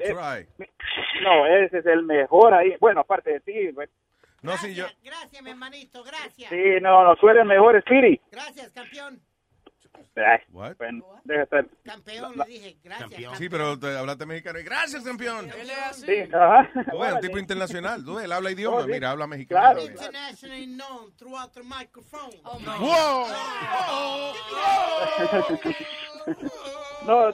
no, 1.24 1.46
ese 1.48 1.78
es 1.80 1.86
el 1.86 2.04
mejor 2.04 2.54
ahí. 2.54 2.76
Bueno, 2.80 3.02
aparte 3.02 3.32
de 3.34 3.40
ti, 3.40 3.72
güey. 3.72 3.88
No, 4.42 4.58
sí, 4.58 4.74
yo... 4.74 4.86
Gracias, 5.04 5.42
mi 5.44 5.52
hermanito, 5.52 6.04
gracias. 6.04 6.50
Sí, 6.50 6.80
no, 6.82 7.04
no, 7.04 7.16
tú 7.16 7.30
eres 7.30 7.46
mejor, 7.46 7.80
Speedy. 7.82 8.20
Gracias, 8.32 8.72
campeón. 8.72 9.22
What? 10.52 10.76
Bueno. 10.78 11.06
Campeón, 11.84 12.38
le 12.38 12.46
dije, 12.46 12.78
gracias. 12.84 13.10
Campeón. 13.10 13.36
Sí, 13.38 13.50
pero 13.50 13.80
te 13.80 13.98
hablaste 13.98 14.26
mexicano. 14.26 14.60
Y 14.60 14.64
Gracias, 14.64 15.04
campeón. 15.04 15.50
Él 15.50 15.70
es 15.70 15.78
así. 15.78 16.06
Sí, 16.06 16.22
ajá. 16.34 16.70
Tú 16.92 17.00
ves, 17.00 17.14
un 17.14 17.20
tipo 17.22 17.38
internacional. 17.38 18.04
Tú 18.04 18.16
ves, 18.16 18.26
él 18.26 18.32
habla 18.32 18.52
idioma. 18.52 18.78
Oh, 18.78 18.84
sí. 18.84 18.92
Mira, 18.92 19.12
habla 19.12 19.28
mexicano. 19.28 19.62
Claro. 19.62 19.82
Internationally 19.82 20.68
known 20.68 21.16
throughout 21.18 21.54
the 21.54 21.64
microphone. 21.64 22.32
Oh, 22.44 22.60
no. 22.60 22.80
¡Wow! 22.80 23.28
No, 27.08 27.32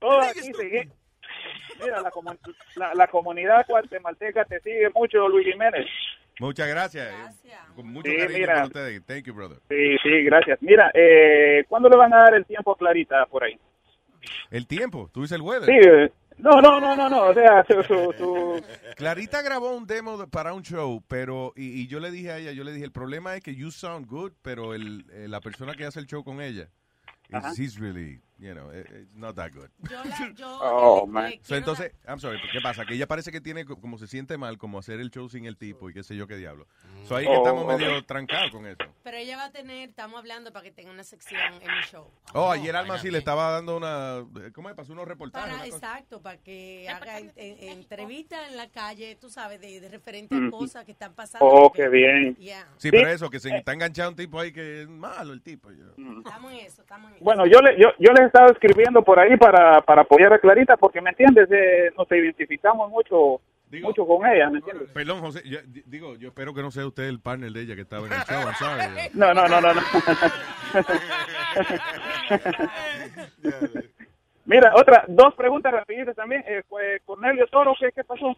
todo 0.00 0.20
aquí 0.20 0.40
sigue. 0.40 0.90
Mira, 1.80 2.00
la, 2.02 2.10
la, 2.76 2.94
la 2.94 3.06
comunidad 3.06 3.64
guatemalteca 3.68 4.44
te 4.44 4.60
sigue 4.60 4.90
mucho, 4.94 5.28
Luis 5.28 5.46
Jiménez. 5.46 5.86
Muchas 6.42 6.68
gracias. 6.68 7.08
eh. 7.08 7.16
Gracias. 7.18 7.60
Con 7.76 7.86
mucho 7.86 8.10
Sí, 8.10 8.16
cariño 8.16 8.38
mira. 8.38 8.54
para 8.54 8.66
ustedes. 8.66 9.02
Thank 9.06 9.24
you, 9.24 9.34
brother. 9.34 9.58
Sí, 9.68 9.96
sí, 10.02 10.24
gracias. 10.24 10.58
Mira, 10.60 10.90
eh, 10.94 11.64
¿cuándo 11.68 11.88
le 11.88 11.96
van 11.96 12.12
a 12.12 12.18
dar 12.24 12.34
el 12.34 12.44
tiempo 12.44 12.72
a 12.72 12.76
Clarita 12.76 13.26
por 13.26 13.44
ahí? 13.44 13.58
El 14.50 14.66
tiempo. 14.66 15.08
Tú 15.12 15.22
dices 15.22 15.36
el 15.36 15.42
weather. 15.42 15.66
Sí, 15.66 15.88
eh, 15.88 16.12
no, 16.38 16.60
no, 16.60 16.80
no, 16.80 16.96
no, 16.96 17.08
no, 17.08 17.22
o 17.26 17.34
sea, 17.34 17.64
su, 17.68 17.82
su, 17.84 18.12
su- 18.18 18.64
Clarita 18.96 19.42
grabó 19.42 19.76
un 19.76 19.86
demo 19.86 20.16
de- 20.18 20.26
para 20.26 20.52
un 20.54 20.62
show, 20.62 21.02
pero 21.08 21.52
y, 21.56 21.82
y 21.82 21.86
yo 21.86 22.00
le 22.00 22.10
dije 22.10 22.30
a 22.32 22.38
ella, 22.38 22.52
yo 22.52 22.64
le 22.64 22.72
dije, 22.72 22.84
el 22.84 22.92
problema 22.92 23.36
es 23.36 23.42
que 23.42 23.54
you 23.54 23.70
sound 23.70 24.06
good, 24.06 24.32
pero 24.42 24.74
el, 24.74 25.04
eh, 25.12 25.26
la 25.28 25.40
persona 25.40 25.74
que 25.74 25.84
hace 25.84 26.00
el 26.00 26.06
show 26.06 26.24
con 26.24 26.40
ella, 26.40 26.68
is, 27.28 27.58
he's 27.58 27.78
really, 27.78 28.20
you 28.42 28.52
know, 28.54 28.70
it's 28.72 29.14
not 29.14 29.36
that 29.36 29.52
good. 29.52 29.70
Yo 29.88 30.02
la, 30.04 30.32
yo 30.36 30.58
Oh, 30.60 31.06
man. 31.06 31.32
So, 31.42 31.54
entonces, 31.56 31.92
I'm 32.06 32.18
sorry, 32.18 32.38
¿qué 32.52 32.60
pasa? 32.60 32.84
Que 32.84 32.94
ella 32.94 33.06
parece 33.06 33.30
que 33.30 33.40
tiene, 33.40 33.64
co- 33.64 33.80
como 33.80 33.98
se 33.98 34.06
siente 34.06 34.36
mal, 34.36 34.58
como 34.58 34.78
hacer 34.78 35.00
el 35.00 35.10
show 35.10 35.28
sin 35.28 35.46
el 35.46 35.56
tipo 35.56 35.88
y 35.88 35.94
qué 35.94 36.02
sé 36.02 36.16
yo 36.16 36.26
qué 36.26 36.36
diablo. 36.36 36.66
So 37.06 37.16
ahí 37.16 37.24
que 37.26 37.30
Oh, 37.32 37.36
estamos 37.38 37.64
ok. 37.64 37.70
medio 37.78 38.04
trancados 38.04 38.50
con 38.50 38.66
eso. 38.66 38.82
Pero 39.04 39.16
ella 39.16 39.36
va 39.36 39.44
a 39.46 39.50
tener, 39.52 39.88
estamos 39.88 40.18
hablando 40.18 40.52
para 40.52 40.64
que 40.64 40.72
tenga 40.72 40.90
una 40.90 41.04
sección 41.04 41.40
en 41.40 41.60
mi 41.60 41.82
show. 41.90 42.10
Oh, 42.34 42.50
ayer 42.50 42.74
Alma 42.76 42.98
sí 42.98 43.10
le 43.10 43.18
estaba 43.18 43.50
dando 43.50 43.76
una, 43.76 44.24
¿cómo 44.52 44.68
es? 44.68 44.74
Pasó 44.74 44.92
unos 44.92 45.06
reportajes. 45.06 45.50
Para, 45.52 45.64
cosa. 45.64 45.76
exacto, 45.76 46.20
para 46.20 46.36
que 46.38 46.88
haga 46.88 47.18
en- 47.20 47.32
en- 47.36 47.68
entrevistas 47.70 48.48
en 48.50 48.56
la 48.56 48.68
calle, 48.70 49.16
tú 49.20 49.28
sabes, 49.30 49.60
de, 49.60 49.80
de 49.80 49.88
referente 49.88 50.34
a 50.34 50.38
Ujú. 50.38 50.50
cosas 50.50 50.84
que 50.84 50.92
están 50.92 51.14
pasando. 51.14 51.46
Oh, 51.46 51.72
qué 51.72 51.88
bien. 51.88 52.34
Yeah. 52.36 52.66
Sí, 52.76 52.88
Sí. 52.88 52.90
pero 52.90 53.08
eso, 53.08 53.30
que 53.30 53.38
se 53.40 53.54
está 53.56 53.72
enganchado 53.72 54.10
un 54.10 54.16
tipo 54.16 54.40
ahí 54.40 54.52
que 54.52 54.82
es 54.82 54.88
malo 54.88 55.32
el 55.32 55.42
tipo. 55.42 55.70
Estamos 55.70 56.52
en 56.52 56.58
eso, 56.60 56.82
estamos 56.82 57.10
en 57.10 57.16
eso. 57.16 57.24
Bueno, 57.24 57.46
yo 57.46 57.60
le, 57.60 57.78
yo, 57.80 57.88
yo 57.98 58.12
les 58.12 58.31
estaba 58.32 58.50
escribiendo 58.50 59.02
por 59.02 59.18
ahí 59.18 59.36
para, 59.36 59.82
para 59.82 60.02
apoyar 60.02 60.32
a 60.32 60.38
Clarita 60.38 60.76
porque, 60.78 61.00
¿me 61.02 61.10
entiendes? 61.10 61.48
Eh, 61.52 61.90
nos 61.98 62.10
identificamos 62.10 62.90
mucho 62.90 63.40
Digo- 63.70 63.88
mucho 63.88 64.06
con 64.06 64.26
ella, 64.26 64.48
¿me 64.50 64.58
entiendes? 64.58 64.88
Perdón, 64.92 65.20
José, 65.20 65.42
yo- 65.44 65.60
digo, 65.86 66.16
yo 66.16 66.28
espero 66.28 66.52
que 66.54 66.62
no 66.62 66.70
sea 66.70 66.86
usted 66.86 67.04
el 67.04 67.20
partner 67.20 67.52
de 67.52 67.60
ella 67.62 67.74
que 67.74 67.82
estaba 67.82 68.06
en 68.06 68.12
el 68.14 68.18
show, 68.20 68.42
sorry. 68.58 68.84
No, 69.14 69.32
no, 69.34 69.46
no, 69.48 69.60
no. 69.60 69.74
no. 69.74 69.80
Mira, 74.44 74.72
otra, 74.74 75.04
dos 75.08 75.34
preguntas 75.34 75.72
rapiditas 75.72 76.16
también. 76.16 76.42
Eh, 76.46 76.62
fue 76.68 77.00
Cornelio 77.04 77.46
Toro, 77.46 77.74
¿qué, 77.78 77.90
qué 77.94 78.02
pasó? 78.02 78.36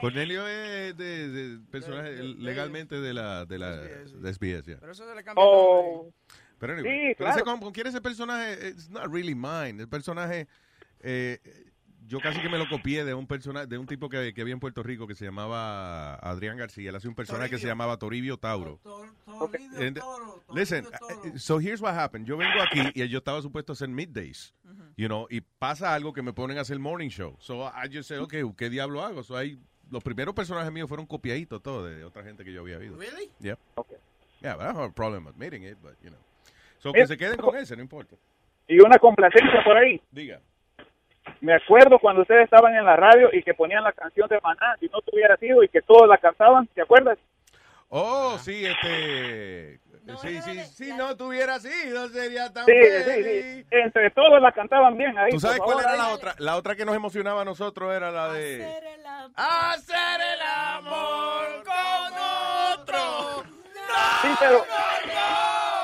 Cornelio 0.00 0.46
es 0.46 0.96
de, 0.96 1.28
de 1.28 1.58
personaje 1.70 2.22
legalmente 2.22 3.00
de 3.00 3.14
la 3.14 3.44
de 3.46 3.58
la 3.58 3.76
de 3.76 4.32
SBS, 4.34 4.66
yeah. 4.66 4.76
Pero 4.80 4.92
eso 4.92 5.08
se 5.08 5.14
le 5.14 5.24
cambia. 5.24 5.42
Oh, 5.44 6.10
Pero 6.58 6.72
anyway, 6.74 6.90
Sí, 7.10 7.14
pero 7.18 7.30
ese 7.30 7.42
claro. 7.42 7.44
con, 7.44 7.60
con 7.60 7.72
quién 7.72 7.86
es 7.86 7.94
ese 7.94 8.00
personaje? 8.00 8.68
It's 8.68 8.88
not 8.90 9.12
really 9.12 9.34
mine. 9.34 9.80
El 9.80 9.88
personaje, 9.88 10.48
eh, 11.00 11.38
yo 12.06 12.20
casi 12.20 12.40
que 12.40 12.48
me 12.48 12.56
lo 12.58 12.68
copié 12.68 13.04
de 13.04 13.12
un 13.14 13.26
personaje, 13.26 13.66
de 13.66 13.76
un 13.78 13.86
tipo 13.86 14.08
que, 14.08 14.32
que 14.32 14.40
había 14.40 14.54
en 14.54 14.60
Puerto 14.60 14.82
Rico 14.82 15.06
que 15.06 15.14
se 15.14 15.24
llamaba 15.26 16.14
Adrián 16.16 16.56
García. 16.56 16.88
Él 16.90 16.96
hace 16.96 17.06
un 17.06 17.14
personaje 17.14 17.50
que 17.50 17.58
se 17.58 17.66
llamaba 17.66 17.98
Toribio 17.98 18.38
Tauro. 18.38 18.80
Toribio 18.82 19.78
And- 19.78 19.98
Toro, 19.98 20.42
Toribio 20.46 20.54
Listen, 20.54 20.84
Toro. 20.98 21.38
so 21.38 21.58
here's 21.60 21.80
what 21.80 21.94
happened. 21.94 22.26
Yo 22.26 22.36
vengo 22.36 22.60
aquí 22.62 22.80
y 22.94 23.06
yo 23.08 23.18
estaba 23.18 23.42
supuesto 23.42 23.72
a 23.72 23.74
hacer 23.74 23.88
middays, 23.88 24.54
you 24.96 25.06
know, 25.06 25.26
y 25.30 25.40
pasa 25.42 25.94
algo 25.94 26.12
que 26.12 26.22
me 26.22 26.32
ponen 26.32 26.56
a 26.58 26.62
hacer 26.62 26.78
morning 26.78 27.10
show. 27.10 27.36
So 27.40 27.66
I 27.66 27.88
just 27.92 28.08
say, 28.08 28.16
okay, 28.18 28.42
¿qué 28.56 28.70
diablo 28.70 29.02
hago? 29.04 29.22
So 29.22 29.36
hay, 29.36 29.58
los 29.90 30.02
primeros 30.02 30.34
personajes 30.34 30.72
míos 30.72 30.88
fueron 30.88 31.06
copiaditos 31.06 31.62
todos 31.62 31.88
de 31.90 32.04
otra 32.04 32.22
gente 32.24 32.42
que 32.44 32.52
yo 32.52 32.62
había 32.62 32.78
oído. 32.78 32.96
Really? 32.96 33.30
Yeah. 33.38 33.58
Okay. 33.76 33.98
Yeah, 34.40 34.54
but 34.54 34.62
I 34.62 34.66
don't 34.68 34.76
have 34.78 34.90
a 34.90 34.92
problem 34.94 35.26
admitting 35.26 35.64
it, 35.64 35.76
but, 35.82 35.94
you 36.02 36.10
know. 36.10 36.18
So 36.78 36.92
que 36.92 37.06
se 37.06 37.16
queden 37.16 37.36
con 37.36 37.56
ese, 37.56 37.76
no 37.76 37.82
importa. 37.82 38.16
y 38.66 38.78
una 38.80 38.98
complacencia 38.98 39.62
por 39.64 39.76
ahí. 39.76 40.00
Diga. 40.10 40.40
Me 41.40 41.54
acuerdo 41.54 41.98
cuando 41.98 42.22
ustedes 42.22 42.44
estaban 42.44 42.74
en 42.74 42.84
la 42.84 42.96
radio 42.96 43.28
y 43.32 43.42
que 43.42 43.54
ponían 43.54 43.84
la 43.84 43.92
canción 43.92 44.28
de 44.28 44.40
Maná, 44.40 44.76
si 44.80 44.86
no 44.88 45.00
tuviera 45.02 45.36
sido, 45.36 45.62
y 45.62 45.68
que 45.68 45.82
todos 45.82 46.08
la 46.08 46.18
cantaban, 46.18 46.66
¿te 46.68 46.82
acuerdas? 46.82 47.18
Oh, 47.90 48.36
sí, 48.38 48.64
este... 48.66 49.78
sí, 50.20 50.40
sí, 50.42 50.60
si 50.64 50.92
no 50.94 51.16
tuviera 51.16 51.58
sido, 51.58 52.08
sería 52.08 52.52
tan 52.52 52.64
Sí, 52.66 52.72
sí, 52.72 53.02
feliz. 53.04 53.44
sí. 53.44 53.66
Entre 53.70 54.10
todos 54.10 54.40
la 54.42 54.52
cantaban 54.52 54.96
bien 54.96 55.16
ahí. 55.18 55.30
¿Tú 55.30 55.40
sabes 55.40 55.58
cuál 55.58 55.78
favor, 55.78 55.94
era 55.94 55.96
la 55.96 56.08
otra? 56.14 56.34
La 56.38 56.56
otra 56.56 56.74
que 56.76 56.84
nos 56.84 56.94
emocionaba 56.96 57.42
a 57.42 57.44
nosotros 57.44 57.94
era 57.94 58.10
la 58.10 58.32
de... 58.32 58.64
Hacer 59.34 60.20
el 60.34 60.40
amor 60.42 61.64
con 61.64 62.80
otro. 62.80 63.44
Sí, 64.22 64.28
pero... 64.40 64.64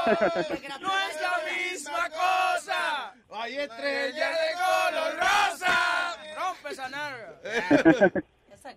No 0.07 0.93
es 0.99 1.21
la 1.21 1.41
misma 1.53 2.09
cosa. 2.11 3.15
Hay 3.31 3.57
estrellas 3.57 4.31
de 4.31 4.55
color 4.55 5.15
rosa. 5.19 6.17
Rompe 6.37 6.69
esa 6.71 6.89
narga. 6.89 7.35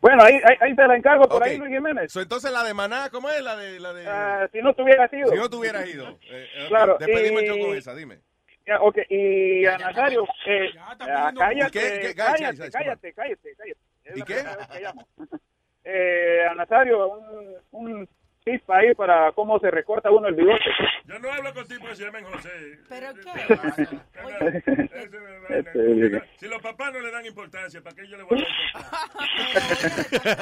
Bueno, 0.01 0.21
ahí, 0.21 0.33
ahí, 0.43 0.57
ahí 0.59 0.75
te 0.75 0.85
la 0.85 0.97
encargo 0.97 1.29
por 1.29 1.41
ahí, 1.41 1.57
Luis 1.57 1.71
Jiménez. 1.71 2.11
So, 2.11 2.19
entonces 2.19 2.51
la 2.51 2.61
de 2.65 2.73
Maná, 2.73 3.09
¿cómo 3.09 3.29
es 3.29 3.41
la 3.41 3.55
de... 3.55 3.79
La 3.79 3.93
de... 3.93 4.05
Ah, 4.05 4.45
si 4.51 4.59
no 4.61 4.73
tuviera 4.73 5.07
sido. 5.07 5.29
si 5.29 5.35
no 5.37 5.49
tuviera 5.49 5.87
ido. 5.87 6.09
Eh, 6.29 6.45
ok, 6.63 6.67
Claro, 6.67 6.97
Despedimos 6.99 7.41
y- 7.43 7.45
show 7.47 7.57
con 7.61 7.77
esa, 7.77 7.95
dime. 7.95 8.19
Ya, 8.65 8.81
ok, 8.81 8.97
y 9.09 9.65
a 9.65 9.77
Nazario, 9.77 10.25
eh, 10.45 10.71
ah, 10.77 11.31
cállate, 11.37 11.67
¿Y 11.67 11.71
qué- 11.71 11.99
qué- 12.01 12.15
cállate, 12.15 12.69
cállate, 12.69 13.13
cállate, 13.13 13.55
cállate, 13.55 13.75
¿Y 14.13 14.21
qué? 14.23 14.35
que. 14.35 15.39
Eh, 15.89 16.45
a 16.51 16.53
Nazario, 16.53 17.07
un, 17.07 17.55
un 17.71 18.09
tip 18.51 18.69
ahí 18.69 18.95
para 18.95 19.31
cómo 19.33 19.59
se 19.59 19.69
recorta 19.69 20.09
uno 20.11 20.27
el 20.27 20.35
bigote. 20.35 20.63
Yo 21.05 21.19
no 21.19 21.31
hablo 21.31 21.53
con 21.53 21.67
tipos 21.67 21.89
que 21.89 21.95
se 21.95 22.05
llaman 22.05 22.23
José. 22.23 22.79
¿Pero 22.87 23.13
qué? 23.15 23.31
Este, 25.49 26.23
Si 26.37 26.47
los 26.47 26.61
papás 26.61 26.93
no 26.93 26.99
le 26.99 27.11
dan 27.11 27.25
importancia, 27.25 27.81
¿para 27.81 27.95
qué 27.95 28.07
yo 28.07 28.17
le 28.17 28.23
voy 28.23 28.39
a 28.39 28.43
dar 28.43 28.51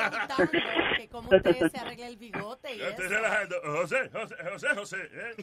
importancia? 0.09 0.95
que 0.97 1.07
como 1.09 1.29
usted 1.29 1.69
se 1.69 1.77
arregla 1.77 2.07
el 2.07 2.17
bigote 2.17 2.75
y 2.75 2.81
eso. 2.81 3.01
relajando. 3.09 3.55
José, 3.63 4.09
José, 4.11 4.35
José, 4.51 4.67
José. 4.75 4.97
¿eh? 5.13 5.35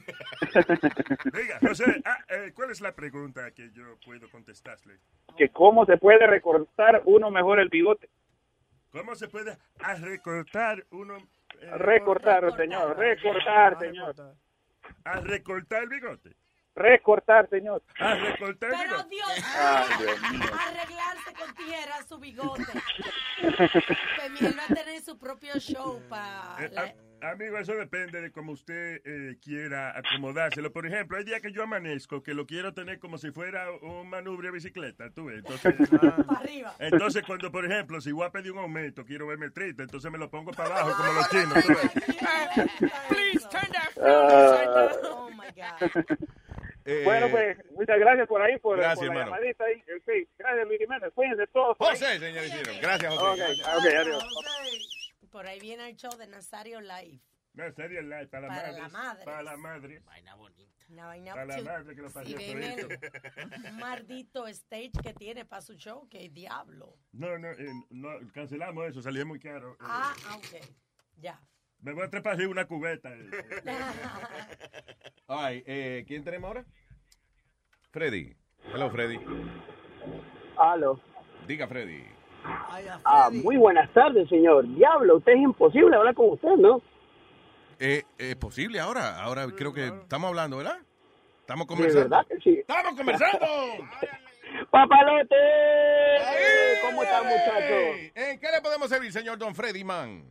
Diga, 1.32 1.58
José, 1.60 2.02
ah, 2.04 2.18
eh, 2.28 2.52
¿cuál 2.54 2.70
es 2.70 2.80
la 2.80 2.92
pregunta 2.94 3.50
que 3.52 3.70
yo 3.72 3.96
puedo 4.04 4.28
contestarle? 4.30 4.98
que 5.36 5.48
cómo 5.48 5.86
se 5.86 5.96
puede 5.96 6.26
recortar 6.26 7.02
uno 7.06 7.30
mejor 7.30 7.60
el 7.60 7.68
bigote. 7.68 8.08
¿Cómo 8.90 9.14
se 9.14 9.28
puede 9.28 9.56
recortar 10.00 10.84
uno? 10.90 11.16
Eh, 11.60 11.70
Recortar, 11.78 12.56
señor, 12.56 12.96
recortar, 12.96 13.78
señor. 13.78 14.14
¿A 15.04 15.20
recortar 15.20 15.82
el 15.82 15.88
bigote? 15.88 16.36
Recortar, 16.74 17.48
señor. 17.50 17.82
¿A 17.98 18.14
recortar 18.14 18.70
el 18.72 18.76
Pero 18.78 18.90
bigote? 19.04 19.08
Dios 19.10 19.44
Ay, 19.56 19.88
mío, 19.88 20.06
Dios 20.06 20.32
mío. 20.32 20.50
arreglarse 20.68 21.32
con 21.38 21.54
tijeras 21.54 22.06
su 22.08 22.18
bigote. 22.18 22.62
Pues 23.42 24.30
mira, 24.30 24.48
él 24.48 24.58
va 24.58 24.64
a 24.64 24.74
tener 24.74 25.00
su 25.02 25.18
propio 25.18 25.54
show 25.58 26.00
para... 26.08 26.56
Eh, 26.60 26.68
la- 26.72 26.82
ah, 26.82 26.92
Amigo, 27.22 27.56
eso 27.56 27.74
depende 27.76 28.20
de 28.20 28.32
cómo 28.32 28.50
usted 28.50 29.00
eh, 29.04 29.36
quiera 29.40 29.96
acomodárselo. 29.96 30.72
Por 30.72 30.86
ejemplo, 30.86 31.16
hay 31.16 31.22
días 31.24 31.40
que 31.40 31.52
yo 31.52 31.62
amanezco 31.62 32.20
que 32.20 32.34
lo 32.34 32.46
quiero 32.46 32.74
tener 32.74 32.98
como 32.98 33.16
si 33.16 33.30
fuera 33.30 33.70
un 33.80 34.08
manubrio 34.08 34.50
de 34.50 34.54
bicicleta, 34.56 35.08
tú 35.10 35.26
ves. 35.26 35.44
Entonces, 36.80 37.22
cuando, 37.26 37.52
por 37.52 37.64
ejemplo, 37.64 38.00
si 38.00 38.10
voy 38.10 38.26
a 38.26 38.30
pedir 38.30 38.50
un 38.50 38.58
aumento, 38.58 39.04
quiero 39.04 39.28
verme 39.28 39.50
triste, 39.50 39.84
entonces 39.84 40.10
me 40.10 40.18
lo 40.18 40.28
pongo 40.30 40.50
para 40.50 40.70
abajo 40.80 40.96
como 40.96 41.12
los 41.12 41.28
chinos. 41.30 41.64
tú 41.64 41.68
ves. 41.68 42.90
Please 43.08 43.48
turn 43.48 43.70
that 43.72 43.92
Ah. 44.04 44.90
Oh 45.04 45.30
my 45.30 45.46
God. 45.54 46.04
Eh, 46.84 47.02
Bueno, 47.04 47.28
pues, 47.30 47.56
muchas 47.76 48.00
gracias 48.00 48.26
por 48.26 48.42
ahí, 48.42 48.58
por, 48.58 48.76
Gracias, 48.78 48.98
por 49.06 49.14
la 49.14 49.22
hermano. 49.22 49.36
llamadita 49.36 49.64
ahí. 49.64 49.80
En 49.86 50.02
fin, 50.02 50.28
gracias, 50.36 50.66
Luis 50.66 50.80
Jiménez. 50.80 51.12
Cuídense 51.14 51.46
todos. 51.52 51.76
José, 51.78 52.18
señor. 52.18 52.44
Gracias, 52.82 53.14
José. 53.16 53.42
Ok, 53.42 53.58
Gracias. 53.58 53.94
adiós. 53.94 54.88
Por 55.32 55.46
ahí 55.46 55.58
viene 55.58 55.88
el 55.88 55.96
show 55.96 56.14
de 56.18 56.26
Nazario 56.28 56.80
Live. 56.80 57.18
Serio, 57.74 58.02
la- 58.02 58.26
para 58.28 58.42
la 58.42 58.48
Para 58.48 58.62
madre. 58.72 58.80
la 58.82 58.88
madre. 58.88 59.24
Para 59.24 59.42
la 59.42 59.56
madre. 59.56 60.02
Una 60.90 61.06
vaina 61.06 61.32
Para 61.34 61.46
la 61.46 61.62
madre 61.62 61.94
que 61.94 62.02
lo 62.02 62.10
pasó 62.10 62.28
Y 62.28 62.34
todito. 62.34 62.88
un 63.70 63.76
maldito 63.78 64.46
stage 64.48 64.92
que 65.02 65.14
tiene 65.14 65.44
para 65.46 65.62
su 65.62 65.74
show, 65.74 66.06
que 66.10 66.28
diablo. 66.28 66.98
No, 67.12 67.38
no, 67.38 67.48
eh, 67.50 67.72
no, 67.90 68.10
cancelamos 68.34 68.88
eso, 68.90 69.00
salió 69.00 69.24
muy 69.26 69.40
caro. 69.40 69.72
Eh, 69.72 69.76
Ah, 69.80 70.14
ok. 70.36 70.66
Ya. 71.16 71.40
Me 71.80 71.92
voy 71.94 72.04
a 72.04 72.10
trepar 72.10 72.34
arriba 72.34 72.50
una 72.50 72.66
cubeta. 72.66 73.10
eh. 73.14 73.30
All 75.28 75.50
right, 75.54 75.64
eh, 75.66 76.04
¿Quién 76.06 76.24
tenemos 76.24 76.48
ahora? 76.48 76.64
Freddy. 77.90 78.36
Hello, 78.74 78.90
Freddy. 78.90 79.18
Aló. 80.58 81.00
Diga, 81.46 81.66
Freddy. 81.66 82.04
Ah, 83.04 83.30
muy 83.32 83.56
buenas 83.56 83.90
tardes, 83.92 84.28
señor. 84.28 84.66
Diablo, 84.74 85.16
usted 85.16 85.32
es 85.32 85.38
imposible 85.40 85.96
hablar 85.96 86.14
con 86.14 86.30
usted, 86.30 86.56
¿no? 86.56 86.80
Eh, 87.78 88.02
¿Es 88.18 88.36
posible 88.36 88.80
ahora? 88.80 89.20
Ahora 89.22 89.46
creo 89.56 89.72
que 89.72 89.86
estamos 89.86 90.28
hablando, 90.28 90.58
¿verdad? 90.58 90.78
Estamos 91.40 91.66
De 91.66 91.74
conversando. 91.74 92.08
verdad 92.08 92.26
que 92.28 92.36
sí. 92.38 92.58
¡Estamos 92.60 92.94
conversando! 92.96 93.46
¡Papalote! 94.70 95.36
¿Cómo 96.86 97.02
está, 97.02 97.22
muchacho? 97.22 97.74
¿En 98.14 98.38
qué 98.38 98.46
le 98.54 98.60
podemos 98.62 98.88
servir, 98.88 99.12
señor 99.12 99.38
Don 99.38 99.54
Freddy 99.54 99.82
Man? 99.84 100.22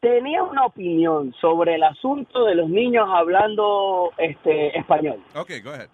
Tenía 0.00 0.42
una 0.42 0.64
opinión 0.64 1.34
sobre 1.40 1.74
el 1.74 1.82
asunto 1.82 2.46
de 2.46 2.54
los 2.54 2.70
niños 2.70 3.06
hablando 3.12 4.10
este 4.16 4.78
español. 4.78 5.22
Ok, 5.34 5.50
go 5.62 5.70
ahead. 5.70 5.88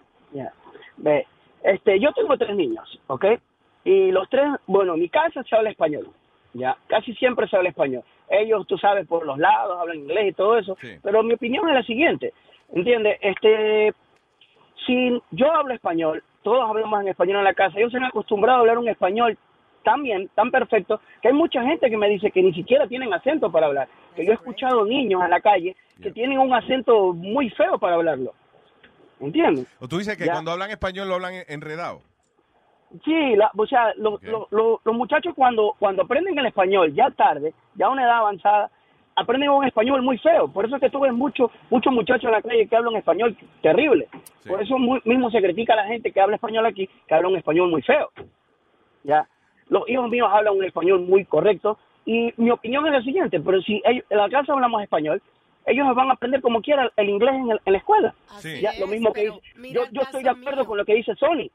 Ve, 0.97 1.27
este, 1.63 1.99
yo 1.99 2.13
tengo 2.13 2.37
tres 2.37 2.55
niños, 2.55 2.87
¿ok? 3.07 3.25
Y 3.87 4.11
los 4.11 4.29
tres, 4.29 4.43
bueno, 4.65 4.95
en 4.95 4.99
mi 4.99 5.07
casa 5.07 5.41
se 5.43 5.55
habla 5.55 5.69
español, 5.69 6.09
ya, 6.53 6.75
casi 6.87 7.13
siempre 7.13 7.47
se 7.47 7.55
habla 7.55 7.69
español. 7.69 8.03
Ellos, 8.29 8.67
tú 8.67 8.77
sabes, 8.77 9.07
por 9.07 9.25
los 9.25 9.37
lados 9.37 9.79
hablan 9.79 9.99
inglés 9.99 10.27
y 10.27 10.33
todo 10.33 10.57
eso, 10.57 10.77
pero 11.01 11.23
mi 11.23 11.35
opinión 11.35 11.69
es 11.69 11.73
la 11.73 11.83
siguiente, 11.83 12.33
¿entiendes? 12.73 13.17
Este, 13.21 13.93
si 14.85 15.17
yo 15.31 15.53
hablo 15.53 15.73
español, 15.73 16.21
todos 16.43 16.69
hablamos 16.69 16.99
en 16.99 17.07
español 17.07 17.37
en 17.37 17.45
la 17.45 17.53
casa, 17.53 17.77
ellos 17.79 17.91
se 17.91 17.97
han 17.97 18.03
acostumbrado 18.03 18.57
a 18.57 18.61
hablar 18.61 18.77
un 18.77 18.89
español 18.89 19.37
tan 19.85 20.03
bien, 20.03 20.29
tan 20.35 20.51
perfecto, 20.51 20.99
que 21.21 21.29
hay 21.29 21.33
mucha 21.33 21.63
gente 21.63 21.89
que 21.89 21.95
me 21.95 22.09
dice 22.09 22.29
que 22.29 22.43
ni 22.43 22.53
siquiera 22.53 22.87
tienen 22.87 23.13
acento 23.13 23.49
para 23.49 23.67
hablar, 23.67 23.87
que 24.17 24.25
yo 24.25 24.33
he 24.33 24.35
escuchado 24.35 24.83
niños 24.85 25.23
en 25.23 25.29
la 25.29 25.39
calle 25.39 25.77
que 26.03 26.11
tienen 26.11 26.39
un 26.39 26.53
acento 26.53 27.13
muy 27.13 27.49
feo 27.51 27.79
para 27.79 27.95
hablarlo, 27.95 28.33
¿entiendes? 29.21 29.65
O 29.79 29.87
tú 29.87 29.97
dices 29.97 30.17
que 30.17 30.25
Ya. 30.25 30.33
cuando 30.33 30.51
hablan 30.51 30.71
español 30.71 31.07
lo 31.07 31.15
hablan 31.15 31.35
enredado. 31.47 32.01
Sí, 33.03 33.35
la, 33.35 33.51
o 33.55 33.65
sea, 33.67 33.93
lo- 33.97 34.17
lo- 34.31 34.47
lo- 34.51 34.81
los 34.83 34.95
muchachos 34.95 35.33
cuando, 35.35 35.75
cuando 35.79 36.03
aprenden 36.03 36.37
el 36.39 36.45
español 36.45 36.93
ya 36.93 37.09
tarde, 37.11 37.53
ya 37.75 37.87
a 37.87 37.89
una 37.89 38.03
edad 38.03 38.17
avanzada, 38.19 38.69
aprenden 39.15 39.49
un 39.49 39.65
español 39.65 40.01
muy 40.03 40.17
feo. 40.19 40.47
Por 40.47 40.65
eso 40.65 40.75
es 40.75 40.81
que 40.81 40.89
tú 40.89 40.99
ves 41.01 41.11
muchos 41.13 41.51
muchos 41.69 41.91
muchachos 41.91 42.25
en 42.25 42.31
la 42.31 42.41
calle 42.41 42.67
que 42.67 42.75
hablan 42.75 42.95
español 42.95 43.35
terrible. 43.61 44.07
Por 44.47 44.61
eso 44.61 44.77
muy- 44.77 45.01
mismo 45.05 45.29
se 45.31 45.41
critica 45.41 45.73
a 45.73 45.77
la 45.77 45.85
gente 45.85 46.11
que 46.11 46.21
habla 46.21 46.35
español 46.35 46.65
aquí, 46.65 46.87
que 47.07 47.13
habla 47.15 47.27
un 47.27 47.35
español 47.37 47.69
muy 47.69 47.81
feo. 47.81 48.09
Ya, 49.03 49.27
los 49.69 49.87
hijos 49.89 50.09
míos 50.09 50.29
hablan 50.31 50.55
un 50.55 50.63
español 50.63 51.01
muy 51.01 51.25
correcto 51.25 51.77
y 52.05 52.33
mi 52.37 52.51
opinión 52.51 52.85
es 52.87 52.93
la 52.93 53.01
siguiente, 53.01 53.39
pero 53.39 53.61
si 53.61 53.81
ellos- 53.85 54.05
en 54.09 54.17
la 54.17 54.29
casa 54.29 54.53
hablamos 54.53 54.81
español, 54.81 55.21
ellos 55.65 55.93
van 55.95 56.09
a 56.09 56.13
aprender 56.13 56.41
como 56.41 56.61
quiera 56.61 56.89
el 56.95 57.09
inglés 57.09 57.35
en, 57.35 57.51
el- 57.51 57.61
en 57.65 57.73
la 57.73 57.79
escuela. 57.79 58.15
Sí. 58.39 58.61
Ya, 58.61 58.71
lo 58.79 58.87
mismo 58.87 59.11
que 59.13 59.25
dice, 59.35 59.41
yo, 59.73 59.81
yo 59.91 60.01
estoy 60.03 60.23
de 60.23 60.29
acuerdo 60.29 60.65
con 60.65 60.77
lo 60.77 60.85
que 60.85 60.95
dice 60.95 61.15
Sony. 61.15 61.49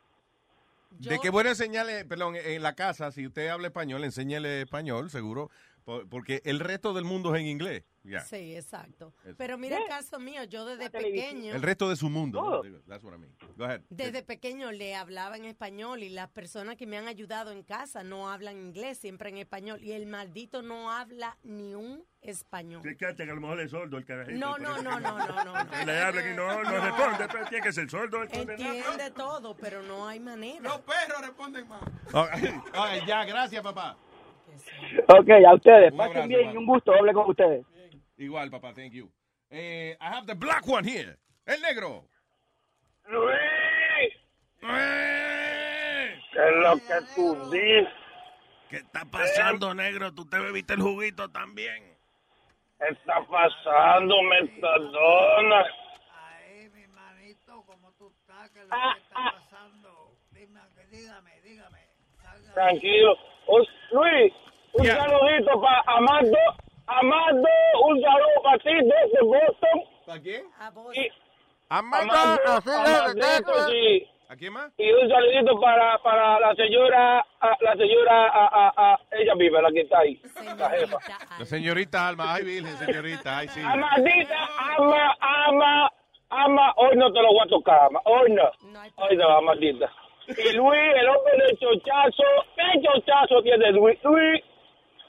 De 0.98 1.18
que 1.18 1.30
bueno 1.30 1.50
enseñarle, 1.50 2.04
perdón, 2.04 2.36
en 2.36 2.62
la 2.62 2.74
casa, 2.74 3.10
si 3.10 3.26
usted 3.26 3.48
habla 3.48 3.68
español, 3.68 4.04
enséñale 4.04 4.62
español, 4.62 5.10
seguro, 5.10 5.50
porque 5.84 6.42
el 6.44 6.60
resto 6.60 6.92
del 6.92 7.04
mundo 7.04 7.34
es 7.34 7.40
en 7.40 7.48
inglés. 7.48 7.84
Sí, 8.26 8.56
exacto. 8.56 9.14
Eso. 9.24 9.36
Pero 9.38 9.56
mira 9.56 9.78
el 9.78 9.86
caso 9.86 10.18
mío, 10.18 10.42
yo 10.44 10.64
desde 10.64 10.90
pequeño, 10.90 11.54
El 11.54 11.62
resto 11.62 11.88
de 11.88 11.96
su 11.96 12.10
mundo. 12.10 12.42
¿no? 12.42 12.62
Digo, 12.62 12.80
That's 12.88 13.04
what 13.04 13.14
I 13.14 13.18
mean. 13.18 13.36
Go 13.56 13.64
ahead. 13.64 13.82
desde 13.90 14.22
pequeño 14.22 14.72
le 14.72 14.96
hablaba 14.96 15.36
en 15.36 15.44
español 15.44 16.02
y 16.02 16.08
las 16.08 16.28
personas 16.28 16.76
que 16.76 16.86
me 16.86 16.98
han 16.98 17.06
ayudado 17.06 17.52
en 17.52 17.62
casa 17.62 18.02
no 18.02 18.30
hablan 18.30 18.58
inglés, 18.58 18.98
siempre 18.98 19.28
en 19.28 19.38
español. 19.38 19.80
Y 19.82 19.92
el 19.92 20.06
maldito 20.06 20.62
no 20.62 20.90
habla 20.90 21.38
ni 21.44 21.74
un 21.74 22.04
español. 22.20 22.82
Cacha, 22.98 23.24
que 23.24 23.30
a 23.30 23.34
lo 23.34 23.40
mejor 23.40 23.60
es 23.60 23.70
sordo 23.70 23.98
el 23.98 24.04
carajito. 24.04 24.38
No, 24.38 24.52
por 24.52 24.60
no, 24.62 24.82
no, 24.82 25.00
no, 25.00 25.18
no, 25.18 25.44
no, 25.44 25.64
no. 25.64 25.70
que 25.70 25.86
Le 25.86 26.00
hablan 26.00 26.32
y 26.32 26.36
no, 26.36 26.62
no 26.62 26.80
responde, 26.80 27.28
pero 27.30 27.46
tiene 27.46 27.64
que 27.64 27.72
ser 27.72 27.88
sordo 27.88 28.22
el. 28.22 28.28
Entiende 28.32 29.10
todo, 29.14 29.56
pero 29.56 29.82
no 29.82 30.08
hay 30.08 30.18
manera. 30.18 30.60
Los 30.60 30.80
perros 30.80 31.20
responden 31.20 31.68
más. 31.68 31.82
Ya, 33.06 33.24
gracias, 33.24 33.62
papá. 33.62 33.96
Ok, 35.08 35.30
a 35.46 35.54
ustedes, 35.54 35.92
pasen 35.92 36.16
abrazo, 36.22 36.28
bien 36.28 36.56
un 36.58 36.66
gusto, 36.66 36.92
hable 36.92 37.12
con 37.12 37.30
ustedes. 37.30 37.64
Igual, 38.16 38.50
papá, 38.50 38.72
thank 38.74 38.92
you. 38.92 39.10
Eh, 39.50 39.96
I 40.00 40.04
have 40.04 40.26
the 40.26 40.34
black 40.34 40.66
one 40.66 40.84
here. 40.88 41.16
El 41.46 41.60
negro. 41.60 42.04
Luis. 43.08 44.12
¿Qué 46.32 46.38
es 46.38 46.56
lo 46.62 46.76
que 46.76 47.06
tú 47.14 47.50
dices? 47.50 47.88
¿Qué 48.70 48.76
está 48.76 49.04
pasando, 49.04 49.74
negro? 49.74 50.14
¿Tú 50.14 50.24
te 50.26 50.38
bebiste 50.38 50.74
el 50.74 50.80
juguito 50.80 51.28
también? 51.30 51.82
¿Qué 52.78 52.86
está 52.90 53.20
pasando, 53.26 54.14
Metadona? 54.22 55.64
Ahí, 56.14 56.68
mi 56.74 56.86
manito, 56.88 57.62
¿cómo 57.66 57.92
tú 57.98 58.08
estás? 58.08 58.50
¿Qué 58.50 58.60
es 58.60 58.68
lo 58.68 58.74
Ah, 58.74 58.94
que 58.94 59.00
está 59.02 59.32
pasando? 59.50 60.12
Dime, 60.30 60.60
dígame, 60.90 61.40
dígame. 61.42 61.78
Tranquilo. 62.54 63.16
Luis, 63.46 64.32
un 64.72 64.86
saludito 64.86 65.60
para 65.60 65.82
Amado. 65.86 66.36
Amado, 66.86 67.44
un 67.86 68.02
saludo 68.02 68.42
para 68.42 68.58
ti 68.58 68.70
desde 68.74 69.22
Boston. 69.24 69.82
¿Para 70.06 70.20
quién? 70.20 70.42
Y, 70.94 71.08
Amado, 71.68 72.10
Amadito, 72.66 73.68
sí. 73.70 74.08
¿A 74.28 74.36
quién 74.36 74.52
más? 74.52 74.72
Y 74.78 74.90
un 74.90 75.08
saludito 75.08 75.60
para, 75.60 75.98
para 75.98 76.40
la 76.40 76.54
señora, 76.54 77.20
a- 77.40 77.56
la 77.60 77.72
señora, 77.76 78.28
a, 78.28 78.46
a, 78.46 78.72
a- 78.94 79.00
ella 79.12 79.34
vive, 79.36 79.60
la 79.62 79.70
que 79.70 79.80
está 79.82 79.98
ahí, 80.00 80.20
la 80.58 80.70
jefa. 80.70 80.98
La 81.38 81.44
señorita 81.44 82.08
Alma. 82.08 82.34
Ay, 82.34 82.44
virgen, 82.44 82.76
señorita. 82.78 83.38
Ay, 83.38 83.48
sí. 83.48 83.60
Amadita, 83.62 84.48
ama, 84.76 85.16
ama, 85.20 85.92
ama, 86.30 86.72
hoy 86.76 86.96
no 86.96 87.12
te 87.12 87.20
lo 87.22 87.28
voy 87.28 87.40
a 87.44 87.48
tocar, 87.48 87.80
ama, 87.84 88.00
hoy 88.06 88.32
no, 88.32 88.50
hoy 88.96 89.16
no, 89.16 89.28
amadita. 89.36 89.90
Y 90.28 90.52
Luis, 90.56 90.80
el 90.96 91.08
hombre 91.08 91.32
del 91.46 91.58
chochazo, 91.58 92.22
¿qué 92.56 92.80
chochazo 92.82 93.42
tiene 93.42 93.72
Luis? 93.72 93.98
Luis, 94.04 94.40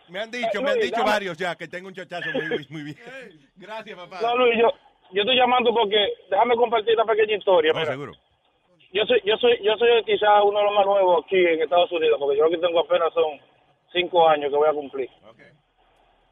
Me 0.09 0.19
han 0.19 0.31
dicho, 0.31 0.61
me 0.61 0.71
han 0.71 0.79
dicho 0.79 0.97
dame- 0.97 1.11
varios 1.11 1.37
ya 1.37 1.55
que 1.55 1.67
tengo 1.67 1.87
un 1.87 1.93
chochazo 1.93 2.29
muy, 2.31 2.65
muy 2.69 2.83
bien. 2.83 2.97
Gracias, 3.55 3.97
papá. 3.97 4.19
no 4.21 4.37
Luis, 4.37 4.57
yo, 4.59 4.71
yo 5.11 5.21
estoy 5.21 5.35
llamando 5.35 5.73
porque, 5.73 6.13
déjame 6.29 6.55
compartir 6.55 6.91
esta 6.91 7.05
pequeña 7.05 7.37
historia, 7.37 7.71
No, 7.73 7.85
seguro. 7.85 8.11
Yo 8.91 9.05
soy, 9.07 9.21
yo 9.25 9.35
soy, 9.37 9.57
yo 9.63 9.75
soy 9.77 10.03
quizás 10.03 10.43
uno 10.43 10.59
de 10.59 10.65
los 10.65 10.73
más 10.75 10.85
nuevos 10.85 11.25
aquí 11.25 11.37
en 11.37 11.61
Estados 11.61 11.91
Unidos, 11.91 12.17
porque 12.19 12.37
yo 12.37 12.45
aquí 12.45 12.57
tengo 12.57 12.79
apenas 12.79 13.11
son 13.13 13.39
cinco 13.91 14.27
años 14.29 14.51
que 14.51 14.57
voy 14.57 14.69
a 14.69 14.73
cumplir. 14.73 15.09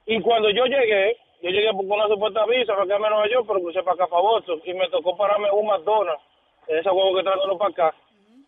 Y 0.06 0.20
cuando 0.22 0.50
yo 0.52 0.66
llegué, 0.66 1.18
yo 1.42 1.50
llegué 1.50 1.68
con 1.72 1.90
una 1.90 2.08
supuesta 2.08 2.46
visa 2.46 2.74
para 2.74 2.86
quedarme 2.86 3.08
en 3.08 3.14
Nueva 3.14 3.30
York, 3.30 3.46
pero 3.48 3.62
crucé 3.62 3.82
para 3.82 3.96
acá, 3.96 4.08
para 4.08 4.22
Boston, 4.22 4.62
y 4.66 4.74
me 4.74 4.88
tocó 4.90 5.16
pararme 5.18 5.50
un 5.52 5.66
McDonald's, 5.68 6.22
en 6.68 6.78
ese 6.78 6.90
huevo 6.90 7.16
que 7.16 7.24
traen 7.24 7.58
para 7.58 7.70
acá. 7.72 7.96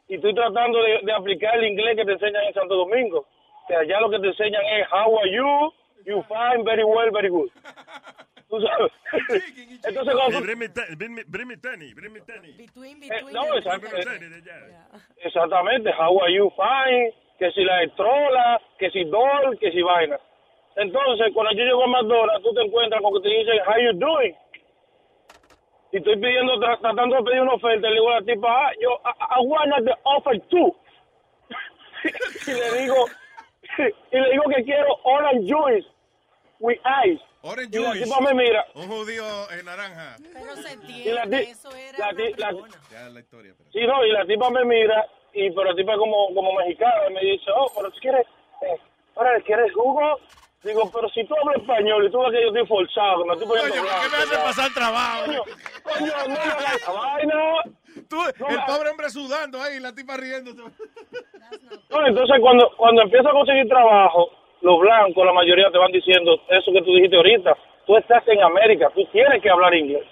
Y 0.07 0.15
estoy 0.15 0.33
tratando 0.35 0.81
de, 0.83 0.99
de 1.03 1.13
aplicar 1.13 1.55
el 1.57 1.65
inglés 1.65 1.95
que 1.95 2.05
te 2.05 2.11
enseñan 2.13 2.43
en 2.43 2.53
Santo 2.53 2.75
Domingo, 2.75 3.25
que 3.67 3.75
allá 3.75 3.99
lo 4.01 4.09
que 4.09 4.19
te 4.19 4.27
enseñan 4.27 4.61
es 4.65 4.87
how 4.91 5.17
are 5.19 5.31
you, 5.31 5.73
you 6.05 6.21
fine, 6.23 6.63
very 6.63 6.83
well, 6.83 7.09
very 7.11 7.29
good. 7.29 7.49
Tú 8.49 8.59
sabes. 8.61 8.91
Entonces, 9.83 10.13
cuando 10.13 10.37
Eh, 10.37 10.41
tú- 10.41 10.43
bring 10.45 10.59
me 10.59 10.69
te- 10.69 10.95
bring 10.95 11.13
me- 11.15 11.23
bring 11.25 11.47
me 11.47 11.57
Tenny, 11.57 11.93
bring 11.95 12.13
me 12.13 12.21
Tenny. 12.21 12.49
Eh, 12.51 13.21
no, 13.31 13.41
allá. 13.43 14.87
Exactamente, 15.23 15.89
how 15.97 16.19
are 16.21 16.31
you 16.31 16.51
fine, 16.55 17.11
que 17.39 17.49
si 17.51 17.63
la 17.63 17.81
estrola, 17.83 18.61
que 18.77 18.91
si 18.91 19.05
dol, 19.05 19.57
que 19.59 19.71
si 19.71 19.81
vaina. 19.81 20.19
Entonces, 20.75 21.31
cuando 21.33 21.51
yo 21.53 21.63
llego 21.63 21.83
a 21.83 21.87
McDonald's, 21.87 22.43
tú 22.43 22.53
te 22.53 22.61
encuentras 22.61 23.01
con 23.01 23.13
que 23.15 23.21
te 23.29 23.29
dicen, 23.35 23.57
how 23.65 23.77
you 23.79 23.93
doing? 23.93 24.35
Y 25.93 25.97
estoy 25.97 26.15
pidiendo, 26.15 26.53
tra- 26.55 26.79
tratando 26.81 27.15
de 27.17 27.23
pedir 27.23 27.41
una 27.41 27.53
oferta, 27.53 27.87
le 27.87 27.93
digo 27.93 28.09
a 28.09 28.19
la 28.19 28.25
tipa, 28.25 28.47
ah, 28.49 28.71
yo, 28.81 28.99
I, 29.05 29.39
I 29.39 29.45
want 29.45 29.85
the 29.85 29.93
offer 30.05 30.39
too. 30.49 30.75
y 32.47 32.51
le 32.51 32.81
digo, 32.81 33.05
y 34.11 34.17
le 34.19 34.31
digo 34.31 34.43
que 34.55 34.63
quiero 34.63 34.87
orange 35.03 35.47
juice. 35.53 35.87
with 36.59 36.79
ice. 37.05 37.21
Orange 37.43 37.77
Y 37.77 37.83
la 37.83 37.91
tipa 37.93 38.21
me 38.21 38.33
mira. 38.33 38.65
Un 38.73 38.87
judío 38.87 39.23
en 39.51 39.65
naranja. 39.65 40.15
Pero 40.33 40.55
se 40.55 40.73
Y 40.87 41.11
la 41.11 41.23
ti- 41.23 41.53
la 41.99 42.09
ti- 42.15 42.33
la- 42.37 42.51
Ya 42.89 43.07
es 43.07 43.13
la 43.13 43.19
historia. 43.19 43.53
pero- 43.57 43.71
Sí, 43.71 43.79
no, 43.85 44.03
y 44.05 44.11
la 44.13 44.25
tipa 44.25 44.49
me 44.49 44.65
mira, 44.65 45.05
y 45.33 45.51
pero 45.51 45.65
la 45.65 45.75
tipa 45.75 45.95
como, 45.97 46.33
como 46.33 46.53
mexicana, 46.53 46.95
y 47.09 47.13
me 47.13 47.21
dice, 47.21 47.51
oh, 47.55 47.71
pero 47.75 47.91
si 47.91 47.99
quieres, 47.99 48.25
eh, 48.61 48.77
ahora, 49.15 49.39
¿quieres 49.41 49.71
jugo? 49.73 50.19
Digo, 50.63 50.89
pero 50.93 51.09
si 51.09 51.23
tú 51.25 51.35
hablas 51.41 51.57
español 51.61 52.05
y 52.05 52.11
tú 52.11 52.19
ves 52.21 52.31
que 52.31 52.41
yo 52.41 52.47
estoy 52.47 52.65
forzado, 52.67 53.25
me 53.25 53.33
estoy 53.33 53.47
poniendo 53.47 53.73
Coño, 53.75 53.83
¿por 53.83 53.91
qué 53.91 54.03
me 54.03 54.09
blanco, 54.09 54.23
hace 54.23 54.35
ya. 54.35 54.43
pasar 54.43 54.73
trabajo? 54.73 55.25
Coño, 55.25 55.43
coño, 55.83 56.13
no 56.23 56.29
me 56.33 56.39
hagas 56.39 56.75
esa 56.75 56.91
vaina. 56.91 57.35
Tú, 58.09 58.17
el 58.25 58.59
pobre 58.65 58.89
hombre 58.89 59.09
sudando 59.09 59.61
ahí, 59.61 59.79
la 59.79 59.93
tipa 59.93 60.15
riéndose. 60.17 60.57
No, 61.89 62.07
entonces 62.07 62.37
cuando, 62.41 62.71
cuando 62.77 63.01
empiezo 63.01 63.27
a 63.29 63.33
conseguir 63.33 63.67
trabajo, 63.67 64.31
los 64.61 64.79
blancos, 64.79 65.25
la 65.25 65.33
mayoría 65.33 65.69
te 65.69 65.77
van 65.77 65.91
diciendo 65.91 66.39
eso 66.49 66.71
que 66.71 66.81
tú 66.81 66.95
dijiste 66.95 67.17
ahorita. 67.17 67.57
Tú 67.85 67.97
estás 67.97 68.23
en 68.29 68.41
América, 68.41 68.89
tú 68.95 69.05
tienes 69.11 69.41
que 69.41 69.49
hablar 69.49 69.73
inglés. 69.75 70.05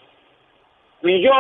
Y 1.04 1.22
yo, 1.24 1.32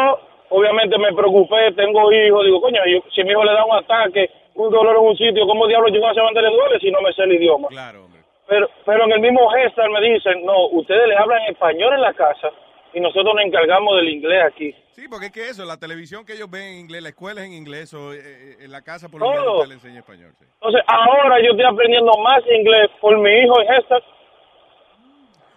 obviamente, 0.49 0.97
me 0.97 1.11
preocupé, 1.13 1.73
tengo 1.75 2.11
hijos, 2.13 2.45
digo, 2.45 2.61
coño, 2.61 2.79
yo- 2.87 3.03
si 3.13 3.23
mi 3.23 3.31
hijo 3.31 3.43
le 3.43 3.51
da 3.53 3.65
un 3.65 3.75
ataque, 3.75 4.29
un 4.55 4.71
dolor 4.71 4.95
en 4.95 5.03
un 5.03 5.17
sitio, 5.17 5.45
¿cómo 5.45 5.67
diablos 5.67 5.91
yo 5.93 5.99
voy 5.99 6.09
a 6.09 6.13
dónde 6.13 6.41
le 6.41 6.49
duele 6.49 6.79
si 6.79 6.89
no 6.89 7.01
me 7.01 7.11
sé 7.13 7.23
el 7.23 7.33
idioma? 7.33 7.67
Claro. 7.67 8.07
Pero, 8.47 8.69
pero 8.85 9.05
en 9.05 9.11
el 9.13 9.19
mismo 9.19 9.47
gesto 9.49 9.81
me 9.89 10.01
dicen, 10.01 10.45
no, 10.45 10.67
ustedes 10.69 11.07
le 11.07 11.15
hablan 11.15 11.41
español 11.43 11.93
en 11.93 12.01
la 12.01 12.13
casa 12.13 12.49
y 12.93 12.99
nosotros 12.99 13.33
nos 13.33 13.45
encargamos 13.45 13.95
del 13.97 14.09
inglés 14.09 14.43
aquí. 14.45 14.75
Sí, 14.91 15.07
porque 15.09 15.27
es 15.27 15.31
que 15.31 15.49
eso, 15.49 15.63
la 15.65 15.77
televisión 15.77 16.25
que 16.25 16.33
ellos 16.33 16.49
ven 16.49 16.63
en 16.63 16.79
inglés, 16.81 17.01
la 17.01 17.09
escuela 17.09 17.41
es 17.41 17.47
en 17.47 17.53
inglés, 17.53 17.93
o 17.93 18.13
eh, 18.13 18.19
eh, 18.19 18.55
en 18.61 18.71
la 18.71 18.81
casa 18.81 19.07
por 19.07 19.21
lo 19.21 19.29
menos 19.29 19.47
usted 19.55 19.69
le 19.69 19.73
enseña 19.75 19.99
español. 19.99 20.31
sí. 20.37 20.45
Entonces, 20.55 20.81
ahora 20.87 21.39
yo 21.41 21.51
estoy 21.51 21.65
aprendiendo 21.65 22.11
más 22.21 22.43
inglés 22.47 22.89
por 22.99 23.17
mi 23.17 23.31
hijo 23.31 23.61
en 23.61 23.67
Gestas. 23.67 24.03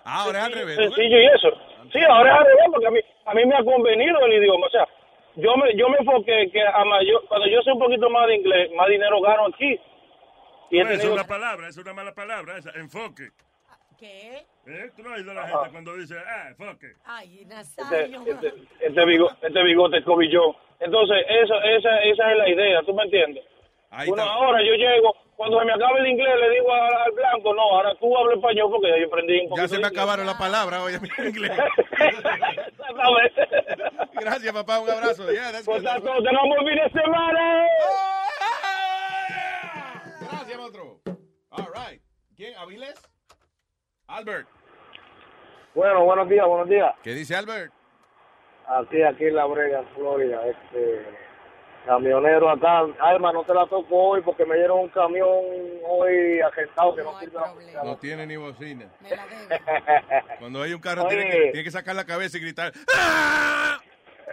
Ah, 0.05 0.25
ahora 0.25 0.39
es 0.41 0.45
al 0.45 0.53
revés. 0.53 0.77
Sencillo 0.77 1.19
y 1.19 1.27
eso. 1.27 1.51
Sí, 1.93 1.99
ahora 2.09 2.33
es 2.33 2.39
al 2.39 2.47
revés, 2.47 2.65
porque 2.71 2.87
a 2.87 2.91
mí, 2.91 3.01
a 3.27 3.35
mí 3.35 3.45
me 3.47 3.57
ha 3.57 3.65
convenido 3.65 4.21
el 4.21 4.33
idioma. 4.35 4.67
O 4.67 4.71
sea, 4.71 4.87
yo 5.37 5.57
me, 5.57 5.75
yo 5.77 5.89
me 5.89 5.99
enfoqué 5.99 6.51
que 6.53 6.63
a 6.63 6.85
mayor, 6.85 7.27
cuando 7.29 7.49
yo 7.49 7.61
sé 7.63 7.73
un 7.73 7.81
poquito 7.81 8.09
más 8.11 8.29
de 8.29 8.37
inglés, 8.37 8.71
más 8.77 8.89
dinero 8.89 9.21
gano 9.21 9.47
aquí. 9.47 9.81
No, 10.83 10.91
es 10.91 11.05
una 11.05 11.25
palabra, 11.27 11.69
es 11.69 11.77
una 11.77 11.93
mala 11.93 12.15
palabra, 12.15 12.59
esa, 12.59 12.71
enfoque. 12.71 13.29
¿Qué? 13.99 14.45
¿Eh? 14.67 14.91
Tú 14.97 15.03
no 15.03 15.11
has 15.13 15.19
oído 15.19 15.31
a 15.31 15.35
la 15.35 15.43
Ajá. 15.45 15.59
gente 15.59 15.71
cuando 15.73 15.95
dice, 15.97 16.17
ah, 16.19 16.49
enfoque. 16.49 16.95
Ay, 17.05 17.41
este, 17.43 17.55
Nazario. 17.55 18.23
este, 18.27 18.49
este, 18.81 19.01
bigo- 19.05 19.37
este 19.41 19.63
bigote 19.63 19.99
escobillón. 19.99 20.53
Entonces, 20.81 21.19
eso, 21.29 21.55
esa, 21.63 21.99
esa 22.03 22.33
es 22.33 22.39
la 22.39 22.49
idea, 22.49 22.83
¿tú 22.83 22.93
me 22.93 23.05
entiendes? 23.05 23.45
Bueno, 24.09 24.25
ahora 24.25 24.59
yo 24.61 24.73
llego, 24.75 25.15
cuando 25.37 25.61
se 25.61 25.67
me 25.67 25.73
acabe 25.73 26.01
el 26.01 26.09
inglés, 26.09 26.35
le 26.41 26.51
digo 26.51 26.75
al, 26.75 26.95
al 26.97 27.13
blanco, 27.13 27.55
no, 27.55 27.63
ahora 27.63 27.95
tú 27.95 28.19
hablas 28.19 28.37
español 28.39 28.69
porque 28.73 28.89
ya 28.91 28.99
yo 28.99 29.07
aprendí 29.07 29.35
un 29.43 29.49
poquito 29.51 29.63
Ya 29.63 29.69
se 29.69 29.79
me 29.79 29.87
acabaron 29.87 30.27
las 30.27 30.35
palabras, 30.35 30.81
oye, 30.81 30.97
en 30.97 31.27
inglés. 31.29 31.53
Exactamente. 31.93 33.49
Gracias, 34.15 34.53
papá, 34.53 34.81
un 34.81 34.91
abrazo. 34.91 35.31
Yeah, 35.31 35.53
Pues 35.65 35.87
a 35.87 36.01
todos, 36.01 36.25
tenemos 36.25 36.49
buen 36.49 36.67
fin 36.67 36.77
de 36.85 37.01
semana. 37.01 37.67
Otro. 40.65 40.99
All 41.51 41.69
right. 41.75 42.01
¿Quién? 42.37 42.55
¿Avilés? 42.57 42.95
Albert. 44.07 44.49
Bueno, 45.75 46.05
buenos 46.07 46.27
días, 46.27 46.47
buenos 46.47 46.69
días. 46.71 46.95
¿Qué 47.03 47.11
dice 47.13 47.37
Albert? 47.37 47.71
Aquí, 48.67 49.03
aquí 49.03 49.25
en 49.27 49.35
La 49.35 49.45
Brega, 49.45 49.81
en 49.81 49.89
Florida, 49.89 50.41
este 50.47 51.05
camionero 51.85 52.49
acá. 52.49 52.87
Alma, 52.99 53.31
no 53.35 53.45
te 53.45 53.53
la 53.53 53.67
toco 53.67 53.95
hoy 53.95 54.23
porque 54.23 54.47
me 54.47 54.57
dieron 54.57 54.79
un 54.81 54.89
camión 54.89 55.29
hoy 55.87 56.41
agentado 56.41 56.95
que 56.97 57.03
no, 57.03 57.21
sirve. 57.21 57.39
No 57.85 57.99
tiene 57.99 58.27
ni 58.27 58.37
bocina. 58.37 58.87
la- 59.03 60.37
Cuando 60.39 60.63
hay 60.63 60.73
un 60.73 60.81
carro, 60.81 61.07
tiene 61.09 61.31
que, 61.31 61.41
tiene 61.51 61.65
que 61.65 61.71
sacar 61.71 61.95
la 61.95 62.07
cabeza 62.07 62.39
y 62.39 62.41
gritar. 62.41 62.73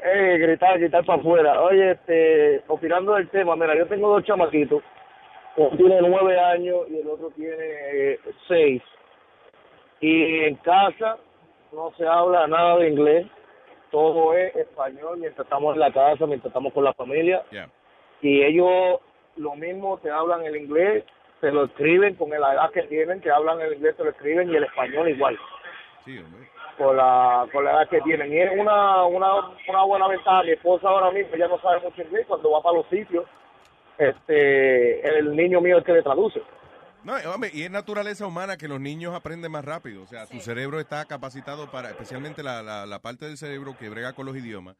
Eh, 0.01 0.38
gritar, 0.38 0.80
gritar 0.80 1.06
para 1.06 1.19
afuera. 1.19 1.61
Oye, 1.61 1.92
este, 1.92 2.64
opinando 2.69 3.16
del 3.16 3.30
tema, 3.30 3.58
mira, 3.58 3.76
yo 3.77 3.85
tengo 3.88 4.08
dos 4.14 4.24
chamaquitos. 4.24 4.82
Uno 5.58 5.70
tiene 5.78 6.02
nueve 6.02 6.40
años 6.40 6.78
y 6.90 7.00
el 7.00 7.08
otro 7.08 7.30
tiene 7.32 7.56
eh, 7.58 8.20
seis. 8.48 8.82
Y 10.00 10.46
en 10.46 10.56
casa 10.56 11.18
no 11.72 11.92
se 11.98 12.06
habla 12.08 12.48
nada 12.48 12.78
de 12.78 12.90
inglés. 12.90 13.28
Todo 13.92 14.34
es 14.34 14.56
español 14.56 15.18
mientras 15.20 15.46
estamos 15.46 15.74
en 15.74 15.82
la 15.82 15.92
casa, 15.92 16.26
mientras 16.26 16.50
estamos 16.50 16.72
con 16.74 16.84
la 16.86 16.94
familia. 16.94 17.44
Yeah. 17.52 17.70
Y 18.22 18.42
ellos 18.44 19.00
lo 19.36 19.56
mismo 19.56 19.98
te 19.98 20.10
hablan 20.10 20.44
el 20.46 20.56
inglés, 20.56 21.04
te 21.42 21.52
lo 21.52 21.66
escriben 21.66 22.16
con 22.16 22.30
la 22.30 22.54
edad 22.54 22.72
que 22.72 22.84
tienen, 22.84 23.20
que 23.20 23.32
hablan 23.32 23.60
el 23.62 23.74
inglés, 23.74 23.98
te 23.98 24.04
lo 24.04 24.12
escriben 24.12 24.50
y 24.52 24.56
el 24.56 24.64
español 24.64 25.10
igual 25.10 25.38
Sí, 26.06 26.18
hombre. 26.18 26.48
con 26.78 26.96
la, 26.96 27.48
con 27.52 27.66
la 27.66 27.72
edad 27.72 27.90
que 27.90 28.02
tienen. 28.02 28.32
Y 28.32 28.40
es 28.40 28.52
una, 28.58 29.04
una, 29.06 29.50
una 29.68 29.84
buena 29.84 30.08
ventaja. 30.08 30.44
Mi 30.44 30.52
esposa 30.52 30.88
ahora 30.88 31.12
mismo 31.12 31.36
ya 31.36 31.48
no 31.48 31.60
sabe 31.60 31.82
mucho 31.82 32.02
inglés. 32.02 32.26
Cuando 32.28 32.52
va 32.52 32.62
para 32.62 32.78
los 32.78 32.88
sitios, 32.88 33.26
este, 34.02 35.18
el 35.20 35.36
niño 35.36 35.62
mío 35.62 35.76
es 35.78 35.80
el 35.82 35.86
que 35.86 35.94
le 35.94 36.02
traduce. 36.04 36.42
No, 37.04 37.18
eh, 37.18 37.26
hombre, 37.26 37.50
y 37.54 37.64
es 37.64 37.72
naturaleza 37.72 38.28
humana 38.28 38.58
que 38.58 38.68
los 38.68 38.80
niños 38.80 39.16
aprenden 39.16 39.52
más 39.52 39.66
rápido. 39.66 40.04
O 40.04 40.08
sea, 40.08 40.26
su 40.28 40.40
cerebro 40.40 40.80
está 40.80 41.06
capacitado 41.06 41.70
para, 41.72 41.90
especialmente 41.90 42.44
la, 42.44 42.62
la, 42.62 42.86
la 42.86 43.00
parte 43.00 43.26
del 43.26 43.38
cerebro 43.38 43.76
que 43.78 43.90
brega 43.90 44.14
con 44.14 44.28
los 44.28 44.36
idiomas, 44.36 44.76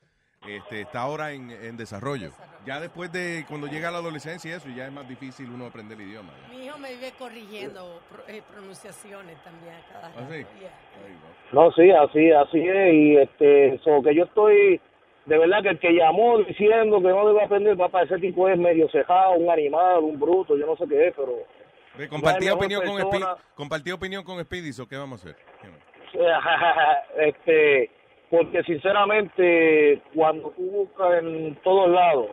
este, 0.48 0.82
está 0.82 1.02
ahora 1.02 1.32
en, 1.32 1.50
en 1.52 1.78
desarrollo. 1.78 2.32
Ya 2.66 2.80
después 2.80 3.12
de 3.12 3.44
cuando 3.48 3.66
llega 3.68 3.90
a 3.90 3.92
la 3.92 3.98
adolescencia 4.00 4.52
y 4.52 4.54
eso, 4.54 4.70
ya 4.70 4.86
es 4.86 4.92
más 4.92 5.08
difícil 5.10 5.50
uno 5.50 5.66
aprender 5.66 6.00
el 6.00 6.08
idioma. 6.10 6.32
Mi 6.52 6.66
hijo 6.66 6.78
me 6.78 6.92
vive 6.94 7.12
corrigiendo 7.18 8.02
pro- 8.12 8.24
eh, 8.28 8.42
pronunciaciones 8.52 9.38
también 9.44 9.74
a 9.76 9.94
cada 9.94 10.08
¿Ah, 10.08 10.12
rato. 10.16 10.32
sí? 10.34 10.46
Yeah. 10.60 10.72
No, 11.54 11.72
sí, 11.72 11.90
así, 11.92 12.32
así 12.32 12.60
es. 12.68 12.94
Y 12.94 13.18
este, 13.18 13.80
so 13.84 14.02
que 14.04 14.16
yo 14.16 14.24
estoy, 14.26 14.80
de 15.26 15.38
verdad 15.38 15.62
que 15.62 15.70
el 15.70 15.80
que 15.80 15.92
llamó 15.92 16.40
diciendo 16.40 16.98
que 17.02 17.08
no 17.08 17.28
debe 17.28 17.44
aprender, 17.44 17.78
papá, 17.78 18.04
ese 18.04 18.18
tipo 18.18 18.48
es 18.50 18.58
medio 18.58 18.90
cejado, 18.90 19.34
un 19.34 19.50
animal, 19.50 20.00
un 20.00 20.20
bruto, 20.20 20.58
yo 20.58 20.66
no 20.66 20.76
sé 20.76 20.86
qué 20.88 21.08
es, 21.08 21.14
pero. 21.16 21.34
Compartí 22.10 22.50
opinión, 22.50 22.86
con 22.86 23.00
Speed, 23.00 23.24
compartí 23.54 23.92
opinión 23.92 24.24
con 24.24 24.42
Speedy, 24.44 24.72
¿so 24.72 24.88
¿qué 24.88 24.98
vamos 24.98 25.26
a 25.26 25.30
hacer? 25.30 25.36
este, 27.18 27.92
porque 28.30 28.64
sinceramente, 28.64 30.02
cuando 30.16 30.50
tú 30.52 30.64
buscas 30.64 31.22
en 31.22 31.56
todos 31.64 31.90
lados 31.90 32.30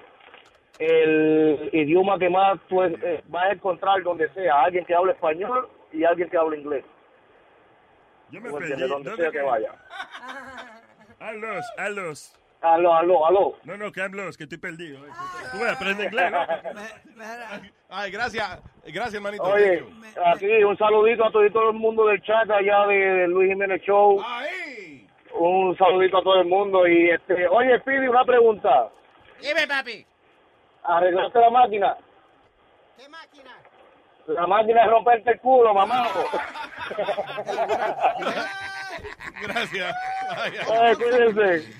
el 0.78 1.70
idioma 1.73 2.18
que 2.18 2.31
más 2.31 2.58
tú 2.68 2.83
eh, 2.83 3.23
vas 3.26 3.50
a 3.50 3.52
encontrar 3.52 4.02
donde 4.02 4.28
sea, 4.33 4.62
alguien 4.62 4.84
que 4.84 4.94
hable 4.94 5.12
español 5.12 5.68
y 5.92 6.05
alguien 6.05 6.31
que 6.31 6.36
hable 6.36 6.58
inglés. 6.60 6.84
Yo 8.31 8.41
me 8.41 8.49
¿Tú 8.49 8.57
me 8.57 8.68
perdí. 8.68 8.89
Donde 8.89 9.10
¿Dónde 9.10 9.23
sea 9.23 9.33
que 9.33 9.39
que- 9.39 9.44
vaya. 9.44 9.73
Alos, 11.20 11.67
alos. 11.76 12.38
Aló, 12.60 12.92
aló, 12.92 13.24
aló. 13.26 13.54
No, 13.62 13.76
no, 13.76 13.92
que 13.92 14.02
hablos, 14.02 14.36
que 14.36 14.42
estoy 14.44 14.58
perdido. 14.58 15.06
eh. 15.06 15.10
Tú 15.52 15.58
ves, 15.60 15.72
aprende 15.72 16.04
inglés, 16.06 16.32
¿no? 16.32 16.38
Ay, 17.88 18.10
gracias, 18.10 18.60
gracias, 18.84 19.14
hermanito. 19.14 19.44
Oye, 19.44 19.84
aquí 20.26 20.46
un 20.64 20.76
saludito 20.76 21.24
a 21.24 21.30
todo, 21.30 21.48
todo 21.52 21.70
el 21.70 21.76
mundo 21.76 22.06
del 22.06 22.20
chat 22.22 22.50
allá 22.50 22.86
de, 22.86 22.94
de 22.96 23.28
Luis 23.28 23.48
Jiménez 23.50 23.80
Show. 23.82 24.20
Un 25.34 25.76
saludito 25.78 26.18
a 26.18 26.22
todo 26.22 26.40
el 26.40 26.48
mundo. 26.48 26.86
Y 26.88 27.10
este, 27.10 27.46
oye, 27.46 27.78
Pidi, 27.80 28.08
una 28.08 28.24
pregunta. 28.24 28.88
Dime, 29.40 29.66
papi. 29.68 30.04
¿Arreglaste 30.82 31.38
la 31.38 31.50
máquina? 31.50 31.96
¿Qué 32.96 33.08
máquina? 33.08 33.50
La 34.26 34.46
máquina 34.48 34.82
de 34.82 34.88
romperte 34.90 35.30
el 35.30 35.40
culo, 35.40 35.72
mamá. 35.72 36.08
Gracias. 39.42 39.94
Ay, 40.36 40.94
cuídense. 40.97 41.73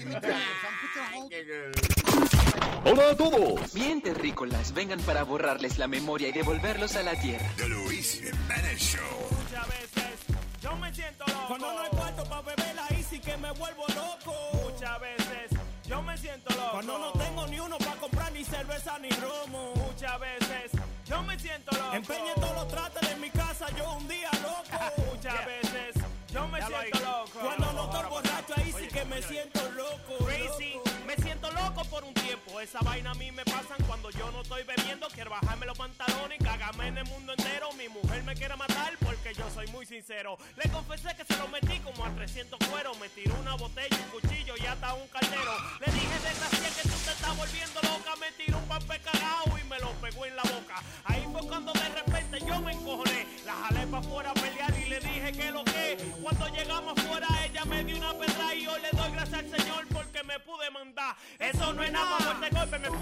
Hola 2.85 3.11
a 3.11 3.17
todos. 3.17 3.75
Mientes 3.75 4.17
rícolas, 4.17 4.73
vengan 4.73 5.01
para 5.01 5.23
borrarles 5.25 5.79
la 5.79 5.87
memoria 5.87 6.29
y 6.29 6.33
devolverlos 6.33 6.97
a 6.97 7.03
la 7.03 7.15
tierra. 7.21 7.47
The 7.57 7.69
Luis 7.69 8.21
Jiménez 8.23 8.81
Show. 8.81 9.03
Muchas 9.31 9.69
veces 9.69 10.39
yo 10.63 10.77
me 10.77 10.95
siento 10.95 11.25
loco. 11.27 11.45
Cuando 11.49 11.73
no 11.73 11.81
hay 11.81 11.91
cuarto 11.91 12.25
para 12.25 12.43
beber 12.43 12.75
la 12.75 12.87
Easy 12.97 13.19
que 13.21 13.37
me 13.37 13.51
vuelvo 13.53 13.85
loco. 13.89 14.35
Muchas 14.53 15.01
veces 15.01 15.59
yo 15.85 16.03
me 16.03 16.17
siento 16.17 16.55
loco. 16.55 16.71
Cuando 16.73 16.99
no 16.99 17.13
tengo 17.13 17.47
ni 17.47 17.61
uno 17.61 17.79
para 17.79 17.97
comprar 17.97 18.33
ni 18.33 18.45
cerveza 18.45 18.99
ni 18.99 19.11
romo. 19.11 19.75
Muchas 19.75 20.21
veces 20.21 20.73
yo 21.05 21.23
me 21.23 21.39
siento 21.39 21.77
loco. 21.77 21.95
Empeñé 21.95 22.35
todos 22.37 22.55
los 22.55 22.69
trates 22.69 23.09
de 23.09 23.17
mi 23.17 23.31
casa, 23.31 23.67
yo 23.77 23.93
un 23.93 24.09
día 24.09 24.31
loco. 24.43 25.03
Muchas 25.13 25.47
veces 25.47 25.98
yo 26.33 26.49
me 26.49 26.61
siento 26.63 26.99
loco. 27.01 27.39
Cuando 27.41 27.73
no 27.73 27.85
estoy 27.85 28.11
borracho 28.11 28.55
ahí 28.57 28.73
sí 28.73 28.89
que 28.89 29.05
me 29.05 29.23
siento 29.23 29.61
loco. 29.73 30.25
Crazy, 30.25 30.75
loco 31.59 31.85
por 31.85 32.05
un 32.05 32.15
tiempo. 32.15 32.61
Esa 32.61 32.81
vaina 32.81 33.11
a 33.11 33.15
mí 33.15 33.31
me 33.33 33.45
pasan 33.45 33.79
cuando 33.87 34.11
yo 34.11 34.31
no 34.33 34.43
estoy 34.43 34.63
bebiendo. 34.65 35.09
Quiero 35.09 35.31
bajarme 35.31 35.67
los 35.67 35.77
pantalones 35.77 36.41
y 36.41 36.45
cagarme 36.45 36.89
en 36.89 36.99
el 36.99 37.05
mundo 37.05 37.33
entero. 37.37 37.73
Mi 37.73 37.89
mujer 37.89 38.23
me 38.25 38.35
quiere 38.35 38.57
matar 38.57 38.97
porque 39.05 39.35
yo 39.35 39.49
soy 39.51 39.67
muy 39.69 39.87
sincero. 39.87 40.39
Le 40.57 40.71
confesé 40.71 41.15
que 41.17 41.25
se 41.25 41.37
lo 41.37 41.49
metí 41.49 41.79
como 41.81 42.05
a 42.05 42.11
300 42.11 42.59
cueros. 42.69 42.99
Me 42.99 43.09
tiró 43.09 43.35
una 43.41 43.55
botella, 43.55 43.97
un 43.97 44.21
cuchillo 44.21 44.55
y 44.57 44.67
hasta 44.67 44.95
un 44.95 45.07
caldero. 45.09 45.53
Le 45.81 45.93
dije 45.93 46.19
desgraciada 46.23 46.69
que 46.69 46.89
tú 46.89 46.97
te 47.05 47.11
estás 47.11 47.37
volviendo 47.37 47.81
loca. 47.83 48.17
Me 48.21 48.33
tiró 48.33 48.59
un 48.59 48.69
papel 48.69 49.01
cagado 49.03 49.59
y 49.59 49.65
me 49.65 49.79
lo 49.79 49.91
pegó 50.01 50.27
en 50.27 50.37
la 50.37 50.43
boca. 50.43 50.83
Ahí 51.05 51.27
fue 51.33 51.47
cuando 51.47 51.73
de 51.73 51.89
repente 51.89 52.39
yo 52.47 52.61
me 52.61 52.73
encojoné. 52.73 53.27
La 53.45 53.55
jalé 53.55 53.87
para 53.87 54.07
afuera 54.07 54.31
a 54.31 54.35
pelear 54.35 54.75
y 54.79 54.89
le 54.89 55.01
dije 55.01 55.33
que 55.33 55.51
lo 55.51 55.65
que. 55.65 55.97
Cuando 56.23 56.49
llegamos 56.49 56.99
afuera 56.99 57.29
ella 57.45 57.65
me 57.65 57.85
dio 57.85 57.97
una 57.97 58.13
perra 58.15 58.55
y 58.55 58.65
yo 58.65 58.77
le 58.79 58.91
doy 58.91 59.11
gracias 59.13 59.39
al 59.39 59.51
Señor 59.51 59.87
porque 59.93 60.23
me 60.25 60.39
pude 60.41 60.71
mandar 60.71 61.17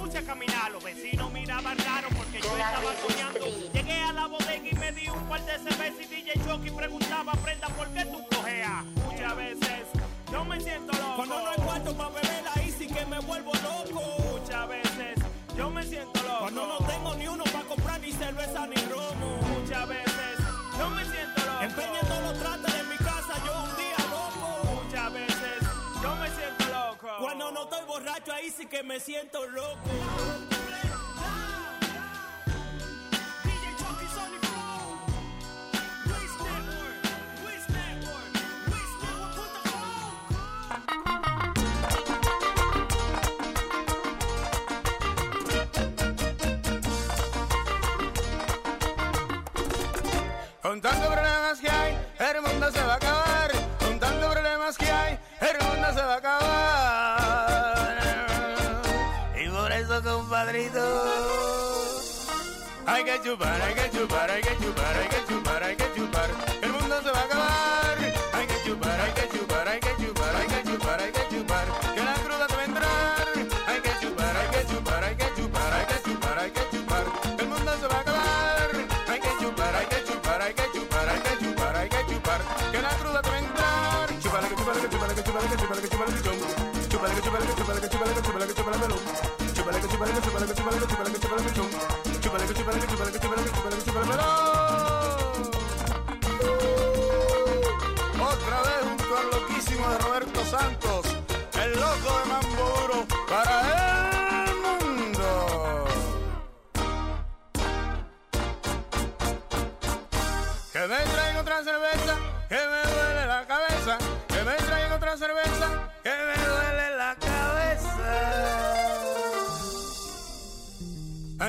puse 0.07 0.19
a 0.19 0.23
caminar. 0.23 0.71
Los 0.73 0.83
vecinos 0.83 1.33
miraban 1.33 1.77
raro 1.79 2.09
porque 2.17 2.41
yo 2.41 2.57
estaba 2.57 2.93
soñando. 3.07 3.47
Llegué 3.73 4.03
a 4.03 4.13
la 4.13 4.27
bodega 4.27 4.69
y 4.71 4.75
me 4.75 4.93
di 4.93 5.09
un 5.09 5.29
par 5.29 5.45
de 5.45 5.59
cervezas 5.59 6.01
y 6.01 6.07
DJ 6.07 6.33
Chucky 6.45 6.71
preguntaba, 6.71 7.33
Prenda, 7.33 7.69
¿por 7.69 7.89
qué 7.89 8.05
tú 8.05 8.25
cojeas? 8.35 8.85
Muchas 8.85 9.37
veces 9.37 9.83
yo 10.31 10.45
me 10.45 10.61
siento 10.61 10.93
loco. 10.93 11.17
Cuando 11.17 11.41
no 11.41 11.49
hay 11.49 11.57
cuarto 11.57 11.97
para 11.97 12.11
beber 12.11 12.45
ahí 12.55 12.75
sí 12.77 12.87
que 12.87 13.07
me 13.07 13.19
vuelvo 13.21 13.53
loco. 13.55 14.03
Muchas 14.33 14.69
veces 14.69 15.15
yo 15.57 15.71
me 15.71 15.83
siento 15.83 16.23
loco. 16.23 16.39
Cuando 16.41 16.67
no 16.67 16.87
tengo 16.87 17.15
ni 17.15 17.29
uno 17.29 17.45
para 17.45 17.65
comprar 17.65 18.01
ni 18.01 18.13
cerveza 18.13 18.67
ni 18.67 18.77
romo. 18.87 19.36
Ahí 28.33 28.51
sí 28.51 28.67
que 28.67 28.83
me 28.83 28.99
siento 28.99 29.47
loco. 29.47 29.77
Con 50.63 50.81
tantos 50.81 51.07
problemas 51.07 51.61
que 51.61 51.71
hay, 51.71 51.97
el 52.19 52.43
mundo 52.43 52.73
se 52.73 52.83
va 52.83 52.95
a 52.95 52.97
acabar. 52.97 53.51
Con 53.79 54.01
tantos 54.01 54.33
problemas 54.33 54.77
que 54.79 54.91
hay, 54.91 55.19
el 55.41 55.67
mundo 55.67 55.89
se 55.95 56.03
va 56.03 56.15
a 56.15 56.17
acabar. 56.17 56.86
Compadrito, 60.03 61.05
hay 62.87 63.03
que 63.03 63.21
chupar, 63.23 63.63
hay 63.63 63.75
que 63.75 63.91
chupar, 63.91 64.31
hay 64.31 64.43
que 64.43 64.57
chupar, 64.59 64.97
hay 64.97 65.09
que 65.09 65.25
chupar, 65.27 65.63
hay 65.63 65.77
que 65.77 65.86
Otra 98.19 98.63
vez 98.63 98.81
junto 98.83 99.17
al 99.17 99.27
loquísimo 99.31 99.89
de 99.89 99.99
Roberto 99.99 100.45
Santos, 100.45 100.96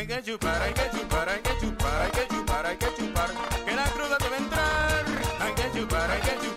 Hay 0.10 0.16
que 0.16 0.32
chupar, 0.32 0.62
hay 0.62 0.74
que 0.74 0.90
chupar, 0.98 1.28
hay 1.28 1.42
que 1.42 1.50
chupar, 1.60 2.02
hay 2.02 2.12
que 2.12 2.28
chupar, 2.34 2.66
hay 2.66 2.78
que 2.78 2.94
chupar. 2.96 3.30
Que 3.66 3.76
la 3.76 3.84
cruda 3.90 4.18
te 4.18 4.30
va 4.30 4.36
a 4.36 4.40
entrar. 4.40 5.06
Hay 5.42 5.54
que 5.54 5.78
chupar, 5.78 6.12
hay 6.12 6.22
que 6.22 6.46
chupar, 6.46 6.57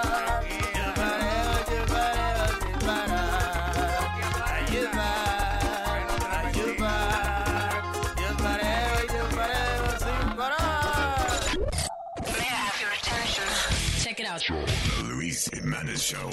Show. 16.01 16.29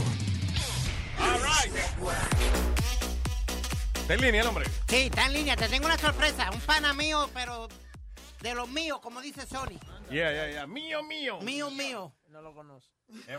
All 1.19 1.39
right. 1.41 1.71
Está 3.95 4.15
en 4.15 4.21
línea 4.23 4.41
el 4.41 4.47
hombre. 4.47 4.65
Sí, 4.89 4.97
está 4.97 5.27
en 5.27 5.35
línea. 5.35 5.57
Te 5.57 5.69
tengo 5.69 5.85
una 5.85 5.99
sorpresa. 5.99 6.51
Un 6.51 6.61
pana 6.61 6.95
mío, 6.95 7.29
pero 7.35 7.69
de 8.41 8.55
los 8.55 8.67
míos, 8.71 8.99
como 9.03 9.21
dice 9.21 9.47
Sony. 9.47 9.79
Yeah, 10.11 10.33
yeah, 10.33 10.51
yeah. 10.51 10.67
Mío, 10.67 11.03
mío. 11.03 11.39
Mío, 11.41 11.71
mío. 11.71 12.15
No 12.31 12.41
lo 12.41 12.55
conozco. 12.55 12.91
yeah, 13.27 13.39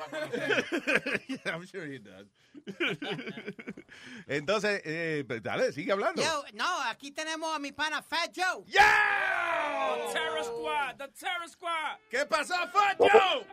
I'm 1.53 1.65
sure 1.65 1.85
he 1.87 1.97
does. 1.97 2.27
Entonces, 4.27 4.81
eh, 4.85 5.23
pues, 5.27 5.41
dale, 5.41 5.71
sigue 5.71 5.91
hablando. 5.91 6.21
Yo, 6.21 6.43
no, 6.53 6.81
aquí 6.83 7.09
tenemos 7.11 7.55
a 7.55 7.59
mi 7.59 7.71
pana 7.71 8.03
Fat 8.03 8.31
Joe. 8.35 8.63
The 8.65 10.13
Terror 10.13 10.43
Squad, 10.43 10.95
the 10.97 11.07
Terror 11.07 11.49
Squad. 11.49 11.97
¿Qué 12.11 12.23
pasó, 12.27 12.53
Fat 12.71 12.97
Joe? 12.99 13.45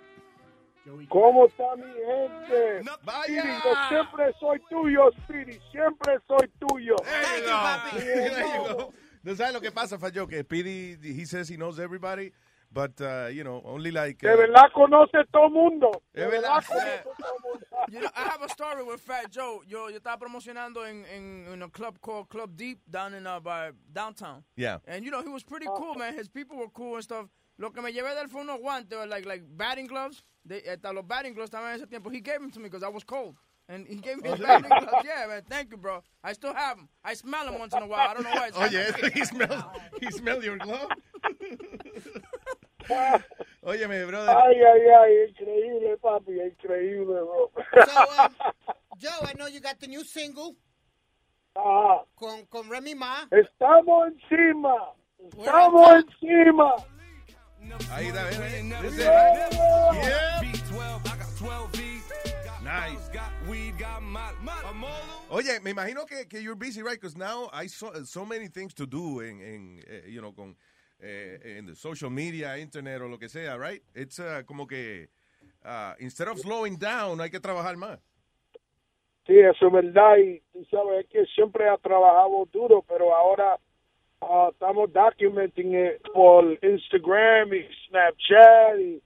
¿Cómo 1.08 1.47
está 1.47 1.76
mi 1.76 1.92
gente? 1.92 2.90
vaya. 3.02 3.60
Yo 3.65 3.74
siempre 3.89 4.32
soy 4.39 4.60
tuyo, 4.70 5.10
Speedy. 5.23 5.58
Siempre 5.73 6.18
soy 6.26 6.48
tuyo. 6.58 6.97
There 7.05 7.40
you 7.40 7.47
go. 7.47 7.98
There 7.98 8.56
you 8.56 8.76
go. 8.76 8.92
No 9.24 9.34
sabes 9.34 9.55
lo 9.55 9.60
que 9.60 9.73
pasa, 9.73 9.98
Fat 9.98 10.15
Joe, 10.15 10.28
que 10.28 10.42
Speedy, 10.44 10.97
he 11.02 11.24
says 11.24 11.48
he 11.48 11.56
knows 11.56 11.81
everybody, 11.81 12.31
but, 12.73 13.00
uh, 13.00 13.26
you 13.26 13.42
know, 13.42 13.60
only 13.65 13.90
like... 13.90 14.18
De 14.20 14.32
uh, 14.32 14.36
verdad 14.36 14.70
conoce 14.73 15.24
todo 15.32 15.50
mundo. 15.50 15.90
De 16.15 16.28
verdad 16.28 16.62
verdad. 16.62 17.02
conoce 17.02 17.18
todo 17.18 17.39
mundo. 17.42 17.66
You 17.89 18.00
know, 18.00 18.10
I 18.16 18.23
have 18.28 18.42
a 18.42 18.48
story 18.48 18.84
with 18.84 19.00
Fat 19.00 19.32
Joe. 19.32 19.62
Yo, 19.66 19.89
yo 19.89 19.98
estaba 19.98 20.18
promocionando 20.18 20.89
en, 20.89 21.05
en, 21.06 21.52
in 21.52 21.62
a 21.62 21.68
club 21.68 22.00
called 22.00 22.28
Club 22.28 22.56
Deep 22.56 22.78
down 22.89 23.15
in 23.15 23.26
uh, 23.26 23.40
by 23.40 23.73
downtown. 23.92 24.44
Yeah. 24.55 24.78
And 24.86 25.05
you 25.05 25.10
know, 25.10 25.23
he 25.23 25.28
was 25.28 25.42
pretty 25.42 25.66
cool, 25.76 25.97
man. 25.97 26.15
His 26.15 26.28
people 26.28 26.56
were 26.56 26.68
cool 26.68 26.94
and 26.94 27.02
stuff. 27.02 27.26
Lo 27.59 27.70
que 27.73 27.81
me 27.81 27.93
llevé 27.93 28.15
de 28.15 28.20
él 28.23 28.28
fue 28.28 28.43
unos 28.43 28.60
guantes, 28.60 29.07
like, 29.09 29.26
like 29.26 29.43
batting 29.57 29.86
gloves. 29.86 30.23
De, 30.44 30.62
hasta 30.70 30.93
los 30.93 31.07
batting 31.07 31.33
gloves 31.35 31.51
estaban 31.51 31.70
en 31.75 31.76
ese 31.81 31.86
tiempo. 31.89 32.10
He 32.10 32.20
gave 32.20 32.39
them 32.41 32.51
to 32.51 32.59
me 32.60 32.65
because 32.68 32.83
I 32.85 32.89
was 32.89 33.02
cold. 33.05 33.35
And 33.68 33.86
he 33.89 33.97
gave 33.97 34.23
me 34.23 34.28
his 34.31 34.39
batting 34.39 34.68
gloves. 34.68 35.05
Yeah, 35.05 35.26
man. 35.26 35.43
Thank 35.49 35.70
you, 35.70 35.76
bro. 35.76 36.02
I 36.23 36.35
still 36.35 36.55
have 36.55 36.76
them. 36.76 36.89
I 37.02 37.15
smell 37.15 37.47
them 37.47 37.59
once 37.59 37.75
in 37.75 37.83
a 37.83 37.86
while. 37.86 38.09
I 38.09 38.15
don't 38.15 38.23
know 38.25 38.31
why. 38.31 38.49
It's 38.49 38.57
Oh, 38.59 38.67
yeah, 38.67 38.93
he 39.15 39.25
smells, 39.25 39.65
he 40.01 40.10
smells 40.10 40.44
your 40.44 40.59
glove. 40.59 40.89
Óyeme, 43.65 44.07
brother. 44.07 44.31
Ay, 44.31 44.62
ay, 44.62 44.89
ay, 44.89 45.26
increíble, 45.28 45.97
papi, 46.01 46.39
increíble, 46.41 47.20
bro. 47.25 47.51
So, 47.85 48.23
um, 48.23 48.35
Joe, 48.99 49.10
I 49.23 49.33
know 49.36 49.47
you 49.49 49.60
got 49.60 49.81
the 49.81 49.89
new 49.89 50.05
single 50.05 50.55
Ah, 51.57 52.02
con, 52.17 52.47
con 52.51 52.68
Remy 52.68 52.94
Ma. 52.94 53.25
estamos 53.33 54.09
encima. 54.12 54.93
Estamos 55.39 56.05
encima. 56.05 56.76
Ahí 57.91 58.07
está, 58.09 58.25
ven, 58.25 58.41
ven. 58.41 58.83
This 58.83 58.93
is 58.93 58.99
it, 59.01 59.09
right? 59.09 59.53
Yeah. 59.95 60.36
Nice. 62.62 63.11
Oye, 65.31 65.61
me 65.62 65.70
imagino 65.70 66.05
que, 66.05 66.27
que 66.28 66.41
you're 66.41 66.57
busy, 66.57 66.83
right? 66.83 67.01
Because 67.01 67.17
now 67.17 67.49
I 67.53 67.69
saw 67.69 67.93
so 68.05 68.25
many 68.25 68.49
things 68.49 68.75
to 68.75 68.86
do 68.86 69.20
en, 69.20 69.41
en 69.41 69.83
eh, 69.86 70.09
you 70.09 70.20
know, 70.20 70.33
con 70.33 70.57
eh, 71.01 71.39
en 71.59 71.67
the 71.67 71.77
social 71.77 72.11
media, 72.11 72.59
internet 72.59 73.01
o 73.03 73.07
lo 73.07 73.19
que 73.19 73.28
sea, 73.28 73.57
right? 73.57 73.83
It's 73.95 74.19
uh, 74.19 74.43
como 74.47 74.67
que 74.67 75.07
uh, 75.65 75.95
instead 76.01 76.28
of 76.28 76.39
slowing 76.41 76.77
down, 76.77 77.20
hay 77.20 77.31
que 77.31 77.39
trabajar 77.39 77.77
más. 77.77 77.99
Sí, 79.27 79.39
eso 79.39 79.67
es 79.67 79.73
verdad. 79.73 80.17
Y 80.19 80.43
tú 80.53 80.65
sabes, 80.70 81.05
es 81.05 81.11
que 81.11 81.25
siempre 81.35 81.69
ha 81.69 81.77
trabajado 81.78 82.49
duro, 82.53 82.83
pero 82.83 83.15
ahora 83.15 83.59
ah, 84.23 84.49
estamos 84.53 84.93
documenting 84.93 85.75
it 85.75 86.03
por 86.12 86.45
Instagram 86.62 87.53
y 87.55 87.67
Snapchat 87.89 88.78
y, 88.81 89.03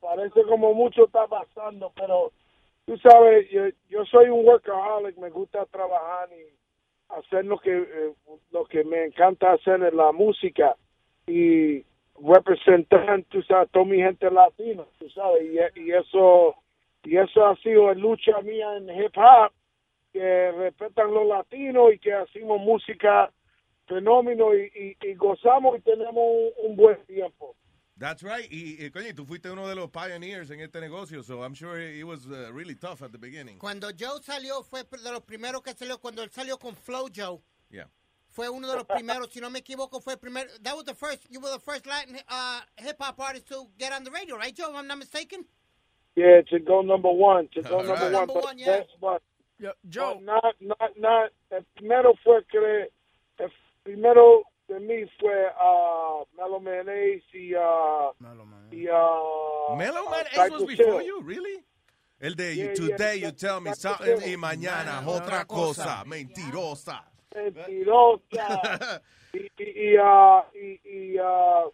parece 0.00 0.42
como 0.44 0.74
mucho 0.74 1.06
está 1.06 1.26
pasando, 1.26 1.92
pero 1.96 2.32
tú 2.86 2.96
sabes, 2.98 3.50
yo, 3.50 3.64
yo 3.88 4.04
soy 4.04 4.28
un 4.28 4.46
workaholic, 4.46 5.16
me 5.18 5.30
gusta 5.30 5.66
trabajar 5.66 6.28
y 6.32 6.54
hacer 7.08 7.44
lo 7.44 7.58
que 7.58 7.78
eh, 7.78 8.12
lo 8.52 8.64
que 8.64 8.84
me 8.84 9.04
encanta 9.04 9.52
hacer 9.52 9.82
es 9.82 9.92
la 9.92 10.12
música 10.12 10.76
y 11.26 11.84
representar, 12.20 13.24
tú 13.28 13.42
sabes, 13.42 13.70
toda 13.70 13.84
mi 13.84 13.96
gente 13.96 14.30
latina, 14.30 14.84
tú 14.98 15.10
sabes, 15.10 15.42
y, 15.42 15.80
y 15.80 15.92
eso 15.92 16.54
y 17.04 17.16
eso 17.16 17.46
ha 17.46 17.56
sido 17.56 17.92
lucha 17.94 18.40
mía 18.42 18.76
en 18.76 18.88
hip 18.88 19.16
hop 19.16 19.52
que 20.12 20.52
respetan 20.52 21.12
los 21.12 21.26
latinos 21.26 21.92
y 21.92 21.98
que 21.98 22.12
hacemos 22.12 22.60
música 22.60 23.30
fenómeno 23.86 24.54
y, 24.54 24.70
y- 24.74 24.96
y 25.10 25.14
gozamos 25.14 25.78
y 25.78 25.80
tenemos 25.82 26.14
un, 26.16 26.50
un 26.70 26.76
buen 26.76 27.04
tiempo. 27.06 27.56
That's 27.98 28.22
right. 28.22 28.50
Y, 28.50 28.84
y, 28.84 28.90
coño, 28.90 29.14
tú 29.14 29.24
fuiste 29.26 29.50
uno 29.50 29.68
de 29.68 29.74
los 29.76 29.90
pioneers 29.90 30.50
en 30.50 30.60
este 30.60 30.80
negocio, 30.80 31.22
so 31.22 31.42
I'm 31.42 31.54
sure 31.54 31.78
it 31.80 32.04
was 32.04 32.26
uh, 32.26 32.50
really 32.52 32.74
tough 32.74 33.02
at 33.02 33.12
the 33.12 33.18
beginning. 33.18 33.58
Cuando 33.58 33.88
Joe 33.96 34.20
salió, 34.22 34.62
fue 34.64 34.82
de 34.84 35.12
los 35.12 35.20
primeros 35.22 35.62
que 35.62 35.72
salió, 35.74 35.98
cuando 36.00 36.22
él 36.22 36.30
salió 36.30 36.58
con 36.58 36.74
Flow 36.74 37.08
Joe, 37.14 37.40
Yeah. 37.70 37.88
fue 38.28 38.48
uno 38.48 38.66
de 38.68 38.74
los 38.76 38.84
primeros, 38.86 39.28
si 39.30 39.40
no 39.40 39.50
me 39.50 39.60
equivoco, 39.60 40.00
fue 40.00 40.14
el 40.14 40.18
primer, 40.18 40.48
that 40.62 40.74
was 40.74 40.84
the 40.84 40.94
first, 40.94 41.26
you 41.30 41.38
were 41.40 41.50
the 41.52 41.60
first 41.60 41.86
Latin 41.86 42.16
uh, 42.28 42.60
hip 42.78 42.96
hop 42.98 43.20
artist 43.20 43.46
to 43.48 43.68
get 43.78 43.92
on 43.92 44.02
the 44.04 44.10
radio, 44.10 44.36
right, 44.36 44.54
Joe, 44.56 44.70
if 44.70 44.76
I'm 44.76 44.86
not 44.88 44.98
mistaken? 44.98 45.44
Yeah, 46.16 46.42
to 46.50 46.58
go 46.58 46.82
number 46.82 47.10
one, 47.10 47.48
to 47.54 47.62
go 47.62 47.78
number 47.78 47.92
right. 47.92 48.02
one. 48.02 48.12
Number 48.12 48.34
but 48.34 48.44
one, 48.44 48.58
yeah. 48.58 48.78
that's 48.78 48.90
what- 48.98 49.22
Joe. 49.88 50.14
but 50.14 50.22
not, 50.24 50.54
not, 50.60 50.90
not, 50.98 51.30
el 51.52 51.64
primero 51.76 52.14
fue 52.24 52.42
que, 52.50 52.88
primero 53.82 54.42
de 54.68 54.80
mí 54.80 55.04
fue 55.18 55.46
uh, 55.48 56.24
Melo 56.36 56.60
Mayonnaise 56.60 57.24
y, 57.32 57.54
uh, 57.54 58.12
y 58.70 58.88
uh, 58.88 59.76
Man 59.76 59.90
uh, 59.90 60.40
Ace 60.40 60.50
was 60.50 60.64
before 60.64 61.00
Hill. 61.00 61.06
you, 61.06 61.22
really? 61.22 61.64
El 62.20 62.36
de 62.36 62.54
Yeah, 62.54 62.64
you, 62.64 62.68
yeah, 62.68 62.96
today 62.96 63.16
you 63.20 63.32
tell 63.32 63.60
me 63.60 63.74
something 63.74 64.22
y 64.24 64.36
mañana 64.36 65.02
otra 65.06 65.44
cosa, 65.44 66.04
mentirosa. 66.06 67.04
Mentirosa. 67.34 69.02
y, 69.32 69.38
y, 69.58 69.94
y, 69.94 69.98
uh, 69.98 70.42
y, 70.54 70.80
y 70.84 71.18
uh, 71.18 71.70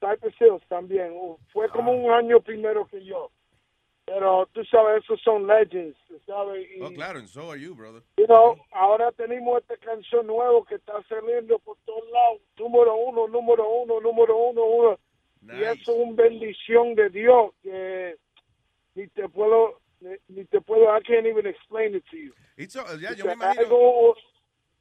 Cypress 0.00 0.34
Hills 0.40 0.62
también. 0.68 1.12
Uh, 1.12 1.36
fue 1.52 1.68
como 1.68 1.92
un 1.92 2.10
año 2.10 2.40
primero 2.40 2.86
que 2.86 3.04
yo. 3.04 3.30
Pero 4.12 4.44
tú 4.52 4.64
sabes, 4.64 5.04
esos 5.04 5.20
son 5.22 5.46
legends, 5.46 5.96
¿sabes? 6.26 6.66
Y, 6.76 6.80
Oh, 6.82 6.90
claro, 6.90 7.20
and 7.20 7.28
so 7.28 7.48
are 7.50 7.56
you, 7.56 7.76
brother. 7.76 8.02
you 8.18 8.26
know, 8.26 8.56
ahora 8.72 9.12
tenemos 9.12 9.60
esta 9.60 9.76
canción 9.76 10.26
nueva 10.26 10.64
que 10.68 10.74
está 10.74 11.00
saliendo 11.08 11.60
por 11.60 11.76
todos 11.86 12.02
lados. 12.10 12.40
Número 12.58 12.96
uno, 12.96 13.28
número 13.28 13.68
uno, 13.68 14.00
número 14.00 14.36
uno, 14.36 14.64
uno. 14.64 14.98
Y 15.42 15.62
eso 15.62 15.92
es 15.92 15.98
una 16.08 16.22
bendición 16.24 16.96
de 16.96 17.08
Dios 17.10 17.52
que 17.62 18.16
ni 18.96 19.06
te 19.06 19.28
puedo, 19.28 19.80
ni, 20.00 20.16
ni 20.28 20.44
te 20.44 20.60
puedo, 20.60 20.84
I 20.90 21.00
can't 21.02 21.26
even 21.26 21.46
explain 21.46 21.94
it 21.94 22.02
to 22.10 22.16
you. 22.16 22.32
It's, 22.56 22.74
uh, 22.74 22.98
yeah, 23.00 23.12
yo 23.14 23.26
me 23.26 23.34
imagino 23.34 23.62
algo- 23.64 24.14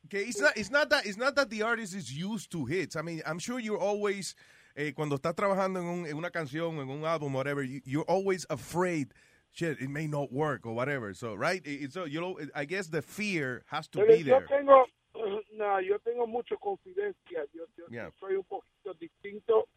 que 0.10 0.22
it's 0.22 0.40
not, 0.42 0.58
it's 0.58 0.72
not 0.72 0.90
that 0.90 1.06
it's 1.06 1.18
not 1.18 1.36
that 1.36 1.52
the 1.52 1.62
artist 1.62 1.94
is 1.94 2.12
used 2.12 2.52
to 2.52 2.66
hits. 2.66 2.96
I 2.96 3.04
mean, 3.04 3.22
I'm 3.28 3.38
sure 3.38 3.60
you're 3.60 3.78
always 3.80 4.34
eh, 4.80 4.94
cuando 4.94 5.16
estás 5.16 5.36
trabajando 5.36 5.80
en, 5.82 5.86
un- 5.86 6.06
en 6.08 6.16
una 6.16 6.32
canción, 6.32 6.80
en 6.80 6.90
un 6.90 7.04
álbum, 7.06 7.36
whatever, 7.36 7.64
you, 7.66 7.82
you're 7.86 8.06
always 8.08 8.46
afraid. 8.50 9.08
Shit, 9.52 9.82
it 9.82 9.90
may 9.90 10.08
not 10.08 10.32
work 10.32 10.66
or 10.66 10.74
whatever. 10.74 11.14
So, 11.16 11.34
right? 11.36 11.62
It's, 11.66 11.96
so, 11.96 12.06
you 12.06 12.22
know, 12.22 12.38
I 12.56 12.66
guess 12.66 12.88
the 12.88 13.02
fear 13.02 13.64
has 13.68 13.88
to 13.90 14.00
Pero 14.00 14.08
be 14.16 14.24
yo 14.24 14.40
there. 14.40 14.48
tengo, 14.48 14.86
no, 15.58 15.80
yo 15.80 15.98
tengo 16.06 16.28
mucha 16.28 16.56
confidencia. 16.58 17.46
Yo, 17.54 17.66
yo- 17.76 17.86
yo 17.90 17.92
Yeah. 17.92 18.10
soy 18.20 18.36
un 18.36 18.44
poquito 18.44 18.94
distinto. 19.00 19.68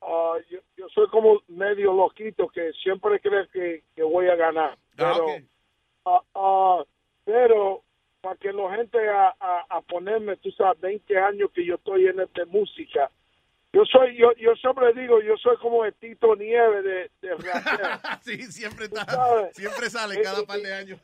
Ah, 0.00 0.34
yo, 0.48 0.60
yo 0.76 0.86
soy 0.94 1.08
como 1.08 1.40
medio 1.48 1.92
loquito 1.92 2.48
que 2.48 2.72
siempre 2.82 3.18
creo 3.20 3.48
que, 3.52 3.82
que 3.96 4.02
voy 4.04 4.28
a 4.28 4.36
ganar. 4.36 4.78
Ah, 4.96 5.12
Pero, 5.14 5.26
ah, 6.06 6.22
ah, 6.34 6.84
pero 7.24 7.82
para 8.20 8.36
que 8.36 8.52
la 8.52 8.76
gente 8.76 8.98
a, 9.08 9.34
a, 9.40 9.66
a 9.70 9.80
ponerme, 9.82 10.36
tú 10.36 10.50
sabes, 10.52 10.80
20 10.80 11.18
años 11.18 11.50
que 11.52 11.64
yo 11.66 11.74
estoy 11.74 12.06
en 12.06 12.20
esta 12.20 12.44
música. 12.46 13.10
Yo 13.76 13.84
soy, 13.84 14.16
yo, 14.16 14.32
yo 14.38 14.54
siempre 14.56 14.90
digo, 14.94 15.20
yo 15.20 15.36
soy 15.36 15.54
como 15.58 15.84
el 15.84 15.92
Tito 15.92 16.34
Nieve 16.34 16.80
de, 16.80 17.10
de 17.20 17.36
sí, 18.22 18.42
siempre 18.50 18.86
está, 18.86 19.50
siempre 19.52 19.90
sale 19.90 20.14
Eh, 20.14 20.22
cada 20.22 20.46
par 20.46 20.60
de 20.60 20.72
años. 20.72 20.98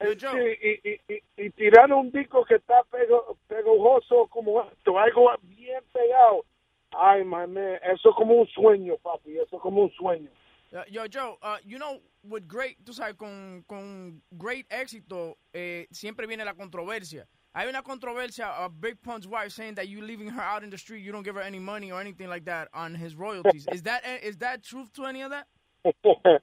Eh, 0.00 0.14
y, 0.60 0.90
y, 0.90 1.00
y, 1.08 1.46
y 1.46 1.50
tirar 1.52 1.90
un 1.90 2.12
disco 2.12 2.44
que 2.44 2.56
está 2.56 2.82
pego, 2.90 3.38
pegojoso 3.48 4.26
como 4.26 4.62
esto, 4.64 4.98
algo 4.98 5.30
bien 5.44 5.82
pegado. 5.94 6.44
Ay, 6.90 7.24
man, 7.24 7.56
eso 7.56 8.10
es 8.10 8.16
como 8.16 8.34
un 8.34 8.48
sueño, 8.48 8.98
papi, 8.98 9.38
eso 9.38 9.56
es 9.56 9.62
como 9.62 9.84
un 9.84 9.90
sueño. 9.92 10.28
Uh, 10.72 10.84
yo, 10.90 11.04
Joe, 11.10 11.38
uh, 11.42 11.56
you 11.64 11.78
know, 11.78 12.02
with 12.22 12.46
great, 12.46 12.76
tú 12.84 12.92
sabes, 12.92 13.14
con, 13.14 13.62
con 13.66 14.22
great 14.30 14.66
éxito, 14.70 15.38
eh, 15.54 15.86
siempre 15.90 16.26
viene 16.26 16.44
la 16.44 16.54
controversia. 16.54 17.26
Hay 17.54 17.68
una 17.68 17.82
controversia 17.82 18.48
of 18.64 18.80
Big 18.80 18.96
Pun's 19.02 19.26
wife 19.28 19.52
saying 19.52 19.74
that 19.74 19.86
you 19.88 20.00
leaving 20.02 20.28
her 20.28 20.40
out 20.40 20.62
in 20.62 20.70
the 20.70 20.78
street, 20.78 21.04
you 21.04 21.12
don't 21.12 21.22
give 21.22 21.34
her 21.34 21.42
any 21.42 21.58
money 21.58 21.92
or 21.92 22.00
anything 22.00 22.28
like 22.28 22.44
that 22.46 22.68
on 22.72 22.94
his 22.94 23.14
royalties. 23.14 23.66
is 23.72 23.82
that 23.82 24.02
is 24.22 24.38
that 24.38 24.62
truth 24.62 24.90
to 24.94 25.04
any 25.04 25.20
of 25.22 25.30
that? 25.30 25.46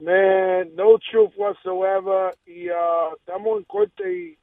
Man, 0.00 0.74
no 0.74 0.98
truth 1.10 1.32
whatsoever. 1.36 2.32
Y 2.46 2.68
uh, 2.68 3.14
estamos 3.16 3.58
en 3.58 3.64
corte 3.64 4.02
y, 4.04 4.36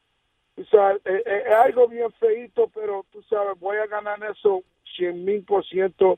tú 0.55 0.65
sabes, 0.69 1.01
eh, 1.05 1.21
eh, 1.25 1.43
es 1.47 1.53
algo 1.53 1.87
bien 1.87 2.09
feito, 2.19 2.67
pero 2.73 3.05
tú 3.11 3.21
sabes, 3.29 3.59
voy 3.59 3.77
a 3.77 3.85
ganar 3.87 4.17
eso 4.23 4.63
100 4.97 5.23
mil 5.25 5.43
por 5.43 5.65
ciento. 5.65 6.17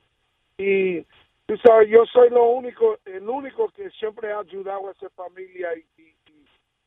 Y 0.58 1.02
tú 1.48 1.58
sabes, 1.64 1.90
yo 1.90 2.06
soy 2.06 2.30
lo 2.30 2.46
único, 2.52 2.98
el 3.06 3.28
único 3.28 3.70
que 3.70 3.90
siempre 3.92 4.32
ha 4.32 4.40
ayudado 4.40 4.88
a 4.88 4.92
esa 4.92 5.10
familia 5.12 5.70
y- 5.76 6.02
y 6.02 6.16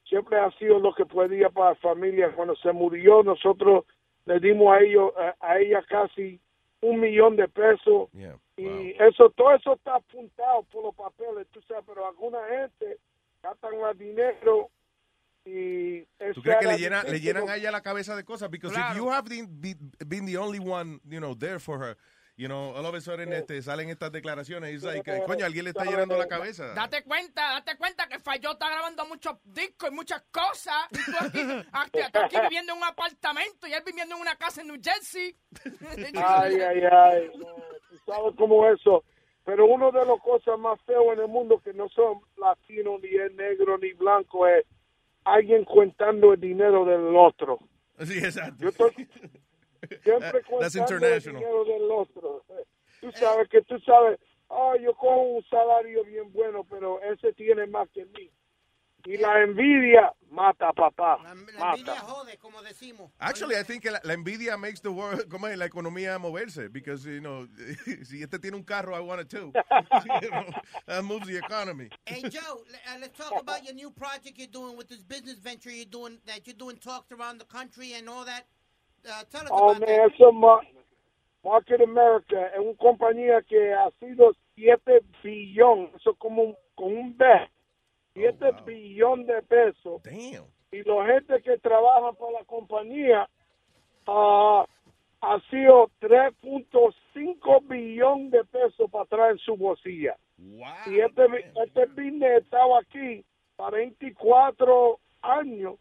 siempre 0.09 0.39
ha 0.39 0.51
sido 0.59 0.79
lo 0.79 0.95
que 0.95 1.05
podía 1.07 1.51
para 1.51 1.71
la 1.71 1.77
familia. 1.77 2.33
Cuando 2.35 2.57
se 2.57 2.73
murió, 2.73 3.23
nosotros 3.23 3.85
le 4.25 4.41
dimos 4.41 4.75
a 4.75 4.81
ellos, 4.81 5.13
a, 5.17 5.37
a 5.41 5.59
ella 5.59 5.85
casi 5.89 6.41
un 6.81 7.01
millón 7.01 7.37
de 7.37 7.49
pesos. 7.49 8.09
Y 8.57 8.91
eso, 8.99 9.31
todo 9.31 9.55
eso 9.55 9.75
está 9.75 9.97
apuntado 9.97 10.63
por 10.73 10.85
los 10.85 10.95
papeles, 10.95 11.47
tú 11.53 11.61
sabes, 11.63 11.85
pero 11.87 12.07
alguna 12.07 12.39
gente 12.49 12.99
gastan 13.43 13.81
más 13.81 13.99
dinero 13.99 14.71
y... 15.45 16.01
¿Tú 16.35 16.43
crees 16.43 16.59
que 16.61 16.67
le, 16.67 16.79
llena, 16.79 17.03
le 17.05 17.21
llenan 17.21 17.49
a 17.49 17.57
ella 17.57 17.71
la 17.71 17.83
cabeza 17.83 18.17
de 18.17 18.25
cosas? 18.25 18.51
Because 18.51 18.75
Claro. 18.75 18.93
if 18.93 18.97
you 18.97 19.11
have 19.11 19.29
been, 19.29 19.47
been, 19.61 19.93
been 20.07 20.27
the 20.27 20.37
only 20.37 20.59
one, 20.59 21.01
you 21.09 21.21
know, 21.21 21.35
there 21.35 21.59
for 21.59 21.79
her, 21.79 21.97
you 22.37 22.49
know, 22.49 22.75
all 22.77 22.85
of 22.87 22.95
a 22.95 23.01
sudden 23.01 23.33
este, 23.33 23.63
salen 23.63 23.89
estas 23.89 24.13
declaraciones 24.13 24.71
y 24.73 24.87
like, 24.87 25.25
coño, 25.27 25.47
alguien 25.47 25.65
le 25.65 25.71
está 25.71 25.85
llenando 25.85 26.17
la 26.19 26.27
cabeza. 26.29 26.75
Date 26.75 27.03
cuenta, 27.03 27.53
date 27.53 27.77
cuenta 27.77 28.07
que 28.09 28.19
Fayó 28.21 28.53
está 28.53 28.69
grabando 28.69 29.07
muchos 29.07 29.37
discos 29.45 29.91
y 29.91 29.95
muchas 29.95 30.23
cosas. 30.31 30.75
Y 30.91 30.97
tú 31.11 31.17
aquí, 31.19 31.39
aquí- 31.73 32.13
tú 32.13 32.19
aquí 32.21 32.37
viviendo 32.43 32.73
en 32.73 32.79
un 32.79 32.85
apartamento 32.85 33.67
y 33.67 33.73
él 33.73 33.83
viviendo 33.87 34.15
en 34.17 34.21
una 34.21 34.37
casa 34.37 34.61
en 34.61 34.69
New 34.69 34.81
Jersey. 34.83 35.35
Ay, 36.25 36.61
ay, 36.61 36.83
ay, 36.91 37.31
no, 37.39 37.47
tú 37.89 37.97
sabes 38.05 38.35
cómo 38.37 38.69
eso. 38.69 39.03
Pero 39.45 39.65
uno 39.67 39.93
de 39.93 40.05
las 40.05 40.21
cosas 40.23 40.59
más 40.59 40.81
feas 40.83 41.03
en 41.15 41.21
el 41.21 41.29
mundo 41.29 41.61
que 41.63 41.73
no 41.73 41.89
son 41.91 42.21
latinos, 42.37 43.01
ni 43.01 43.09
es 43.17 43.33
negro, 43.35 43.79
ni 43.79 43.93
blanco, 43.93 44.47
es 44.47 44.67
alguien 45.25 45.65
contando 45.65 46.33
el 46.35 46.41
dinero 46.41 46.85
del 46.85 47.15
otro. 47.17 47.61
Sí, 48.05 48.19
exacto. 48.19 48.57
Yo 48.59 48.69
estoy 48.71 49.09
siempre 50.03 50.43
that's 50.43 50.49
contando 50.49 50.67
el 50.67 50.77
international. 50.77 51.41
dinero 51.41 51.65
del 51.65 51.91
otro. 51.91 52.45
Tú 53.01 53.13
sabes 53.13 53.49
que 53.49 53.63
tú 53.63 53.79
sabes, 53.81 54.19
oh, 54.49 54.75
yo 54.77 54.95
cojo 54.95 55.23
un 55.23 55.45
salario 55.45 56.05
bien 56.05 56.33
bueno, 56.33 56.65
pero 56.65 57.01
ese 57.03 57.33
tiene 57.35 57.67
más 57.67 57.89
que 57.91 58.05
mí. 58.07 58.31
Y 59.07 59.19
la 59.19 59.41
envidia 59.41 60.13
mata, 60.31 60.73
papá. 60.73 61.19
mata. 61.59 62.01
jode, 62.01 62.37
como 62.39 62.61
decimos. 62.63 63.13
Actually, 63.21 63.55
I 63.57 63.63
think 63.63 63.85
que 63.85 63.93
la, 63.93 64.01
la 64.03 64.15
envidia 64.15 64.59
makes 64.59 64.81
the 64.81 64.91
world, 64.91 65.29
como 65.31 65.47
es, 65.47 65.57
la 65.57 65.67
economía 65.67 66.19
moverse, 66.19 66.69
because, 66.73 67.07
you 67.07 67.21
know, 67.21 67.47
si 68.03 68.23
este 68.23 68.41
tiene 68.41 68.57
un 68.57 68.65
carro, 68.65 68.97
I 68.97 69.01
want 69.01 69.21
it 69.21 69.29
too. 69.31 69.53
You 70.23 70.31
know, 70.31 70.51
that 70.89 71.05
moves 71.05 71.29
the 71.29 71.37
economy. 71.37 71.89
Hey 72.05 72.23
Joe, 72.29 72.65
uh, 72.89 72.99
let's 73.01 73.17
talk 73.17 73.41
about 73.41 73.65
your 73.65 73.75
new 73.75 73.91
project 73.91 74.39
you're 74.39 74.49
doing 74.49 74.77
with 74.77 74.89
this 74.89 75.05
business 75.05 75.39
venture 75.39 75.71
you're 75.71 75.85
doing. 75.85 76.19
That 76.27 76.45
you're 76.47 76.55
doing 76.55 76.77
talks 76.77 77.13
around 77.13 77.39
the 77.39 77.45
country 77.45 77.93
and 77.93 78.09
all 78.09 78.25
that. 78.25 78.47
Uh, 79.05 79.25
tell 79.31 79.43
us 79.43 79.49
Oh, 79.53 79.71
about 79.71 79.81
man, 79.81 79.89
that. 79.99 80.13
eso 80.15 80.29
es 80.29 80.35
ma- 80.35 80.61
Market 81.45 81.81
America 81.81 82.47
es 82.55 82.59
una 82.59 82.75
compañía 82.77 83.41
que 83.43 83.73
ha 83.73 83.91
sido 84.01 84.33
7 84.57 85.01
billón, 85.23 85.91
eso 85.97 86.11
es 86.11 86.19
como 86.19 86.43
un, 86.43 86.57
con 86.75 86.97
un 86.97 87.17
B, 87.17 87.25
7 88.15 88.51
billón 88.65 89.27
de 89.27 89.43
pesos. 89.43 90.03
Y 90.73 90.83
la 90.83 91.07
gente 91.07 91.41
que 91.43 91.57
trabaja 91.59 92.13
para 92.15 92.33
la 92.33 92.45
compañía 92.47 93.29
ah, 94.09 94.67
ha 95.21 95.41
sido 95.51 95.89
3.5 96.01 97.69
billón 97.69 98.31
de 98.31 98.45
pesos 98.45 98.91
para 98.91 99.05
atrás 99.05 99.31
en 99.33 99.39
su 99.39 99.57
bolsilla. 99.57 100.17
Y 100.39 100.99
este, 101.01 101.27
este 101.65 101.87
business 101.87 102.43
estaba 102.43 102.81
aquí 102.81 103.25
para 103.57 103.77
24 103.79 104.99
años 105.23 105.77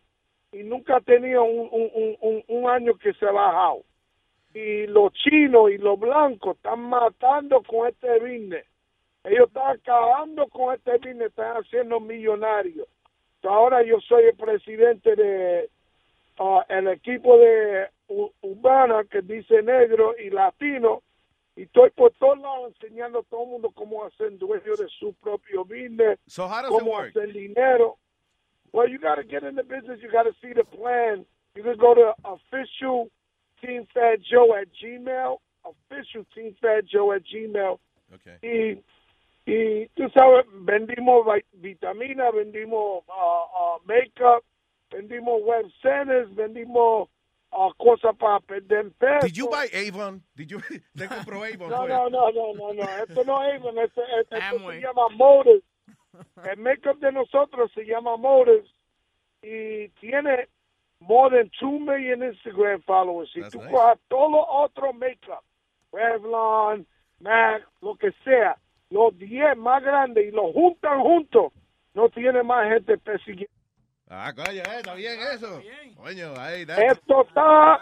y 0.60 0.64
nunca 0.64 0.98
ha 0.98 1.02
tenido 1.02 1.44
un, 1.44 1.68
un, 1.72 2.18
un, 2.22 2.44
un- 2.48 2.70
año 2.70 2.96
que 2.98 3.14
se 3.14 3.26
ha 3.26 3.32
bajado. 3.32 3.84
Y 4.54 4.88
los 4.88 5.12
chinos 5.14 5.70
y 5.72 5.78
los 5.78 6.00
blancos 6.00 6.56
están 6.56 6.80
matando 6.82 7.62
con 7.64 7.88
este 7.90 8.20
business. 8.20 8.66
Ellos 9.26 9.48
están 9.48 9.76
acabando 9.78 10.48
con 10.48 10.74
este 10.76 10.94
business, 10.98 11.28
están 11.30 11.58
haciendo 11.58 12.00
millonarios. 12.00 12.88
Ahora 13.44 13.84
yo 13.84 14.00
soy 14.00 14.24
el 14.26 14.36
presidente 14.38 15.16
de 15.16 15.70
ah, 16.40 16.66
el 16.70 16.88
equipo 16.88 17.38
de 17.38 17.88
U- 18.08 18.32
Urbana 18.42 19.04
que 19.12 19.22
dice 19.22 19.62
negro 19.62 20.16
y 20.18 20.30
latino 20.30 21.02
y 21.56 21.64
estoy 21.64 21.90
por 21.92 22.12
todos 22.14 22.40
lados 22.40 22.74
enseñando 22.82 23.20
a 23.20 23.24
todo 23.24 23.44
el 23.44 23.50
mundo 23.50 23.72
cómo 23.74 24.04
hacer 24.06 24.38
dueño 24.38 24.76
de 24.78 24.88
su 25.00 25.14
propio 25.16 25.64
business, 25.64 26.20
So 26.28 26.48
cómo 26.70 26.98
hacer 27.10 27.34
dinero. 27.34 27.98
Well, 28.76 28.90
you 28.90 29.00
got 29.00 29.16
to 29.16 29.24
get 29.24 29.44
in 29.44 29.56
the 29.56 29.64
business. 29.64 30.00
You 30.04 30.12
got 30.12 30.24
to 30.24 30.34
see 30.42 30.52
the 30.54 30.66
plan. 30.66 31.26
You 31.56 31.64
can 31.64 31.78
go 31.78 31.94
to 31.96 32.12
official 32.26 33.08
Team 33.64 33.88
Fat 33.94 34.20
Joe 34.30 34.54
at 34.60 34.68
Gmail, 34.84 35.38
official 35.64 36.26
Team 36.36 36.54
Fat 36.62 36.84
Joe 36.92 37.14
at 37.14 37.22
Gmail. 37.24 37.80
Okay. 38.16 38.36
Y, 38.44 38.84
y 39.50 39.88
tú 39.96 40.10
sabes, 40.14 40.46
vendimos 40.66 41.26
vi- 41.26 41.46
vitamina, 41.62 42.32
vendimos 42.32 43.04
ah, 43.10 43.46
ah, 43.56 43.78
makeup, 43.88 44.44
vendimos 44.92 45.42
web 45.44 45.66
centers, 45.82 46.28
vendimos 46.36 47.08
ah, 47.54 47.70
cosas 47.80 48.14
para 48.20 48.42
perder 48.42 48.92
peso. 49.00 49.26
Did 49.26 49.38
you 49.38 49.48
buy 49.48 49.70
Avon? 49.74 50.22
Did 50.36 50.52
you 50.52 50.60
Te 50.98 51.08
compró 51.08 51.44
Avon? 51.46 51.70
No, 51.70 51.78
fue? 51.80 51.88
no, 51.88 52.10
no, 52.10 52.30
no, 52.32 52.54
no, 52.54 52.74
no. 52.74 52.84
Esto 53.08 53.24
no 53.24 53.42
es 53.48 53.56
Avon, 53.62 53.78
esto, 53.80 54.02
esto- 54.20 54.36
esto 54.36 54.56
Amway. 54.58 54.82
se 54.82 54.86
llama 54.86 55.08
Motors. 55.16 55.64
El 56.44 56.58
makeup 56.58 57.00
de 57.00 57.12
nosotros 57.12 57.72
se 57.74 57.86
llama 57.86 58.18
Motors 58.18 58.68
y 59.42 59.90
tiene 60.00 60.50
more 61.00 61.30
than 61.38 61.50
2 61.62 61.80
million 61.82 62.24
Instagram 62.24 62.82
followers. 62.84 63.32
Si 63.32 63.40
That's 63.42 63.54
tú 63.54 63.60
nice. 63.60 63.72
cojas 63.72 64.00
todo 64.08 64.32
lo 64.32 64.46
otro 64.48 64.94
makeup, 64.94 65.44
Revlon, 65.92 66.86
MAC, 67.20 67.64
lo 67.82 67.96
que 67.96 68.12
sea, 68.24 68.58
los 68.90 69.18
10 69.18 69.58
más 69.58 69.82
grandes 69.84 70.26
y 70.26 70.32
los 70.32 70.52
juntan 70.54 71.02
juntos, 71.02 71.54
no 71.94 72.10
tiene 72.10 72.44
más 72.44 72.68
gente 72.70 72.98
persiguiendo. 72.98 73.54
Ah, 74.10 74.32
coño, 74.36 74.62
eh, 74.62 74.78
está 74.78 74.94
bien 74.94 75.20
eso. 75.34 75.62
Coño, 75.96 76.34
ahí, 76.38 76.62
Esto 76.62 77.26
está. 77.28 77.80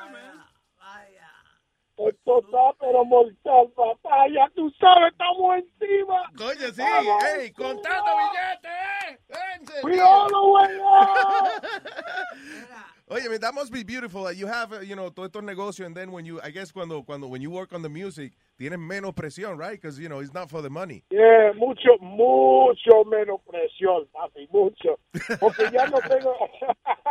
Esto 1.96 2.40
está, 2.40 2.74
pero 2.80 3.06
mortal. 3.06 3.72
Ya 4.34 4.50
tú 4.56 4.72
sabes, 4.80 5.12
estamos 5.12 5.58
encima. 5.58 6.24
Coño, 6.36 6.72
sí. 6.74 6.82
Vamos. 6.82 7.24
Ey, 7.24 7.52
contando 7.52 8.12
billetes, 8.18 8.72
eh. 8.72 8.84
Oye, 13.10 13.28
man, 13.30 13.40
that 13.42 13.54
must 13.54 13.72
be 13.72 13.84
beautiful. 13.84 14.24
that 14.24 14.38
You 14.38 14.48
have, 14.48 14.84
you 14.84 14.96
know, 14.96 15.10
todos 15.10 15.30
estos 15.30 15.44
negocios, 15.44 15.86
and 15.86 15.96
then 15.96 16.12
when 16.12 16.26
you, 16.26 16.42
I 16.42 16.50
guess, 16.50 16.72
cuando, 16.72 17.04
cuando, 17.04 17.28
when 17.28 17.42
you 17.42 17.52
work 17.52 17.74
on 17.74 17.84
the 17.84 17.90
music, 17.90 18.34
tienes 18.60 18.80
menos 18.80 19.14
presión, 19.14 19.58
right? 19.58 19.80
Because, 19.80 20.00
you 20.00 20.10
know, 20.10 20.20
it's 20.20 20.34
not 20.34 20.50
for 20.50 20.62
the 20.64 20.70
money. 20.70 21.04
Yeah, 21.12 21.52
mucho, 21.56 21.98
mucho 22.02 23.04
menos 23.06 23.40
presión, 23.46 24.08
papi, 24.14 24.48
mucho. 24.52 24.98
Porque 25.40 25.70
ya 25.72 25.86
no 25.88 26.00
tengo, 26.00 26.36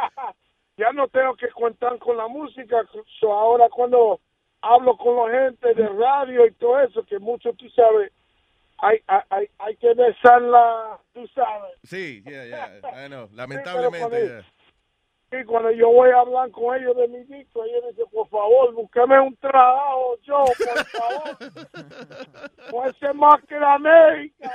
ya 0.77 0.91
no 0.93 1.07
tengo 1.07 1.37
que 1.37 1.49
contar 1.51 1.99
con 2.01 2.17
la 2.17 2.27
música. 2.27 2.85
So 3.21 3.33
ahora 3.33 3.69
cuando 3.71 4.19
hablo 4.63 4.97
con 4.97 5.17
la 5.31 5.39
gente 5.39 5.75
de 5.75 5.89
radio 5.89 6.47
y 6.47 6.53
todo 6.53 6.81
eso, 6.81 7.05
que 7.05 7.19
mucho, 7.19 7.53
tú 7.55 7.69
sabes, 7.71 8.13
hay, 8.79 9.01
hay, 9.07 9.49
hay, 9.59 9.77
que 9.77 9.95
besarla, 9.95 10.99
tú 11.13 11.27
sabes. 11.29 11.75
Sí, 11.85 12.23
yeah, 12.25 12.45
yeah, 12.47 13.05
I 13.05 13.09
know. 13.09 13.29
Lamentablemente, 13.35 14.27
yeah. 14.27 15.41
Y 15.41 15.45
cuando 15.45 15.71
yo 15.71 15.89
voy 15.89 16.11
a 16.11 16.21
hablar 16.21 16.51
con 16.51 16.77
ellos 16.77 16.95
de 16.97 17.09
mi 17.09 17.25
disco, 17.25 17.65
ellos 17.65 17.85
dicen, 17.91 18.05
por 18.13 18.29
favor, 18.29 18.75
búsqueme 18.75 19.19
un 19.19 19.35
trabajo, 19.37 20.19
yo, 20.23 20.45
por 20.45 20.85
favor. 20.87 21.39
Puede 22.71 22.93
ser 22.99 23.15
más 23.15 23.43
que 23.49 23.59
la 23.59 23.75
América, 23.75 24.51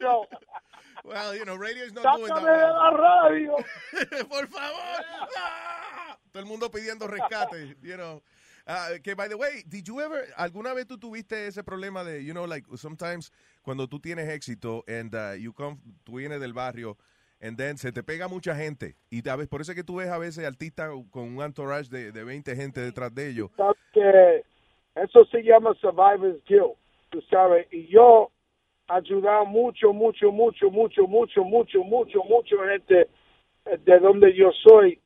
yo. 0.00 0.26
Well, 1.04 1.36
you 1.36 1.44
know, 1.44 1.54
radio 1.54 1.84
is 1.84 1.92
not 1.92 2.16
doing 2.16 2.32
Sácame 2.32 2.50
de 2.50 2.60
that. 2.60 2.72
la 2.72 2.90
radio. 2.90 3.56
Por 4.30 4.46
favor. 4.48 5.04
Ah, 5.36 6.16
Todo 6.32 6.42
el 6.42 6.48
mundo 6.48 6.70
pidiendo 6.70 7.06
rescate, 7.06 7.76
you 7.82 7.96
know. 7.96 8.22
Uh, 8.66 8.98
que, 9.02 9.14
by 9.14 9.28
the 9.28 9.36
way, 9.36 9.62
did 9.68 9.86
you 9.86 10.00
ever, 10.00 10.26
alguna 10.38 10.72
vez 10.72 10.86
tú 10.86 10.98
tuviste 10.98 11.46
ese 11.46 11.62
problema 11.62 12.02
de, 12.02 12.24
you 12.24 12.32
know, 12.32 12.46
like, 12.46 12.66
sometimes 12.76 13.30
cuando 13.62 13.86
tú 13.86 14.00
tienes 14.00 14.26
éxito 14.28 14.82
and 14.88 15.14
uh, 15.14 15.34
you 15.38 15.52
come, 15.52 15.78
tú 16.02 16.14
vienes 16.14 16.40
del 16.40 16.54
barrio 16.54 16.96
and 17.42 17.58
then 17.58 17.76
se 17.76 17.92
te 17.92 18.02
pega 18.02 18.26
mucha 18.26 18.54
gente 18.54 18.96
y 19.10 19.20
veces, 19.20 19.48
por 19.48 19.60
eso 19.60 19.72
es 19.72 19.76
que 19.76 19.84
tú 19.84 19.96
ves 19.96 20.08
a 20.08 20.16
veces 20.16 20.46
artistas 20.46 20.90
con 21.10 21.36
un 21.36 21.42
entourage 21.42 21.90
de, 21.90 22.10
de 22.10 22.24
20 22.24 22.56
gente 22.56 22.80
detrás 22.80 23.14
de 23.14 23.28
ellos. 23.28 23.50
¿Sabes 23.54 23.76
que 23.92 24.42
eso 24.94 25.24
se 25.26 25.42
llama 25.42 25.74
survivor's 25.74 26.42
guilt, 26.46 26.74
tú 27.10 27.20
sabes, 27.30 27.66
y 27.70 27.86
yo 27.88 28.30
ayudaba 28.88 29.44
mucho, 29.44 29.92
mucho, 29.92 30.32
mucho, 30.32 30.70
mucho, 30.70 31.06
mucho, 31.06 31.44
mucho, 31.44 31.84
mucho, 31.84 32.24
mucho 32.24 32.56
gente 32.68 33.08
de 33.84 33.98
donde 33.98 34.34
yo 34.34 34.50
soy. 34.52 34.98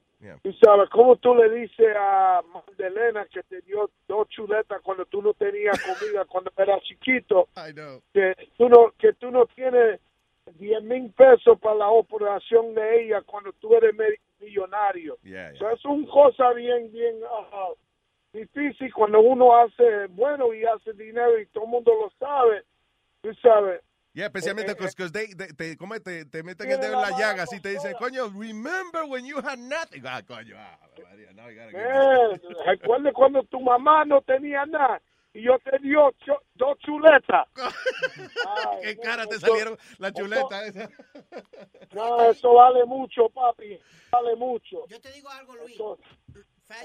Tú 0.43 0.53
sabes, 0.55 0.91
¿cómo 0.91 1.17
tú 1.17 1.35
le 1.35 1.49
dices 1.49 1.95
a 1.97 2.43
Magdalena 2.53 3.25
que 3.27 3.43
te 3.45 3.61
dio 3.61 3.89
dos 4.09 4.29
chuletas 4.29 4.81
cuando 4.83 5.07
tú 5.07 5.23
no 5.23 5.33
tenías 5.33 5.81
comida 5.81 6.25
cuando 6.29 6.51
eras 6.57 6.83
chiquito? 6.83 7.49
I 7.57 7.73
know. 7.73 8.03
Que 8.13 8.35
tú 8.57 8.69
no, 8.69 8.93
que 8.99 9.13
tú 9.13 9.31
no 9.31 9.47
tienes 9.47 10.01
10 10.59 10.83
mil 10.83 11.13
pesos 11.13 11.59
para 11.61 11.77
la 11.77 11.89
operación 11.89 12.75
de 12.75 13.03
ella 13.03 13.23
cuando 13.23 13.53
tú 13.55 13.75
eres 13.75 13.95
millonario. 14.41 15.19
Yeah, 15.23 15.55
So, 15.57 15.71
es 15.71 15.85
una 15.85 16.09
cosa 16.09 16.53
bien, 16.53 16.91
bien 16.93 17.21
ah, 17.31 17.71
difícil 18.33 18.93
cuando 18.93 19.21
uno 19.21 19.57
hace 19.57 20.07
bueno 20.09 20.53
y 20.53 20.65
hace 20.65 20.93
dinero 20.95 21.39
y 21.39 21.47
todo 21.47 21.65
el 21.65 21.71
mundo 21.71 21.93
lo 21.95 22.11
sabe. 22.19 22.63
Tú 23.21 23.33
sabes. 23.35 23.83
Yeah, 24.19 24.27
especialmente 24.27 24.73
Eh, 24.73 24.75
eh, 24.75 24.79
porque 24.79 25.13
they, 25.13 25.33
they- 25.35 25.55
te, 25.55 25.77
te, 25.77 26.25
te 26.25 26.43
meten 26.43 26.69
el 26.69 26.81
dedo 26.81 26.95
en 26.95 27.01
la 27.03 27.11
la 27.11 27.19
llaga 27.19 27.45
así 27.45 27.61
te 27.61 27.69
dicen, 27.69 27.95
coño, 28.01 28.29
remember 28.37 29.05
when 29.05 29.25
you 29.25 29.39
had 29.39 29.59
nothing. 29.59 30.03
Ah, 30.05 30.21
coño, 30.27 30.57
ah, 30.59 30.77
María, 31.05 31.29
get 31.53 31.73
Eh, 31.73 32.41
recuerde 32.67 33.13
cuando 33.13 33.45
tu 33.45 33.61
mamá 33.61 34.05
no 34.05 34.21
tenía 34.23 34.67
nada 34.67 35.01
y 35.33 35.43
yo 35.43 35.57
te 35.61 35.79
dio 35.79 36.11
cho- 36.27 36.43
dos 36.57 36.77
chuletas. 36.81 37.47
Ay, 37.55 38.79
¿Qué 38.83 38.97
cara 38.99 39.25
te 39.25 39.39
salieron 39.39 39.79
la 39.99 40.13
chuleta 40.13 40.65
esa? 40.67 40.89
No, 41.93 42.21
eso 42.29 42.55
vale 42.55 42.85
mucho, 42.87 43.29
papi. 43.29 43.79
Vale 44.11 44.35
mucho. 44.35 44.85
Yo 44.89 45.01
te 45.01 45.13
digo 45.13 45.29
algo, 45.31 45.55
Luis. 45.55 45.75
Eso, 45.75 45.97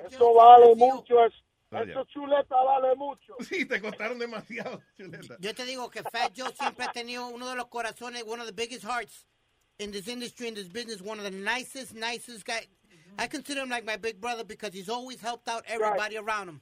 eso 0.08 0.34
vale 0.36 0.76
mucho. 0.76 1.26
Es, 1.26 1.34
Vaya. 1.74 1.92
eso 1.92 2.06
chuleta 2.06 2.56
vale 2.64 2.95
mucho. 2.95 3.35
Sí, 3.42 3.66
te 3.66 3.82
costaron 3.82 4.19
demasiado 4.19 4.82
chuleta. 4.98 5.38
Yo 5.40 5.53
te 5.53 5.66
digo 5.66 5.90
que 5.90 6.03
Fat 6.03 6.34
Joe 6.35 6.53
siempre 6.53 6.85
ha 6.85 6.92
tenido 6.92 7.27
uno 7.27 7.50
de 7.50 7.56
los 7.56 7.68
corazones, 7.68 8.24
one 8.26 8.40
of 8.40 8.48
the 8.48 8.53
biggest 8.53 8.84
hearts 8.84 9.26
in 9.80 9.92
this 9.92 10.08
industry, 10.08 10.48
in 10.48 10.53
this 10.56 10.68
business, 10.69 11.02
one 11.02 11.18
of 11.19 11.26
the 11.26 11.32
nicest, 11.32 11.93
nicest 11.95 12.45
guy. 12.45 12.68
I 13.18 13.27
consider 13.27 13.61
him 13.61 13.69
like 13.69 13.85
my 13.85 13.98
big 13.98 14.19
brother 14.22 14.43
because 14.43 14.74
he's 14.74 14.90
always 14.90 15.22
helped 15.22 15.48
out 15.48 15.64
everybody 15.68 16.18
around 16.18 16.50
him. 16.50 16.61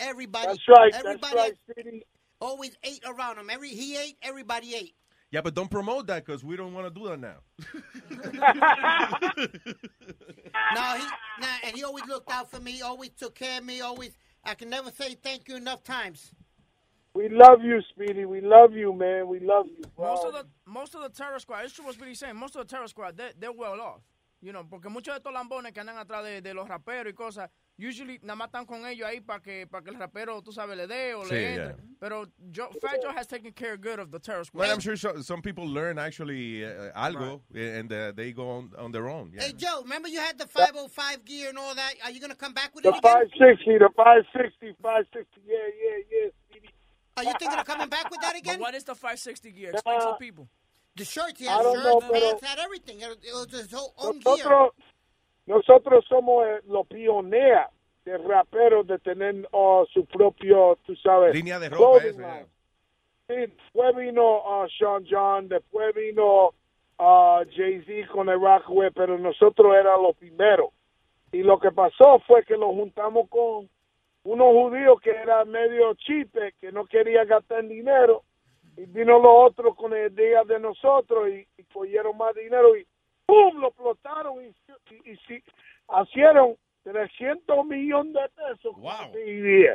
Everybody. 0.00 0.46
That's 0.46 0.68
right. 0.68 0.92
That's 0.92 1.04
Everybody 1.04 1.36
right, 1.36 1.54
Speedy. 1.70 2.04
always 2.40 2.76
ate 2.82 3.04
around 3.06 3.38
him. 3.38 3.50
Every 3.50 3.68
he 3.70 3.96
ate, 3.96 4.16
everybody 4.22 4.74
ate. 4.74 4.94
Yeah, 5.30 5.40
but 5.42 5.54
don't 5.54 5.70
promote 5.70 6.06
that 6.08 6.26
because 6.26 6.44
we 6.44 6.56
don't 6.56 6.74
want 6.74 6.92
to 6.92 7.00
do 7.00 7.08
that 7.08 7.20
now. 7.20 7.38
No, 10.74 10.82
he 10.96 11.04
nah, 11.40 11.46
and 11.64 11.76
he 11.76 11.84
always 11.84 12.04
looked 12.06 12.30
out 12.30 12.50
for 12.50 12.60
me. 12.60 12.82
Always 12.82 13.10
took 13.10 13.34
care 13.34 13.58
of 13.58 13.64
me. 13.64 13.80
Always, 13.80 14.12
I 14.44 14.54
can 14.54 14.70
never 14.70 14.90
say 14.90 15.14
thank 15.14 15.48
you 15.48 15.56
enough 15.56 15.82
times. 15.84 16.32
We 17.14 17.28
love 17.28 17.62
you, 17.62 17.80
Speedy. 17.90 18.24
We 18.24 18.40
love 18.40 18.72
you, 18.72 18.92
man. 18.94 19.28
We 19.28 19.38
love 19.40 19.66
you. 19.66 19.84
bro. 19.96 20.06
Most 20.08 20.24
of 20.26 20.32
the 20.32 20.46
most 20.64 20.94
of 20.94 21.02
the 21.02 21.10
terror 21.10 21.38
squad, 21.38 21.64
it's 21.64 21.74
true 21.74 21.84
what 21.84 21.94
Speedy 21.94 22.14
saying, 22.14 22.36
most 22.36 22.56
of 22.56 22.66
the 22.66 22.74
terror 22.74 22.88
squad, 22.88 23.16
they, 23.16 23.30
they're 23.38 23.52
well 23.52 23.80
off. 23.80 24.00
You 24.40 24.52
know, 24.52 24.64
porque 24.64 24.88
muchos 24.88 25.14
de 25.14 25.20
estos 25.20 25.32
lambones 25.32 25.72
que 25.72 25.80
andan 25.80 25.98
atrás 25.98 26.24
de, 26.24 26.40
de 26.40 26.54
los 26.54 26.66
raperos 26.68 27.12
y 27.12 27.14
cosas, 27.14 27.48
usually 27.78 28.18
nada 28.22 28.36
más 28.36 28.48
están 28.48 28.66
con 28.66 28.86
ellos 28.86 29.06
ahí 29.08 29.20
para 29.20 29.40
que, 29.40 29.66
para 29.66 29.82
que 29.82 29.90
el 29.90 29.96
rapero, 29.98 30.42
tú 30.42 30.52
sabes, 30.52 30.76
le 30.76 30.86
dé 30.86 31.14
o 31.14 31.24
Sí, 31.24 31.34
le 31.34 31.48
entre. 31.54 31.64
yeah. 31.66 31.76
Pero 32.00 32.26
Joe, 32.52 32.68
Fat 32.80 33.00
Joe 33.02 33.12
has 33.12 33.26
taken 33.26 33.52
care 33.52 33.76
good 33.76 33.98
of 33.98 34.10
the 34.10 34.18
terror 34.18 34.44
squad. 34.44 34.60
Well, 34.60 34.70
I'm 34.72 34.80
sure 34.80 34.96
so, 34.96 35.20
some 35.22 35.40
people 35.42 35.66
learn 35.66 35.98
actually 35.98 36.64
uh, 36.64 36.92
algo 36.96 37.40
and 37.54 37.92
uh, 37.92 38.12
they 38.12 38.32
go 38.32 38.48
on, 38.50 38.70
on 38.78 38.92
their 38.92 39.08
own. 39.08 39.32
Yeah. 39.34 39.42
Hey 39.44 39.52
Joe, 39.52 39.82
remember 39.82 40.08
you 40.08 40.20
had 40.20 40.38
the 40.38 40.46
505 40.46 41.24
gear 41.24 41.48
and 41.50 41.58
all 41.58 41.74
that? 41.74 41.94
Are 42.04 42.10
you 42.10 42.20
gonna 42.20 42.34
come 42.34 42.52
back 42.54 42.74
with 42.74 42.84
The 42.84 42.90
it 42.90 42.98
again? 42.98 43.12
560, 43.12 43.78
the 43.78 43.88
560, 43.96 44.76
560. 44.82 45.40
Yeah, 45.46 45.56
yeah, 45.82 45.98
yeah, 46.10 46.28
Are 47.16 47.24
you 47.24 47.34
thinking 47.38 47.58
of 47.58 47.66
coming 47.66 47.88
back 47.88 48.10
with 48.10 48.20
that 48.20 48.36
again? 48.36 48.56
But 48.58 48.62
what 48.62 48.74
is 48.74 48.84
the 48.84 48.94
560 48.94 49.50
gear? 49.52 49.70
Explain 49.70 50.00
to 50.00 50.16
people. 50.18 50.48
The 50.96 51.04
shirts, 51.04 51.40
he 51.40 51.48
I 51.48 51.52
had 51.52 51.62
shirts, 51.62 51.84
know, 51.84 52.00
pants, 52.00 52.44
had 52.44 52.58
everything. 52.58 53.00
It 53.00 53.18
it 53.24 53.32
was 53.32 53.46
his 53.50 53.72
whole 53.72 53.94
own 53.96 54.18
gear. 54.20 54.44
Nosotros, 55.46 56.04
somos 56.08 56.46
eh, 56.46 56.60
los 56.68 56.86
pioneros 56.86 57.66
de 58.04 58.18
raperos 58.18 58.86
de 58.86 58.98
tener 58.98 59.48
oh, 59.52 59.86
su 59.92 60.04
propio, 60.06 60.78
tú 60.84 60.94
sabes, 60.96 61.34
Línea 61.34 61.58
de 61.58 61.68
ropa 61.68 61.98
esa. 61.98 62.46
Sí, 63.28 63.34
después 63.34 63.96
vino 63.96 64.38
uh, 64.38 64.68
Sean 64.76 65.04
John, 65.08 65.48
después 65.48 65.94
vino 65.94 66.48
uh, 66.98 67.44
Jay-Z 67.54 68.10
con 68.12 68.28
el 68.28 68.40
Rockaway, 68.40 68.90
pero 68.90 69.18
nosotros 69.18 69.74
éramos 69.74 70.08
los 70.08 70.16
primeros. 70.16 70.70
Y 71.30 71.42
lo 71.42 71.58
que 71.58 71.70
pasó 71.70 72.18
fue 72.26 72.44
que 72.44 72.56
lo 72.56 72.68
juntamos 72.72 73.28
con 73.28 73.68
unos 74.24 74.48
judíos 74.48 75.00
que 75.00 75.10
eran 75.10 75.48
medio 75.50 75.94
chipes, 75.94 76.54
que 76.60 76.72
no 76.72 76.84
querían 76.84 77.26
gastar 77.26 77.66
dinero. 77.66 78.22
Y 78.76 78.86
vino 78.86 79.18
los 79.18 79.50
otros 79.50 79.76
con 79.76 79.94
el 79.94 80.14
día 80.14 80.42
de 80.44 80.58
nosotros 80.58 81.28
y, 81.28 81.46
y 81.56 81.64
cogieron 81.64 82.16
más 82.16 82.34
dinero 82.34 82.76
y 82.76 82.86
¡pum! 83.26 83.60
lo 83.60 83.68
explotaron 83.68 84.44
y, 84.44 84.48
y, 84.48 85.12
y 85.12 85.16
sí, 85.28 85.42
hicieron 86.02 86.56
300 86.84 87.64
millones 87.66 88.14
de 88.14 88.28
pesos. 88.30 88.74
Wow. 88.76 89.16
Y. 89.26 89.66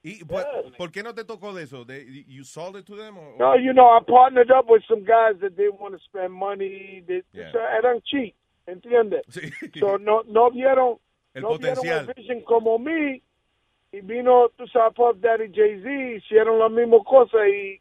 ¿Y 0.00 0.24
por, 0.24 0.44
por 0.76 0.92
qué 0.92 1.02
no 1.02 1.12
te 1.14 1.24
tocó 1.24 1.52
de 1.52 1.64
eso? 1.64 1.84
They- 1.84 2.24
you 2.28 2.44
sold 2.44 2.76
it 2.76 2.86
to 2.86 2.96
them? 2.96 3.18
or- 3.18 3.36
No, 3.36 3.56
you 3.56 3.72
know, 3.72 3.88
I 3.96 4.00
partnered 4.04 4.50
up 4.50 4.70
with 4.70 4.82
some 4.86 5.02
guys 5.02 5.38
that 5.40 5.56
didn't 5.56 5.80
want 5.80 5.94
to 5.96 6.00
spend 6.04 6.32
money. 6.32 7.02
They, 7.06 7.22
Yeah. 7.32 7.50
so, 7.52 7.58
eran 7.58 8.00
cheap, 8.02 8.34
¿entiendes? 8.66 9.22
Sí. 9.28 9.50
So, 9.80 9.98
no, 9.98 10.22
no 10.28 10.50
vieron, 10.50 10.98
El 11.34 11.42
no 11.42 11.48
potencial. 11.48 11.82
vieron 12.06 12.12
vision 12.16 12.40
como 12.42 12.78
mí. 12.78 13.20
Y 13.90 14.00
vino, 14.02 14.50
tú 14.56 14.66
sabes, 14.68 14.94
Puff 14.94 15.16
Daddy 15.18 15.50
Jay-Z, 15.52 15.90
hicieron 16.18 16.58
la 16.58 16.68
misma 16.68 16.98
cosa 17.04 17.48
y, 17.48 17.80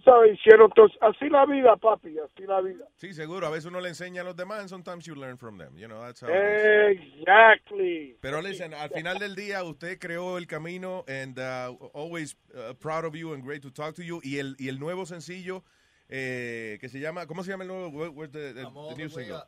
sabes, 0.00 0.38
hicieron 0.38 0.70
todo. 0.70 0.86
Así 1.00 1.28
la 1.28 1.44
vida, 1.46 1.76
papi, 1.76 2.16
así 2.18 2.46
la 2.46 2.60
vida. 2.60 2.86
Sí, 2.96 3.12
seguro. 3.12 3.46
A 3.46 3.50
veces 3.50 3.66
uno 3.66 3.80
le 3.80 3.88
enseña 3.90 4.22
a 4.22 4.24
los 4.24 4.34
demás 4.36 4.60
and 4.60 4.68
sometimes 4.68 5.04
you 5.04 5.14
learn 5.14 5.36
from 5.36 5.58
them. 5.58 5.76
You 5.76 5.86
know, 5.88 6.00
that's 6.00 6.20
how. 6.22 6.28
Exactly. 6.30 8.16
Pero 8.20 8.40
listen, 8.40 8.72
al 8.74 8.90
final 8.90 9.18
del 9.18 9.34
día 9.34 9.62
usted 9.64 9.98
creó 9.98 10.38
el 10.38 10.46
camino 10.46 11.04
and 11.08 11.38
uh, 11.38 11.74
always 11.94 12.36
uh, 12.54 12.72
proud 12.74 13.04
of 13.04 13.14
you 13.14 13.32
and 13.34 13.42
great 13.44 13.62
to 13.62 13.70
talk 13.70 13.94
to 13.96 14.02
you. 14.02 14.20
Y 14.24 14.38
el, 14.38 14.56
y 14.58 14.68
el 14.68 14.78
nuevo 14.78 15.04
sencillo 15.06 15.62
eh, 16.08 16.78
que 16.80 16.88
se 16.88 16.98
llama, 17.00 17.26
¿cómo 17.26 17.42
se 17.44 17.50
llama 17.50 17.64
el 17.64 17.68
nuevo? 17.68 17.88
Where- 17.90 18.10
where's 18.10 18.32
the, 18.32 18.52
the- 18.54 18.64
the 18.64 18.96
new 18.96 19.08
single? 19.08 19.42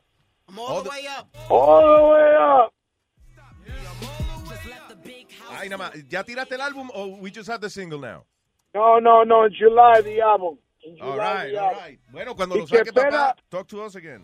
I'm 0.47 0.59
all, 0.59 0.83
the 0.83 0.89
way 0.89 1.07
up. 1.07 1.27
All 1.49 1.81
the 1.81 2.03
way 2.13 2.35
up. 2.37 2.71
Ay, 5.49 5.69
nada 5.69 5.77
más. 5.89 6.07
¿Ya 6.07 6.23
tiraste 6.23 6.55
el 6.55 6.61
álbum 6.61 6.89
o 6.93 7.17
we 7.19 7.31
just 7.31 7.49
have 7.49 7.61
the 7.61 7.69
single 7.69 7.99
now? 7.99 8.25
No, 8.75 8.99
no, 8.99 9.23
no, 9.23 9.45
in 9.45 9.53
July, 9.53 10.01
the 10.03 10.19
album. 10.21 10.59
In 10.83 11.01
All 11.01 11.13
July, 11.13 11.17
right, 11.17 11.51
the 11.51 11.57
all 11.57 11.65
album. 11.69 11.83
right. 11.83 11.99
Bueno, 12.11 12.35
cuando 12.35 12.55
Y 12.55 12.59
lo 12.59 12.65
que 12.67 12.77
saque 12.77 12.89
espera- 12.89 13.09
papá, 13.11 13.35
talk 13.49 13.67
to 13.67 13.81
us 13.83 13.95
again. 13.95 14.21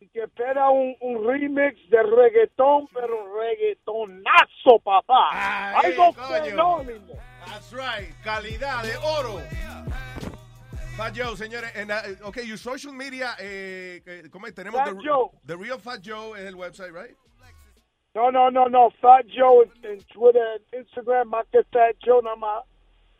y 0.00 0.08
que 0.08 0.22
espera 0.22 0.70
un, 0.70 0.96
un 1.02 1.22
remix 1.28 1.76
de 1.90 2.02
reggaetón, 2.02 2.88
pero 2.94 3.38
reggaetonazo, 3.38 4.78
papá. 4.82 5.28
Ay, 5.32 5.92
Algo 5.92 6.14
coño. 6.14 6.42
fenómeno. 6.44 7.14
That's 7.46 7.72
right. 7.72 8.14
Calidad 8.24 8.82
de 8.82 8.96
oro. 8.96 9.40
Fat 10.96 11.14
Joe, 11.14 11.36
señores. 11.36 11.70
And, 11.76 11.90
uh, 11.90 12.26
ok, 12.28 12.38
your 12.46 12.58
social 12.58 12.92
media, 12.94 13.34
eh, 13.38 14.00
¿cómo 14.30 14.46
es? 14.46 14.54
Tenemos 14.54 14.80
Fat 14.80 14.96
the, 14.96 15.06
Joe. 15.06 15.30
the 15.46 15.56
Real 15.56 15.78
Fat 15.78 16.00
Joe 16.02 16.34
es 16.38 16.46
el 16.46 16.54
website, 16.56 16.92
right? 16.92 17.14
No, 18.14 18.30
no, 18.30 18.50
no, 18.50 18.68
no. 18.68 18.90
Fat 19.00 19.26
Joe 19.34 19.64
en, 19.82 19.84
en 19.84 19.98
Twitter, 20.06 20.62
en 20.72 20.80
Instagram, 20.80 21.28
más 21.28 21.46
que 21.52 21.62
Fat 21.64 21.96
Joe 22.02 22.22
nada 22.22 22.36
más. 22.36 22.64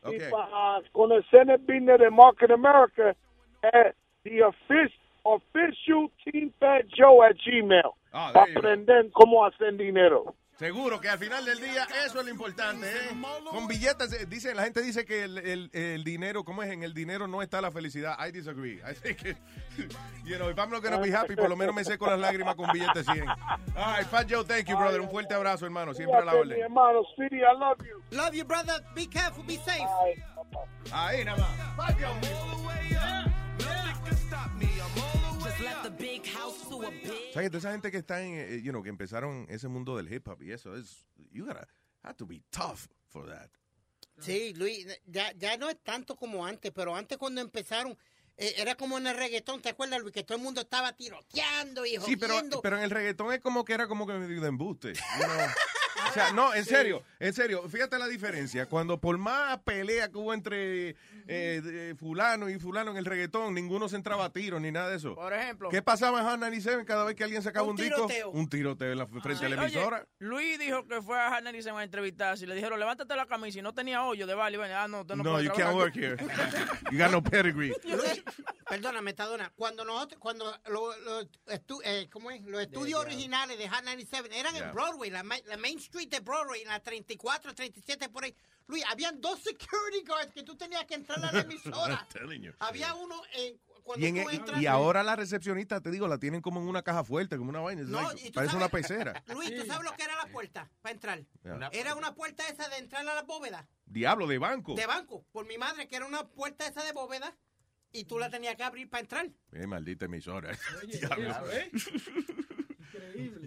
Ok. 0.02 0.14
Y 0.14 0.20
para 0.30 0.80
conocer 0.92 1.50
el 1.50 1.58
business 1.58 1.98
de 1.98 2.10
Market 2.10 2.50
America, 2.50 3.14
at 3.62 3.94
the 4.24 4.40
offic- 4.42 4.92
official 5.24 6.10
Team 6.24 6.52
Fat 6.58 6.86
Joe 6.96 7.22
at 7.26 7.36
Gmail. 7.44 7.92
Ah, 8.12 8.30
para 8.32 8.46
there 8.46 8.56
aprender 8.58 9.10
cómo 9.12 9.44
hacer 9.44 9.76
dinero. 9.76 10.34
Seguro 10.60 11.00
que 11.00 11.08
al 11.08 11.18
final 11.18 11.42
del 11.46 11.58
día 11.58 11.86
eso 12.04 12.18
es 12.20 12.24
lo 12.26 12.30
importante, 12.30 12.86
¿eh? 12.86 13.16
Con 13.48 13.66
billetes, 13.66 14.12
eh, 14.12 14.26
dice, 14.26 14.54
la 14.54 14.64
gente 14.64 14.82
dice 14.82 15.06
que 15.06 15.24
el, 15.24 15.38
el- 15.38 15.70
el 15.72 16.04
dinero, 16.04 16.44
¿cómo 16.44 16.62
es? 16.62 16.70
En 16.70 16.82
el 16.82 16.92
dinero 16.92 17.26
no 17.26 17.40
está 17.40 17.62
la 17.62 17.70
felicidad. 17.72 18.18
I 18.22 18.30
disagree. 18.30 18.74
I 18.86 18.92
think, 18.92 19.16
que, 19.16 19.36
you 20.22 20.36
know, 20.36 20.50
if 20.50 20.58
I'm 20.58 20.68
not 20.68 20.82
gonna 20.82 20.98
be 20.98 21.10
happy, 21.16 21.34
por 21.34 21.48
lo 21.48 21.56
menos 21.56 21.74
me 21.74 21.82
seco 21.82 22.06
las 22.08 22.20
lágrimas 22.20 22.56
con 22.56 22.70
billetes 22.72 23.06
100. 23.06 23.26
All 23.26 23.96
right, 23.96 24.06
Fat 24.06 24.26
Joe, 24.30 24.44
thank 24.44 24.66
you, 24.68 24.76
brother. 24.76 25.00
Un 25.00 25.08
fuerte 25.08 25.32
abrazo, 25.32 25.64
hermano. 25.64 25.94
Siempre 25.94 26.18
a 26.18 26.24
la 26.26 26.32
Cuídate, 26.32 26.46
mi 26.48 26.52
orden. 26.52 26.62
hermano, 26.64 27.00
Speedy, 27.14 27.36
I 27.38 27.58
love 27.58 27.78
you. 27.82 28.02
Love 28.14 28.34
you, 28.34 28.44
brother. 28.44 28.84
Be 28.94 29.06
careful. 29.08 29.42
Be 29.46 29.56
safe. 29.64 29.80
Ahí 30.92 31.24
nada 31.24 31.38
más. 31.38 31.76
Fat 31.76 31.98
Joe. 31.98 33.30
¿Sabes? 37.32 37.48
Toda 37.50 37.58
esa 37.58 37.72
gente 37.72 37.90
que 37.90 37.98
está 37.98 38.22
en, 38.22 38.34
eh, 38.34 38.60
you 38.62 38.70
know, 38.70 38.82
que 38.82 38.88
empezaron 38.88 39.46
ese 39.48 39.68
mundo 39.68 39.96
del 39.96 40.12
hip 40.12 40.26
hop 40.28 40.42
y 40.42 40.52
eso 40.52 40.76
es, 40.76 41.04
you 41.32 41.44
gotta 41.46 41.66
have 42.02 42.14
to 42.16 42.26
be 42.26 42.42
tough 42.50 42.86
for 43.08 43.26
that. 43.28 43.50
Sí, 44.20 44.52
Luis, 44.54 44.86
ya, 45.06 45.32
ya 45.32 45.56
no 45.56 45.70
es 45.70 45.82
tanto 45.82 46.14
como 46.16 46.44
antes, 46.44 46.70
pero 46.74 46.94
antes 46.94 47.16
cuando 47.16 47.40
empezaron, 47.40 47.96
eh, 48.36 48.54
era 48.58 48.74
como 48.74 48.98
en 48.98 49.06
el 49.06 49.16
reggaetón, 49.16 49.62
¿te 49.62 49.70
acuerdas, 49.70 50.00
Luis? 50.00 50.12
Que 50.12 50.24
todo 50.24 50.36
el 50.36 50.44
mundo 50.44 50.60
estaba 50.60 50.92
tiroteando 50.94 51.86
y 51.86 51.96
Sí, 52.04 52.16
pero, 52.16 52.34
jodiendo. 52.34 52.60
pero 52.60 52.76
en 52.76 52.82
el 52.84 52.90
reggaetón 52.90 53.32
es 53.32 53.40
como 53.40 53.64
que 53.64 53.72
era 53.72 53.86
como 53.88 54.06
que 54.06 54.12
medio 54.14 54.40
de 54.40 54.48
embuste. 54.48 54.92
you 54.92 55.24
know. 55.24 55.28
O 56.08 56.12
sea, 56.12 56.32
no, 56.32 56.54
en 56.54 56.64
serio, 56.64 57.02
en 57.18 57.32
serio, 57.32 57.68
fíjate 57.68 57.98
la 57.98 58.06
diferencia. 58.08 58.66
Cuando 58.66 59.00
por 59.00 59.18
más 59.18 59.58
pelea 59.60 60.08
que 60.10 60.18
hubo 60.18 60.32
entre 60.34 60.96
eh, 61.28 61.60
de- 61.62 61.94
fulano 61.94 62.48
y 62.48 62.58
fulano 62.58 62.90
en 62.90 62.96
el 62.96 63.04
reggaetón, 63.04 63.54
ninguno 63.54 63.88
se 63.88 63.96
entraba 63.96 64.24
a 64.24 64.32
tiros 64.32 64.60
ni 64.60 64.72
nada 64.72 64.88
de 64.90 64.96
eso. 64.96 65.14
Por 65.14 65.32
ejemplo. 65.32 65.68
¿Qué 65.68 65.82
pasaba 65.82 66.20
en 66.20 66.26
Hot 66.26 66.38
97 66.40 66.84
cada 66.84 67.04
vez 67.04 67.14
que 67.14 67.24
alguien 67.24 67.42
sacaba 67.42 67.64
un, 67.64 67.70
Un 67.70 67.76
disco? 67.76 68.06
tiroteo. 68.06 68.30
Un 68.30 68.48
tiroteo 68.48 68.92
en 68.92 68.98
la 68.98 69.06
frente 69.06 69.44
de 69.44 69.48
la 69.56 69.62
Oye, 69.62 69.74
emisora. 69.74 70.06
Luis 70.18 70.58
dijo 70.58 70.86
que 70.86 71.00
fue 71.02 71.18
a 71.18 71.28
Hannah 71.36 71.56
y 71.56 71.62
se 71.62 71.70
va 71.70 71.80
a 71.80 71.84
entrevistar. 71.84 72.36
Si 72.38 72.46
le 72.46 72.54
dijeron, 72.54 72.78
levántate 72.80 73.14
la 73.14 73.26
camisa 73.26 73.58
y 73.58 73.62
no 73.62 73.72
tenía 73.74 74.02
hoyo 74.04 74.26
de 74.26 74.34
Bali. 74.34 74.56
Ah, 74.74 74.88
no, 74.88 75.02
usted 75.02 75.14
no, 75.14 75.22
No, 75.22 75.32
puede 75.32 75.44
you 75.44 75.52
can't 75.52 75.74
work 75.74 75.94
here. 75.96 76.16
You 76.90 76.98
got 76.98 77.10
no 77.12 77.22
pedigree. 77.22 77.72
Luis, 77.84 78.22
perdona, 78.68 79.00
Metadona. 79.02 79.52
Cuando 79.56 79.84
nosotros, 79.84 80.18
cuando 80.20 80.44
lo- 80.68 80.96
lo 80.98 81.22
estu- 81.46 81.80
eh, 81.84 82.08
¿cómo 82.12 82.30
es? 82.30 82.42
los 82.42 82.60
estudios 82.62 82.98
originales 83.00 83.58
de 83.58 83.68
Hot 83.68 83.84
97 83.84 84.28
eran 84.38 84.50
Yeah. 84.54 84.66
en 84.68 84.74
Broadway, 84.74 85.10
la, 85.10 85.22
la 85.22 85.56
Main 85.58 85.78
Street 85.90 86.08
de 86.08 86.20
Broadway, 86.20 86.62
en 86.62 86.68
la 86.68 86.78
34, 86.80 87.52
37, 87.54 88.08
por 88.10 88.24
ahí. 88.24 88.34
Luis, 88.68 88.84
habían 88.88 89.20
dos 89.20 89.40
security 89.40 90.04
guards 90.06 90.32
que 90.32 90.44
tú 90.44 90.56
tenías 90.56 90.84
que 90.84 90.94
entrar 90.94 91.18
a 91.24 91.32
la 91.32 91.40
emisora. 91.40 91.94
I'm 91.96 92.08
telling 92.08 92.42
you. 92.42 92.52
Había 92.60 92.94
uno 92.94 93.20
en, 93.34 93.58
cuando 93.82 94.06
Y, 94.06 94.08
en- 94.10 94.22
tú 94.24 94.30
y- 94.30 94.36
entras. 94.36 94.62
y 94.62 94.66
ahora 94.66 95.02
la 95.02 95.16
recepcionista, 95.16 95.80
te 95.80 95.90
digo, 95.90 96.06
la 96.06 96.18
tienen 96.18 96.40
como 96.40 96.60
en 96.60 96.68
una 96.68 96.82
caja 96.82 97.02
fuerte, 97.02 97.36
como 97.36 97.50
una 97.50 97.58
vaina. 97.60 97.82
No, 97.82 98.00
like- 98.02 98.20
y 98.28 98.30
tú 98.30 98.34
parece 98.36 98.52
sabes- 98.52 98.62
una 98.64 98.68
pecera. 98.68 99.24
Luis, 99.34 99.56
¿tú 99.56 99.66
sabes 99.66 99.82
lo 99.90 99.96
que 99.96 100.04
era 100.04 100.14
la 100.16 100.26
puerta 100.26 100.70
para 100.80 100.92
entrar? 100.94 101.24
Yeah. 101.42 101.70
Era 101.72 101.96
una 101.96 102.14
puerta 102.14 102.46
esa 102.48 102.68
de 102.68 102.76
entrar 102.78 103.06
a 103.08 103.14
la 103.14 103.22
bóveda. 103.22 103.66
Diablo, 103.86 104.28
de 104.28 104.38
banco. 104.38 104.74
De 104.76 104.86
banco. 104.86 105.24
Por 105.32 105.46
mi 105.46 105.58
madre, 105.58 105.88
que 105.88 105.96
era 105.96 106.06
una 106.06 106.28
puerta 106.28 106.66
esa 106.66 106.84
de 106.84 106.92
bóveda. 106.92 107.36
Y 107.92 108.04
tú 108.04 108.20
la 108.20 108.30
tenías 108.30 108.54
que 108.54 108.62
abrir 108.62 108.88
para 108.88 109.00
entrar. 109.00 109.28
Eh, 109.50 109.66
maldita 109.66 110.04
emisora. 110.04 110.56
Diablo. 110.86 111.34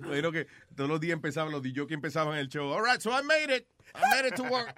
Bueno, 0.06 0.32
que 0.32 0.48
todos 0.76 0.90
los 0.90 1.00
días 1.00 1.14
empezaban, 1.14 1.52
los 1.52 1.62
DJs 1.62 1.88
que 1.88 1.94
empezaban 1.94 2.38
el 2.38 2.48
show. 2.50 2.72
All 2.72 2.84
right, 2.84 3.00
so 3.00 3.12
I 3.12 3.24
made 3.24 3.56
it. 3.56 3.68
I 3.96 4.02
made 4.16 4.28
it 4.28 4.36
to 4.36 4.44
work. 4.44 4.74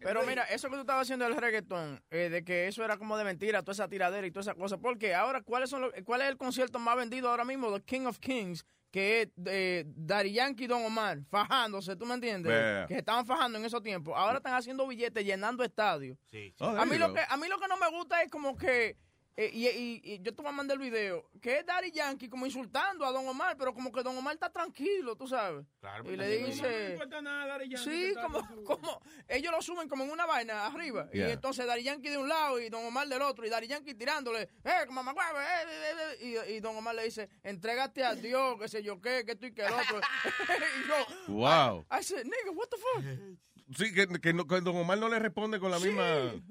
Pero 0.00 0.24
mira, 0.24 0.44
eso 0.44 0.68
que 0.68 0.76
tú 0.76 0.80
estabas 0.82 1.02
haciendo 1.06 1.24
del 1.24 1.36
reggaetón, 1.36 2.00
eh, 2.10 2.28
de 2.28 2.44
que 2.44 2.68
eso 2.68 2.84
era 2.84 2.96
como 2.96 3.16
de 3.16 3.24
mentira, 3.24 3.62
toda 3.62 3.72
esa 3.72 3.88
tiradera 3.88 4.26
y 4.26 4.30
toda 4.30 4.42
esa 4.42 4.54
cosa. 4.54 4.78
Porque 4.78 5.14
ahora, 5.14 5.42
¿cuáles 5.42 5.70
son 5.70 5.82
los- 5.82 5.92
¿cuál 6.04 6.20
es 6.22 6.28
el 6.28 6.36
concierto 6.36 6.78
más 6.78 6.96
vendido 6.96 7.28
ahora 7.28 7.44
mismo? 7.44 7.72
The 7.72 7.82
King 7.84 8.06
of 8.06 8.18
Kings, 8.18 8.64
que 8.92 9.22
es 9.22 9.28
eh, 9.46 9.84
Daddy 9.88 10.32
Yankee 10.32 10.64
y 10.64 10.66
Don 10.68 10.84
Omar, 10.84 11.18
fajándose, 11.28 11.96
¿tú 11.96 12.06
me 12.06 12.14
entiendes? 12.14 12.52
Yeah. 12.52 12.86
Que 12.86 12.94
se 12.94 13.00
estaban 13.00 13.26
fajando 13.26 13.58
en 13.58 13.64
esos 13.64 13.82
tiempos. 13.82 14.14
Ahora 14.16 14.36
están 14.36 14.54
haciendo 14.54 14.86
billetes, 14.86 15.24
llenando 15.24 15.64
estadios. 15.64 16.18
Oh, 16.60 16.66
a, 16.68 16.84
mí 16.84 16.98
lo 16.98 17.12
que, 17.12 17.20
a 17.28 17.36
mí 17.36 17.48
lo 17.48 17.58
que 17.58 17.66
no 17.68 17.76
me 17.76 17.88
gusta 17.90 18.22
es 18.22 18.30
como 18.30 18.56
que, 18.56 18.96
eh, 19.36 19.50
y, 19.52 19.66
y- 19.68 20.00
y 20.14 20.18
yo 20.22 20.34
te 20.34 20.40
voy 20.42 20.48
a 20.48 20.52
mandar 20.52 20.76
el 20.78 20.82
video, 20.82 21.28
que 21.42 21.58
es 21.58 21.66
Daddy 21.66 21.90
Yankee 21.90 22.28
como 22.28 22.46
insultando 22.46 23.04
a 23.04 23.12
Don 23.12 23.26
Omar, 23.28 23.56
pero 23.58 23.74
como 23.74 23.92
que 23.92 24.02
Don 24.02 24.16
Omar 24.16 24.34
está 24.34 24.50
tranquilo, 24.50 25.14
tú 25.16 25.28
sabes. 25.28 25.66
y 26.04 26.16
le 26.16 26.40
No 26.40 26.46
dice... 26.46 26.90
importa 26.92 27.20
nada, 27.20 27.46
Daddy 27.46 27.68
Yankee, 27.68 27.90
Sí, 27.90 28.14
como, 28.20 28.40
su- 28.48 28.64
como 28.64 29.02
ellos 29.28 29.52
lo 29.52 29.60
suben 29.60 29.88
como 29.88 30.04
en 30.04 30.10
una 30.10 30.24
vaina 30.26 30.66
arriba. 30.66 31.10
Yeah. 31.12 31.28
Y 31.28 31.32
entonces 31.32 31.66
Dari 31.66 31.82
Yankee 31.82 32.08
de 32.08 32.18
un 32.18 32.28
lado 32.28 32.58
y 32.60 32.68
Don 32.70 32.84
Omar 32.84 33.06
del 33.08 33.20
otro. 33.22 33.46
Y 33.46 33.50
Dari 33.50 33.66
Yankee 33.66 33.94
tirándole, 33.94 34.48
eh, 34.64 34.86
mamá, 34.90 35.12
eh, 35.12 35.16
eh, 35.16 35.64
eh, 35.68 36.16
eh", 36.42 36.48
y, 36.50 36.54
y 36.54 36.60
Don 36.60 36.76
Omar 36.76 36.94
le 36.94 37.04
dice, 37.04 37.28
entrégate 37.42 38.02
a 38.04 38.14
Dios, 38.14 38.58
que 38.58 38.68
sé 38.68 38.82
yo 38.82 39.00
qué, 39.00 39.24
que 39.26 39.32
esto 39.32 39.46
y 39.46 39.52
que 39.52 39.62
el 39.66 39.72
otro. 39.72 40.00
y 40.84 40.88
yo, 40.88 41.34
Wow. 41.34 41.86
I 41.90 42.02
said, 42.02 42.24
nigga, 42.24 42.52
what 42.54 42.68
the 42.68 42.76
fuck? 42.78 43.04
Sí, 43.76 43.92
que, 43.92 44.06
que, 44.20 44.32
no, 44.32 44.46
que 44.46 44.60
Don 44.60 44.76
Omar 44.76 44.98
no 44.98 45.08
le 45.08 45.18
responde 45.18 45.58
con 45.58 45.70
la 45.70 45.78
misma. 45.80 46.04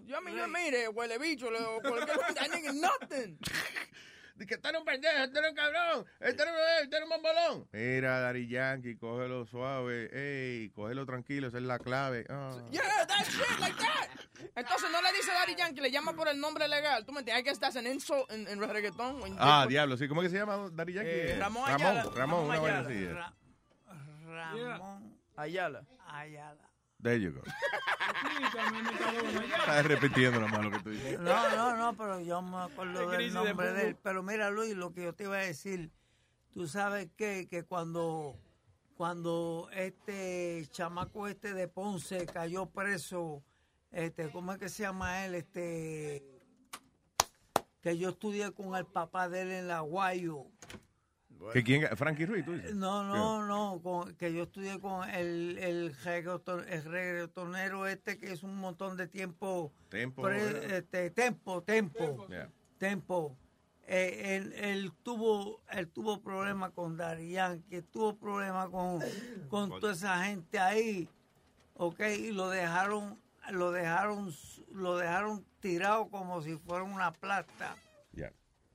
Yo 0.06 0.18
a 0.18 0.22
mí, 0.22 0.36
yo 0.36 0.48
mire, 0.50 0.90
huele 0.90 1.18
bicho, 1.18 1.50
le 1.50 1.60
o 1.60 1.82
cualquier 1.82 2.18
nigga 2.54 2.74
nothing. 2.74 3.38
Dice 4.36 4.48
que 4.48 4.56
este 4.56 4.68
era 4.68 4.80
un 4.80 4.84
pendejo, 4.84 5.16
este 5.24 5.40
era 5.40 5.50
un 5.50 5.56
cabrón, 5.56 6.06
este 6.20 6.44
era, 6.44 6.52
un- 6.52 6.84
este 6.84 6.96
era 6.98 7.06
un 7.06 7.10
bombolón. 7.10 7.70
Mira, 7.72 8.20
Dari 8.20 8.50
Yankee, 8.50 8.98
cógelo 8.98 9.46
suave, 9.46 10.10
ey, 10.12 10.70
cógelo 10.72 11.06
tranquilo, 11.06 11.48
esa 11.48 11.58
es 11.58 11.64
la 11.64 11.80
clave. 11.80 12.26
Ah. 12.28 12.52
Yeah, 12.70 12.84
that 13.08 13.24
shit, 13.24 13.60
like 13.62 13.78
that. 13.78 14.10
Entonces 14.58 14.90
no 14.92 15.02
le 15.02 15.14
dice 15.14 15.32
Daddy 15.32 15.56
Yankee, 15.56 15.80
le 15.80 15.90
llama 15.90 16.12
por 16.18 16.28
el 16.28 16.38
nombre 16.38 16.68
legal. 16.68 17.06
Tú 17.06 17.14
me 17.14 17.20
entiendes, 17.20 17.38
hay 17.38 17.44
que 17.46 17.52
estar 17.52 17.78
en 17.78 17.88
insult 17.94 18.30
en, 18.30 18.46
en 18.46 18.60
reggaetón. 18.60 19.22
en- 19.26 19.38
Ah, 19.40 19.66
diablo, 19.70 19.96
sí, 19.96 20.10
¿cómo 20.10 20.22
es 20.22 20.26
que 20.28 20.32
se 20.32 20.38
llama 20.46 20.70
Dari 20.74 20.92
Yankee? 20.92 21.10
Eh, 21.12 21.38
Ramón 21.40 21.64
Ramón, 21.66 21.82
Ayala. 21.82 22.04
Ramón, 22.04 22.18
Ramón 22.18 22.46
una 22.50 22.60
vaina 22.60 22.80
Ayala. 22.80 22.90
así. 22.90 23.04
eh. 23.06 23.14
Ra- 23.14 23.34
Ramón 24.74 25.18
Ayala. 25.38 25.84
Ayala. 26.08 26.65
There 27.06 27.20
you 27.20 27.34
go. 27.34 27.42
Estás 29.60 29.86
repitiendo 29.86 30.40
nomás 30.40 30.64
lo 30.64 30.72
que 30.72 30.80
tú 30.80 30.90
dices. 30.90 31.20
No, 31.20 31.56
no, 31.56 31.78
no, 31.78 31.96
pero 31.96 32.20
yo 32.20 32.42
me 32.42 32.58
acuerdo 32.58 33.12
del 33.12 33.32
nombre 33.32 33.74
de 33.74 33.90
él. 33.90 33.98
Pero 34.02 34.24
mira, 34.24 34.50
Luis, 34.50 34.76
lo 34.76 34.92
que 34.92 35.04
yo 35.04 35.14
te 35.14 35.26
iba 35.26 35.36
a 35.36 35.42
decir, 35.42 35.92
tú 36.52 36.68
sabes 36.68 37.08
que, 37.16 37.48
que 37.48 37.62
cuando, 37.62 38.40
cuando 38.98 39.70
este 39.74 40.68
chamaco 40.72 41.28
este 41.28 41.54
de 41.54 41.68
Ponce 41.68 42.26
cayó 42.26 42.66
preso, 42.66 43.44
este, 43.92 44.32
¿cómo 44.32 44.54
es 44.54 44.58
que 44.58 44.70
se 44.70 44.82
llama 44.82 45.26
él? 45.26 45.36
Este, 45.36 46.26
que 47.82 48.00
yo 48.00 48.10
estudié 48.10 48.52
con 48.52 48.76
el 48.76 48.88
papá 48.88 49.30
de 49.30 49.44
él 49.44 49.52
en 49.52 49.68
la 49.68 49.82
Guayo. 49.82 50.48
¿Que 51.54 51.64
quién? 51.64 51.88
Frankie 51.96 52.26
Ruiz, 52.26 52.44
tú 52.46 52.54
dices. 52.54 52.76
No, 52.76 53.04
no, 53.04 53.46
no, 53.46 53.82
con- 53.82 54.16
que 54.16 54.34
yo 54.34 54.44
estudié 54.44 54.80
con 54.80 55.08
el, 55.10 55.58
el, 55.60 55.96
reggaeton- 56.04 56.66
el 56.68 56.84
reggaetonero 56.84 57.88
este 57.88 58.18
que 58.18 58.32
es 58.32 58.44
un 58.44 58.56
montón 58.56 58.98
de 58.98 59.08
tiempo. 59.08 59.72
Tempo, 59.90 60.24
pre- 60.24 60.78
este, 60.78 61.10
tempo, 61.12 61.62
tempo. 61.64 62.28
Yeah. 62.30 62.50
Tempo. 62.78 63.38
Eh, 63.88 64.36
él, 64.38 64.54
él 64.54 64.92
tuvo 65.04 65.62
él 65.72 65.88
tuvo 65.90 66.20
problemas 66.22 66.72
con 66.72 66.98
Darían, 66.98 67.62
que 67.70 67.84
tuvo 67.84 68.16
problemas 68.18 68.70
con, 68.70 69.00
con 69.48 69.70
toda 69.80 69.94
esa 69.94 70.24
gente 70.24 70.58
ahí, 70.58 71.08
ok, 71.76 72.00
y 72.18 72.32
lo 72.32 72.50
dejaron 72.50 73.20
lo 73.52 73.72
dejaron 73.72 74.34
lo 74.74 74.98
dejaron 74.98 75.46
tirado 75.60 76.10
como 76.10 76.42
si 76.42 76.56
fuera 76.58 76.84
una 76.84 77.14
plata. 77.14 77.76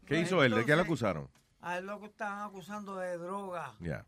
¿Qué 0.07 0.21
hizo 0.21 0.43
él? 0.43 0.55
¿De 0.55 0.65
qué 0.65 0.75
lo 0.75 0.83
acusaron? 0.83 1.29
A 1.63 1.79
él 1.79 1.87
lo 1.87 2.01
que 2.01 2.07
estaban 2.07 2.49
acusando 2.49 2.97
de 2.97 3.19
droga. 3.19 3.75
Ya. 3.81 4.07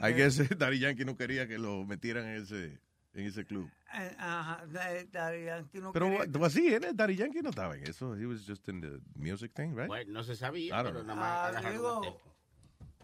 Hay 0.00 0.14
que 0.16 0.24
ese 0.26 0.44
Daddy 0.58 0.80
Yankee 0.80 1.04
no 1.04 1.16
quería 1.16 1.46
que 1.46 1.56
lo 1.58 1.84
metieran 1.84 2.24
en 2.26 2.42
ese, 2.42 2.80
en 3.14 3.26
ese 3.26 3.44
club. 3.44 3.70
Eh, 3.96 4.16
Ajá, 4.18 4.64
Daddy 5.12 5.44
Yankee 5.44 5.78
no 5.78 5.92
Pero 5.92 6.06
quería- 6.10 6.38
wa- 6.40 6.46
así, 6.48 6.66
¿eh? 6.74 6.80
Daddy 6.92 7.14
Yankee 7.16 7.42
no 7.42 7.50
estaba 7.50 7.76
en 7.76 7.84
eso. 7.88 8.16
He 8.16 8.26
was 8.26 8.44
just 8.44 8.68
in 8.68 8.80
the 8.80 8.98
music 9.14 9.52
thing, 9.54 9.74
right? 9.76 9.86
Bueno, 9.86 10.12
no 10.12 10.24
se 10.24 10.34
sabía, 10.34 10.82
pero 10.82 11.04
nada 11.04 11.14
más 11.20 11.54
Ah, 11.64 11.70
digo, 11.70 12.20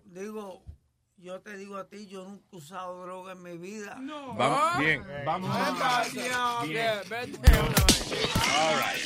digo, 0.06 0.64
yo 1.16 1.40
te 1.40 1.56
digo 1.56 1.76
a 1.76 1.88
ti, 1.88 2.08
yo 2.08 2.24
nunca 2.24 2.44
he 2.52 2.56
usado 2.56 3.02
droga 3.04 3.32
en 3.32 3.42
mi 3.44 3.56
vida. 3.56 3.96
No. 4.00 4.34
Vamos, 4.34 4.78
bien. 4.80 5.04
Vamos 5.24 5.54
a... 5.54 6.02
All 6.02 6.66
right. 8.78 9.00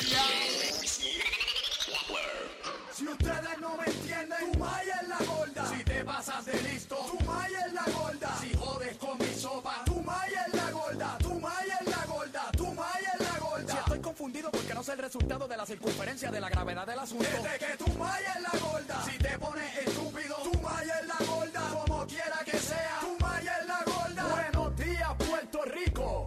Si 2.95 3.09
ustedes 3.09 3.59
no 3.61 3.77
me 3.77 3.87
entienden, 3.87 4.53
tu 4.53 4.59
maya 4.61 5.01
es 5.03 5.09
la 5.09 5.19
gorda. 5.19 5.67
Si 5.67 5.83
te 5.83 6.05
pasas 6.05 6.45
de 6.45 6.63
listo, 6.63 6.97
tu 7.11 7.25
maya 7.25 7.67
es 7.67 7.73
la 7.73 7.83
gorda. 7.93 8.39
Si 8.41 8.57
jodes 8.57 8.97
con 8.99 9.19
mi 9.19 9.35
sopa, 9.35 9.83
tu 9.85 10.01
maya 10.03 10.45
es 10.47 10.55
la 10.55 10.71
gorda. 10.71 11.19
Tu 11.19 11.41
maya 11.41 11.79
es 11.81 11.89
la 11.89 12.07
gorda. 12.07 12.51
Tu 12.57 12.67
maya 12.73 13.13
es 13.19 13.21
la 13.21 13.39
gorda. 13.41 13.73
Si 13.73 13.79
estoy 13.79 13.99
confundido 13.99 14.51
porque 14.53 14.75
no 14.75 14.85
sé 14.85 14.93
el 14.93 14.99
resultado 14.99 15.49
de 15.49 15.57
la 15.57 15.67
circunferencia 15.67 16.31
de 16.31 16.41
la 16.41 16.49
gravedad 16.49 16.87
del 16.87 16.99
asunto. 17.01 17.25
Desde 17.25 17.59
que 17.59 17.85
tu 17.85 17.93
maya 17.99 18.33
es 18.37 18.43
la 18.43 18.61
gorda. 18.61 19.05
Si 19.11 19.19
te 19.19 19.39
pones 19.41 19.79
estúpido, 19.79 20.37
tu 20.37 20.61
maya 20.61 21.01
es 21.01 21.07
la 21.09 21.27
gorda. 21.27 21.61
Como 21.73 22.07
quiera 22.07 22.39
que 22.45 22.59
sea, 22.59 22.99
tu 23.01 23.24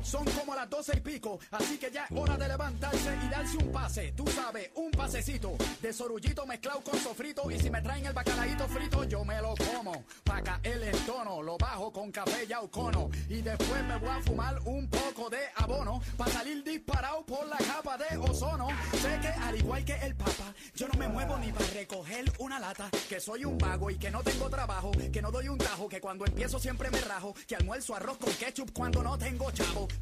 Son 0.04 0.24
como 0.26 0.56
las 0.56 0.70
doce 0.70 0.98
y 0.98 1.00
pico, 1.00 1.40
así 1.52 1.78
que 1.78 1.92
ya 1.92 2.06
es 2.06 2.12
hora 2.18 2.38
de 2.38 2.48
levantarse 2.48 3.18
y 3.26 3.30
darse 3.30 3.58
un 3.58 3.72
pase. 3.72 4.14
Tú 4.16 4.26
sabes, 4.28 4.70
un 4.76 4.92
pasecito 4.92 5.56
de 5.82 5.92
sorullito 5.92 6.46
mezclado 6.46 6.82
con 6.82 6.98
sofrito. 7.00 7.50
Y 7.52 7.60
si 7.60 7.70
me 7.70 7.82
traen 7.82 8.06
el 8.06 8.14
bacalaíto 8.14 8.68
frito, 8.68 9.04
yo 9.04 9.26
me 9.26 9.42
lo 9.42 9.54
como. 9.56 10.04
Pa' 10.24 10.42
caer 10.42 10.84
el 10.84 10.98
tono, 11.06 11.42
lo 11.42 11.58
bajo 11.58 11.92
con 11.92 12.12
café 12.12 12.46
y 12.48 12.54
aucono. 12.54 13.10
Y 13.30 13.42
después 13.42 13.84
me 13.84 13.98
voy 13.98 14.10
a 14.10 14.22
fumar 14.22 14.60
un 14.66 14.90
poco 14.90 15.30
de 15.30 15.40
abono. 15.56 16.02
Pa' 16.18 16.28
salir 16.28 16.64
disparado 16.64 17.26
por 17.26 17.48
la 17.48 17.58
capa 17.58 17.98
de 17.98 18.18
ozono. 18.18 18.68
Sé 19.02 19.20
que 19.22 19.28
al 19.28 19.58
igual 19.58 19.84
que 19.84 19.96
el 19.96 20.16
papa, 20.16 20.54
yo 20.76 20.88
no 20.88 21.00
me 21.00 21.08
muevo 21.08 21.38
ni 21.38 21.52
para 21.52 21.68
recoger 21.68 22.32
una 22.40 22.60
lata. 22.60 22.90
Que 23.10 23.20
soy 23.20 23.46
un 23.46 23.58
vago 23.58 23.90
y 23.90 23.98
que 23.98 24.12
no 24.12 24.24
tengo 24.24 24.50
trabajo. 24.50 24.92
Que 25.12 25.22
no 25.22 25.32
doy 25.32 25.50
un 25.50 25.58
tajo, 25.58 25.88
que 25.88 26.02
cuando 26.02 26.26
empiezo 26.26 26.60
siempre 26.60 26.90
me 26.92 27.02
rajo. 27.02 27.34
Que 27.48 27.56
almuerzo 27.56 27.96
arroz 27.96 28.18
con 28.18 28.34
ketchup 28.34 28.72
cuando 28.74 29.04
no 29.04 29.18
tengo 29.18 29.37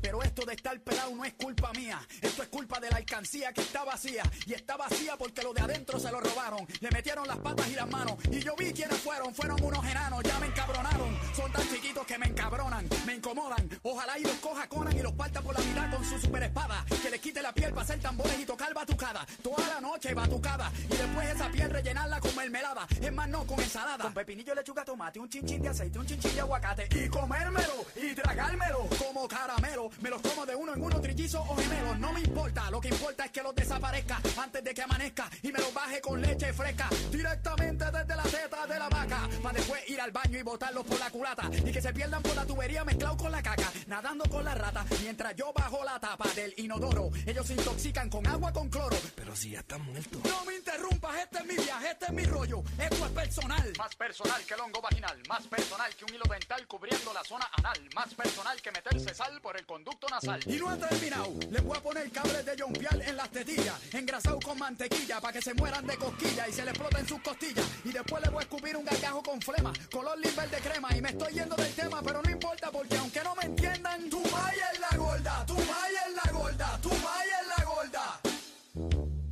Pero 0.02 0.24
esto 0.24 0.46
de 0.46 0.54
estar 0.54 0.80
pelado 0.80 1.14
no 1.16 1.26
es 1.26 1.34
culpa 1.34 1.72
mía. 1.74 2.00
Esto 2.22 2.44
es 2.44 2.50
culpa 2.50 2.80
de 2.80 2.90
la 2.90 2.98
alcancía 2.98 3.52
que 3.54 3.62
está 3.62 3.84
vacía. 3.84 4.24
Y 4.46 4.54
está 4.54 4.78
vacía 4.78 5.18
porque 5.18 5.44
lo 5.44 5.54
de 5.54 5.62
adentro 5.62 6.00
se 6.00 6.12
lo 6.12 6.20
robaron. 6.20 6.66
Le 6.80 6.90
metieron 6.92 7.28
las 7.28 7.38
patas 7.38 7.68
y 7.70 7.76
las 7.76 7.90
manos. 7.90 8.16
Y 8.32 8.40
yo 8.40 8.56
vi 8.56 8.72
quiénes 8.72 8.98
fueron. 9.00 9.34
Fueron 9.36 9.62
unos 9.62 9.86
enanos. 9.86 10.24
Ya 10.24 10.40
me 10.40 10.48
encabronaron. 10.48 11.20
Son 11.36 11.52
tan 11.52 11.68
chiquitos 11.70 12.06
que 12.06 12.18
me 12.18 12.28
encabronan. 12.28 12.88
Me 13.06 13.16
incomodan. 13.16 13.70
Ojalá 13.84 14.18
y 14.18 14.24
los 14.24 14.36
coja 14.36 14.68
Conan 14.68 14.98
y 14.98 15.02
los 15.02 15.14
parta 15.14 15.42
por 15.42 15.58
la 15.58 15.66
mitad 15.66 15.92
con 15.92 16.06
su 16.06 16.20
super 16.20 16.44
espada. 16.44 16.86
Que 17.02 17.10
les 17.10 17.20
quite 17.20 17.42
la 17.42 17.54
piel 17.54 17.72
para 17.72 17.82
hacer 17.82 18.00
tambores 18.00 18.40
y 18.40 18.46
tocar 18.46 18.74
batucada. 18.74 19.26
Toda 19.44 19.68
la 19.68 19.82
noche 19.82 20.14
batucada. 20.14 20.72
Y 20.86 20.96
después 20.96 21.30
esa 21.30 21.50
piel 21.50 21.70
rellenarla 21.70 22.20
con 22.20 22.36
mermelada. 22.36 22.88
Es 23.02 23.12
más, 23.12 23.28
no 23.28 23.46
con 23.46 23.60
ensalada. 23.60 24.04
Con 24.04 24.14
pepinillo, 24.14 24.56
lechuga, 24.56 24.86
tomate, 24.86 25.20
un 25.20 25.30
chinchín 25.30 25.62
de 25.62 25.70
aceite, 25.70 26.00
un 26.00 26.06
chinchín 26.06 26.34
de 26.34 26.42
aguacate. 26.42 26.88
Y 26.92 27.10
comérmelo 27.10 27.86
y 27.96 28.14
tragármelo 28.14 28.88
como 28.98 29.25
caramelo. 29.28 29.90
Me 30.02 30.10
los 30.10 30.22
como 30.22 30.46
de 30.46 30.56
uno 30.56 30.74
en 30.74 30.82
uno, 30.82 31.02
trillizos 31.02 31.42
o 31.48 31.56
gemelos. 31.56 32.00
No 32.00 32.12
me 32.14 32.22
importa, 32.22 32.70
lo 32.72 32.82
que 32.82 32.90
importa 32.90 33.26
es 33.26 33.32
que 33.32 33.42
los 33.42 33.56
desaparezca 33.56 34.20
antes 34.42 34.64
de 34.64 34.74
que 34.74 34.82
amanezca. 34.82 35.30
Y 35.42 35.52
me 35.52 35.60
los 35.60 35.74
baje 35.74 36.02
con 36.02 36.22
leche 36.22 36.54
fresca. 36.54 36.90
Directamente 37.12 37.86
desde 37.86 38.16
la 38.16 38.24
teta 38.24 38.68
de 38.68 38.80
la 38.80 38.90
vaca. 38.90 39.30
Para 39.42 39.58
después 39.58 39.90
ir 39.90 40.02
al 40.02 40.12
baño 40.12 40.40
y 40.40 40.42
botarlos 40.44 40.86
por 40.86 41.00
la 41.00 41.10
culata. 41.10 41.50
Y 41.54 41.72
que 41.72 41.82
se 41.82 41.94
pierdan 41.94 42.22
por 42.22 42.36
la 42.36 42.46
tubería 42.46 42.84
mezclado 42.84 43.18
con 43.18 43.32
la 43.32 43.42
caca. 43.42 43.72
Nadando 43.88 44.26
con 44.30 44.44
la 44.44 44.56
rata. 44.56 44.86
Mientras 45.02 45.36
yo 45.36 45.52
bajo 45.54 45.84
la 45.84 46.00
tapa 46.00 46.30
del 46.36 46.54
inodoro. 46.58 47.10
Ellos 47.26 47.48
se 47.48 47.54
intoxican 47.54 48.10
con 48.10 48.26
agua 48.28 48.52
con 48.52 48.70
cloro. 48.70 48.98
Pero 49.16 49.36
si 49.36 49.52
ya 49.52 49.60
están 49.60 49.82
muertos. 49.82 50.22
No 50.24 50.46
me 50.46 50.56
interrumpas, 50.56 51.16
este 51.18 51.40
es 51.40 51.46
mi 51.46 51.56
viaje, 51.56 51.92
este 51.92 52.06
es 52.06 52.12
mi 52.12 52.24
rollo. 52.26 52.64
Esto 52.78 53.06
es 53.06 53.12
personal. 53.12 53.74
Más 53.78 53.96
personal 53.96 54.44
que 54.46 54.54
el 54.54 54.60
hongo 54.60 54.82
vaginal. 54.82 55.22
Más 55.28 55.48
personal 55.48 55.94
que 55.96 56.06
un 56.06 56.14
hilo 56.14 56.26
dental 56.30 56.68
cubriendo 56.68 57.14
la 57.14 57.24
zona 57.24 57.50
anal. 57.58 57.80
Más 57.96 58.14
personal 58.14 58.62
que 58.62 58.72
meterse 58.72 59.14
por 59.42 59.58
el 59.58 59.66
conducto 59.66 60.08
nasal. 60.10 60.42
Y 60.46 60.58
no 60.58 60.70
ha 60.70 60.78
terminado. 60.78 61.34
Les 61.50 61.64
voy 61.64 61.78
a 61.78 61.82
poner 61.82 62.12
cables 62.12 62.46
de 62.46 62.62
jompial 62.62 63.02
en 63.02 63.16
las 63.16 63.30
tetillas. 63.30 63.76
Engrasado 63.94 64.40
con 64.42 64.60
mantequilla 64.60 65.22
para 65.22 65.34
que 65.34 65.42
se 65.42 65.54
mueran 65.54 65.88
de 65.88 65.96
cosquilla 65.96 66.48
y 66.50 66.52
se 66.52 66.66
les 66.66 66.74
exploten 66.74 67.08
sus 67.08 67.22
costillas. 67.22 67.66
Y 67.86 67.92
después 67.94 68.22
les 68.22 68.32
voy 68.32 68.42
a 68.42 68.44
escupir 68.44 68.76
un 68.76 68.84
gargajo 68.84 69.24
con 69.24 69.42
flema. 69.42 69.72
Color 69.90 70.18
limber 70.20 70.50
de 70.50 70.58
crema. 70.58 70.90
Y 70.98 71.02
me 71.02 71.10
estoy 71.10 71.34
yendo 71.34 71.56
del 71.56 71.74
tema, 71.74 72.02
pero 72.02 72.22
no 72.22 72.30
importa 72.30 72.70
porque 72.72 72.98
aunque 72.98 73.24
no 73.24 73.36
me 73.36 73.44
entiendan, 73.44 74.10
tu 74.10 74.20
maya 74.20 74.72
es 74.74 74.80
la 74.80 74.98
gorda. 74.98 75.46
Tu 75.46 75.54
maya 75.54 76.02
es 76.10 76.26
la 76.26 76.32
gorda. 76.32 76.80
Tu 76.82 76.90
maya 76.90 77.42
es 77.42 77.48
la 77.58 77.64
gorda. 77.64 78.22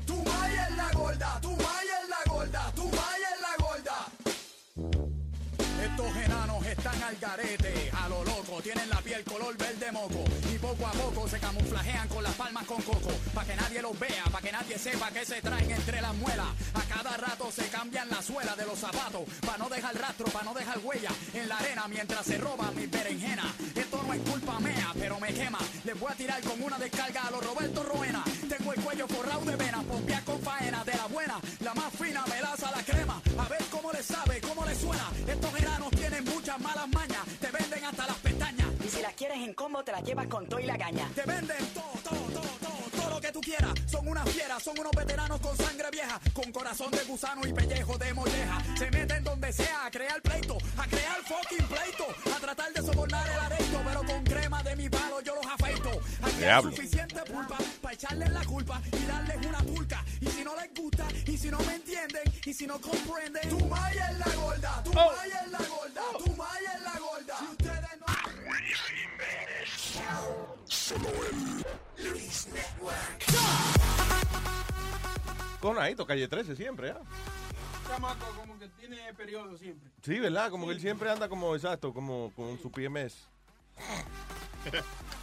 Tu 0.05 0.15
maya 0.15 0.67
es 0.69 0.77
la 0.77 0.91
gorda, 0.91 1.39
tu 1.41 1.49
maya 1.49 1.82
están 6.83 7.01
al 7.01 7.15
garete, 7.15 7.91
a 7.93 8.09
lo 8.09 8.25
loco, 8.25 8.61
tienen 8.61 8.89
la 8.89 8.97
piel 8.97 9.23
color 9.23 9.55
verde 9.55 9.89
moco 9.93 10.25
y 10.53 10.57
poco 10.57 10.85
a 10.85 10.91
poco 10.91 11.29
se 11.29 11.39
camuflajean 11.39 12.09
con 12.09 12.21
las 12.21 12.33
palmas 12.33 12.65
con 12.65 12.81
coco, 12.81 13.11
pa' 13.33 13.45
que 13.45 13.55
nadie 13.55 13.81
los 13.81 13.97
vea, 13.97 14.25
pa' 14.29 14.41
que 14.41 14.51
nadie 14.51 14.77
sepa 14.77 15.09
que 15.11 15.23
se 15.25 15.41
traen 15.41 15.71
entre 15.71 16.01
las 16.01 16.13
muelas. 16.15 16.47
A 16.73 16.81
cada 16.93 17.15
rato 17.15 17.49
se 17.53 17.69
cambian 17.69 18.09
la 18.09 18.21
suela 18.21 18.53
de 18.57 18.65
los 18.65 18.77
zapatos, 18.77 19.21
pa' 19.45 19.57
no 19.57 19.69
dejar 19.69 19.95
rastro, 19.95 20.25
pa' 20.25 20.43
no 20.43 20.53
dejar 20.53 20.77
huella 20.79 21.11
en 21.33 21.47
la 21.47 21.57
arena 21.57 21.87
mientras 21.87 22.25
se 22.25 22.37
roban 22.37 22.75
mis 22.75 22.91
berenjenas. 22.91 23.47
Esto 23.73 24.03
no 24.05 24.13
es 24.13 24.19
culpa 24.29 24.59
mía, 24.59 24.91
pero 24.99 25.17
me 25.21 25.33
quema. 25.33 25.59
Les 25.85 25.97
voy 25.97 26.11
a 26.11 26.15
tirar 26.15 26.41
con 26.41 26.61
una 26.61 26.77
descarga 26.77 27.27
a 27.27 27.31
los 27.31 27.45
Roberto 27.45 27.83
Roena. 27.83 28.25
Tengo 28.49 28.73
el 28.73 28.81
cuello 28.81 29.07
forrado 29.07 29.45
de 29.45 29.55
venas, 29.55 29.85
pompear 29.85 30.23
con 30.25 30.41
faena 30.41 30.83
de 30.83 30.95
la 30.95 31.05
buena, 31.05 31.39
la 31.61 31.73
más 31.75 31.93
fina 31.93 32.25
melaza 32.25 32.71
la 32.71 32.83
crema. 32.83 33.21
A 33.37 33.47
ver 33.47 33.63
cómo 33.71 33.89
le 33.93 34.03
sabe, 34.03 34.41
cómo 34.41 34.65
le 34.65 34.75
suena. 34.75 35.09
Tienen 35.25 35.62
muchas 36.57 36.75
malas 36.75 36.89
mañas, 36.89 37.25
te 37.39 37.51
venden 37.51 37.83
hasta 37.83 38.07
las 38.07 38.17
pestañas. 38.17 38.67
Y 38.85 38.89
si 38.89 39.01
las 39.01 39.13
quieres 39.13 39.37
en 39.37 39.53
combo, 39.53 39.83
te 39.83 39.91
las 39.91 40.03
llevas 40.03 40.27
con 40.27 40.47
todo 40.47 40.59
y 40.59 40.65
la 40.65 40.77
caña. 40.77 41.09
Te 41.15 41.23
venden 41.23 41.65
todo, 41.73 41.91
todo, 42.03 42.19
todo, 42.31 42.49
todo, 42.59 43.01
todo 43.01 43.09
lo 43.09 43.21
que 43.21 43.31
tú 43.31 43.41
quieras. 43.41 43.71
Son 43.87 44.07
unas 44.07 44.29
fieras, 44.29 44.61
son 44.63 44.77
unos 44.79 44.91
veteranos 44.91 45.39
con 45.39 45.55
sangre 45.57 45.89
vieja, 45.91 46.19
con 46.33 46.51
corazón 46.51 46.91
de 46.91 47.03
gusano 47.05 47.47
y 47.47 47.53
pellejo 47.53 47.97
de 47.97 48.13
molleja. 48.13 48.61
Se 48.77 48.91
meten 48.91 49.23
donde 49.23 49.51
sea 49.53 49.85
a 49.85 49.91
crear 49.91 50.21
pleito, 50.21 50.57
a 50.77 50.87
crear 50.87 51.17
fucking 51.23 51.67
pleito, 51.67 52.07
a 52.35 52.39
tratar 52.39 52.73
de 52.73 52.81
sobornar 52.81 53.27
el 53.29 53.39
areito, 53.39 53.81
pero 53.85 54.03
con 54.03 54.23
crema 54.23 54.63
de 54.63 54.75
mi 54.75 54.89
palo 54.89 55.21
yo. 55.21 55.32
Aquí 56.43 56.49
hay 56.49 56.55
Diablo. 56.61 56.75
suficiente 56.75 57.21
pulpa 57.21 57.57
para 57.81 57.93
echarles 57.93 58.29
la 58.31 58.43
culpa 58.43 58.81
y 58.91 59.05
darles 59.05 59.45
una 59.45 59.59
turca. 59.59 60.03
Y 60.19 60.27
si 60.27 60.43
no 60.43 60.55
les 60.57 60.73
gusta, 60.73 61.07
y 61.25 61.37
si 61.37 61.49
no 61.49 61.59
me 61.59 61.75
entienden, 61.75 62.23
y 62.45 62.53
si 62.53 62.67
no 62.67 62.81
comprenden, 62.81 63.49
tu 63.49 63.65
maya 63.65 64.11
es 64.11 64.19
la 64.19 64.35
gorda, 64.35 64.83
tu 64.83 64.93
maya 64.93 65.41
es 65.45 65.51
la 65.51 65.57
gorda, 65.59 66.01
tu 66.17 66.35
maya 66.35 66.73
es 66.75 66.81
la 66.81 66.99
gorda. 66.99 67.37
Si 67.39 67.45
ustedes 67.45 67.99
no... 67.99 68.05
Solo 70.65 71.09
el 71.29 72.09
Luis 72.09 72.47
Network. 72.47 73.23
Conadito, 75.61 76.05
calle 76.05 76.27
13 76.27 76.57
siempre, 76.57 76.91
¿ah? 76.91 76.99
chamaco 77.87 78.25
como 78.35 78.59
que 78.59 78.67
tiene 78.67 79.13
periodo 79.13 79.57
siempre. 79.57 79.89
Sí, 80.01 80.19
¿verdad? 80.19 80.49
Como 80.49 80.65
que 80.67 80.73
él 80.73 80.81
siempre 80.81 81.09
anda 81.09 81.29
como, 81.29 81.55
exacto, 81.55 81.93
como 81.93 82.33
con 82.35 82.59
su 82.59 82.69
PMS. 82.69 83.29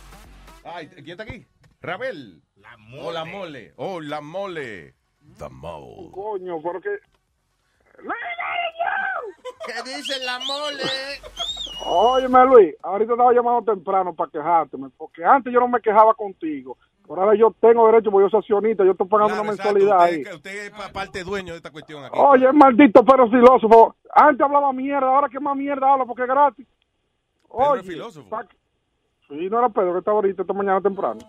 Ay, 0.64 0.89
¿quién 0.89 1.10
está 1.10 1.22
aquí? 1.24 1.47
Rabel. 1.80 2.42
La 2.56 2.76
mole. 2.76 3.02
Oh, 3.02 3.12
la 3.12 3.24
mole. 3.24 3.72
Oh, 3.76 4.00
la 4.00 4.20
mole. 4.20 4.94
The 5.39 5.48
mole. 5.50 6.10
Coño, 6.12 6.60
porque 6.62 6.90
¿Qué 9.66 9.82
dice 9.90 10.18
la 10.24 10.39
mole? 10.40 10.82
Óyeme, 11.84 12.44
Luis, 12.47 12.74
ahorita 12.82 13.12
estaba 13.12 13.32
llamando 13.32 13.72
temprano 13.72 14.14
para 14.14 14.30
quejarte, 14.30 14.76
porque 14.97 15.24
antes 15.24 15.52
yo 15.52 15.60
no 15.60 15.68
me 15.68 15.80
quejaba 15.80 16.14
contigo. 16.14 16.76
Por 17.06 17.18
ahora 17.18 17.34
yo 17.36 17.55
tengo 17.60 17.86
derecho, 17.86 18.10
porque 18.10 18.26
yo 18.26 18.30
soy 18.30 18.39
accionista, 18.40 18.84
yo 18.84 18.92
estoy 18.92 19.06
pagando 19.08 19.34
Claro, 19.34 19.42
una 19.42 19.52
exacto. 19.52 19.74
mensualidad 19.74 20.02
ahí. 20.02 20.18
Usted, 20.22 20.34
usted 20.34 20.64
es 20.66 20.70
pa- 20.70 20.92
parte 20.92 21.24
dueño 21.24 21.52
de 21.52 21.56
esta 21.56 21.70
cuestión 21.70 22.05
aquí. 22.05 22.16
Oye, 22.18 22.52
maldito 22.52 23.05
pero 23.05 23.28
filósofo. 23.28 23.97
Antes 24.14 24.40
hablaba 24.44 24.72
mierda, 24.72 25.06
ahora 25.08 25.28
que 25.28 25.40
más 25.40 25.56
mierda 25.56 25.92
habla 25.92 26.05
porque 26.05 26.22
es 26.22 26.28
gratis. 26.28 26.66
Oye, 27.48 27.80
es 27.80 27.86
filósofo. 27.86 28.28
pa- 28.28 28.47
Sí, 29.31 29.49
no 29.49 29.59
era 29.60 29.68
Pedro 29.68 29.92
que 29.92 29.99
estaba 30.00 30.17
ahorita 30.17 30.42
esta 30.42 30.52
mañana 30.52 30.81
temprano. 30.81 31.20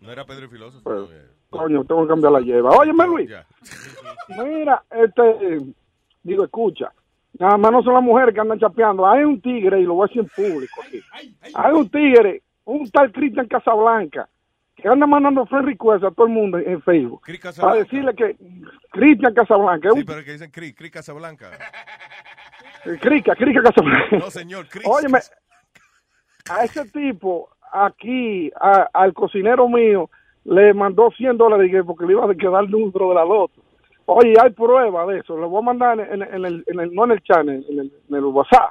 No 0.00 0.12
era 0.12 0.24
Pedro 0.24 0.44
el 0.44 0.50
filósofo. 0.50 0.82
Pero, 0.84 1.08
coño, 1.48 1.84
tengo 1.84 2.02
que 2.02 2.08
cambiar 2.08 2.32
la 2.32 2.40
lleva. 2.40 2.70
Óyeme, 2.70 3.06
Luis. 3.06 3.30
Ya. 3.30 3.46
Mira, 4.44 4.82
este, 4.90 5.58
digo, 6.22 6.44
escucha. 6.44 6.92
Nada 7.38 7.56
más 7.56 7.72
no 7.72 7.82
son 7.82 7.94
las 7.94 8.02
mujeres 8.02 8.34
que 8.34 8.40
andan 8.40 8.58
chapeando. 8.58 9.06
Hay 9.08 9.24
un 9.24 9.40
tigre, 9.40 9.80
y 9.80 9.84
lo 9.84 9.94
voy 9.94 10.04
a 10.04 10.08
decir 10.08 10.22
en 10.22 10.52
público 10.52 10.82
aquí. 10.86 11.00
Hay 11.54 11.72
un 11.72 11.88
tigre, 11.88 12.42
un 12.64 12.90
tal 12.90 13.10
Cristian 13.12 13.46
Casablanca, 13.46 14.28
que 14.76 14.88
anda 14.88 15.06
mandando 15.06 15.46
friend 15.46 15.66
request 15.66 16.04
a 16.04 16.10
todo 16.10 16.26
el 16.26 16.32
mundo 16.32 16.58
en, 16.58 16.82
Facebook. 16.82 17.22
Para 17.58 17.76
decirle 17.76 18.14
que 18.14 18.36
Cristian 18.90 19.32
Casablanca 19.32 19.88
es 19.88 19.94
Sí, 19.94 20.00
un 20.00 20.06
pero 20.06 20.24
que 20.24 20.32
dicen 20.32 20.50
Cris, 20.50 20.74
Cris 20.74 20.90
Casablanca. 20.90 21.50
Crica, 23.00 23.34
Crica 23.34 23.62
Casablanca. 23.62 24.18
No, 24.18 24.30
señor, 24.30 24.68
Cris. 24.68 24.86
Óyeme, 24.86 25.18
a 26.50 26.64
ese 26.64 26.84
tipo, 26.86 27.48
aquí, 27.72 28.50
a- 28.60 28.88
al 28.92 29.12
cocinero 29.14 29.68
mío, 29.68 30.10
le 30.44 30.74
mandó 30.74 31.10
100 31.10 31.36
dólares 31.36 31.70
porque 31.86 32.06
le 32.06 32.12
iba 32.12 32.24
a 32.24 32.34
quedar 32.34 32.64
el 32.64 32.70
número 32.70 33.10
de 33.10 33.14
la 33.14 33.24
loto. 33.24 33.60
Oye, 34.06 34.34
hay 34.42 34.50
prueba 34.50 35.06
de 35.06 35.18
eso. 35.20 35.38
Le 35.38 35.46
voy 35.46 35.60
a 35.60 35.64
mandar 35.64 36.00
en, 36.00 36.22
en- 36.22 36.34
en 36.34 36.44
el, 36.44 36.64
en 36.66 36.80
el- 36.80 36.94
no 36.94 37.04
en 37.04 37.12
el 37.12 37.20
channel, 37.22 37.64
en 37.68 37.78
el, 37.78 37.92
en 38.08 38.14
el 38.16 38.24
WhatsApp. 38.24 38.70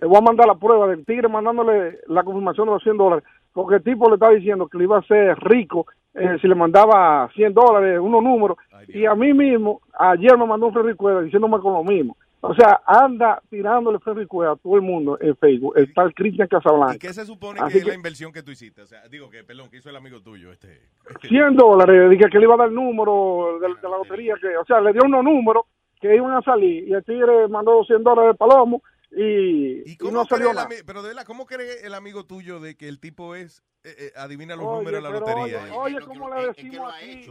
Le 0.00 0.06
voy 0.06 0.18
a 0.18 0.20
mandar 0.20 0.46
la 0.46 0.56
prueba 0.56 0.86
del 0.88 1.04
tigre 1.06 1.28
mandándole 1.28 2.00
la 2.08 2.22
confirmación 2.24 2.66
de 2.66 2.72
los 2.74 2.82
100 2.82 2.96
dólares. 2.98 3.24
Porque 3.52 3.76
el 3.76 3.82
tipo 3.84 4.08
le 4.08 4.14
estaba 4.14 4.32
diciendo 4.32 4.66
que 4.66 4.76
le 4.76 4.84
iba 4.84 4.98
a 4.98 5.02
ser 5.02 5.38
rico 5.38 5.86
eh, 6.16 6.36
si 6.40 6.46
le 6.48 6.54
mandaba 6.54 7.28
100 7.34 7.54
dólares, 7.54 7.98
unos 8.00 8.22
números. 8.22 8.56
y 9.00 9.06
a 9.06 9.14
mí 9.14 9.32
mismo, 9.32 9.80
ayer 9.98 10.36
me 10.36 10.46
mandó 10.46 10.66
un 10.66 10.74
request 10.74 11.22
diciéndome 11.24 11.58
con 11.60 11.72
lo 11.72 11.82
mismo. 11.84 12.16
O 12.46 12.54
sea, 12.54 12.82
anda 12.86 13.40
tirándole 13.48 13.98
request 14.04 14.50
a 14.50 14.56
todo 14.56 14.76
el 14.76 14.82
mundo 14.82 15.16
en 15.20 15.34
Facebook. 15.38 15.72
El 15.76 15.94
tal 15.94 16.12
Cristian 16.14 16.46
Casablanca. 16.46 16.94
¿Y 16.96 16.98
qué 16.98 17.12
se 17.14 17.24
supone 17.24 17.58
Así 17.60 17.72
que 17.72 17.78
es 17.78 17.84
que- 17.84 17.90
la 17.90 17.96
inversión 17.96 18.32
que 18.32 18.42
tú 18.42 18.50
hiciste? 18.50 18.82
O 18.82 18.86
sea, 18.86 19.08
digo 19.08 19.30
que, 19.30 19.44
perdón, 19.44 19.70
que 19.70 19.78
hizo 19.78 19.88
el 19.88 19.96
amigo 19.96 20.20
tuyo, 20.20 20.52
este. 20.52 20.80
100 21.26 21.56
dólares, 21.56 22.10
dije 22.10 22.24
que 22.30 22.38
le 22.38 22.44
iba 22.44 22.54
a 22.54 22.58
dar 22.58 22.68
el 22.68 22.74
número 22.74 23.58
de, 23.60 23.68
de 23.68 23.88
la 23.88 23.96
lotería, 23.96 24.34
que, 24.40 24.54
o 24.58 24.64
sea, 24.66 24.80
le 24.82 24.92
dio 24.92 25.02
unos 25.04 25.24
números 25.24 25.64
que 26.00 26.14
iban 26.14 26.32
a 26.32 26.42
salir 26.42 26.86
y 26.86 26.92
el 26.92 27.02
tigre 27.02 27.48
mandó 27.48 27.82
100 27.84 28.02
dólares 28.02 28.32
de 28.32 28.38
palomo 28.38 28.82
y, 29.10 29.90
y 29.90 29.96
no 29.96 29.96
¿Cómo 30.10 30.26
cree 30.26 30.38
salió 30.38 30.50
el 30.50 30.56
nada. 30.56 30.68
pero 30.86 31.02
de 31.02 31.08
verdad, 31.08 31.24
¿cómo 31.24 31.46
cree 31.46 31.86
el 31.86 31.94
amigo 31.94 32.26
tuyo 32.26 32.60
de 32.60 32.76
que 32.76 32.88
el 32.88 33.00
tipo 33.00 33.34
es, 33.34 33.62
eh, 33.84 33.94
eh, 33.98 34.12
adivina 34.16 34.54
los 34.56 34.66
Oye, 34.66 34.78
números 34.80 35.02
de 35.02 35.10
la 35.10 35.18
lotería? 35.18 35.62
oye, 35.62 35.96
oye, 35.96 36.06
¿cómo 36.06 36.34
le 36.34 36.46
decimos 36.48 36.92
aquí? 36.94 37.26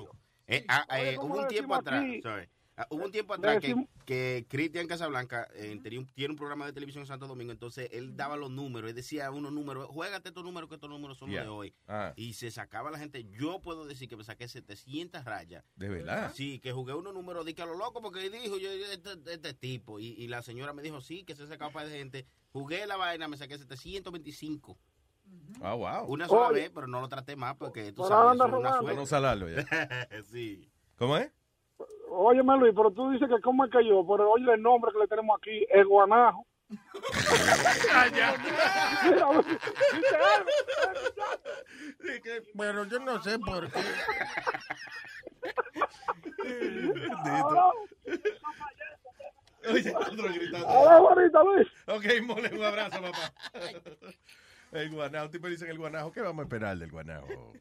Ah, 0.69 0.85
Oye, 0.90 1.09
eh, 1.11 1.16
¿cómo 1.17 1.33
hubo 1.35 1.42
un 1.43 1.48
tiempo 1.48 1.75
atrás, 1.75 2.03
sorry. 2.24 2.48
Ah, 2.76 2.88
hubo 2.90 3.06
un 3.06 3.11
tiempo 3.11 3.35
atrás 3.35 3.60
que, 3.61 3.76
que 4.03 4.45
Cristian 4.50 4.88
Casablanca 4.88 5.48
eh, 5.53 5.80
tenía 5.84 6.00
un- 6.00 6.08
tiene 6.08 6.32
un 6.32 6.38
programa 6.38 6.66
de 6.66 6.74
televisión 6.74 7.03
en 7.03 7.08
Santo 7.08 7.27
Domingo, 7.27 7.52
entonces 7.52 7.88
él 7.92 8.16
daba 8.18 8.35
los 8.35 8.50
números, 8.50 8.90
él 8.90 8.95
decía 8.95 9.30
unos 9.30 9.52
números, 9.52 9.88
juégate 9.90 10.30
estos 10.30 10.43
números 10.43 10.69
que 10.69 10.76
estos 10.76 10.90
números 10.90 11.18
son 11.19 11.30
Yeah. 11.30 11.43
los 11.43 11.53
de 11.53 11.56
hoy. 11.58 11.76
Ah. 11.88 12.14
Y 12.16 12.34
se 12.34 12.50
sacaba 12.50 12.90
la 12.90 12.98
gente, 12.98 13.26
yo 13.26 13.60
puedo 13.61 13.85
decir 13.85 14.10
que 14.10 14.18
me 14.18 14.24
saqué 14.24 14.48
700 14.48 15.24
rayas. 15.24 15.64
¿De 15.76 15.88
verdad? 15.88 16.32
Sí, 16.34 16.58
que 16.60 16.72
jugué 16.72 16.93
unos 16.95 17.14
números, 17.14 17.45
di 17.45 17.53
que 17.53 17.61
a 17.61 17.68
lo 17.68 17.76
loco, 17.77 18.02
porque 18.02 18.27
dijo 18.32 18.58
yo, 18.58 18.74
yo, 18.74 18.85
este, 18.92 19.11
este 19.32 19.53
tipo, 19.53 20.00
y, 20.00 20.08
y 20.18 20.27
la 20.27 20.42
señora 20.42 20.74
me 20.74 20.82
dijo, 20.82 21.00
sí, 21.00 21.24
que 21.24 21.35
se 21.35 21.45
sacaba 21.48 21.72
para 21.72 21.88
de 21.90 21.98
gente. 22.00 22.26
Jugué 22.52 22.88
la 22.88 22.98
vaina, 22.98 23.27
me 23.27 23.38
saqué 23.38 23.58
725. 23.58 24.77
Ah, 25.61 25.74
wow. 25.76 26.06
Una 26.11 26.27
sola 26.27 26.48
Oye. 26.50 26.61
vez, 26.61 26.72
pero 26.74 26.88
no 26.88 27.00
lo 27.02 27.08
traté 27.08 27.35
más 27.35 27.56
porque 27.56 27.92
tú 27.93 28.03
sabes, 28.08 28.40
una 28.40 28.77
suerte. 28.80 28.95
No 28.95 29.06
salarlo 29.06 29.48
ya. 29.50 29.64
sí. 30.32 30.69
¿Cómo 30.98 31.18
es? 31.18 31.32
Óyeme, 32.16 32.58
Luis, 32.58 32.74
pero 32.75 32.92
tú 32.92 33.09
dices 33.11 33.27
que 33.27 33.42
cómo 33.42 33.66
es 33.66 33.72
que 33.72 33.85
yo, 33.85 34.06
pero 34.08 34.32
oye 34.32 34.53
el 34.53 34.61
nombre 34.61 34.92
que 34.92 35.00
le 35.00 35.08
tenemos 35.08 35.38
aquí, 35.38 35.66
es 35.69 35.85
Guanajo. 35.85 36.45
Bueno, 42.53 42.85
yo 42.85 43.00
no 43.00 43.22
sé 43.24 43.40
por 43.40 43.69
qué. 43.72 43.80
Oye, 49.69 49.93
otro 49.95 50.33
gritando. 50.33 50.67
Hola, 50.67 51.00
bonita, 51.00 51.43
Luis. 51.43 51.67
Ok, 51.88 52.06
mole, 52.25 52.50
un 52.53 52.64
abrazo, 52.64 53.01
papá. 53.01 53.33
El 54.72 54.92
guanajo, 54.92 55.30
tipo 55.30 55.48
dicen 55.48 55.69
el 55.69 55.77
guanajo. 55.77 56.11
¿Qué 56.11 56.22
vamos 56.22 56.42
a 56.42 56.43
esperar 56.43 56.77
del 56.77 56.92
guanajo? 56.92 57.53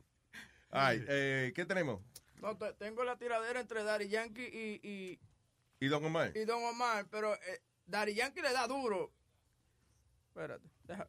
Ay, 0.70 1.04
eh, 1.08 1.52
¿qué 1.54 1.64
tenemos? 1.64 2.00
No, 2.42 2.56
te- 2.58 2.72
tengo 2.74 3.04
la 3.04 3.16
tiradera 3.16 3.60
entre 3.60 3.84
Daddy 3.84 4.08
Yankee 4.08 4.42
y, 4.44 4.80
y, 4.88 5.20
¿Y 5.80 5.88
Don 5.88 6.04
Omar? 6.04 6.32
y 6.36 6.44
Don 6.44 6.62
Omar, 6.64 7.06
pero 7.08 7.34
eh, 7.34 7.62
Daddy 7.86 8.14
Yankee 8.14 8.42
le 8.42 8.52
da 8.52 8.66
duro. 8.66 9.12
Espérate, 10.28 10.68
deja. 10.82 11.08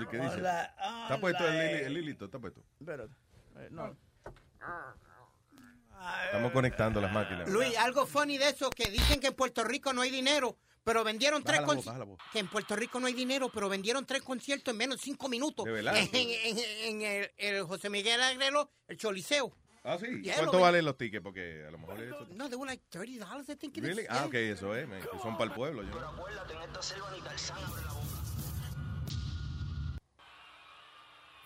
¿De 0.00 0.08
qué 0.08 0.16
dice? 0.18 0.34
Hola, 0.36 0.74
Está 1.04 1.20
puesto 1.20 1.46
el, 1.46 1.54
el 1.56 1.94
lilito, 1.94 2.24
está 2.24 2.38
puesto. 2.40 2.64
Espérate. 2.80 3.14
Eh, 3.58 3.68
no. 3.70 3.96
Estamos 6.26 6.52
conectando 6.52 7.00
las 7.00 7.12
máquinas. 7.12 7.48
Luis, 7.48 7.76
algo 7.78 8.04
funny 8.06 8.36
de 8.36 8.48
eso, 8.50 8.70
que 8.70 8.90
dicen 8.90 9.20
que 9.20 9.28
en 9.28 9.34
Puerto 9.34 9.62
Rico 9.62 9.92
no 9.92 10.02
hay 10.02 10.10
dinero, 10.10 10.58
pero 10.82 11.04
vendieron 11.04 11.42
Baja 11.44 11.58
tres 11.58 11.60
la 11.60 11.66
voz, 11.66 11.76
conci- 11.76 11.86
baja 11.86 11.98
la 12.00 12.04
voz. 12.04 12.18
que 12.32 12.38
en 12.40 12.48
Puerto 12.48 12.74
Rico 12.76 12.98
no 13.00 13.06
hay 13.06 13.12
dinero, 13.14 13.50
pero 13.54 13.68
vendieron 13.68 14.04
tres 14.04 14.22
conciertos 14.22 14.72
en 14.72 14.78
menos 14.78 14.98
de 14.98 15.02
cinco 15.04 15.28
minutos. 15.28 15.64
¿De 15.64 15.70
verdad? 15.72 15.96
En, 15.96 16.08
en- 16.12 16.58
en 16.58 17.02
el, 17.02 17.30
el 17.36 17.62
José 17.64 17.88
Miguel 17.88 18.20
Agrelo, 18.20 18.68
el 18.88 18.96
Choliseo. 18.96 19.54
Ah, 19.86 19.98
sí. 19.98 20.22
Yeah, 20.22 20.36
¿Cuánto 20.36 20.56
lo 20.56 20.62
valen 20.62 20.84
los 20.84 20.96
tickets? 20.96 21.22
Porque 21.22 21.62
a 21.68 21.70
lo 21.70 21.76
mejor 21.76 22.00
eso... 22.00 22.26
No, 22.30 22.48
they 22.48 22.56
were 22.56 22.66
like 22.66 22.82
$30, 22.90 23.50
I 23.50 23.54
think 23.54 23.76
it 23.76 23.84
is. 23.84 23.90
Really? 23.90 24.06
Ah, 24.08 24.24
ok, 24.24 24.34
eso 24.34 24.74
es, 24.74 24.88
man, 24.88 24.98
que 25.00 25.18
son 25.18 25.36
para 25.36 25.50
el 25.50 25.52
pueblo. 25.52 25.82
Yo. 25.82 25.90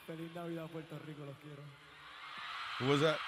Feliz 0.07 0.33
Navidad, 0.35 0.71
Puerto 0.71 0.99
Rico, 1.01 1.25
los 1.25 1.37
quiero. 1.39 1.63
Who 2.81 2.87
was 2.93 3.01
that? 3.01 3.19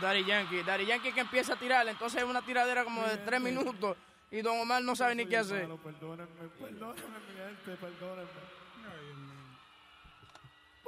Daddy 0.00 0.24
Yankee. 0.24 0.62
Daddy 0.62 0.86
Yankee 0.86 1.12
que 1.12 1.20
empieza 1.20 1.54
a 1.54 1.56
tirar, 1.56 1.88
entonces 1.88 2.22
es 2.22 2.28
una 2.28 2.40
tiradera 2.42 2.84
como 2.84 3.02
de 3.02 3.16
tres 3.18 3.40
minutos 3.40 3.96
y 4.30 4.40
Don 4.40 4.56
Omar 4.60 4.82
no 4.82 4.94
sabe 4.94 5.16
ni 5.16 5.26
qué 5.26 5.36
hacer. 5.36 5.68
Perdónenme, 5.82 6.28
perdónenme, 6.60 7.18
mi 7.28 7.34
gente, 7.34 7.76
perdónenme. 7.76 8.30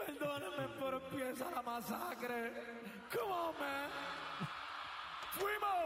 Perdónenme, 0.06 0.68
pero 0.78 0.96
empieza 0.98 1.50
la 1.50 1.62
masacre. 1.62 2.52
Come 3.12 3.32
on, 3.32 3.54
man. 3.58 3.90
¡Fuimos! 5.38 5.82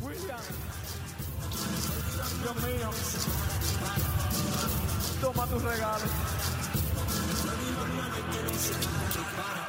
William. 0.00 0.38
Dios 2.42 2.56
mío. 2.56 2.90
Toma 5.20 5.46
tus 5.46 5.62
regalos. 5.62 6.10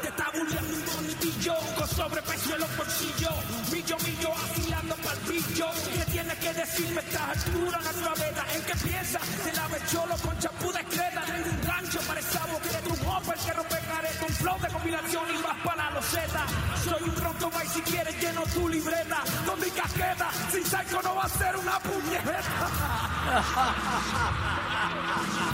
Te 0.02 0.08
está 0.08 0.29
bonitillo 1.40 1.56
con 1.78 1.88
sobrepeso 1.88 2.56
en 2.56 2.62
los 2.62 2.78
bolsillos. 2.78 3.34
Millo, 3.72 3.98
millo, 4.00 4.34
afilando 4.34 4.96
pa'l 4.96 5.18
pillo. 5.20 5.68
¿Qué 5.96 6.06
tienes 6.12 6.36
que 6.36 6.54
decirme? 6.54 7.02
Estás 7.02 7.30
altura, 7.30 7.80
naturaleza. 7.80 8.46
¿En 8.56 8.62
qué 8.64 8.76
piensas? 8.88 9.22
Se 9.44 9.54
lava 9.54 9.78
el 9.78 9.86
cholo 9.88 10.16
con 10.24 10.40
champú 10.40 10.72
de 10.72 10.84
creta. 10.86 11.22
Tengo 11.26 11.50
un 11.50 11.62
gancho 11.62 12.00
para 12.02 12.20
esa 12.20 12.46
boca 12.48 12.70
de 12.70 12.82
tu 12.82 13.10
hopper 13.10 13.38
que 13.38 13.54
rompe 13.54 13.80
careta. 13.80 14.26
Un 14.26 14.34
flow 14.34 14.60
de 14.60 14.68
combinación 14.70 15.24
y 15.34 15.42
vas 15.42 15.58
para 15.64 15.84
la 15.84 15.92
loseta. 15.92 16.46
Soy 16.84 17.04
un 17.04 17.16
pronto 17.16 17.52
y 17.64 17.68
si 17.68 17.82
quieres 17.82 18.22
lleno 18.22 18.44
tu 18.54 18.68
libreta. 18.68 19.24
Con 19.46 19.60
mi 19.60 19.70
casqueta, 19.70 20.30
sin 20.52 20.66
saco 20.66 21.02
no 21.02 21.16
va 21.16 21.24
a 21.24 21.30
ser 21.30 21.56
una 21.56 21.80
puñeta. 21.80 22.44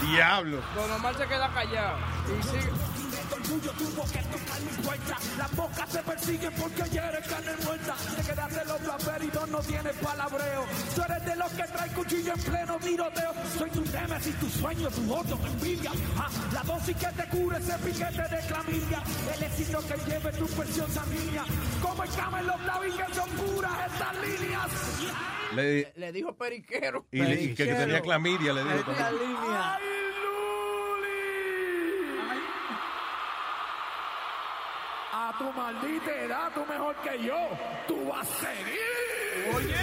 Diablo. 0.02 0.60
Don 0.74 0.90
Omar 0.92 1.16
se 1.16 1.26
queda 1.26 1.52
callado. 1.52 1.98
Y 2.38 2.42
sigue. 2.42 2.95
Orgullo 3.36 3.70
tuvo 3.72 4.02
que 4.12 4.18
tocar 4.18 4.60
mi 4.60 4.82
puerta. 4.84 5.16
Las 5.38 5.56
bocas 5.56 5.88
se 5.90 6.02
persiguen 6.02 6.52
porque 6.60 6.82
ayer 6.82 7.18
es 7.20 7.28
carne 7.28 7.52
muerta. 7.64 7.94
Te 8.16 8.22
quedaste 8.22 8.64
los 8.64 8.80
y 9.22 9.50
no 9.50 9.58
tienes 9.60 9.96
palabreo. 9.96 10.64
Tú 10.94 11.02
eres 11.02 11.24
de 11.24 11.36
los 11.36 11.52
que 11.52 11.62
trae 11.64 11.90
cuchillo 11.92 12.32
en 12.34 12.40
pleno 12.42 12.78
tiroteo. 12.78 13.32
Soy 13.58 13.70
tu 13.70 13.84
némesis, 13.84 14.34
tu 14.40 14.48
sueño, 14.48 14.88
tu 14.90 15.14
odio, 15.14 15.36
tu 15.36 15.46
envidia. 15.46 15.90
Ah, 16.18 16.28
la 16.52 16.62
dosis 16.62 16.96
que 16.96 17.06
te 17.06 17.28
cura 17.28 17.58
ese 17.58 17.78
piquete 17.78 18.22
de 18.36 18.40
clamidia. 18.48 19.02
El 19.34 19.42
éxito 19.42 19.78
que 19.86 20.10
lleve 20.10 20.32
tu 20.32 20.46
presión 20.48 20.90
sanguínea. 20.90 21.44
Como 21.82 22.02
el 22.02 22.10
en 22.40 22.46
los 22.46 22.60
labios 22.64 22.96
que 22.96 23.14
son 23.14 23.30
puras 23.30 23.72
estas 23.86 24.14
líneas. 24.20 24.66
Le- 25.54 25.92
Le 25.96 26.12
dijo 26.12 26.34
periquero. 26.36 27.06
y, 27.12 27.20
le- 27.22 27.42
y 27.42 27.54
que, 27.54 27.64
que 27.66 27.74
tenía 27.74 28.00
clamidia, 28.00 28.52
le 28.52 28.62
dijo. 28.64 28.92
línea. 28.92 29.78
A 35.18 35.32
tu 35.38 35.50
maldita 35.50 36.12
edad, 36.12 36.52
tú 36.52 36.60
mejor 36.66 36.94
que 36.96 37.24
yo. 37.24 37.38
Tú 37.88 38.04
vas 38.04 38.20
a 38.20 38.34
seguir. 38.36 39.56
Oye. 39.56 39.80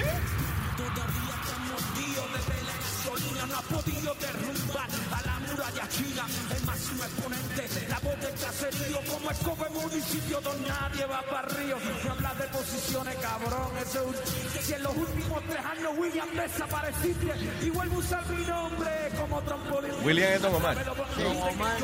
Todavía 0.78 1.36
estamos 1.42 1.70
mordidos 1.74 2.28
desde 2.34 2.58
la 2.62 2.76
gasolina, 2.78 3.46
no 3.48 3.56
ha 3.58 3.62
podido 3.64 4.14
derrumbar 4.14 4.90
a 5.12 5.22
la 5.26 5.40
muralla 5.40 5.90
china. 5.90 6.24
El 6.56 6.66
máximo 6.68 7.04
exponente, 7.04 7.64
la 7.90 8.00
voz 8.00 8.20
del 8.22 8.36
caserío, 8.46 9.00
como 9.10 9.32
escoba 9.32 9.68
en 9.68 9.74
municipio 9.74 10.42
donde 10.42 10.70
nadie 10.70 11.06
va 11.08 11.22
para 11.24 11.48
río. 11.48 11.78
No 12.06 12.12
habla 12.12 12.34
de 12.36 12.48
posiciones, 12.50 13.16
cabrón, 13.16 13.72
eso 13.82 14.00
es 14.02 14.06
un... 14.06 14.64
Si 14.64 14.74
en 14.74 14.84
los 14.84 14.96
últimos 14.96 15.44
tres 15.50 15.66
años 15.66 15.92
William 15.98 16.30
desapareciste 16.36 17.34
y 17.64 17.70
vuelvo 17.72 17.96
a 17.96 18.00
usar 18.00 18.30
mi 18.30 18.46
nombre 18.46 19.10
como 19.20 19.42
trampolín. 19.42 19.92
William 20.04 20.32
es 20.32 20.42
Don 20.44 20.54
Omar. 20.54 20.78
Don 20.86 21.38
Omar. 21.38 21.78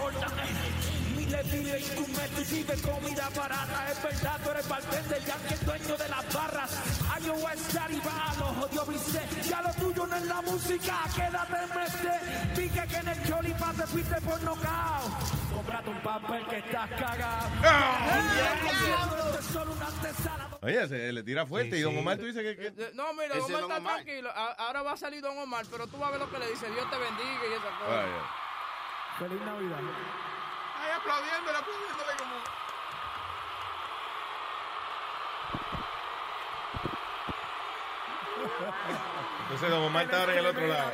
Miles 1.30 1.52
vive 1.52 1.80
instrumento 1.80 2.42
y 2.42 2.44
vive 2.56 2.74
comida 2.82 3.30
barata. 3.36 3.92
Es 3.92 4.02
verdad, 4.02 4.40
tú 4.44 4.50
eres 4.50 4.68
bartender, 4.68 5.24
ya 5.26 5.36
que 5.48 5.54
es 5.54 5.66
dueño 5.66 5.96
de 5.98 6.10
las 6.10 6.34
barras. 6.34 6.72
Año 7.16 7.34
West 7.34 7.76
y 7.90 8.00
va, 8.00 8.34
los 8.40 8.58
jodió 8.58 8.86
viste. 8.86 9.22
Ya 9.48 9.62
lo 9.62 9.72
tuyo 9.76 10.08
no 10.08 10.16
es 10.16 10.26
la 10.26 10.42
música, 10.42 10.98
quédate 11.16 11.54
en 11.54 11.82
este. 11.84 12.56
Pique 12.56 12.88
que 12.88 12.96
en 12.98 13.08
el 13.10 13.24
Choli 13.28 13.54
te 13.54 13.88
fuiste 13.88 14.22
por 14.22 14.42
nocao. 14.42 15.02
Cómprate 15.54 15.90
un 15.92 16.02
papel 16.02 16.46
que 16.48 16.58
estás 16.58 16.90
cagado. 17.00 17.50
Antesala. 19.88 20.50
Oye, 20.62 20.88
se 20.88 21.14
le 21.14 21.22
tira 21.24 21.46
fuerte. 21.46 21.78
y 21.78 21.82
Don 21.82 21.96
Omar, 21.98 22.18
tú 22.18 22.26
dices 22.26 22.42
que. 22.44 22.56
que- 22.56 22.84
Eh, 22.84 22.92
No, 22.96 23.14
mira, 23.14 23.36
Don 23.36 23.44
Omar 23.46 23.52
Don 23.52 23.62
está 23.72 23.78
Omar. 23.78 23.94
tranquilo. 24.04 24.30
A- 24.32 24.54
Ahora 24.66 24.82
va 24.82 24.94
a 24.94 24.98
salir 24.98 25.22
Don 25.22 25.38
Omar, 25.38 25.64
pero 25.72 25.86
tú 25.88 25.98
vas 26.00 26.10
a 26.10 26.12
ver 26.12 26.20
lo 26.22 26.30
que 26.32 26.40
le 26.40 26.50
dice. 26.50 26.70
Dios 26.72 26.90
te 26.90 26.98
bendiga 26.98 27.40
y 27.50 27.54
esa 27.54 27.78
cosa. 27.78 27.88
Vaya. 27.88 28.26
Feliz 29.20 29.42
Navidad. 29.42 29.80
Ahí 30.80 30.92
aplaudiéndole, 30.98 31.58
aplaudiéndole 31.58 32.14
como... 32.18 32.36
Entonces 39.44 39.70
Don 39.70 39.84
Omar 39.84 40.04
está 40.06 40.20
ahora 40.20 40.34
en 40.34 40.40
el 40.40 40.46
otro 40.46 40.68
lado. 40.68 40.92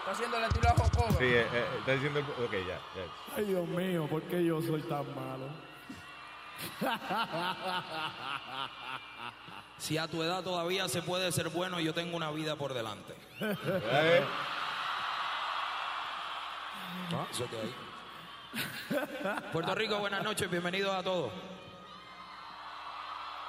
Está 0.00 0.10
haciendo 0.12 0.36
el 0.38 0.44
estilo 0.44 0.68
a 0.68 0.72
Jocoba. 0.72 1.10
Sí, 1.12 1.24
eh, 1.24 1.46
eh, 1.52 1.66
está 1.78 1.92
diciendo. 1.92 2.18
el- 2.18 2.44
Ok, 2.44 2.52
ya. 2.52 2.78
ya. 2.96 3.36
Ay, 3.36 3.44
Dios 3.44 3.68
mío, 3.68 4.06
¿por 4.08 4.22
qué 4.22 4.44
yo 4.44 4.60
soy 4.60 4.82
tan 4.82 5.06
malo? 5.14 5.48
Si 9.78 9.98
a 9.98 10.06
tu 10.06 10.22
edad 10.22 10.42
todavía 10.42 10.88
se 10.88 11.02
puede 11.02 11.32
ser 11.32 11.48
bueno, 11.48 11.80
yo 11.80 11.92
tengo 11.92 12.16
una 12.16 12.30
vida 12.30 12.54
por 12.56 12.72
delante. 12.72 13.14
Eh. 13.40 14.24
Eso 17.30 17.46
que 17.48 17.56
hay. 17.58 17.74
Puerto 19.52 19.74
Rico, 19.74 19.98
buenas 19.98 20.22
noches, 20.22 20.48
bienvenidos 20.50 20.94
a 20.94 21.02
todos. 21.02 21.32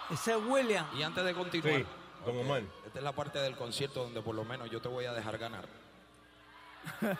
Ese 0.10 0.32
es 0.32 0.38
William. 0.46 0.86
Y 0.98 1.04
antes 1.04 1.24
de 1.24 1.34
continuar, 1.34 1.82
Sí, 1.82 1.86
Don 2.26 2.38
Omar. 2.40 2.64
esta 2.86 3.00
es 3.00 3.04
la 3.04 3.12
parte 3.12 3.40
del 3.40 3.56
concierto 3.56 4.04
donde 4.04 4.22
por 4.22 4.34
lo 4.36 4.44
menos 4.44 4.70
yo 4.70 4.82
te 4.82 4.88
voy 4.88 5.06
a 5.06 5.14
dejar 5.14 5.38
ganar. 5.38 5.66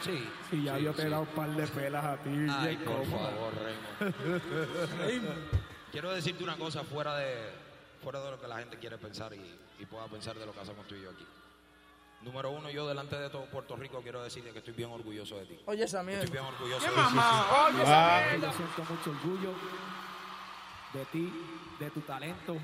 Sí. 0.00 0.28
Si 0.50 0.62
ya 0.64 0.76
sí, 0.76 0.84
yo 0.84 0.92
te 0.92 1.02
he 1.02 1.04
sí. 1.06 1.10
dado 1.10 1.22
un 1.22 1.28
par 1.28 1.48
de 1.50 1.66
pelas 1.66 2.04
a 2.04 2.16
ti, 2.18 2.30
Ay, 2.50 2.76
por 2.76 3.06
favor, 3.06 3.52
Raymond. 4.00 5.34
Quiero 5.92 6.10
decirte 6.10 6.44
una 6.44 6.56
cosa 6.56 6.84
fuera 6.84 7.16
de, 7.16 7.50
fuera 8.08 8.24
de 8.24 8.30
lo 8.30 8.40
que 8.40 8.48
la 8.48 8.56
gente 8.56 8.78
quiere 8.78 8.96
pensar 8.96 9.34
y, 9.34 9.58
y 9.78 9.84
pueda 9.84 10.06
pensar 10.06 10.34
de 10.34 10.46
lo 10.46 10.52
que 10.54 10.60
hacemos 10.60 10.86
tú 10.86 10.94
y 10.94 11.02
yo 11.02 11.10
aquí. 11.10 11.26
Número 12.22 12.50
uno, 12.50 12.70
yo 12.70 12.88
delante 12.88 13.16
de 13.16 13.28
todo 13.28 13.44
Puerto 13.50 13.76
Rico 13.76 14.00
quiero 14.02 14.22
decirte 14.22 14.50
que 14.50 14.60
estoy 14.60 14.72
bien 14.72 14.90
orgulloso 14.90 15.36
de 15.36 15.44
ti. 15.44 15.60
Oye 15.66 15.84
esa 15.84 16.02
mierda. 16.02 16.24
Estoy 16.24 16.38
bien 16.40 16.50
orgulloso 16.50 16.86
¿Qué 16.86 16.90
de 16.90 16.96
mamá? 16.96 17.46
ti. 17.68 17.74
Oye 17.74 17.82
esa 17.82 18.16
Ah. 18.16 18.26
mierda. 18.30 18.46
Yo 18.50 18.56
siento 18.56 18.94
mucho 18.94 19.10
orgullo 19.10 19.52
de 20.94 21.04
ti, 21.04 21.32
de 21.78 21.90
tu 21.90 22.00
talento, 22.00 22.56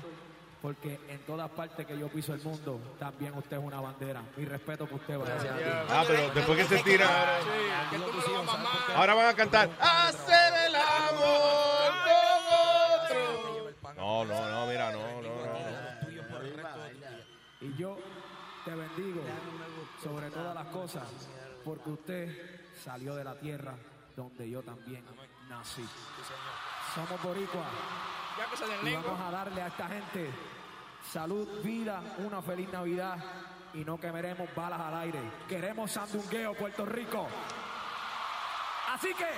porque 0.63 0.99
en 1.09 1.19
todas 1.27 1.47
partes 1.51 1.85
que 1.85 1.95
yo 1.95 2.07
piso 2.09 2.33
el 2.33 2.41
mundo, 2.41 2.79
también 2.97 3.35
usted 3.37 3.57
es 3.57 3.63
una 3.63 3.79
bandera. 3.79 4.23
Mi 4.35 4.45
respeto 4.45 4.87
por 4.87 4.99
usted, 4.99 5.15
Brian. 5.19 5.85
Ah, 5.91 6.03
pero 6.07 6.33
después 6.33 6.57
que 6.67 6.77
se 6.77 6.83
tira. 6.83 7.05
A. 7.07 8.95
Ahora 8.97 9.13
van 9.13 9.27
a 9.27 9.33
cantar. 9.35 9.69
Hacer 9.79 10.53
el 10.69 10.75
amor 10.75 11.93
con 12.03 13.91
otro. 13.91 13.95
No, 13.95 14.25
no, 14.25 14.49
no, 14.49 14.65
mira, 14.65 14.91
no, 14.91 15.21
no. 15.21 15.34
Y 17.65 17.75
yo 17.77 17.97
te 18.63 18.75
bendigo 18.75 19.23
sobre 20.03 20.29
todas 20.29 20.53
las 20.53 20.67
cosas, 20.67 21.03
porque 21.63 21.89
usted 21.89 22.71
salió 22.83 23.15
de 23.15 23.23
la 23.23 23.39
tierra 23.39 23.75
donde 24.15 24.47
yo 24.47 24.61
también 24.61 25.03
nací. 25.49 25.83
Somos 26.93 27.23
den 27.23 28.87
Y 28.87 28.95
vamos 28.95 29.19
a 29.19 29.31
darle 29.31 29.61
a 29.63 29.67
esta 29.67 29.87
gente 29.87 30.29
salud, 31.11 31.47
vida, 31.63 32.03
una 32.19 32.39
feliz 32.41 32.71
Navidad 32.71 33.17
y 33.73 33.83
no 33.83 33.99
quemeremos 33.99 34.47
balas 34.53 34.79
al 34.79 34.97
aire. 34.97 35.19
Queremos 35.47 35.91
sandungueo, 35.91 36.53
Puerto 36.53 36.85
Rico. 36.85 37.27
Así 38.93 39.11
que, 39.15 39.29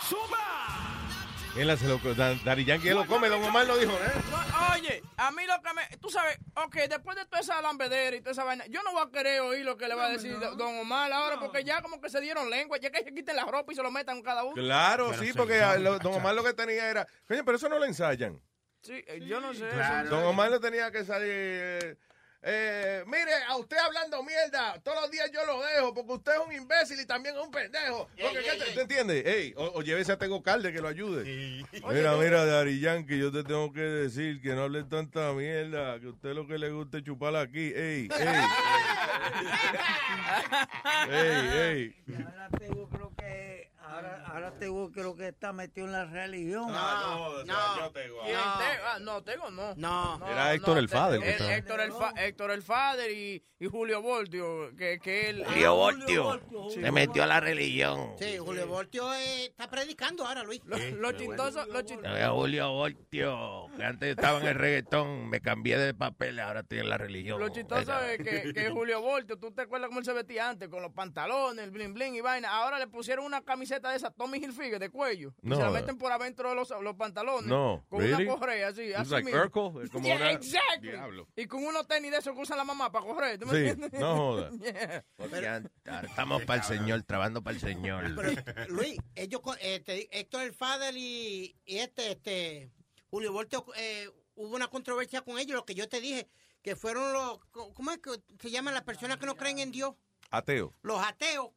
¡suma! 0.00 1.29
Él 1.56 1.76
se 1.78 1.86
lo, 1.88 1.98
Da- 2.14 2.34
Daddy 2.44 2.64
Yankee 2.64 2.88
él 2.88 2.94
lo 2.94 3.06
come, 3.06 3.28
Don 3.28 3.42
Omar 3.42 3.66
lo 3.66 3.76
dijo, 3.76 3.92
¿eh? 3.92 4.12
No, 4.30 4.72
oye, 4.74 5.02
a 5.16 5.30
mí 5.32 5.42
lo 5.46 5.60
que 5.60 5.74
me. 5.74 5.96
Tú 5.98 6.08
sabes, 6.08 6.38
ok, 6.54 6.74
después 6.88 7.16
de 7.16 7.24
toda 7.26 7.40
esa 7.40 7.60
lambedera 7.60 8.16
y 8.16 8.20
toda 8.20 8.32
esa 8.32 8.44
vaina, 8.44 8.64
yo 8.66 8.82
no 8.84 8.92
voy 8.92 9.02
a 9.06 9.10
querer 9.10 9.40
oír 9.40 9.64
lo 9.64 9.76
que 9.76 9.88
le 9.88 9.94
va 9.96 10.06
a 10.06 10.08
decir 10.10 10.38
Don 10.38 10.78
Omar 10.78 11.12
ahora, 11.12 11.40
porque 11.40 11.64
ya 11.64 11.82
como 11.82 12.00
que 12.00 12.08
se 12.08 12.20
dieron 12.20 12.48
lengua, 12.50 12.78
ya 12.78 12.90
que 12.90 13.02
se 13.02 13.12
quiten 13.12 13.34
la 13.36 13.44
ropa 13.44 13.72
y 13.72 13.76
se 13.76 13.82
lo 13.82 13.90
metan 13.90 14.22
cada 14.22 14.44
uno. 14.44 14.54
Claro, 14.54 15.08
Pero 15.10 15.22
sí, 15.22 15.28
sí, 15.28 15.32
porque 15.36 15.60
lo- 15.80 15.98
Don. 15.98 16.14
Omar 16.14 16.34
lo 16.34 16.44
que 16.44 16.52
tenía 16.54 16.88
era. 16.88 17.06
Coño, 17.26 17.44
pero 17.44 17.56
eso 17.56 17.68
no 17.68 17.78
lo 17.78 17.84
ensayan. 17.84 18.40
Sí, 18.82 19.02
eh, 19.06 19.20
yo 19.26 19.40
no 19.40 19.52
sé. 19.52 19.66
Don 20.08 20.24
Omar 20.24 20.50
le 20.52 20.60
tenía 20.60 20.90
que 20.92 21.04
salir. 21.04 21.28
eh, 21.30 21.96
eh, 22.42 23.04
mire, 23.06 23.32
a 23.48 23.56
usted 23.56 23.76
hablando 23.76 24.22
mierda, 24.22 24.80
todos 24.82 25.02
los 25.02 25.10
días 25.10 25.30
yo 25.32 25.44
lo 25.44 25.60
dejo 25.62 25.92
porque 25.94 26.12
usted 26.12 26.32
es 26.32 26.38
un 26.46 26.52
imbécil 26.52 27.00
y 27.00 27.06
también 27.06 27.36
es 27.36 27.42
un 27.42 27.50
pendejo. 27.50 28.08
Porque, 28.20 28.38
¿qué 28.42 28.64
te, 28.64 28.72
¿te 28.72 28.80
entiendes? 28.80 29.26
Ey, 29.26 29.52
o, 29.56 29.64
o 29.74 29.82
llévese 29.82 30.12
a 30.12 30.18
Tego 30.18 30.42
Calde 30.42 30.72
que 30.72 30.80
lo 30.80 30.88
ayude. 30.88 31.24
Mira, 31.88 32.16
mira, 32.16 32.46
Dari 32.46 32.80
Yankee, 32.80 33.18
yo 33.18 33.30
te 33.30 33.44
tengo 33.44 33.72
que 33.72 33.80
decir 33.80 34.40
que 34.40 34.54
no 34.54 34.62
hable 34.62 34.84
tanta 34.84 35.32
mierda, 35.32 36.00
que 36.00 36.06
a 36.06 36.10
usted 36.10 36.34
lo 36.34 36.46
que 36.46 36.58
le 36.58 36.70
gusta 36.70 36.98
es 36.98 37.04
chupar 37.04 37.36
aquí. 37.36 37.72
Ey, 37.74 38.08
ey. 38.10 38.40
ey, 41.10 41.48
ey. 41.58 41.96
Ahora 43.90 44.24
ahora, 44.26 44.50
Tego 44.58 44.90
creo 44.92 45.16
que 45.16 45.28
está 45.28 45.52
metido 45.52 45.86
en 45.86 45.92
la 45.92 46.04
religión. 46.04 46.66
no, 46.72 47.44
no. 47.44 47.54
Ah, 47.54 48.98
no, 49.00 49.22
Tego 49.22 49.50
no. 49.50 49.74
No. 49.76 50.26
Era 50.28 50.54
Héctor 50.54 50.78
el 50.78 50.88
Fader. 50.88 51.22
Héctor 51.22 51.80
el, 51.80 51.92
Fa- 51.92 52.12
Héctor 52.16 52.50
el 52.52 52.62
Fader 52.62 53.10
y, 53.10 53.42
y 53.58 53.66
Julio 53.66 54.00
Voltio, 54.02 54.74
que, 54.76 54.98
que 55.00 55.30
él... 55.30 55.44
Julio 55.46 55.70
Ah, 55.70 55.74
Voltio 55.74 56.40
Sí. 56.70 56.80
se 56.82 56.92
metió 56.92 57.22
a 57.22 57.26
la 57.26 57.40
religión. 57.40 58.14
Sí, 58.18 58.38
Julio 58.38 58.66
Voltio 58.66 59.12
eh, 59.14 59.46
está 59.46 59.68
predicando 59.68 60.24
ahora, 60.26 60.42
Luis. 60.44 60.60
Lo, 60.64 60.76
lo 60.78 61.12
chistoso, 61.12 61.66
lo 61.66 61.82
chistoso. 61.82 62.12
Oye, 62.12 62.26
Julio 62.28 62.72
Voltio, 62.72 63.66
que 63.76 63.84
antes 63.84 64.10
estaba 64.10 64.40
en 64.40 64.46
el 64.46 64.54
reggaetón, 64.54 65.28
me 65.28 65.40
cambié 65.40 65.78
de 65.78 65.94
papel, 65.94 66.38
ahora 66.40 66.60
estoy 66.60 66.78
en 66.78 66.88
la 66.88 66.98
religión. 66.98 67.40
Lo 67.40 67.48
chistoso 67.48 67.98
es 68.00 68.18
que, 68.18 68.52
que 68.52 68.70
Julio 68.70 69.00
Voltio, 69.00 69.38
tú 69.38 69.50
te 69.52 69.62
acuerdas 69.62 69.88
cómo 69.88 70.00
él 70.00 70.04
se 70.04 70.12
vestía 70.12 70.48
antes, 70.48 70.68
con 70.68 70.82
los 70.82 70.92
pantalones, 70.92 71.64
el 71.64 71.70
bling 71.70 71.94
bling 71.94 72.14
y 72.14 72.20
vaina. 72.20 72.50
Ahora 72.50 72.78
le 72.78 72.86
pusieron 72.86 73.24
una 73.24 73.40
camiseta 73.42 73.79
de 73.88 73.96
esa 73.96 74.10
Tommy 74.10 74.38
Hilfiger 74.38 74.78
de 74.78 74.90
cuello. 74.90 75.34
No. 75.40 75.54
Y 75.54 75.58
se 75.58 75.64
la 75.64 75.70
meten 75.70 75.96
por 75.96 76.12
adentro 76.12 76.50
de 76.50 76.54
los, 76.54 76.68
los 76.82 76.94
pantalones. 76.96 77.46
No, 77.46 77.84
Con 77.88 78.00
really? 78.00 78.26
una 78.26 78.36
correa 78.38 78.68
así. 78.68 78.92
Así 78.92 79.10
like 79.10 79.24
mismo. 79.24 79.40
Urkel, 79.40 79.82
es 79.84 79.90
como 79.90 80.04
Yeah, 80.06 80.16
una- 80.16 80.30
exactly. 80.32 80.90
Diablo. 80.90 81.26
Y 81.34 81.46
con 81.46 81.64
unos 81.64 81.86
tenis 81.88 82.10
de 82.10 82.18
esos 82.18 82.34
que 82.34 82.42
usan 82.42 82.58
la 82.58 82.64
mamá 82.64 82.92
para 82.92 83.06
correr. 83.06 83.38
¿tú 83.38 83.46
me 83.46 83.52
Sí, 83.52 83.68
entiendes? 83.68 84.00
no 84.00 84.16
joda. 84.16 84.50
Yeah. 84.60 85.62
Ya 85.84 86.00
estamos 86.02 86.42
para 86.44 86.60
el 86.60 86.66
Señor, 86.66 87.02
trabajando 87.02 87.42
para 87.42 87.54
el 87.54 87.60
Señor. 87.60 88.04
Pero, 88.14 88.32
Luis, 88.68 88.98
ellos, 89.14 89.40
con- 89.40 89.56
eh, 89.60 89.80
te 89.80 89.94
di- 89.94 90.08
Héctor 90.10 90.42
el 90.42 90.52
Fader 90.52 90.94
y, 90.96 91.56
y 91.64 91.78
este, 91.78 92.12
este, 92.12 92.70
Julio 93.10 93.32
Voltio, 93.32 93.64
eh, 93.76 94.08
hubo 94.34 94.54
una 94.56 94.68
controversia 94.68 95.22
con 95.22 95.38
ellos, 95.38 95.54
lo 95.56 95.64
que 95.64 95.74
yo 95.74 95.88
te 95.88 96.00
dije, 96.00 96.28
que 96.62 96.76
fueron 96.76 97.12
los, 97.12 97.38
¿cómo 97.74 97.90
es 97.90 97.98
que 97.98 98.10
se 98.38 98.50
llaman 98.50 98.74
las 98.74 98.82
personas 98.84 99.16
que 99.18 99.26
no 99.26 99.36
creen 99.36 99.58
en 99.58 99.70
Dios? 99.72 99.94
Ateo. 100.30 100.74
Los 100.82 101.00
ateos. 101.04 101.50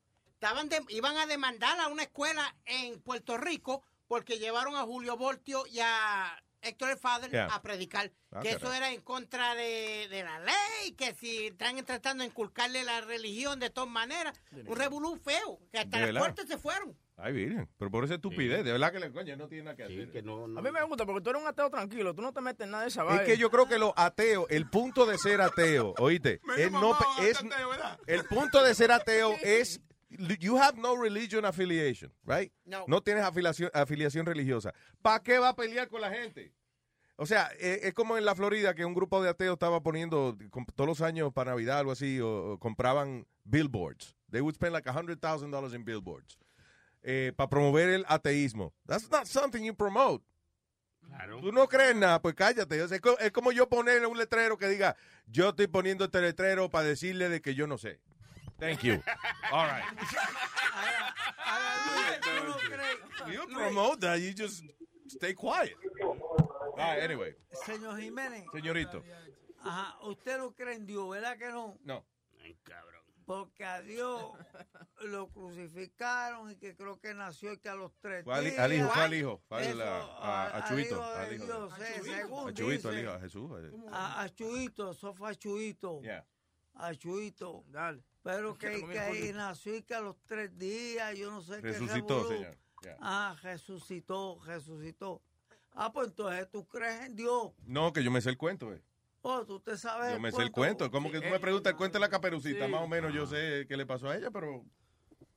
Estaban 0.44 0.68
de- 0.68 0.84
iban 0.90 1.16
a 1.16 1.26
demandar 1.26 1.80
a 1.80 1.88
una 1.88 2.04
escuela 2.04 2.54
en 2.66 3.00
Puerto 3.02 3.38
Rico 3.38 3.82
porque 4.10 4.40
llevaron 4.40 4.76
a 4.76 4.82
Julio 4.82 5.16
Voltio 5.16 5.66
y 5.68 5.80
a 5.80 6.38
Héctor 6.62 6.90
el 6.92 6.98
Fader 6.98 7.32
Ya. 7.32 7.46
a 7.46 7.62
predicar. 7.62 8.12
Ah, 8.30 8.42
que 8.42 8.52
eso 8.52 8.74
era 8.74 8.92
en 8.92 9.00
contra 9.02 9.56
de, 9.56 10.08
de 10.10 10.22
la 10.22 10.40
ley 10.42 10.92
que 10.98 11.16
si 11.16 11.48
están 11.48 11.82
tratando 11.86 12.24
de 12.24 12.28
inculcarle 12.28 12.84
la 12.84 13.00
religión 13.00 13.58
de 13.62 13.70
todas 13.70 13.90
maneras, 13.90 14.34
un 14.52 14.76
revolú 14.76 15.16
feo, 15.16 15.62
que 15.72 15.80
hasta 15.80 15.98
¿De 15.98 16.04
las 16.04 16.08
verdad? 16.08 16.20
puertas 16.20 16.48
se 16.50 16.58
fueron. 16.58 16.98
Ay, 17.16 17.32
virgen. 17.32 17.70
Pero 17.78 17.90
por 17.92 18.04
esa 18.04 18.16
estupidez, 18.16 18.66
de 18.66 18.72
verdad 18.74 18.92
que 18.92 19.00
le 19.00 19.14
coño 19.14 19.38
no 19.38 19.48
tiene 19.48 19.64
nada 19.66 19.78
que 19.78 19.84
hacer. 19.84 20.10
A 20.28 20.62
mí 20.62 20.72
me 20.72 20.84
gusta 20.84 21.06
porque 21.06 21.22
tú 21.22 21.30
eres 21.30 21.42
un 21.42 21.48
ateo 21.48 21.70
tranquilo, 21.70 22.14
tú 22.14 22.22
no 22.22 22.34
te 22.34 22.42
metes 22.42 22.66
en 22.66 22.72
nada 22.72 22.84
de 22.84 22.90
esa 22.90 23.04
Es 23.04 23.08
vaina. 23.08 23.24
que 23.24 23.38
yo 23.38 23.50
creo 23.50 23.66
que 23.70 23.78
los 23.80 23.94
ateos, 23.96 24.46
el 24.50 24.70
punto 24.70 25.06
de 25.06 25.18
ser 25.18 25.40
ateo, 25.40 25.94
oíste, 26.00 26.42
es 26.58 26.70
no, 26.70 26.98
es, 27.22 27.40
el 28.08 28.26
punto 28.26 28.62
de 28.62 28.76
ser 28.76 28.92
ateo 28.92 29.38
es 29.42 29.80
you 30.40 30.58
have 30.58 30.78
no 30.78 30.96
religion 30.96 31.46
affiliation, 31.46 32.12
right? 32.26 32.52
No. 32.66 32.86
tienes 33.02 33.24
afiliación, 33.24 33.70
afiliación 33.74 34.26
religiosa. 34.26 34.74
¿Para 35.02 35.22
qué 35.22 35.40
va 35.40 35.50
a 35.50 35.56
pelear 35.56 35.88
con 35.90 36.02
la 36.02 36.10
gente? 36.10 36.54
O 37.16 37.26
sea, 37.26 37.52
eh, 37.60 37.82
es 37.84 37.94
como 37.94 38.18
en 38.18 38.26
la 38.26 38.34
Florida 38.36 38.74
que 38.74 38.86
un 38.86 38.94
grupo 38.96 39.22
de 39.22 39.30
ateos 39.30 39.54
estaba 39.54 39.82
poniendo 39.84 40.36
todos 40.76 40.88
los 40.88 41.02
años 41.02 41.32
para 41.32 41.52
Navidad 41.52 41.80
algo 41.80 41.92
así 41.92 42.20
o, 42.20 42.54
o 42.54 42.60
compraban 42.60 43.28
billboards. 43.44 44.16
They 44.32 44.42
would 44.42 44.56
spend 44.56 44.74
like 44.74 44.90
$100,000 44.90 45.76
in 45.76 45.86
billboards 45.86 46.38
para 47.36 47.50
promover 47.50 47.90
el 47.90 48.06
ateísmo. 48.08 48.74
That's 48.88 49.10
not 49.12 49.26
something 49.28 49.64
you 49.64 49.76
promote. 49.76 50.24
Tú 51.42 51.52
no 51.52 51.68
crees 51.68 51.96
nada, 51.96 52.22
pues 52.22 52.34
cállate. 52.34 52.82
O 52.82 52.88
sea, 52.88 52.96
es, 52.96 53.02
co- 53.02 53.20
es 53.20 53.32
como 53.32 53.52
yo 53.52 53.68
poner 53.70 54.06
un 54.08 54.18
letrero 54.18 54.58
que 54.58 54.68
diga, 54.68 54.96
yo 55.28 55.50
estoy 55.50 55.68
poniendo 55.68 56.06
este 56.06 56.22
letrero 56.22 56.70
para 56.70 56.88
decirle 56.88 57.30
de 57.30 57.42
que 57.42 57.54
yo 57.56 57.68
no 57.68 57.78
sé. 57.78 58.00
Thank 58.64 58.84
you. 58.84 59.04
All 59.52 59.66
right. 59.68 59.84
You 63.32 63.46
promote 63.54 64.02
that, 64.02 64.20
you 64.22 64.34
just 64.34 64.64
stay 65.08 65.34
quiet. 65.34 65.74
All 66.02 66.76
right, 66.78 67.00
anyway. 67.02 67.34
Señor 67.66 68.00
Jiménez. 68.00 68.44
Señorito. 68.54 69.02
Ajá, 69.64 69.96
usted 70.04 70.38
no 70.38 70.52
cree 70.52 70.76
en 70.76 70.86
Dios, 70.86 71.10
¿verdad 71.10 71.38
que 71.38 71.50
no? 71.50 71.78
No. 71.86 72.04
Porque 73.26 73.64
a 73.64 73.82
Dios 73.82 74.22
lo 75.04 75.28
crucificaron 75.30 76.52
y 76.52 76.56
que 76.58 76.76
creo 76.76 77.00
que 77.00 77.14
nació 77.14 77.54
y 77.54 77.58
que 77.58 77.70
a 77.70 77.76
los 77.76 77.94
tres 78.02 78.26
Fue 78.26 78.36
al, 78.36 78.44
días. 78.44 78.60
al 78.60 78.74
hijo, 78.74 78.90
fue 78.90 79.04
al 79.04 79.14
hijo. 79.14 79.42
Fue 79.48 79.58
al- 79.60 79.64
Eso, 79.64 79.84
a, 79.84 79.98
a- 79.98 80.48
a 80.50 80.58
al 80.58 80.64
Chuito. 80.68 81.04
Al 81.04 81.34
hijo. 81.34 81.46
Dios, 81.46 81.74
eh, 81.80 81.84
A 81.84 82.54
Chuito, 82.54 82.90
al 82.90 82.96
dice. 82.96 83.04
hijo, 83.04 83.14
a 83.14 83.20
Jesús. 83.22 83.52
A, 83.94 84.22
a 84.24 84.30
Chuito, 84.30 84.92
eso 84.92 85.14
fue 85.14 85.30
a 85.32 85.36
Chuito. 85.36 86.02
Yeah. 86.02 86.26
A 86.76 86.94
Chuito. 86.96 87.64
Dale. 87.70 88.04
Pero 88.24 88.58
¿Qué 88.58 88.72
que, 88.82 88.88
que 88.88 89.00
ahí 89.00 89.32
nació 89.34 89.76
y 89.76 89.82
que 89.84 89.94
a 89.96 90.02
los 90.02 90.16
tres 90.26 90.58
días, 90.58 91.16
yo 91.18 91.30
no 91.30 91.42
sé 91.42 91.56
qué 91.58 91.74
Resucitó, 91.74 92.20
revolú. 92.24 92.30
señor. 92.38 92.58
Yeah. 92.82 92.98
Ah, 93.02 93.36
resucitó, 93.42 94.40
resucitó. 94.46 95.22
Ah, 95.74 95.92
pues 95.92 96.08
entonces 96.10 96.50
tú 96.52 96.66
crees 96.68 97.02
en 97.02 97.16
Dios. 97.16 97.52
No, 97.66 97.92
que 97.94 98.04
yo 98.04 98.12
me 98.12 98.22
sé 98.22 98.30
el 98.30 98.38
cuento, 98.38 98.74
eh. 98.74 98.82
Oh, 99.22 99.46
tú 99.46 99.60
te 99.60 99.78
sabes. 99.78 100.14
Yo 100.14 100.20
me 100.20 100.32
sé 100.32 100.42
el 100.42 100.52
cuento. 100.52 100.90
Como 100.92 101.10
que 101.12 101.20
tú 101.22 101.28
me 101.30 101.40
preguntas 101.40 101.72
el 101.72 101.78
cuento 101.78 101.98
de 101.98 102.02
la 102.02 102.10
caperucita, 102.10 102.66
Sí. 102.66 102.72
más 102.72 102.82
o 102.82 102.88
menos 102.88 103.14
yo 103.14 103.26
sé 103.26 103.66
qué 103.68 103.78
le 103.78 103.86
pasó 103.86 104.10
a 104.10 104.18
ella, 104.18 104.32
pero 104.32 104.66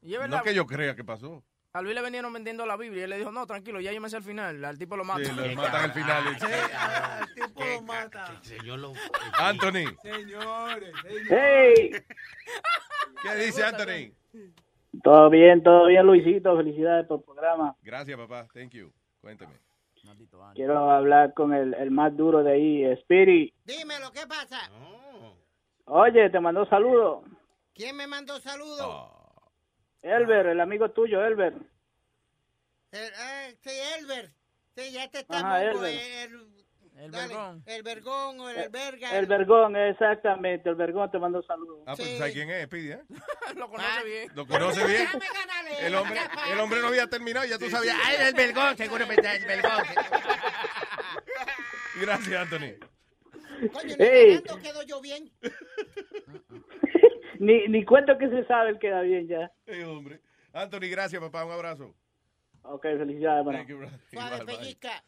Y 0.02 0.14
es 0.14 0.28
no 0.28 0.42
que 0.42 0.54
yo 0.54 0.66
crea 0.66 0.94
que 0.96 1.04
pasó. 1.04 1.42
A 1.76 1.82
Luis 1.82 1.94
le 1.94 2.00
venían 2.00 2.32
vendiendo 2.32 2.64
la 2.64 2.76
Biblia 2.76 3.00
y 3.00 3.04
él 3.04 3.10
le 3.10 3.18
dijo, 3.18 3.30
no, 3.30 3.46
tranquilo, 3.46 3.80
ya 3.80 3.92
yo 3.92 4.00
me 4.00 4.08
sé 4.08 4.16
el 4.16 4.22
final. 4.22 4.64
Al 4.64 4.78
tipo 4.78 4.96
lo 4.96 5.04
mata. 5.04 5.24
Sí, 5.24 5.32
lo 5.36 5.54
matan 5.56 5.84
al 5.84 5.92
final. 5.92 6.36
Sí, 6.38 6.46
al 6.74 7.34
tipo 7.34 7.64
lo 7.64 7.82
mata. 7.82 8.42
Señor 8.42 8.78
lo... 8.78 8.92
Anthony, 9.38 9.94
Señores, 10.00 10.94
señores. 11.02 11.28
Hey, 11.28 11.90
¿qué 13.22 13.34
dice 13.44 13.62
Anthony? 13.62 14.14
todo 15.02 15.28
bien, 15.28 15.62
todo 15.62 15.86
bien, 15.88 16.06
Luisito. 16.06 16.56
Felicidades 16.56 17.06
por 17.06 17.18
el 17.18 17.24
programa. 17.24 17.76
Gracias, 17.82 18.16
papá. 18.16 18.46
Thank 18.54 18.70
you. 18.70 18.90
Cuéntame. 19.20 19.52
Quiero 20.54 20.90
hablar 20.90 21.34
con 21.34 21.52
el, 21.52 21.74
el 21.74 21.90
más 21.90 22.16
duro 22.16 22.42
de 22.42 22.52
ahí, 22.52 22.84
Spirit. 23.00 23.52
Dímelo, 23.64 24.12
¿qué 24.12 24.26
pasa? 24.26 24.70
Oye, 25.84 26.30
te 26.30 26.40
mandó 26.40 26.64
saludos. 26.66 27.24
¿Quién 27.74 27.96
me 27.96 28.06
mandó 28.06 28.40
saludos? 28.40 28.80
Oh. 28.82 29.15
Elber, 30.06 30.46
el 30.46 30.60
amigo 30.60 30.90
tuyo, 30.90 31.24
Elber. 31.24 31.54
El, 32.92 33.12
ah, 33.18 33.48
sí, 33.60 33.70
Elber. 33.98 34.30
Sí, 34.76 34.92
ya 34.92 35.10
te 35.10 35.18
estamos. 35.20 35.44
Ajá, 35.44 35.64
Elber. 35.64 35.92
El, 35.92 36.46
el 36.98 37.10
dale, 37.10 37.28
vergón. 37.28 37.62
El 37.66 37.82
vergón 37.82 38.40
o 38.40 38.48
el 38.48 38.58
alberga. 38.58 39.18
El 39.18 39.26
Vergón, 39.26 39.76
exactamente. 39.76 40.70
El 40.70 40.76
Vergón 40.76 41.10
te 41.10 41.18
mandó 41.18 41.42
saludos. 41.42 41.82
Ah, 41.86 41.94
pues 41.94 42.16
sabes 42.16 42.32
quién 42.32 42.50
es, 42.50 42.66
Pidi, 42.68 42.92
¿eh? 42.92 43.02
lo 43.56 43.68
conoce 43.68 44.04
bien. 44.04 44.30
Lo 44.34 44.46
conoce 44.46 44.86
bien. 44.86 45.06
El 45.80 45.94
hombre, 45.94 46.20
el 46.52 46.60
hombre 46.60 46.80
no 46.80 46.88
había 46.88 47.06
terminado 47.06 47.44
y 47.44 47.50
ya 47.50 47.58
tú 47.58 47.68
sabías. 47.68 47.96
Ay, 48.02 48.16
el 48.20 48.34
Belgón, 48.34 48.76
seguro 48.76 49.06
pensaba 49.06 49.34
el 49.34 49.44
Belgón. 49.44 49.72
Gracias, 52.00 52.42
Anthony. 52.42 52.74
Coño, 53.72 53.96
ni 53.98 54.04
Ey. 54.04 54.34
ganando 54.34 54.62
quedo 54.62 54.82
yo 54.82 55.00
bien. 55.00 55.30
Ni, 57.40 57.68
ni 57.68 57.84
cuento 57.84 58.16
que 58.18 58.28
se 58.28 58.44
sabe, 58.46 58.70
él 58.70 58.78
queda 58.78 59.00
bien 59.02 59.26
ya. 59.28 59.50
Ey, 59.66 59.82
hombre. 59.82 60.20
Anthony, 60.52 60.88
gracias, 60.90 61.20
papá. 61.20 61.44
Un 61.44 61.52
abrazo. 61.52 61.94
Ok, 62.62 62.82
felicidades, 62.82 63.46
hermano. 63.46 63.98
Suave, 64.10 64.44
pellizca. 64.44 65.04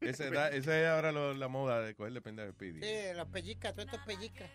Esa 0.00 0.24
es 0.26 0.30
la- 0.30 0.48
esa 0.50 0.78
es 0.80 0.86
ahora 0.88 1.10
lo- 1.12 1.34
la 1.34 1.48
moda 1.48 1.80
de 1.80 1.94
cogerle 1.94 2.20
pendejo 2.20 2.48
al 2.48 2.54
Pidi. 2.54 2.80
Sí, 2.82 2.94
los 3.14 3.28
pellizcas, 3.28 3.74
tú 3.74 3.80
estos 3.82 4.00
pellizcas. 4.00 4.50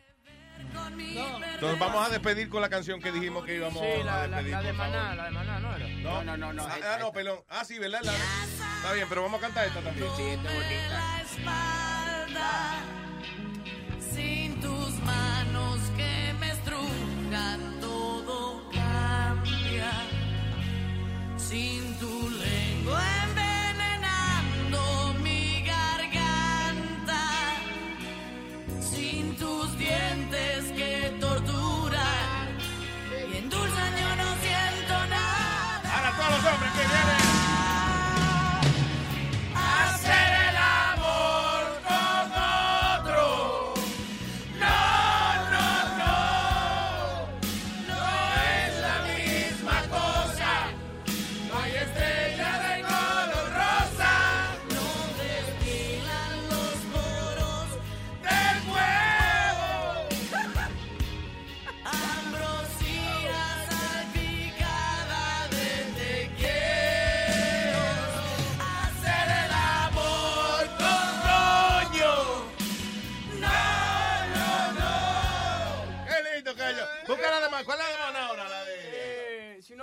Entonces 0.60 1.80
vamos 1.80 2.06
a 2.08 2.10
despedir 2.12 2.50
con 2.50 2.62
la 2.62 2.70
canción 2.70 3.00
que 3.02 3.12
dijimos 3.12 3.44
que 3.46 3.56
íbamos 3.56 3.82
Sí, 3.82 4.04
la, 4.04 4.24
a 4.24 4.28
la, 4.28 4.38
despedir. 4.38 4.52
la 4.52 4.62
de 4.62 4.68
por 4.70 4.78
favor. 4.78 4.94
Maná, 4.94 5.16
la 5.16 5.24
de 5.26 5.32
Maná, 5.32 5.60
¿no 5.60 5.76
era? 5.76 5.88
No, 5.88 6.24
no, 6.24 6.38
no, 6.38 6.54
no. 6.54 6.64
Ah, 6.64 6.76
ah, 6.84 6.98
no, 7.00 7.12
pelón. 7.12 7.40
Ah, 7.48 7.66
sí, 7.66 7.80
¿verdad? 7.80 8.02
La- 8.04 8.12
Está 8.14 8.94
bien, 8.94 9.08
pero 9.10 9.24
vamos 9.24 9.40
a 9.40 9.42
cantar 9.46 9.68
esta 9.68 9.82
también. 9.82 10.08
Sí, 10.16 10.24
está 10.24 10.54
bonita. 10.54 11.22
espalda, 11.22 12.84
sin 14.00 14.60
tus 14.62 15.00
manos 15.00 15.80
que 15.98 16.21
todo 17.80 18.62
cambia, 18.72 19.92
sin 21.38 21.98
tu 22.00 22.31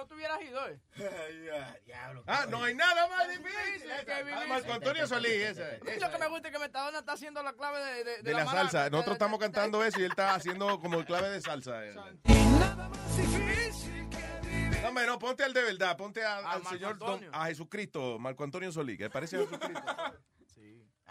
Eh, 0.08 0.14
si 0.14 0.14
no 0.14 0.16
tuvieras 0.16 0.42
ido, 0.42 0.68
eh. 0.68 0.80
Ah, 2.26 2.46
no 2.48 2.64
hay 2.64 2.74
nada 2.74 3.06
más 3.08 3.28
difícil. 3.28 3.90
Que 4.04 4.12
Ah, 4.12 4.22
vivir- 4.22 4.48
Marco 4.48 4.72
Antonio 4.72 5.06
Solís, 5.06 5.56
mí 5.56 5.90
Lo 6.00 6.10
que 6.10 6.18
me 6.18 6.28
gusta 6.28 6.48
es 6.48 6.54
que 6.54 6.58
Metadona 6.60 6.98
está 7.00 7.12
haciendo 7.12 7.42
la 7.42 7.52
clave 7.52 7.78
de, 7.80 8.04
de, 8.04 8.22
De 8.22 8.32
la 8.32 8.44
maraca. 8.44 8.62
salsa. 8.70 8.90
Nosotros 8.90 9.14
estamos 9.14 9.38
cantando 9.38 9.84
eso 9.84 10.00
y 10.00 10.04
él 10.04 10.10
está 10.10 10.34
haciendo 10.34 10.78
como 10.80 11.04
clave 11.04 11.30
de 11.30 11.40
salsa. 11.40 11.80
No, 14.82 14.88
hombre, 14.88 15.06
no, 15.06 15.18
ponte 15.18 15.44
al 15.44 15.52
de 15.52 15.62
verdad, 15.62 15.96
ponte 15.96 16.24
a- 16.24 16.38
al 16.38 16.44
Marco 16.62 16.70
señor 16.70 16.98
Don- 16.98 17.10
Antonio. 17.10 17.30
a 17.34 17.46
Jesucristo, 17.46 18.18
Marco 18.18 18.44
Antonio 18.44 18.70
Solís, 18.72 18.96
que 18.96 19.10
parece 19.10 19.36
a 19.36 19.40
Jesucristo. 19.40 19.82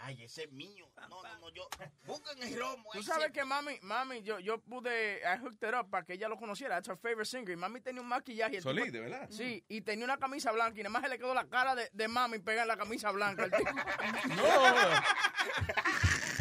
Ay, 0.08 0.22
ese 0.24 0.44
es 0.44 0.52
mío. 0.52 0.90
No, 1.10 1.22
no, 1.22 1.38
no, 1.38 1.48
yo. 1.50 1.68
Busquen 2.06 2.42
el 2.42 2.58
romo. 2.58 2.88
Tú 2.94 3.02
sabes 3.02 3.30
que 3.30 3.44
mami, 3.44 3.78
mami, 3.82 4.22
yo, 4.22 4.38
yo 4.38 4.58
pude, 4.58 5.20
I 5.20 5.36
hooked 5.38 5.68
it 5.68 5.74
up 5.74 5.90
para 5.90 6.06
que 6.06 6.14
ella 6.14 6.28
lo 6.30 6.38
conociera. 6.38 6.76
That's 6.76 6.88
her 6.88 6.96
favorite 6.96 7.26
singer. 7.26 7.52
Y 7.52 7.56
mami 7.56 7.82
tenía 7.82 8.00
un 8.00 8.08
maquillaje. 8.08 8.56
el 8.56 8.92
¿de 8.92 9.00
verdad? 9.00 9.28
Sí, 9.30 9.62
y 9.68 9.82
tenía 9.82 10.06
una 10.06 10.16
camisa 10.16 10.50
blanca 10.50 10.80
y 10.80 10.82
nada 10.82 10.88
más 10.90 11.02
se 11.02 11.10
le 11.10 11.18
quedó 11.18 11.34
la 11.34 11.46
cara 11.46 11.74
de, 11.74 11.90
de 11.92 12.08
mami 12.08 12.38
pegada 12.38 12.62
en 12.62 12.68
la 12.68 12.76
camisa 12.78 13.10
blanca. 13.10 13.42
al 13.44 13.50
tipo. 13.50 13.70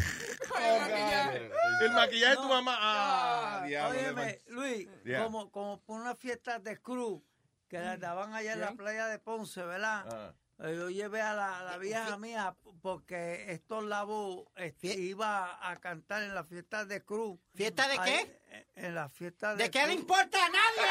Oh, 0.60 1.82
El 1.82 1.92
maquillaje 1.92 2.36
de 2.36 2.38
tu 2.38 2.48
mamá. 2.48 2.76
Ah, 2.80 3.64
diablo. 3.68 4.00
Óyeme, 4.00 4.42
Luis, 4.48 4.88
Yeah. 5.04 5.24
como, 5.24 5.52
como 5.52 5.82
por 5.82 6.00
una 6.02 6.16
fiesta 6.16 6.60
de 6.60 6.78
cruz 6.82 7.22
que 7.68 7.80
la 7.80 7.98
daban 7.98 8.34
allá 8.34 8.54
en 8.54 8.62
la 8.62 8.72
playa 8.72 9.08
de 9.08 9.20
Ponce, 9.20 9.62
¿verdad? 9.64 10.30
Eh, 10.30 10.34
Yo 10.60 10.90
llevé 10.90 11.22
a 11.22 11.34
la, 11.36 11.78
vieja 11.78 12.18
mía 12.18 12.56
porque 12.82 13.52
estos 13.52 13.84
labos 13.84 14.46
este, 14.56 14.88
iba 14.88 15.58
a 15.70 15.76
cantar 15.78 16.24
en 16.24 16.34
la 16.34 16.44
fiesta 16.44 16.84
de 16.84 17.04
Cruz. 17.04 17.40
¿Fiesta 17.54 17.88
de 17.88 18.00
qué? 18.00 18.40
eh, 18.50 18.68
En 18.76 18.96
la 18.96 19.08
fiesta 19.08 19.56
de 19.56 19.64
¿De 19.66 19.70
qué 19.72 19.86
le 19.86 19.94
importa 19.94 20.38
a 20.44 20.50
nadie? 20.50 20.90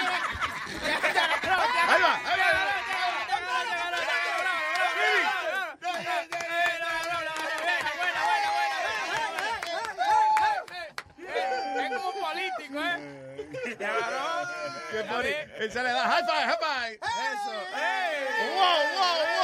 Ahí 1.88 2.02
va, 2.02 2.16
ahí 2.16 2.40
va. 2.40 3.46
Es 11.76 11.90
como 11.96 12.12
político, 12.12 12.80
¿eh? 12.80 13.76
Claro. 13.76 14.48
Qué 14.90 15.02
ver. 15.02 15.54
Él 15.58 15.72
se 15.72 15.82
le 15.82 15.90
da 15.92 16.02
high 16.08 16.24
five, 16.24 16.46
high 16.46 16.58
five. 16.58 16.94
Eso. 16.94 17.54
¡Ey! 17.76 18.54
Wow, 18.54 18.78
wow, 18.96 19.16
wow, 19.16 19.35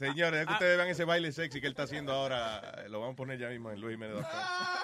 Señores, 0.00 0.40
es 0.40 0.46
que 0.46 0.52
ustedes 0.54 0.78
vean 0.78 0.88
ese 0.88 1.04
baile 1.04 1.30
sexy 1.30 1.60
que 1.60 1.66
él 1.66 1.74
está 1.74 1.82
haciendo 1.82 2.14
ahora. 2.14 2.86
Lo 2.88 3.00
vamos 3.00 3.12
a 3.12 3.16
poner 3.16 3.38
ya 3.38 3.50
mismo 3.50 3.70
en 3.70 3.82
Luis 3.82 3.96
Jiménez. 3.96 4.24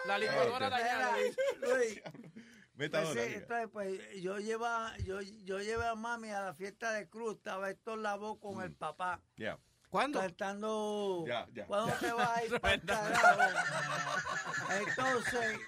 La 0.05 0.19
licuadora 0.19 0.69
dañada. 0.69 1.17
Luis, 1.63 2.03
Metadona, 2.75 3.15
pues, 3.15 3.33
entonces, 3.33 3.69
pues, 3.73 4.21
yo 4.21 4.39
lleva, 4.39 4.95
yo, 4.99 5.23
yo 5.23 5.61
llevé 5.61 5.87
a 5.87 5.95
mami 5.95 6.29
a 6.29 6.43
la 6.43 6.53
fiesta 6.53 6.93
de 6.93 7.09
Cruz, 7.09 7.37
estaba 7.37 7.71
estos 7.71 7.99
labos 7.99 8.37
con 8.39 8.63
el 8.63 8.75
papá. 8.75 9.23
Ya. 9.39 9.59
¿Cuándo? 9.89 10.21
Cantando. 10.21 11.25
Ya, 11.27 11.47
ya, 11.55 11.65
¿Cuándo 11.65 11.95
te 11.95 12.13
vas 12.13 12.37
a 12.37 12.45
ir 12.45 12.51
para? 12.61 12.75
Entonces, 14.81 15.61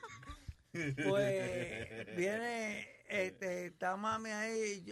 pues, 1.06 2.16
viene, 2.16 2.97
este, 3.08 3.66
está 3.66 3.96
mami 3.96 4.30
ahí 4.30 4.84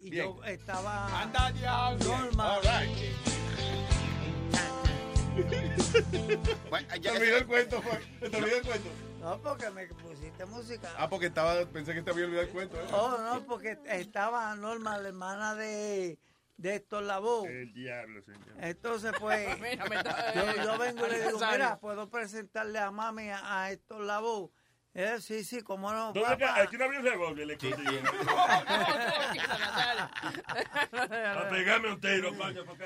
y, 0.00 0.06
y- 0.06 0.08
y 0.08 0.16
yo 0.16 0.42
estaba. 0.44 1.22
Anda, 1.22 1.52
diablo. 1.52 2.04
Norma. 2.04 2.54
All 2.56 2.62
right. 2.62 2.90
Bueno, 6.70 6.88
Te 6.88 7.00
ya 7.00 7.12
que 7.12 7.18
olvidó 7.18 7.36
el 7.38 7.46
cuento, 7.46 7.82
fue. 7.82 8.28
Te 8.30 8.36
olvidó 8.36 8.56
el 8.56 8.62
cuento. 8.62 8.88
No, 9.20 9.40
porque 9.40 9.70
me 9.70 9.86
pusiste 9.86 10.44
música. 10.46 10.90
Ah, 10.96 11.08
porque 11.08 11.26
estaba, 11.26 11.64
pensé 11.66 11.94
que 11.94 12.02
te 12.02 12.10
había 12.10 12.24
olvidado 12.26 12.46
el 12.46 12.52
cuento. 12.52 12.76
¿eh? 12.80 12.86
Oh, 12.92 13.16
no, 13.18 13.44
porque 13.44 13.78
estaba 13.86 14.54
Norma, 14.54 14.98
la 14.98 15.08
hermana 15.08 15.54
de, 15.54 16.18
de 16.56 16.74
Héctor 16.76 17.04
Lavoe. 17.04 17.48
El 17.48 17.72
diablo, 17.72 18.22
señor. 18.22 18.42
Entonces, 18.58 19.12
pues, 19.18 19.58
Mira, 19.60 19.86
me 19.86 19.96
está- 19.96 20.34
yo, 20.34 20.64
yo 20.64 20.78
vengo 20.78 21.06
y 21.06 21.10
le 21.10 21.26
digo, 21.26 21.38
mira, 21.50 21.78
¿puedo 21.80 22.08
presentarle 22.10 22.78
a 22.78 22.90
mami 22.90 23.30
a, 23.30 23.62
a 23.64 23.72
Héctor 23.72 24.02
Lavoe? 24.02 24.50
Eh, 24.96 25.16
sí, 25.20 25.42
sí, 25.42 25.60
cómo 25.62 25.92
no, 25.92 26.04
¿Dónde 26.12 26.20
papá. 26.20 26.32
está? 26.34 26.62
Aquí 26.62 26.76
no 26.76 26.84
había 26.84 27.00
un 27.00 27.06
revólver, 27.06 27.46
le 27.48 27.54
escondí. 27.54 27.82
A 31.36 31.48
pegarme 31.50 31.92
un 31.92 32.00
tiro, 32.00 32.32
coño, 32.36 32.64
porque 32.64 32.84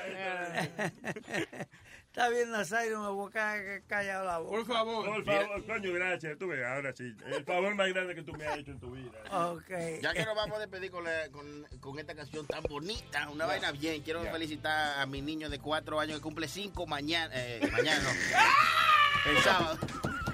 Está 2.07 2.29
bien, 2.29 2.49
Nazario, 2.49 2.99
me 3.01 3.09
voy 3.09 3.29
a 3.29 3.31
ca- 3.31 3.81
callar 3.87 4.25
la 4.25 4.39
boca. 4.39 4.49
Por 4.57 4.65
favor. 4.65 5.05
Por 5.05 5.23
favor, 5.25 5.65
coño, 5.67 5.93
gracias. 5.93 6.37
Tú 6.39 6.47
ves, 6.47 6.65
ahora 6.65 6.91
sí. 6.95 7.15
El 7.27 7.45
favor 7.45 7.75
más 7.75 7.87
grande 7.89 8.15
que 8.15 8.23
tú 8.23 8.33
me 8.33 8.47
has 8.47 8.57
hecho 8.57 8.71
en 8.71 8.79
tu 8.79 8.89
vida. 8.91 9.11
Ok. 9.31 9.69
Ya 10.01 10.11
que 10.13 10.25
nos 10.25 10.35
vamos 10.35 10.57
a 10.57 10.61
despedir 10.61 10.89
con, 10.89 11.03
la- 11.03 11.29
con, 11.31 11.63
con 11.79 11.99
esta 11.99 12.15
canción 12.15 12.47
tan 12.47 12.63
bonita, 12.63 13.29
una 13.29 13.45
vaina 13.45 13.71
bien. 13.71 14.01
Quiero 14.01 14.23
felicitar 14.23 14.99
a 14.99 15.05
mi 15.05 15.21
niño 15.21 15.47
de 15.49 15.59
cuatro 15.59 15.99
años 15.99 16.15
que 16.17 16.23
cumple 16.23 16.47
cinco 16.47 16.87
mañana. 16.87 17.31
Eh, 17.37 17.69
mañana 17.71 18.01
no. 18.01 18.09
El 19.31 19.37
sábado. 19.43 19.77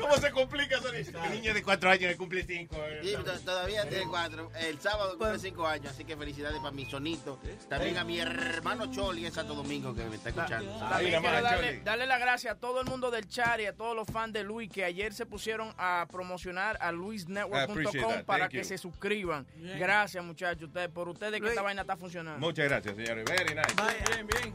¿Cómo 0.08 0.18
se 0.22 0.32
complica 0.32 0.78
eso? 0.78 0.90
El 1.24 1.32
niño 1.32 1.54
de 1.54 1.64
cuatro 1.64 1.90
años 1.90 2.12
que 2.12 2.18
cumple 2.18 2.44
cinco. 2.46 2.76
eh. 2.80 3.18
Todavía 3.44 3.88
tiene 3.90 4.06
cuatro. 4.08 4.52
El 4.60 4.80
sábado 4.80 5.18
cumple 5.18 5.40
cinco 5.40 5.66
años, 5.68 5.92
así 5.92 6.04
que 6.06 6.16
felicidades 6.16 6.58
para 6.60 6.72
mi 6.72 6.86
sonito. 6.86 7.40
También 7.70 7.98
a 7.98 8.04
mi 8.04 8.20
hermano 8.20 8.92
Choli 8.92 9.26
en 9.26 9.32
Santo 9.32 9.56
Domingo 9.56 9.94
que 9.96 10.04
me 10.06 10.16
está 10.16 10.30
escuchando. 10.30 10.72
Ahí 10.74 11.12
También 11.12 11.22
quiero 11.22 11.42
darle, 11.42 11.82
darle 11.84 12.06
las 12.08 12.20
gracias 12.20 12.56
a 12.56 12.60
todo 12.60 12.82
el 12.82 12.88
mundo 12.88 13.10
del 13.12 13.28
chat 13.28 13.60
y 13.60 13.66
a 13.66 13.74
todos 13.76 13.96
los 13.96 14.08
fans 14.08 14.34
de 14.34 14.44
Luis 14.44 14.70
que 14.72 14.84
ayer 14.86 15.14
se 15.14 15.26
pusieron 15.26 15.74
a 15.78 16.08
promocionar 16.12 16.78
a 16.82 16.92
luisnetwork.com 16.92 18.24
para 18.26 18.44
Thank 18.46 18.52
que 18.52 18.58
you. 18.60 18.64
se 18.64 18.78
suscriban. 18.78 19.46
Gracias, 19.78 20.24
muchachos, 20.24 20.64
ustedes, 20.68 20.90
por 20.90 21.10
ustedes 21.10 21.34
que 21.34 21.40
Luis. 21.40 21.52
esta 21.52 21.62
vaina 21.62 21.82
está 21.82 21.98
funcionando. 21.98 22.40
Muchas 22.40 22.66
gracias, 22.70 22.96
señores. 22.96 23.26
Very 23.26 23.56
nice. 23.56 23.74
Bien, 24.14 24.28
bien. 24.28 24.54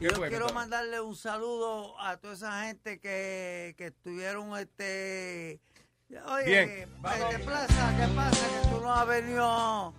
¿Qué 0.00 0.06
Yo 0.06 0.14
quiero 0.28 0.48
mandarle 0.54 0.98
un 1.02 1.14
saludo 1.14 2.00
a 2.00 2.16
toda 2.16 2.32
esa 2.32 2.62
gente 2.64 2.98
que, 3.00 3.74
que 3.76 3.88
estuvieron 3.88 4.56
este 4.56 5.60
oye 6.26 6.46
Bien. 6.46 6.88
este, 7.10 7.44
plaza 7.44 7.96
qué 7.98 8.08
pasa 8.14 8.46
que 8.48 8.68
tú 8.70 8.80
no 8.80 8.94
has 8.94 9.06
venido 9.06 9.94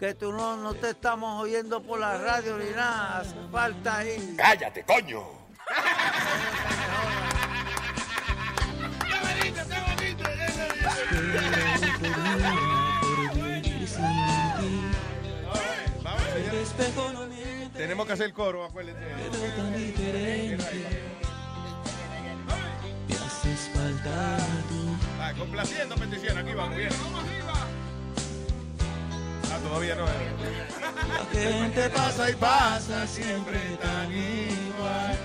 que 0.00 0.14
tú 0.14 0.32
no, 0.32 0.56
no 0.56 0.74
te 0.74 0.90
estamos 0.90 1.40
oyendo 1.40 1.80
por 1.80 2.00
la 2.00 2.18
radio 2.18 2.58
ni 2.58 2.70
nada 2.70 3.20
hace 3.20 3.36
falta 3.52 3.98
ahí 3.98 4.34
¡Cállate, 4.36 4.82
coño! 4.82 5.22
Vamos, 16.02 16.22
señores. 16.32 17.53
Tenemos 17.76 18.06
que 18.06 18.12
hacer 18.12 18.32
coro, 18.32 18.64
acuérdense. 18.64 19.00
Ah, 25.20 25.32
complaciendo 25.36 25.96
petición, 25.96 26.38
aquí 26.38 26.54
vamos, 26.54 26.76
bien. 26.76 26.90
Ah, 29.52 29.58
todavía 29.58 29.96
no. 29.96 30.06
La 30.06 31.40
gente 31.40 31.90
pasa 31.90 32.30
y 32.30 32.34
pasa 32.34 33.06
siempre 33.06 33.58
tan 33.82 34.12
igual. 34.12 35.18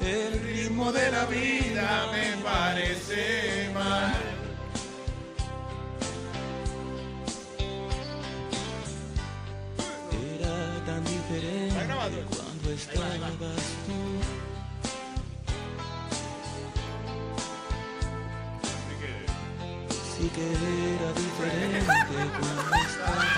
El 0.00 0.40
ritmo 0.40 0.92
de 0.92 1.10
la 1.10 1.24
vida 1.26 2.06
me 2.12 2.42
parece 2.42 3.70
mal. 3.74 4.43
Tan 10.84 11.02
diferente 11.04 11.74
cuando 12.36 12.70
estabas 12.70 13.18
tú. 13.86 13.98
Sí 20.16 20.30
que 20.34 20.46
era 20.94 21.10
diferente 21.24 21.92
cuando 22.38 22.76
estabas 22.76 23.33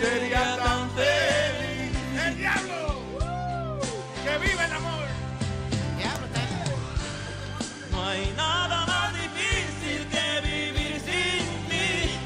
sería 0.00 0.56
tan 0.56 0.90
feliz. 0.90 1.92
¡El 2.26 2.36
diablo! 2.36 3.00
¡Que 4.24 4.38
vive 4.38 4.64
el 4.64 4.72
amor! 4.72 5.04
No 7.90 8.08
hay 8.08 8.32
nada 8.36 8.86
más 8.86 9.12
difícil 9.12 10.06
que 10.08 10.40
vivir 10.42 11.00
sin 11.00 11.46
ti. 11.68 12.18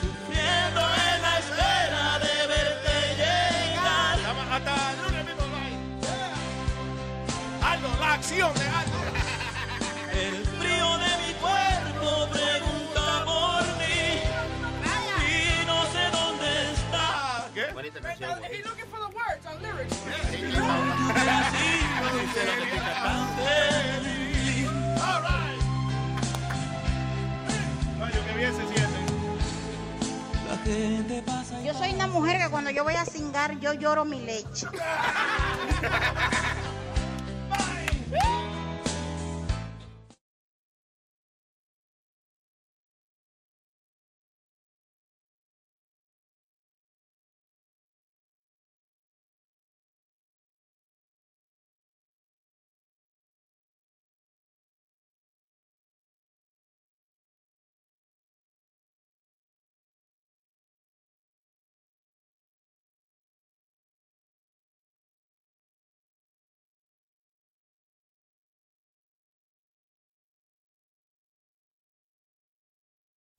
Sufriendo 0.00 0.80
en 0.80 1.22
la 1.22 1.38
espera 1.38 2.18
de 2.18 2.46
verte 2.46 2.94
llegar. 3.20 4.18
Hasta 4.52 4.74
el 4.90 4.96
lunes 5.02 5.24
mismo, 5.26 5.44
Aldo, 7.62 7.88
la 8.00 8.12
acción 8.14 8.54
de 8.54 8.68
Aldo. 8.68 9.03
looking 18.64 18.88
for 18.90 18.98
the 18.98 19.10
words, 19.14 19.46
lyrics. 19.62 19.94
Yo 31.64 31.74
soy 31.74 31.92
una 31.92 32.06
mujer 32.06 32.38
que 32.38 32.48
cuando 32.50 32.70
yo 32.70 32.84
voy 32.84 32.94
a 32.94 33.04
cingar, 33.04 33.60
yo 33.60 33.74
lloro 33.74 34.06
mi 34.06 34.20
leche. 34.20 34.66